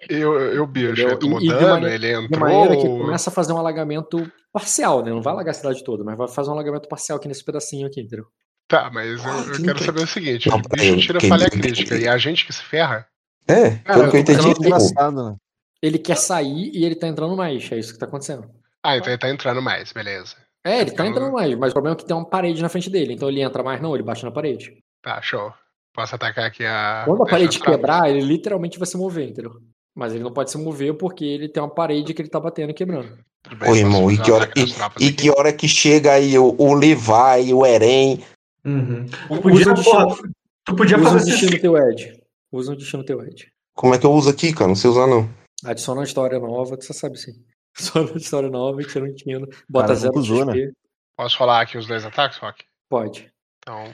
Eu, 0.09 0.33
eu 0.39 0.67
bicho, 0.67 1.01
eu 1.01 1.17
tô 1.17 1.27
mudando, 1.27 1.61
maneira- 1.81 1.95
ele 1.95 2.27
De 2.27 2.37
maneira 2.37 2.75
que 2.75 2.83
entrou. 2.83 2.99
começa 2.99 3.29
a 3.29 3.33
fazer 3.33 3.53
um 3.53 3.57
alagamento 3.57 4.31
parcial, 4.53 5.03
né? 5.03 5.09
Não 5.11 5.21
vai 5.21 5.33
alagar 5.33 5.51
a 5.51 5.57
cidade 5.57 5.83
toda, 5.83 6.03
mas 6.03 6.15
vai 6.17 6.27
fazer 6.27 6.49
um 6.49 6.53
alagamento 6.53 6.87
parcial 6.87 7.17
aqui 7.17 7.27
nesse 7.27 7.43
pedacinho 7.43 7.87
aqui, 7.87 8.01
entendeu? 8.01 8.25
Tá, 8.71 8.89
mas 8.89 9.21
eu, 9.21 9.29
Ah, 9.29 9.43
eu 9.47 9.51
que 9.53 9.63
quero 9.63 9.83
saber 9.83 10.01
o 10.01 10.07
seguinte: 10.07 10.47
Não, 10.49 10.57
o 10.57 10.61
bicho 10.61 10.97
tira 10.99 11.19
falha 11.19 11.49
crítica 11.49 11.95
e 11.97 12.07
a 12.07 12.17
gente 12.17 12.45
que 12.45 12.53
se 12.53 12.63
ferra. 12.63 13.05
É, 13.45 13.71
pelo 13.71 14.09
que 14.09 14.15
eu 14.15 14.21
entendi, 14.21 14.47
tipo, 14.47 14.63
Engraçado, 14.65 15.29
né? 15.31 15.35
Ele 15.83 15.97
quer 15.99 16.15
sair 16.15 16.71
e 16.73 16.85
ele 16.85 16.95
tá 16.95 17.05
entrando 17.05 17.35
mais, 17.35 17.69
é 17.69 17.77
isso 17.77 17.91
que 17.91 17.99
tá 17.99 18.05
acontecendo. 18.05 18.49
Ah, 18.81 18.95
então 18.95 19.09
ele 19.09 19.17
tá 19.17 19.29
entrando 19.29 19.61
mais, 19.61 19.91
beleza. 19.91 20.35
É, 20.63 20.79
ele 20.79 20.91
tá 20.91 21.03
Então- 21.03 21.07
entrando 21.07 21.33
mais, 21.33 21.53
mas 21.57 21.71
o 21.71 21.73
problema 21.73 21.95
é 21.95 21.99
que 21.99 22.05
tem 22.05 22.15
uma 22.15 22.25
parede 22.25 22.61
na 22.61 22.69
frente 22.69 22.89
dele, 22.89 23.13
então 23.13 23.27
ele 23.27 23.41
entra 23.41 23.61
mais, 23.61 23.81
não, 23.81 23.93
ele 23.93 24.03
bate 24.03 24.23
na 24.23 24.31
parede. 24.31 24.77
Tá, 25.03 25.21
show. 25.21 25.51
Posso 25.93 26.15
atacar 26.15 26.45
aqui 26.45 26.63
a. 26.65 27.01
Quando 27.05 27.23
a 27.23 27.25
parede 27.25 27.59
quebrar, 27.59 28.09
ele 28.09 28.21
literalmente 28.21 28.79
vai 28.79 28.87
se 28.87 28.95
mover, 28.95 29.27
entendeu? 29.29 29.51
Mas 29.93 30.13
ele 30.13 30.23
não 30.23 30.31
pode 30.31 30.49
se 30.49 30.57
mover 30.57 30.93
porque 30.93 31.25
ele 31.25 31.49
tem 31.49 31.61
uma 31.61 31.69
parede 31.69 32.13
que 32.13 32.21
ele 32.21 32.29
tá 32.29 32.39
batendo 32.39 32.69
e 32.69 32.73
quebrando. 32.73 33.17
Tudo 33.43 33.57
bem, 33.57 33.69
Ô, 33.69 33.75
irmão, 33.75 34.09
e 34.09 34.17
que, 34.17 34.31
hora, 34.31 34.49
e, 34.55 35.05
e 35.07 35.11
que 35.11 35.29
hora 35.29 35.51
que 35.51 35.67
chega 35.67 36.13
aí 36.13 36.37
o, 36.39 36.55
o 36.57 36.73
Levi, 36.73 37.51
o 37.53 37.65
Eren? 37.65 38.23
Uhum. 38.65 39.05
Tu 39.05 39.33
Usa 39.33 39.41
podia, 39.41 39.71
o 39.71 39.73
destino, 39.73 40.33
tu 40.65 40.75
podia 40.75 40.97
usa 40.97 41.09
um 41.09 41.11
fazer 41.13 41.31
destino 41.31 41.59
teu 41.61 41.77
Ed. 41.77 42.23
Usa 42.51 42.71
um 42.71 42.75
destino 42.75 43.03
teu 43.03 43.23
Ed. 43.23 43.51
Como 43.75 43.95
é 43.95 43.97
que 43.97 44.05
eu 44.05 44.11
uso 44.11 44.29
aqui, 44.29 44.53
cara? 44.53 44.67
Não 44.67 44.75
sei 44.75 44.89
usar, 44.89 45.07
não. 45.07 45.29
Adiciona 45.63 45.99
uma 46.01 46.05
história 46.05 46.39
nova, 46.39 46.77
tu 46.77 46.85
só 46.85 46.93
sabe 46.93 47.17
sim. 47.17 47.33
Adiciona 47.77 48.09
uma 48.09 48.17
história 48.17 48.49
nova 48.49 48.81
e 48.81 48.85
tira 48.85 49.05
um 49.05 49.11
destino. 49.11 49.47
Bota 49.69 49.87
Cara, 49.87 49.99
zero 49.99 50.17
usou, 50.17 50.45
XP. 50.45 50.71
Posso 51.17 51.37
falar 51.37 51.61
aqui 51.61 51.77
os 51.77 51.87
dois 51.87 52.05
ataques, 52.05 52.37
Rock? 52.39 52.63
Pode. 52.89 53.31
Então. 53.59 53.93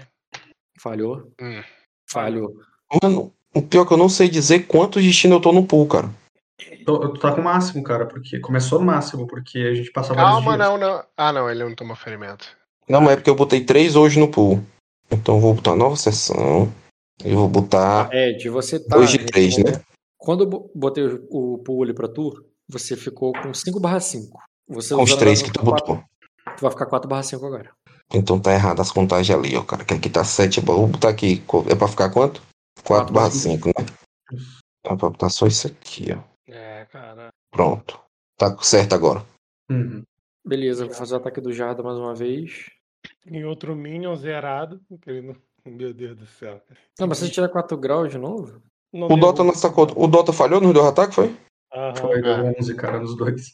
Falhou. 0.79 1.31
Hum. 1.41 1.61
Falhou. 2.09 2.53
Mano, 3.03 3.33
o 3.53 3.61
pior 3.61 3.83
é 3.83 3.87
que 3.87 3.93
eu 3.93 3.97
não 3.97 4.09
sei 4.09 4.29
dizer 4.29 4.67
quantos 4.67 5.03
destinos 5.03 5.35
eu 5.35 5.41
tô 5.41 5.51
no 5.51 5.65
pool, 5.65 5.87
cara. 5.87 6.09
Tu, 6.85 7.13
tá 7.19 7.33
com 7.33 7.41
o 7.41 7.43
máximo, 7.43 7.83
cara, 7.83 8.05
porque 8.05 8.39
começou 8.39 8.79
no 8.79 8.85
máximo, 8.85 9.27
porque 9.27 9.59
a 9.59 9.73
gente 9.75 9.91
passa 9.91 10.13
vários 10.13 10.31
Calma, 10.31 10.57
dias. 10.57 10.69
não, 10.69 10.77
não. 10.77 11.03
Ah, 11.15 11.31
não, 11.31 11.49
ele 11.49 11.63
não 11.63 11.75
tomou 11.75 11.95
ferimento. 11.95 12.56
Não, 12.89 13.01
mas 13.01 13.11
é 13.13 13.15
porque 13.17 13.29
eu 13.29 13.35
botei 13.35 13.63
três 13.63 13.95
hoje 13.95 14.19
no 14.19 14.29
pool. 14.29 14.61
Então 15.11 15.35
eu 15.35 15.41
vou 15.41 15.53
botar 15.53 15.75
nova 15.75 15.95
sessão. 15.95 16.71
Eu 17.23 17.35
vou 17.35 17.49
botar 17.49 18.13
Ed, 18.13 18.49
você 18.49 18.79
tá. 18.79 18.99
de 19.03 19.25
três, 19.25 19.57
né? 19.57 19.81
Quando 20.17 20.43
eu 20.43 20.49
bo- 20.49 20.71
botei 20.75 21.03
o 21.29 21.57
pool 21.59 21.83
ali 21.83 21.93
pra 21.93 22.07
tu, 22.07 22.31
você 22.69 22.95
ficou 22.95 23.33
com 23.33 23.53
5 23.53 23.79
barra 23.79 23.99
5. 23.99 24.37
Você 24.69 24.93
Com 24.95 25.03
os 25.03 25.15
três 25.15 25.41
que 25.41 25.51
tu 25.51 25.63
botou. 25.63 26.03
Tu 26.57 26.61
vai 26.61 26.71
ficar 26.71 26.85
4 26.85 27.09
barra 27.09 27.23
5 27.23 27.45
agora. 27.45 27.71
Então 28.13 28.39
tá 28.39 28.53
errado 28.53 28.81
as 28.81 28.91
contagens 28.91 29.37
ali, 29.37 29.55
ó, 29.55 29.63
cara. 29.63 29.83
Que 29.83 29.93
aqui 29.93 30.09
tá 30.09 30.23
7. 30.23 30.59
Vou 30.61 30.87
botar 30.87 31.09
aqui. 31.09 31.43
É 31.69 31.75
pra 31.75 31.87
ficar 31.87 32.09
quanto? 32.09 32.41
4 32.83 33.13
barra 33.13 33.31
5, 33.31 33.67
né? 33.69 33.85
Dá 34.83 34.95
pra 34.95 35.09
botar 35.09 35.29
só 35.29 35.47
isso 35.47 35.67
aqui, 35.67 36.07
ó. 36.13 36.19
É, 36.51 36.85
cara. 36.85 37.29
Pronto. 37.51 37.99
Tá 38.37 38.55
certo 38.61 38.93
agora. 38.93 39.25
Uhum. 39.69 40.03
Beleza, 40.45 40.85
vou 40.85 40.93
fazer 40.93 41.15
o 41.15 41.17
ataque 41.17 41.41
do 41.41 41.51
Jarda 41.51 41.83
mais 41.83 41.97
uma 41.97 42.13
vez. 42.15 42.65
E 43.25 43.43
outro 43.43 43.75
Minion 43.75 44.15
zerado. 44.15 44.79
que 45.01 45.09
ele 45.09 45.21
não- 45.21 45.35
Meu 45.65 45.93
Deus 45.93 46.15
do 46.17 46.25
céu. 46.25 46.61
Não, 46.99 47.07
mas 47.07 47.17
se 47.17 47.25
você 47.25 47.31
tirar 47.31 47.49
4 47.49 47.77
graus 47.77 48.09
de 48.09 48.17
novo? 48.17 48.61
Não 48.93 49.07
O 49.07 49.17
Dota, 49.17 49.43
não 49.43 49.53
sacou, 49.53 49.85
o 49.97 50.07
Dota 50.07 50.31
falhou 50.31 50.61
no 50.61 50.71
deu 50.71 50.87
ataque, 50.87 51.13
foi? 51.13 51.35
Aham. 51.73 51.95
Foi, 51.95 52.21
deu 52.21 52.45
11, 52.57 52.73
cara, 52.75 52.99
nos 53.01 53.17
dois. 53.17 53.51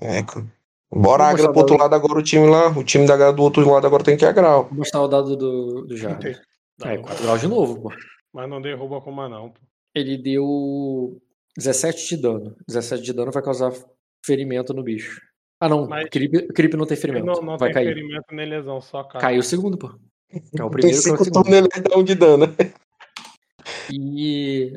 É, 0.00 0.22
cara. 0.22 0.46
Bora 0.90 1.24
Vou 1.24 1.32
Agra 1.32 1.50
pro 1.50 1.60
outro 1.60 1.76
lado 1.76 1.94
agora, 1.94 2.18
o 2.18 2.22
time 2.22 2.46
lá. 2.48 2.68
O 2.70 2.82
time 2.82 3.06
da 3.06 3.14
Agra 3.14 3.32
do 3.34 3.42
outro 3.42 3.68
lado 3.70 3.86
agora 3.86 4.02
tem 4.02 4.16
que 4.16 4.24
agrar. 4.24 4.62
Vou 4.62 4.72
mostrar 4.72 5.02
o 5.02 5.08
dado 5.08 5.36
do, 5.36 5.82
do 5.84 5.96
Jarda. 5.96 6.40
Não, 6.78 6.90
É, 6.90 6.96
4 6.98 7.22
graus 7.24 7.40
de 7.40 7.48
novo, 7.48 7.82
pô. 7.82 7.92
Mas 8.32 8.48
não 8.48 8.62
derruba 8.62 9.00
com 9.02 9.10
uma 9.10 9.28
não. 9.28 9.50
pô. 9.50 9.60
Ele 9.94 10.16
deu 10.16 11.20
17 11.58 12.08
de 12.08 12.22
dano. 12.22 12.56
17 12.68 13.02
de 13.02 13.12
dano 13.12 13.30
vai 13.32 13.42
causar 13.42 13.72
ferimento 14.24 14.72
no 14.72 14.82
bicho. 14.82 15.20
Ah, 15.60 15.68
não. 15.68 15.86
Mas- 15.88 16.08
creep 16.10 16.74
não 16.74 16.86
tem 16.86 16.96
ferimento. 16.96 17.24
não, 17.26 17.40
não 17.42 17.58
vai 17.58 17.68
tem 17.72 17.74
cair. 17.84 17.94
ferimento 17.94 18.24
nem 18.32 18.46
lesão, 18.48 18.80
só 18.80 19.02
cai. 19.04 19.20
Caiu 19.20 19.40
o 19.40 19.42
segundo, 19.42 19.78
pô. 19.78 19.88
É 20.30 20.36
o 20.36 20.40
Tem 20.40 20.70
primeiro 20.70 20.80
que 20.80 20.86
é 20.86 20.90
o 20.90 21.02
cinco 21.02 21.24
segundo. 21.24 21.44
turnos 21.44 21.68
ele 21.74 21.82
dá 21.88 21.96
um 21.96 22.02
de 22.04 22.14
dano. 22.14 22.54
E. 23.90 24.72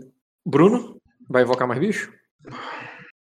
Bruno, 0.45 0.97
vai 1.30 1.43
invocar 1.43 1.68
mais 1.68 1.80
bicho? 1.80 2.11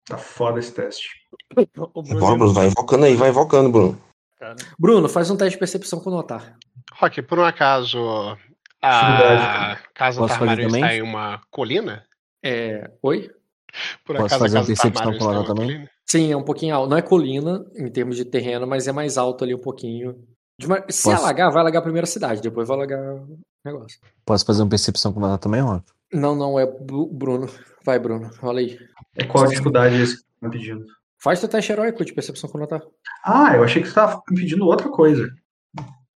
Tá 0.08 0.18
foda 0.18 0.60
esse 0.60 0.74
teste. 0.74 1.10
O 1.94 2.02
Bruno 2.02 2.20
Bora, 2.20 2.34
é 2.34 2.38
Bruno, 2.38 2.54
vai 2.54 2.68
invocando 2.68 3.06
aí, 3.06 3.16
vai 3.16 3.30
invocando, 3.30 3.70
Bruno. 3.70 4.02
cara. 4.40 4.56
Bruno, 4.80 5.10
faz 5.10 5.30
um 5.30 5.36
teste 5.36 5.54
de 5.56 5.60
percepção 5.60 6.00
com 6.00 6.10
notar. 6.10 6.58
Rock, 6.94 7.22
por 7.22 7.40
um 7.40 7.44
acaso 7.44 8.00
a 8.82 9.78
casa 9.94 10.26
Tarmário 10.28 10.66
também? 10.68 10.82
está 10.82 10.96
em 10.96 11.02
uma 11.02 11.42
colina? 11.52 12.06
É. 12.44 12.90
Oi? 13.04 13.30
Por 14.06 14.16
Posso 14.16 14.26
acaso 14.36 14.40
fazer 14.40 14.58
a 14.60 14.64
percepção 14.66 15.18
com 15.18 15.32
ela 15.32 15.46
também? 15.46 15.88
Sim, 16.10 16.32
é 16.32 16.38
um 16.38 16.44
pouquinho 16.44 16.76
alto. 16.76 16.90
Não 16.90 16.98
é 16.98 17.02
colina 17.02 17.66
em 17.76 17.90
termos 17.90 18.16
de 18.18 18.26
terreno, 18.26 18.68
mas 18.68 18.88
é 18.88 18.92
mais 18.92 19.18
alto 19.18 19.44
ali 19.44 19.56
um 19.56 19.60
pouquinho. 19.62 20.28
De 20.60 20.68
uma- 20.68 20.84
Se 20.90 21.04
Posso- 21.04 21.24
alagar, 21.24 21.52
vai 21.52 21.62
alagar 21.62 21.80
a 21.80 21.84
primeira 21.84 22.06
cidade, 22.06 22.42
depois 22.42 22.68
vai 22.68 22.78
alagar 22.78 23.16
o 23.16 23.40
negócio. 23.66 24.00
Posso 24.26 24.46
fazer 24.46 24.62
uma 24.62 24.70
percepção 24.70 25.14
com 25.14 25.26
ela 25.26 25.38
também, 25.38 25.62
Rock? 25.62 25.86
Não, 26.14 26.36
não, 26.36 26.60
é 26.60 26.66
Bru- 26.66 27.08
Bruno. 27.12 27.48
Vai, 27.86 27.98
Bruno, 27.98 28.30
rola 28.40 28.60
aí. 28.60 28.78
É 29.16 29.24
qual 29.26 29.46
a 29.46 29.48
dificuldade 29.48 29.96
esse 30.02 30.18
que 30.18 30.24
tá 30.42 30.50
pedindo? 30.50 30.86
Faz 31.18 31.40
teu 31.40 31.48
teste 31.48 31.72
heróico 31.72 32.04
de 32.04 32.14
percepção 32.14 32.50
com 32.50 32.58
notar. 32.58 32.82
Ah, 33.24 33.56
eu 33.56 33.64
achei 33.64 33.82
que 33.82 33.88
você 33.88 33.94
tava 33.96 34.22
pedindo 34.28 34.66
outra 34.66 34.90
coisa. 34.90 35.34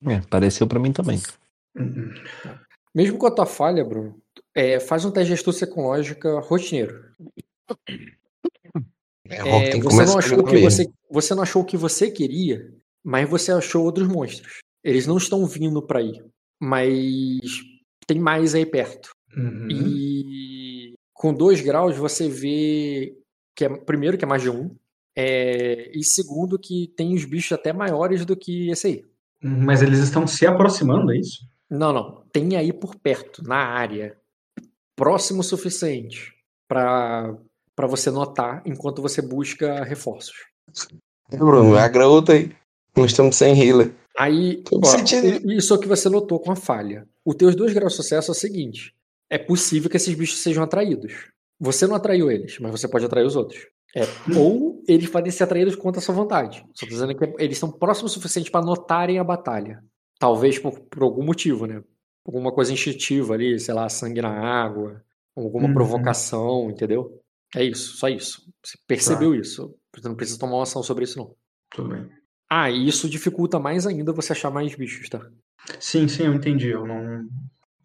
É, 0.07 0.19
pareceu 0.29 0.67
pra 0.67 0.79
mim 0.79 0.91
também. 0.91 1.21
Hum, 1.77 2.11
Mesmo 2.93 3.17
com 3.17 3.27
a 3.27 3.31
tua 3.31 3.45
falha, 3.45 3.83
Bruno, 3.85 4.17
é, 4.53 4.79
faz 4.79 5.05
um 5.05 5.11
teste 5.11 5.27
de 5.27 5.33
astúcia 5.33 5.65
com 5.67 5.83
lógica 5.87 6.39
rotineiro. 6.39 7.03
É, 9.29 9.69
É, 9.69 9.79
você, 9.79 10.05
não 10.05 10.17
achou 10.17 10.43
que 10.43 10.57
você, 10.57 10.89
você 11.09 11.35
não 11.35 11.43
achou 11.43 11.61
o 11.61 11.65
que 11.65 11.77
você 11.77 12.11
queria, 12.11 12.71
mas 13.03 13.29
você 13.29 13.51
achou 13.51 13.83
outros 13.83 14.07
monstros. 14.07 14.59
Eles 14.83 15.07
não 15.07 15.17
estão 15.17 15.45
vindo 15.45 15.81
pra 15.81 15.99
aí, 15.99 16.21
mas 16.59 17.41
tem 18.05 18.19
mais 18.19 18.53
aí 18.53 18.65
perto. 18.65 19.09
uhum. 19.35 19.67
E 19.69 20.93
com 21.13 21.33
dois 21.33 21.61
graus 21.61 21.97
você 21.97 22.29
vê 22.29 23.17
que 23.55 23.65
é 23.65 23.69
primeiro 23.69 24.17
que 24.17 24.25
é 24.25 24.27
mais 24.27 24.41
de 24.41 24.49
um, 24.49 24.75
é, 25.15 25.89
e 25.97 26.03
segundo 26.03 26.59
que 26.59 26.93
tem 26.95 27.15
os 27.15 27.23
bichos 27.23 27.53
até 27.53 27.71
maiores 27.71 28.25
do 28.25 28.35
que 28.35 28.69
esse 28.69 28.87
aí. 28.87 29.05
Mas 29.41 29.81
eles 29.81 29.99
estão 29.99 30.27
se 30.27 30.45
aproximando, 30.45 31.11
é 31.11 31.17
isso? 31.17 31.47
Não, 31.69 31.93
não. 31.93 32.23
Tem 32.31 32.55
aí 32.55 32.73
por 32.73 32.95
perto, 32.95 33.43
na 33.43 33.57
área, 33.57 34.17
próximo 34.95 35.39
o 35.39 35.43
suficiente 35.43 36.33
pra 36.67 37.35
para 37.75 37.87
você 37.87 38.09
notar 38.09 38.61
enquanto 38.65 39.01
você 39.01 39.21
busca 39.21 39.83
reforços. 39.83 40.35
É, 41.31 41.37
Bruno, 41.37 41.75
agra 41.77 42.07
outra 42.07 42.35
aí. 42.35 42.51
Nós 42.95 43.11
estamos 43.11 43.35
sem 43.35 43.59
healer. 43.59 43.91
Aí, 44.17 44.63
isso 45.45 45.73
é 45.73 45.77
o 45.77 45.79
que 45.79 45.87
você 45.87 46.07
notou 46.07 46.39
com 46.39 46.51
a 46.51 46.55
falha. 46.55 47.05
Os 47.25 47.35
teus 47.35 47.55
dois 47.55 47.73
graus 47.73 47.91
de 47.91 47.97
sucesso 47.97 48.31
é 48.31 48.33
o 48.33 48.35
seguinte: 48.35 48.93
é 49.29 49.37
possível 49.37 49.89
que 49.89 49.97
esses 49.97 50.13
bichos 50.15 50.39
sejam 50.39 50.63
atraídos. 50.63 51.29
Você 51.59 51.85
não 51.87 51.95
atraiu 51.95 52.31
eles, 52.31 52.57
mas 52.59 52.71
você 52.71 52.87
pode 52.87 53.05
atrair 53.05 53.25
os 53.25 53.35
outros. 53.35 53.67
É, 53.95 54.03
ou 54.37 54.81
eles 54.87 55.09
podem 55.09 55.31
ser 55.31 55.43
atraídos 55.45 55.75
contra 55.75 55.99
a 55.99 56.03
sua 56.03 56.13
vontade. 56.15 56.65
Só 56.73 56.85
tô 56.85 56.91
dizendo 56.91 57.15
que 57.15 57.33
eles 57.39 57.57
são 57.57 57.71
próximos 57.71 58.11
o 58.11 58.15
suficiente 58.15 58.51
para 58.51 58.65
notarem 58.65 59.19
a 59.19 59.23
batalha. 59.23 59.81
Talvez 60.19 60.59
por, 60.59 60.79
por 60.79 61.03
algum 61.03 61.23
motivo, 61.23 61.65
né? 61.65 61.81
Alguma 62.25 62.51
coisa 62.51 62.73
instintiva 62.73 63.33
ali, 63.33 63.59
sei 63.59 63.73
lá, 63.73 63.87
sangue 63.87 64.21
na 64.21 64.29
água, 64.29 65.01
alguma 65.35 65.67
Uhum. 65.67 65.73
provocação, 65.73 66.69
entendeu? 66.69 67.21
É 67.55 67.63
isso, 67.63 67.97
só 67.97 68.07
isso. 68.09 68.41
Você 68.63 68.77
percebeu 68.87 69.33
isso. 69.33 69.73
Você 69.95 70.07
não 70.07 70.15
precisa 70.15 70.39
tomar 70.39 70.55
uma 70.57 70.63
ação 70.63 70.83
sobre 70.83 71.03
isso, 71.05 71.17
não. 71.17 71.33
Tudo 71.71 71.89
bem. 71.89 72.09
Ah, 72.49 72.69
e 72.69 72.87
isso 72.87 73.09
dificulta 73.09 73.59
mais 73.59 73.87
ainda 73.87 74.11
você 74.13 74.33
achar 74.33 74.51
mais 74.51 74.75
bichos, 74.75 75.09
tá? 75.09 75.19
Sim, 75.79 76.07
sim, 76.07 76.23
eu 76.25 76.33
entendi. 76.33 76.69
Eu 76.69 76.85
não. 76.85 77.27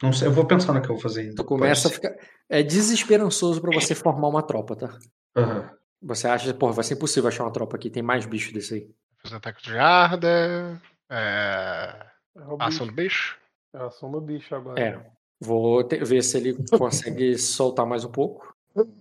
Não 0.03 0.13
sei, 0.13 0.29
eu 0.29 0.33
vou 0.33 0.45
pensar 0.47 0.73
no 0.73 0.81
que 0.81 0.87
eu 0.91 0.95
vou 0.95 1.03
fazer 1.03 1.23
ainda. 1.23 1.35
Tu 1.37 1.45
começa 1.45 1.89
a 1.89 1.91
ficar. 1.91 2.15
É 2.49 2.63
desesperançoso 2.63 3.61
pra 3.61 3.71
você 3.73 3.95
formar 3.95 4.29
uma 4.29 4.43
tropa, 4.43 4.75
tá? 4.77 4.99
Aham. 5.37 5.71
Você 6.03 6.27
acha, 6.27 6.53
porra, 6.55 6.73
vai 6.73 6.85
ser 6.85 6.95
impossível 6.95 7.29
achar 7.29 7.45
uma 7.45 7.53
tropa 7.53 7.77
aqui, 7.77 7.91
tem 7.91 8.03
mais 8.03 8.25
bichos 8.27 8.53
desse 8.53 8.75
aí. 8.75 8.91
Os 9.25 9.33
ataques 9.33 9.63
de 9.63 9.71
Jarda. 9.73 10.81
É... 11.11 12.07
É 12.37 12.41
o 12.45 12.57
Ação 12.61 12.87
bicho. 12.87 12.87
do 12.87 12.93
bicho. 12.93 13.39
É 13.75 13.79
a 13.79 13.91
soma 13.91 14.19
do 14.21 14.27
bicho 14.27 14.55
agora. 14.55 14.81
É. 14.81 15.07
Vou 15.41 15.85
te- 15.85 16.03
ver 16.05 16.23
se 16.23 16.37
ele 16.39 16.57
consegue 16.79 17.37
soltar 17.39 17.85
mais 17.87 18.05
um 18.05 18.11
pouco. 18.11 18.55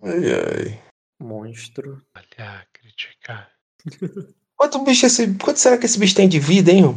Ai, 0.04 0.34
ai. 0.34 0.84
Monstro. 1.22 2.02
Olha, 2.16 2.66
criticar. 2.74 3.50
Quanto 4.56 4.84
bicho 4.84 5.06
esse. 5.06 5.34
Quanto 5.36 5.58
será 5.58 5.78
que 5.78 5.86
esse 5.86 6.00
bicho 6.00 6.16
tem 6.16 6.28
de 6.28 6.40
vida, 6.40 6.72
hein? 6.72 6.96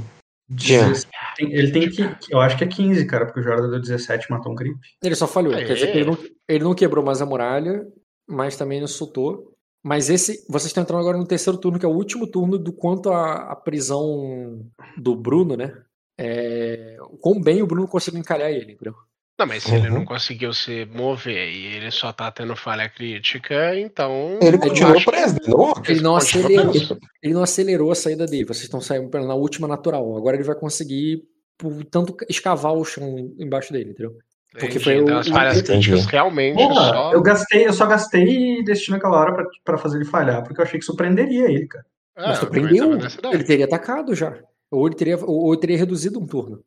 Jean? 0.55 0.93
Tem- 1.37 1.53
Ele 1.53 1.71
tem 1.73 1.89
que. 1.91 2.03
Eu 2.31 2.41
acho 2.41 2.57
que 2.59 2.65
é 2.65 2.67
15, 2.69 3.07
cara, 3.07 3.25
porque 3.27 3.41
o 3.41 3.43
Jordan 3.43 3.71
deu 3.71 3.81
17 3.81 4.27
e 4.27 4.31
matou 4.33 4.53
um 4.53 4.55
creep. 4.55 4.77
Ele 5.03 5.15
só 5.15 5.27
falhou. 5.27 5.55
Aê. 5.55 5.65
Quer 5.65 5.75
dizer 5.75 5.93
que 5.93 5.99
ele 5.99 6.11
não, 6.11 6.19
ele 6.49 6.65
não 6.65 6.75
quebrou 6.75 7.05
mais 7.05 7.23
a 7.23 7.27
muralha, 7.27 7.87
mas 8.29 8.57
também 8.57 8.81
não 8.81 8.87
soltou. 8.89 9.53
Mas 9.85 10.11
esse. 10.11 10.45
Vocês 10.49 10.67
estão 10.67 10.83
entrando 10.83 11.01
agora 11.01 11.17
no 11.19 11.27
terceiro 11.27 11.59
turno, 11.59 11.79
que 11.79 11.87
é 11.87 11.89
o 11.89 11.93
último 11.95 12.27
turno 12.27 12.59
do 12.59 12.73
quanto 12.73 13.11
a, 13.11 13.53
a 13.53 13.57
prisão 13.57 14.65
do 14.97 15.17
Bruno, 15.17 15.57
né? 15.57 15.73
É, 16.19 16.97
o 17.01 17.17
quão 17.19 17.41
bem 17.41 17.63
o 17.63 17.67
Bruno 17.67 17.89
conseguiu 17.89 18.21
encalhar 18.21 18.51
ele, 18.51 18.73
entendeu? 18.73 18.95
Não, 19.39 19.47
mas 19.47 19.63
se 19.63 19.75
ele 19.75 19.89
Uhum. 19.89 19.95
não 19.95 20.05
conseguiu 20.05 20.53
se 20.53 20.85
mover 20.87 21.49
e 21.49 21.67
ele 21.77 21.91
só 21.91 22.13
tá 22.13 22.31
tendo 22.31 22.55
falha 22.55 22.89
crítica, 22.89 23.75
então. 23.79 24.39
Ele 24.43 24.57
eu 24.57 24.61
continua 24.61 24.93
acho 24.93 25.05
que- 25.05 25.11
preso, 25.11 25.37
novo? 25.49 25.83
Ele 25.89 26.01
não 26.01 26.17
acelerou. 26.17 26.71
preso. 26.71 26.99
Ele 27.23 27.35
não 27.35 27.43
acelerou 27.43 27.91
a 27.91 27.95
saída 27.95 28.27
dele. 28.27 28.45
Vocês 28.45 28.65
estão 28.65 28.81
saindo 28.81 29.09
pela- 29.09 29.27
na 29.27 29.35
última 29.35 29.67
natural. 29.67 30.17
Agora 30.17 30.37
ele 30.37 30.45
vai 30.45 30.55
conseguir, 30.55 31.23
por 31.59 31.83
tanto, 31.87 32.15
escavar 32.29 32.75
o 32.75 32.85
chão 32.85 33.33
embaixo 33.39 33.73
dele, 33.73 33.91
entendeu? 33.91 34.13
Porque 34.53 34.67
Entendi. 34.67 34.85
foi 34.85 34.99
o- 34.99 35.03
Então 35.03 35.19
as 35.19 35.29
falhas 35.29 35.63
críticas 35.63 36.05
realmente 36.05 36.57
Porra, 36.59 36.75
só. 36.93 37.13
eu 37.15 37.23
gastei, 37.23 37.67
eu 37.67 37.73
só 37.73 37.87
gastei 37.87 38.63
destino 38.63 38.99
aquela 38.99 39.19
hora 39.19 39.33
pra, 39.35 39.45
pra 39.65 39.79
fazer 39.79 39.97
ele 39.97 40.05
falhar, 40.05 40.45
porque 40.45 40.61
eu 40.61 40.65
achei 40.65 40.79
que 40.79 40.85
surpreenderia 40.85 41.47
ele, 41.51 41.67
cara. 41.67 41.87
Ah, 42.15 42.29
Mas 42.29 42.39
tu 42.39 42.45
eu 42.45 42.49
também 42.51 42.65
prendeu. 42.67 42.91
tava 42.91 43.03
nessa 43.03 43.19
ideia. 43.19 43.35
Ele 43.35 43.45
teria 43.45 43.65
atacado 43.65 44.15
já. 44.15 44.39
Ou 44.71 44.87
ele 44.87 44.95
teria, 44.95 45.17
ou 45.25 45.47
ou 45.47 45.53
ele 45.55 45.61
teria 45.61 45.79
reduzido 45.79 46.21
um 46.21 46.27
turno. 46.27 46.63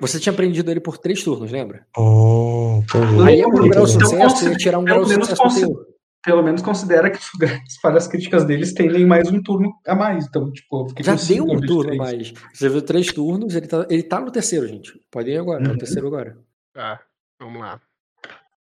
Você 0.00 0.18
tinha 0.18 0.32
prendido 0.32 0.70
ele 0.70 0.80
por 0.80 0.98
três 0.98 1.22
turnos, 1.22 1.50
lembra? 1.50 1.86
Oh, 1.96 2.80
entendi. 2.82 3.22
Aí 3.28 3.44
um 3.44 3.50
grau 3.50 3.62
de 3.62 3.68
Então, 3.68 3.86
sucesso, 3.86 4.16
consider- 4.34 4.50
ia 4.52 4.56
tirar 4.56 4.78
um 4.78 4.84
pelo 4.84 5.06
grau 5.06 5.18
de 5.20 5.26
sucesso. 5.26 5.86
Pelo 6.24 6.42
menos 6.42 6.62
considera 6.62 7.10
que 7.10 7.18
as 7.66 7.76
falhas 7.80 8.06
críticas 8.06 8.44
deles 8.44 8.72
tendem 8.72 9.04
mais 9.04 9.28
um 9.30 9.42
turno 9.42 9.72
a 9.86 9.94
mais. 9.94 10.26
Então, 10.26 10.52
tipo, 10.52 10.86
Já 11.00 11.14
deu 11.14 11.44
um 11.44 11.60
turno 11.60 11.92
a 11.94 11.96
mais. 11.96 12.32
Você 12.52 12.68
viu 12.68 12.82
três 12.82 13.06
turnos, 13.12 13.54
ele 13.54 13.66
tá, 13.66 13.86
ele 13.90 14.02
tá 14.04 14.20
no 14.20 14.30
terceiro, 14.30 14.66
gente. 14.68 14.92
Pode 15.10 15.30
ir 15.30 15.36
agora, 15.38 15.62
é 15.64 15.68
Uhum. 15.68 15.74
o 15.74 15.78
terceiro 15.78 16.06
agora. 16.06 16.36
Tá, 16.72 17.00
vamos 17.40 17.60
lá. 17.60 17.80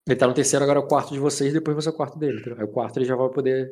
Ele 0.09 0.17
tá 0.17 0.27
no 0.27 0.35
terceiro, 0.35 0.65
agora 0.65 0.78
é 0.81 0.83
o 0.83 0.86
quarto 0.89 1.12
de 1.12 1.19
vocês, 1.20 1.52
depois 1.52 1.75
vai 1.75 1.83
ser 1.83 1.91
o 1.91 1.93
quarto 1.93 2.19
dele. 2.19 2.43
Aí 2.57 2.65
o 2.65 2.69
quarto 2.69 2.97
ele 2.99 3.05
já 3.05 3.15
vai 3.17 3.28
poder. 3.28 3.70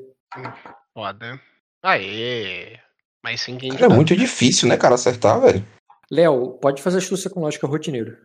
Foda. 0.94 1.40
Aê! 1.82 2.78
Mas 3.24 3.40
sim, 3.40 3.56
quem 3.56 3.70
Cara, 3.70 3.86
é 3.92 3.96
muito 3.96 4.14
difícil, 4.16 4.68
né, 4.68 4.76
cara, 4.76 4.94
acertar, 4.94 5.40
velho. 5.40 5.64
Léo, 6.10 6.54
pode 6.54 6.82
fazer 6.82 6.98
astúcia 6.98 7.30
com 7.30 7.40
lógica 7.40 7.66
rotineiro. 7.66 8.16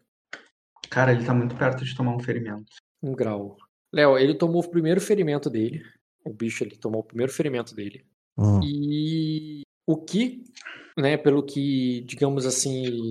Cara, 0.90 1.12
ele 1.12 1.26
tá 1.26 1.34
muito 1.34 1.56
perto 1.56 1.84
de 1.84 1.95
tomar 1.95 2.16
um 2.16 2.20
ferimento. 2.20 2.72
Um 3.02 3.14
grau. 3.14 3.58
Léo, 3.92 4.18
ele 4.18 4.36
tomou 4.36 4.64
o 4.64 4.70
primeiro 4.70 5.02
ferimento 5.02 5.50
dele. 5.50 5.84
O 6.26 6.34
bicho 6.34 6.64
ele 6.64 6.78
tomou 6.78 7.02
o 7.02 7.03
primeiro 7.03 7.32
ferimento 7.32 7.76
dele. 7.76 8.06
Hum. 8.38 8.60
E 8.64 9.62
o 9.86 9.98
que, 9.98 10.44
né, 10.98 11.18
pelo 11.18 11.44
que, 11.44 12.02
digamos 12.02 12.45
assim, 12.45 13.10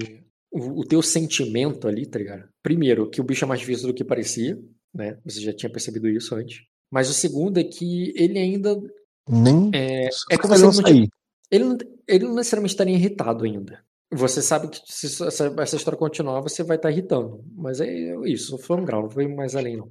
o, 0.50 0.80
o 0.80 0.84
teu 0.84 1.02
sentimento 1.02 1.86
ali, 1.86 2.06
tá 2.06 2.18
ligado? 2.18 2.48
Primeiro, 2.62 3.10
que 3.10 3.20
o 3.20 3.24
bicho 3.24 3.44
é 3.44 3.48
mais 3.48 3.60
difícil 3.60 3.88
do 3.88 3.94
que 3.94 4.04
parecia, 4.04 4.58
né? 4.94 5.18
Você 5.24 5.40
já 5.40 5.52
tinha 5.52 5.70
percebido 5.70 6.08
isso 6.08 6.34
antes. 6.34 6.64
Mas 6.90 7.08
o 7.08 7.14
segundo 7.14 7.58
é 7.58 7.64
que 7.64 8.12
ele 8.16 8.38
ainda. 8.38 8.80
Nem. 9.28 9.70
É, 9.74 10.08
é 10.30 10.38
como 10.38 10.54
se 10.56 10.64
ele 10.64 10.72
não, 10.72 11.08
ele, 11.50 11.64
não, 11.64 11.78
ele 12.06 12.24
não 12.24 12.34
necessariamente 12.34 12.74
estaria 12.74 12.94
irritado 12.94 13.44
ainda. 13.44 13.82
Você 14.12 14.42
sabe 14.42 14.68
que 14.68 14.80
se 14.84 15.06
essa, 15.26 15.46
essa 15.58 15.76
história 15.76 15.98
continuar, 15.98 16.40
você 16.40 16.62
vai 16.62 16.76
estar 16.76 16.90
irritando. 16.90 17.42
Mas 17.56 17.80
é 17.80 17.86
isso, 18.26 18.58
foi 18.58 18.76
um 18.76 18.84
grau, 18.84 19.02
não 19.02 19.10
foi 19.10 19.26
mais 19.26 19.56
além, 19.56 19.76
não. 19.76 19.90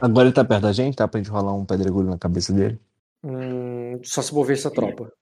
Agora 0.00 0.26
ele 0.26 0.34
tá 0.34 0.44
perto 0.44 0.62
da 0.62 0.72
gente, 0.72 0.96
tá? 0.96 1.06
Pra 1.06 1.20
gente 1.20 1.30
rolar 1.30 1.52
um 1.54 1.66
pedregulho 1.66 2.08
na 2.08 2.18
cabeça 2.18 2.52
dele. 2.52 2.80
Hum, 3.22 4.00
só 4.02 4.22
se 4.22 4.32
movesse 4.34 4.66
a 4.66 4.70
tropa. 4.70 5.12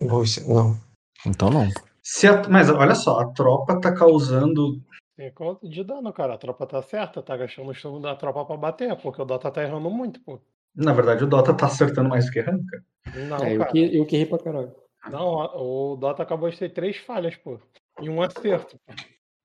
Não. 0.00 0.76
Então 1.26 1.50
não. 1.50 1.68
Se 2.02 2.26
a- 2.26 2.42
mas 2.48 2.68
olha 2.70 2.94
só, 2.94 3.20
a 3.20 3.26
tropa 3.32 3.80
tá 3.80 3.92
causando. 3.94 4.80
Tem 5.16 5.32
quanto 5.32 5.68
de 5.68 5.84
dano, 5.84 6.12
cara. 6.12 6.34
A 6.34 6.38
tropa 6.38 6.66
tá 6.66 6.82
certa, 6.82 7.22
tá 7.22 7.36
gastando 7.36 7.68
o 7.68 7.72
estilo 7.72 8.00
da 8.00 8.16
tropa 8.16 8.44
pra 8.44 8.56
bater, 8.56 8.96
porque 8.96 9.20
o 9.20 9.24
Dota 9.24 9.50
tá 9.50 9.62
errando 9.62 9.90
muito, 9.90 10.18
pô. 10.24 10.40
Na 10.74 10.92
verdade, 10.92 11.22
o 11.22 11.26
Dota 11.26 11.52
tá 11.52 11.66
acertando 11.66 12.08
mais 12.08 12.26
do 12.26 12.32
que 12.32 12.38
errando, 12.38 12.64
cara. 12.64 12.84
Não, 13.26 13.36
é, 13.44 13.54
eu 13.54 13.58
cara. 13.58 13.70
que, 13.70 13.96
eu 13.96 14.06
que 14.06 14.16
ri 14.16 14.26
pra 14.26 14.38
caralho. 14.38 14.72
Não, 15.08 15.34
o 15.56 15.96
Dota 15.96 16.22
acabou 16.22 16.50
de 16.50 16.58
ter 16.58 16.70
três 16.72 16.96
falhas, 16.98 17.36
pô. 17.36 17.58
E 18.00 18.08
um 18.08 18.20
acerto. 18.22 18.78
pô. 18.86 18.92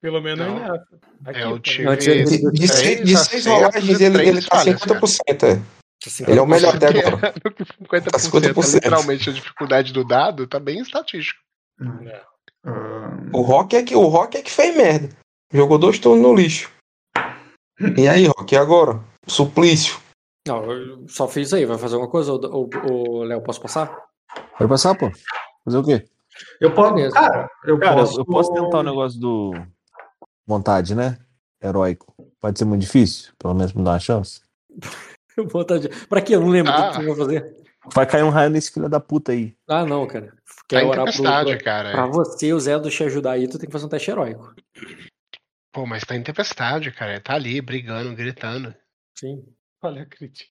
Pelo 0.02 0.22
menos 0.22 0.46
Não. 0.46 0.60
nessa. 0.60 0.86
Aqui, 1.26 1.40
Eu 1.40 1.50
pô. 1.52 1.60
tive 1.60 1.84
Não, 1.86 1.96
De, 1.96 2.52
de 2.52 2.68
seis, 2.68 3.04
de 3.04 3.18
seis 3.18 3.46
rolagens, 3.46 4.00
ele, 4.02 4.28
ele 4.28 4.42
tá 4.42 4.58
falhas, 4.58 4.82
50%. 4.82 5.44
É. 5.44 5.62
Ele 6.30 6.38
é 6.40 6.42
o 6.42 6.46
melhor 6.46 6.76
até 6.76 6.88
agora. 6.90 7.34
50%, 7.34 8.12
Tá 8.12 8.20
50%. 8.20 8.74
literalmente 8.76 9.30
a 9.30 9.34
dificuldade 9.34 9.92
do 9.94 10.04
dado 10.04 10.46
tá 10.46 10.60
bem 10.60 10.80
estatístico. 10.80 11.40
Ah, 12.66 13.18
O 13.34 13.42
Rock 13.42 13.76
é 13.76 13.84
que, 13.84 13.96
o 13.96 14.06
Rock 14.08 14.38
é 14.38 14.42
que 14.42 14.52
fez 14.52 14.76
merda. 14.76 15.10
Jogou 15.52 15.78
dois 15.80 15.98
turnos 15.98 16.22
no 16.22 16.36
lixo. 16.36 16.70
E 17.98 18.08
aí, 18.08 18.26
Rock, 18.28 18.54
e 18.54 18.58
agora? 18.58 19.02
Suplício. 19.28 19.98
Não, 20.48 20.72
eu 20.72 21.08
só 21.08 21.28
fiz 21.28 21.52
aí. 21.54 21.66
Vai 21.66 21.78
fazer 21.78 21.96
alguma 21.96 22.12
coisa? 22.12 22.34
O 22.34 23.24
Léo, 23.24 23.42
posso 23.42 23.62
passar? 23.62 23.96
Pode 24.58 24.70
passar, 24.70 24.96
pô. 24.96 25.12
Fazer 25.66 25.78
o 25.78 25.84
quê? 25.84 26.06
eu 26.62 26.74
posso. 26.74 26.94
Beleza. 26.96 27.14
Cara, 27.16 27.50
eu 27.66 27.80
Cara, 27.80 27.96
posso. 27.96 28.20
eu 28.22 28.26
posso 28.26 28.54
tentar 28.54 28.80
o 28.80 28.84
negócio 28.84 29.20
do 29.20 29.52
vontade, 30.46 30.94
né? 30.96 31.18
Heróico. 31.62 32.14
Pode 32.40 32.60
ser 32.60 32.66
muito 32.66 32.82
difícil, 32.82 33.34
pelo 33.40 33.54
menos 33.56 33.74
me 33.74 33.84
dar 33.84 33.92
uma 33.92 34.00
chance. 34.00 34.42
Eu 35.38 35.44
vou 35.50 35.64
botar 35.64 35.78
de- 35.80 35.90
Pra 36.08 36.22
quê? 36.22 36.34
Eu 36.36 36.40
não 36.40 36.48
lembro 36.48 36.72
o 36.72 36.76
Ah. 36.76 36.92
que 36.92 36.96
que 37.00 37.02
eu 37.04 37.08
vou 37.14 37.26
fazer. 37.26 37.54
Vai 37.94 38.06
cair 38.06 38.24
um 38.24 38.30
raio 38.30 38.50
nesse 38.50 38.72
filho 38.72 38.88
da 38.88 39.02
puta 39.02 39.34
aí. 39.34 39.54
Ah, 39.68 39.84
não, 39.86 40.08
cara. 40.08 40.28
Tá 40.28 40.34
Quer 40.70 40.84
em 40.84 40.86
orar 40.88 41.04
pro, 41.04 41.12
tempestade, 41.14 41.56
pra, 41.58 41.64
cara. 41.66 41.92
pra 41.92 42.06
você, 42.08 42.54
o 42.54 42.60
Zé 42.60 42.80
do 42.80 42.90
te 42.90 43.04
ajudar 43.04 43.32
aí, 43.32 43.46
tu 43.46 43.60
tem 43.60 43.68
que 43.68 43.74
fazer 43.74 43.86
um 43.86 43.90
teste 43.90 44.10
heróico. 44.10 44.56
Pô, 45.74 45.86
mas 45.86 46.06
tá 46.06 46.16
em 46.16 46.24
tempestade, 46.24 46.90
cara. 46.94 47.20
Tá 47.20 47.34
ali, 47.34 47.60
brigando, 47.60 48.16
gritando. 48.16 48.74
Sim. 49.20 49.44
Olha 49.84 50.04
a 50.04 50.06
crítica. 50.06 50.50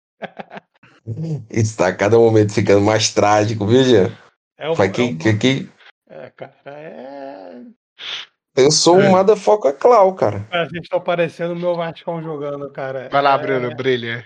Isso 1.50 1.78
tá 1.78 1.88
a 1.88 1.94
cada 1.94 2.18
momento 2.18 2.52
ficando 2.52 2.82
mais 2.82 3.10
trágico, 3.10 3.66
viu, 3.66 3.82
Jean? 3.84 4.12
É 4.56 4.68
o, 4.68 4.74
Vai 4.74 4.88
é 4.88 4.90
que, 4.90 5.14
que, 5.16 5.34
que... 5.34 5.68
É, 6.08 6.30
cara, 6.30 6.54
é. 6.66 7.62
Eu 8.56 8.70
sou 8.70 8.96
um 8.96 9.10
motherfucker 9.10 9.76
Clau, 9.76 10.14
cara. 10.14 10.46
A 10.50 10.64
gente 10.66 10.88
tá 10.88 11.00
parecendo 11.00 11.54
o 11.54 11.56
meu 11.58 11.74
Vascão 11.74 12.22
jogando, 12.22 12.70
cara. 12.70 13.08
Vai 13.10 13.22
lá, 13.22 13.34
É- 13.34 13.38
Bruno, 13.38 13.74
brilha. 13.74 14.24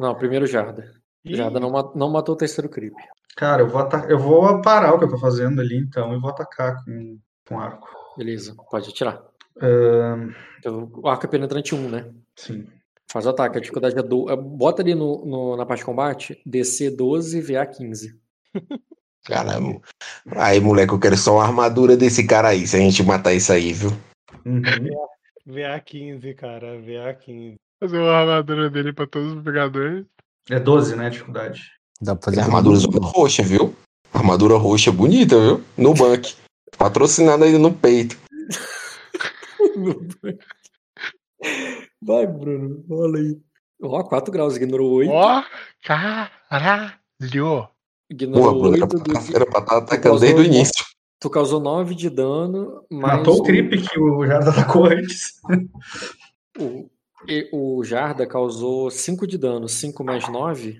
Não, 0.00 0.14
primeiro 0.14 0.46
Jarda. 0.46 0.94
Ih, 1.24 1.34
Jarda 1.36 1.60
não, 1.60 1.70
ma- 1.70 1.92
não 1.94 2.10
matou 2.10 2.34
o 2.34 2.38
terceiro 2.38 2.68
creep. 2.70 2.94
Cara, 3.36 3.62
eu 3.62 3.68
vou, 3.68 3.86
eu 4.08 4.18
vou 4.18 4.62
parar 4.62 4.94
o 4.94 4.98
que 4.98 5.04
eu 5.04 5.10
tô 5.10 5.18
fazendo 5.18 5.60
ali, 5.60 5.76
então, 5.76 6.14
e 6.14 6.18
vou 6.18 6.30
atacar 6.30 6.82
com, 6.84 7.18
com 7.46 7.60
arco. 7.60 7.86
Beleza, 8.16 8.54
pode 8.70 8.88
atirar. 8.88 9.22
Então, 10.58 10.90
o 10.94 11.06
arco 11.08 11.26
é 11.26 11.28
penetrante 11.28 11.74
1, 11.74 11.88
né? 11.90 12.10
sim. 12.34 12.66
Faz 13.08 13.24
o 13.24 13.30
ataque. 13.30 13.56
A 13.56 13.60
dificuldade 13.60 13.96
é 13.96 14.02
do... 14.02 14.28
é, 14.30 14.36
Bota 14.36 14.82
ali 14.82 14.94
no, 14.94 15.24
no- 15.24 15.56
na 15.56 15.64
parte 15.64 15.80
de 15.80 15.84
combate, 15.86 16.40
DC 16.44 16.90
12, 16.90 17.40
VA 17.40 17.64
15. 17.64 18.18
Caramba. 19.26 19.80
Aí, 20.36 20.60
moleque, 20.60 20.92
eu 20.92 21.00
quero 21.00 21.16
só 21.16 21.34
uma 21.34 21.44
armadura 21.44 21.96
desse 21.96 22.26
cara 22.26 22.48
aí, 22.48 22.66
se 22.66 22.76
a 22.76 22.80
gente 22.80 23.02
matar 23.02 23.32
isso 23.32 23.52
aí, 23.52 23.72
viu? 23.72 23.90
Uhum. 24.44 24.62
VA15, 25.48 26.34
cara. 26.34 26.78
VA15. 26.80 27.54
Fazer 27.80 27.98
uma 27.98 28.12
armadura 28.12 28.70
dele 28.70 28.92
pra 28.92 29.06
todos 29.06 29.32
os 29.32 29.42
pegadores. 29.42 30.04
É 30.48 30.60
12, 30.60 30.96
né, 30.96 31.06
a 31.06 31.10
dificuldade. 31.10 31.72
Dá 32.00 32.14
pra 32.14 32.26
Fazer 32.26 32.36
fazer 32.36 32.48
armadura 32.48 32.76
zona 32.76 33.06
roxa, 33.06 33.42
viu? 33.42 33.74
Armadura 34.12 34.56
roxa 34.56 34.92
bonita, 34.92 35.38
viu? 35.38 35.64
No 35.76 35.92
bank. 35.92 36.36
Patrocinado 36.78 37.44
aí 37.44 37.58
no 37.58 37.72
peito. 37.72 38.16
Vai, 42.02 42.26
Bruno. 42.26 42.84
Olha 42.88 43.20
aí. 43.20 43.38
Ó, 43.82 44.02
4 44.04 44.32
graus. 44.32 44.56
Ignorou 44.56 44.94
8. 44.94 45.10
Ó, 45.10 45.44
caralho. 45.82 46.92
Porra, 48.08 48.22
Ignorou 48.22 48.60
Bruno, 48.60 48.76
era 48.76 48.84
8. 48.84 48.88
pra 48.88 48.98
Do... 48.98 49.12
tá- 49.12 49.34
era 49.34 49.46
pra 49.46 49.60
estar 49.60 49.76
atacando 49.78 50.20
desde 50.20 50.40
o 50.40 50.44
início. 50.44 50.84
Tu 51.20 51.30
causou 51.30 51.58
9 51.60 51.94
de 51.94 52.10
dano, 52.10 52.84
mais 52.90 53.18
Matou 53.18 53.38
o 53.38 53.42
creep 53.42 53.72
que 53.88 53.98
o 53.98 54.24
Jarda 54.26 54.50
atacou 54.50 54.86
antes. 54.86 55.40
O, 56.58 56.88
e- 57.26 57.48
o 57.52 57.82
Jarda 57.82 58.26
causou 58.26 58.90
5 58.90 59.26
de 59.26 59.36
dano. 59.38 59.68
5 59.68 60.04
mais 60.04 60.28
9? 60.28 60.78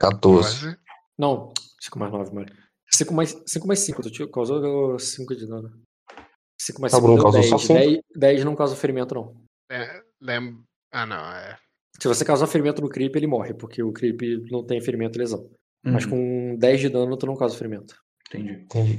14. 0.00 0.76
Não, 1.18 1.52
5 1.80 1.98
mais 1.98 2.12
9, 2.12 2.34
mano. 2.34 2.46
5 2.90 3.14
mais 3.14 3.42
5, 3.46 3.66
mais 3.66 3.78
5 3.80 4.02
tu 4.02 4.10
te- 4.10 4.26
causou 4.26 4.98
5 4.98 5.34
de 5.36 5.46
dano. 5.46 5.70
5 6.60 6.80
mais 6.80 6.90
Tá, 6.92 6.96
5 6.98 7.06
Bruno, 7.06 7.16
deu 7.16 7.22
causou 7.24 7.40
10. 7.40 7.50
só 7.50 7.58
cinco. 7.58 7.74
10. 7.74 8.00
10 8.16 8.44
não 8.44 8.56
causa 8.56 8.74
ferimento, 8.76 9.14
não. 9.14 9.34
É, 9.70 10.02
lembra. 10.20 10.60
Ah, 10.92 11.06
não, 11.06 11.16
é. 11.32 11.56
Se 12.00 12.08
você 12.08 12.24
causar 12.24 12.46
ferimento 12.46 12.82
no 12.82 12.88
creep, 12.88 13.14
ele 13.16 13.26
morre, 13.26 13.54
porque 13.54 13.82
o 13.82 13.92
creep 13.92 14.20
não 14.50 14.64
tem 14.64 14.80
ferimento 14.80 15.16
e 15.16 15.20
lesão. 15.20 15.48
Mas 15.84 16.04
Uhum, 16.04 16.10
com 16.52 16.56
10 16.58 16.80
de 16.80 16.88
dano, 16.88 17.16
tu 17.16 17.26
não 17.26 17.36
causa 17.36 17.56
ferimento. 17.56 17.94
Entendi. 18.28 18.52
Entendi. 18.52 18.98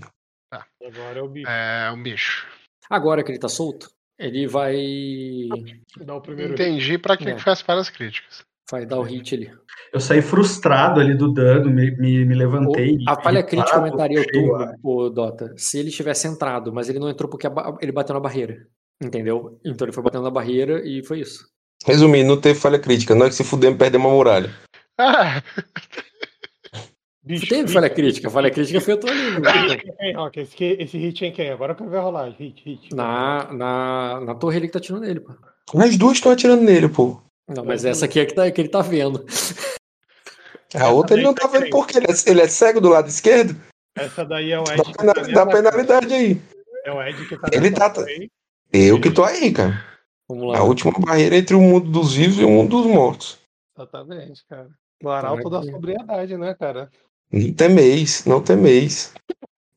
Agora 0.51 1.19
é 1.19 1.21
o 1.21 1.27
bicho. 1.29 1.49
É 1.49 1.91
um 1.91 2.03
bicho. 2.03 2.45
Agora 2.89 3.23
que 3.23 3.31
ele 3.31 3.39
tá 3.39 3.47
solto, 3.49 3.89
ele 4.19 4.45
vai. 4.47 4.75
Dá 6.05 6.15
o 6.15 6.21
primeiro. 6.21 6.53
Entendi 6.53 6.97
pra 6.97 7.17
que 7.17 7.27
É. 7.29 7.35
que 7.35 7.41
faz 7.43 7.61
para 7.61 7.79
as 7.79 7.89
críticas. 7.89 8.43
Vai 8.71 8.85
dar 8.85 8.97
o 8.99 9.03
hit 9.03 9.35
ali. 9.35 9.51
Eu 9.91 9.99
saí 9.99 10.21
frustrado 10.21 10.99
ali 10.99 11.15
do 11.15 11.31
dano, 11.31 11.69
me, 11.69 11.91
me, 11.97 12.25
me 12.25 12.33
levantei. 12.35 12.95
O- 12.97 13.09
a 13.09 13.21
falha 13.21 13.43
crítica 13.43 13.75
aumentaria 13.77 14.21
o 14.21 14.25
turno, 14.25 14.73
o 14.81 15.09
Dota, 15.09 15.53
se 15.57 15.77
ele 15.77 15.89
estivesse 15.89 16.27
entrado, 16.27 16.71
mas 16.73 16.89
ele 16.89 16.97
não 16.99 17.09
entrou 17.09 17.29
porque 17.29 17.47
ba- 17.49 17.77
ele 17.81 17.91
bateu 17.91 18.13
na 18.13 18.19
barreira. 18.19 18.65
Entendeu? 19.01 19.59
Então 19.65 19.85
ele 19.85 19.91
foi 19.93 20.03
batendo 20.03 20.23
na 20.23 20.31
barreira 20.31 20.81
e 20.87 21.03
foi 21.05 21.19
isso. 21.19 21.45
Resumindo, 21.85 22.29
não 22.29 22.39
teve 22.39 22.57
falha 22.59 22.79
crítica. 22.79 23.13
Nós 23.13 23.29
que 23.29 23.35
se 23.35 23.43
fudemos, 23.43 23.77
perdemos 23.77 24.09
a 24.09 24.13
muralha. 24.15 24.49
Ah, 24.97 25.41
Bicho. 27.25 27.47
Teve 27.47 27.71
falha 27.71 27.89
crítica, 27.89 28.29
falha 28.29 28.51
crítica 28.51 28.81
foi 28.81 28.93
eu 28.95 28.99
tô 28.99 29.07
ali. 29.07 29.31
no- 29.31 29.41
Quem? 29.97 30.17
Ó, 30.17 30.29
esse, 30.35 30.63
esse 30.63 30.97
hit 30.97 31.23
é 31.23 31.27
em 31.29 31.31
quem? 31.31 31.49
Agora 31.51 31.73
que 31.73 31.81
eu 31.81 31.89
vou 31.89 32.01
rolar. 32.01 32.29
Hit, 32.37 32.61
hit. 32.65 32.93
Na, 32.93 33.51
na, 33.53 34.19
na 34.21 34.35
torre 34.35 34.57
ele 34.57 34.67
que 34.67 34.73
tá 34.73 34.79
tirando 34.81 35.01
nele, 35.03 35.21
pô. 35.21 35.33
As 35.79 35.95
duas 35.97 36.13
estão 36.17 36.31
atirando 36.33 36.61
nele, 36.63 36.89
pô. 36.89 37.21
Não, 37.47 37.63
mas 37.63 37.85
essa 37.85 38.05
aqui 38.05 38.19
é 38.19 38.25
que, 38.25 38.33
tá, 38.33 38.49
que 38.51 38.59
ele 38.59 38.67
tá 38.69 38.81
vendo. 38.81 39.25
A 40.75 40.89
outra 40.89 41.15
ele 41.15 41.23
não 41.23 41.33
tá 41.33 41.47
vendo 41.47 41.69
porque 41.69 41.97
ele 41.97 42.07
é, 42.07 42.29
ele 42.31 42.41
é 42.41 42.47
cego 42.47 42.81
do 42.81 42.89
lado 42.89 43.07
esquerdo. 43.07 43.55
Essa 43.95 44.25
daí 44.25 44.51
é 44.51 44.59
o 44.59 44.63
Dá, 44.63 44.73
Ed. 44.73 44.83
que 44.83 44.93
pena- 44.97 45.13
tá 45.13 45.21
dá 45.21 45.45
penalidade 45.45 46.13
aí. 46.13 46.41
É 46.85 46.91
o 46.91 47.01
Ed 47.01 47.25
que 47.27 47.37
tá 47.37 47.47
Ele 47.53 47.71
tá- 47.71 47.93
aí. 48.05 48.29
Eu 48.73 48.99
que 48.99 49.11
tô 49.11 49.23
aí, 49.23 49.51
cara. 49.53 49.81
Vamos 50.27 50.47
lá. 50.51 50.57
A 50.59 50.63
última 50.63 50.91
barreira 50.99 51.35
entre 51.37 51.55
o 51.55 51.61
mundo 51.61 51.89
dos 51.91 52.13
vivos 52.13 52.37
e 52.39 52.43
o 52.43 52.49
mundo 52.49 52.81
dos 52.81 52.85
mortos. 52.91 53.37
Exatamente, 53.77 54.43
cara. 54.49 54.67
No 55.01 55.09
arauto 55.11 55.49
da 55.49 55.61
sobriedade, 55.61 56.35
né, 56.37 56.55
cara? 56.55 56.89
Não 57.33 57.53
temeis, 57.53 58.25
não 58.25 58.41
temeis. 58.43 59.11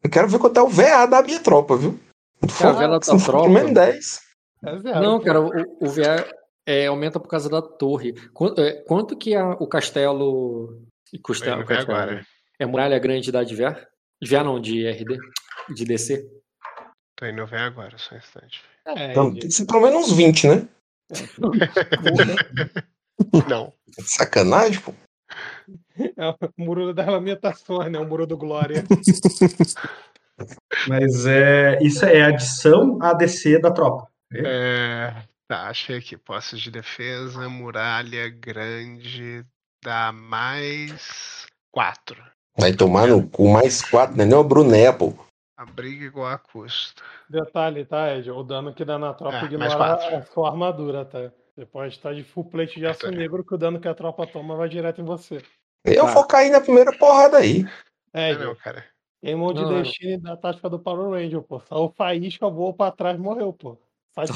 Eu 0.05 0.11
quero 0.11 0.29
ver 0.29 0.39
quanto 0.39 0.59
é 0.59 0.63
o 0.63 0.69
VA 0.69 1.07
da 1.07 1.23
minha 1.23 1.41
tropa, 1.41 1.77
viu? 1.77 1.99
Não 2.43 2.49
Cara, 2.51 2.75
for- 2.75 2.89
VA 2.89 3.03
se 3.03 3.11
não 3.13 3.19
for 3.19 3.31
tropa- 3.33 3.43
pelo 3.45 3.55
menos 3.55 3.73
10. 3.73 4.21
É 4.65 4.79
zero. 4.79 5.01
Não, 5.01 5.21
cara, 5.21 5.41
o, 5.41 5.51
o 5.81 5.89
VA 5.89 6.29
é, 6.67 6.87
aumenta 6.87 7.19
por 7.19 7.29
causa 7.29 7.49
da 7.49 7.63
torre. 7.63 8.13
Quanto, 8.35 8.61
é, 8.61 8.73
quanto 8.83 9.17
que 9.17 9.35
a- 9.35 9.57
o 9.59 9.67
castelo. 9.67 10.83
e 11.13 11.19
Castelo, 11.19 11.57
Vai, 11.57 11.65
vai 11.65 11.77
castelo 11.77 11.99
agora. 11.99 12.27
É 12.59 12.67
muralha 12.67 12.99
grande 12.99 13.33
da 13.33 13.43
de 13.43 13.57
VA? 13.57 13.87
VA 14.23 14.45
não, 14.45 14.61
de 14.61 14.87
RD. 14.87 15.19
De 15.75 15.85
DC. 15.85 16.29
tô 17.17 17.27
indo 17.27 17.47
ver 17.47 17.61
agora, 17.61 17.97
só 17.99 18.15
um 18.15 18.19
instante. 18.19 18.63
É, 18.87 19.11
Então, 19.13 19.31
tem 19.33 19.49
que 19.49 19.51
ser 19.51 19.65
pelo 19.67 19.81
menos 19.81 20.11
uns 20.11 20.17
20, 20.17 20.47
né? 20.49 20.69
Não. 23.49 23.73
Sacanagem, 24.01 24.81
pô. 24.81 24.93
É 26.17 26.29
o 26.29 26.37
muro 26.57 26.93
das 26.95 27.07
lamentações, 27.07 27.91
né? 27.91 27.99
O 27.99 28.07
muro 28.07 28.27
do 28.27 28.37
Glória. 28.37 28.85
Mas 30.89 31.25
é, 31.27 31.79
isso 31.83 32.05
é 32.05 32.23
adição 32.23 32.99
à 33.01 33.15
DC 33.15 33.59
da 33.61 33.71
tropa. 33.71 34.07
É, 34.35 35.15
tá, 35.49 35.69
achei 35.69 35.97
aqui. 35.99 36.17
Posses 36.17 36.61
de 36.61 36.71
defesa, 36.71 37.49
muralha 37.49 38.29
grande, 38.29 39.45
dá 39.83 40.13
mais 40.13 41.47
quatro. 41.73 42.23
Vai 42.59 42.73
tomar 42.73 43.09
no 43.09 43.27
cu 43.29 43.49
mais 43.49 43.83
4, 43.83 44.17
né? 44.17 44.25
Nem 44.25 44.35
o 44.35 44.45
Bruné, 44.45 44.91
pô. 44.93 45.15
Abrigo 45.57 46.05
igual 46.05 46.27
a 46.33 46.39
custo. 46.39 47.03
Detalhe, 47.31 47.85
tá, 47.85 48.15
Ed? 48.15 48.31
O 48.31 48.43
dano 48.43 48.75
que 48.75 48.85
dá 48.85 48.99
na 48.99 49.15
tropa 49.15 49.37
É, 49.37 49.41
mais 49.41 49.53
ignora 49.53 49.77
quatro. 49.77 50.17
a 50.17 50.23
sua 50.23 50.51
armadura, 50.51 51.05
tá? 51.05 51.33
Você 51.55 51.65
pode 51.65 51.95
estar 51.95 52.15
de 52.15 52.23
full 52.23 52.45
plate 52.45 52.79
de 52.79 52.87
aço 52.87 53.07
Então, 53.07 53.13
é. 53.13 53.17
negro 53.17 53.43
que 53.43 53.55
o 53.55 53.59
dano 53.59 53.81
que 53.81 53.89
a 53.89 53.95
tropa 53.95 54.27
toma 54.27 54.55
vai 54.55 54.69
direto 54.69 55.01
em 55.01 55.05
você. 55.05 55.43
Eu 55.87 56.05
Tá. 56.07 56.13
vou 56.15 56.27
cair 56.27 56.51
na 56.51 56.61
primeira 56.61 56.93
porrada 56.97 57.39
aí. 57.39 57.65
É, 58.13 58.33
Ed, 58.33 58.41
não, 58.45 58.55
cara. 58.57 58.85
queimou 59.23 59.53
de 59.53 59.61
Não, 59.63 59.71
não. 59.73 59.83
destino 59.83 60.23
da 60.23 60.37
tática 60.37 60.69
do 60.69 60.79
Power 60.79 61.11
Ranger, 61.11 61.43
pô. 61.43 61.61
Só 61.61 61.85
o 61.87 61.91
faísca 61.93 62.49
voou 62.49 62.75
pra 62.75 62.91
trás 62.91 63.17
e 63.17 63.21
morreu, 63.21 63.53
pô. 63.53 63.79
Faz. 64.15 64.31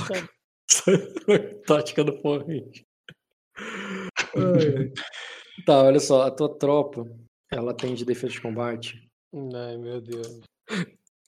Tática 1.66 2.04
do 2.04 2.12
Power 2.20 2.46
Ranger. 2.46 2.84
Tá, 5.66 5.82
olha 5.82 6.00
só, 6.00 6.22
a 6.22 6.30
tua 6.30 6.48
tropa. 6.58 7.06
ela 7.52 7.74
tem 7.74 7.94
de 7.94 8.04
defesa 8.04 8.32
de 8.32 8.40
combate. 8.40 9.06
Ai, 9.54 9.76
meu 9.76 10.00
Deus. 10.00 10.40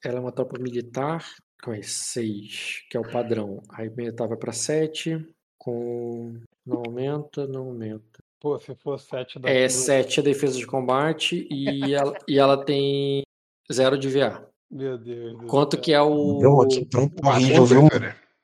Ela 0.02 0.16
é 0.16 0.20
uma 0.20 0.32
tropa 0.32 0.58
militar 0.58 1.22
com 1.62 1.80
6, 1.82 2.82
que 2.88 2.96
é 2.96 3.00
o 3.00 3.10
padrão. 3.10 3.62
Aí 3.68 3.90
militar 3.90 4.26
vai 4.26 4.38
pra 4.38 4.52
7, 4.52 5.22
com. 5.58 6.34
Não 6.64 6.78
aumenta, 6.86 7.46
não 7.46 7.66
aumenta. 7.68 8.11
Pô, 8.42 8.58
se 8.58 8.74
for 8.74 8.98
7 8.98 9.38
da 9.38 9.48
É 9.48 9.68
7 9.68 10.18
a 10.18 10.22
defesa 10.24 10.58
de 10.58 10.66
combate 10.66 11.46
e 11.48 11.94
ela, 11.94 12.12
e 12.26 12.36
ela 12.40 12.64
tem 12.64 13.22
0 13.72 13.96
de 13.96 14.08
VA. 14.08 14.44
Meu 14.68 14.98
Deus. 14.98 15.36
Quanto 15.48 15.76
céu. 15.76 15.80
que 15.80 15.92
é 15.92 16.02
o. 16.02 16.38
Meu, 16.40 16.66
que 16.66 16.84
trampo 16.86 17.24
horrível, 17.24 17.64
viu? 17.64 17.82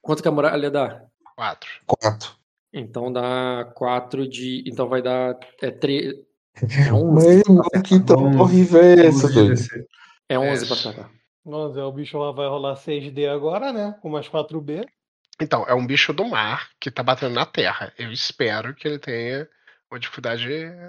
Quanto 0.01 0.23
que 0.23 0.28
a 0.28 0.31
muralha 0.31 0.70
dá? 0.70 1.02
Quatro. 1.35 1.68
Quatro. 1.85 2.31
Então 2.73 3.12
dá 3.12 3.68
4 3.75 4.28
de. 4.28 4.62
Então 4.67 4.89
vai 4.89 5.02
dar. 5.02 5.36
É 5.60 5.70
3. 5.73 6.15
É 6.86 6.93
11. 6.94 7.27
Meu 7.27 7.39
irmão, 7.41 7.65
que 7.85 7.99
trampo 7.99 8.23
Vamos- 8.23 8.41
horrível 8.41 8.81
é 8.81 8.94
esse, 9.07 9.33
doido? 9.35 9.60
É 10.28 10.39
11 10.39 10.65
pra 10.67 10.77
atacar. 10.77 11.10
Nossa, 11.44 11.85
o 11.85 11.93
bicho 11.93 12.18
lá 12.18 12.31
vai 12.31 12.47
rolar 12.47 12.77
6D 12.77 13.27
agora, 13.27 13.73
né? 13.73 13.97
Com 14.01 14.10
mais 14.10 14.28
4B. 14.28 14.85
Então, 15.41 15.65
é 15.67 15.75
um 15.75 15.85
bicho 15.86 16.12
do 16.12 16.25
mar 16.25 16.68
que 16.81 16.89
tá 16.89 17.02
batendo 17.02 17.35
na 17.35 17.47
terra. 17.47 17.93
Eu 17.99 18.12
espero 18.12 18.75
que 18.75 18.86
ele 18.86 18.99
tenha 18.99 19.49
uma 19.91 19.99
dificuldade 19.99 20.49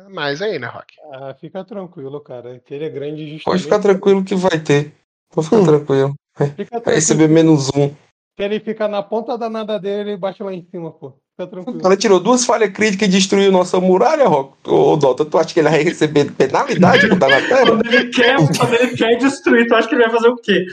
mais 0.09 0.41
aí, 0.41 0.59
né, 0.59 0.67
Rock? 0.67 0.95
Ah, 1.13 1.33
fica 1.39 1.63
tranquilo, 1.63 2.19
cara. 2.21 2.59
Que 2.65 2.73
ele 2.73 2.85
é 2.85 2.89
grande 2.89 3.21
justamente. 3.23 3.43
Pode 3.45 3.63
ficar 3.63 3.79
tranquilo 3.79 4.23
que 4.23 4.35
vai 4.35 4.59
ter. 4.59 4.93
Pode 5.33 5.47
ficar 5.49 5.63
tranquilo. 5.63 6.13
Fica 6.37 6.47
Vai 6.55 6.55
tranquilo. 6.65 6.95
receber 6.95 7.27
menos 7.29 7.69
um. 7.75 7.89
Que 8.35 8.43
ele 8.43 8.59
fica 8.59 8.87
na 8.87 9.03
ponta 9.03 9.37
da 9.37 9.49
nada 9.49 9.77
dele 9.77 10.11
e 10.13 10.17
bate 10.17 10.41
lá 10.41 10.53
em 10.53 10.65
cima, 10.69 10.91
pô. 10.91 11.13
Fica 11.37 11.49
tranquilo. 11.49 11.81
cara 11.81 11.95
tirou 11.97 12.19
duas 12.19 12.45
falhas 12.45 12.71
críticas 12.71 13.07
e 13.07 13.11
destruiu 13.11 13.51
nossa 13.51 13.79
muralha, 13.79 14.27
Rock. 14.27 14.53
Ô, 14.67 14.95
Dota, 14.97 15.23
tu 15.25 15.37
acha 15.37 15.53
que 15.53 15.59
ele 15.59 15.69
vai 15.69 15.83
receber 15.83 16.31
penalidade 16.31 17.07
por 17.07 17.17
dar 17.17 17.29
na 17.29 17.41
terra? 17.47 17.65
Quando 17.67 17.85
ele 17.85 18.09
quer, 18.09 18.35
quando 18.57 18.73
ele 18.73 18.97
quer 18.97 19.17
destruir, 19.17 19.67
tu 19.67 19.75
acha 19.75 19.87
que 19.87 19.95
ele 19.95 20.03
vai 20.03 20.11
fazer 20.11 20.27
o 20.29 20.35
quê? 20.35 20.65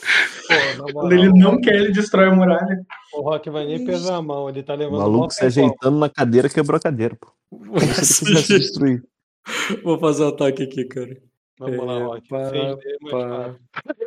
Pô, 0.00 0.92
Quando 0.92 1.12
ele 1.12 1.28
não 1.28 1.60
quer, 1.60 1.74
ele 1.74 1.92
destrói 1.92 2.28
a 2.28 2.34
muralha. 2.34 2.84
o 3.14 3.20
Rock 3.22 3.50
vai 3.50 3.66
nem 3.66 3.84
pesar 3.84 4.16
a 4.16 4.22
mão. 4.22 4.48
Ele 4.48 4.62
tá 4.62 4.74
O 4.74 4.76
levando 4.76 4.98
maluco 4.98 5.24
mó 5.24 5.30
se 5.30 5.44
ajeitando 5.44 5.98
na 5.98 6.08
cadeira 6.08 6.48
quebrou 6.48 6.76
a 6.76 6.80
cadeira, 6.80 7.16
pô. 7.16 7.32
Se 8.02 8.24
ele 8.24 8.36
quisesse 8.36 8.58
destruir. 8.58 9.04
Vou 9.82 9.98
fazer 9.98 10.24
um 10.24 10.28
ataque 10.28 10.62
aqui, 10.62 10.84
cara. 10.84 11.16
Vamos 11.58 11.86
lá, 11.86 11.94
É, 11.94 12.02
Rock. 12.02 12.28
pá, 12.28 12.38
6D 12.50 12.80
mais 13.02 13.12
pá. 13.12 13.56
4. 13.82 14.00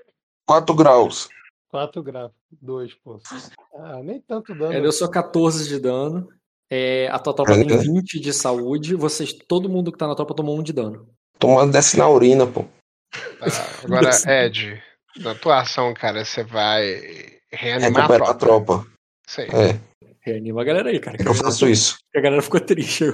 4 0.48 0.76
graus. 0.76 1.30
4 1.70 2.04
gráficos. 2.04 2.38
2, 2.62 2.94
pô. 2.96 3.20
Ah, 3.76 4.02
nem 4.04 4.22
tanto 4.22 4.54
dano. 4.56 4.74
É, 4.74 4.82
deu 4.82 4.92
só 4.92 5.08
14 5.08 5.68
de 5.68 5.80
dano. 5.80 6.28
É, 6.70 7.08
a 7.12 7.20
tua 7.20 7.34
tropa 7.34 7.54
tem 7.54 7.66
20 7.68 8.20
de 8.20 8.34
saúde. 8.34 8.96
Vocês, 8.96 9.34
todo 9.48 9.70
mundo 9.70 9.92
que 9.92 9.98
tá 9.98 10.08
na 10.08 10.16
tropa 10.16 10.34
tomou 10.36 10.58
1 10.60 10.64
de 10.64 10.74
dano. 10.74 11.08
Tomando 11.40 11.72
desce 11.72 11.98
na 11.98 12.08
urina, 12.10 12.46
pô. 12.48 12.64
Tá, 13.40 13.48
Agora, 13.84 14.10
Ed, 14.46 14.82
na 15.18 15.36
tua 15.36 15.62
ação, 15.62 15.94
cara, 15.94 16.24
você 16.26 16.44
vai 16.44 16.84
reanimar 17.52 18.04
a 18.06 18.08
Recupera 18.08 18.32
a 18.32 18.34
tropa. 18.34 18.86
aí. 19.38 19.48
É, 19.52 19.80
Reanima 20.22 20.62
a 20.62 20.64
galera 20.66 20.90
aí, 20.90 21.00
cara. 21.00 21.18
eu 21.24 21.34
faço 21.34 21.68
isso. 21.68 21.98
A 22.16 22.22
galera 22.22 22.42
ficou 22.42 22.60
triste. 22.60 23.06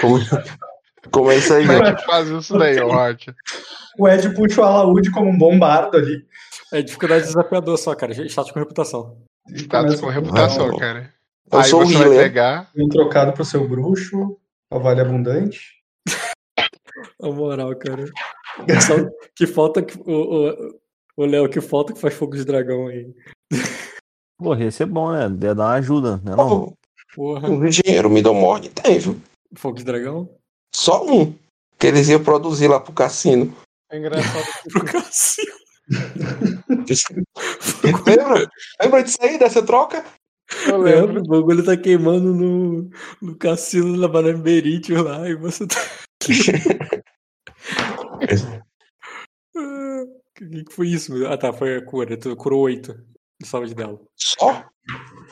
Como, 0.00 0.18
como 1.10 1.30
é 1.30 1.36
isso 1.36 1.54
aí, 1.54 1.66
Como 1.66 1.78
é 1.78 1.82
velho? 1.84 1.96
que 1.96 2.04
faz 2.04 2.28
isso 2.28 2.58
daí, 2.58 2.78
Rock? 2.78 3.32
O 3.98 4.08
Ed 4.08 4.30
puxa 4.34 4.60
o 4.60 4.64
alaúde 4.64 5.10
como 5.10 5.30
um 5.30 5.38
bombardo 5.38 5.96
ali. 5.96 6.24
É 6.72 6.82
dificuldade 6.82 7.24
desafiador 7.26 7.76
só, 7.78 7.94
cara. 7.94 8.12
Status 8.12 8.52
com 8.52 8.58
reputação. 8.58 9.18
Status 9.48 10.00
com 10.00 10.06
reputação, 10.08 10.76
Ah, 10.76 10.78
cara. 10.78 11.14
Eu 11.52 11.58
Aí 11.58 11.64
sou 11.64 11.82
o 11.82 11.86
você 11.86 11.94
vai 11.94 12.02
healer. 12.06 12.22
pegar. 12.22 12.70
Um 12.76 12.88
trocado 12.88 13.32
pro 13.32 13.44
seu 13.44 13.66
bruxo. 13.68 14.38
A 14.70 14.78
vale 14.78 15.00
abundante. 15.00 15.60
A 17.22 17.26
moral, 17.28 17.74
cara. 17.76 18.04
Só 18.86 18.94
que 19.34 19.46
falta 19.46 19.82
que. 19.82 19.98
O, 20.06 21.26
Léo, 21.26 21.48
que 21.48 21.60
falta 21.60 21.92
que 21.92 22.00
faz 22.00 22.14
fogo 22.14 22.36
de 22.36 22.44
dragão 22.44 22.86
aí. 22.86 23.12
Porra, 24.38 24.64
ia 24.64 24.70
ser 24.70 24.86
bom, 24.86 25.12
né? 25.12 25.24
Ia 25.24 25.54
dar 25.54 25.64
uma 25.64 25.74
ajuda, 25.74 26.16
né? 26.24 26.34
Não? 26.36 26.74
Porra. 27.14 27.50
o 27.50 27.66
engenheiro 27.66 28.08
me 28.08 28.22
deu 28.22 28.32
morte, 28.32 28.70
tem, 28.70 28.98
viu? 28.98 29.20
Fogo 29.54 29.76
de 29.76 29.84
dragão? 29.84 30.30
Só 30.74 31.04
um. 31.04 31.34
Que 31.78 31.88
eles 31.88 32.08
iam 32.08 32.22
produzir 32.22 32.68
lá 32.68 32.78
pro 32.78 32.92
cassino. 32.92 33.54
É 33.90 33.98
engraçado 33.98 34.44
que 34.62 34.68
Pro 34.70 34.84
Cassio. 34.84 35.52
Lembra? 38.06 38.48
Lembra 38.80 39.02
disso 39.02 39.18
aí, 39.20 39.38
dessa 39.38 39.62
troca? 39.62 40.04
eu 40.66 40.78
lembro. 40.78 41.20
O 41.20 41.24
bagulho 41.24 41.64
tá 41.64 41.76
queimando 41.76 42.32
no, 42.32 42.88
no 43.20 43.36
cassino 43.36 44.00
da 44.00 44.06
Banamberite 44.06 44.94
lá 44.94 45.28
e 45.28 45.34
você 45.34 45.66
tá. 45.66 45.76
O 49.56 50.06
que, 50.34 50.64
que 50.64 50.72
foi 50.72 50.88
isso? 50.88 51.26
Ah, 51.26 51.36
tá. 51.36 51.52
Foi 51.52 51.76
a 51.76 51.84
cura. 51.84 52.16
Tu 52.16 52.34
curou 52.36 52.62
8 52.62 52.94
de 53.40 53.46
saúde 53.48 53.74
dela. 53.74 53.98
Só? 54.16 54.64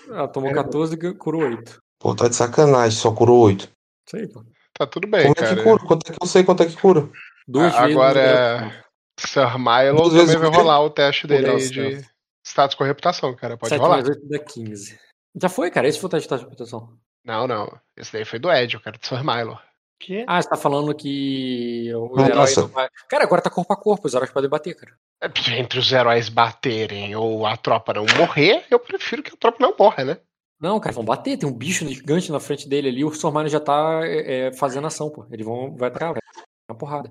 Ela 0.09 0.29
tomou 0.29 0.53
14 0.53 0.95
e 0.95 1.15
curou 1.15 1.43
8. 1.43 1.81
Pô, 1.99 2.15
tá 2.15 2.29
de 2.29 2.37
sacanagem, 2.37 2.99
só 2.99 3.13
curou 3.13 3.41
8. 3.45 3.63
Isso 4.07 4.17
aí, 4.17 4.29
pô. 4.29 4.45
Tá 4.75 4.87
tudo 4.87 5.09
bem, 5.09 5.23
Como 5.23 5.33
é 5.33 5.35
cara. 5.35 5.57
que 5.57 5.63
cura? 5.63 5.85
Quanto 5.85 6.09
é 6.09 6.13
que 6.15 6.23
eu 6.23 6.27
sei 6.29 6.45
quanto 6.45 6.63
é 6.63 6.67
que 6.67 6.77
cura? 6.77 7.09
Duas 7.49 7.75
Ah, 7.75 7.85
Agora, 7.85 8.15
dragão. 8.59 8.73
Sir 9.19 9.59
Milo 9.59 9.97
Duas 9.97 10.11
também 10.11 10.27
vezes 10.27 10.41
vai 10.41 10.49
o 10.51 10.53
rolar 10.53 10.81
o 10.83 10.91
teste 10.91 11.27
dele 11.27 11.49
o 11.51 11.57
aí 11.57 11.69
de 11.69 12.07
status 12.47 12.77
com 12.77 12.85
reputação, 12.85 13.35
cara. 13.35 13.57
Pode 13.57 13.71
7 13.71 13.81
rolar. 13.81 13.97
mais 13.97 14.09
8 14.09 14.29
dá 14.29 14.39
15. 14.39 14.99
Já 15.43 15.49
foi, 15.49 15.71
cara. 15.73 15.89
Esse 15.89 15.99
foi 15.99 16.07
o 16.07 16.11
teste 16.11 16.29
de 16.29 16.43
reputação. 16.45 16.97
Não, 17.25 17.49
não. 17.49 17.69
Esse 17.97 18.13
daí 18.13 18.25
foi 18.25 18.39
do 18.39 18.51
Ed, 18.53 18.75
eu 18.75 18.81
quero 18.81 18.99
do 18.99 19.05
Sir 19.05 19.25
Milo. 19.25 19.59
Que? 20.01 20.25
Ah, 20.29 20.41
você 20.41 20.49
tá 20.49 20.57
falando 20.57 20.95
que 20.95 21.93
o 21.95 22.13
Ah, 22.19 22.27
herói 22.27 22.55
não 22.57 22.69
vai. 22.69 22.89
Cara, 23.09 23.25
agora 23.25 23.43
tá 23.43 23.51
corpo 23.51 23.73
a 23.73 23.77
corpo, 23.77 24.07
os 24.07 24.15
heróis 24.15 24.31
podem 24.31 24.49
bater, 24.49 24.75
cara. 24.75 24.93
É, 25.21 25.59
Entre 25.59 25.79
os 25.79 25.91
heróis 25.91 26.29
baterem 26.29 27.17
ou 27.17 27.45
a 27.45 27.57
tropa 27.57 27.93
não 27.95 28.07
morrer, 28.17 28.65
eu 28.71 28.79
prefiro 28.79 29.23
que 29.23 29.33
a 29.35 29.37
tropa 29.37 29.59
não 29.61 29.75
morra, 29.77 30.05
né? 30.05 30.19
Não, 30.61 30.79
cara, 30.81 30.95
vão 30.95 31.05
bater. 31.05 31.37
Tem 31.37 31.49
um 31.49 31.53
bicho 31.53 31.87
gigante 31.89 32.31
na 32.33 32.39
frente 32.41 32.69
dele 32.69 32.89
ali. 32.89 33.05
O 33.05 33.13
Sormano 33.13 33.49
já 33.49 33.61
tá 33.61 34.01
é, 34.05 34.49
é, 34.49 34.53
fazendo 34.53 34.87
ação, 34.87 35.11
pô. 35.11 35.25
Eles 35.31 35.45
vão. 35.47 35.77
Vai 35.77 35.89
atacar, 35.89 36.13
vai. 36.13 36.23
Uma 36.71 36.79
porrada. 36.79 37.11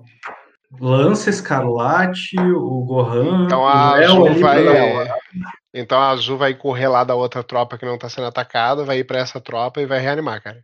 Lança, 0.80 1.30
Escarlate, 1.30 2.38
o 2.38 2.84
Gohan. 2.84 3.46
Então 3.46 3.62
o 3.62 3.66
a 3.66 3.94
Léo 3.94 4.04
Azul 4.10 4.24
pra 4.24 4.34
vai. 4.34 4.92
uma- 4.92 5.18
Então 5.74 5.98
a 5.98 6.10
Azul 6.10 6.36
vai 6.36 6.54
correr 6.54 6.88
lá 6.88 7.04
da 7.04 7.14
outra 7.14 7.42
tropa 7.42 7.78
que 7.78 7.86
não 7.86 7.96
tá 7.98 8.08
sendo 8.08 8.26
atacada, 8.26 8.84
vai 8.84 8.98
ir 8.98 9.04
pra 9.04 9.18
essa 9.18 9.40
tropa 9.40 9.80
e 9.80 9.86
vai 9.86 9.98
reanimar, 9.98 10.42
cara. 10.42 10.62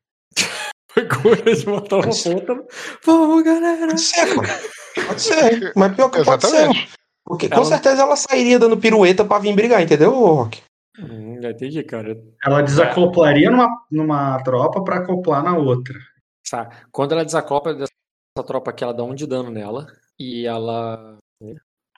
Foi 0.94 1.08
cura 1.08 1.54
de 1.54 1.68
matar 1.68 1.96
uma 1.96 2.04
ponta. 2.04 2.66
Vamos, 3.04 3.42
galera. 3.42 3.86
Pode 3.88 4.00
ser, 4.00 4.26
mano. 4.36 4.48
Pode 5.08 5.22
ser. 5.22 5.72
Mas 5.74 5.96
pior 5.96 6.08
que 6.08 6.24
pode 6.24 6.46
ser. 6.46 6.56
Exatamente. 6.56 6.92
Porque 7.24 7.46
Ela 7.46 7.56
com 7.56 7.64
certeza 7.64 8.02
ela 8.02 8.16
sairia 8.16 8.58
dando 8.58 8.76
pirueta 8.76 9.24
pra 9.24 9.38
vir 9.38 9.54
brigar, 9.54 9.82
entendeu, 9.82 10.12
Rock? 10.12 10.62
Hum, 10.98 11.40
já 11.42 11.50
entendi, 11.50 11.82
cara. 11.82 12.16
Ela 12.44 12.62
desacoplaria 12.62 13.50
numa, 13.50 13.68
numa 13.90 14.42
tropa 14.44 14.84
pra 14.84 14.98
acoplar 14.98 15.42
na 15.42 15.56
outra. 15.56 15.98
Tá. 16.48 16.70
Quando 16.92 17.12
ela 17.12 17.24
desacopla 17.24 17.74
dessa 17.74 18.46
tropa 18.46 18.70
aqui, 18.70 18.84
ela 18.84 18.92
dá 18.92 19.02
um 19.02 19.14
de 19.14 19.26
dano 19.26 19.50
nela. 19.50 19.86
E 20.18 20.46
ela. 20.46 21.16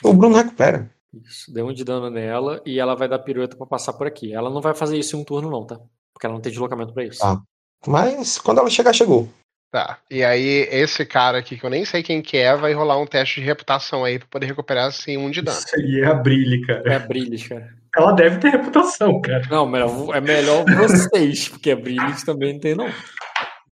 O 0.03 0.13
Bruno 0.15 0.37
recupera. 0.37 0.91
Isso, 1.13 1.53
deu 1.53 1.67
um 1.67 1.73
de 1.73 1.85
dano 1.85 2.09
nela. 2.09 2.63
E 2.65 2.79
ela 2.79 2.95
vai 2.95 3.09
dar 3.09 3.19
pirueta 3.19 3.57
pra 3.57 3.67
passar 3.67 3.93
por 3.93 4.07
aqui. 4.07 4.33
Ela 4.33 4.49
não 4.49 4.63
vai 4.63 4.75
fazer 4.75 4.97
isso 4.97 5.17
em 5.17 5.21
um 5.21 5.25
turno, 5.25 5.51
não, 5.51 5.67
tá? 5.67 5.79
Porque 6.15 6.25
ela 6.25 6.35
não 6.35 6.41
tem 6.41 6.53
deslocamento 6.53 6.95
pra 6.95 7.05
isso. 7.05 7.23
Ah. 7.23 7.43
Mas 7.87 8.39
quando 8.39 8.59
ela 8.59 8.71
chegar, 8.71 8.93
chegou. 8.93 9.29
Tá. 9.73 9.99
E 10.11 10.25
aí, 10.25 10.69
esse 10.71 11.05
cara 11.05 11.39
aqui, 11.39 11.59
que 11.59 11.65
eu 11.65 11.71
nem 11.71 11.85
sei 11.85 12.03
quem 12.03 12.23
que 12.23 12.37
é, 12.37 12.57
vai 12.57 12.73
rolar 12.73 12.99
um 12.99 13.07
teste 13.07 13.41
de 13.41 13.47
reputação 13.47 14.05
aí 14.05 14.19
pra 14.19 14.29
poder 14.31 14.47
recuperar 14.47 14.87
assim 14.87 15.17
um 15.17 15.31
de 15.31 15.43
dano. 15.43 15.59
Isso 15.59 15.77
aí 15.77 16.01
é 16.03 16.07
a 16.07 16.15
Brilhe, 16.15 16.65
cara. 16.67 16.83
É 16.87 16.95
a 16.97 16.99
Brilhos, 17.01 17.47
cara. 17.47 17.69
Ela 17.95 18.13
deve 18.13 18.39
ter 18.39 18.51
reputação, 18.51 19.21
cara. 19.21 19.43
Não, 19.51 19.67
melhor, 19.69 20.15
é 20.15 20.21
melhor 20.21 20.65
vocês, 20.65 21.49
porque 21.49 21.71
a 21.73 21.77
Brilhos 21.77 22.23
também 22.23 22.55
não 22.55 22.61
tem, 22.61 22.75
não. 22.75 22.91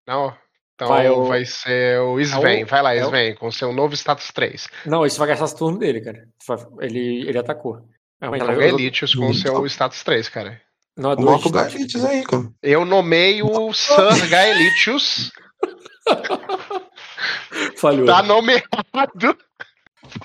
Não? 0.08 0.36
Então 0.76 0.88
Vai 0.88 1.10
vai, 1.10 1.42
o- 1.42 1.46
ser 1.46 2.00
o 2.00 2.20
Sven. 2.22 2.62
É 2.62 2.64
o- 2.64 2.68
vai 2.68 2.82
lá, 2.82 2.96
é 2.96 3.04
o- 3.04 3.08
Sven, 3.08 3.36
com 3.36 3.52
seu 3.52 3.74
novo 3.74 3.94
status 3.96 4.32
3. 4.32 4.70
Não, 4.86 5.06
isso 5.06 5.20
vai 5.20 5.28
gastar 5.28 5.46
esse 5.46 5.58
turno 5.58 5.78
dele, 5.78 6.00
cara. 6.02 6.24
Ele, 6.80 7.28
ele 7.28 7.38
atacou. 7.38 7.78
É, 8.22 8.28
Então, 8.28 8.56
Gaelitius 8.56 9.14
com 9.16 9.26
Então. 9.32 9.34
seu 9.34 9.66
status 9.66 10.04
3, 10.04 10.30
cara. 10.30 10.62
Não, 11.00 11.12
é 11.12 11.16
dois 11.16 11.28
Bota 11.44 11.48
o. 11.48 11.52
Gaelites 11.52 12.04
aí, 12.06 12.24
cara. 12.24 12.52
Eu 12.62 12.86
nomeio 12.86 13.48
o 13.48 13.74
Sir 13.74 14.28
Gaelitius. 14.30 15.32
Falhou. 17.78 18.06
Tá 18.06 18.22
nomeado. 18.24 18.66
Pode 18.92 19.36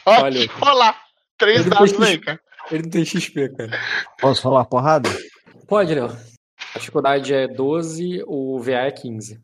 Falhou. 0.04 0.46
rolar. 0.60 1.00
Três 1.38 1.64
dados 1.66 2.00
aí, 2.00 2.18
cara. 2.18 2.40
Ele 2.70 2.82
não 2.84 2.90
tem 2.90 3.04
XP, 3.04 3.48
cara. 3.50 3.70
Posso 4.20 4.42
falar 4.42 4.64
porrada? 4.64 5.08
Pode, 5.68 5.94
Léo. 5.94 6.16
A 6.74 6.78
dificuldade 6.78 7.32
é 7.34 7.46
12, 7.46 8.22
o 8.26 8.58
VA 8.60 8.72
é 8.86 8.90
15. 8.90 9.40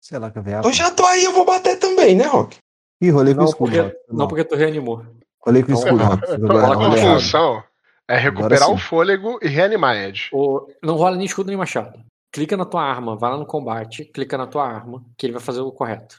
Sei 0.00 0.18
lá 0.18 0.30
que 0.30 0.38
eu 0.38 0.42
veio. 0.42 0.60
Eu 0.62 0.72
já 0.72 0.90
tô 0.90 1.04
aí, 1.06 1.24
eu 1.24 1.32
vou 1.32 1.44
bater 1.44 1.78
também, 1.78 2.14
né, 2.14 2.24
Rock? 2.26 2.58
Ih, 3.00 3.10
rolei 3.10 3.34
com 3.34 3.40
Não, 3.40 3.48
escudo. 3.48 3.72
porque, 3.72 3.96
não 4.08 4.28
porque 4.28 4.44
tu 4.44 4.54
reanimou. 4.54 5.04
Rolei 5.44 5.62
com 5.62 5.72
Então, 5.72 5.82
escudo. 5.84 6.04
Rock. 6.04 6.24
A 6.30 6.36
Rolei- 6.36 6.60
rolei 6.66 6.88
tua 6.90 6.98
errado. 6.98 7.20
função 7.20 7.64
é 8.08 8.16
recuperar 8.16 8.70
o 8.70 8.78
fôlego 8.78 9.38
e 9.42 9.48
reanimar, 9.48 9.96
Ed. 9.96 10.28
O, 10.32 10.68
não 10.82 10.96
rola 10.96 11.16
nem 11.16 11.26
escudo 11.26 11.48
nem 11.48 11.56
machado. 11.56 11.98
Clica 12.32 12.56
na 12.56 12.64
tua 12.64 12.82
arma, 12.82 13.16
vai 13.16 13.30
lá 13.30 13.36
no 13.38 13.46
combate, 13.46 14.04
clica 14.04 14.36
na 14.36 14.46
tua 14.46 14.66
arma, 14.66 15.04
que 15.16 15.26
ele 15.26 15.32
vai 15.32 15.42
fazer 15.42 15.60
o 15.60 15.72
correto. 15.72 16.18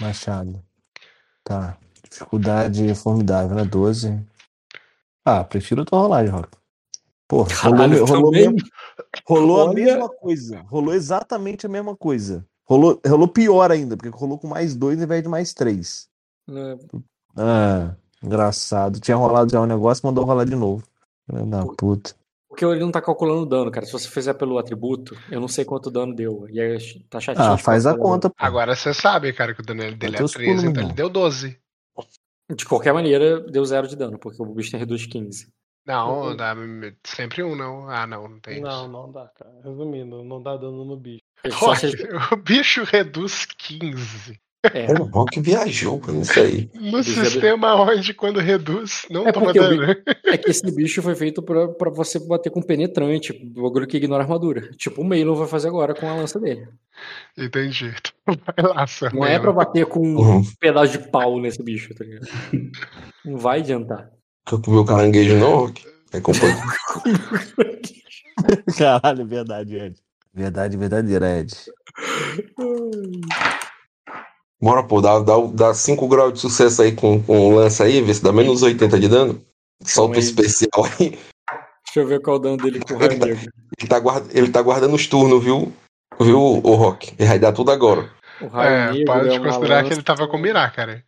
Machado. 0.00 0.62
Tá. 1.44 1.76
Dificuldade 2.08 2.94
formidável, 2.94 3.56
né? 3.56 3.64
12. 3.64 4.18
Ah, 5.24 5.44
prefiro 5.44 5.82
a 5.82 5.84
tua 5.84 6.00
rolagem, 6.00 6.32
Rock. 6.32 6.48
Pô, 7.26 7.42
rolou, 7.42 7.48
Caralho, 7.76 8.04
rolou, 8.06 8.30
mesmo- 8.30 8.56
rolou 9.26 9.68
a 9.68 9.74
mesma 9.74 10.08
coisa. 10.08 10.62
Rolou 10.62 10.94
exatamente 10.94 11.66
a 11.66 11.68
mesma 11.68 11.94
coisa. 11.94 12.46
Rolou, 12.64 13.00
rolou 13.06 13.28
pior 13.28 13.70
ainda, 13.70 13.96
porque 13.96 14.08
rolou 14.08 14.38
com 14.38 14.46
mais 14.46 14.74
dois 14.74 14.98
ao 14.98 15.04
invés 15.04 15.22
de 15.22 15.28
mais 15.28 15.52
três. 15.52 16.08
Né? 16.46 16.78
Ah, 17.36 17.94
engraçado. 18.22 19.00
Tinha 19.00 19.16
rolado 19.16 19.50
já 19.50 19.60
um 19.60 19.66
negócio, 19.66 20.06
mandou 20.06 20.24
rolar 20.24 20.44
de 20.44 20.54
novo. 20.56 20.82
Filha 21.30 21.44
da 21.44 21.64
puta. 21.66 22.14
Porque 22.48 22.64
ele 22.64 22.80
não 22.80 22.90
tá 22.90 23.00
calculando 23.00 23.42
o 23.42 23.46
dano, 23.46 23.70
cara. 23.70 23.86
Se 23.86 23.92
você 23.92 24.08
fizer 24.08 24.34
pelo 24.34 24.58
atributo, 24.58 25.16
eu 25.30 25.40
não 25.40 25.46
sei 25.48 25.64
quanto 25.64 25.90
dano 25.90 26.14
deu. 26.14 26.46
E 26.50 26.60
aí 26.60 26.78
tá 27.08 27.20
chatinho. 27.20 27.46
Ah, 27.46 27.56
faz 27.58 27.86
a 27.86 27.96
conta, 27.96 28.28
pô. 28.30 28.36
Agora 28.38 28.74
você 28.74 28.92
sabe, 28.92 29.32
cara, 29.32 29.54
que 29.54 29.60
o 29.60 29.64
dano 29.64 29.80
dele 29.94 30.14
é 30.14 30.18
teus 30.18 30.32
13, 30.32 30.48
pulos, 30.50 30.64
então 30.64 30.82
ele 30.84 30.92
deu 30.92 31.08
12. 31.08 31.56
De 32.54 32.64
qualquer 32.64 32.94
maneira, 32.94 33.40
deu 33.40 33.64
zero 33.64 33.86
de 33.86 33.94
dano, 33.94 34.18
porque 34.18 34.42
o 34.42 34.46
bicho 34.46 34.70
tem 34.70 34.80
reduz 34.80 35.04
15. 35.06 35.52
Não, 35.86 36.34
dá 36.34 36.54
sempre 37.04 37.42
um, 37.42 37.54
não. 37.54 37.88
Ah, 37.88 38.06
não, 38.06 38.26
não 38.28 38.40
tem 38.40 38.60
Não, 38.60 38.82
isso. 38.82 38.88
não 38.88 39.12
dá, 39.12 39.28
cara. 39.28 39.54
Resumindo, 39.62 40.24
não 40.24 40.42
dá 40.42 40.56
dano 40.56 40.84
no 40.84 40.96
bicho. 40.96 41.22
Se- 41.76 42.08
o 42.32 42.36
bicho 42.36 42.84
reduz 42.84 43.44
15. 43.46 44.38
É, 44.74 44.92
O 44.92 45.04
Rock 45.04 45.40
viajou 45.40 46.00
mano, 46.06 46.22
isso 46.22 46.38
aí. 46.40 46.70
No 46.74 47.02
sistema 47.02 47.74
onde 47.82 48.12
quando 48.14 48.40
reduz, 48.40 49.06
não 49.10 49.26
É 49.26 49.32
toma 49.32 49.52
dano. 49.52 49.82
é 50.26 50.36
que 50.38 50.50
esse 50.50 50.70
bicho 50.74 51.00
foi 51.02 51.14
feito 51.14 51.42
pra, 51.42 51.68
pra 51.68 51.90
você 51.90 52.18
bater 52.18 52.50
com 52.50 52.60
penetrante, 52.62 53.32
o 53.32 53.62
bagulho 53.62 53.86
que 53.86 53.96
ignora 53.96 54.22
a 54.22 54.24
armadura. 54.24 54.70
Tipo 54.76 55.02
o 55.02 55.04
Maelon 55.04 55.34
vai 55.34 55.46
fazer 55.48 55.68
agora 55.68 55.94
com 55.94 56.08
a 56.08 56.14
lança 56.14 56.38
dele. 56.40 56.66
Entendi. 57.36 57.94
Então 58.28 58.36
vai 58.44 58.74
lá, 58.74 58.86
Sam. 58.86 59.10
Não 59.14 59.24
é 59.24 59.38
pra 59.38 59.52
bater 59.52 59.86
com 59.86 60.00
Uhum. 60.00 60.38
um 60.38 60.44
pedaço 60.60 60.98
de 60.98 61.08
pau 61.10 61.40
nesse 61.40 61.62
bicho, 61.62 61.94
tá 61.94 62.04
ligado? 62.04 62.26
Não 63.24 63.38
vai 63.38 63.60
adiantar. 63.60 64.10
Comer 64.44 64.78
o 64.78 64.84
caranguejo, 64.84 65.36
não, 65.36 65.56
Rock? 65.56 65.86
É 66.12 66.20
culpa. 66.20 66.40
Caralho, 68.76 69.26
verdade, 69.26 69.76
Ed. 69.76 69.96
Verdade 70.34 70.76
verdadeira, 70.76 71.38
Ed. 71.40 71.52
Bora, 74.60 74.82
pô, 74.82 75.00
dá 75.00 75.14
5 75.18 75.24
dá, 75.24 75.66
dá 75.66 75.74
cinco 75.74 76.08
graus 76.08 76.32
de 76.34 76.40
sucesso 76.40 76.82
aí 76.82 76.92
com, 76.92 77.22
com 77.22 77.52
o 77.52 77.54
lance 77.56 77.82
aí, 77.82 78.00
vê 78.02 78.12
se 78.12 78.22
dá 78.22 78.32
menos 78.32 78.62
80 78.62 78.98
de 78.98 79.08
dano. 79.08 79.40
Solta 79.84 80.16
o 80.16 80.20
especial 80.20 80.84
aí. 80.98 81.10
Deixa 81.86 82.00
eu 82.00 82.06
ver 82.06 82.20
qual 82.20 82.36
é 82.36 82.38
o 82.38 82.42
dano 82.42 82.56
dele 82.56 82.80
com 82.80 82.94
o 82.94 82.96
raio 82.98 83.18
negro. 83.18 83.50
Ele 83.78 83.88
tá, 83.88 84.00
guarda, 84.00 84.28
ele 84.38 84.50
tá 84.50 84.60
guardando 84.60 84.94
os 84.94 85.06
turnos, 85.06 85.42
viu? 85.42 85.72
Viu, 86.20 86.40
o 86.40 86.74
Rock? 86.74 87.14
Ele 87.16 87.28
vai 87.28 87.38
dar 87.38 87.52
tudo 87.52 87.70
agora. 87.70 88.10
O 88.40 88.48
raio 88.48 88.70
É, 88.70 88.90
negro 88.92 89.04
pode 89.06 89.28
é 89.28 89.32
uma 89.32 89.44
considerar 89.48 89.76
que 89.78 89.82
lança- 89.84 89.94
ele 89.94 90.02
tava 90.02 90.26
com 90.28 90.38
mirar, 90.38 90.72
cara. 90.74 91.04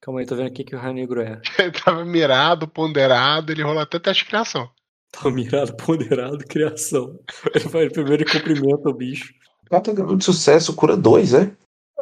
Calma 0.00 0.20
aí, 0.20 0.26
tô 0.26 0.36
vendo 0.36 0.46
aqui 0.48 0.62
que 0.62 0.76
o 0.76 0.78
raio 0.78 0.94
negro 0.94 1.20
é. 1.20 1.40
Ele 1.58 1.72
tava 1.72 2.04
mirado, 2.04 2.68
ponderado, 2.68 3.50
ele 3.50 3.62
rolou 3.62 3.80
até 3.80 3.98
teste 3.98 4.22
de 4.22 4.28
criação. 4.30 4.70
Tá 5.10 5.30
mirado, 5.30 5.74
ponderado, 5.76 6.38
criação. 6.46 7.18
Ele 7.54 7.68
vai 7.68 7.88
primeiro 7.88 8.22
e 8.22 8.26
cumprimenta 8.26 8.88
o 8.88 8.92
bicho. 8.94 9.32
4 9.68 9.94
graus 9.94 10.18
de 10.18 10.24
sucesso, 10.24 10.74
cura 10.74 10.96
2, 10.96 11.32
é? 11.34 11.50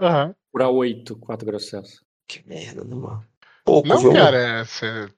Aham. 0.01 0.35
Cura 0.53 0.69
8, 0.69 1.17
4 1.17 1.47
graus 1.47 1.65
sucesso. 1.65 2.05
Que 2.29 2.47
merda, 2.47 2.85
né, 2.85 2.95
mano? 2.95 3.25
Pouco, 3.65 3.89
Não, 3.89 3.99
viu? 3.99 4.13
cara, 4.13 4.65
você 4.65 5.09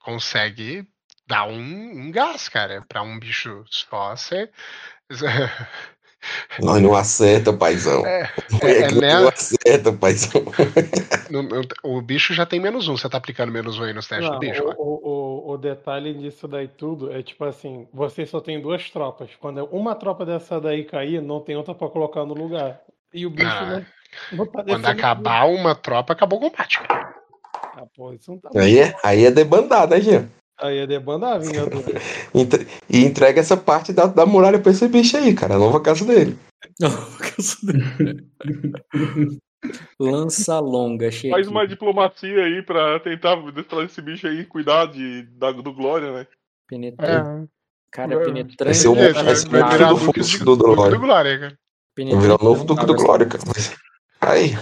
consegue 0.00 0.86
dar 1.26 1.48
um, 1.48 1.58
um 1.58 2.10
gás, 2.10 2.48
cara. 2.48 2.84
Pra 2.88 3.02
um 3.02 3.18
bicho 3.18 3.64
só, 3.68 4.14
você. 4.14 4.48
Nós 6.60 6.80
não 6.80 6.94
acerta, 6.94 7.52
paizão. 7.52 8.06
É, 8.06 8.30
É, 8.62 8.70
é, 8.82 8.88
que 8.88 8.94
não 8.94 9.26
acerta, 9.28 9.92
paizão. 9.92 10.42
No- 11.30 11.42
no- 11.42 11.62
o 11.82 12.02
bicho 12.02 12.34
já 12.34 12.44
tem 12.44 12.60
menos 12.60 12.88
um, 12.88 12.96
você 12.96 13.08
tá 13.08 13.16
aplicando 13.16 13.50
menos 13.50 13.78
um 13.78 13.84
aí 13.84 13.94
nos 13.94 14.06
testes 14.06 14.28
Não, 14.28 14.34
do 14.34 14.38
bicho. 14.38 14.62
o, 14.62 14.68
né? 14.68 14.74
o, 14.76 15.52
o, 15.52 15.56
detalhe 15.56 16.12
disso 16.12 16.46
daí 16.46 16.68
tudo 16.68 17.10
é 17.10 17.22
tipo 17.22 17.42
assim, 17.44 17.88
você 17.90 18.26
só 18.26 18.38
tem 18.38 18.60
duas 18.60 18.90
tropas. 18.90 19.30
Quando 19.40 19.64
uma 19.72 19.94
tropa 19.94 20.26
dessa 20.26 20.60
daí 20.60 20.84
cair, 20.84 21.22
não 21.22 21.40
tem 21.40 21.56
outra 21.56 21.74
pra 21.74 21.88
colocar 21.88 22.26
no 22.26 22.34
lugar. 22.34 22.82
E 23.14 23.24
o 23.24 23.30
bicho 23.30 23.48
Ah, 23.48 23.64
não, 23.64 23.76
não 23.78 23.86
Quando 24.36 24.86
acabar 24.86 25.46
uma 25.48 25.74
tropa, 25.74 26.12
acabou 26.12 26.38
o 26.38 26.50
combate. 26.50 26.78
cara. 26.80 27.14
Ah, 27.74 27.84
não 28.28 28.38
tá 28.38 28.50
Aí 28.56 28.78
é, 28.78 28.94
aí 29.02 29.24
é 29.24 29.30
debandar, 29.30 29.88
né, 29.88 30.00
Jean? 30.00 30.28
Aí 30.60 30.78
é 30.78 30.86
debandar, 30.86 31.40
Vingador. 31.40 31.82
Entre- 32.34 32.66
E 32.88 33.04
entrega 33.04 33.40
essa 33.40 33.56
parte 33.56 33.92
da, 33.92 34.06
da 34.06 34.26
muralha 34.26 34.58
pra 34.58 34.70
esse 34.70 34.86
bicho 34.88 35.16
aí, 35.16 35.34
cara. 35.34 35.54
A 35.54 35.58
nova 35.58 35.80
casa 35.80 36.04
dele. 36.04 36.38
Lança 39.98 40.58
longa, 40.58 41.08
achei 41.08 41.30
Faz 41.30 41.46
uma 41.46 41.66
diplomacia 41.66 42.44
aí 42.44 42.62
pra 42.62 42.98
tentar 43.00 43.36
trazer 43.68 43.86
esse 43.86 44.02
bicho 44.02 44.26
aí 44.26 44.40
e 44.40 44.44
cuidar 44.44 44.86
de, 44.86 45.22
da, 45.38 45.52
do 45.52 45.72
Glória, 45.72 46.12
né? 46.12 46.26
Penetrante. 46.68 47.48
Cara, 47.92 48.16
Vai- 48.16 48.24
penetrante. 48.24 48.64
Vai 48.64 48.74
ser 48.74 48.88
o, 48.88 48.96
É, 48.96 49.12
vai 49.12 49.36
ser 49.36 49.46
o 49.46 49.50
do 49.50 49.94
do 49.94 50.12
Duque 50.12 50.44
do 50.44 50.56
Glória. 50.74 50.98
Glória, 50.98 51.38
cara. 51.38 51.58
Vai 51.96 52.20
virar 52.20 52.40
o 52.40 52.44
novo 52.44 52.64
Duque 52.64 52.86
do 52.86 52.94
Glória, 52.94 53.26
cara. 53.26 53.42
Aí, 54.22 54.56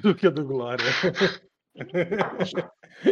do 0.00 0.14
que 0.14 0.28
do 0.28 0.44
Glória. 0.44 0.84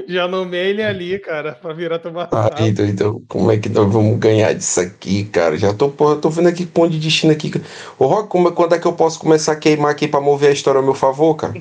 Já 0.08 0.28
nomeei 0.28 0.70
ele 0.70 0.82
ali, 0.82 1.18
cara, 1.18 1.52
pra 1.52 1.72
virar 1.72 1.98
batata. 1.98 2.62
aí 2.62 2.68
então, 2.68 2.86
então, 2.86 3.22
como 3.28 3.50
é 3.50 3.58
que 3.58 3.68
nós 3.68 3.90
vamos 3.92 4.18
ganhar 4.18 4.52
disso 4.52 4.80
aqui, 4.80 5.24
cara? 5.24 5.56
Já 5.56 5.72
tô, 5.72 5.88
porra, 5.90 6.16
tô 6.16 6.28
vendo 6.28 6.48
aqui 6.48 6.66
ponto 6.66 6.90
de 6.90 6.98
destino 6.98 7.32
aqui. 7.32 7.50
Ô, 7.98 8.06
Rock, 8.06 8.28
como 8.28 8.48
é- 8.48 8.52
quando 8.52 8.74
é 8.74 8.78
que 8.78 8.86
eu 8.86 8.92
posso 8.92 9.18
começar 9.18 9.52
a 9.52 9.56
queimar 9.56 9.90
aqui 9.90 10.06
pra 10.06 10.20
mover 10.20 10.50
a 10.50 10.52
história 10.52 10.78
ao 10.78 10.84
meu 10.84 10.94
favor, 10.94 11.34
cara? 11.34 11.54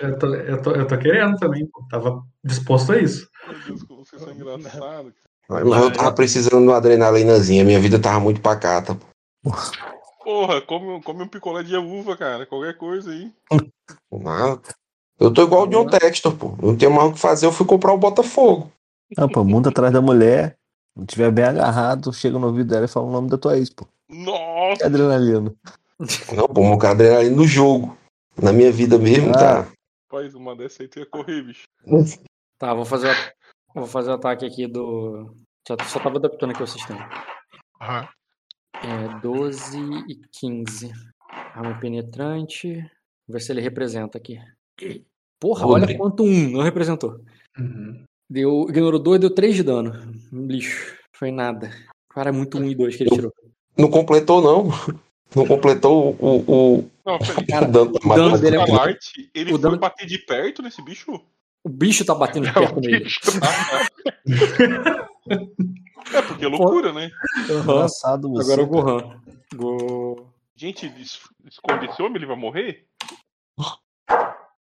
Eu 0.00 0.18
tô, 0.18 0.34
eu, 0.34 0.62
tô, 0.62 0.70
eu 0.72 0.86
tô 0.86 0.98
querendo 0.98 1.36
também, 1.38 1.66
pô. 1.66 1.84
Tava 1.90 2.22
disposto 2.42 2.92
a 2.92 2.98
isso. 2.98 3.28
Meu 3.46 3.58
Deus, 3.66 3.82
como 3.82 4.04
vocês 4.04 4.22
são 4.22 4.32
engraçados. 4.32 5.12
Mas 5.48 5.82
eu 5.82 5.92
tava 5.92 6.12
precisando 6.12 6.62
de 6.62 6.68
uma 6.68 6.76
adrenalinazinha, 6.76 7.64
minha 7.64 7.80
vida 7.80 7.98
tava 7.98 8.20
muito 8.20 8.40
pacata. 8.40 8.96
Porra, 10.30 10.60
come, 10.62 11.02
come 11.02 11.22
um 11.24 11.28
picolé 11.28 11.64
de 11.64 11.76
uva, 11.76 12.16
cara. 12.16 12.46
Qualquer 12.46 12.76
coisa 12.76 13.10
aí. 13.10 13.32
Nada. 14.12 14.62
Eu 15.18 15.32
tô 15.34 15.42
igual 15.42 15.64
o 15.64 15.66
John 15.66 15.88
Textor, 15.88 16.36
pô. 16.36 16.56
Não 16.62 16.76
tenho 16.76 16.92
mais 16.92 17.10
o 17.10 17.14
que 17.14 17.18
fazer, 17.18 17.46
eu 17.46 17.52
fui 17.52 17.66
comprar 17.66 17.92
o 17.92 17.98
Botafogo. 17.98 18.70
Não, 19.18 19.28
pô, 19.28 19.42
mundo 19.42 19.68
atrás 19.68 19.92
da 19.92 20.00
mulher. 20.00 20.56
Não 20.96 21.04
tiver 21.04 21.32
bem 21.32 21.44
agarrado, 21.44 22.12
chega 22.12 22.38
no 22.38 22.46
ouvido 22.46 22.68
dela 22.70 22.84
e 22.84 22.88
fala 22.88 23.06
o 23.06 23.10
nome 23.12 23.28
da 23.28 23.36
tua 23.36 23.58
ex, 23.58 23.70
pô. 23.70 23.88
Nossa! 24.08 24.76
Que 24.78 24.84
adrenalina. 24.84 25.52
Não, 26.32 26.46
pô, 26.46 26.60
meu 26.62 26.78
cara 26.78 26.94
adrenalina 26.94 27.34
no 27.36 27.44
jogo. 27.44 27.96
Na 28.40 28.52
minha 28.52 28.70
vida 28.70 28.98
mesmo, 28.98 29.32
tá? 29.32 29.66
Faz 30.08 30.32
uma 30.36 30.54
dessa 30.54 30.84
aí, 30.84 30.88
tu 30.88 31.00
ia 31.00 31.06
correr, 31.06 31.42
bicho. 31.42 31.64
Tá, 32.56 32.72
vou 32.72 32.84
fazer, 32.84 33.10
o- 33.10 33.80
vou 33.80 33.86
fazer 33.88 34.10
o 34.10 34.14
ataque 34.14 34.46
aqui 34.46 34.68
do. 34.68 35.34
Já, 35.68 35.76
só 35.86 35.98
tava 35.98 36.18
adaptando 36.18 36.50
aqui 36.52 36.62
o 36.62 36.66
sistema. 36.68 37.08
Aham. 37.80 38.08
É 38.74 39.20
12 39.20 39.78
e 40.08 40.20
15. 40.32 40.92
Arma 41.54 41.78
penetrante. 41.78 42.74
Vou 43.26 43.34
ver 43.34 43.40
se 43.40 43.52
ele 43.52 43.60
representa 43.60 44.18
aqui. 44.18 44.38
Porra, 45.38 45.66
olha 45.66 45.96
quanto 45.96 46.22
um, 46.22 46.50
não 46.50 46.62
representou. 46.62 47.20
Deu, 48.30 48.66
ignorou 48.68 49.00
2, 49.00 49.20
deu 49.20 49.30
3 49.34 49.56
de 49.56 49.62
dano. 49.62 49.92
Lixo. 50.32 50.96
Foi 51.14 51.30
nada. 51.30 51.70
Cara, 52.08 52.30
é 52.30 52.32
muito 52.32 52.58
1 52.58 52.70
e 52.70 52.74
2 52.74 52.96
que 52.96 53.02
ele 53.04 53.10
tirou. 53.10 53.32
Não 53.76 53.90
completou, 53.90 54.40
não. 54.42 54.68
Não 55.34 55.46
completou 55.46 56.16
o, 56.18 56.78
o, 56.78 56.90
Não. 57.06 57.18
Cara, 57.48 57.68
o 57.68 57.72
dano 57.72 57.92
da 57.92 58.00
o 58.04 58.14
dano 58.16 58.38
dele 58.38 58.56
é 58.56 58.58
o 58.58 58.62
A 58.62 58.66
cara. 58.66 58.78
Marte, 58.78 59.30
ele 59.34 59.50
o 59.50 59.54
foi 59.54 59.62
dano- 59.62 59.78
bater 59.78 60.06
de 60.06 60.18
perto 60.18 60.62
nesse 60.62 60.82
bicho? 60.82 61.20
O 61.62 61.68
bicho 61.68 62.04
tá 62.04 62.14
batendo 62.14 62.46
de 62.46 62.52
perto 62.52 62.80
nele. 62.80 63.10
É, 66.12 66.22
porque 66.22 66.44
é 66.44 66.48
loucura, 66.48 66.92
né? 66.92 67.10
Engraçado 67.48 68.30
você. 68.30 68.52
Agora 68.52 68.66
o 68.66 68.70
cara. 68.70 68.82
Gohan. 69.02 69.20
Go... 69.54 70.26
Gente, 70.56 70.86
es- 70.98 71.20
esconde 71.46 71.86
esse 71.86 72.02
homem, 72.02 72.16
ele 72.16 72.26
vai 72.26 72.36
morrer? 72.36 72.86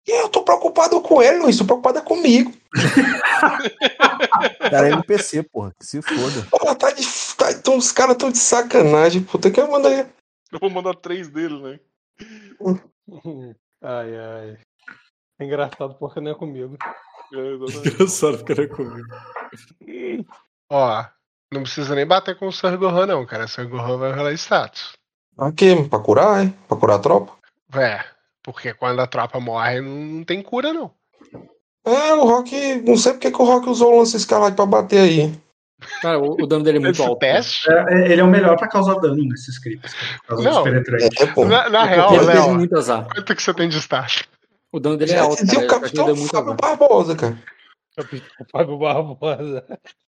Eu 0.06 0.28
tô 0.28 0.42
preocupado 0.42 1.00
com 1.00 1.22
ele, 1.22 1.38
Luiz. 1.40 1.56
Tô 1.58 1.64
preocupado 1.64 1.98
é 1.98 2.02
comigo. 2.02 2.52
Cara, 4.70 4.88
é 4.88 4.92
NPC, 4.92 5.42
porra. 5.44 5.72
Que 5.78 5.86
se 5.86 6.00
foda. 6.02 6.46
Pô, 6.50 6.74
tá 6.74 6.90
de. 6.90 7.04
Tá, 7.36 7.52
então, 7.52 7.76
os 7.76 7.92
caras 7.92 8.16
tão 8.16 8.30
de 8.30 8.38
sacanagem, 8.38 9.22
puta. 9.22 9.50
Que 9.50 9.60
eu 9.60 9.70
mandei. 9.70 10.06
Eu 10.52 10.58
vou 10.60 10.70
mandar 10.70 10.94
três 10.94 11.28
dele, 11.28 11.60
né? 11.60 11.80
Ai, 13.82 14.14
ai. 14.14 14.58
É 15.38 15.44
engraçado 15.44 15.94
porque 15.94 16.20
não 16.20 16.32
é 16.32 16.34
comigo. 16.34 16.76
É, 17.32 17.54
exatamente. 17.54 17.88
Engraçado 17.94 18.38
ficar 18.38 18.68
comigo. 18.68 19.08
Ó, 20.68 21.04
não 21.52 21.62
precisa 21.62 21.94
nem 21.94 22.06
bater 22.06 22.36
com 22.36 22.46
o 22.46 22.52
Sir 22.52 22.76
Gohan, 22.78 23.06
não, 23.06 23.26
cara. 23.26 23.48
Sir 23.48 23.68
Gohan 23.68 23.96
vai 23.98 24.12
rolar 24.12 24.32
status. 24.34 24.92
Aqui, 25.38 25.88
pra 25.88 25.98
curar, 25.98 26.46
é? 26.46 26.52
Pra 26.68 26.76
curar 26.76 26.96
a 26.96 27.00
tropa? 27.00 27.32
É, 27.74 28.04
porque 28.42 28.74
quando 28.74 29.00
a 29.00 29.06
tropa 29.06 29.40
morre, 29.40 29.80
não, 29.80 30.22
tem 30.24 30.42
cura, 30.42 30.72
não. 30.72 30.90
É, 31.84 32.14
o 32.14 32.24
Rock. 32.24 32.82
Não 32.82 32.96
sei 32.96 33.12
porque 33.12 33.30
que 33.30 33.40
o 33.40 33.44
Rock 33.44 33.68
usou 33.68 33.94
o 33.94 33.98
lance 33.98 34.16
escalado 34.16 34.54
pra 34.54 34.66
bater 34.66 35.00
aí. 35.00 35.32
Cara, 36.02 36.18
o, 36.18 36.32
o 36.42 36.46
dano 36.46 36.62
dele 36.62 36.76
é 36.76 36.80
muito 36.80 36.96
Esse 36.96 37.02
alto. 37.02 37.18
teste? 37.18 37.70
É, 37.72 38.12
ele 38.12 38.20
é 38.20 38.24
o 38.24 38.28
melhor 38.28 38.56
pra 38.56 38.68
causar 38.68 38.96
dano 39.00 39.24
nesses 39.24 39.58
causa 40.26 40.42
Não. 40.42 40.66
É, 40.66 41.26
pô. 41.34 41.46
Na, 41.46 41.70
na 41.70 41.84
real, 41.84 42.14
ele 42.14 42.24
Léo, 42.26 42.54
muito 42.54 42.76
azar. 42.76 43.08
quanto 43.08 43.34
que 43.34 43.42
você 43.42 43.54
tem 43.54 43.68
de 43.68 43.78
status? 43.78 44.24
O 44.70 44.78
dano 44.78 44.98
dele 44.98 45.12
é 45.12 45.18
alto, 45.18 45.42
dizia 45.42 45.66
cara. 45.66 45.78
o 45.78 45.80
capitão 45.80 46.06
muito 46.14 46.28
Fábio 46.28 46.52
azar. 46.52 46.60
Barbosa, 46.60 47.16
cara. 47.16 47.38
Capitão 47.96 48.46
Fábio 48.52 48.78
Barbosa. 48.78 49.64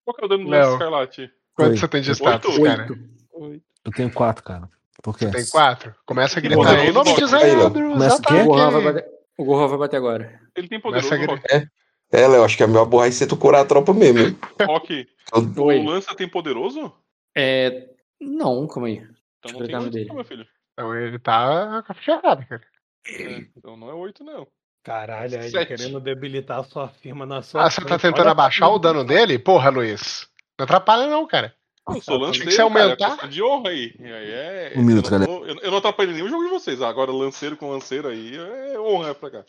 Qual 0.06 0.16
que 0.16 0.22
é 0.24 0.26
o 0.26 0.28
dano 0.28 0.44
do 0.46 0.50
Léo. 0.50 0.74
Escarlate? 0.74 1.32
Quanto 1.56 1.78
você 1.78 1.88
tem 1.88 2.02
de 2.02 2.12
status, 2.12 2.58
Oito? 2.58 2.64
cara? 2.64 2.88
Oito. 3.34 3.64
Eu 3.86 3.92
tenho 3.92 4.12
quatro, 4.12 4.44
cara. 4.44 4.70
Por 5.02 5.18
quê? 5.18 5.26
Você 5.28 5.32
tem 5.32 5.46
quatro? 5.48 5.94
Começa 6.06 6.40
a 6.40 6.42
gritar 6.42 6.76
aí. 6.80 6.88
Em 6.90 6.92
nome 6.92 7.16
de. 7.16 7.26
Zandros, 7.26 7.94
Começa 7.94 8.16
o 8.18 8.22
quê? 8.22 8.34
O 8.34 8.46
Gohan 8.46 8.72
vai 8.72 8.82
ataque! 8.82 8.94
bater, 8.94 9.12
o 9.38 9.44
Gohan 9.46 9.68
vai 9.68 9.78
bater 9.78 9.98
agora. 9.98 10.42
Ele 10.56 10.68
tem 10.68 10.80
Começa 10.82 11.10
poderoso, 11.10 11.32
a 11.32 11.36
Rock. 11.36 11.48
gritar. 11.48 11.72
É, 12.12 12.28
Léo, 12.28 12.44
acho 12.44 12.56
que 12.58 12.64
a 12.64 12.68
melhor 12.68 12.86
borracha 12.86 13.24
é 13.24 13.28
tu 13.28 13.36
curar 13.36 13.62
a 13.62 13.66
tropa 13.66 13.94
mesmo. 13.94 14.38
Rock, 14.62 15.08
Oi. 15.58 15.80
o 15.80 15.84
Lança 15.84 16.16
tem 16.16 16.28
poderoso? 16.30 16.94
É. 17.36 17.90
Não, 18.22 18.68
calma 18.68 18.88
aí. 18.88 18.96
Então 19.40 19.52
Deixa 19.52 19.58
não 19.58 19.60
eu 19.60 19.66
tem 19.66 19.66
clicar 19.68 19.80
no 19.82 19.86
oito, 19.86 19.94
dele. 19.94 20.08
não, 20.08 20.16
meu 20.16 20.26
filho. 20.26 20.48
Então 20.74 20.96
ele 20.96 21.20
tá 21.20 21.84
com 21.86 21.92
a 21.92 21.96
ficha 21.96 22.12
errada, 22.14 22.46
cara. 22.46 22.62
É, 23.08 23.46
então 23.58 23.76
não 23.76 23.90
é 23.90 23.94
oito, 23.94 24.24
não. 24.24 24.48
Caralho, 24.84 25.40
aí 25.40 25.48
ele 25.48 25.66
querendo 25.66 26.00
debilitar 26.00 26.60
a 26.60 26.64
sua 26.64 26.90
firma 26.90 27.26
na 27.26 27.42
sua 27.42 27.66
Ah, 27.66 27.70
você 27.72 27.82
tá 27.82 27.88
frente. 27.88 28.02
tentando 28.02 28.22
Olha 28.24 28.32
abaixar 28.32 28.68
a 28.68 28.72
o 28.74 28.78
dano 28.80 29.04
dele? 29.06 29.40
Porra, 29.40 29.70
Luiz. 29.70 30.28
Não 30.60 30.66
atrapalha 30.66 31.08
não, 31.08 31.26
cara. 31.26 31.54
Eu 31.90 32.02
sou 32.02 32.18
lanceiro, 32.18 32.46
que 32.48 32.52
você 32.52 32.58
cara, 32.58 32.84
aumentar. 32.84 33.06
é 33.06 33.10
questão 33.12 33.30
de 33.30 33.44
honra 33.44 33.70
aí. 33.70 33.94
Aí 34.00 34.06
é, 34.32 34.74
Um 34.76 34.84
minuto, 34.84 35.06
eu, 35.14 35.20
não, 35.20 35.26
galera. 35.28 35.40
tô- 35.40 35.46
eu, 35.46 35.56
eu 35.64 35.72
não 35.72 35.78
atrapalhei 35.80 36.14
nenhum 36.14 36.30
jogo 36.30 36.44
de 36.44 36.50
vocês. 36.50 36.82
Agora, 36.82 37.12
lanceiro 37.12 37.56
com 37.58 37.70
lanceiro 37.72 38.08
aí 38.10 38.36
é 38.38 38.80
honra 38.80 39.14
pra 39.16 39.32
cá. 39.32 39.46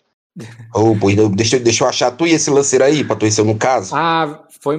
Ô, 0.75 0.97
pô, 0.99 1.09
ainda- 1.09 1.29
deixa, 1.29 1.59
deixa 1.61 1.85
eu 1.85 1.89
achar 1.89 2.11
tu 2.11 2.27
e 2.27 2.33
esse 2.33 2.51
lanceiro 2.51 2.85
aí, 2.85 3.05
pra 3.05 3.15
tu 3.17 3.31
ser 3.31 3.45
no 3.45 3.57
caso. 3.59 3.95
Ah, 3.95 4.45
foi. 4.61 4.79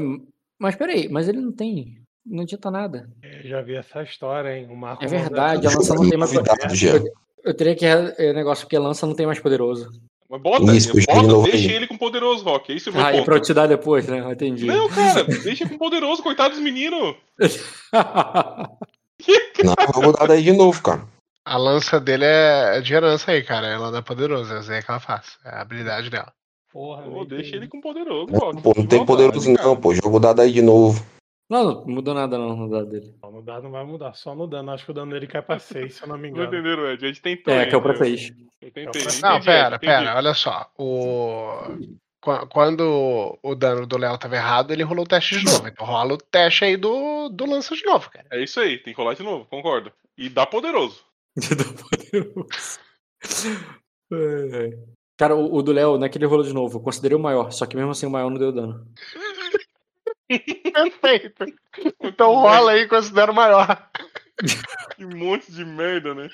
Mas 0.59 0.75
peraí, 0.75 1.07
mas 1.09 1.27
ele 1.29 1.39
não 1.39 1.51
tem. 1.51 1.97
Não 2.25 2.43
adianta 2.43 2.71
nada. 2.71 3.09
Eu 3.21 3.49
já 3.49 3.61
vi 3.61 3.75
essa 3.75 4.01
história, 4.03 4.57
hein? 4.57 4.67
O 4.69 4.75
Marco 4.75 5.03
É 5.03 5.07
verdade, 5.07 5.65
a 5.65 5.69
essa- 5.69 5.77
lança 5.77 5.95
não 5.95 6.09
tem 6.09 6.17
mais. 6.17 6.31
Cuidado, 6.31 6.75
Jean. 6.75 7.03
Eu 7.43 7.53
teria 7.53 7.75
que. 7.75 7.85
É 7.85 8.33
negócio 8.33 8.65
porque 8.65 8.77
lança 8.79 9.05
não 9.05 9.13
tem 9.15 9.25
mais 9.27 9.39
poderoso. 9.39 9.89
Mas 10.29 10.41
bota, 10.41 10.73
Isso, 10.75 10.91
de 10.99 11.05
bota 11.05 11.21
novo 11.27 11.43
deixa 11.47 11.69
aí. 11.69 11.75
ele 11.75 11.87
com 11.87 11.97
poderoso, 11.97 12.43
Rock. 12.43 12.71
É 12.73 12.89
o 12.89 12.93
meu 12.93 13.05
Ah, 13.05 13.11
e 13.13 13.17
ponto. 13.17 13.25
pra 13.25 13.35
eu 13.35 13.41
te 13.41 13.53
dar 13.53 13.67
depois, 13.67 14.07
né? 14.07 14.19
Entendi. 14.31 14.65
Não, 14.65 14.89
cara, 14.89 15.23
deixa 15.43 15.69
com 15.69 15.77
poderoso, 15.77 16.23
coitado 16.23 16.55
dos 16.55 16.63
meninos. 16.63 17.15
Não, 19.63 19.75
vou 19.93 20.03
mudar 20.03 20.25
daí 20.27 20.43
de 20.43 20.51
novo, 20.51 20.81
cara. 20.81 21.03
A 21.45 21.57
lança 21.57 21.99
dele 21.99 22.25
é 22.25 22.77
é 22.77 22.81
de 22.81 22.93
herança 22.93 23.31
aí, 23.31 23.43
cara. 23.43 23.67
Ela 23.67 23.91
não 23.91 23.99
é 23.99 24.01
poderosa, 24.01 24.55
é 24.55 24.59
isso 24.61 24.71
aí 24.71 24.81
que 24.83 24.89
ela 24.89 24.99
faz. 24.99 25.37
É 25.45 25.49
a 25.49 25.61
habilidade 25.61 26.09
dela. 26.09 26.33
Porra, 26.73 27.03
Pô, 27.03 27.23
deixa 27.23 27.55
ele 27.55 27.67
com 27.67 27.79
poderoso, 27.79 28.31
Não, 28.31 28.39
Rock. 28.39 28.61
pô, 28.61 28.73
não 28.75 28.85
tem 28.85 29.05
poderoso 29.05 29.53
cara. 29.55 29.67
não, 29.67 29.77
pô. 29.77 29.93
Jogo 29.93 30.19
dado 30.19 30.41
aí 30.41 30.51
de 30.51 30.61
novo. 30.61 31.05
Não, 31.49 31.63
não 31.63 31.85
mudou 31.87 32.13
nada 32.13 32.37
não 32.37 32.55
no 32.55 32.69
dado 32.69 32.87
dele. 32.89 33.13
Não, 33.21 33.31
no 33.31 33.41
dado 33.43 33.63
não 33.63 33.71
vai 33.71 33.85
mudar, 33.85 34.13
só 34.13 34.33
no 34.33 34.47
dano. 34.47 34.71
Acho 34.71 34.83
que 34.85 34.91
o 34.91 34.93
dano 34.93 35.11
dele 35.11 35.27
cai 35.27 35.41
pra 35.43 35.59
6, 35.59 35.93
se 35.95 36.01
eu 36.03 36.07
não 36.07 36.17
me 36.17 36.23
Não 36.31 36.37
engano. 36.37 36.47
entenderam, 36.47 36.89
Ed? 36.91 37.05
A 37.05 37.07
gente 37.07 37.21
tentou. 37.21 37.53
É, 37.53 37.65
que 37.67 37.75
é 37.75 37.77
o 37.77 37.81
pra 37.81 37.95
6. 37.95 38.31
Eu 38.61 38.71
tentei. 38.71 39.01
Não, 39.03 39.11
Não, 39.21 39.29
entendi, 39.37 39.45
pera, 39.45 39.79
pera, 39.79 40.15
olha 40.15 40.33
só. 40.33 40.69
O... 40.77 41.59
Qu- 42.19 42.47
Quando 42.47 43.37
o 43.43 43.53
dano 43.53 43.85
do 43.85 43.97
Léo 43.97 44.17
tava 44.17 44.35
errado, 44.35 44.71
ele 44.71 44.81
rolou 44.81 45.05
o 45.05 45.07
teste 45.07 45.37
de 45.37 45.45
novo. 45.45 45.67
Então 45.67 45.85
rola 45.85 46.15
o 46.15 46.17
teste 46.17 46.65
aí 46.65 46.75
do, 46.75 47.29
do 47.29 47.45
lança 47.45 47.75
de 47.75 47.85
novo, 47.85 48.09
cara. 48.09 48.25
É 48.31 48.43
isso 48.43 48.59
aí, 48.59 48.79
tem 48.79 48.93
que 48.93 48.99
rolar 48.99 49.13
de 49.13 49.21
novo, 49.21 49.45
concordo. 49.45 49.91
E 50.17 50.27
dá 50.29 50.45
poderoso. 50.47 51.03
É. 54.13 54.69
Cara, 55.17 55.35
o, 55.35 55.55
o 55.55 55.61
do 55.63 55.71
Léo, 55.71 55.97
não 55.97 56.05
é 56.05 56.09
que 56.09 56.17
ele 56.17 56.25
rolou 56.25 56.45
de 56.45 56.53
novo. 56.53 56.77
Eu 56.77 56.81
considerei 56.83 57.17
o 57.17 57.21
maior, 57.21 57.51
só 57.51 57.65
que 57.65 57.75
mesmo 57.75 57.91
assim 57.91 58.05
o 58.05 58.09
maior 58.09 58.29
não 58.29 58.37
deu 58.37 58.51
dano. 58.51 58.85
Perfeito. 60.27 61.45
Então 62.01 62.33
rola 62.33 62.71
aí 62.71 62.81
e 62.81 62.87
considera 62.87 63.31
o 63.31 63.35
maior. 63.35 63.89
Que 64.95 65.05
monte 65.05 65.51
de 65.51 65.63
merda, 65.63 66.13
né? 66.13 66.29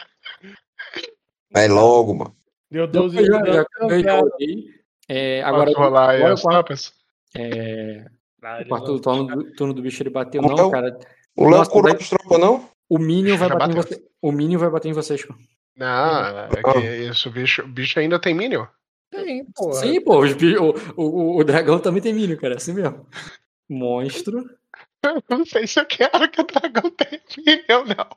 Vai 1.51 1.67
logo, 1.67 2.13
mano. 2.13 2.35
Deu 2.69 2.87
12 2.87 3.17
Eu 3.17 3.25
já, 3.25 3.65
12 3.81 4.01
já 4.03 4.19
rolei. 4.19 4.65
É, 5.09 5.43
agora, 5.43 5.65
Posso 5.71 5.79
rolar 5.79 6.09
aí 6.11 6.23
as 6.23 6.93
é, 7.35 8.05
Ah, 8.41 8.61
o 8.61 8.67
quarto 8.67 8.91
lança- 8.91 9.03
turno, 9.03 9.25
do- 9.27 9.51
turno 9.53 9.73
do 9.73 9.81
bicho 9.81 10.01
ele 10.01 10.09
bateu. 10.09 10.41
Não, 10.41 10.55
Não, 10.55 10.71
cara. 10.71 10.97
O 11.35 11.49
Léo 11.49 11.69
curou 11.69 11.91
vai- 11.91 12.01
as 12.01 12.09
tropas, 12.09 12.39
não? 12.39 12.69
O 12.89 12.97
Minion 12.97 13.37
vai 13.37 13.49
Já 13.49 13.55
bater 13.55 13.71
em 13.71 13.75
bateu. 13.75 13.97
você. 13.97 14.03
O 14.21 14.31
Minion 14.31 14.59
vai 14.59 14.69
bater 14.69 14.89
em 14.89 14.93
vocês, 14.93 15.23
pô. 15.25 15.33
Não, 15.75 16.39
é 16.39 16.49
que 16.73 16.87
isso, 17.09 17.29
o 17.29 17.31
bicho, 17.31 17.65
bicho 17.67 17.99
ainda 17.99 18.19
tem 18.19 18.33
Minion. 18.33 18.65
Tem, 19.09 19.45
porra. 19.53 19.73
Sim, 19.73 20.01
pô. 20.01 20.19
o, 20.21 20.73
o, 20.95 21.37
o 21.39 21.43
dragão 21.43 21.79
também 21.79 22.01
tem 22.01 22.13
Minion, 22.13 22.37
cara. 22.37 22.53
É 22.53 22.57
assim 22.57 22.73
mesmo. 22.73 23.05
Monstro. 23.71 24.49
Eu 25.03 25.23
não 25.29 25.45
sei 25.45 25.65
se 25.65 25.79
eu 25.79 25.85
quero 25.85 26.29
que 26.29 26.41
o 26.41 26.43
dragão 26.45 26.91
tenha 26.91 27.21
Minion, 27.37 27.95
não. 27.97 28.07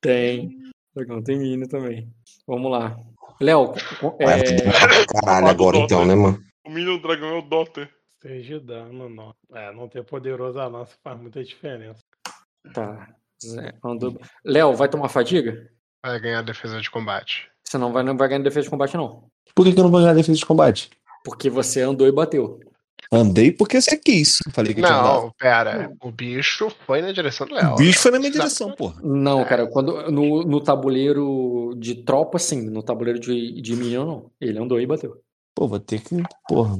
Tem. 0.00 0.58
Dragão 0.94 1.22
tem 1.22 1.38
Minion 1.38 1.66
também. 1.68 2.12
Vamos 2.46 2.70
lá. 2.70 2.98
Léo, 3.40 3.72
é, 4.18 5.06
caralho 5.20 5.46
agora 5.48 5.76
então, 5.76 6.04
né, 6.04 6.14
mano? 6.14 6.42
O 6.66 6.70
menino 6.70 6.98
do 6.98 7.02
dragão 7.02 7.28
é 7.28 7.38
o 7.38 7.42
Dota. 7.42 7.88
Seja 8.20 8.58
dano, 8.58 9.08
não. 9.08 9.32
É, 9.54 9.72
não 9.72 9.88
ter 9.88 10.02
poderoso 10.04 10.58
a 10.58 10.66
lança 10.66 10.96
faz 11.04 11.18
muita 11.20 11.42
diferença. 11.44 12.00
Tá. 12.74 13.14
Zé, 13.42 13.72
andou- 13.84 14.20
Léo, 14.44 14.74
vai 14.74 14.88
tomar 14.88 15.08
fadiga? 15.08 15.70
Vai 16.04 16.18
ganhar 16.20 16.42
defesa 16.42 16.80
de 16.80 16.90
combate. 16.90 17.48
Você 17.64 17.78
não 17.78 17.92
vai, 17.92 18.02
não 18.02 18.16
vai 18.16 18.28
ganhar 18.28 18.42
defesa 18.42 18.64
de 18.64 18.70
combate, 18.70 18.96
não. 18.96 19.28
Por 19.54 19.64
que, 19.64 19.72
que 19.72 19.78
eu 19.78 19.84
não 19.84 19.90
vou 19.90 20.00
ganhar 20.00 20.14
defesa 20.14 20.36
de 20.36 20.44
combate? 20.46 20.90
Porque 21.24 21.48
você 21.48 21.80
andou 21.80 22.08
e 22.08 22.12
bateu. 22.12 22.58
Andei 23.10 23.50
porque 23.50 23.80
você 23.80 23.96
quis. 23.96 24.38
Falei 24.52 24.74
que. 24.74 24.80
Não, 24.80 25.30
pera. 25.38 25.90
O 26.02 26.10
bicho 26.10 26.68
foi 26.86 27.00
na 27.00 27.10
direção 27.10 27.46
do 27.46 27.54
Léo. 27.54 27.72
O 27.72 27.76
bicho 27.76 28.00
foi 28.00 28.10
na 28.10 28.18
minha 28.18 28.30
direção, 28.30 28.72
porra. 28.72 29.00
Não, 29.02 29.44
cara, 29.44 29.66
quando, 29.66 30.10
no, 30.10 30.42
no 30.42 30.60
tabuleiro 30.60 31.74
de 31.78 31.94
tropa, 32.02 32.38
sim. 32.38 32.68
No 32.68 32.82
tabuleiro 32.82 33.18
de, 33.18 33.60
de 33.62 33.76
Minion, 33.76 34.04
não. 34.04 34.30
Ele 34.40 34.58
andou 34.58 34.78
e 34.80 34.86
bateu. 34.86 35.22
Pô, 35.54 35.66
vou 35.66 35.80
ter 35.80 36.00
que. 36.00 36.22
Porra. 36.46 36.78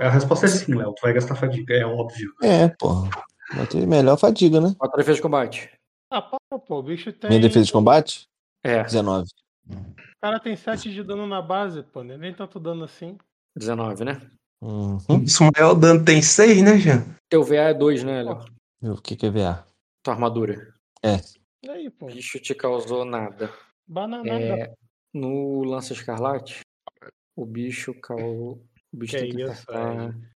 A 0.00 0.08
resposta 0.08 0.46
é 0.46 0.48
sim, 0.48 0.74
Léo. 0.74 0.94
Tu 0.94 1.02
vai 1.02 1.12
gastar 1.12 1.34
fadiga, 1.34 1.74
é 1.74 1.84
óbvio. 1.84 2.32
É, 2.42 2.68
porra. 2.68 3.10
Vai 3.54 3.66
ter 3.66 3.86
melhor 3.86 4.16
fadiga, 4.16 4.60
né? 4.60 4.74
Quatro 4.78 4.96
defesa 4.96 5.16
de 5.16 5.22
combate. 5.22 5.70
Ah, 6.10 6.22
pô, 6.22 6.38
pô, 6.58 6.78
o 6.78 6.82
bicho 6.82 7.12
tem. 7.12 7.28
Minha 7.28 7.42
defesa 7.42 7.66
de 7.66 7.72
combate? 7.72 8.28
É, 8.62 8.82
19. 8.84 9.28
O 9.68 9.76
cara 10.22 10.40
tem 10.40 10.56
7 10.56 10.90
de 10.90 11.02
dano 11.02 11.26
na 11.26 11.42
base, 11.42 11.82
pô. 11.82 12.02
não 12.02 12.14
é 12.14 12.18
Nem 12.18 12.32
tanto 12.32 12.58
dano 12.58 12.84
assim. 12.84 13.18
19, 13.56 14.04
né? 14.04 14.20
Uhum. 14.64 15.24
Maior 15.54 15.74
dano 15.74 16.02
tem 16.02 16.22
6, 16.22 16.62
né, 16.62 16.78
Jean? 16.78 17.04
Teu 17.28 17.44
VA 17.44 17.56
é 17.56 17.74
2, 17.74 18.02
né, 18.02 18.22
Léo? 18.22 18.94
O 18.94 19.00
que, 19.00 19.14
que 19.14 19.26
é 19.26 19.30
VA? 19.30 19.62
Tua 20.02 20.14
armadura. 20.14 20.74
É. 21.02 21.16
E 21.62 21.68
aí, 21.68 21.90
pô. 21.90 22.06
Bicho 22.06 22.40
te 22.40 22.54
causou 22.54 23.04
nada. 23.04 23.52
Bananada. 23.86 24.42
É, 24.42 24.74
no 25.12 25.62
Lança 25.64 25.92
Escarlate, 25.92 26.60
o 27.36 27.44
bicho 27.44 27.92
causou. 28.00 28.62
O 28.92 28.96
bicho 28.96 29.16
Que 29.16 29.22
tem 29.22 29.36
que 29.36 29.42
isso. 29.42 29.66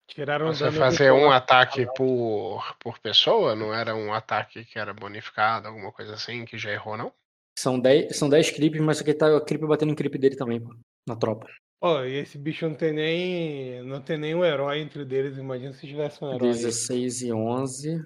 Tiraram 0.09 0.47
Você 0.47 0.73
fazer 0.73 1.13
um 1.13 1.31
ataque 1.31 1.87
por, 1.97 2.77
por 2.81 2.99
pessoa? 2.99 3.55
Não 3.55 3.73
era 3.73 3.95
um 3.95 4.13
ataque 4.13 4.65
que 4.65 4.79
era 4.79 4.95
bonificado, 4.95 5.69
alguma 5.69 5.93
coisa 5.93 6.15
assim, 6.15 6.45
que 6.45 6.59
já 6.59 6.73
errou, 6.73 6.97
não? 6.97 7.13
São 7.59 7.79
10, 7.79 8.17
são 8.17 8.29
10 8.29 8.51
creeps, 8.51 8.81
mas 8.81 9.01
aqui 9.01 9.15
tá 9.15 9.35
o 9.37 9.41
creep 9.41 9.63
batendo 9.63 9.93
em 9.93 9.95
creep 9.95 10.15
dele 10.17 10.37
também, 10.37 10.61
pô. 10.61 10.75
Na 11.09 11.17
tropa. 11.17 11.49
Pô, 11.81 12.03
e 12.05 12.15
esse 12.19 12.39
bicho 12.39 12.67
não 12.69 12.75
tem 12.75 12.93
nem. 12.93 13.83
Não 13.85 14.01
tem 14.01 14.17
nenhum 14.19 14.45
herói 14.45 14.81
entre 14.81 15.05
deles. 15.05 15.37
Imagina 15.37 15.73
se 15.73 15.87
tivesse 15.87 16.23
um 16.25 16.29
herói. 16.33 16.49
16 16.51 17.23
e 17.23 17.33
11. 17.33 18.03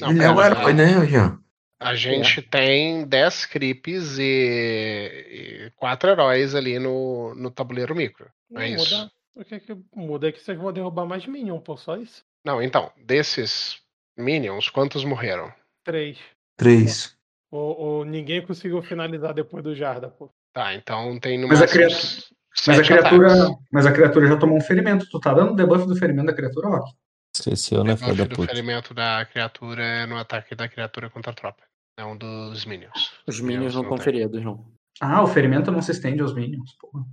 Não, 0.00 0.10
Ele 0.10 0.22
é 0.24 0.30
o 0.30 0.36
pera, 0.36 0.58
herói, 0.58 0.72
né, 0.72 1.06
Jean? 1.06 1.38
A 1.78 1.94
gente 1.94 2.40
tem 2.42 3.06
10 3.06 3.46
creeps 3.46 4.18
e, 4.18 5.66
e 5.66 5.70
4 5.76 6.10
heróis 6.10 6.54
ali 6.54 6.78
no, 6.78 7.34
no 7.34 7.50
tabuleiro 7.50 7.94
micro. 7.94 8.30
Não 8.50 8.60
é 8.60 8.68
Não, 8.70 8.76
isso? 8.76 8.94
muda. 8.96 9.10
O 9.34 9.44
que 9.44 9.60
que 9.60 9.76
muda 9.94 10.28
é 10.28 10.32
que 10.32 10.40
vocês 10.40 10.58
vão 10.58 10.72
derrubar 10.72 11.06
mais 11.06 11.26
Minion, 11.26 11.58
pô. 11.58 11.76
Só 11.76 11.96
isso. 11.96 12.22
Não, 12.44 12.62
então, 12.62 12.90
desses 13.04 13.80
minions, 14.16 14.68
quantos 14.68 15.04
morreram? 15.04 15.52
Três. 15.84 16.18
3. 16.56 17.16
Ou, 17.50 17.78
ou 17.78 18.04
ninguém 18.04 18.44
conseguiu 18.44 18.82
finalizar 18.82 19.32
depois 19.34 19.62
do 19.64 19.74
Jarda, 19.74 20.08
pô. 20.08 20.30
Tá, 20.52 20.74
então 20.74 21.18
tem 21.18 21.38
no 21.38 21.48
Mas 21.48 21.58
a 21.58 21.62
máximo 21.62 21.78
criatura- 21.80 22.00
s- 22.00 22.34
Mas 22.66 22.78
a 22.78 22.82
criatura. 22.82 23.32
ataques. 23.32 23.56
Mas 23.72 23.86
a 23.86 23.92
criatura 23.92 24.26
já 24.28 24.36
tomou 24.36 24.58
um 24.58 24.60
ferimento. 24.60 25.06
Tu 25.10 25.20
tá 25.20 25.32
dando 25.34 25.54
debuff 25.54 25.86
do 25.86 25.96
ferimento 25.96 26.26
da 26.26 26.34
criatura, 26.34 26.68
Rock? 26.68 26.92
Esqueceu, 27.34 27.82
né, 27.82 27.96
filho 27.96 28.14
Debuff 28.14 28.28
da 28.28 28.34
do 28.34 28.36
puta? 28.36 28.48
ferimento 28.52 28.94
da 28.94 29.24
criatura 29.24 29.82
é 29.82 30.06
no 30.06 30.16
ataque 30.18 30.54
da 30.54 30.68
criatura 30.68 31.08
contra 31.08 31.32
a 31.32 31.34
tropa. 31.34 31.62
É 31.96 32.04
um 32.04 32.16
dos 32.16 32.64
minions. 32.66 33.12
Os 33.26 33.40
minions 33.40 33.74
não 33.74 33.82
estão 33.82 33.96
tem. 33.96 34.04
feridos, 34.04 34.42
não. 34.44 34.66
Ah, 35.00 35.22
o 35.22 35.26
ferimento 35.26 35.70
não 35.70 35.80
se 35.82 35.92
estende 35.92 36.20
aos 36.22 36.34
minions. 36.34 36.76
Porra. 36.78 37.04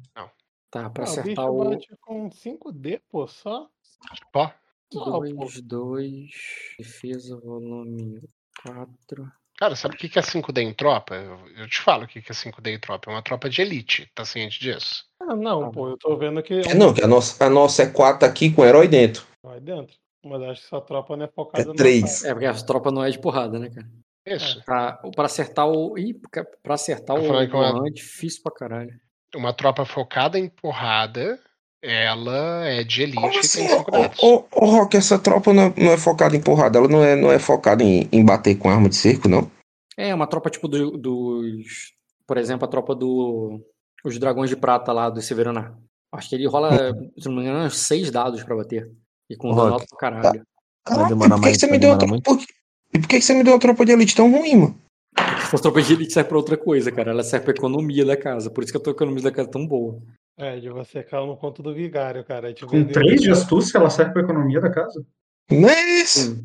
Tá, 0.70 0.90
pra 0.90 1.04
Ah, 1.06 1.08
o 1.08 1.10
acertar 1.10 1.46
bicho 1.46 1.52
o. 1.52 1.70
bate 1.70 1.88
com 2.02 2.30
5D, 2.30 3.02
pô, 3.10 3.28
só. 3.28 3.68
Ó, 4.36 4.50
Só, 4.94 5.04
pô. 5.20 5.22
2, 5.22 5.62
2. 5.62 6.30
Defesa, 6.78 7.40
volume 7.40 8.22
4. 8.64 9.32
Cara, 9.60 9.76
sabe 9.76 9.96
o 9.96 9.98
que 9.98 10.08
que 10.08 10.18
é 10.18 10.22
5D 10.22 10.62
em 10.62 10.74
tropa? 10.74 11.16
Eu, 11.16 11.68
te 11.68 11.82
falo 11.82 12.06
o 12.06 12.08
que 12.08 12.22
que 12.22 12.32
é 12.32 12.36
5D 12.36 12.72
em 12.72 12.80
tropa. 12.80 13.12
É 13.12 13.14
uma 13.14 13.22
tropa 13.22 13.50
de 13.50 13.62
elite, 13.62 14.10
tá 14.16 14.24
ciente 14.24 14.58
disso? 14.58 15.04
Ah, 15.22 15.36
não, 15.36 15.70
pô, 15.70 15.90
eu 15.90 15.98
tô 15.98 16.16
vendo 16.16 16.42
que. 16.42 16.62
É, 16.62 16.74
não, 16.74 16.94
que 16.94 17.04
a 17.04 17.08
nossa, 17.08 17.44
a 17.46 17.50
nossa 17.50 17.84
é 17.84 17.88
4 17.92 18.26
aqui 18.26 18.52
com 18.54 18.64
herói 18.64 18.88
dentro. 18.88 19.28
Vai 19.44 19.60
dentro. 19.60 19.98
Mas 20.24 20.42
acho 20.44 20.62
que 20.62 20.68
sua 20.68 20.82
tropa 20.82 21.18
não 21.18 21.26
é 21.26 21.28
focada 21.28 21.66
no 21.66 21.76
três. 21.76 22.24
É, 22.24 22.34
porque 22.34 22.46
a 22.46 22.54
tropa 22.54 22.90
não 22.90 23.04
é 23.04 23.10
de 23.10 23.20
porrada, 23.20 23.60
né, 23.60 23.70
cara? 23.70 23.88
Isso. 24.26 24.64
Pra, 24.64 24.94
pra 24.94 25.26
acertar 25.26 25.68
o. 25.68 25.98
Ih, 25.98 26.14
pra 26.64 26.76
acertar 26.76 27.18
o 27.18 27.22
que 27.22 27.56
uma- 27.56 27.88
é 27.88 27.92
difícil 27.92 28.42
pra 28.44 28.54
caralho. 28.54 28.98
Uma 29.36 29.54
tropa 29.54 29.86
focada 29.86 30.40
em 30.40 30.48
porrada, 30.50 31.40
ela 31.82 32.66
é 32.68 32.84
de 32.84 33.04
elite 33.04 33.22
Como 33.22 33.40
assim? 33.40 33.68
ô, 34.22 34.44
ô, 34.52 34.66
Rock, 34.66 34.98
essa 34.98 35.18
tropa 35.18 35.54
não 35.54 35.64
é, 35.64 35.74
não 35.78 35.92
é 35.92 35.98
focada 35.98 36.36
em 36.36 36.42
porrada, 36.42 36.78
ela 36.80 36.88
não 36.88 37.04
é, 37.04 37.16
não 37.16 37.32
é 37.32 37.40
focada 37.40 37.84
em, 37.84 38.08
em 38.12 38.24
bater 38.24 38.56
com 38.58 38.70
arma 38.70 38.90
de 38.90 38.96
cerco, 38.96 39.28
não? 39.30 39.50
É, 39.98 40.14
uma 40.14 40.28
tropa 40.28 40.50
tipo 40.50 40.68
do- 40.68 40.98
dos. 40.98 41.94
Por 42.28 42.38
exemplo, 42.38 42.66
a 42.66 42.70
tropa 42.70 42.96
do. 42.96 43.60
Os 44.04 44.18
dragões 44.18 44.50
de 44.50 44.56
prata 44.56 44.94
lá 44.94 45.10
do 45.10 45.22
Severaná. 45.22 45.74
Acho 46.14 46.30
que 46.30 46.36
ele 46.36 46.48
rola, 46.48 46.72
se 47.18 47.28
não 47.28 47.36
me 47.36 47.42
engano, 47.44 47.66
uns 47.66 47.78
seis 47.78 48.10
dados 48.10 48.42
pra 48.44 48.56
bater. 48.56 48.90
E 49.30 49.36
com 49.36 49.50
dano 49.50 49.62
Rock, 49.72 49.74
alto 49.82 49.86
pra 49.90 49.98
caralho. 50.00 50.44
Caraca, 50.86 51.06
e 51.06 51.10
demorar 51.10 51.30
por 51.32 51.36
que, 51.36 51.42
mais- 51.42 51.58
que 51.58 51.60
você 51.66 51.72
me 51.72 51.78
deu 51.78 51.90
uma 51.90 51.98
demorar 51.98 52.22
tropa? 52.22 52.38
Por 52.40 52.48
que, 52.48 52.54
e 52.94 53.00
por 53.00 53.08
que, 53.10 53.20
que 53.20 53.22
você 53.26 53.34
me 53.34 53.44
deu 53.44 53.54
uma 53.54 53.60
tropa 53.60 53.86
de 53.86 53.92
elite 53.92 54.16
tão 54.16 54.32
ruim, 54.32 54.56
mano? 54.56 54.76
A 55.54 55.58
tropa 55.60 55.82
de 55.82 55.94
elite 55.94 56.14
serve 56.14 56.30
pra 56.30 56.38
outra 56.38 56.56
coisa, 56.58 56.92
cara. 56.92 57.12
Ela 57.12 57.24
serve 57.24 57.46
pra 57.46 57.54
economia 57.56 58.06
da 58.06 58.16
casa. 58.16 58.50
Por 58.50 58.64
isso 58.64 58.72
que 58.72 58.78
a 58.78 58.82
tua 58.82 58.94
economia 58.94 59.24
da 59.24 59.32
casa 59.32 59.50
é 59.50 59.52
tão 59.52 59.66
boa. 59.68 60.00
É, 60.40 60.58
de 60.60 60.70
você 60.70 61.04
cair 61.04 61.28
no 61.28 61.36
conto 61.36 61.62
do 61.62 61.74
vigário, 61.74 62.24
cara. 62.24 62.54
Com 62.56 62.68
vendeu- 62.68 62.94
três 62.94 63.22
de 63.22 63.30
astúcia, 63.30 63.78
ela 63.78 63.90
serve 63.90 64.14
pra 64.14 64.22
economia 64.22 64.62
da 64.62 64.72
casa. 64.72 65.06
Não 65.52 65.68
é 65.70 65.82
isso? 66.02 66.42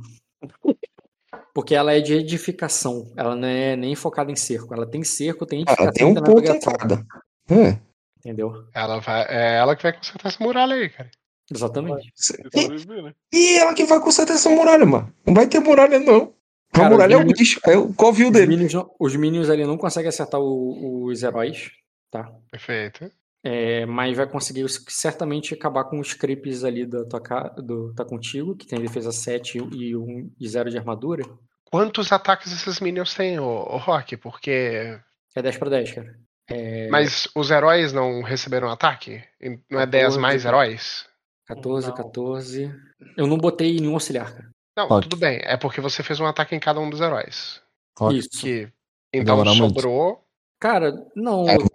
Porque 1.55 1.75
ela 1.75 1.93
é 1.95 2.01
de 2.01 2.15
edificação. 2.15 3.13
Ela 3.17 3.37
não 3.37 3.47
é 3.47 3.77
nem 3.77 3.95
focada 3.95 4.33
em 4.33 4.37
cerco. 4.37 4.75
Ela 4.75 4.87
tem 4.87 5.05
cerco, 5.05 5.47
tem 5.47 5.61
edificação. 5.63 5.93
tem 5.93 6.07
um 6.07 6.15
tem 6.15 6.23
ponto 6.25 6.51
em 6.51 6.61
cada. 6.61 7.07
É. 7.49 7.79
Entendeu? 8.19 8.67
Ela 8.75 8.99
vai, 9.01 9.23
é 9.29 9.57
ela 9.59 9.77
que 9.77 9.83
vai 9.83 9.93
consertar 9.93 10.29
essa 10.29 10.43
muralha 10.43 10.75
aí, 10.75 10.89
cara. 10.89 11.11
Exatamente. 11.53 12.11
E, 12.55 13.03
né? 13.03 13.15
e 13.33 13.59
ela 13.59 13.75
que 13.75 13.85
vai 13.85 14.01
consertar 14.01 14.35
essa 14.35 14.49
muralha, 14.51 14.85
mano. 14.87 15.13
Não 15.27 15.35
vai 15.35 15.47
ter 15.47 15.61
muralha, 15.61 16.01
não. 16.01 16.35
A 16.73 16.77
Cara, 16.79 16.91
muralha 16.91 17.15
é 17.15 17.17
o 17.19 17.25
bicho, 17.27 17.61
é 17.67 17.77
o 17.77 17.93
covil 17.95 18.33
dele. 18.33 18.57
minions, 18.57 18.73
os 18.99 19.15
minions 19.15 19.49
ali 19.51 19.65
não 19.65 19.77
conseguem 19.77 20.09
acertar 20.09 20.41
o- 20.41 21.05
os 21.05 21.23
heróis, 21.23 21.71
tá? 22.11 22.33
Perfeito. 22.51 23.09
É, 23.47 23.85
mas 23.85 24.17
vai 24.17 24.27
conseguir 24.27 24.67
certamente 24.89 25.53
acabar 25.53 25.85
com 25.85 26.01
os 26.01 26.15
creeps 26.15 26.65
ali 26.65 26.87
da 26.87 27.05
tua 27.05 27.21
do 27.59 27.93
Tá 27.93 28.03
Contigo, 28.03 28.57
que 28.57 28.67
tem 28.67 28.81
defesa 28.81 29.13
7 29.13 29.59
e 29.59 29.95
1 29.95 30.33
e 30.41 30.49
0 30.49 30.71
de 30.71 30.79
armadura. 30.79 31.23
Quantos 31.65 32.11
ataques 32.11 32.51
esses 32.51 32.81
minions 32.81 33.13
têm, 33.13 33.39
ô, 33.39 33.45
ô 33.45 33.77
Rock? 33.77 34.17
Porque. 34.17 34.99
É 35.37 35.43
10 35.43 35.59
pra 35.59 35.69
10, 35.69 35.93
cara. 35.93 36.19
É, 36.49 36.89
Mas 36.89 37.29
os 37.35 37.51
heróis 37.51 37.93
não 37.93 38.23
receberam 38.23 38.71
ataque? 38.71 39.23
Não 39.71 39.81
é 39.81 39.87
10 39.87 40.17
mais 40.17 40.45
heróis? 40.47 41.07
14, 41.47 41.93
14. 41.93 42.75
Eu 43.17 43.27
não 43.27 43.37
botei 43.37 43.79
nenhum 43.79 43.95
auxiliar, 43.95 44.33
cara. 44.33 44.51
Não, 44.77 44.89
Rock. 44.89 45.09
tudo 45.09 45.21
bem. 45.21 45.41
É 45.43 45.57
porque 45.57 45.81
você 45.81 46.03
fez 46.03 46.19
um 46.19 46.27
ataque 46.27 46.55
em 46.55 46.61
cada 46.61 46.81
um 46.81 46.89
dos 46.89 47.01
heróis. 47.01 47.61
Rock, 47.99 48.17
Isso. 48.17 48.41
Que. 48.41 48.73
Então 49.13 49.37
muito. 49.45 49.57
sobrou. 49.57 50.25
Cara, 50.59 50.95
não. 51.15 51.47
É, 51.49 51.57
eu 51.57 51.69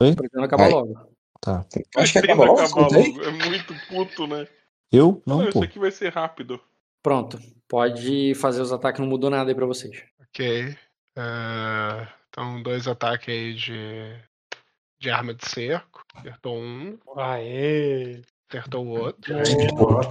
Oi? 0.00 0.14
pretendo 0.14 0.44
acabar 0.44 0.64
Vai. 0.64 0.72
logo. 0.72 1.08
Tá. 1.40 1.64
Acho 1.96 2.12
que 2.12 2.18
acaba 2.18 2.44
logo. 2.44 2.60
acabar 2.60 2.80
logo. 2.88 3.22
É 3.22 3.30
muito 3.30 3.74
puto, 3.88 4.26
né? 4.26 4.46
Eu? 4.90 5.22
Não, 5.26 5.38
Não, 5.38 5.44
isso 5.48 5.58
pô. 5.58 5.64
aqui 5.64 5.78
vai 5.78 5.90
ser 5.90 6.12
rápido. 6.12 6.60
Pronto. 7.02 7.38
Pode 7.68 8.34
fazer 8.36 8.62
os 8.62 8.72
ataques, 8.72 9.00
não 9.00 9.06
mudou 9.08 9.28
nada 9.30 9.50
aí 9.50 9.54
pra 9.54 9.66
vocês. 9.66 10.02
Ok. 10.22 10.76
Ah, 11.16 12.08
então, 12.28 12.62
dois 12.62 12.88
ataques 12.88 13.28
aí 13.28 13.54
de. 13.54 14.16
De 15.00 15.10
arma 15.10 15.34
de 15.34 15.46
cerco. 15.48 16.02
Acertou 16.14 16.56
um, 16.56 16.96
Aê! 17.16 18.22
acertou 18.48 18.86
o 18.86 18.90
outro. 19.00 19.34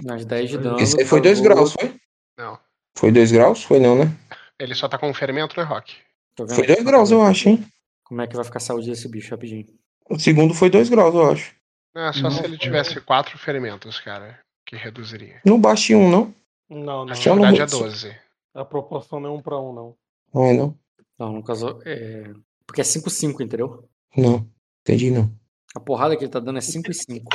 Mais 0.06 0.24
10 0.26 0.50
de 0.52 0.58
dano. 0.60 0.80
Esse 0.80 1.00
aí 1.00 1.06
foi 1.06 1.20
2 1.22 1.40
causou- 1.40 1.56
graus, 1.56 1.74
foi? 1.74 1.96
Não. 2.38 2.60
Foi 2.98 3.12
2 3.12 3.32
graus? 3.32 3.64
Foi 3.64 3.80
não, 3.80 3.96
né? 3.98 4.12
Ele 4.60 4.76
só 4.76 4.88
tá 4.88 4.98
com 5.00 5.10
um 5.10 5.14
ferimento, 5.14 5.58
né, 5.60 5.64
Rock? 5.66 5.96
Foi 6.38 6.46
aqui 6.46 6.68
2 6.68 6.84
graus, 6.84 7.10
eu 7.12 7.22
acho, 7.24 7.50
hein? 7.50 7.66
Como 8.14 8.22
é 8.22 8.28
que 8.28 8.36
vai 8.36 8.46
ficar 8.46 8.58
a 8.58 8.62
saúde 8.62 8.92
desse 8.92 9.08
bicho 9.08 9.32
rapidinho. 9.32 9.66
O 10.08 10.20
segundo 10.20 10.54
foi 10.54 10.70
2 10.70 10.88
graus, 10.88 11.16
eu 11.16 11.32
acho. 11.32 11.56
Não, 11.96 12.04
é 12.04 12.14
só 12.14 12.30
se 12.30 12.44
ele 12.44 12.60
tivesse 12.60 13.02
quatro 13.02 13.40
ferimentos, 13.40 14.00
cara. 14.00 14.40
Que 14.68 14.76
reduziria. 14.76 15.42
Não 15.44 15.60
baixe 15.60 15.96
um, 15.96 16.12
não? 16.12 16.32
Não, 16.70 17.06
não. 17.06 17.06
No 17.08 17.16
verdade 17.16 17.58
é 17.58 17.62
rosto. 17.64 17.80
12. 17.80 18.16
A 18.54 18.64
proporção 18.64 19.20
não 19.20 19.32
é 19.32 19.34
um 19.34 19.42
pra 19.42 19.60
um, 19.60 19.74
não. 19.74 19.96
Não 20.32 20.46
é, 20.46 20.54
não? 20.54 20.78
Não, 21.18 21.34
no 21.34 21.44
caso. 21.44 21.82
É... 21.88 22.32
Porque 22.68 22.82
é 22.82 22.84
5-5, 22.84 23.42
entendeu? 23.42 23.84
Não. 24.16 24.48
Entendi, 24.82 25.10
não. 25.10 25.34
A 25.76 25.80
porrada 25.80 26.16
que 26.16 26.24
ele 26.24 26.32
tá 26.32 26.40
dando 26.40 26.60
é 26.60 26.62
5 26.62 26.92
e 26.92 26.94
5. 26.94 27.32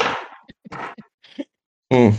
Hum. 1.92 2.12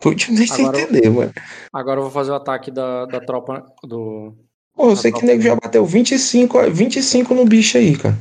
Putz, 0.00 0.28
nem 0.30 0.48
sei 0.48 0.64
Agora 0.64 0.78
eu- 0.80 0.82
entender, 0.82 1.10
mano. 1.10 1.32
Agora 1.72 2.00
eu 2.00 2.02
vou 2.02 2.10
fazer 2.10 2.32
o 2.32 2.34
ataque 2.34 2.72
da, 2.72 3.06
da 3.06 3.20
tropa 3.20 3.64
do. 3.84 4.36
Pô, 4.74 4.90
eu 4.90 4.96
sei 4.96 5.12
que 5.12 5.22
o 5.22 5.26
nego 5.26 5.42
já 5.42 5.54
bateu 5.54 5.84
25, 5.84 6.58
ó, 6.58 6.70
25 6.70 7.34
no 7.34 7.44
bicho 7.44 7.76
aí, 7.76 7.96
cara. 7.96 8.16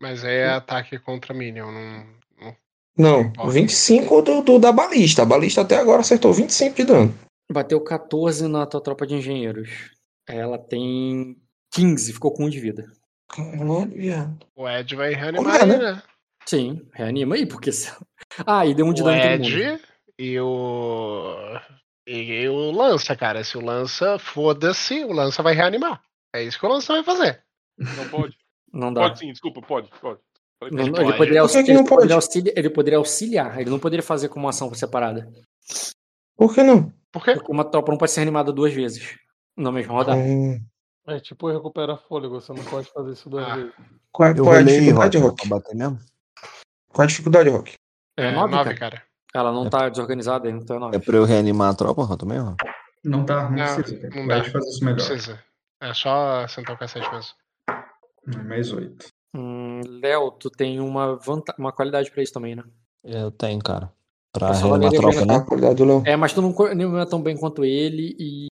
Mas 0.00 0.24
aí 0.24 0.36
é 0.36 0.48
ataque 0.50 0.98
contra 0.98 1.32
Minion. 1.34 1.70
Não, 1.70 2.06
não- 2.40 2.56
Não, 2.96 3.20
importa. 3.22 3.50
25 3.50 4.22
do, 4.22 4.42
do 4.42 4.58
da 4.58 4.70
balista. 4.72 5.22
A 5.22 5.26
balista 5.26 5.62
até 5.62 5.76
agora 5.76 6.00
acertou 6.00 6.32
25 6.32 6.76
de 6.76 6.84
dano. 6.84 7.14
Bateu 7.50 7.80
14 7.80 8.46
na 8.48 8.66
tua 8.66 8.80
tropa 8.82 9.06
de 9.06 9.14
engenheiros. 9.14 9.90
Ela 10.28 10.58
tem 10.58 11.36
15, 11.72 12.12
ficou 12.12 12.32
com 12.32 12.44
1 12.44 12.48
de 12.50 12.60
vida. 12.60 12.86
Caralho, 13.28 13.90
viado. 13.90 14.46
O 14.54 14.68
Ed 14.68 14.94
vai 14.94 15.12
reanimar 15.14 15.54
Olha, 15.54 15.62
ele, 15.62 15.76
né? 15.82 15.92
né? 15.94 16.02
Sim, 16.46 16.82
reanima 16.92 17.34
aí, 17.34 17.46
porque. 17.46 17.72
se- 17.72 17.90
Ah, 18.46 18.64
e 18.66 18.74
deu 18.74 18.86
um 18.86 18.92
de 18.92 19.02
O 19.02 19.04
dano 19.04 19.16
em 19.16 19.20
todo 19.22 19.30
mundo. 19.50 19.58
Ed 19.58 19.80
e 20.18 20.38
o. 20.40 21.34
E 22.06 22.46
o 22.48 22.70
Lança, 22.70 23.16
cara. 23.16 23.42
Se 23.44 23.56
o 23.56 23.64
Lança, 23.64 24.18
foda-se, 24.18 25.04
o 25.04 25.12
Lança 25.12 25.42
vai 25.42 25.54
reanimar. 25.54 26.02
É 26.34 26.42
isso 26.42 26.58
que 26.58 26.66
o 26.66 26.68
Lança 26.68 26.92
vai 26.92 27.02
fazer. 27.04 27.42
Não 27.78 28.08
pode? 28.08 28.36
Não 28.72 28.92
dá. 28.92 29.02
Pode 29.02 29.18
sim, 29.20 29.30
desculpa, 29.32 29.62
pode, 29.62 29.88
pode. 30.00 30.20
Não- 30.70 30.90
pode. 30.92 31.00
ele, 31.08 31.12
poderia 31.16 31.40
auxiliar, 31.42 31.68
ele, 31.68 31.78
poderia 31.78 31.96
pode? 31.98 32.12
auxiliar, 32.12 32.54
ele 32.58 32.70
poderia 32.70 32.98
auxiliar, 32.98 33.60
ele 33.60 33.70
não 33.70 33.78
poderia 33.78 34.02
fazer 34.02 34.28
como 34.28 34.44
uma 34.46 34.50
ação 34.50 34.72
separada. 34.74 35.30
Por 36.36 36.54
que 36.54 36.62
não? 36.62 36.92
Por 37.12 37.24
quê? 37.24 37.34
Porque 37.34 37.52
uma 37.52 37.64
tropa 37.64 37.90
não 37.92 37.98
pode 37.98 38.10
ser 38.12 38.20
animada 38.22 38.52
duas 38.52 38.72
vezes 38.72 39.18
na 39.56 39.70
mesma 39.70 39.92
rodada. 39.94 40.18
Hum, 40.18 40.60
É 41.06 41.20
tipo 41.20 41.50
recupera 41.52 41.96
fôlego, 41.98 42.40
você 42.40 42.52
não 42.52 42.64
pode 42.64 42.90
fazer 42.90 43.12
isso 43.12 43.28
duas 43.28 43.46
Ah. 43.46 43.56
vezes. 43.56 43.72
qual, 44.10 44.28
é- 44.28 44.32
Eu 44.38 44.44
qual 44.44 44.54
é 44.56 44.58
a 44.58 44.62
dificuldade, 44.62 45.18
Rock, 45.18 45.28
Rock? 45.28 45.48
pra 45.48 45.58
bater 45.58 45.76
mesmo. 45.76 45.98
Qual 46.88 47.02
é 47.02 47.04
a 47.04 47.08
dificuldade, 47.08 47.48
Rock? 47.50 47.74
É, 48.16 48.26
É, 48.26 48.32
nove, 48.32 48.52
nove, 48.54 48.74
cara. 48.74 48.96
cara. 48.98 49.02
Ela 49.34 49.50
não 49.52 49.68
tá 49.68 49.88
desorganizada, 49.88 50.48
então 50.48 50.76
é 50.76 50.78
nove. 50.78 50.96
É 50.96 50.98
pra 51.00 51.16
eu 51.16 51.24
reanimar 51.24 51.72
a 51.72 51.74
tropa, 51.74 52.16
também, 52.16 52.38
Rock? 52.38 52.64
Não 53.04 53.26
tá, 53.26 53.50
não, 53.50 53.56
Não, 53.56 53.74
precisa. 53.74 54.02
não 54.08 54.10
Pode 54.10 54.28
dá. 54.28 54.44
fazer 54.44 54.68
isso 54.68 54.84
Não 54.84 54.92
melhor. 54.92 55.06
precisa. 55.08 55.42
É 55.82 55.92
só 55.92 56.46
sentar 56.46 56.76
o 56.76 56.78
cacete 56.78 57.10
mesmo. 57.12 57.30
É 58.32 58.42
Mais 58.44 58.72
oito. 58.72 59.06
Hum, 59.36 59.80
Léo, 60.00 60.30
tu 60.30 60.48
tem 60.48 60.78
uma, 60.80 61.16
vanta... 61.16 61.52
uma 61.58 61.72
qualidade 61.72 62.10
pra 62.12 62.22
isso 62.22 62.32
também, 62.32 62.54
né? 62.54 62.62
Eu 63.02 63.30
tenho, 63.32 63.60
cara. 63.60 63.92
Pra 64.32 64.52
reanimar 64.52 64.88
a 64.88 64.90
tropa, 64.96 65.26
né? 65.26 65.46
Léo. 65.50 66.02
É, 66.06 66.16
mas 66.16 66.32
tu 66.32 66.40
não, 66.40 66.52
não 66.74 66.98
é 67.00 67.04
tão 67.06 67.20
bem 67.20 67.36
quanto 67.36 67.64
ele 67.64 68.16
e. 68.18 68.46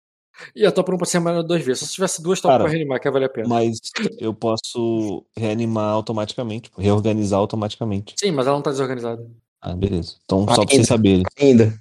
E 0.55 0.65
a 0.65 0.71
tropa 0.71 0.91
não 0.91 0.97
pode 0.97 1.09
ser 1.11 1.19
reanimada 1.19 1.47
duas 1.47 1.63
vezes. 1.63 1.87
Se 1.87 1.93
tivesse 1.93 2.21
duas 2.21 2.41
tropas 2.41 2.55
Cara, 2.55 2.63
pra 2.63 2.71
reanimar, 2.71 2.99
que 2.99 3.07
ia 3.07 3.11
valer 3.11 3.25
a 3.25 3.29
pena. 3.29 3.47
Mas 3.47 3.77
eu 4.19 4.33
posso 4.33 5.23
reanimar 5.37 5.91
automaticamente, 5.91 6.63
tipo, 6.63 6.81
reorganizar 6.81 7.39
automaticamente. 7.39 8.15
Sim, 8.17 8.31
mas 8.31 8.47
ela 8.47 8.55
não 8.55 8.63
tá 8.63 8.71
desorganizada. 8.71 9.23
Ah, 9.61 9.73
beleza. 9.75 10.15
Então, 10.25 10.39
só 10.39 10.45
pra 10.45 10.53
Ainda. 10.61 10.71
vocês 10.73 10.87
saberem. 10.87 11.23
Ainda. 11.39 11.73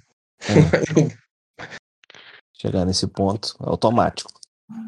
Chegar 2.53 2.85
nesse 2.85 3.07
ponto, 3.07 3.55
é 3.61 3.67
automático. 3.69 4.31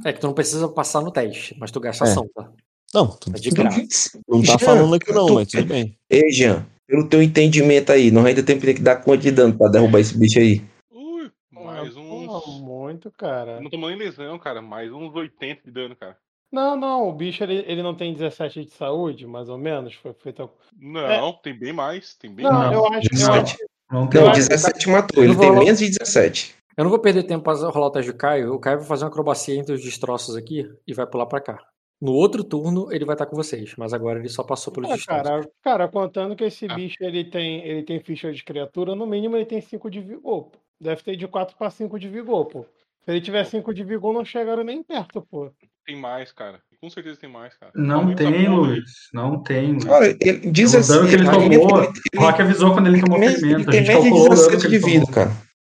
É 0.05 0.13
que 0.13 0.19
tu 0.19 0.27
não 0.27 0.33
precisa 0.33 0.67
passar 0.69 1.01
no 1.01 1.11
teste, 1.11 1.55
mas 1.59 1.71
tu 1.71 1.79
gasta 1.79 2.05
É. 2.05 2.09
ação, 2.11 2.29
tá? 2.33 2.51
Não, 2.93 3.07
tu 3.07 3.31
É 3.31 3.33
de 3.39 3.49
graça. 3.49 4.19
não 4.27 4.41
tá 4.41 4.45
Jean, 4.51 4.59
falando 4.59 4.93
aqui 4.95 5.11
não, 5.11 5.25
tu- 5.25 5.33
mas 5.33 5.47
tudo 5.47 5.65
bem. 5.65 5.97
Ei, 6.09 6.31
Jean, 6.31 6.65
pelo 6.87 7.07
teu 7.09 7.21
entendimento 7.23 7.91
aí, 7.91 8.11
nós 8.11 8.25
ainda 8.25 8.43
temos 8.43 8.63
que 8.63 8.73
dar 8.75 8.97
conta 8.97 9.23
de 9.23 9.31
dano 9.31 9.57
pra 9.57 9.67
derrubar 9.69 9.99
esse 9.99 10.15
bicho 10.17 10.37
aí. 10.39 10.63
Ui, 10.91 11.31
mais 11.51 11.95
uns. 11.97 12.27
pô, 12.27 12.51
muito, 12.59 13.11
cara. 13.11 13.59
Não 13.59 13.69
tomou 13.71 13.89
nem 13.89 13.97
lesão, 13.97 14.37
cara. 14.37 14.61
Mais 14.61 14.91
uns 14.93 15.13
80 15.15 15.63
de 15.65 15.71
dano, 15.71 15.95
cara. 15.95 16.15
Não, 16.53 16.75
não, 16.77 17.09
o 17.09 17.11
bicho 17.13 17.43
ele, 17.43 17.65
ele 17.67 17.81
não 17.81 17.95
tem 17.95 18.13
17 18.13 18.63
de 18.65 18.71
saúde, 18.71 19.25
mais 19.25 19.49
ou 19.49 19.57
menos. 19.57 19.95
Foi 19.95 20.13
feito. 20.13 20.47
Não, 20.79 21.33
tem 21.33 21.57
bem 21.57 21.73
mais. 21.73 22.15
Tem 22.15 22.31
bem 22.31 22.45
Não, 22.45 22.51
mais. 22.53 22.71
eu 22.73 22.85
acho 22.85 23.09
que. 23.09 23.15
Eu 23.15 23.19
17. 23.19 23.39
acho, 23.53 23.57
Não 23.91 24.07
tem 24.07 24.21
Não, 24.21 24.29
acho 24.29 24.41
que 24.43 24.47
17 24.49 24.89
matou, 24.89 25.23
ele 25.23 25.35
tem 25.35 25.47
vou- 25.51 25.63
menos 25.63 25.79
de 25.79 25.89
17. 25.89 26.55
Eu 26.77 26.83
não 26.83 26.89
vou 26.91 26.99
perder 26.99 27.23
tempo 27.23 27.43
pra 27.43 27.53
rolar 27.69 27.87
o 27.87 27.91
teste 27.91 28.11
do 28.11 28.17
Caio. 28.17 28.53
O 28.53 28.59
Caio 28.59 28.77
vai 28.79 28.87
fazer 28.87 29.03
uma 29.03 29.09
acrobacia 29.09 29.55
entre 29.55 29.73
os 29.73 29.81
destroços 29.83 30.35
aqui 30.35 30.67
e 30.87 30.93
vai 30.93 31.05
pular 31.07 31.25
pra 31.25 31.41
cá. 31.41 31.59
No 32.01 32.11
outro 32.13 32.43
turno, 32.43 32.91
ele 32.91 33.05
vai 33.05 33.13
estar 33.15 33.25
com 33.25 33.35
vocês, 33.35 33.73
mas 33.77 33.93
agora 33.93 34.19
ele 34.19 34.29
só 34.29 34.43
passou 34.43 34.73
pelos 34.73 34.89
Ah, 34.91 34.95
destroços. 34.95 35.23
cara, 35.23 35.49
cara, 35.63 35.87
contando 35.87 36.35
que 36.35 36.43
esse 36.43 36.65
Ah. 36.69 36.73
bicho 36.75 36.97
ele 37.01 37.23
tem, 37.23 37.65
ele 37.65 37.83
tem 37.83 37.99
ficha 37.99 38.31
de 38.31 38.43
criatura, 38.43 38.93
no 38.95 39.05
mínimo 39.07 39.35
ele 39.37 39.45
tem 39.45 39.61
5 39.61 39.89
de 39.89 40.01
vigor. 40.01 40.45
pô. 40.45 40.57
Deve 40.81 41.01
ter 41.01 41.15
de 41.15 41.27
4 41.27 41.55
pra 41.55 41.69
5 41.69 41.97
de 41.99 42.09
vigor, 42.09 42.45
pô. 42.45 42.63
Se 43.05 43.11
ele 43.11 43.21
tiver 43.21 43.43
5 43.45 43.73
de 43.73 43.83
vigor, 43.83 44.13
não 44.13 44.25
chegaram 44.25 44.63
nem 44.63 44.81
perto, 44.83 45.21
pô. 45.29 45.49
Tem 45.85 45.95
mais, 45.97 46.31
cara. 46.31 46.61
Com 46.79 46.89
certeza 46.89 47.19
tem 47.19 47.29
mais, 47.29 47.53
cara. 47.57 47.71
Não 47.75 47.99
Aumenta 47.99 48.27
a 48.27 48.31
tem. 48.31 48.47
Luiz. 48.47 48.83
Não 49.13 49.43
tem, 49.43 49.73
Luiz. 49.73 49.85
Olha, 49.85 50.17
ele 50.21 50.51
diz 50.51 50.73
O 50.73 50.77
assim. 50.77 50.93
dano 50.93 51.07
que 51.09 51.15
ele 51.15 51.23
ele- 51.23 51.31
tomou, 51.31 51.83
ele- 51.83 51.91
o 52.15 52.19
Rock 52.21 52.41
avisou 52.41 52.73
quando 52.73 52.87
ele 52.87 53.01
tomou 53.01 53.21
ele- 53.21 53.33
ferimento. 53.35 53.69
ele 53.69 53.71
tem 53.71 53.81
menos 53.87 54.03
de 54.03 54.09
calculou 54.09 54.25
o 54.25 54.29
dano 54.29 54.41
que 54.49 54.55
17 54.55 54.65
ele 54.65 54.79
de 54.79 54.85
vida, 54.85 55.05
tomou. 55.05 55.13
cara. 55.13 55.31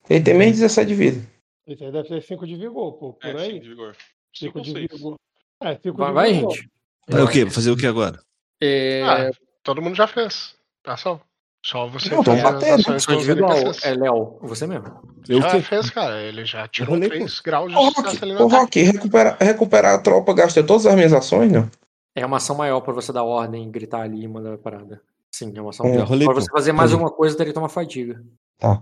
Ele 0.10 0.24
tem 0.24 0.34
menos 0.34 0.56
de 0.56 0.62
17 0.62 0.88
de 0.88 0.96
vida. 0.96 1.28
Aí 1.68 1.76
deve 1.76 2.04
ter 2.08 2.22
5 2.22 2.48
de 2.48 2.56
vigor, 2.56 2.94
pô. 2.94 3.14
Por 3.14 3.28
É, 3.28 3.32
aí. 3.42 3.48
cinco 3.52 3.60
de 3.64 3.70
vigor. 3.70 3.96
5 4.34 4.60
Cinco 4.60 4.62
de 4.62 4.88
vigor. 4.88 5.16
É, 5.62 5.76
5 5.76 5.98
Vai, 5.98 6.08
de 6.08 6.14
vai, 6.14 6.34
vigor. 6.34 6.52
gente. 6.56 6.70
É 7.10 7.22
o 7.24 7.28
quê? 7.30 7.44
Vou 7.44 7.54
fazer 7.54 7.72
o 7.72 7.78
que 7.78 7.86
agora? 7.88 8.20
É, 8.62 9.04
Ah, 9.04 9.32
todo 9.64 9.82
mundo 9.82 9.96
já 9.96 10.08
fez. 10.08 10.56
Ação. 10.86 11.20
Só 11.68 11.86
você 11.86 12.16
Não, 12.16 12.24
vamos 12.24 12.42
fazer 12.42 12.54
bater, 12.72 12.90
as 12.96 13.08
né? 13.08 13.16
individual. 13.16 13.52
NPCs. 13.58 13.84
É 13.86 13.94
Léo, 13.96 14.38
você 14.42 14.66
mesmo. 14.66 14.86
Eu 15.28 15.42
já 15.42 15.52
que- 15.52 15.62
fez, 15.62 15.90
cara. 15.90 16.22
Ele 16.22 16.46
já 16.46 16.66
tirou 16.66 16.92
rolei, 16.94 17.10
3 17.10 17.40
graus 17.42 17.70
de 17.70 17.78
sucesso 17.94 18.26
ô. 18.42 18.48
Rock, 18.48 18.82
recuperar, 18.84 19.38
recuperar 19.38 19.96
a 19.96 20.00
tropa 20.00 20.34
gasta 20.34 20.64
todas 20.64 20.86
as 20.86 20.96
minhas 20.96 21.12
ações, 21.12 21.52
não? 21.52 21.70
É 22.16 22.26
uma 22.26 22.38
ação 22.38 22.56
maior 22.56 22.80
pra 22.80 22.94
você 22.94 23.12
dar 23.12 23.24
ordem, 23.26 23.70
gritar 23.70 24.04
ali 24.04 24.24
e 24.24 24.28
mandar 24.30 24.54
a 24.54 24.58
parada. 24.58 25.02
Sim, 25.30 25.52
é 25.58 25.60
uma 25.62 25.72
ação 25.72 25.86
É, 25.88 25.90
maior. 25.90 26.08
rolei, 26.08 26.26
Pra 26.26 26.36
você 26.36 26.50
fazer 26.50 26.72
mais 26.72 26.94
alguma 26.94 27.12
coisa, 27.12 27.36
teria 27.36 27.52
que 27.52 27.56
tomar 27.56 27.68
fadiga. 27.68 28.24
Tá. 28.58 28.82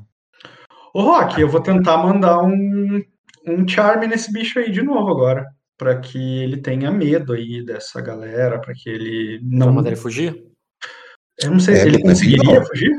Ô, 0.93 1.01
Rock, 1.01 1.41
eu 1.41 1.49
vou 1.49 1.61
tentar 1.61 1.97
mandar 1.97 2.43
um, 2.43 3.01
um 3.47 3.67
charme 3.67 4.05
nesse 4.05 4.31
bicho 4.31 4.59
aí 4.59 4.69
de 4.71 4.83
novo 4.83 5.09
agora. 5.09 5.43
Pra 5.75 5.99
que 5.99 6.17
ele 6.43 6.57
tenha 6.57 6.91
medo 6.91 7.33
aí 7.33 7.65
dessa 7.65 7.99
galera, 7.99 8.59
pra 8.61 8.73
que 8.75 8.87
ele 8.89 9.39
Pra 9.39 9.65
não. 9.65 9.73
mandar 9.73 9.89
ele 9.89 9.97
fugir? 9.99 10.45
Eu 11.43 11.51
não 11.51 11.59
sei 11.59 11.75
É, 11.75 11.77
se 11.79 11.87
ele 11.87 11.97
não. 11.97 12.03
conseguiria 12.03 12.63
fugir. 12.65 12.91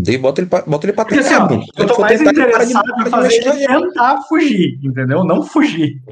Daí 0.00 0.18
bota 0.18 0.40
ele 0.42 0.50
pra, 0.50 0.62
bota 0.62 0.86
ele 0.86 0.92
pra 0.92 1.04
Porque 1.06 1.20
assim, 1.20 1.34
ó, 1.34 1.46
trás, 1.46 1.66
eu 1.78 1.86
tô 1.86 2.00
mais 2.00 2.20
interessado 2.20 2.84
para 2.94 3.08
em 3.08 3.10
fazer 3.10 3.34
ele 3.34 3.66
tentar 3.66 4.20
fugir, 4.22 4.78
entendeu? 4.84 5.24
Não 5.24 5.42
fugir. 5.42 6.02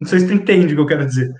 Não 0.00 0.08
sei 0.08 0.20
se 0.20 0.26
tu 0.28 0.32
entende 0.32 0.72
o 0.72 0.76
que 0.76 0.82
eu 0.82 0.86
quero 0.86 1.06
dizer. 1.06 1.34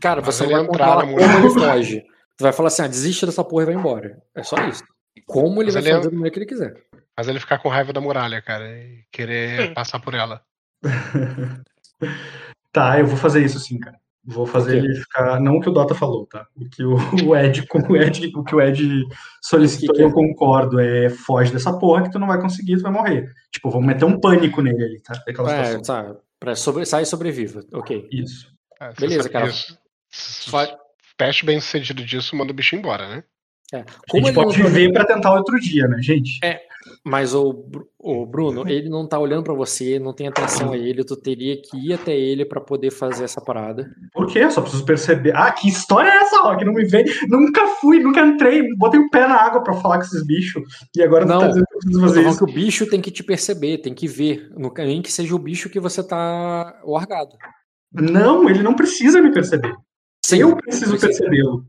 Cara, 0.00 0.20
você 0.22 0.44
não 0.44 0.50
ele 0.50 0.58
vai 0.60 0.66
entrar 0.68 0.96
na 0.96 1.02
como 1.06 1.20
ele 1.20 1.50
foge. 1.50 2.00
Tu 2.36 2.42
vai 2.42 2.52
falar 2.52 2.68
assim, 2.68 2.82
ah, 2.82 2.86
desiste 2.88 3.26
dessa 3.26 3.44
porra 3.44 3.64
e 3.64 3.66
vai 3.66 3.74
embora. 3.74 4.22
É 4.34 4.42
só 4.42 4.56
isso. 4.68 4.82
Como 5.26 5.60
ele 5.60 5.66
Mas 5.72 5.74
vai 5.74 5.82
ele 5.82 5.90
é- 5.90 5.96
fazer 5.96 6.10
do 6.10 6.16
meio 6.16 6.32
que 6.32 6.38
ele 6.38 6.46
quiser. 6.46 6.74
Mas 7.16 7.28
ele 7.28 7.40
ficar 7.40 7.58
com 7.58 7.68
raiva 7.68 7.92
da 7.92 8.00
muralha, 8.00 8.40
cara, 8.40 8.64
e 8.70 9.02
querer 9.12 9.74
passar 9.74 9.98
por 10.00 10.14
ela. 10.14 10.40
Tá, 12.72 12.98
eu 13.00 13.06
vou 13.06 13.16
fazer 13.16 13.44
isso 13.44 13.58
sim, 13.58 13.78
cara. 13.78 13.98
Vou 14.30 14.46
fazer 14.46 14.76
ele 14.76 14.94
ficar. 14.94 15.40
Não 15.40 15.56
o 15.56 15.60
que 15.60 15.70
o 15.70 15.72
Dota 15.72 15.94
falou, 15.94 16.26
tá? 16.26 16.46
O 16.54 16.68
que 16.68 16.84
o, 16.84 16.96
o 17.26 17.34
Ed, 17.36 17.66
o 17.88 17.96
Ed, 17.96 18.30
o 18.36 18.44
que 18.44 18.54
o 18.54 18.60
Ed 18.60 19.02
solicitou, 19.42 19.94
que 19.94 20.00
que 20.00 20.02
é? 20.02 20.04
eu 20.04 20.12
concordo. 20.12 20.78
É 20.78 21.08
foge 21.08 21.50
dessa 21.52 21.72
porra 21.78 22.02
que 22.02 22.10
tu 22.10 22.18
não 22.18 22.26
vai 22.26 22.38
conseguir, 22.40 22.76
tu 22.76 22.82
vai 22.82 22.92
morrer. 22.92 23.32
Tipo, 23.50 23.70
vamos 23.70 23.86
meter 23.86 24.04
um 24.04 24.20
pânico 24.20 24.60
nele 24.60 24.84
ali, 24.84 25.00
tá? 25.00 25.14
Aquela 25.26 25.50
É, 25.54 25.64
situação. 25.64 26.14
tá. 26.14 26.20
Pra 26.38 26.54
sobre... 26.54 26.84
Sai 26.84 27.02
e 27.02 27.06
sobreviva. 27.06 27.64
Ok. 27.72 28.06
Isso. 28.12 28.52
É, 28.80 28.92
Beleza, 28.92 29.28
cara. 29.30 29.50
Teste 31.16 31.44
bem 31.44 31.60
sucedido 31.60 32.04
disso, 32.04 32.36
manda 32.36 32.52
o 32.52 32.54
bicho 32.54 32.76
embora, 32.76 33.08
né? 33.08 33.24
É. 33.72 33.78
A 33.78 33.84
Como 34.08 34.26
gente 34.26 34.28
ele 34.28 34.36
não 34.36 34.44
pode 34.44 34.62
tá- 34.62 34.68
ver 34.68 34.92
pra 34.92 35.04
tentar 35.04 35.34
outro 35.34 35.58
dia, 35.58 35.86
né, 35.88 36.00
gente? 36.00 36.38
Mas 37.04 37.34
o, 37.34 37.64
o 37.98 38.24
Bruno, 38.26 38.68
ele 38.68 38.88
não 38.88 39.06
tá 39.06 39.18
olhando 39.18 39.42
pra 39.42 39.54
você, 39.54 39.98
não 39.98 40.12
tem 40.12 40.28
atenção 40.28 40.72
a 40.72 40.76
ele, 40.76 41.04
tu 41.04 41.16
teria 41.16 41.60
que 41.60 41.76
ir 41.76 41.92
até 41.92 42.16
ele 42.16 42.44
pra 42.44 42.60
poder 42.60 42.90
fazer 42.90 43.24
essa 43.24 43.40
parada. 43.40 43.90
Por 44.12 44.26
quê? 44.26 44.40
Eu 44.40 44.50
só 44.50 44.60
preciso 44.60 44.84
perceber. 44.84 45.34
Ah, 45.34 45.50
que 45.50 45.68
história 45.68 46.08
é 46.08 46.16
essa, 46.18 46.40
Rock? 46.40 46.64
Não 46.64 46.72
me 46.72 46.84
vem. 46.84 47.04
Nunca 47.28 47.66
fui, 47.80 47.98
nunca 48.00 48.20
entrei. 48.20 48.62
Botei 48.76 49.00
o 49.00 49.10
pé 49.10 49.26
na 49.26 49.34
água 49.36 49.62
pra 49.62 49.74
falar 49.74 49.98
com 49.98 50.04
esses 50.04 50.24
bichos. 50.26 50.62
E 50.96 51.02
agora 51.02 51.24
tu 51.24 51.28
Não, 51.28 51.40
tá 51.40 51.48
dizendo 51.48 51.66
que 51.66 51.74
eu 51.74 51.78
preciso 51.80 52.00
fazer 52.00 52.28
isso. 52.28 52.38
que 52.38 52.50
o 52.50 52.54
bicho 52.54 52.86
tem 52.88 53.00
que 53.00 53.10
te 53.10 53.22
perceber, 53.24 53.78
tem 53.78 53.94
que 53.94 54.06
ver. 54.06 54.48
Nem 54.78 55.02
que 55.02 55.12
seja 55.12 55.34
o 55.34 55.38
bicho 55.38 55.68
que 55.70 55.80
você 55.80 56.02
tá 56.02 56.80
largado. 56.84 57.36
Não, 57.92 58.48
ele 58.48 58.62
não 58.62 58.74
precisa 58.74 59.20
me 59.20 59.32
perceber. 59.32 59.74
Sim, 60.24 60.38
eu 60.38 60.56
preciso 60.56 60.98
percebê-lo. 60.98 61.64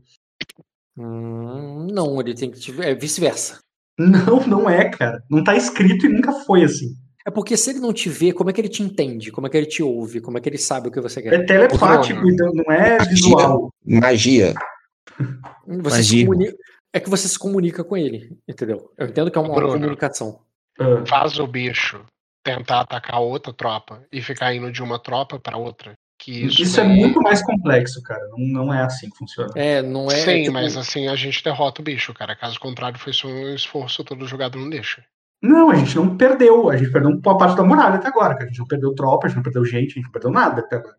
Hum, 0.98 1.86
não, 1.90 2.20
ele 2.20 2.34
tem 2.34 2.50
que 2.50 2.58
te. 2.60 2.78
É 2.82 2.94
vice-versa. 2.94 3.58
Não, 4.06 4.46
não 4.46 4.70
é, 4.70 4.88
cara. 4.88 5.22
Não 5.30 5.42
tá 5.44 5.54
escrito 5.56 6.06
e 6.06 6.08
nunca 6.08 6.32
foi 6.44 6.64
assim. 6.64 6.94
É 7.26 7.30
porque 7.30 7.56
se 7.56 7.70
ele 7.70 7.80
não 7.80 7.92
te 7.92 8.08
vê, 8.08 8.32
como 8.32 8.48
é 8.48 8.52
que 8.52 8.60
ele 8.60 8.68
te 8.68 8.82
entende? 8.82 9.30
Como 9.30 9.46
é 9.46 9.50
que 9.50 9.56
ele 9.56 9.66
te 9.66 9.82
ouve? 9.82 10.20
Como 10.20 10.38
é 10.38 10.40
que 10.40 10.48
ele 10.48 10.56
sabe 10.58 10.88
o 10.88 10.90
que 10.90 11.00
você 11.00 11.20
É 11.20 11.22
quer? 11.22 11.44
telepático, 11.46 12.26
então 12.28 12.50
não 12.54 12.72
é 12.72 12.98
visual. 13.04 13.70
Magia. 13.84 14.54
Você 15.66 15.96
Magia. 15.96 16.24
comunica... 16.26 16.56
É 16.92 16.98
que 16.98 17.10
você 17.10 17.28
se 17.28 17.38
comunica 17.38 17.84
com 17.84 17.96
ele, 17.96 18.36
entendeu? 18.48 18.90
Eu 18.98 19.06
entendo 19.06 19.30
que 19.30 19.38
é 19.38 19.40
uma 19.40 19.54
Bruno. 19.54 19.74
comunicação. 19.74 20.40
Ah, 20.80 21.04
Faz 21.06 21.38
o 21.38 21.46
bicho 21.46 22.02
tentar 22.42 22.80
atacar 22.80 23.20
outra 23.20 23.52
tropa 23.52 24.02
e 24.10 24.20
ficar 24.22 24.52
indo 24.54 24.72
de 24.72 24.82
uma 24.82 24.98
tropa 24.98 25.38
pra 25.38 25.56
outra. 25.58 25.92
Que 26.20 26.44
isso, 26.44 26.60
Isso 26.62 26.78
é 26.78 26.84
daí- 26.84 26.94
muito 26.94 27.18
mais 27.22 27.42
complexo, 27.42 28.02
cara. 28.02 28.20
Não, 28.28 28.38
não 28.38 28.74
é 28.74 28.82
assim 28.82 29.08
que 29.08 29.16
funciona. 29.16 29.50
É, 29.56 29.80
não 29.80 30.06
é. 30.10 30.16
Sim, 30.16 30.42
tipo, 30.42 30.52
mas 30.52 30.76
assim 30.76 31.08
a 31.08 31.16
gente 31.16 31.42
derrota 31.42 31.80
o 31.80 31.84
bicho, 31.84 32.12
cara. 32.12 32.36
Caso 32.36 32.60
contrário, 32.60 32.98
foi 32.98 33.14
só 33.14 33.26
um 33.26 33.54
esforço 33.54 34.04
todo 34.04 34.26
jogado 34.28 34.58
no 34.58 34.68
lixo. 34.68 35.02
Não, 35.42 35.70
a 35.70 35.74
gente 35.74 35.96
não 35.96 36.18
perdeu. 36.18 36.68
A 36.68 36.76
gente 36.76 36.92
perdeu 36.92 37.10
uma 37.10 37.38
parte 37.38 37.56
da 37.56 37.64
muralha 37.64 37.94
até 37.94 38.08
agora. 38.08 38.34
cara. 38.34 38.44
A 38.44 38.48
gente 38.48 38.58
não 38.58 38.66
perdeu 38.66 38.94
tropa, 38.94 39.26
a 39.26 39.28
gente 39.30 39.36
não 39.36 39.42
perdeu 39.42 39.64
gente, 39.64 39.92
a 39.92 39.94
gente 39.94 40.04
não 40.04 40.12
perdeu 40.12 40.30
nada 40.30 40.60
até 40.60 40.76
agora. 40.76 40.96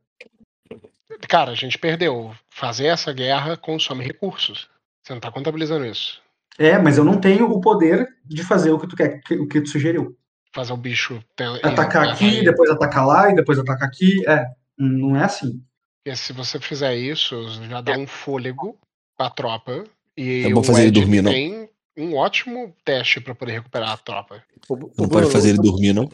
Cara, 1.30 1.52
a 1.52 1.56
gente 1.56 1.78
perdeu. 1.78 2.34
Fazer 2.50 2.88
essa 2.88 3.14
guerra 3.14 3.56
consome 3.56 4.04
recursos. 4.04 4.68
Você 5.04 5.14
não 5.14 5.20
tá 5.20 5.32
contabilizando 5.32 5.86
isso. 5.86 6.20
É, 6.58 6.80
mas 6.80 6.98
eu 6.98 7.04
não 7.04 7.20
tenho 7.20 7.48
o 7.48 7.62
poder 7.62 8.08
de 8.26 8.44
fazer 8.44 8.72
o 8.72 8.80
que 8.80 8.88
tu 8.88 8.96
quer, 8.96 9.22
o 9.40 9.48
que 9.48 9.62
tu 9.62 9.70
sugeriu. 9.70 10.18
Fazer 10.52 10.74
o 10.74 10.78
bicho. 10.78 11.24
Atacar 11.62 12.10
aqui, 12.10 12.44
depois 12.44 12.72
atacar 12.72 13.06
lá 13.06 13.30
e 13.30 13.36
depois 13.36 13.60
atacar 13.60 13.88
aqui. 13.88 14.28
É, 14.28 14.48
não 14.82 15.16
é 15.16 15.24
assim. 15.26 15.62
Porque 16.04 16.18
se 16.18 16.34
você 16.34 16.60
fizer 16.60 16.96
isso, 16.96 17.36
já 17.70 17.82
dá 17.82 17.98
um 17.98 18.08
fôlego 18.08 18.78
pra 19.18 19.30
tropa. 19.30 19.84
E 20.18 20.46
É 20.46 20.50
bom 20.54 20.62
o 20.62 20.64
fazer 20.64 20.84
ele 20.84 20.92
dormir, 20.92 21.22
não? 21.22 21.32
tem 21.32 21.70
um 21.98 22.16
ótimo 22.16 22.76
teste 22.84 23.22
pra 23.22 23.36
poder 23.36 23.54
recuperar 23.54 23.92
a 23.92 23.98
tropa. 23.98 24.44
o- 24.70 24.74
o 24.74 24.78
Não 24.78 24.88
Bruno, 24.88 25.10
pode 25.10 25.32
fazer 25.32 25.50
ele 25.50 25.60
dormir, 25.60 25.94
não? 25.94 26.10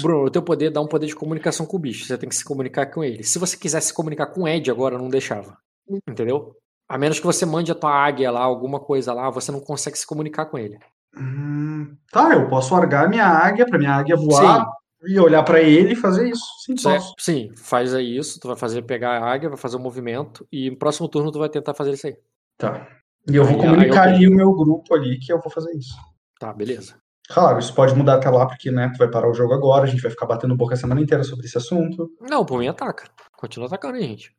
Bruno, 0.00 0.26
o 0.26 0.30
teu 0.30 0.42
poder 0.42 0.70
dá 0.70 0.80
um 0.80 0.86
poder 0.86 1.06
de 1.06 1.14
comunicação 1.14 1.66
com 1.66 1.76
o 1.76 1.80
bicho. 1.80 2.04
Você 2.06 2.16
tem 2.16 2.28
que 2.28 2.34
se 2.36 2.44
comunicar 2.44 2.86
com 2.86 3.02
ele. 3.02 3.24
Se 3.24 3.38
você 3.38 3.56
quiser 3.56 3.80
se 3.80 3.92
comunicar 3.92 4.26
com 4.26 4.42
o 4.42 4.48
Ed 4.48 4.70
agora, 4.70 4.96
não 4.98 5.08
deixava. 5.08 5.56
Entendeu? 6.08 6.54
A 6.88 6.96
menos 6.98 7.18
que 7.18 7.26
você 7.26 7.44
mande 7.46 7.72
a 7.72 7.74
tua 7.74 7.90
águia 7.92 8.30
lá, 8.30 8.40
alguma 8.42 8.78
coisa 8.78 9.12
lá, 9.12 9.28
você 9.30 9.50
não 9.50 9.60
consegue 9.60 9.98
se 9.98 10.06
comunicar 10.06 10.46
com 10.46 10.58
ele. 10.58 10.78
Hum, 11.16 11.96
tá, 12.10 12.32
eu 12.34 12.48
posso 12.48 12.74
largar 12.74 13.08
minha 13.08 13.26
águia 13.26 13.66
pra 13.66 13.78
minha 13.78 13.94
águia 13.94 14.16
voar 14.16 14.66
e 15.06 15.18
olhar 15.18 15.42
pra 15.42 15.60
ele 15.60 15.92
e 15.92 15.96
fazer 15.96 16.28
isso. 16.28 16.44
Sim, 16.64 16.74
é- 16.88 16.94
posso. 16.94 17.14
sim, 17.18 17.50
faz 17.56 17.94
aí 17.94 18.16
isso. 18.16 18.38
Tu 18.40 18.48
vai 18.48 18.56
fazer 18.56 18.82
pegar 18.82 19.18
a 19.18 19.32
águia, 19.32 19.48
vai 19.48 19.58
fazer 19.58 19.76
o 19.76 19.80
movimento. 19.80 20.46
E 20.50 20.70
no 20.70 20.76
próximo 20.76 21.08
turno 21.08 21.30
tu 21.32 21.38
vai 21.38 21.48
tentar 21.48 21.74
fazer 21.74 21.92
isso 21.92 22.06
aí. 22.06 22.16
Tá. 22.58 22.86
E 23.30 23.36
eu 23.36 23.44
vou 23.44 23.54
Aí- 23.54 23.60
comunicar 23.60 24.02
aí 24.08 24.10
eu- 24.10 24.16
ali 24.16 24.28
o 24.28 24.34
meu 24.34 24.52
grupo 24.52 24.94
ali 24.94 25.18
que 25.18 25.32
eu 25.32 25.40
vou 25.40 25.50
fazer 25.50 25.72
isso. 25.76 25.94
Tá, 26.38 26.52
beleza. 26.52 26.96
Claro, 27.28 27.58
isso 27.60 27.72
pode 27.74 27.94
mudar 27.94 28.14
até 28.16 28.28
lá, 28.28 28.44
porque 28.46 28.70
né, 28.70 28.90
tu 28.92 28.98
vai 28.98 29.08
parar 29.08 29.30
o 29.30 29.34
jogo 29.34 29.54
agora, 29.54 29.84
a 29.84 29.86
gente 29.86 30.02
vai 30.02 30.10
ficar 30.10 30.26
batendo 30.26 30.56
boca 30.56 30.74
a 30.74 30.76
semana 30.76 31.00
inteira 31.00 31.22
sobre 31.24 31.46
esse 31.46 31.56
assunto. 31.56 32.10
Não, 32.20 32.44
por 32.44 32.58
mim 32.58 32.68
ataca. 32.68 33.04
Continua 33.36 33.68
atacando 33.68 33.96
aí, 33.96 34.02
gente. 34.02 34.32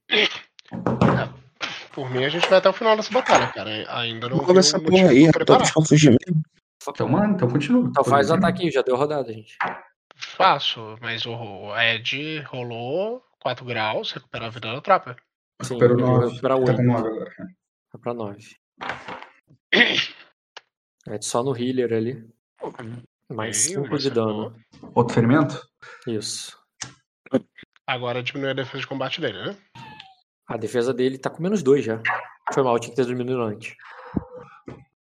Por 1.93 2.09
mim, 2.09 2.23
a 2.25 2.29
gente 2.29 2.47
vai 2.49 2.57
até 2.59 2.69
o 2.69 2.73
final 2.73 2.95
dessa 2.95 3.11
batalha, 3.13 3.47
cara. 3.47 3.69
Ainda 3.99 4.27
não. 4.27 4.37
Essa 4.57 4.77
um 4.77 4.81
porra 4.81 4.91
motivo 5.03 5.09
aí, 5.09 5.25
eu 5.25 5.83
fugir 5.85 6.09
mesmo. 6.09 6.41
Então, 6.89 7.07
mano, 7.07 7.33
então 7.35 7.47
continua. 7.47 7.87
Então 7.87 8.03
faz 8.03 8.29
o 8.29 8.33
ataque 8.33 8.69
já 8.69 8.81
deu 8.81 8.95
rodada, 8.97 9.31
gente. 9.31 9.55
Faço, 10.35 10.97
mas 11.01 11.25
o 11.25 11.33
o 11.33 11.77
Ed 11.79 12.39
rolou 12.47 13.23
4 13.39 13.65
graus, 13.65 14.11
recuperar 14.11 14.47
a 14.47 14.51
vida 14.51 14.73
da 14.73 14.81
tropa. 14.81 15.15
Sim, 15.61 15.75
Recuperou 15.75 15.99
eu 15.99 16.05
vou 16.05 16.15
nove. 16.19 16.29
recuperar 16.29 16.57
Tá 16.57 16.63
com 16.65 16.69
8. 16.71 16.83
nove 16.83 17.07
agora. 17.07 17.29
cara. 17.35 17.49
Vai 17.93 18.01
pra 18.01 18.13
9. 18.13 18.55
É 21.07 21.21
só 21.21 21.43
no 21.43 21.55
healer 21.57 21.93
ali. 21.93 22.25
Mais 23.29 23.57
Ok, 23.65 23.75
5 23.75 23.81
uma 23.87 23.97
de 23.97 24.09
dano. 24.09 24.55
Outro 24.95 25.13
ferimento? 25.15 25.67
Isso. 26.07 26.57
Agora 27.85 28.23
diminui 28.23 28.51
a 28.51 28.53
defesa 28.53 28.79
de 28.79 28.87
combate 28.87 29.19
dele, 29.19 29.37
né? 29.43 29.57
A 30.47 30.57
defesa 30.57 30.93
dele 30.93 31.17
tá 31.17 31.29
com 31.29 31.43
menos 31.43 31.61
2 31.61 31.83
já. 31.85 32.01
Foi 32.53 32.63
mal, 32.63 32.79
tinha 32.79 32.91
que 32.91 32.95
ter 32.95 33.05
diminuído 33.05 33.41
antes. 33.41 33.75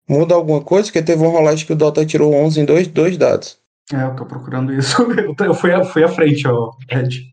Muda 0.09 0.35
alguma 0.35 0.63
coisa? 0.63 0.89
Porque 0.89 1.03
teve 1.03 1.23
um 1.23 1.31
rolagem 1.31 1.67
que 1.67 1.73
o 1.73 1.77
Dota 1.77 2.05
tirou 2.05 2.35
11 2.35 2.61
em 2.61 2.65
dois, 2.65 2.87
dois 2.89 3.17
dados. 3.17 3.59
É, 3.93 4.03
eu 4.03 4.17
tô 4.17 4.25
procurando 4.27 4.73
isso. 4.73 4.97
Eu, 5.21 5.35
tô- 5.37 5.45
eu 5.45 5.55
fui, 5.55 5.73
à- 5.73 5.85
fui 5.85 6.03
à 6.03 6.09
frente, 6.09 6.47
ó, 6.49 6.73
Ed. 6.91 7.31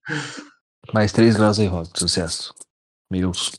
Mais 0.94 1.12
3 1.12 1.38
graus 1.38 1.60
aí, 1.60 1.68
Rock. 1.68 1.98
Sucesso. 1.98 2.54
Meus. 3.10 3.52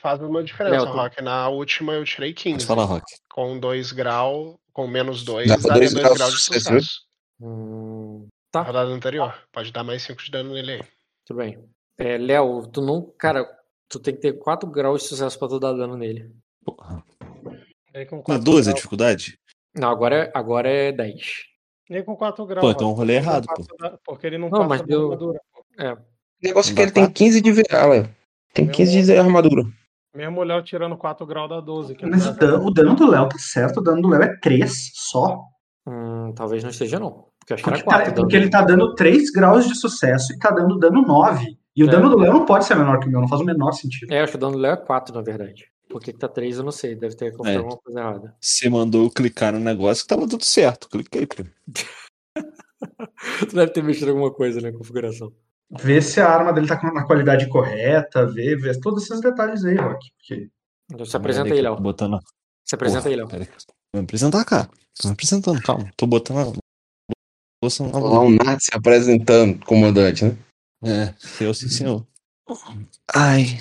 Faz 0.00 0.20
uma 0.22 0.42
diferença, 0.42 0.86
tu- 0.86 0.92
Rock. 0.92 1.22
Na 1.22 1.48
última 1.48 1.92
eu 1.94 2.04
tirei 2.04 2.30
Pode 2.32 2.42
15. 2.42 2.66
falar, 2.66 2.84
Rock. 2.84 3.04
Com 3.30 3.58
2 3.58 3.92
graus, 3.92 4.56
com 4.72 4.86
menos 4.86 5.22
2, 5.24 5.48
Dá 5.48 5.56
daria 5.56 5.80
dois 5.90 5.92
2 5.94 6.04
graus 6.04 6.18
graus 6.18 6.32
de 6.34 6.40
sucesso, 6.40 6.64
sucesso. 6.66 7.00
Hum, 7.40 8.26
tá, 8.50 8.62
rodada 8.62 8.90
anterior. 8.90 9.34
Pode 9.52 9.70
dar 9.72 9.84
mais 9.84 10.02
5 10.02 10.22
de 10.22 10.30
dano 10.30 10.54
nele 10.54 10.72
aí. 10.72 10.82
tudo 11.26 11.38
bem. 11.38 11.58
É, 11.98 12.16
Léo, 12.18 12.66
tu 12.66 12.80
não. 12.80 13.10
Cara, 13.18 13.46
tu 13.88 13.98
tem 13.98 14.14
que 14.14 14.20
ter 14.20 14.32
4 14.34 14.68
graus 14.70 15.02
de 15.02 15.08
sucesso 15.08 15.38
pra 15.38 15.48
tu 15.48 15.58
dar 15.60 15.72
dano 15.72 15.96
nele. 15.96 16.30
Porra. 16.64 17.02
Nem 17.94 18.06
com 18.06 18.16
Na 18.16 18.22
4 18.22 18.44
12 18.44 18.60
a 18.60 18.64
graus. 18.64 18.74
dificuldade? 18.76 19.38
Não, 19.74 19.88
agora 19.90 20.16
é, 20.24 20.32
agora 20.34 20.68
é 20.70 20.92
10. 20.92 21.44
Nem 21.88 22.04
com 22.04 22.16
4 22.16 22.44
graus. 22.46 22.60
Pô, 22.64 22.70
então 22.70 22.88
eu 22.88 22.94
rolei 22.94 23.16
Ele 23.16 23.26
não 23.26 23.32
errado, 23.32 23.46
da- 23.78 23.98
Porque 24.04 24.26
ele 24.26 24.38
não, 24.38 24.48
Não, 24.48 24.58
passa 24.58 24.68
mas 24.68 24.80
da 24.80 24.86
deu- 24.86 25.02
armadura. 25.04 25.40
pô. 25.52 25.64
É. 25.82 25.92
O 25.92 25.98
negócio 26.42 26.72
é 26.72 26.74
que 26.74 26.82
ele 26.82 26.90
tem 26.90 27.02
quatro? 27.04 27.14
15 27.14 27.40
de 27.40 27.52
VA, 27.52 27.86
Léo. 27.86 28.08
Tem 28.52 28.66
15 28.66 29.02
de 29.02 29.16
armadura. 29.18 29.62
Mesmo 30.14 30.40
o 30.40 30.44
Léo 30.44 30.62
tirando 30.62 30.96
4 30.96 31.26
graus 31.26 31.48
da 31.48 31.60
12. 31.60 31.94
Que 31.94 32.06
Mas 32.06 32.26
dano, 32.36 32.66
o 32.66 32.70
dano 32.70 32.94
do 32.94 33.06
Léo 33.10 33.28
tá 33.28 33.36
certo, 33.38 33.78
o 33.78 33.82
dano 33.82 34.00
do 34.02 34.08
Léo 34.08 34.22
é 34.22 34.36
3 34.40 34.90
só. 34.94 35.40
Hum, 35.86 36.32
talvez 36.34 36.62
não 36.64 36.70
esteja, 36.70 36.98
não. 36.98 37.26
Porque 37.38 37.54
acho 37.54 37.62
que 37.62 37.68
era 37.68 37.78
Porque, 37.78 37.90
tá- 37.90 37.96
4. 38.02 38.14
porque 38.14 38.36
ele 38.36 38.48
tá 38.50 38.62
dando 38.62 38.94
3 38.94 39.30
graus 39.30 39.68
de 39.68 39.74
sucesso 39.78 40.32
e 40.32 40.38
tá 40.38 40.50
dando 40.50 40.78
dano 40.78 41.02
9. 41.02 41.56
E 41.76 41.84
o 41.84 41.86
É. 41.86 41.90
dano 41.90 42.08
do 42.08 42.16
Léo 42.18 42.32
não 42.32 42.44
pode 42.46 42.64
ser 42.64 42.74
menor 42.74 42.98
que 42.98 43.06
o 43.06 43.10
meu, 43.10 43.20
não 43.20 43.28
faz 43.28 43.40
o 43.42 43.44
menor 43.44 43.70
sentido. 43.72 44.10
É, 44.12 44.22
acho 44.22 44.32
que 44.32 44.36
o 44.38 44.40
dano 44.40 44.52
do 44.54 44.58
Léo 44.58 44.72
é 44.72 44.76
4, 44.76 45.14
na 45.14 45.20
verdade. 45.22 45.66
Por 45.88 46.00
que, 46.02 46.12
que 46.12 46.18
tá 46.18 46.28
3, 46.28 46.58
eu 46.58 46.64
não 46.64 46.72
sei. 46.72 46.94
Deve 46.94 47.14
ter 47.16 47.28
acontecido 47.28 47.54
É. 47.54 47.58
alguma 47.58 47.76
coisa 47.78 48.00
errada. 48.00 48.36
Você 48.40 48.68
mandou 48.68 49.04
eu 49.04 49.10
clicar 49.10 49.52
no 49.52 49.60
negócio 49.60 50.02
que 50.04 50.08
tava 50.08 50.28
tudo 50.28 50.44
certo. 50.44 50.88
Cliquei, 50.88 51.26
primo. 51.26 51.50
tu 53.48 53.54
deve 53.54 53.72
ter 53.72 53.82
mexido 53.82 54.10
alguma 54.10 54.32
coisa 54.32 54.60
na 54.60 54.72
configuração. 54.72 55.32
Vê 55.80 56.00
se 56.00 56.20
a 56.20 56.28
arma 56.28 56.52
dele 56.52 56.66
tá 56.68 56.76
com- 56.78 56.92
na 56.92 57.04
qualidade 57.06 57.48
correta, 57.48 58.26
vê, 58.26 58.56
vê 58.56 58.78
todos 58.80 59.04
esses 59.04 59.20
detalhes 59.20 59.64
aí, 59.64 59.76
Rock. 59.76 60.10
Porque... 60.18 60.48
Então 60.92 61.04
se 61.06 61.16
apresenta 61.16 61.52
aí, 61.52 61.60
Léo. 61.60 61.76
Botando. 61.80 62.18
Se 62.64 62.74
apresenta 62.74 63.08
aí, 63.08 63.16
Léo. 63.16 63.28
Peraí. 63.28 63.46
Vou 63.92 64.00
me 64.00 64.04
apresentar, 64.04 64.44
cara. 64.44 64.68
Tô 65.00 65.08
me 65.08 65.14
apresentando, 65.14 65.60
calma. 65.62 65.90
Tô 65.96 66.06
botando 66.06 66.38
a. 66.38 67.98
Lá 67.98 68.20
um 68.20 68.30
Nazi 68.30 68.68
apresentando, 68.72 69.64
comandante, 69.64 70.24
né? 70.24 70.36
É, 70.84 71.44
eu 71.44 71.52
sim, 71.52 71.68
senhor. 71.68 72.06
Ai. 73.12 73.58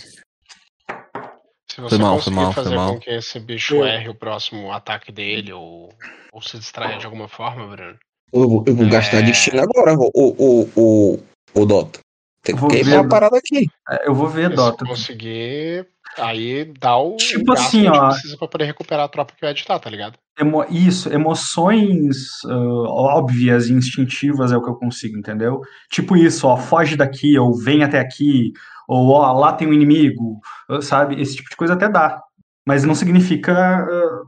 Se 1.75 1.81
você 1.81 1.95
Foi 1.97 2.05
mal, 2.05 2.11
foi 2.13 2.17
conseguir 2.19 2.35
mal, 2.37 2.53
foi 2.53 2.63
fazer 2.63 2.75
mal. 2.77 2.93
com 2.93 2.99
que 3.01 3.09
esse 3.09 3.37
bicho 3.37 3.83
erre 3.83 4.07
o 4.07 4.15
próximo 4.15 4.71
ataque 4.71 5.11
dele 5.11 5.51
ou, 5.51 5.89
ou 6.31 6.41
se 6.41 6.57
distraia 6.57 6.97
de 6.97 7.05
alguma 7.05 7.27
forma, 7.27 7.67
Bruno. 7.67 7.97
Eu, 8.31 8.47
vou- 8.49 8.63
eu 8.65 8.73
vou 8.73 8.87
gastar 8.87 9.21
destino 9.21 9.61
agora, 9.61 9.93
o, 9.97 10.09
o, 10.15 10.69
o, 10.73 11.19
o 11.53 11.65
Dota. 11.65 11.99
Tem 12.41 12.55
que 12.55 12.83
ver, 12.83 12.93
uma 12.99 13.09
parada 13.09 13.37
aqui. 13.37 13.67
É, 13.89 14.07
Eu 14.07 14.13
vou 14.15 14.29
ver, 14.29 14.51
Se 14.51 14.55
Dota. 14.55 14.85
conseguir, 14.85 15.85
aí 16.17 16.71
dá 16.79 16.95
o 16.97 17.17
Tipo 17.17 17.51
assim, 17.51 17.87
a 17.87 17.91
ó. 17.91 18.07
precisa 18.09 18.37
pra 18.37 18.47
poder 18.47 18.65
recuperar 18.65 19.03
a 19.05 19.09
tropa 19.09 19.33
que 19.35 19.41
vai 19.41 19.51
editar, 19.51 19.77
tá 19.77 19.89
ligado? 19.89 20.17
Emo- 20.39 20.63
Isso, 20.69 21.11
emoções 21.11 22.15
ah, 22.45 22.87
óbvias 22.87 23.67
e 23.67 23.73
instintivas 23.73 24.51
é 24.51 24.57
o 24.57 24.61
que 24.63 24.69
eu 24.69 24.75
consigo, 24.75 25.17
entendeu? 25.17 25.59
Tipo 25.91 26.15
isso, 26.15 26.47
ó, 26.47 26.55
foge 26.55 26.95
daqui, 26.95 27.37
ou 27.37 27.53
vem 27.53 27.83
até 27.83 27.99
aqui, 27.99 28.51
ou 28.87 29.09
ó, 29.09 29.31
lá 29.33 29.53
tem 29.53 29.67
um 29.67 29.73
inimigo, 29.73 30.39
ah, 30.69 30.81
sabe? 30.81 31.19
Esse 31.21 31.35
tipo 31.35 31.49
de 31.49 31.55
coisa 31.55 31.73
até 31.73 31.89
dá. 31.89 32.21
Mas 32.65 32.83
não 32.83 32.95
significa. 32.95 33.53
ah, 33.53 34.23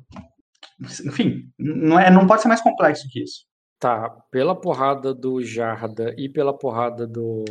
enfim, 1.05 1.49
não, 1.57 1.99
é, 1.99 2.11
não 2.11 2.27
pode 2.27 2.41
ser 2.41 2.47
mais 2.47 2.61
complexo 2.61 3.07
que 3.09 3.23
isso. 3.23 3.45
Tá, 3.79 4.09
pela 4.31 4.59
porrada 4.59 5.13
do 5.13 5.41
Jarda 5.43 6.13
e 6.17 6.29
pela 6.29 6.57
porrada 6.57 7.05
do. 7.07 7.45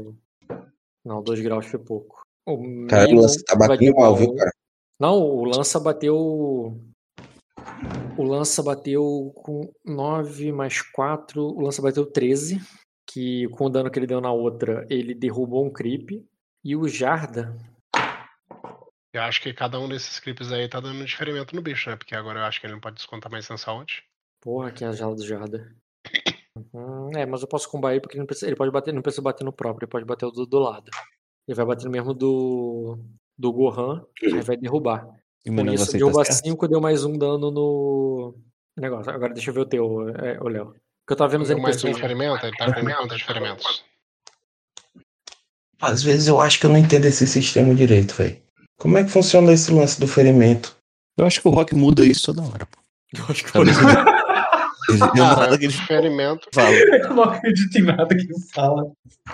Não, 1.04 1.22
2 1.22 1.40
graus 1.40 1.66
foi 1.66 1.78
pouco. 1.78 2.22
O 2.44 2.86
Cara, 2.88 3.08
o 3.10 3.20
lance 3.20 3.44
tá 3.44 3.56
batendo 3.56 3.94
mal, 3.94 4.14
viu, 4.14 4.34
cara? 4.34 4.50
Não, 4.98 5.20
o 5.20 5.44
Lança 5.44 5.78
bateu. 5.78 6.16
O 8.16 8.22
Lança 8.22 8.62
bateu 8.62 9.32
com 9.36 9.70
9 9.84 10.52
mais 10.52 10.80
4. 10.80 11.42
O 11.42 11.60
Lança 11.60 11.82
bateu 11.82 12.06
13. 12.06 12.60
Que 13.08 13.48
com 13.48 13.66
o 13.66 13.68
dano 13.68 13.90
que 13.90 13.98
ele 13.98 14.06
deu 14.06 14.20
na 14.20 14.32
outra, 14.32 14.86
ele 14.88 15.14
derrubou 15.14 15.64
um 15.64 15.70
creep. 15.70 16.24
E 16.66 16.74
o 16.74 16.88
Jarda. 16.88 17.56
Eu 19.14 19.22
acho 19.22 19.40
que 19.40 19.54
cada 19.54 19.78
um 19.78 19.88
desses 19.88 20.18
clipes 20.18 20.50
aí 20.50 20.68
tá 20.68 20.80
dando 20.80 21.04
diferimento 21.04 21.54
no 21.54 21.62
bicho, 21.62 21.88
né? 21.88 21.94
Porque 21.94 22.12
agora 22.12 22.40
eu 22.40 22.44
acho 22.44 22.60
que 22.60 22.66
ele 22.66 22.72
não 22.72 22.80
pode 22.80 22.96
descontar 22.96 23.30
mais 23.30 23.48
na 23.48 23.56
saúde. 23.56 24.02
Porra, 24.40 24.72
que 24.72 24.82
é 24.82 24.88
a 24.88 24.92
jala 24.92 25.14
do 25.14 25.24
Jarda. 25.24 25.72
Hum, 26.74 27.10
é, 27.14 27.24
mas 27.24 27.42
eu 27.42 27.46
posso 27.46 27.70
combar 27.70 27.92
ele 27.92 28.00
porque 28.00 28.16
ele, 28.16 28.22
não 28.22 28.26
precisa, 28.26 28.48
ele 28.48 28.56
pode 28.56 28.72
bater, 28.72 28.92
não 28.92 29.00
precisa 29.00 29.22
bater 29.22 29.44
no 29.44 29.52
próprio, 29.52 29.84
ele 29.84 29.90
pode 29.92 30.04
bater 30.04 30.26
o 30.26 30.32
do, 30.32 30.44
do 30.44 30.58
lado. 30.58 30.90
Ele 31.46 31.54
vai 31.54 31.66
bater 31.66 31.84
no 31.84 31.90
mesmo 31.92 32.12
do, 32.12 32.98
do 33.38 33.52
Gohan, 33.52 34.04
aí 34.20 34.40
vai 34.40 34.56
derrubar. 34.56 35.08
E 35.44 35.50
Com 35.54 35.70
isso, 35.70 35.92
derruba 35.92 36.24
tá 36.24 36.32
certo? 36.32 36.46
5, 36.46 36.66
deu 36.66 36.80
mais 36.80 37.04
um 37.04 37.16
dano 37.16 37.52
no 37.52 38.36
negócio. 38.76 39.12
Agora 39.12 39.32
deixa 39.32 39.50
eu 39.50 39.54
ver 39.54 39.60
o 39.60 39.66
teu, 39.66 40.08
é, 40.18 40.36
ô 40.42 40.48
Léo. 40.48 40.74
Porque 41.04 41.12
eu 41.12 41.16
tava 41.16 41.30
vendo 41.30 41.42
os 41.42 41.48
Deu 41.48 41.60
mais 41.60 41.76
um 41.76 41.86
NPCs. 41.86 42.00
ferimento, 42.00 42.44
ele 42.44 42.56
tá 42.56 42.74
com 42.74 42.84
quantos 42.84 43.22
ferimentos? 43.22 43.84
Às 45.80 46.02
vezes 46.02 46.26
eu 46.28 46.40
acho 46.40 46.58
que 46.58 46.66
eu 46.66 46.70
não 46.70 46.78
entendo 46.78 47.04
esse 47.04 47.26
sistema 47.26 47.74
direito, 47.74 48.14
velho. 48.14 48.40
Como 48.78 48.96
é 48.98 49.04
que 49.04 49.10
funciona 49.10 49.52
esse 49.52 49.70
lance 49.72 49.98
do 50.00 50.06
ferimento? 50.08 50.76
Eu 51.18 51.26
acho 51.26 51.40
que 51.40 51.48
o 51.48 51.50
Rock 51.50 51.74
muda 51.74 52.04
isso 52.04 52.32
toda 52.34 52.46
hora. 52.48 52.66
pô. 52.66 52.78
Eu 53.16 53.24
acho 53.28 53.44
que 53.44 53.56
eu 53.56 53.64
não- 53.64 55.14
Cara, 55.14 55.58
que 55.58 55.68
ferimento. 55.70 56.48
fala. 56.54 56.70
Eu 57.02 57.14
não 57.14 57.24
acredito 57.24 57.76
em 57.78 57.82
nada 57.82 58.06
que 58.14 58.22
ele 58.22 58.34
fala. 58.54 58.84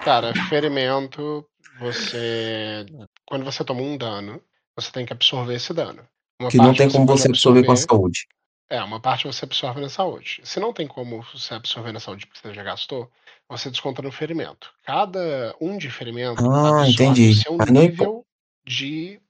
Cara, 0.02 0.32
ferimento, 0.48 1.44
você. 1.78 2.86
Quando 3.26 3.44
você 3.44 3.62
toma 3.64 3.82
um 3.82 3.96
dano, 3.96 4.40
você 4.76 4.90
tem 4.90 5.04
que 5.04 5.12
absorver 5.12 5.54
esse 5.54 5.74
dano. 5.74 6.00
Uma 6.40 6.50
Que 6.50 6.56
não 6.56 6.74
tem 6.74 6.90
como 6.90 7.06
você 7.06 7.28
absorver 7.28 7.64
com 7.64 7.72
a 7.72 7.76
saúde. 7.76 8.26
É, 8.70 8.82
uma 8.82 8.98
parte 9.00 9.26
você 9.26 9.44
absorve 9.44 9.80
na 9.80 9.90
saúde. 9.90 10.40
Se 10.44 10.58
não 10.58 10.72
tem 10.72 10.86
como 10.86 11.22
você 11.34 11.52
absorver 11.54 11.92
na 11.92 12.00
saúde 12.00 12.26
porque 12.26 12.40
você 12.48 12.54
já 12.54 12.62
gastou, 12.62 13.10
você 13.48 13.70
desconta 13.70 14.02
no 14.02 14.10
ferimento. 14.12 14.70
Cada 14.84 15.54
um 15.60 15.76
de 15.76 15.90
ferimento 15.90 16.42
Ah, 16.50 16.88
entendi. 16.88 17.34
seu 17.34 17.56
Mas 17.58 17.70
não 17.70 17.80
nível 17.82 18.26
de 18.64 19.20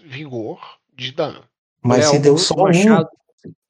vigor 0.00 0.60
de 0.94 1.12
dano. 1.12 1.42
Mas 1.82 2.06
se 2.06 2.12
Léo, 2.12 2.22
deu 2.22 2.34
o- 2.34 2.38
só 2.38 2.54
o 2.54 2.62
machado, 2.62 3.08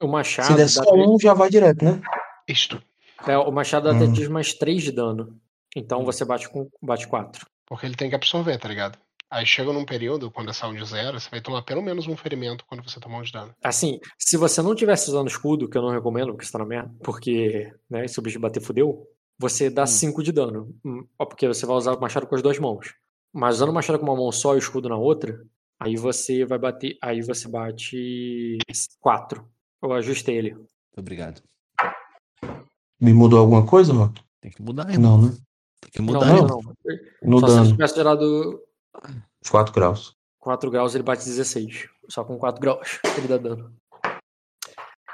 um, 0.01 0.05
o 0.05 0.07
machado 0.07 0.47
se 0.47 0.55
der 0.55 0.67
só 0.69 0.83
três- 0.83 1.07
um, 1.07 1.19
já 1.19 1.33
vai 1.33 1.49
direto, 1.49 1.83
né? 1.83 2.01
Isto. 2.47 2.81
é, 3.25 3.37
o 3.37 3.51
machado 3.51 3.85
dá 3.89 3.95
até 3.95 4.03
Hum. 4.05 4.11
diz 4.11 4.27
mais 4.27 4.53
3 4.53 4.83
de 4.83 4.91
dano. 4.91 5.39
Então 5.75 6.03
você 6.03 6.25
bate 6.25 6.49
com 6.49 6.69
bate 6.81 7.07
4. 7.07 7.47
Porque 7.65 7.85
ele 7.85 7.95
tem 7.95 8.09
que 8.09 8.15
absorver, 8.15 8.57
tá 8.59 8.67
ligado? 8.67 8.99
Aí 9.31 9.45
chega 9.47 9.71
num 9.73 9.85
período, 9.85 10.29
quando 10.29 10.49
a 10.49 10.53
saúde 10.53 10.85
zero, 10.85 11.19
você 11.19 11.27
vai 11.29 11.41
tomar 11.41 11.63
pelo 11.63 11.81
menos 11.81 12.05
um 12.05 12.15
ferimento 12.15 12.63
quando 12.67 12.83
você 12.83 12.99
tomar 12.99 13.17
um 13.17 13.21
de 13.23 13.31
dano. 13.31 13.55
Assim, 13.63 13.99
se 14.19 14.37
você 14.37 14.61
não 14.61 14.75
tivesse 14.75 15.09
usando 15.09 15.27
escudo, 15.29 15.67
que 15.67 15.75
eu 15.75 15.81
não 15.81 15.89
recomendo, 15.89 16.27
porque 16.33 16.45
você 16.45 16.51
tá 16.51 16.59
na 16.59 16.65
merda, 16.65 16.93
porque, 17.03 17.73
né, 17.89 18.07
se 18.07 18.19
o 18.19 18.21
bicho 18.21 18.39
bater, 18.39 18.61
fudeu, 18.61 19.07
você 19.37 19.69
dá 19.69 19.85
5 19.85 20.21
de 20.23 20.31
dano. 20.31 20.75
Hum, 20.85 21.05
ó, 21.17 21.25
Porque 21.25 21.47
você 21.47 21.65
vai 21.65 21.75
usar 21.75 21.93
o 21.93 21.99
machado 22.01 22.27
com 22.27 22.35
as 22.35 22.41
duas 22.41 22.57
mãos. 22.59 22.93
Mas 23.33 23.55
usando 23.55 23.69
o 23.69 23.73
machado 23.73 23.97
com 23.99 24.05
uma 24.05 24.15
mão 24.15 24.31
só 24.31 24.53
e 24.53 24.57
o 24.57 24.59
escudo 24.59 24.87
na 24.87 24.97
outra, 24.97 25.43
aí 25.79 25.95
você 25.95 26.45
vai 26.45 26.59
bater. 26.59 26.97
Aí 27.01 27.21
você 27.21 27.47
bate 27.47 28.57
4. 28.99 29.43
Eu 29.81 29.91
ajustei 29.93 30.37
ele. 30.37 30.53
Muito 30.53 30.69
obrigado. 30.97 31.41
Me 32.99 33.13
mudou 33.13 33.39
alguma 33.39 33.65
coisa, 33.65 33.91
Rock? 33.91 34.21
Tem 34.39 34.51
que 34.51 34.61
mudar, 34.61 34.89
irmão. 34.89 35.17
Não, 35.17 35.27
né? 35.29 35.37
Tem 35.81 35.91
que 35.91 35.99
Não, 36.01 36.05
mudar, 36.13 36.25
não, 36.27 36.37
irmão. 36.37 36.61
não. 37.23 37.29
No 37.29 37.39
Só 37.39 37.47
se 37.47 37.57
ele 37.59 37.71
tivesse 37.71 37.95
gerado 37.95 38.61
4 39.49 39.73
graus. 39.73 40.15
4 40.39 40.69
graus, 40.71 40.93
ele 40.95 41.03
bate 41.03 41.25
16. 41.25 41.89
Só 42.09 42.23
com 42.23 42.37
4 42.37 42.61
graus 42.61 42.99
ele 43.17 43.27
dá 43.27 43.37
dano. 43.37 43.73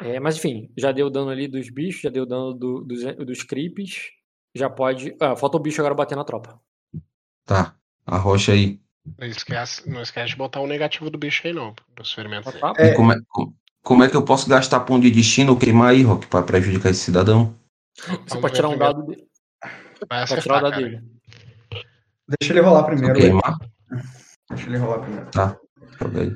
É, 0.02 0.19
mas 0.19 0.38
enfim, 0.38 0.72
já 0.78 0.92
deu 0.92 1.10
dano 1.10 1.30
ali 1.30 1.48
dos 1.48 1.69
bichos, 1.69 2.02
já 2.02 2.10
deu 2.10 2.26
dano 2.26 2.53
do- 2.53 2.84
dos, 2.84 3.02
dos 3.18 3.44
creeps. 3.44 4.11
Já 4.56 4.69
pode. 4.69 5.16
Ah, 5.19 5.36
falta 5.36 5.58
o 5.58 5.60
bicho 5.60 5.80
agora 5.82 5.94
bater 5.94 6.16
na 6.16 6.24
tropa. 6.24 6.60
Tá. 7.45 7.76
Arrocha 8.06 8.53
aí. 8.53 8.80
Não 9.18 9.28
esquece, 9.28 9.90
não 9.90 10.02
esquece 10.02 10.30
de 10.32 10.36
botar 10.36 10.60
o 10.61 10.68
negativo 10.68 11.10
do 11.10 11.18
bicho 11.18 11.45
aí, 11.45 11.53
não, 11.53 11.74
dos 11.95 12.14
ferimentos. 12.14 12.53
Tá, 12.60 12.74
E 12.80 12.94
como, 12.95 13.11
é, 13.11 13.18
co- 13.28 13.53
como 13.84 14.03
é 14.03 14.10
que 14.10 14.16
eu 14.16 14.24
posso 14.24 14.50
gastar 14.50 14.80
ponto 14.82 15.02
de 15.03 15.11
destino 15.11 15.53
ou 15.53 15.58
queimar 15.60 15.90
aí, 15.92 16.02
Rock, 16.03 16.28
pra 16.28 16.42
prejudicar 16.44 16.90
esse 16.92 17.02
cidadão? 17.02 17.56
Você 18.28 18.40
pode 18.40 18.53
tirar 18.56 18.69
um 18.69 18.78
dado 18.78 19.03
dele. 19.06 19.28
Vai 20.10 20.26
Pode 20.28 20.42
tirar 20.42 20.53
o 20.53 20.58
acertar, 20.58 20.61
dado 20.61 20.72
cara. 20.72 20.84
dele. 20.86 21.03
Deixa 22.40 22.53
ele 22.53 22.61
rolar 22.61 22.84
primeiro. 22.84 23.16
queimar? 23.19 23.58
Deixa 24.50 24.68
ele 24.69 24.78
rolar 24.78 25.00
primeiro. 25.00 25.32
Tá. 25.32 25.58
Joga 26.00 26.22
aí. 26.22 26.36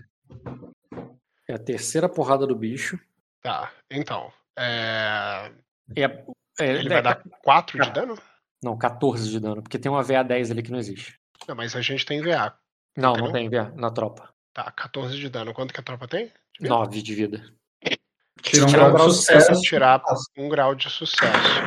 É 1.47 1.53
a 1.53 1.59
terceira 1.59 2.09
porrada 2.09 2.45
do 2.47 2.55
bicho. 2.55 2.99
Tá, 3.43 3.71
então. 3.91 4.31
É... 4.57 5.51
É, 5.95 6.03
é- 6.03 6.25
Ele 6.59 6.87
é- 6.87 6.93
vai 6.93 7.01
dar 7.01 7.21
4 7.43 7.79
de 7.79 7.91
dano? 7.91 8.17
Não, 8.63 8.77
14 8.77 9.29
de 9.29 9.39
dano, 9.39 9.61
porque 9.61 9.77
tem 9.77 9.91
uma 9.91 10.01
VA10 10.01 10.51
ali 10.51 10.63
que 10.63 10.71
não 10.71 10.79
existe. 10.79 11.19
Não, 11.47 11.55
mas 11.55 11.75
a 11.75 11.81
gente 11.81 12.05
tem 12.05 12.21
VA. 12.21 12.55
Não, 12.95 13.13
Tem 13.13 13.23
não 13.23 13.31
tem 13.31 13.49
VA 13.49 13.73
na 13.75 13.91
tropa. 13.91 14.29
Tá, 14.53 14.71
14 14.71 15.17
de 15.17 15.29
dano. 15.29 15.53
Quanto 15.53 15.73
que 15.73 15.79
a 15.79 15.83
tropa 15.83 16.07
tem? 16.07 16.31
9 16.61 17.01
de 17.01 17.13
vida. 17.15 17.43
Tira 18.41 18.65
um 18.65 18.69
Se 18.69 18.75
grau 18.75 18.91
de 18.91 18.95
tirar 18.95 19.09
sucesso. 19.09 19.55
Se 19.55 19.61
tirar 19.61 20.01
um 20.37 20.49
grau 20.49 20.75
de 20.75 20.89
sucesso. 20.89 21.61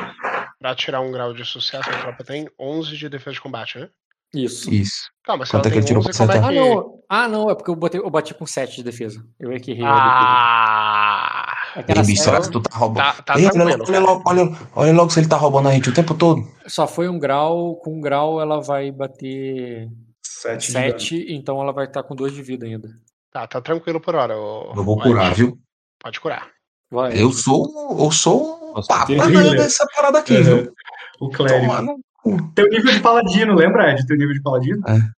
Pra 0.59 0.73
tirar 0.73 1.01
um 1.01 1.11
grau 1.11 1.33
de 1.33 1.45
sucesso, 1.45 1.87
a 1.89 1.99
tropa 1.99 2.23
tem 2.23 2.49
11 2.59 2.97
de 2.97 3.09
defesa 3.09 3.35
de 3.35 3.41
combate, 3.41 3.77
né? 3.77 3.89
Isso. 4.33 4.73
Isso. 4.73 5.09
Calma, 5.23 5.45
se 5.45 5.51
Quanto 5.51 5.67
ela 5.67 5.75
é 5.75 5.81
que 5.81 5.85
tem 5.85 5.95
ele 5.95 6.01
tirou 6.01 6.03
11, 6.03 6.17
pra 6.17 6.17
como 6.17 6.31
é 6.31 6.37
acertar? 6.37 6.49
Ah, 6.49 6.53
que... 6.53 6.75
não. 6.75 7.03
Ah, 7.09 7.27
não, 7.27 7.49
é 7.49 7.55
porque 7.55 7.69
eu, 7.69 7.75
botei, 7.75 7.99
eu 7.99 8.09
bati 8.09 8.33
com 8.33 8.45
7 8.45 8.77
de 8.77 8.83
defesa. 8.83 9.25
Eu 9.39 9.51
é 9.51 9.59
que 9.59 9.71
errei 9.71 9.85
Ah! 9.85 11.46
É 11.77 11.83
que 11.83 11.91
Ei, 11.91 12.03
bicho, 12.03 12.23
será 12.23 12.41
que 12.41 12.49
tu 12.51 12.59
tá 12.61 12.75
roubando? 12.77 13.03
Tá, 13.03 13.13
tá 13.21 13.39
Ei, 13.39 13.45
olha, 13.45 13.53
tranquilo, 13.53 13.85
olha 13.87 13.99
logo, 13.99 14.23
olha, 14.25 14.57
olha 14.75 14.93
logo 14.93 15.09
se 15.11 15.19
ele 15.19 15.27
tá 15.27 15.37
roubando 15.37 15.69
a 15.69 15.71
gente 15.73 15.89
o 15.89 15.93
tempo 15.93 16.13
todo. 16.15 16.41
Só 16.67 16.87
foi 16.87 17.07
um 17.07 17.19
grau, 17.19 17.75
com 17.77 17.97
um 17.97 18.01
grau 18.01 18.41
ela 18.41 18.59
vai 18.61 18.91
bater 18.91 19.87
Sete 20.25 20.67
de 20.67 20.73
dano. 20.73 20.85
7, 20.91 21.25
então 21.29 21.61
ela 21.61 21.71
vai 21.71 21.85
estar 21.85 22.03
com 22.03 22.15
2 22.15 22.33
de 22.33 22.41
vida 22.41 22.65
ainda. 22.65 22.89
Tá, 23.31 23.45
tá 23.45 23.61
tranquilo 23.61 23.99
por 24.01 24.15
hora. 24.15 24.35
ô- 24.37 24.73
Eu 24.75 24.83
vou 24.83 24.97
curar, 24.99 25.33
viu? 25.35 25.57
Pode 26.01 26.19
curar. 26.19 26.47
Vai. 26.91 27.21
Eu 27.21 27.31
sou, 27.31 27.97
eu 27.99 28.11
sou 28.11 28.73
Nossa, 28.75 28.87
papa 28.87 29.05
tem 29.07 29.17
nessa 29.55 29.85
parada 29.95 30.19
aqui, 30.19 30.35
Uhum. 30.37 30.43
viu? 30.43 30.73
O 31.19 31.29
clérigo. 31.29 31.99
Cu. 32.23 32.51
Teu 32.55 32.67
nível 32.69 32.91
de 32.93 32.99
paladino, 32.99 33.53
lembra, 33.55 33.91
Ed? 33.91 34.05
Teu 34.07 34.17
nível 34.17 34.33
de 34.33 34.41
paladino? 34.41 34.81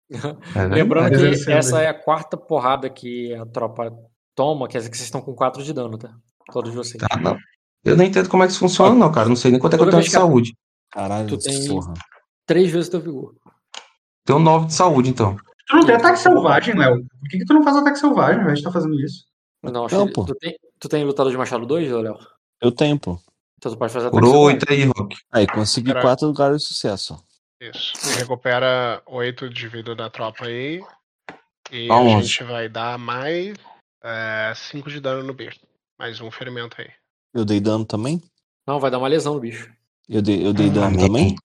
É, 0.57 0.67
né? 0.69 0.75
Lembrando 0.77 1.07
É, 1.07 1.11
que 1.11 1.17
exercendo 1.17 1.57
essa 1.59 1.79
aí. 1.79 1.85
é 1.85 1.89
a 1.91 1.95
quarta 1.95 2.37
porrada 2.37 2.89
que 2.89 3.35
a 3.35 3.45
tropa 3.45 3.93
toma, 4.35 4.67
quer 4.67 4.79
dizer 4.79 4.91
que 4.91 4.97
vocês 4.97 5.07
estão 5.07 5.21
com 5.21 5.35
4 5.35 5.63
de 5.63 5.73
dano, 5.75 5.99
tá? 5.99 6.11
Todos 6.53 6.75
vocês. 6.75 7.03
Tá, 7.03 7.17
não. 7.19 7.37
Eu 7.85 7.97
nem 7.97 8.09
entendo 8.09 8.29
como 8.29 8.43
é 8.43 8.47
que 8.47 8.53
isso 8.53 8.61
funciona, 8.61 8.95
não, 8.95 9.11
cara. 9.13 9.29
Não 9.29 9.37
sei 9.37 9.51
nem 9.51 9.61
quanto 9.61 9.75
é 9.75 9.77
que 9.79 9.85
eu 9.85 9.91
tenho 9.91 10.03
de 10.03 10.11
saúde. 10.11 10.57
Caralho, 10.91 11.29
Tu 11.29 11.39
tem 11.39 11.69
porra. 11.69 11.95
três 12.47 12.71
vezes 12.71 12.89
teu 12.89 13.01
vigor. 13.01 13.35
Tenho 14.25 14.39
9 14.39 14.67
de 14.67 14.75
saúde, 14.75 15.09
então. 15.11 15.37
Tu 15.67 15.77
não 15.77 15.85
tem 15.87 15.95
ataque 15.95 16.19
selvagem, 16.19 16.75
Léo? 16.77 16.97
Por 17.21 17.29
que, 17.29 17.39
que 17.39 17.45
tu 17.45 17.55
não 17.55 17.63
faz 17.63 17.77
ataque 17.77 17.99
selvagem 17.99 18.55
de 18.55 18.63
tá 18.63 18.73
fazendo 18.73 18.99
isso? 19.01 19.25
Não, 19.63 19.85
acho 19.87 19.95
Não, 19.97 20.07
que 20.07 20.13
pô. 20.13 20.25
tu 20.25 20.35
tem, 20.35 20.57
tu 20.79 20.89
tem 20.89 21.05
lutador 21.05 21.31
de 21.33 21.39
machado 21.39 21.67
2, 21.67 21.91
Léo? 21.91 22.19
Eu 22.61 22.73
tenho, 22.73 22.99
pô. 22.99 23.19
Então 23.59 23.73
tu 23.73 23.79
pode 23.79 23.93
fazer 23.93 24.07
ataque 24.07 24.21
Por 24.21 24.27
selvagem. 24.31 24.57
8 24.57 24.73
aí, 24.73 24.85
Rock. 24.85 25.17
Aí, 25.33 25.47
consegui 25.47 25.93
quatro 26.01 26.27
lugares 26.27 26.63
de 26.63 26.69
sucesso. 26.69 27.23
Isso. 27.61 27.93
E 28.11 28.19
recupera 28.21 29.03
8 29.07 29.49
de 29.51 29.69
vida 29.69 29.95
da 29.95 30.09
tropa 30.09 30.45
aí. 30.47 30.81
E 31.71 31.89
Tá 31.89 31.99
a 31.99 32.03
gente 32.23 32.45
vai 32.45 32.69
dar 32.69 32.99
mais 32.99 33.55
5 34.55 34.89
de 34.91 35.01
dano 35.01 35.23
no 35.23 35.35
bicho. 35.35 35.59
Mais 35.99 36.21
um 36.21 36.31
ferimento 36.31 36.77
aí. 36.81 36.89
Eu 37.35 37.45
dei 37.45 37.61
dano 37.61 37.85
também? 37.85 38.23
Não, 38.67 38.79
vai 38.79 38.91
dar 38.91 38.99
uma 38.99 39.09
lesão 39.09 39.35
no 39.35 39.41
bicho. 39.41 39.69
Eu 40.09 40.23
dei, 40.23 40.47
eu 40.47 40.53
dei 40.53 40.71
dano 40.71 40.87
Amém. 40.87 41.07
também? 41.07 41.37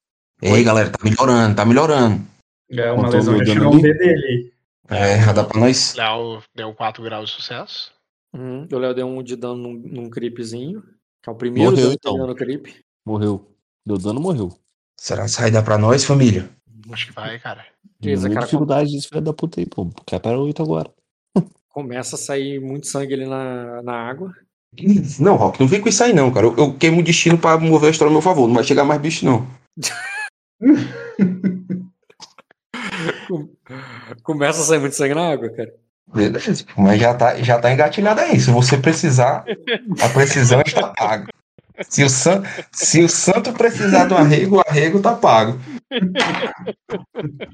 Ei, 0.41 0.64
galera, 0.64 0.91
tá 0.91 1.03
melhorando, 1.03 1.56
tá 1.56 1.65
melhorando. 1.65 2.23
É 2.69 2.91
uma 2.91 3.06
Contou 3.06 3.19
lesão, 3.19 3.45
já 3.45 3.61
um 3.67 3.73
ali? 3.73 3.82
D 3.82 3.93
dele. 3.95 4.53
É, 4.90 5.23
já 5.23 5.33
dá 5.33 5.43
pra 5.43 5.59
nós. 5.59 5.95
Léo 5.95 6.43
deu 6.53 6.73
4 6.73 7.01
graus 7.03 7.30
de 7.30 7.35
sucesso. 7.35 7.91
Uhum. 8.33 8.67
O 8.72 8.77
Léo 8.77 8.93
deu 8.93 9.07
um 9.07 9.23
de 9.23 9.35
dano 9.35 9.56
num, 9.56 9.73
num 9.73 10.09
creepzinho. 10.09 10.83
Que 11.22 11.30
é 11.30 11.33
o 11.33 11.35
primeiro 11.35 11.72
Morreu, 11.72 11.85
dano 11.85 11.95
então. 11.95 12.27
no 12.27 12.35
creep. 12.35 12.67
Morreu. 13.06 13.49
Deu 13.85 13.98
dano, 13.98 14.19
morreu. 14.19 14.51
Será 14.99 15.25
que 15.25 15.32
vai 15.32 15.49
dar 15.49 15.64
pra 15.64 15.77
nós, 15.77 16.03
família? 16.03 16.49
Acho 16.91 17.07
que 17.07 17.14
vai, 17.14 17.40
cara. 17.40 17.65
Beleza, 17.99 18.30
cara, 18.30 18.45
dificuldade 18.45 18.91
desse 18.91 19.07
filho 19.07 19.22
da 19.22 19.33
puta 19.33 19.59
aí, 19.59 19.65
pô. 19.65 19.90
Cai 20.06 20.19
para 20.19 20.38
8 20.38 20.61
agora. 20.61 20.91
Começa 21.74 22.16
a 22.16 22.19
sair 22.19 22.61
muito 22.61 22.85
sangue 22.85 23.16
ali 23.16 23.26
na, 23.26 23.82
na 23.82 23.93
água. 23.93 24.32
Não, 25.19 25.35
Rock, 25.35 25.60
não 25.60 25.68
vem 25.68 25.82
com 25.82 25.90
isso 25.90 26.03
aí 26.03 26.14
não, 26.14 26.32
cara. 26.32 26.45
Eu, 26.45 26.56
eu 26.56 26.72
queimo 26.76 27.00
o 27.00 27.03
destino 27.03 27.35
pra 27.35 27.58
mover 27.58 27.88
a 27.88 27.92
história 27.92 28.11
a 28.11 28.14
meu 28.14 28.22
favor. 28.22 28.48
Não 28.48 28.53
vai 28.53 28.64
chegar 28.64 28.85
mais 28.85 29.02
bicho, 29.02 29.26
não. 29.26 29.48
Começa 34.22 34.61
a 34.61 34.64
sair 34.64 34.80
muito 34.80 34.95
sangue 34.95 35.16
na 35.16 35.32
água, 35.32 35.50
cara. 35.50 35.74
Beleza. 36.14 36.64
Mas 36.77 37.02
já 37.02 37.16
tá, 37.16 37.42
já 37.42 37.60
tá 37.60 37.74
engatilhado 37.74 38.22
aí. 38.22 38.40
Se 38.40 38.52
você 38.52 38.77
precisar, 38.77 39.43
a 40.00 40.10
precisão 40.10 40.61
está 40.64 40.90
paga. 40.90 41.34
Se 41.90 42.03
o, 42.03 42.10
san, 42.10 42.43
se 42.72 43.03
o 43.03 43.10
santo 43.10 43.52
precisar 43.52 44.06
do 44.06 44.16
arrego, 44.16 44.58
o 44.58 44.61
arrego 44.61 45.02
tá 45.02 45.16
pago. 45.16 45.60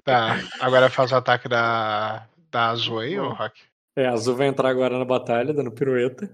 Tá. 0.03 0.38
Agora 0.59 0.89
faz 0.89 1.14
o 1.14 1.15
ataque 1.15 1.48
da, 1.48 2.27
da 2.51 2.72
azul 2.72 2.99
aí, 2.99 3.17
ô 3.17 3.30
Rock. 3.30 3.61
É, 3.95 4.06
a 4.08 4.14
Azul 4.14 4.35
vai 4.35 4.48
entrar 4.48 4.69
agora 4.69 4.98
na 4.98 5.06
batalha, 5.06 5.53
dando 5.53 5.72
pirueta. 5.72 6.30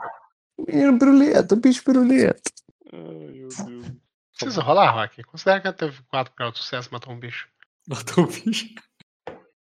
Menino 0.67 0.97
piruleta, 0.99 1.55
bicho 1.55 1.83
piruleta. 1.83 2.41
Precisa 4.37 4.61
rolar, 4.61 4.91
Rock. 4.91 5.23
Considera 5.23 5.61
que 5.61 5.67
ela 5.67 5.75
teve 5.75 5.97
4 6.09 6.33
graus 6.37 6.53
de 6.53 6.59
sucesso 6.59 6.89
e 6.89 6.91
matou 6.93 7.13
um 7.13 7.19
bicho. 7.19 7.47
Matou 7.87 8.25
o 8.25 8.27
bicho. 8.27 8.67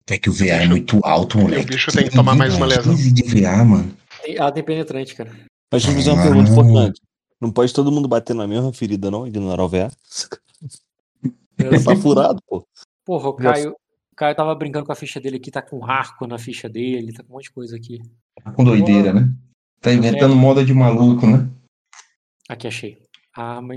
É 0.10 0.18
que 0.18 0.30
o 0.30 0.34
VA 0.34 0.46
é 0.64 0.68
muito 0.68 1.00
alto, 1.04 1.38
E 1.38 1.42
moleque. 1.42 1.64
o 1.64 1.68
bicho 1.68 1.92
tem 1.92 2.08
que 2.10 2.16
tomar 2.16 2.36
mais 2.36 2.56
uma 2.56 2.66
lesão. 2.66 2.96
15 2.96 3.12
de 3.12 3.24
VA, 3.42 3.64
mano. 3.64 3.96
Tem- 4.24 4.36
Ela 4.38 4.52
tem 4.52 4.64
penetrante, 4.64 5.16
cara. 5.16 5.32
Mas 5.72 5.84
deixa 5.84 5.90
eu 5.92 5.96
fazer 5.96 6.10
uma 6.12 6.22
Ah. 6.22 6.24
pergunta 6.26 6.52
importante. 6.52 7.02
Não 7.42 7.52
pode 7.52 7.74
todo 7.74 7.92
mundo 7.92 8.08
bater 8.08 8.34
na 8.36 8.48
mesma 8.48 8.72
ferida, 8.74 9.12
não? 9.12 9.28
Ignorar 9.28 9.64
o 9.64 9.70
VA? 9.70 9.92
Tá 11.84 11.96
furado, 12.02 12.40
pô. 12.48 12.66
Porra, 13.06 13.30
o 13.30 13.34
Caio, 13.34 13.76
o 14.16 14.18
Caio 14.18 14.34
tava 14.34 14.56
brincando 14.56 14.86
com 14.86 14.94
a 14.94 14.96
ficha 14.96 15.20
dele 15.20 15.36
aqui, 15.36 15.52
tá 15.52 15.62
com 15.62 15.84
arco 15.86 16.26
na 16.26 16.38
ficha 16.38 16.70
dele, 16.70 17.12
tá 17.12 17.22
com 17.22 17.34
um 17.34 17.36
monte 17.36 17.44
de 17.44 17.52
coisa 17.52 17.76
aqui. 17.76 18.00
Tá 18.42 18.54
com 18.54 18.64
doideira, 18.64 19.12
né? 19.12 19.30
Tá 19.82 19.92
inventando 19.92 20.34
moda 20.34 20.64
de 20.64 20.74
maluco, 20.74 21.28
né? 21.28 21.52
Aqui 22.48 22.66
achei. 22.66 22.98
Arma 23.36 23.76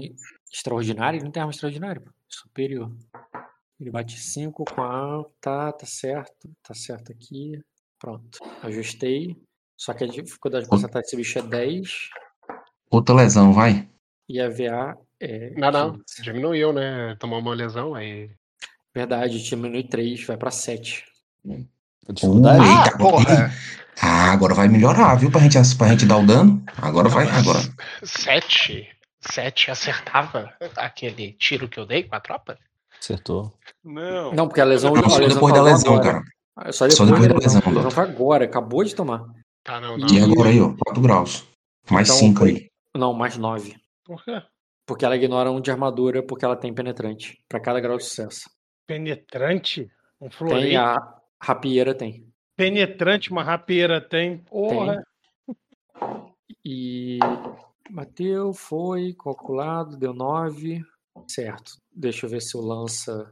extraordinária? 0.49 1.17
Ele 1.17 1.25
não 1.25 1.33
tem 1.33 1.41
arma 1.41 1.51
extraordinária, 1.51 2.01
pô. 2.01 2.13
Superior. 2.29 2.89
Ele 3.81 3.91
bate 3.91 4.17
5 4.17 4.65
com 4.65 4.81
a. 4.81 5.25
Tá, 5.41 5.73
tá 5.73 5.85
certo. 5.85 6.49
Tá 6.63 6.73
certo 6.73 7.11
aqui. 7.11 7.61
Pronto. 7.99 8.39
Ajustei. 8.63 9.37
Só 9.77 9.93
que 9.93 10.05
a 10.05 10.07
dificuldade 10.07 10.67
de 10.67 10.71
porcentagem 10.71 11.03
desse 11.03 11.17
bicho 11.17 11.41
é 11.41 11.43
10. 11.43 12.11
Outra 12.89 13.17
lesão, 13.17 13.53
vai. 13.53 13.91
E 14.29 14.41
a 14.41 14.49
VA 14.49 14.97
é. 15.19 15.51
Não, 15.59 15.73
não. 15.73 15.93
15. 15.95 16.23
Diminuiu, 16.23 16.73
né? 16.73 17.17
Tomou 17.17 17.41
uma 17.41 17.55
lesão 17.55 17.97
aí. 17.97 18.31
Verdade, 19.03 19.41
diminui 19.45 19.85
3, 19.85 20.25
vai 20.27 20.37
pra 20.37 20.51
7. 20.51 21.05
A 22.09 22.13
dificuldade? 22.13 22.65
Ah, 22.65 22.85
Eita, 22.85 22.99
porra! 22.99 23.53
Ah, 24.03 24.33
agora 24.33 24.55
vai 24.55 24.67
melhorar, 24.67 25.15
viu? 25.15 25.31
Pra 25.31 25.41
gente, 25.41 25.57
pra 25.77 25.87
gente 25.89 26.05
dar 26.05 26.17
o 26.17 26.27
dano. 26.27 26.61
Agora 26.83 27.09
vai, 27.09 27.29
agora. 27.29 27.61
7? 28.03 28.89
7 29.21 29.71
acertava 29.71 30.53
aquele 30.77 31.33
tiro 31.35 31.69
que 31.69 31.79
eu 31.79 31.87
dei 31.87 32.03
com 32.03 32.17
a 32.17 32.21
tropa? 32.21 32.59
Acertou. 33.01 33.53
Não. 33.85 34.33
Não, 34.33 34.49
porque 34.49 34.61
a 34.61 34.65
lesão. 34.65 34.93
Não, 34.93 35.05
a 35.05 35.09
só 35.11 35.19
lesão 35.19 35.35
depois 35.35 35.55
da 35.55 35.63
lesão, 35.63 35.95
agora. 35.97 36.23
cara. 36.57 36.73
Só 36.73 36.91
Só 36.91 37.05
depois, 37.05 37.23
depois 37.29 37.45
da 37.45 37.59
lesão. 37.59 37.63
A 37.65 37.75
lesão 37.77 37.91
foi 37.93 38.03
agora, 38.05 38.45
acabou 38.47 38.83
de 38.83 38.95
tomar. 38.97 39.23
Tá, 39.63 39.81
não, 39.81 39.97
não. 39.97 40.09
E 40.09 40.21
agora 40.21 40.49
aí, 40.49 40.61
ó, 40.61 40.75
4 40.87 41.01
graus. 41.01 41.45
Mais 41.89 42.09
Então, 42.09 42.19
5 42.19 42.39
foi- 42.41 42.49
aí. 42.51 42.67
Não, 42.97 43.13
mais 43.15 43.37
9. 43.37 43.77
Por 44.05 44.25
quê? 44.25 44.43
Porque 44.87 45.05
ela 45.05 45.15
ignora 45.17 45.53
um 45.53 45.61
de 45.61 45.71
armadura 45.71 46.21
porque 46.23 46.45
ela 46.45 46.57
tem 46.57 46.73
penetrante. 46.75 47.39
Pra 47.49 47.61
cada 47.61 47.79
grau 47.79 47.97
de 47.97 48.05
sucesso. 48.05 48.49
Penetrante? 48.89 49.93
Um 50.19 50.29
Tem 50.29 50.31
florete? 50.31 50.77
a 50.77 51.21
rapieira, 51.41 51.95
tem. 51.95 52.27
Penetrante, 52.57 53.31
uma 53.31 53.45
rapieira 53.45 54.01
tem. 54.01 54.39
Porra. 54.39 55.05
E 56.65 57.19
bateu, 57.91 58.55
foi, 58.55 59.15
calculado, 59.15 59.97
deu 59.97 60.15
9. 60.15 60.83
Certo. 61.29 61.73
Deixa 61.95 62.25
eu 62.25 62.31
ver 62.31 62.41
se 62.41 62.57
o 62.57 62.61
lança. 62.63 63.31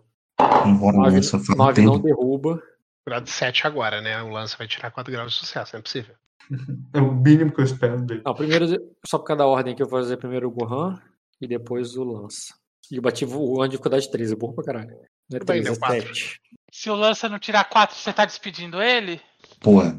Embora 0.67 0.99
9, 0.99 1.17
lança 1.17 1.39
faz 1.41 1.79
um 1.79 1.83
não 1.83 1.99
derruba. 2.01 2.63
Grau 3.09 3.21
de 3.23 3.31
7 3.31 3.67
agora, 3.67 4.03
né? 4.03 4.23
O 4.23 4.29
lance 4.29 4.59
vai 4.59 4.69
tirar 4.69 4.91
4 4.91 5.11
graus 5.11 5.33
de 5.33 5.39
sucesso, 5.39 5.73
não 5.73 5.81
é 5.81 5.83
possível. 5.83 6.15
É 6.95 7.01
o 7.01 7.13
mínimo 7.13 7.53
que 7.53 7.61
eu 7.61 7.65
espero 7.65 8.01
dele. 8.03 8.23
Não, 8.25 8.35
primeiro, 8.35 8.67
só 9.05 9.19
por 9.19 9.25
causa 9.25 9.39
da 9.39 9.47
ordem 9.47 9.75
que 9.75 9.83
eu 9.83 9.89
vou 9.89 10.01
fazer 10.01 10.17
primeiro 10.17 10.47
o 10.47 10.51
Gohan 10.51 11.01
e 11.41 11.47
depois 11.49 11.97
o 11.97 12.05
lança. 12.05 12.55
E 12.91 12.97
eu 12.97 13.03
bati 13.03 13.25
o 13.25 13.57
ano 13.61 13.65
de 13.65 13.71
dificuldade 13.71 14.09
3, 14.11 14.31
é 14.31 14.37
burro 14.37 14.55
pra 14.55 14.65
caralho. 14.65 14.97
Não 15.31 15.37
é 15.37 15.41
Tudo 15.41 15.53
bem, 15.53 15.63
3, 15.63 15.65
deu 15.65 15.73
é 15.75 15.77
quatro. 15.77 16.15
7. 16.15 16.41
Se 16.73 16.91
o 16.91 16.95
lança 16.95 17.29
não 17.29 17.39
tirar 17.39 17.65
4, 17.65 17.97
você 17.97 18.13
tá 18.13 18.25
despedindo 18.25 18.83
ele? 18.83 19.21
Porra, 19.61 19.99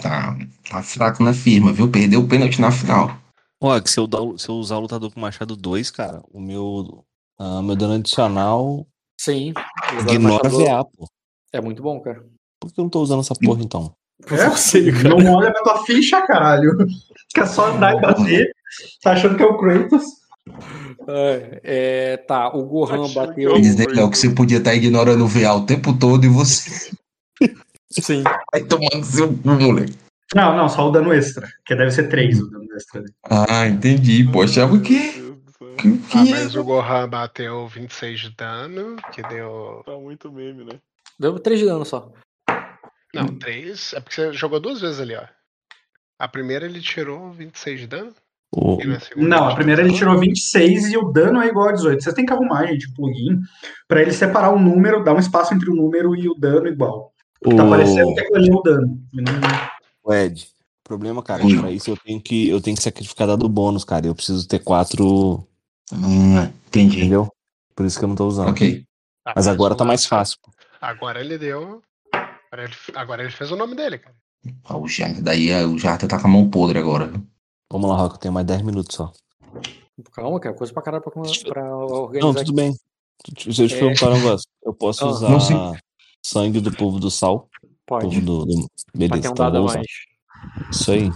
tá, 0.00 0.36
tá 0.68 0.82
fraco 0.82 1.22
na 1.22 1.32
firma, 1.32 1.72
viu? 1.72 1.90
Perdeu 1.90 2.20
o 2.20 2.28
pênalti 2.28 2.60
na 2.60 2.70
final. 2.70 3.16
Ó, 3.60 3.80
que 3.80 3.90
se 3.90 3.98
eu, 3.98 4.08
se 4.38 4.48
eu 4.48 4.56
usar 4.56 4.76
o 4.76 4.80
lutador 4.80 5.12
com 5.12 5.20
machado 5.20 5.56
2, 5.56 5.90
cara, 5.90 6.22
o 6.30 6.40
meu, 6.40 7.04
ah, 7.38 7.62
meu 7.62 7.76
dano 7.76 7.94
adicional 7.94 8.86
Sim. 9.20 9.54
ignora 10.00 10.48
VA, 10.48 10.84
pô. 10.84 11.08
É 11.52 11.60
muito 11.60 11.82
bom, 11.82 12.00
cara. 12.00 12.24
Por 12.60 12.72
que 12.72 12.80
eu 12.80 12.84
não 12.84 12.90
tô 12.90 13.00
usando 13.00 13.20
essa 13.20 13.34
porra 13.34 13.62
então? 13.62 13.94
É? 14.26 14.48
você, 14.48 14.92
cara. 14.92 15.08
Não 15.10 15.34
olha 15.34 15.52
pra 15.52 15.62
tua 15.62 15.84
ficha, 15.84 16.20
caralho. 16.22 16.76
Quer 17.34 17.46
só 17.46 17.72
andar 17.72 17.96
e 17.96 18.00
bater. 18.00 18.54
Tá 19.02 19.12
achando 19.12 19.36
que 19.36 19.42
é 19.42 19.46
o 19.46 19.58
Kratos? 19.58 20.04
É, 21.06 21.60
é, 21.62 22.16
tá, 22.16 22.48
o 22.48 22.64
Gohan 22.64 23.12
bateu. 23.12 23.58
Né, 23.58 23.84
Léo, 23.88 24.10
que 24.10 24.18
você 24.18 24.30
podia 24.30 24.58
estar 24.58 24.74
ignorando 24.74 25.24
o 25.24 25.28
VA 25.28 25.52
o 25.54 25.66
tempo 25.66 25.96
todo 25.96 26.24
e 26.24 26.28
você 26.28 26.92
Sim. 27.90 28.22
vai 28.52 28.64
tomando 28.64 29.04
seu 29.04 29.28
cu, 29.28 29.48
moleque. 29.48 29.96
Não, 30.34 30.56
não, 30.56 30.68
só 30.68 30.88
o 30.88 30.90
dano 30.90 31.12
extra. 31.12 31.48
Que 31.64 31.74
deve 31.74 31.90
ser 31.90 32.08
3 32.08 32.40
o 32.40 32.50
dano 32.50 32.66
extra. 32.74 33.04
Ah, 33.24 33.68
entendi. 33.68 34.24
Pô, 34.30 34.42
achava 34.42 34.78
que. 34.80 35.12
que, 35.78 35.98
que 35.98 36.18
Ah, 36.18 36.24
mas 36.30 36.56
o 36.56 36.64
Gohan 36.64 37.08
bateu 37.08 37.68
26 37.68 38.20
de 38.20 38.30
dano, 38.30 38.96
que 39.12 39.22
deu. 39.28 39.82
Tá 39.84 39.92
muito 39.98 40.32
meme, 40.32 40.64
né? 40.64 40.80
Deu 41.18 41.38
3 41.38 41.60
de 41.60 41.66
dano 41.66 41.84
só. 41.84 42.10
Não, 43.14 43.26
3. 43.38 43.92
É 43.92 44.00
porque 44.00 44.14
você 44.14 44.32
jogou 44.32 44.58
duas 44.58 44.80
vezes 44.80 45.00
ali, 45.00 45.14
ó. 45.14 45.24
A 46.18 46.28
primeira 46.28 46.64
ele 46.64 46.80
tirou 46.80 47.30
26 47.32 47.80
de 47.80 47.86
dano. 47.86 48.14
O- 48.54 48.76
Não, 49.16 49.48
a 49.48 49.54
primeira 49.54 49.80
ele 49.80 49.90
19. 49.92 49.98
tirou 49.98 50.18
26 50.20 50.92
e 50.92 50.96
o 50.98 51.10
dano 51.10 51.40
é 51.40 51.46
igual 51.48 51.70
a 51.70 51.72
18. 51.72 52.02
Vocês 52.02 52.14
têm 52.14 52.26
que 52.26 52.32
arrumar, 52.32 52.66
gente, 52.66 52.86
o 52.88 52.94
plugin, 52.94 53.40
pra 53.88 54.02
ele 54.02 54.12
separar 54.12 54.50
o 54.50 54.58
número, 54.58 55.02
dar 55.02 55.14
um 55.14 55.18
espaço 55.18 55.54
entre 55.54 55.70
o 55.70 55.74
número 55.74 56.14
e 56.14 56.28
o 56.28 56.34
dano 56.34 56.68
igual. 56.68 57.12
Porque 57.40 57.56
tá 57.56 57.64
O- 57.64 57.70
parecendo 57.70 58.14
que 58.14 58.20
é 58.20 58.26
o 58.54 58.62
dano. 58.62 59.00
Não- 59.12 59.24
o 60.04 60.12
Ed, 60.12 60.42
o 60.44 60.88
problema, 60.88 61.22
cara, 61.22 61.44
Oi. 61.46 61.58
pra 61.58 61.70
isso 61.70 61.90
eu 61.90 61.96
tenho 61.96 62.20
que, 62.20 62.48
eu 62.48 62.60
tenho 62.60 62.76
que 62.76 62.82
sacrificar 62.82 63.26
dado 63.26 63.48
bônus, 63.48 63.84
cara. 63.84 64.06
Eu 64.06 64.14
preciso 64.14 64.46
ter 64.46 64.58
quatro, 64.58 65.46
Hum, 65.92 66.42
entendi. 66.68 66.98
entendeu? 67.00 67.28
Por 67.74 67.86
isso 67.86 67.98
que 67.98 68.04
eu 68.04 68.08
não 68.08 68.16
tô 68.16 68.26
usando. 68.26 68.50
Ok. 68.50 68.84
Ah, 69.24 69.32
Mas 69.34 69.48
agora 69.48 69.72
o 69.72 69.76
tá 69.76 69.84
mais 69.84 70.04
fácil. 70.04 70.36
pô. 70.42 70.50
Agora 70.80 71.20
ele 71.20 71.38
deu. 71.38 71.80
Agora 72.12 72.64
ele, 72.64 72.74
agora 72.94 73.22
ele 73.22 73.32
fez 73.32 73.50
o 73.50 73.56
nome 73.56 73.74
dele, 73.74 73.96
cara. 73.98 74.14
Ah, 74.64 74.76
o 74.76 74.86
Jarta, 74.86 75.22
daí 75.22 75.48
é, 75.48 75.64
o 75.64 75.78
Jarta 75.78 76.06
tá 76.06 76.20
com 76.20 76.26
a 76.26 76.30
mão 76.30 76.50
podre 76.50 76.78
agora. 76.78 77.06
viu? 77.06 77.22
Vamos 77.72 77.88
lá, 77.90 77.96
Rock, 77.96 78.14
eu 78.14 78.20
tenho 78.20 78.34
mais 78.34 78.46
10 78.46 78.62
minutos 78.62 78.94
só. 78.94 79.10
Calma, 80.12 80.38
cara, 80.38 80.54
coisa 80.54 80.72
pra 80.72 80.82
caralho 80.82 81.02
pra, 81.02 81.12
pra 81.12 81.76
organizar. 81.76 82.26
Não, 82.26 82.34
tudo 82.34 82.40
aqui. 82.42 82.52
bem. 82.54 82.76
Deixa 83.44 83.62
eu 83.64 83.68
te 83.68 83.74
É. 83.74 83.78
perguntar 83.78 84.10
um 84.10 84.14
negócio. 84.14 84.46
Eu 84.64 84.74
posso 84.74 85.04
Ah. 85.04 85.08
usar 85.08 85.28
Não, 85.30 85.74
sangue 86.24 86.60
do 86.60 86.72
povo 86.72 86.98
do 87.00 87.10
sal? 87.10 87.48
Pode. 87.86 88.04
Povo 88.06 88.20
do, 88.20 88.44
do... 88.46 88.66
Beleza, 88.94 89.14
um 89.14 89.18
então 89.18 89.34
dado 89.34 89.56
a 89.56 89.60
vou 89.60 89.68
usar. 89.68 89.76
mais. 89.78 89.86
Isso 90.70 90.92
aí. 90.92 91.10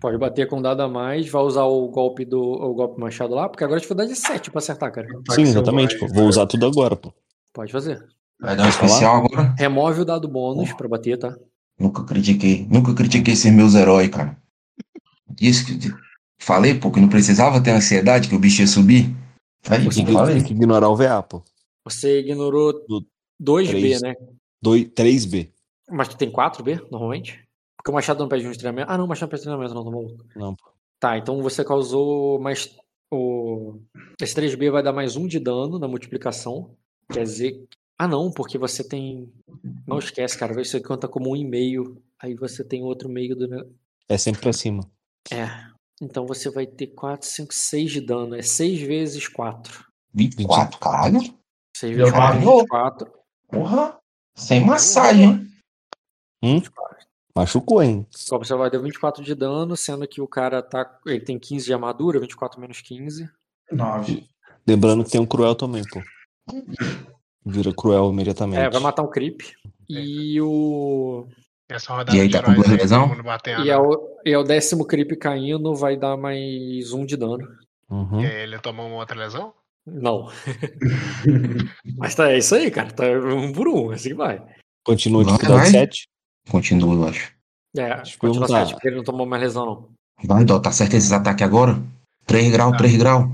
Pode 0.00 0.18
bater 0.18 0.48
com 0.48 0.58
um 0.58 0.62
dado 0.62 0.82
a 0.82 0.88
mais, 0.88 1.28
vai 1.28 1.42
usar 1.42 1.64
o 1.64 1.88
golpe 1.88 2.24
do 2.24 2.40
o 2.42 2.74
golpe 2.74 3.00
machado 3.00 3.34
lá, 3.34 3.48
porque 3.48 3.62
agora 3.62 3.76
a 3.78 3.80
dificuldade 3.80 4.10
é 4.12 4.14
7 4.16 4.50
pra 4.50 4.58
acertar, 4.58 4.90
cara. 4.92 5.06
Sim, 5.30 5.42
exatamente, 5.42 5.96
pô. 5.98 6.08
Vou 6.08 6.26
usar 6.26 6.46
tudo 6.46 6.66
agora, 6.66 6.96
pô. 6.96 7.12
Pode 7.54 7.70
fazer. 7.70 8.04
Vai 8.40 8.56
dar 8.56 8.66
um 8.66 8.68
especial 8.68 9.16
agora? 9.24 9.54
Remove 9.56 10.00
o 10.00 10.04
dado 10.04 10.26
bônus 10.28 10.72
pra 10.72 10.88
bater, 10.88 11.16
tá? 11.18 11.36
Nunca 11.78 12.02
critiquei. 12.04 12.66
Nunca 12.68 12.92
critiquei 12.94 13.36
ser 13.36 13.50
meus 13.52 13.74
heróis, 13.76 14.08
cara. 14.08 14.36
Disse 15.30 15.64
que. 15.78 15.88
Falei, 16.38 16.78
pô, 16.78 16.90
que 16.90 17.00
não 17.00 17.08
precisava 17.08 17.62
ter 17.62 17.70
ansiedade, 17.70 18.28
que 18.28 18.34
o 18.34 18.38
bicho 18.38 18.60
ia 18.60 18.66
subir. 18.66 19.06
Aí, 19.68 19.88
Tem 19.88 20.04
que, 20.04 20.12
falei. 20.12 20.34
tem 20.36 20.44
que 20.44 20.52
ignorar 20.52 20.88
o 20.88 20.96
VA, 20.96 21.22
pô. 21.22 21.42
Você 21.84 22.20
ignorou 22.20 22.72
2B, 23.42 23.68
três. 23.70 24.02
né? 24.02 24.14
Doi- 24.62 24.84
3B. 24.84 25.50
Mas 25.90 26.08
tu 26.08 26.16
tem 26.16 26.30
4B, 26.30 26.80
normalmente? 26.90 27.42
Porque 27.76 27.90
o 27.90 27.94
machado 27.94 28.18
não 28.20 28.28
pede 28.28 28.46
um 28.46 28.52
treinamento. 28.52 28.90
Ah, 28.90 28.98
não, 28.98 29.04
o 29.04 29.08
machado 29.08 29.28
não 29.28 29.30
pede 29.30 29.42
treinamento, 29.42 29.74
não, 29.74 29.84
tá 29.84 29.90
maluco. 29.90 30.24
Não, 30.36 30.54
pô. 30.54 30.70
Tá, 31.00 31.16
então 31.18 31.42
você 31.42 31.64
causou 31.64 32.38
mais. 32.40 32.76
O... 33.10 33.78
Esse 34.20 34.34
3B 34.34 34.70
vai 34.70 34.82
dar 34.82 34.92
mais 34.92 35.16
um 35.16 35.26
de 35.26 35.38
dano 35.38 35.78
na 35.78 35.86
multiplicação. 35.88 36.76
Quer 37.12 37.22
dizer. 37.24 37.64
Ah, 37.98 38.06
não, 38.08 38.30
porque 38.30 38.58
você 38.58 38.82
tem. 38.86 39.32
Não 39.86 39.98
esquece, 39.98 40.36
cara. 40.36 40.60
Isso 40.60 40.80
conta 40.82 41.06
como 41.08 41.30
um 41.30 41.36
e 41.36 41.44
meio. 41.44 42.02
Aí 42.20 42.34
você 42.34 42.62
tem 42.64 42.82
outro 42.82 43.08
meio 43.08 43.34
do. 43.36 43.46
É 44.08 44.18
sempre 44.18 44.40
pra 44.40 44.52
cima. 44.52 44.88
É. 45.30 45.48
Então 46.00 46.26
você 46.26 46.50
vai 46.50 46.66
ter 46.66 46.88
4, 46.88 47.26
5, 47.26 47.54
6 47.54 47.90
de 47.90 48.00
dano. 48.00 48.34
É 48.34 48.42
6 48.42 48.80
vezes 48.82 49.28
4. 49.28 49.84
24, 50.12 50.78
caralho. 50.78 51.20
6 51.76 51.96
Meu 51.96 52.06
vezes 52.06 52.12
4 52.12 52.38
é 52.38 52.44
barulho. 52.44 52.60
24. 52.60 53.12
Porra. 53.48 53.98
Sem 54.36 54.64
massagem, 54.64 55.24
hein? 55.24 55.48
Hum? 56.42 56.62
Machucou, 57.34 57.82
hein? 57.82 58.06
Então 58.24 58.38
você 58.38 58.54
vai 58.54 58.70
dar 58.70 58.78
24 58.78 59.22
de 59.22 59.34
dano, 59.34 59.76
sendo 59.76 60.06
que 60.06 60.20
o 60.20 60.28
cara 60.28 60.62
tá. 60.62 60.98
Ele 61.06 61.20
tem 61.20 61.38
15 61.38 61.66
de 61.66 61.72
armadura, 61.72 62.20
24 62.20 62.60
menos 62.60 62.80
15. 62.80 63.30
9. 63.72 64.28
Lembrando 64.66 65.04
que 65.04 65.10
tem 65.10 65.20
um 65.20 65.26
cruel 65.26 65.54
também, 65.54 65.82
pô. 65.90 66.02
Vira 67.44 67.74
cruel 67.74 68.10
imediatamente. 68.10 68.60
É, 68.60 68.70
vai 68.70 68.80
matar 68.80 69.02
um 69.02 69.10
creep. 69.10 69.40
E 69.88 70.40
o. 70.40 71.26
Essa 71.68 71.92
rodada 71.92 72.16
E 72.16 72.20
aí, 72.20 72.28
de 72.28 72.34
tá 72.34 72.42
com 72.42 72.54
duas 72.54 72.70
aí, 72.70 72.76
lesão? 72.76 73.10
E 73.64 73.70
é, 73.70 73.78
o, 73.78 74.18
e 74.24 74.30
é 74.30 74.38
o 74.38 74.44
décimo 74.44 74.86
creep 74.86 75.18
caindo, 75.18 75.74
vai 75.74 75.96
dar 75.96 76.16
mais 76.16 76.92
um 76.92 77.04
de 77.04 77.16
dano. 77.16 77.46
Uhum. 77.90 78.20
E 78.20 78.26
aí 78.26 78.42
ele 78.42 78.58
tomou 78.58 78.86
uma 78.86 78.96
outra 78.96 79.18
lesão? 79.18 79.52
Não. 79.84 80.30
Mas 81.98 82.14
tá, 82.14 82.30
é 82.30 82.38
isso 82.38 82.54
aí, 82.54 82.70
cara. 82.70 82.90
Tá 82.90 83.04
um 83.04 83.52
por 83.52 83.68
um, 83.68 83.90
assim 83.90 84.10
que 84.10 84.14
vai. 84.14 84.42
Continua 84.84 85.24
dificuldade 85.24 85.62
vai. 85.62 85.70
7. 85.70 86.08
Continua, 86.48 86.94
eu 86.94 87.08
acho. 87.08 87.32
É, 87.76 87.96
Deixa 87.96 88.14
eu 88.14 88.18
continua 88.18 88.46
perguntar. 88.46 88.64
sete, 88.64 88.74
porque 88.74 88.88
ele 88.88 88.96
não 88.96 89.04
tomou 89.04 89.26
mais 89.26 89.42
lesão, 89.42 89.66
não. 89.66 89.88
Vai, 90.24 90.44
Dó, 90.44 90.58
tá 90.58 90.72
certo 90.72 90.94
esses 90.94 91.12
ataques 91.12 91.44
agora? 91.44 91.76
3 92.26 92.50
graus, 92.50 92.76
3 92.76 92.96
graus. 92.96 93.30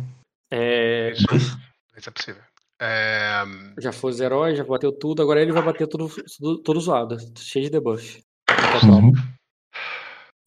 É, 0.51 1.13
Isso, 1.13 1.59
isso 1.97 2.09
é 2.09 2.13
possível. 2.13 2.43
É, 2.85 3.45
já 3.79 3.93
foi 3.93 4.11
os 4.11 4.21
heróis, 4.21 4.59
já 4.59 4.65
bateu 4.65 4.91
tudo, 4.91 5.23
agora 5.23 5.41
ele 5.41 5.53
vai 5.53 5.63
bater 5.63 5.87
tudo, 5.87 6.09
tudo, 6.39 6.59
todo 6.63 6.81
zoado, 6.81 7.17
cheio 7.39 7.67
de 7.67 7.71
debuff. 7.71 8.21
Uhum. 8.83 9.13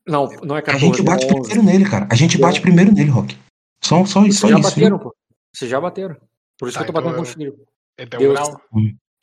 Não, 0.07 0.27
não 0.43 0.55
é 0.55 0.59
A 0.59 0.63
14, 0.63 0.85
gente 0.85 1.01
bate 1.01 1.25
é 1.25 1.33
11. 1.33 1.49
primeiro 1.49 1.63
nele, 1.63 1.89
cara. 1.89 2.07
A 2.11 2.15
gente 2.15 2.37
bate 2.37 2.59
primeiro 2.61 2.91
nele, 2.91 3.09
Rock. 3.09 3.37
Só, 3.81 4.05
só 4.05 4.21
Vocês 4.21 4.39
já 4.39 4.59
isso. 4.59 4.61
bateram, 4.69 4.99
pô. 4.99 5.15
Vocês 5.55 5.71
já 5.71 5.79
bateram. 5.79 6.15
Por 6.59 6.67
isso 6.67 6.77
Tá, 6.77 6.83
que 6.83 6.89
eu 6.89 6.93
tô 6.93 7.01
batendo 7.01 7.21
então 7.21 7.33
com 7.33 8.15
o 8.17 8.19
deu 8.19 8.31
um 8.31 8.33
grau? 8.33 8.61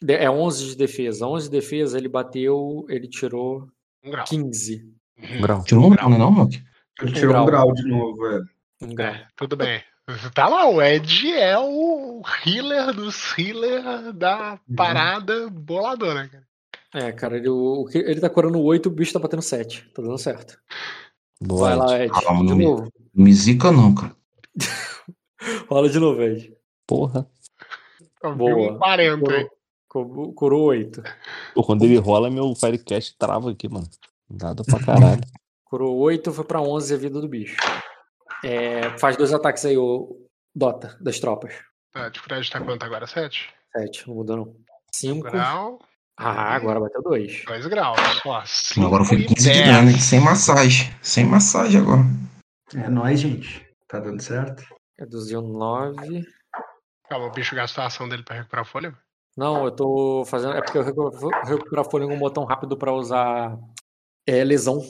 de- 0.02 0.12
É 0.14 0.30
11 0.30 0.66
de 0.68 0.76
defesa. 0.76 1.26
11 1.26 1.44
de 1.46 1.50
defesa, 1.52 1.98
ele 1.98 2.08
bateu, 2.08 2.84
ele 2.88 3.08
tirou 3.08 3.68
Um 4.04 4.10
grau. 4.10 4.24
15. 4.26 4.90
Grau. 5.40 5.62
Tirou 5.64 5.86
um 5.86 5.90
grau, 5.90 6.08
não 6.08 6.16
é 6.16 6.18
não, 6.18 6.32
Rock? 6.32 6.62
Ele 7.00 7.12
tirou 7.12 7.32
grau. 7.32 7.42
um 7.42 7.46
grau 7.46 7.72
de 7.74 7.88
novo, 7.88 8.26
é. 8.26 8.40
Um 8.82 8.94
grau. 8.94 9.14
Tudo 9.36 9.56
bem. 9.56 9.82
Tá 10.34 10.48
lá, 10.48 10.68
o 10.68 10.82
Ed 10.82 11.32
é 11.32 11.56
o 11.58 12.22
healer 12.44 12.92
dos 12.92 13.36
healer 13.38 14.12
da 14.12 14.58
parada 14.76 15.48
boladora, 15.48 16.28
cara. 16.28 16.44
É, 16.94 17.12
cara, 17.12 17.36
ele, 17.38 17.48
o, 17.48 17.88
ele 17.94 18.20
tá 18.20 18.28
curando 18.28 18.60
8, 18.60 18.86
o 18.86 18.90
bicho 18.90 19.12
tá 19.12 19.18
batendo 19.18 19.40
7. 19.42 19.88
Tá 19.94 20.02
dando 20.02 20.18
certo. 20.18 20.58
Boa, 21.40 21.68
Vai 21.68 21.76
lá, 21.76 21.94
Ed. 22.04 22.12
Ed. 22.12 22.24
Calma, 22.24 22.42
De 22.42 22.50
não 22.50 22.56
me- 22.56 22.64
novo. 22.64 22.92
Não 23.14 23.24
me 23.24 23.32
zica 23.32 23.70
não, 23.72 23.94
cara. 23.94 24.14
Rola 25.70 25.88
de 25.88 25.98
novo, 25.98 26.20
Ed. 26.22 26.52
Porra. 26.86 27.26
Boa. 28.36 28.72
um 28.72 28.78
40 28.78 29.32
aí. 29.32 29.48
Curou, 29.88 30.32
curou 30.32 30.62
8. 30.64 31.02
Pô, 31.54 31.62
quando 31.62 31.84
ele 31.84 31.96
rola, 31.98 32.30
meu 32.30 32.54
Firecast 32.54 33.16
trava 33.18 33.50
aqui, 33.50 33.68
mano. 33.68 33.88
Nada 34.30 34.62
pra 34.64 34.78
caralho. 34.78 35.20
Curou 35.64 35.96
8, 35.96 36.32
foi 36.32 36.44
pra 36.44 36.60
11 36.60 36.94
a 36.94 36.96
vida 36.98 37.20
do 37.20 37.28
bicho. 37.28 37.56
É, 38.44 38.96
faz 38.98 39.16
dois 39.16 39.32
ataques 39.32 39.64
aí, 39.64 39.76
o 39.76 40.26
Dota, 40.54 40.96
das 41.00 41.18
tropas. 41.20 41.54
A 41.94 42.08
dificuldade 42.08 42.50
tá 42.50 42.60
quanto 42.60 42.84
agora? 42.84 43.06
7? 43.06 43.52
7, 43.76 44.08
não 44.08 44.16
mudou 44.16 44.36
não. 44.36 44.56
5. 44.94 45.22
Grau, 45.30 45.78
Ah, 46.16 46.54
agora 46.54 46.80
bateu 46.80 47.02
2. 47.02 47.44
2 47.46 47.66
graus. 47.66 47.98
Ó, 48.26 48.42
5 48.44 48.86
Agora 48.86 49.04
foi 49.04 49.18
e 49.18 49.26
15 49.26 49.52
de 49.52 49.58
10. 49.62 49.66
dano, 49.76 49.90
hein? 49.90 49.98
Sem 49.98 50.20
massagem. 50.20 50.94
Sem 51.02 51.24
massagem 51.24 51.80
agora. 51.80 52.02
É 52.74 52.88
nóis, 52.88 53.20
gente. 53.20 53.66
Tá 53.88 53.98
dando 54.00 54.20
certo? 54.22 54.62
Reduziu 54.98 55.40
9. 55.42 56.24
Calma, 57.08 57.26
o 57.26 57.30
bicho 57.32 57.54
gastou 57.54 57.82
a 57.84 57.86
ação 57.86 58.08
dele 58.08 58.22
pra 58.22 58.36
recuperar 58.36 58.64
o 58.64 58.68
fôlego? 58.68 58.96
Não, 59.36 59.64
eu 59.64 59.70
tô 59.70 60.24
fazendo. 60.26 60.54
É 60.54 60.62
porque 60.62 60.78
eu 60.78 60.82
recu- 60.82 61.10
vou 61.10 61.30
recuperar 61.44 61.84
fôlego 61.90 62.12
um 62.12 62.18
botão 62.18 62.44
rápido 62.44 62.76
pra 62.76 62.92
usar 62.92 63.58
é, 64.26 64.44
lesão. 64.44 64.80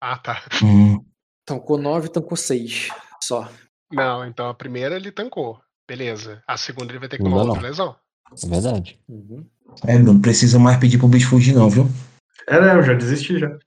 Ah, 0.00 0.18
tá. 0.18 0.42
Hum. 0.62 1.04
Tancou 1.44 1.78
9, 1.78 2.08
tancou 2.08 2.36
6. 2.36 2.88
Só. 3.22 3.48
Não, 3.90 4.26
então 4.26 4.48
a 4.48 4.54
primeira 4.54 4.96
ele 4.96 5.12
tancou. 5.12 5.60
Beleza. 5.86 6.42
A 6.46 6.56
segunda 6.56 6.92
ele 6.92 6.98
vai 6.98 7.08
ter 7.08 7.18
que 7.18 7.22
Não 7.22 7.30
tomar 7.30 7.42
dá, 7.42 7.48
outra 7.48 7.62
não. 7.62 7.68
lesão. 7.68 7.96
É 8.42 8.46
verdade. 8.46 8.98
Uhum. 9.08 9.46
É, 9.86 9.98
não 9.98 10.20
precisa 10.20 10.58
mais 10.58 10.78
pedir 10.78 10.98
pro 10.98 11.08
bicho 11.08 11.28
fugir, 11.28 11.54
não, 11.54 11.68
viu? 11.68 11.86
É, 12.46 12.60
né? 12.60 12.74
Eu 12.74 12.82
já 12.82 12.94
desisti 12.94 13.38
já. 13.38 13.58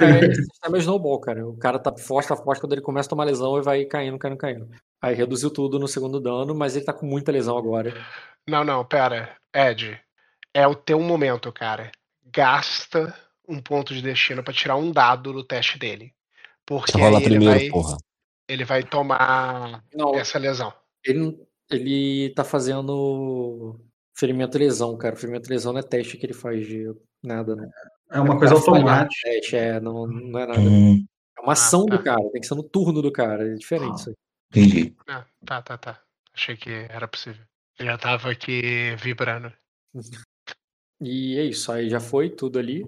É, 0.00 0.04
é, 0.04 0.24
esse 0.26 0.42
sistema 0.44 0.76
é 0.76 0.80
snowball, 0.80 1.20
cara. 1.20 1.46
O 1.48 1.56
cara 1.56 1.78
tá 1.78 1.94
forte, 1.96 2.28
tá 2.28 2.36
forte, 2.36 2.60
quando 2.60 2.72
ele 2.72 2.82
começa 2.82 3.08
a 3.08 3.10
tomar 3.10 3.24
lesão, 3.24 3.54
ele 3.54 3.64
vai 3.64 3.84
caindo, 3.84 4.18
caindo, 4.18 4.36
caindo. 4.36 4.68
Aí 5.00 5.14
reduziu 5.14 5.50
tudo 5.50 5.78
no 5.78 5.88
segundo 5.88 6.20
dano, 6.20 6.54
mas 6.54 6.76
ele 6.76 6.84
tá 6.84 6.92
com 6.92 7.06
muita 7.06 7.32
lesão 7.32 7.56
agora. 7.56 7.94
Não, 8.48 8.64
não, 8.64 8.84
pera. 8.84 9.36
Ed, 9.54 9.98
é 10.52 10.66
o 10.66 10.74
teu 10.74 11.00
momento, 11.00 11.52
cara. 11.52 11.90
Gasta 12.32 13.14
um 13.48 13.60
ponto 13.60 13.94
de 13.94 14.02
destino 14.02 14.42
pra 14.42 14.52
tirar 14.54 14.76
um 14.76 14.90
dado 14.90 15.32
do 15.32 15.44
teste 15.44 15.78
dele. 15.78 16.12
Porque 16.66 16.92
rola 16.98 17.18
aí 17.18 17.24
ele 17.24 17.36
primeiro, 17.36 17.60
vai, 17.60 17.68
porra. 17.68 17.96
ele 18.48 18.64
vai 18.64 18.82
tomar 18.82 19.84
Não, 19.94 20.14
essa 20.14 20.38
lesão. 20.38 20.72
ele, 21.04 21.38
ele 21.70 22.30
tá 22.34 22.42
fazendo 22.44 23.78
ferimento 24.16 24.56
e 24.56 24.60
lesão, 24.60 24.96
cara. 24.96 25.16
Ferimento 25.16 25.48
e 25.48 25.52
lesão 25.52 25.72
não 25.72 25.80
é 25.80 25.82
teste 25.82 26.16
que 26.16 26.24
ele 26.26 26.32
faz 26.34 26.66
de 26.66 26.86
nada, 27.22 27.54
né? 27.54 27.68
É 28.10 28.20
uma 28.20 28.38
coisa 28.38 28.54
automática. 28.54 29.14
Teste, 29.24 29.56
é, 29.56 29.80
não, 29.80 30.06
não 30.06 30.38
é 30.38 30.46
nada. 30.46 30.60
Hum, 30.60 31.04
É 31.36 31.40
uma 31.42 31.52
ação 31.52 31.84
tá. 31.86 31.96
do 31.96 32.02
cara, 32.02 32.30
tem 32.30 32.40
que 32.40 32.46
ser 32.46 32.54
no 32.54 32.62
turno 32.62 33.02
do 33.02 33.12
cara. 33.12 33.46
É 33.46 33.54
diferente 33.54 33.96
isso 33.98 34.08
aí. 34.10 34.16
entendi. 34.50 34.96
Ah, 35.08 35.24
tá, 35.44 35.60
tá, 35.62 35.76
tá. 35.78 36.00
Achei 36.32 36.56
que 36.56 36.70
era 36.70 37.06
possível. 37.06 37.44
Eu 37.78 37.86
já 37.86 37.98
tava 37.98 38.30
aqui 38.30 38.94
vibrando. 38.98 39.52
E 41.00 41.36
é 41.36 41.42
isso, 41.44 41.70
aí 41.72 41.90
já 41.90 41.98
foi 42.00 42.30
tudo 42.30 42.56
ali. 42.58 42.84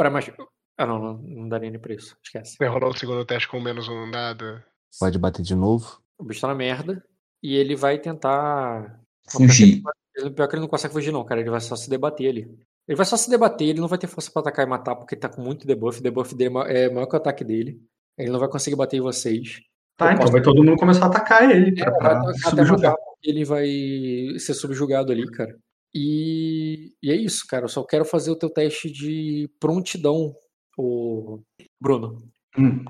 Porra, 0.00 0.10
mas. 0.10 0.30
Ah, 0.78 0.86
não, 0.86 0.98
não, 0.98 1.14
não 1.18 1.48
daria 1.48 1.70
nem 1.70 1.78
pra 1.78 1.92
isso. 1.92 2.16
Esquece. 2.24 2.56
Você 2.56 2.66
rolou 2.66 2.88
o 2.90 2.96
segundo 2.96 3.22
teste 3.26 3.46
com 3.48 3.60
menos 3.60 3.86
um 3.86 4.10
dado. 4.10 4.62
Pode 4.98 5.18
bater 5.18 5.42
de 5.42 5.54
novo. 5.54 6.00
O 6.18 6.24
bicho 6.24 6.40
tá 6.40 6.48
na 6.48 6.54
merda. 6.54 7.04
E 7.42 7.54
ele 7.54 7.76
vai 7.76 7.98
tentar. 7.98 8.98
Fugir. 9.30 9.82
Ele- 10.16 10.30
Pior 10.30 10.48
que 10.48 10.54
ele 10.54 10.62
não 10.62 10.68
consegue 10.68 10.94
fugir, 10.94 11.12
não, 11.12 11.22
cara. 11.24 11.40
Ele 11.42 11.50
vai 11.50 11.60
só 11.60 11.76
se 11.76 11.88
debater 11.90 12.28
ali. 12.30 12.40
Ele 12.88 12.96
vai 12.96 13.04
só 13.06 13.16
se 13.16 13.28
debater, 13.30 13.68
ele 13.68 13.80
não 13.80 13.88
vai 13.88 13.98
ter 13.98 14.06
força 14.06 14.30
pra 14.32 14.40
atacar 14.40 14.66
e 14.66 14.68
matar, 14.70 14.96
porque 14.96 15.14
ele 15.14 15.20
tá 15.20 15.28
com 15.28 15.40
muito 15.42 15.66
debuff. 15.66 16.00
O 16.00 16.02
debuff 16.02 16.34
dele 16.34 16.54
é 16.66 16.84
é 16.84 16.90
maior 16.90 17.06
que 17.06 17.14
o 17.14 17.18
ataque 17.18 17.44
dele. 17.44 17.78
Ele 18.18 18.30
não 18.30 18.40
vai 18.40 18.48
conseguir 18.48 18.76
bater 18.76 18.96
em 18.96 19.00
vocês. 19.02 19.60
Tá, 19.98 20.12
então 20.14 20.26
vai 20.28 20.40
todo 20.42 20.64
mundo 20.64 20.76
começar 20.78 21.04
a 21.04 21.08
atacar 21.08 21.48
ele. 21.50 21.78
É, 21.80 21.84
Pra, 21.90 22.20
até 22.22 22.32
subjugar. 22.38 22.92
matar, 22.92 22.96
porque 22.96 23.30
ele 23.30 23.44
vai 23.44 23.66
ser 24.38 24.54
subjugado 24.54 25.12
ali, 25.12 25.30
cara. 25.30 25.56
E, 25.94 26.94
e 27.02 27.10
é 27.10 27.16
isso, 27.16 27.46
cara. 27.46 27.64
Eu 27.64 27.68
só 27.68 27.84
quero 27.84 28.04
fazer 28.04 28.30
o 28.30 28.36
teu 28.36 28.50
teste 28.50 28.90
de 28.90 29.50
prontidão, 29.60 30.34
o 30.76 31.40
Bruno. 31.80 32.22
Hum. 32.56 32.84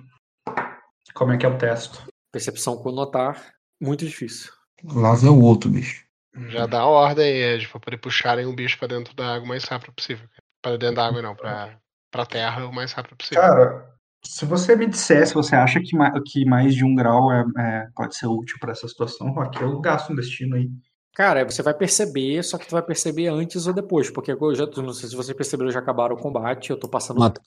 Como 1.14 1.32
é 1.32 1.36
que 1.38 1.46
é 1.46 1.48
o 1.48 1.58
teste? 1.58 1.98
Percepção 2.32 2.76
com 2.76 2.92
notar, 2.92 3.54
muito 3.80 4.04
difícil. 4.06 4.52
Lá 4.84 5.14
vem 5.14 5.28
o 5.28 5.40
outro, 5.40 5.70
bicho. 5.70 6.06
Já 6.48 6.66
dá 6.66 6.80
a 6.80 6.86
ordem 6.86 7.24
aí, 7.24 7.54
Ed, 7.54 7.68
pra 7.68 7.80
poder 7.80 7.96
puxarem 7.98 8.46
um 8.46 8.54
bicho 8.54 8.78
pra 8.78 8.86
dentro 8.86 9.14
da 9.14 9.34
água 9.34 9.44
o 9.44 9.48
mais 9.48 9.64
rápido 9.64 9.92
possível. 9.92 10.28
Pra 10.62 10.76
dentro 10.76 10.96
da 10.96 11.06
água 11.06 11.20
não, 11.20 11.34
pra, 11.34 11.76
pra 12.10 12.24
terra 12.24 12.66
o 12.66 12.72
mais 12.72 12.92
rápido 12.92 13.16
possível. 13.16 13.42
Cara, 13.42 13.90
se 14.24 14.44
você 14.44 14.76
me 14.76 14.86
dissesse, 14.86 15.34
você 15.34 15.56
acha 15.56 15.80
que, 15.80 15.90
que 16.26 16.44
mais 16.44 16.74
de 16.74 16.84
um 16.84 16.94
grau 16.94 17.32
é, 17.32 17.44
é- 17.58 17.88
pode 17.94 18.16
ser 18.16 18.26
útil 18.26 18.58
pra 18.60 18.72
essa 18.72 18.86
situação, 18.86 19.32
Rock, 19.32 19.60
eu 19.60 19.80
gasto 19.80 20.12
um 20.12 20.16
destino 20.16 20.54
aí. 20.54 20.70
Cara, 21.14 21.44
você 21.44 21.62
vai 21.62 21.74
perceber, 21.74 22.42
só 22.44 22.56
que 22.56 22.66
tu 22.66 22.72
vai 22.72 22.82
perceber 22.82 23.26
antes 23.28 23.66
ou 23.66 23.72
depois, 23.74 24.10
porque 24.10 24.32
eu 24.32 24.55
já, 24.55 24.66
não 24.66 24.92
sei 24.92 25.08
se 25.08 25.16
vocês 25.16 25.36
perceberam, 25.36 25.70
já 25.70 25.80
acabaram 25.80 26.14
o 26.14 26.18
combate, 26.18 26.70
eu 26.70 26.78
tô 26.78 26.89
passando 26.89 27.18
Mata- 27.18 27.42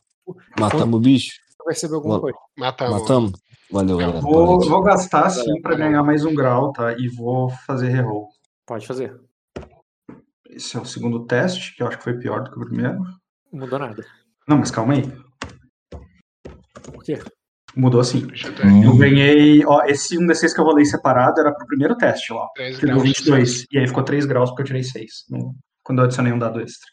Matamos 0.59 0.99
o 0.99 1.01
bicho. 1.01 1.31
percebeu 1.65 1.97
alguma 1.97 2.19
coisa. 2.19 2.37
Matamos. 2.57 3.01
Matamos? 3.01 3.31
Valeu, 3.71 3.97
galera. 3.97 4.21
Vou, 4.21 4.59
vou 4.59 4.81
gastar 4.83 5.29
sim 5.29 5.61
pra 5.61 5.75
ganhar 5.75 6.03
mais 6.03 6.23
um 6.25 6.35
grau, 6.35 6.71
tá? 6.73 6.93
E 6.93 7.07
vou 7.07 7.49
fazer 7.65 7.87
reroll. 7.89 8.27
Pode 8.65 8.85
fazer. 8.85 9.19
Esse 10.49 10.77
é 10.77 10.79
o 10.79 10.85
segundo 10.85 11.25
teste, 11.25 11.75
que 11.75 11.81
eu 11.81 11.87
acho 11.87 11.97
que 11.97 12.03
foi 12.03 12.13
pior 12.19 12.43
do 12.43 12.51
que 12.51 12.57
o 12.57 12.65
primeiro. 12.65 12.99
Não 13.51 13.61
mudou 13.61 13.79
nada. 13.79 14.05
Não, 14.47 14.57
mas 14.57 14.69
calma 14.69 14.93
aí. 14.93 15.03
Por 16.83 17.03
quê? 17.03 17.19
Mudou 17.75 18.03
sim. 18.03 18.27
Hum. 18.63 18.83
Eu 18.83 18.95
ganhei. 18.97 19.65
Ó, 19.65 19.83
esse 19.85 20.17
1d6 20.17 20.53
que 20.53 20.59
eu 20.61 20.65
rolei 20.65 20.85
separado 20.85 21.39
era 21.39 21.51
pro 21.53 21.65
primeiro 21.65 21.95
teste 21.95 22.31
lá. 22.31 22.47
Que 22.55 22.85
deu 22.85 22.95
graus 22.95 23.03
de 23.03 23.07
22. 23.09 23.65
E 23.71 23.79
aí 23.79 23.87
ficou 23.87 24.03
3 24.03 24.25
graus 24.25 24.49
porque 24.51 24.61
eu 24.61 24.67
tirei 24.67 24.83
6. 24.83 25.25
no- 25.29 25.55
Quando 25.83 25.99
eu 25.99 26.05
adicionei 26.05 26.31
um 26.31 26.37
dado 26.39 26.61
extra. 26.61 26.87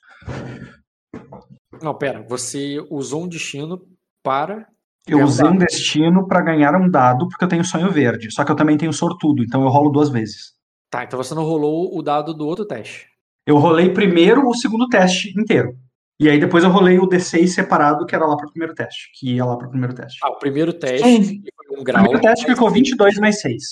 Não, 1.83 1.95
pera. 1.95 2.25
Você 2.29 2.79
usou 2.91 3.25
um 3.25 3.29
destino 3.29 3.81
para. 4.23 4.67
Eu 5.07 5.23
usei 5.25 5.47
um 5.47 5.57
destino 5.57 6.27
pra 6.27 6.41
ganhar 6.43 6.75
um 6.75 6.89
dado 6.89 7.27
porque 7.29 7.45
eu 7.45 7.49
tenho 7.49 7.65
sonho 7.65 7.91
verde. 7.91 8.31
Só 8.33 8.45
que 8.45 8.53
eu 8.53 8.57
também 8.57 8.77
tenho 8.77 8.93
sortudo, 8.93 9.43
então 9.43 9.63
eu 9.63 9.69
rolo 9.69 9.91
duas 9.91 10.09
vezes. 10.11 10.53
Tá, 10.91 11.05
então 11.05 11.17
você 11.23 11.35
não 11.35 11.45
rolou 11.45 11.97
o 11.97 12.03
dado 12.03 12.35
do 12.35 12.47
outro 12.47 12.65
teste. 12.67 13.07
Eu 13.47 13.57
rolei 13.59 13.91
primeiro 13.93 14.47
o 14.47 14.55
segundo 14.55 14.89
teste 14.89 15.33
inteiro. 15.41 15.75
E 16.21 16.29
aí 16.29 16.39
depois 16.39 16.63
eu 16.63 16.71
rolei 16.71 16.99
o 16.99 17.09
D6 17.09 17.47
separado, 17.49 18.05
que 18.05 18.15
era 18.15 18.27
lá 18.27 18.37
pro 18.37 18.51
primeiro 18.51 18.75
teste. 18.75 19.11
Que 19.19 19.37
ia 19.37 19.45
lá 19.45 19.57
pro 19.57 19.71
primeiro 19.71 19.95
teste. 19.95 20.19
Ah, 20.23 20.29
o 20.31 20.39
primeiro 20.39 20.73
teste 20.75 21.03
Sim. 21.03 21.41
que 21.41 21.51
foi 21.57 21.77
um 21.77 21.81
O 21.81 21.85
grau. 21.85 22.03
primeiro 22.03 22.23
teste 22.23 22.45
ficou 22.45 22.71
22 22.71 23.17
mais 23.19 23.41
6. 23.41 23.63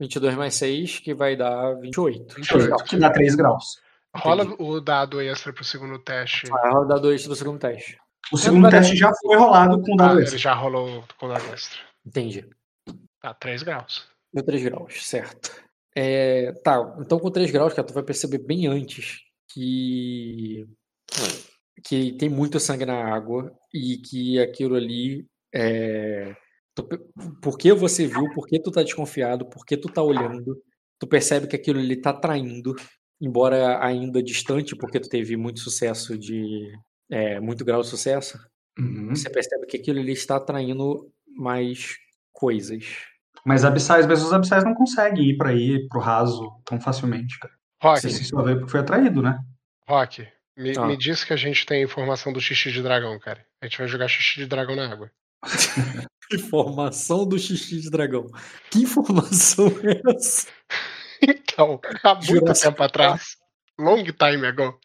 22 0.00 0.34
mais 0.34 0.54
6, 0.56 0.98
que 0.98 1.14
vai 1.14 1.36
dar 1.36 1.74
28. 1.80 2.34
28. 2.34 2.84
Que 2.84 2.96
dá 2.96 3.10
3 3.10 3.36
graus. 3.36 3.78
Rola 4.16 4.44
o 4.58 4.80
dado 4.80 5.20
extra 5.20 5.52
pro 5.52 5.62
segundo 5.64 5.98
teste. 6.00 6.48
Vai 6.48 6.72
rodar 6.72 6.98
2 6.98 7.28
do 7.28 7.36
segundo 7.36 7.60
teste. 7.60 7.96
O 8.32 8.36
segundo 8.36 8.68
teste 8.70 8.96
já 8.96 9.12
foi 9.14 9.36
rolado 9.36 9.80
com 9.80 9.92
o 9.92 9.94
Ah, 9.94 10.06
dado 10.06 10.14
ele 10.18 10.22
extra. 10.24 10.38
já 10.38 10.54
rolou 10.54 11.04
com 11.18 11.28
dado 11.28 11.44
extra. 11.52 11.78
Entendi. 12.04 12.44
Tá, 13.20 13.32
3 13.34 13.62
graus. 13.62 14.04
Deu 14.32 14.44
3 14.44 14.64
graus, 14.64 15.06
certo. 15.06 15.62
É, 15.94 16.52
tá, 16.64 16.96
então 16.98 17.20
com 17.20 17.30
3 17.30 17.52
graus, 17.52 17.72
cara, 17.72 17.86
tu 17.86 17.94
vai 17.94 18.02
perceber 18.02 18.38
bem 18.38 18.66
antes 18.66 19.20
que 19.52 20.66
que 21.84 22.12
tem 22.12 22.28
muito 22.28 22.58
sangue 22.58 22.86
na 22.86 23.14
água 23.14 23.52
e 23.72 23.98
que 23.98 24.38
aquilo 24.40 24.74
ali 24.74 25.26
é 25.54 26.34
tu 26.74 26.82
pe- 26.82 26.98
porque 27.42 27.72
você 27.72 28.06
viu, 28.06 28.28
porque 28.34 28.60
tu 28.60 28.70
tá 28.72 28.82
desconfiado, 28.82 29.46
porque 29.48 29.76
tu 29.76 29.88
tá 29.88 30.02
olhando, 30.02 30.60
tu 30.98 31.06
percebe 31.06 31.46
que 31.46 31.54
aquilo 31.56 31.78
ali 31.78 31.94
tá 31.96 32.12
traindo, 32.12 32.74
embora 33.20 33.84
ainda 33.84 34.22
distante, 34.22 34.74
porque 34.74 34.98
tu 34.98 35.08
teve 35.08 35.36
muito 35.36 35.60
sucesso 35.60 36.18
de 36.18 36.72
é, 37.10 37.38
muito 37.38 37.64
grau 37.64 37.82
de 37.82 37.88
sucesso, 37.88 38.38
Uhum. 38.76 39.14
você 39.14 39.30
percebe 39.30 39.66
que 39.66 39.76
aquilo 39.76 40.00
ali 40.00 40.12
está 40.12 40.34
atraindo 40.36 41.08
mais 41.36 41.94
coisas. 42.32 42.84
Mas 43.46 43.64
abissais, 43.64 44.04
mas 44.04 44.20
os 44.24 44.32
abissais 44.32 44.64
não 44.64 44.74
conseguem 44.74 45.28
ir 45.30 45.36
pra 45.36 45.52
ir 45.54 45.86
pro 45.88 46.00
raso 46.00 46.50
tão 46.64 46.80
facilmente, 46.80 47.38
cara. 47.38 47.54
Rock, 47.80 48.00
Você 48.00 48.24
só 48.24 48.42
veio 48.42 48.56
porque 48.58 48.72
foi 48.72 48.80
atraído, 48.80 49.22
né? 49.22 49.38
Rock, 49.86 50.26
me, 50.56 50.76
Ah. 50.78 50.86
me 50.86 50.96
diz 50.96 51.24
que 51.24 51.32
a 51.32 51.36
gente 51.36 51.64
tem 51.66 51.82
informação 51.82 52.32
do 52.32 52.40
xixi 52.40 52.70
de 52.72 52.82
dragão, 52.82 53.18
cara. 53.18 53.44
A 53.60 53.66
gente 53.66 53.78
vai 53.78 53.88
jogar 53.88 54.08
xixi 54.08 54.40
de 54.40 54.46
dragão 54.46 54.76
na 54.76 54.90
água. 54.90 55.10
Informação 56.32 57.26
do 57.28 57.38
xixi 57.38 57.80
de 57.80 57.90
dragão. 57.90 58.26
Que 58.70 58.82
informação 58.82 59.68
é 59.82 60.00
essa? 60.16 60.46
Então, 61.26 61.80
há 62.02 62.14
muito 62.16 62.26
Jurassic 62.26 62.66
tempo 62.68 62.82
atrás, 62.82 63.36
long 63.78 64.02
time 64.04 64.46
ago, 64.46 64.78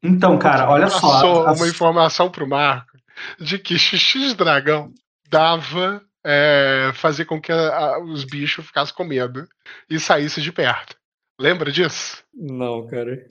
Então, 0.00 0.38
cara, 0.38 0.68
olha 0.70 0.88
só. 0.88 1.00
passou 1.00 1.46
as- 1.46 1.58
uma 1.58 1.66
informação 1.66 2.30
pro 2.30 2.46
Marco 2.46 2.92
de 3.40 3.58
que 3.58 3.76
xixi 3.76 4.18
de 4.20 4.34
dragão 4.34 4.92
dava 5.28 6.00
é, 6.24 6.92
fazer 6.94 7.24
com 7.24 7.40
que 7.40 7.50
a- 7.50 7.56
a- 7.76 7.98
os 8.04 8.22
bichos 8.24 8.64
ficassem 8.66 8.94
com 8.94 9.02
medo 9.04 9.46
e 9.90 9.98
saíssem 9.98 10.42
de 10.44 10.52
perto. 10.52 10.96
Lembra 11.40 11.72
disso? 11.72 12.22
Não, 12.32 12.86
cara. 12.86 13.26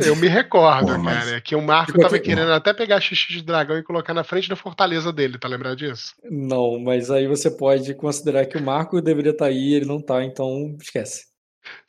Eu 0.00 0.16
me 0.16 0.26
recordo, 0.28 0.92
Pô, 0.94 0.98
mas- 0.98 1.24
cara, 1.26 1.40
que 1.40 1.54
o 1.54 1.62
Marco 1.62 1.92
qualquer- 1.92 2.02
tava 2.08 2.18
querendo 2.18 2.52
até 2.52 2.72
pegar 2.72 3.00
xixi 3.00 3.32
de 3.32 3.42
dragão 3.42 3.78
e 3.78 3.82
colocar 3.82 4.12
na 4.14 4.24
frente 4.24 4.48
da 4.48 4.56
fortaleza 4.56 5.12
dele, 5.12 5.38
tá 5.38 5.46
lembrado 5.46 5.76
disso? 5.76 6.14
Não, 6.24 6.78
mas 6.80 7.10
aí 7.10 7.26
você 7.28 7.50
pode 7.50 7.94
considerar 7.94 8.46
que 8.46 8.56
o 8.56 8.62
Marco 8.62 9.00
deveria 9.00 9.30
estar 9.32 9.46
aí, 9.46 9.74
ele 9.74 9.84
não 9.84 10.00
tá, 10.00 10.24
então 10.24 10.76
esquece. 10.80 11.26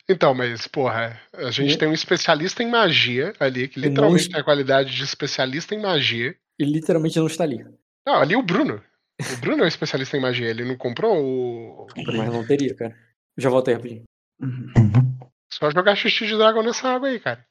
Então, 0.08 0.32
mas, 0.34 0.68
porra, 0.68 1.20
a 1.34 1.50
gente 1.50 1.74
E- 1.74 1.78
tem 1.78 1.88
um 1.88 1.92
especialista 1.92 2.62
em 2.62 2.70
magia 2.70 3.32
ali, 3.40 3.66
que 3.66 3.78
E 3.80 3.82
não 3.82 3.88
literalmente 3.88 4.22
es- 4.24 4.28
tem 4.28 4.40
a 4.40 4.44
qualidade 4.44 4.94
de 4.94 5.02
especialista 5.02 5.74
em 5.74 5.82
magia. 5.82 6.34
Ele 6.58 6.70
literalmente 6.72 7.18
não 7.18 7.26
está 7.26 7.42
ali. 7.44 7.64
Não, 8.06 8.14
ali 8.20 8.36
o 8.36 8.42
Bruno. 8.42 8.80
O 9.20 9.36
Bruno 9.40 9.62
é 9.62 9.64
um 9.64 9.68
especialista 9.68 10.16
em 10.16 10.20
magia, 10.20 10.48
ele 10.48 10.64
não 10.64 10.76
comprou 10.76 11.16
o. 11.18 11.86
Mas 12.06 12.32
não 12.32 12.46
teria, 12.46 12.74
cara. 12.74 12.94
Já 13.36 13.50
voltei 13.50 13.74
rapidinho. 13.74 14.04
Só 15.58 15.70
jogar 15.70 15.94
xixi 15.96 16.26
de 16.26 16.36
dragão 16.36 16.62
nessa 16.62 16.88
água 16.88 17.08
aí, 17.08 17.18
cara. 17.18 17.44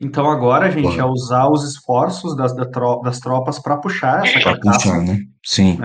Então 0.00 0.30
agora, 0.30 0.70
gente, 0.70 0.82
Porra. 0.84 1.00
é 1.00 1.04
usar 1.04 1.48
os 1.48 1.64
esforços 1.64 2.36
das, 2.36 2.54
da 2.54 2.64
tro- 2.70 3.00
das 3.02 3.18
tropas 3.18 3.58
pra 3.58 3.78
puxar 3.78 4.24
essa 4.24 4.40
Pra 4.40 4.52
carcaça. 4.52 4.78
puxar, 4.78 5.00
né? 5.02 5.18
Sim. 5.44 5.78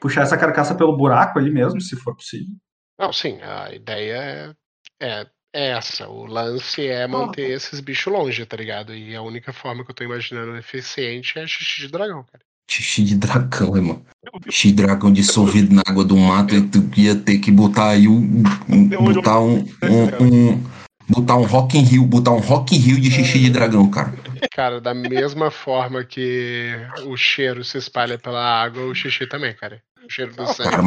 Puxar 0.00 0.22
essa 0.22 0.38
carcaça 0.38 0.74
pelo 0.74 0.96
buraco 0.96 1.38
ali 1.38 1.50
mesmo, 1.50 1.80
se 1.80 1.96
for 1.96 2.14
possível. 2.14 2.54
Não, 2.98 3.12
sim, 3.12 3.40
a 3.42 3.72
ideia 3.74 4.54
é, 5.00 5.06
é, 5.06 5.26
é 5.54 5.70
essa. 5.72 6.08
O 6.08 6.26
lance 6.26 6.86
é 6.86 7.06
manter 7.06 7.50
esses 7.50 7.80
bichos 7.80 8.12
longe, 8.12 8.44
tá 8.46 8.56
ligado? 8.56 8.94
E 8.94 9.14
a 9.16 9.22
única 9.22 9.52
forma 9.52 9.84
que 9.84 9.90
eu 9.90 9.94
tô 9.94 10.04
imaginando 10.04 10.56
eficiente 10.56 11.38
é 11.38 11.46
xixi 11.46 11.82
de 11.82 11.88
dragão, 11.88 12.24
cara. 12.24 12.44
Xixi 12.70 13.02
de 13.02 13.16
dragão, 13.16 13.76
irmão. 13.76 14.00
Xixi 14.48 14.68
de 14.68 14.74
dragão 14.74 15.12
dissolvido 15.12 15.74
na 15.74 15.82
água 15.86 16.04
do 16.04 16.16
mato, 16.16 16.54
e 16.54 16.60
tu 16.62 16.88
ia 16.96 17.16
ter 17.16 17.38
que 17.38 17.50
botar 17.50 17.90
aí 17.90 18.06
um. 18.06 18.42
um- 18.68 18.88
botar 18.88 19.40
um. 19.40 19.64
um, 19.82 20.24
um- 20.24 20.62
botar 21.08 21.34
um 21.36 21.42
Rock 21.44 21.76
in 21.76 21.82
Rio, 21.82 22.04
botar 22.06 22.30
um 22.30 22.38
Rock 22.38 22.76
in 22.76 22.78
Rio 22.78 23.00
de 23.00 23.10
xixi 23.10 23.40
de 23.40 23.50
dragão, 23.50 23.90
cara. 23.90 24.14
Cara, 24.54 24.80
da 24.80 24.94
mesma 24.94 25.50
forma 25.50 26.04
que 26.04 26.70
o 27.06 27.16
cheiro 27.16 27.64
se 27.64 27.76
espalha 27.78 28.16
pela 28.16 28.40
água, 28.62 28.84
o 28.84 28.94
xixi 28.94 29.26
também, 29.26 29.52
cara. 29.54 29.82
O 30.06 30.10
cheiro 30.12 30.32
do 30.34 30.46
sangue. 30.46 30.70
Cara, 30.70 30.82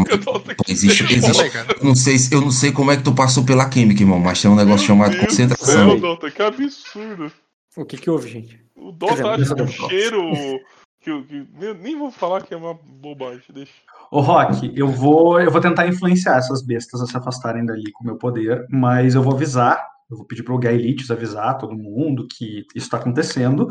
existe, 0.68 1.03
existe, 1.14 1.52
eu 1.80 1.84
não 1.86 1.95
sei, 1.95 2.18
se- 2.18 2.34
eu 2.34 2.40
não 2.42 2.50
sei 2.52 2.72
como 2.72 2.92
é 2.92 2.98
que 2.98 3.03
tu 3.03 3.14
passou 3.14 3.44
pela 3.44 3.68
química, 3.70 4.02
irmão, 4.02 4.20
mas 4.20 4.42
tem 4.42 4.50
um 4.50 4.56
negócio 4.56 4.88
chamado 4.88 5.18
concentração. 5.18 5.90
Céu, 5.90 6.00
Dota, 6.00 6.32
que 6.32 6.42
absurdo. 6.42 7.30
O 7.76 7.84
que 7.86 7.98
que 7.98 8.10
houve, 8.10 8.30
gente? 8.30 8.60
O 8.76 8.92
Dota 8.92 9.32
acha 9.32 9.53
que 9.53 9.62
o 9.62 9.66
ver. 9.66 9.90
cheiro. 9.90 10.22
Que, 11.03 11.09
eu- 11.11 11.23
que- 11.25 11.45
nem- 11.59 11.73
nem 11.73 11.98
vou 11.99 12.09
falar 12.11 12.41
que 12.43 12.53
é 12.53 12.57
uma 12.57 12.73
bobagem, 12.73 13.43
deixa. 13.53 13.72
Ô, 14.11 14.22
Rock, 14.22 14.72
eu 14.75 14.88
vou, 14.88 15.40
eu 15.41 15.51
vou 15.51 15.59
tentar 15.59 15.88
influenciar 15.88 16.38
essas 16.38 16.65
bestas 16.65 17.01
a 17.01 17.06
se 17.06 17.17
afastarem 17.17 17.65
dali 17.65 17.91
com 17.91 18.03
o 18.03 18.07
meu 18.07 18.15
poder, 18.17 18.65
mas 18.69 19.14
eu 19.15 19.22
vou 19.22 19.33
avisar, 19.33 19.83
eu 20.09 20.15
vou 20.17 20.25
pedir 20.25 20.43
pro 20.43 20.57
Gaelitius 20.57 21.11
avisar 21.11 21.57
todo 21.57 21.75
mundo 21.75 22.25
que 22.32 22.59
isso 22.75 22.85
está 22.85 22.98
acontecendo 22.98 23.67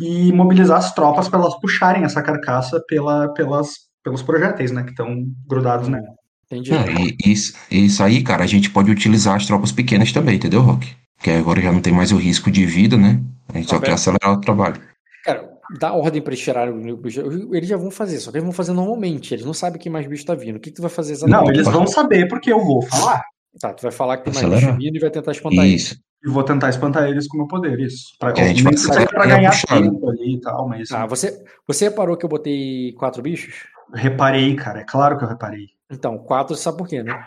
e 0.00 0.30
mobilizar 0.32 0.76
as 0.78 0.92
tropas 0.94 1.28
para 1.28 1.38
elas 1.40 1.58
puxarem 1.60 2.04
essa 2.04 2.20
carcaça 2.22 2.82
pela, 2.88 3.32
pelas, 3.32 3.70
pelos 4.02 4.22
projéteis, 4.22 4.70
né, 4.70 4.82
que 4.82 4.90
estão 4.90 5.24
grudados 5.46 5.88
nela. 5.88 6.08
Entendi. 6.50 6.70
Não, 6.72 6.84
e 6.86 7.16
isso, 7.24 7.54
isso 7.70 8.02
aí, 8.02 8.22
cara, 8.22 8.44
a 8.44 8.46
gente 8.46 8.68
pode 8.70 8.90
utilizar 8.90 9.36
as 9.36 9.46
tropas 9.46 9.72
pequenas 9.72 10.12
também, 10.12 10.36
entendeu, 10.36 10.60
Rock? 10.60 10.94
Porque 11.16 11.30
agora 11.30 11.62
já 11.62 11.72
não 11.72 11.80
tem 11.80 11.92
mais 11.94 12.12
o 12.12 12.16
risco 12.18 12.50
de 12.50 12.66
vida, 12.66 12.98
né? 12.98 13.22
A 13.48 13.56
gente 13.56 13.70
só 13.70 13.76
Tá 13.76 13.80
quer 13.80 13.86
bem. 13.86 13.94
acelerar 13.94 14.32
o 14.32 14.40
trabalho. 14.40 14.80
Cara, 15.24 15.48
dá 15.78 15.92
ordem 15.92 16.22
pra 16.22 16.32
eles 16.32 16.44
tirarem 16.44 16.92
o 16.92 16.96
bicho. 16.96 17.20
Eles 17.52 17.68
já 17.68 17.76
vão 17.76 17.90
fazer, 17.90 18.18
só 18.20 18.30
que 18.30 18.36
eles 18.36 18.44
vão 18.44 18.52
fazer 18.52 18.72
normalmente. 18.72 19.34
Eles 19.34 19.44
não 19.44 19.54
sabem 19.54 19.80
que 19.80 19.90
mais 19.90 20.06
bicho 20.06 20.24
tá 20.24 20.34
vindo. 20.34 20.56
O 20.56 20.60
que, 20.60 20.70
que 20.70 20.76
tu 20.76 20.82
vai 20.82 20.90
fazer 20.90 21.12
exatamente? 21.12 21.46
Não, 21.46 21.52
eles 21.52 21.66
vão 21.66 21.86
saber 21.86 22.28
porque 22.28 22.52
eu 22.52 22.60
vou 22.64 22.82
falar. 22.82 23.22
Tá, 23.60 23.72
tu 23.72 23.82
vai 23.82 23.92
falar 23.92 24.18
que 24.18 24.30
tem 24.30 24.42
mais 24.48 24.62
bicho 24.62 24.76
vindo 24.76 24.96
e 24.96 25.00
vai 25.00 25.10
tentar 25.10 25.32
espantar 25.32 25.64
eles. 25.64 25.82
Isso. 25.82 25.96
E 26.24 26.30
vou 26.30 26.42
tentar 26.42 26.70
espantar 26.70 27.06
eles 27.08 27.28
com 27.28 27.36
o 27.36 27.40
meu 27.40 27.48
poder, 27.48 27.78
isso. 27.78 28.16
Pra, 28.18 28.32
a 28.32 28.34
gente 28.34 28.62
vai 28.62 28.74
seja 28.76 28.94
sair 28.94 29.08
pra 29.08 29.26
ganhar 29.26 29.52
tempo 29.66 30.08
ali 30.08 30.36
e 30.36 30.40
tal, 30.40 30.66
mas 30.66 30.88
Tá, 30.88 31.04
você, 31.06 31.44
você 31.66 31.84
reparou 31.84 32.16
que 32.16 32.24
eu 32.24 32.30
botei 32.30 32.92
quatro 32.94 33.22
bichos? 33.22 33.66
reparei, 33.92 34.56
cara, 34.56 34.80
é 34.80 34.84
claro 34.84 35.18
que 35.18 35.24
eu 35.24 35.28
reparei. 35.28 35.66
Então, 35.90 36.18
quatro, 36.18 36.56
sabe 36.56 36.78
por 36.78 36.88
quê, 36.88 37.02
né? 37.02 37.26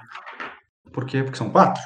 Por 0.92 1.06
quê? 1.06 1.22
Porque 1.22 1.38
são 1.38 1.50
quatro? 1.50 1.82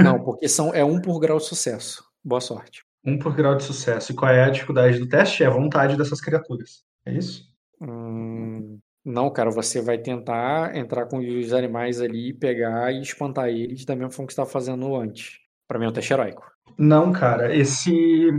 Não, 0.00 0.22
porque 0.22 0.48
são, 0.48 0.72
é 0.72 0.84
um 0.84 1.00
por 1.00 1.18
grau 1.18 1.38
de 1.38 1.44
sucesso. 1.44 2.04
Boa 2.24 2.40
sorte. 2.40 2.85
Um 3.06 3.18
por 3.18 3.34
grau 3.36 3.54
de 3.54 3.62
sucesso. 3.62 4.10
E 4.12 4.14
qual 4.14 4.30
é 4.32 4.42
a 4.44 4.50
dificuldade 4.50 4.98
do 4.98 5.08
teste? 5.08 5.42
É 5.44 5.46
a 5.46 5.50
vontade 5.50 5.96
dessas 5.96 6.20
criaturas. 6.20 6.82
É 7.06 7.12
isso? 7.14 7.44
Hum, 7.80 8.78
não, 9.04 9.30
cara, 9.30 9.50
você 9.50 9.80
vai 9.80 9.96
tentar 9.98 10.74
entrar 10.76 11.06
com 11.06 11.18
os 11.18 11.52
animais 11.52 12.00
ali, 12.00 12.32
pegar 12.34 12.92
e 12.92 13.00
espantar 13.00 13.48
eles 13.48 13.84
da 13.84 13.94
mesma 13.94 14.10
forma 14.10 14.26
que 14.26 14.32
você 14.34 14.40
estava 14.40 14.50
fazendo 14.50 14.96
antes. 14.96 15.38
Pra 15.68 15.78
mim 15.78 15.84
é 15.84 15.88
um 15.88 15.92
teste 15.92 16.12
heróico. 16.12 16.44
Não, 16.76 17.12
cara. 17.12 17.54
Esse 17.54 18.30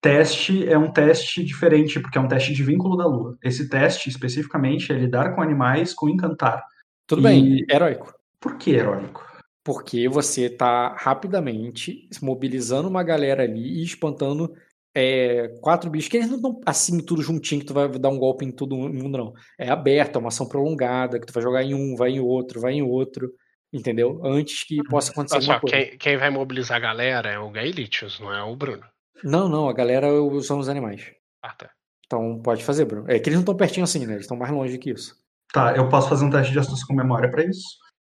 teste 0.00 0.66
é 0.68 0.78
um 0.78 0.90
teste 0.90 1.44
diferente, 1.44 2.00
porque 2.00 2.16
é 2.16 2.20
um 2.20 2.28
teste 2.28 2.52
de 2.54 2.62
vínculo 2.62 2.96
da 2.96 3.06
lua. 3.06 3.36
Esse 3.42 3.68
teste, 3.68 4.08
especificamente, 4.08 4.92
é 4.92 4.96
lidar 4.96 5.34
com 5.34 5.42
animais 5.42 5.92
com 5.92 6.08
encantar. 6.08 6.64
Tudo 7.06 7.20
E- 7.20 7.22
bem, 7.24 7.64
heróico. 7.70 8.14
Por 8.40 8.56
que 8.56 8.70
heróico? 8.70 9.24
Porque 9.66 10.08
você 10.08 10.48
tá 10.48 10.94
rapidamente 10.96 12.08
mobilizando 12.22 12.88
uma 12.88 13.02
galera 13.02 13.42
ali 13.42 13.80
e 13.80 13.82
espantando 13.82 14.54
é, 14.94 15.48
quatro 15.60 15.90
bichos 15.90 16.08
que 16.08 16.18
eles 16.18 16.28
não 16.30 16.36
estão 16.36 16.60
assim, 16.64 17.00
tudo 17.00 17.20
juntinho, 17.20 17.62
que 17.62 17.66
tu 17.66 17.74
vai 17.74 17.88
dar 17.88 18.10
um 18.10 18.18
golpe 18.18 18.44
em 18.44 18.52
todo 18.52 18.76
mundo, 18.76 19.18
não. 19.18 19.34
É 19.58 19.68
aberto, 19.68 20.14
é 20.14 20.18
uma 20.20 20.28
ação 20.28 20.46
prolongada, 20.46 21.18
que 21.18 21.26
tu 21.26 21.32
vai 21.32 21.42
jogar 21.42 21.64
em 21.64 21.74
um, 21.74 21.96
vai 21.96 22.10
em 22.10 22.20
outro, 22.20 22.60
vai 22.60 22.74
em 22.74 22.82
outro, 22.82 23.28
entendeu? 23.72 24.20
Antes 24.24 24.62
que 24.62 24.80
possa 24.84 25.10
acontecer 25.10 25.34
Olha 25.34 25.44
só, 25.44 25.52
alguma 25.54 25.72
coisa. 25.72 25.86
quem, 25.88 25.98
quem 25.98 26.16
vai 26.16 26.30
mobilizar 26.30 26.76
a 26.76 26.80
galera 26.80 27.28
é 27.28 27.38
o 27.40 27.50
Gaelitius, 27.50 28.20
não 28.20 28.32
é 28.32 28.44
o 28.44 28.54
Bruno. 28.54 28.84
Não, 29.24 29.48
não, 29.48 29.68
a 29.68 29.72
galera 29.72 30.06
são 30.42 30.60
os 30.60 30.68
animais. 30.68 31.10
Ah, 31.42 31.54
tá. 31.54 31.70
Então 32.06 32.40
pode 32.40 32.62
fazer, 32.62 32.84
Bruno. 32.84 33.10
É 33.10 33.18
que 33.18 33.28
eles 33.28 33.34
não 33.34 33.42
estão 33.42 33.56
pertinho 33.56 33.82
assim, 33.82 34.06
né? 34.06 34.12
Eles 34.12 34.26
estão 34.26 34.36
mais 34.36 34.52
longe 34.52 34.78
que 34.78 34.90
isso. 34.90 35.16
Tá, 35.52 35.76
eu 35.76 35.88
posso 35.88 36.08
fazer 36.08 36.24
um 36.24 36.30
teste 36.30 36.52
de 36.52 36.58
astúcia 36.60 36.86
com 36.86 36.94
memória 36.94 37.28
pra 37.28 37.44
isso? 37.44 37.66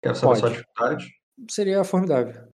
Quero 0.02 0.14
saber 0.14 0.36
só 0.36 0.46
a 0.46 0.48
Pode. 0.48 0.54
dificuldade. 0.54 1.21
Seria 1.48 1.84
formidável. 1.84 2.48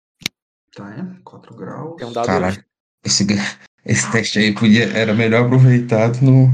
Tá, 0.74 0.90
é? 0.94 1.20
4 1.24 1.54
graus. 1.54 1.96
Tem 1.96 2.06
um 2.06 2.12
dado 2.12 2.26
Caralho, 2.26 2.64
esse, 3.04 3.26
esse 3.84 4.12
teste 4.12 4.38
aí 4.38 4.54
podia, 4.54 4.84
era 4.96 5.14
melhor 5.14 5.46
aproveitado 5.46 6.20
no. 6.22 6.48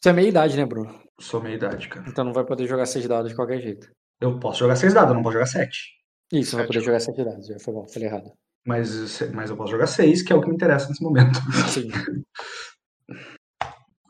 Você 0.00 0.10
é 0.10 0.12
meia 0.12 0.28
idade, 0.28 0.56
né, 0.56 0.66
Bruno? 0.66 1.02
Sou 1.20 1.40
meia 1.40 1.54
idade, 1.54 1.88
cara. 1.88 2.06
Então 2.08 2.24
não 2.24 2.32
vai 2.32 2.44
poder 2.44 2.66
jogar 2.66 2.86
seis 2.86 3.06
dados 3.06 3.30
de 3.30 3.36
qualquer 3.36 3.60
jeito. 3.60 3.90
Eu 4.20 4.38
posso 4.38 4.60
jogar 4.60 4.76
6 4.76 4.94
dados, 4.94 5.10
eu 5.10 5.14
não 5.16 5.22
posso 5.22 5.34
jogar 5.34 5.46
7. 5.46 6.04
Isso, 6.32 6.52
não 6.52 6.60
vai 6.60 6.66
poder 6.66 6.80
jogar 6.82 7.00
sete 7.00 7.24
dados. 7.24 7.46
Já 7.46 7.58
foi 7.58 7.74
bom, 7.74 7.86
falei 7.86 8.08
errado. 8.08 8.32
Mas, 8.66 9.20
mas 9.32 9.50
eu 9.50 9.56
posso 9.56 9.72
jogar 9.72 9.86
6, 9.86 10.22
que 10.22 10.32
é 10.32 10.36
o 10.36 10.40
que 10.40 10.48
me 10.48 10.54
interessa 10.54 10.88
nesse 10.88 11.02
momento. 11.02 11.38
Sim. 11.68 11.88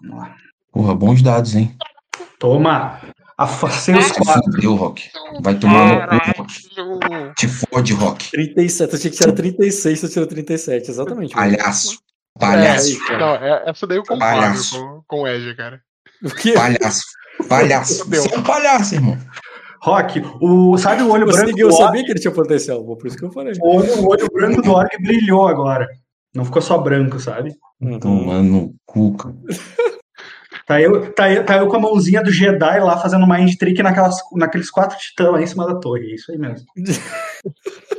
Vamos 0.00 0.16
lá. 0.16 0.36
Porra, 0.70 0.94
bons 0.94 1.22
dados, 1.22 1.54
hein? 1.54 1.76
Toma! 2.38 3.00
Afastei 3.36 3.96
os 3.96 4.06
Se 4.06 4.14
4. 4.14 4.42
fudeu, 4.44 4.74
Rock. 4.74 5.10
Vai 5.40 5.54
tomar 5.58 6.12
no 6.12 6.20
cu, 6.20 6.42
Rock. 6.42 7.34
Te 7.36 7.48
fode, 7.48 7.92
Rock. 7.92 8.30
37, 8.30 8.92
eu 8.92 8.98
tinha 9.00 9.10
que 9.10 9.16
tirar 9.16 9.32
36, 9.32 10.00
você 10.00 10.08
tirou 10.08 10.26
37, 10.28 10.90
exatamente. 10.90 11.34
Palhaço. 11.34 11.98
Palhaço. 12.38 12.96
É. 13.12 13.18
Não, 13.18 13.34
é- 13.34 13.64
essa 13.66 13.86
daí 13.86 13.98
eu 13.98 14.02
concordo 14.02 14.20
Palhaço. 14.20 14.78
com, 14.78 15.02
com 15.06 15.22
o 15.22 15.28
Edge, 15.28 15.54
cara. 15.56 15.80
O 16.22 16.30
quê? 16.30 16.52
Palhaço. 16.52 17.02
Palhaço. 17.48 18.04
Fudeu. 18.04 18.22
Você 18.22 18.34
é 18.34 18.38
um 18.38 18.42
palhaço, 18.42 18.94
irmão. 18.94 19.18
Rock, 19.82 20.22
o, 20.40 20.78
sabe 20.78 21.02
o 21.02 21.10
olho 21.10 21.26
branco 21.26 21.42
Conseguiu, 21.42 21.68
eu 21.68 21.72
sabia 21.74 22.02
que 22.04 22.10
ele 22.12 22.20
tinha 22.20 22.32
potencial, 22.32 22.82
por 22.82 23.06
isso 23.06 23.18
que 23.18 23.24
eu 23.24 23.30
falei. 23.30 23.52
O 23.60 23.76
olho, 23.76 24.00
o 24.00 24.08
olho 24.08 24.28
branco 24.32 24.62
do 24.62 24.72
orc 24.72 24.96
brilhou 25.02 25.46
agora. 25.46 25.86
Não 26.34 26.44
ficou 26.44 26.62
só 26.62 26.78
branco, 26.78 27.20
sabe? 27.20 27.54
Uhum. 27.80 28.00
Tomando 28.00 28.74
cu, 28.86 29.14
cara. 29.16 29.34
Tá 30.66 30.80
eu, 30.80 31.12
tá, 31.12 31.30
eu, 31.30 31.44
tá 31.44 31.58
eu 31.58 31.68
com 31.68 31.76
a 31.76 31.80
mãozinha 31.80 32.22
do 32.22 32.32
Jedi 32.32 32.80
lá 32.80 32.96
fazendo 32.96 33.26
mind 33.26 33.54
trick 33.56 33.82
naquelas, 33.82 34.16
naqueles 34.32 34.70
quatro 34.70 34.96
titãs 34.98 35.30
lá 35.30 35.42
em 35.42 35.46
cima 35.46 35.66
da 35.66 35.74
torre. 35.74 36.10
É 36.10 36.14
isso 36.14 36.32
aí 36.32 36.38
mesmo. 36.38 36.66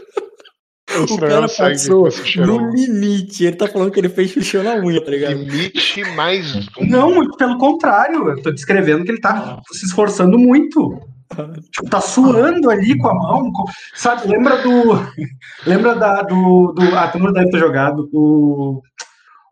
O 1.03 1.17
cara 1.17 1.47
passou 1.49 2.07
no 2.37 2.69
limite. 2.71 3.43
Ele 3.43 3.55
tá 3.55 3.67
falando 3.67 3.91
que 3.91 3.99
ele 3.99 4.07
fez 4.07 4.31
xixi 4.31 4.57
na 4.59 4.75
unha, 4.75 5.03
tá 5.03 5.11
ligado? 5.11 5.33
Limite 5.33 6.03
mais 6.15 6.55
um. 6.55 6.85
Não, 6.87 7.13
muito 7.13 7.35
pelo 7.37 7.57
contrário. 7.57 8.29
Eu 8.29 8.41
tô 8.41 8.51
descrevendo 8.51 9.03
que 9.03 9.11
ele 9.11 9.19
tá 9.19 9.59
se 9.71 9.85
esforçando 9.85 10.39
muito. 10.39 11.01
Tipo, 11.71 11.89
tá 11.89 11.99
suando 11.99 12.69
ali 12.69 12.97
com 12.97 13.09
a 13.09 13.13
mão. 13.13 13.51
Sabe, 13.93 14.27
lembra 14.27 14.61
do. 14.61 14.93
Lembra 15.65 15.95
da, 15.95 16.21
do, 16.21 16.71
do. 16.73 16.95
Ah, 16.95 17.07
todo 17.07 17.23
mundo 17.23 17.33
deve 17.33 17.49
ter 17.49 17.59
jogado. 17.59 18.07
O, 18.13 18.81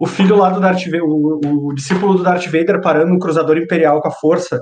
o 0.03 0.05
filho 0.05 0.35
lá 0.35 0.49
do 0.49 0.59
Darth 0.59 0.83
Vader, 0.83 1.03
o, 1.05 1.67
o 1.67 1.73
discípulo 1.73 2.15
do 2.17 2.23
Darth 2.23 2.45
Vader 2.47 2.81
parando 2.81 3.15
o 3.15 3.19
cruzador 3.19 3.57
imperial 3.57 4.01
com 4.01 4.09
a 4.09 4.11
força. 4.11 4.61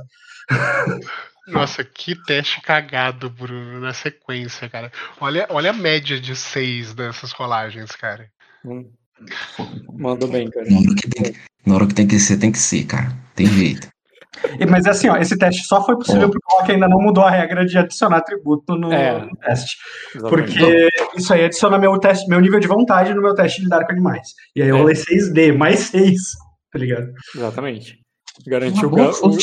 Nossa, 1.48 1.84
que 1.84 2.16
teste 2.26 2.61
cagado, 2.61 3.28
Bruno, 3.28 3.80
na 3.80 3.92
sequência, 3.92 4.70
cara. 4.70 4.92
Olha, 5.20 5.48
olha 5.50 5.72
a 5.72 5.74
média 5.74 6.20
de 6.20 6.36
seis 6.36 6.94
dessas 6.94 7.32
rolagens, 7.32 7.92
cara. 7.95 8.30
Hum. 8.64 8.88
Mandou 9.94 10.30
bem, 10.30 10.48
cara. 10.50 10.68
Na 10.70 10.78
hora, 10.78 10.95
que 10.95 11.10
tem, 11.10 11.36
na 11.66 11.76
hora 11.76 11.88
que 11.88 11.95
tem 11.95 12.08
que 12.08 12.20
ser, 12.20 12.38
tem 12.38 12.52
que 12.52 12.60
ser, 12.60 12.86
cara. 12.86 13.11
Tem 13.36 13.48
jeito. 13.48 13.88
Mas 14.69 14.85
assim, 14.85 15.10
ó, 15.10 15.18
esse 15.18 15.38
teste 15.38 15.64
só 15.66 15.85
foi 15.85 15.95
possível 15.98 16.30
porque 16.30 16.45
o 16.53 16.58
Rock 16.58 16.72
ainda 16.72 16.88
não 16.88 17.00
mudou 17.01 17.24
a 17.24 17.30
regra 17.30 17.66
de 17.66 17.77
adicionar 17.77 18.18
atributo 18.18 18.76
no, 18.76 18.92
É. 18.92 19.19
no 19.26 19.35
teste. 19.38 19.76
Exatamente. 20.16 20.53
Porque 20.53 20.90
isso 21.18 21.34
aí 21.34 21.43
adiciona 21.45 21.77
meu 21.77 21.98
teste, 22.00 22.27
meu 22.30 22.40
nível 22.40 22.60
de 22.60 22.68
vontade 22.68 23.14
no 23.14 23.22
meu 23.22 23.35
teste 23.35 23.58
de 23.60 23.66
lidar 23.66 23.85
com 23.85 23.92
animais. 23.92 24.30
E 24.56 24.61
aí 24.61 24.69
eu 24.69 24.77
É. 24.77 24.80
rolei 24.80 24.95
6D, 24.95 25.51
mais 25.51 25.80
6, 25.82 26.16
tá 26.72 26.80
ligado? 26.80 27.08
Exatamente. 27.35 28.00
Garantiu 28.48 28.90
o, 28.90 29.27
o, 29.27 29.40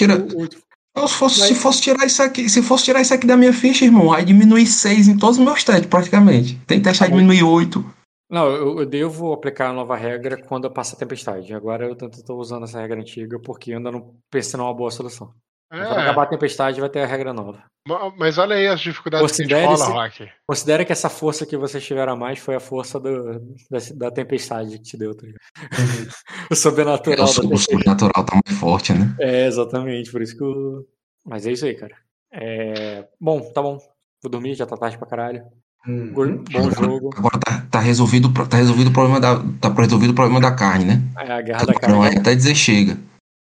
se, 1.09 1.15
fosse, 1.15 1.41
se 1.43 1.55
fosse 1.55 1.83
tirar 1.83 2.05
isso 2.07 2.23
aqui, 2.23 2.49
se 2.49 2.63
fosse 2.63 2.85
tirar 2.87 3.01
isso 3.01 3.15
aqui 3.15 3.27
da 3.27 3.37
minha 3.37 3.53
ficha, 3.53 3.85
irmão, 3.85 4.13
aí 4.13 4.25
diminui 4.25 4.67
6 4.67 5.07
em 5.07 5.17
todos 5.17 5.39
os 5.39 5.45
meus 5.45 5.63
testes, 5.63 5.87
praticamente. 5.87 6.59
Tem 6.67 6.81
teste 6.81 7.05
aí 7.05 7.11
diminuir 7.11 7.43
8. 7.45 7.85
Não, 8.31 8.47
eu, 8.51 8.81
eu 8.81 8.87
devo 8.87 9.33
aplicar 9.33 9.71
a 9.71 9.73
nova 9.73 9.97
regra 9.97 10.37
quando 10.43 10.65
eu 10.65 10.71
passar 10.71 10.97
a 10.97 10.99
tempestade. 10.99 11.55
Agora 11.55 11.87
eu 11.87 11.93
estou 12.09 12.39
usando 12.39 12.65
essa 12.65 12.81
regra 12.81 13.01
antiga 13.01 13.39
porque 13.41 13.73
ainda 13.73 13.91
não 13.91 14.15
pensei 14.31 14.59
numa 14.59 14.75
boa 14.75 14.91
solução. 14.91 15.33
Quando 15.71 15.83
É, 15.83 15.91
acabar 16.03 16.23
a 16.23 16.27
tempestade, 16.27 16.81
vai 16.81 16.89
ter 16.89 17.01
a 17.01 17.07
regra 17.07 17.33
nova. 17.33 17.63
ma- 17.87 18.11
mas 18.17 18.39
olha 18.39 18.57
aí 18.57 18.67
as 18.67 18.81
dificuldades 18.81 19.31
que 19.37 19.43
a 19.43 19.45
gente 19.45 19.67
rola, 19.67 19.85
Rock. 20.05 20.31
Considera 20.47 20.83
que 20.85 20.93
essa 20.93 21.11
força 21.11 21.45
que 21.45 21.57
vocês 21.59 21.85
tiveram 21.85 22.15
a 22.15 22.17
mais 22.17 22.39
foi 22.39 22.55
a 22.55 22.61
força 22.61 22.99
do- 22.99 23.39
da, 23.71 23.79
da 23.95 24.11
tempestade 24.11 24.79
que 24.79 24.85
te 24.85 24.97
deu, 24.97 25.15
tá 25.15 25.27
ligado? 25.27 25.41
o 26.51 26.55
sobrenatural 26.55 27.27
so- 27.27 27.47
o 27.53 27.57
sobrenatural 27.59 28.25
tá 28.25 28.41
mais 28.47 28.59
forte, 28.59 28.93
né? 28.95 29.15
É, 29.21 29.47
exatamente, 29.47 30.11
por 30.11 30.23
isso 30.23 30.37
que 30.37 30.43
eu... 30.43 30.87
Mas 31.27 31.47
é 31.47 31.53
isso 31.53 31.67
aí, 31.67 31.75
cara. 31.75 31.97
É... 32.33 33.07
Bom, 33.21 33.41
tá 33.53 33.61
bom. 33.61 33.79
Vou 34.23 34.31
dormir, 34.31 34.55
já 34.55 34.65
tá 34.67 34.77
tarde 34.77 34.97
pra 34.99 35.07
caralho. 35.07 35.45
Hum. 35.89 36.11
Bom 36.13 36.45
bom 36.53 36.71
jogo. 36.71 37.11
Agora 37.17 37.39
tá, 37.39 37.63
tá 37.71 37.81
resolvido, 37.81 38.31
tá 38.31 38.59
resolvido 38.59 38.89
o 38.89 38.93
problema 38.93 39.19
da. 39.19 39.43
Tá 39.59 39.73
resolvido 39.81 40.11
o 40.11 40.15
problema 40.15 40.39
da 40.39 40.51
carne, 40.53 40.85
né? 40.85 41.03
É 41.17 41.33
a 41.33 41.41
guerra 41.41 41.65
da 41.65 41.73
Não 41.89 42.01
carne. 42.03 42.17
é 42.17 42.21
até 42.21 42.35
dizer 42.35 42.55
chega. 42.55 42.99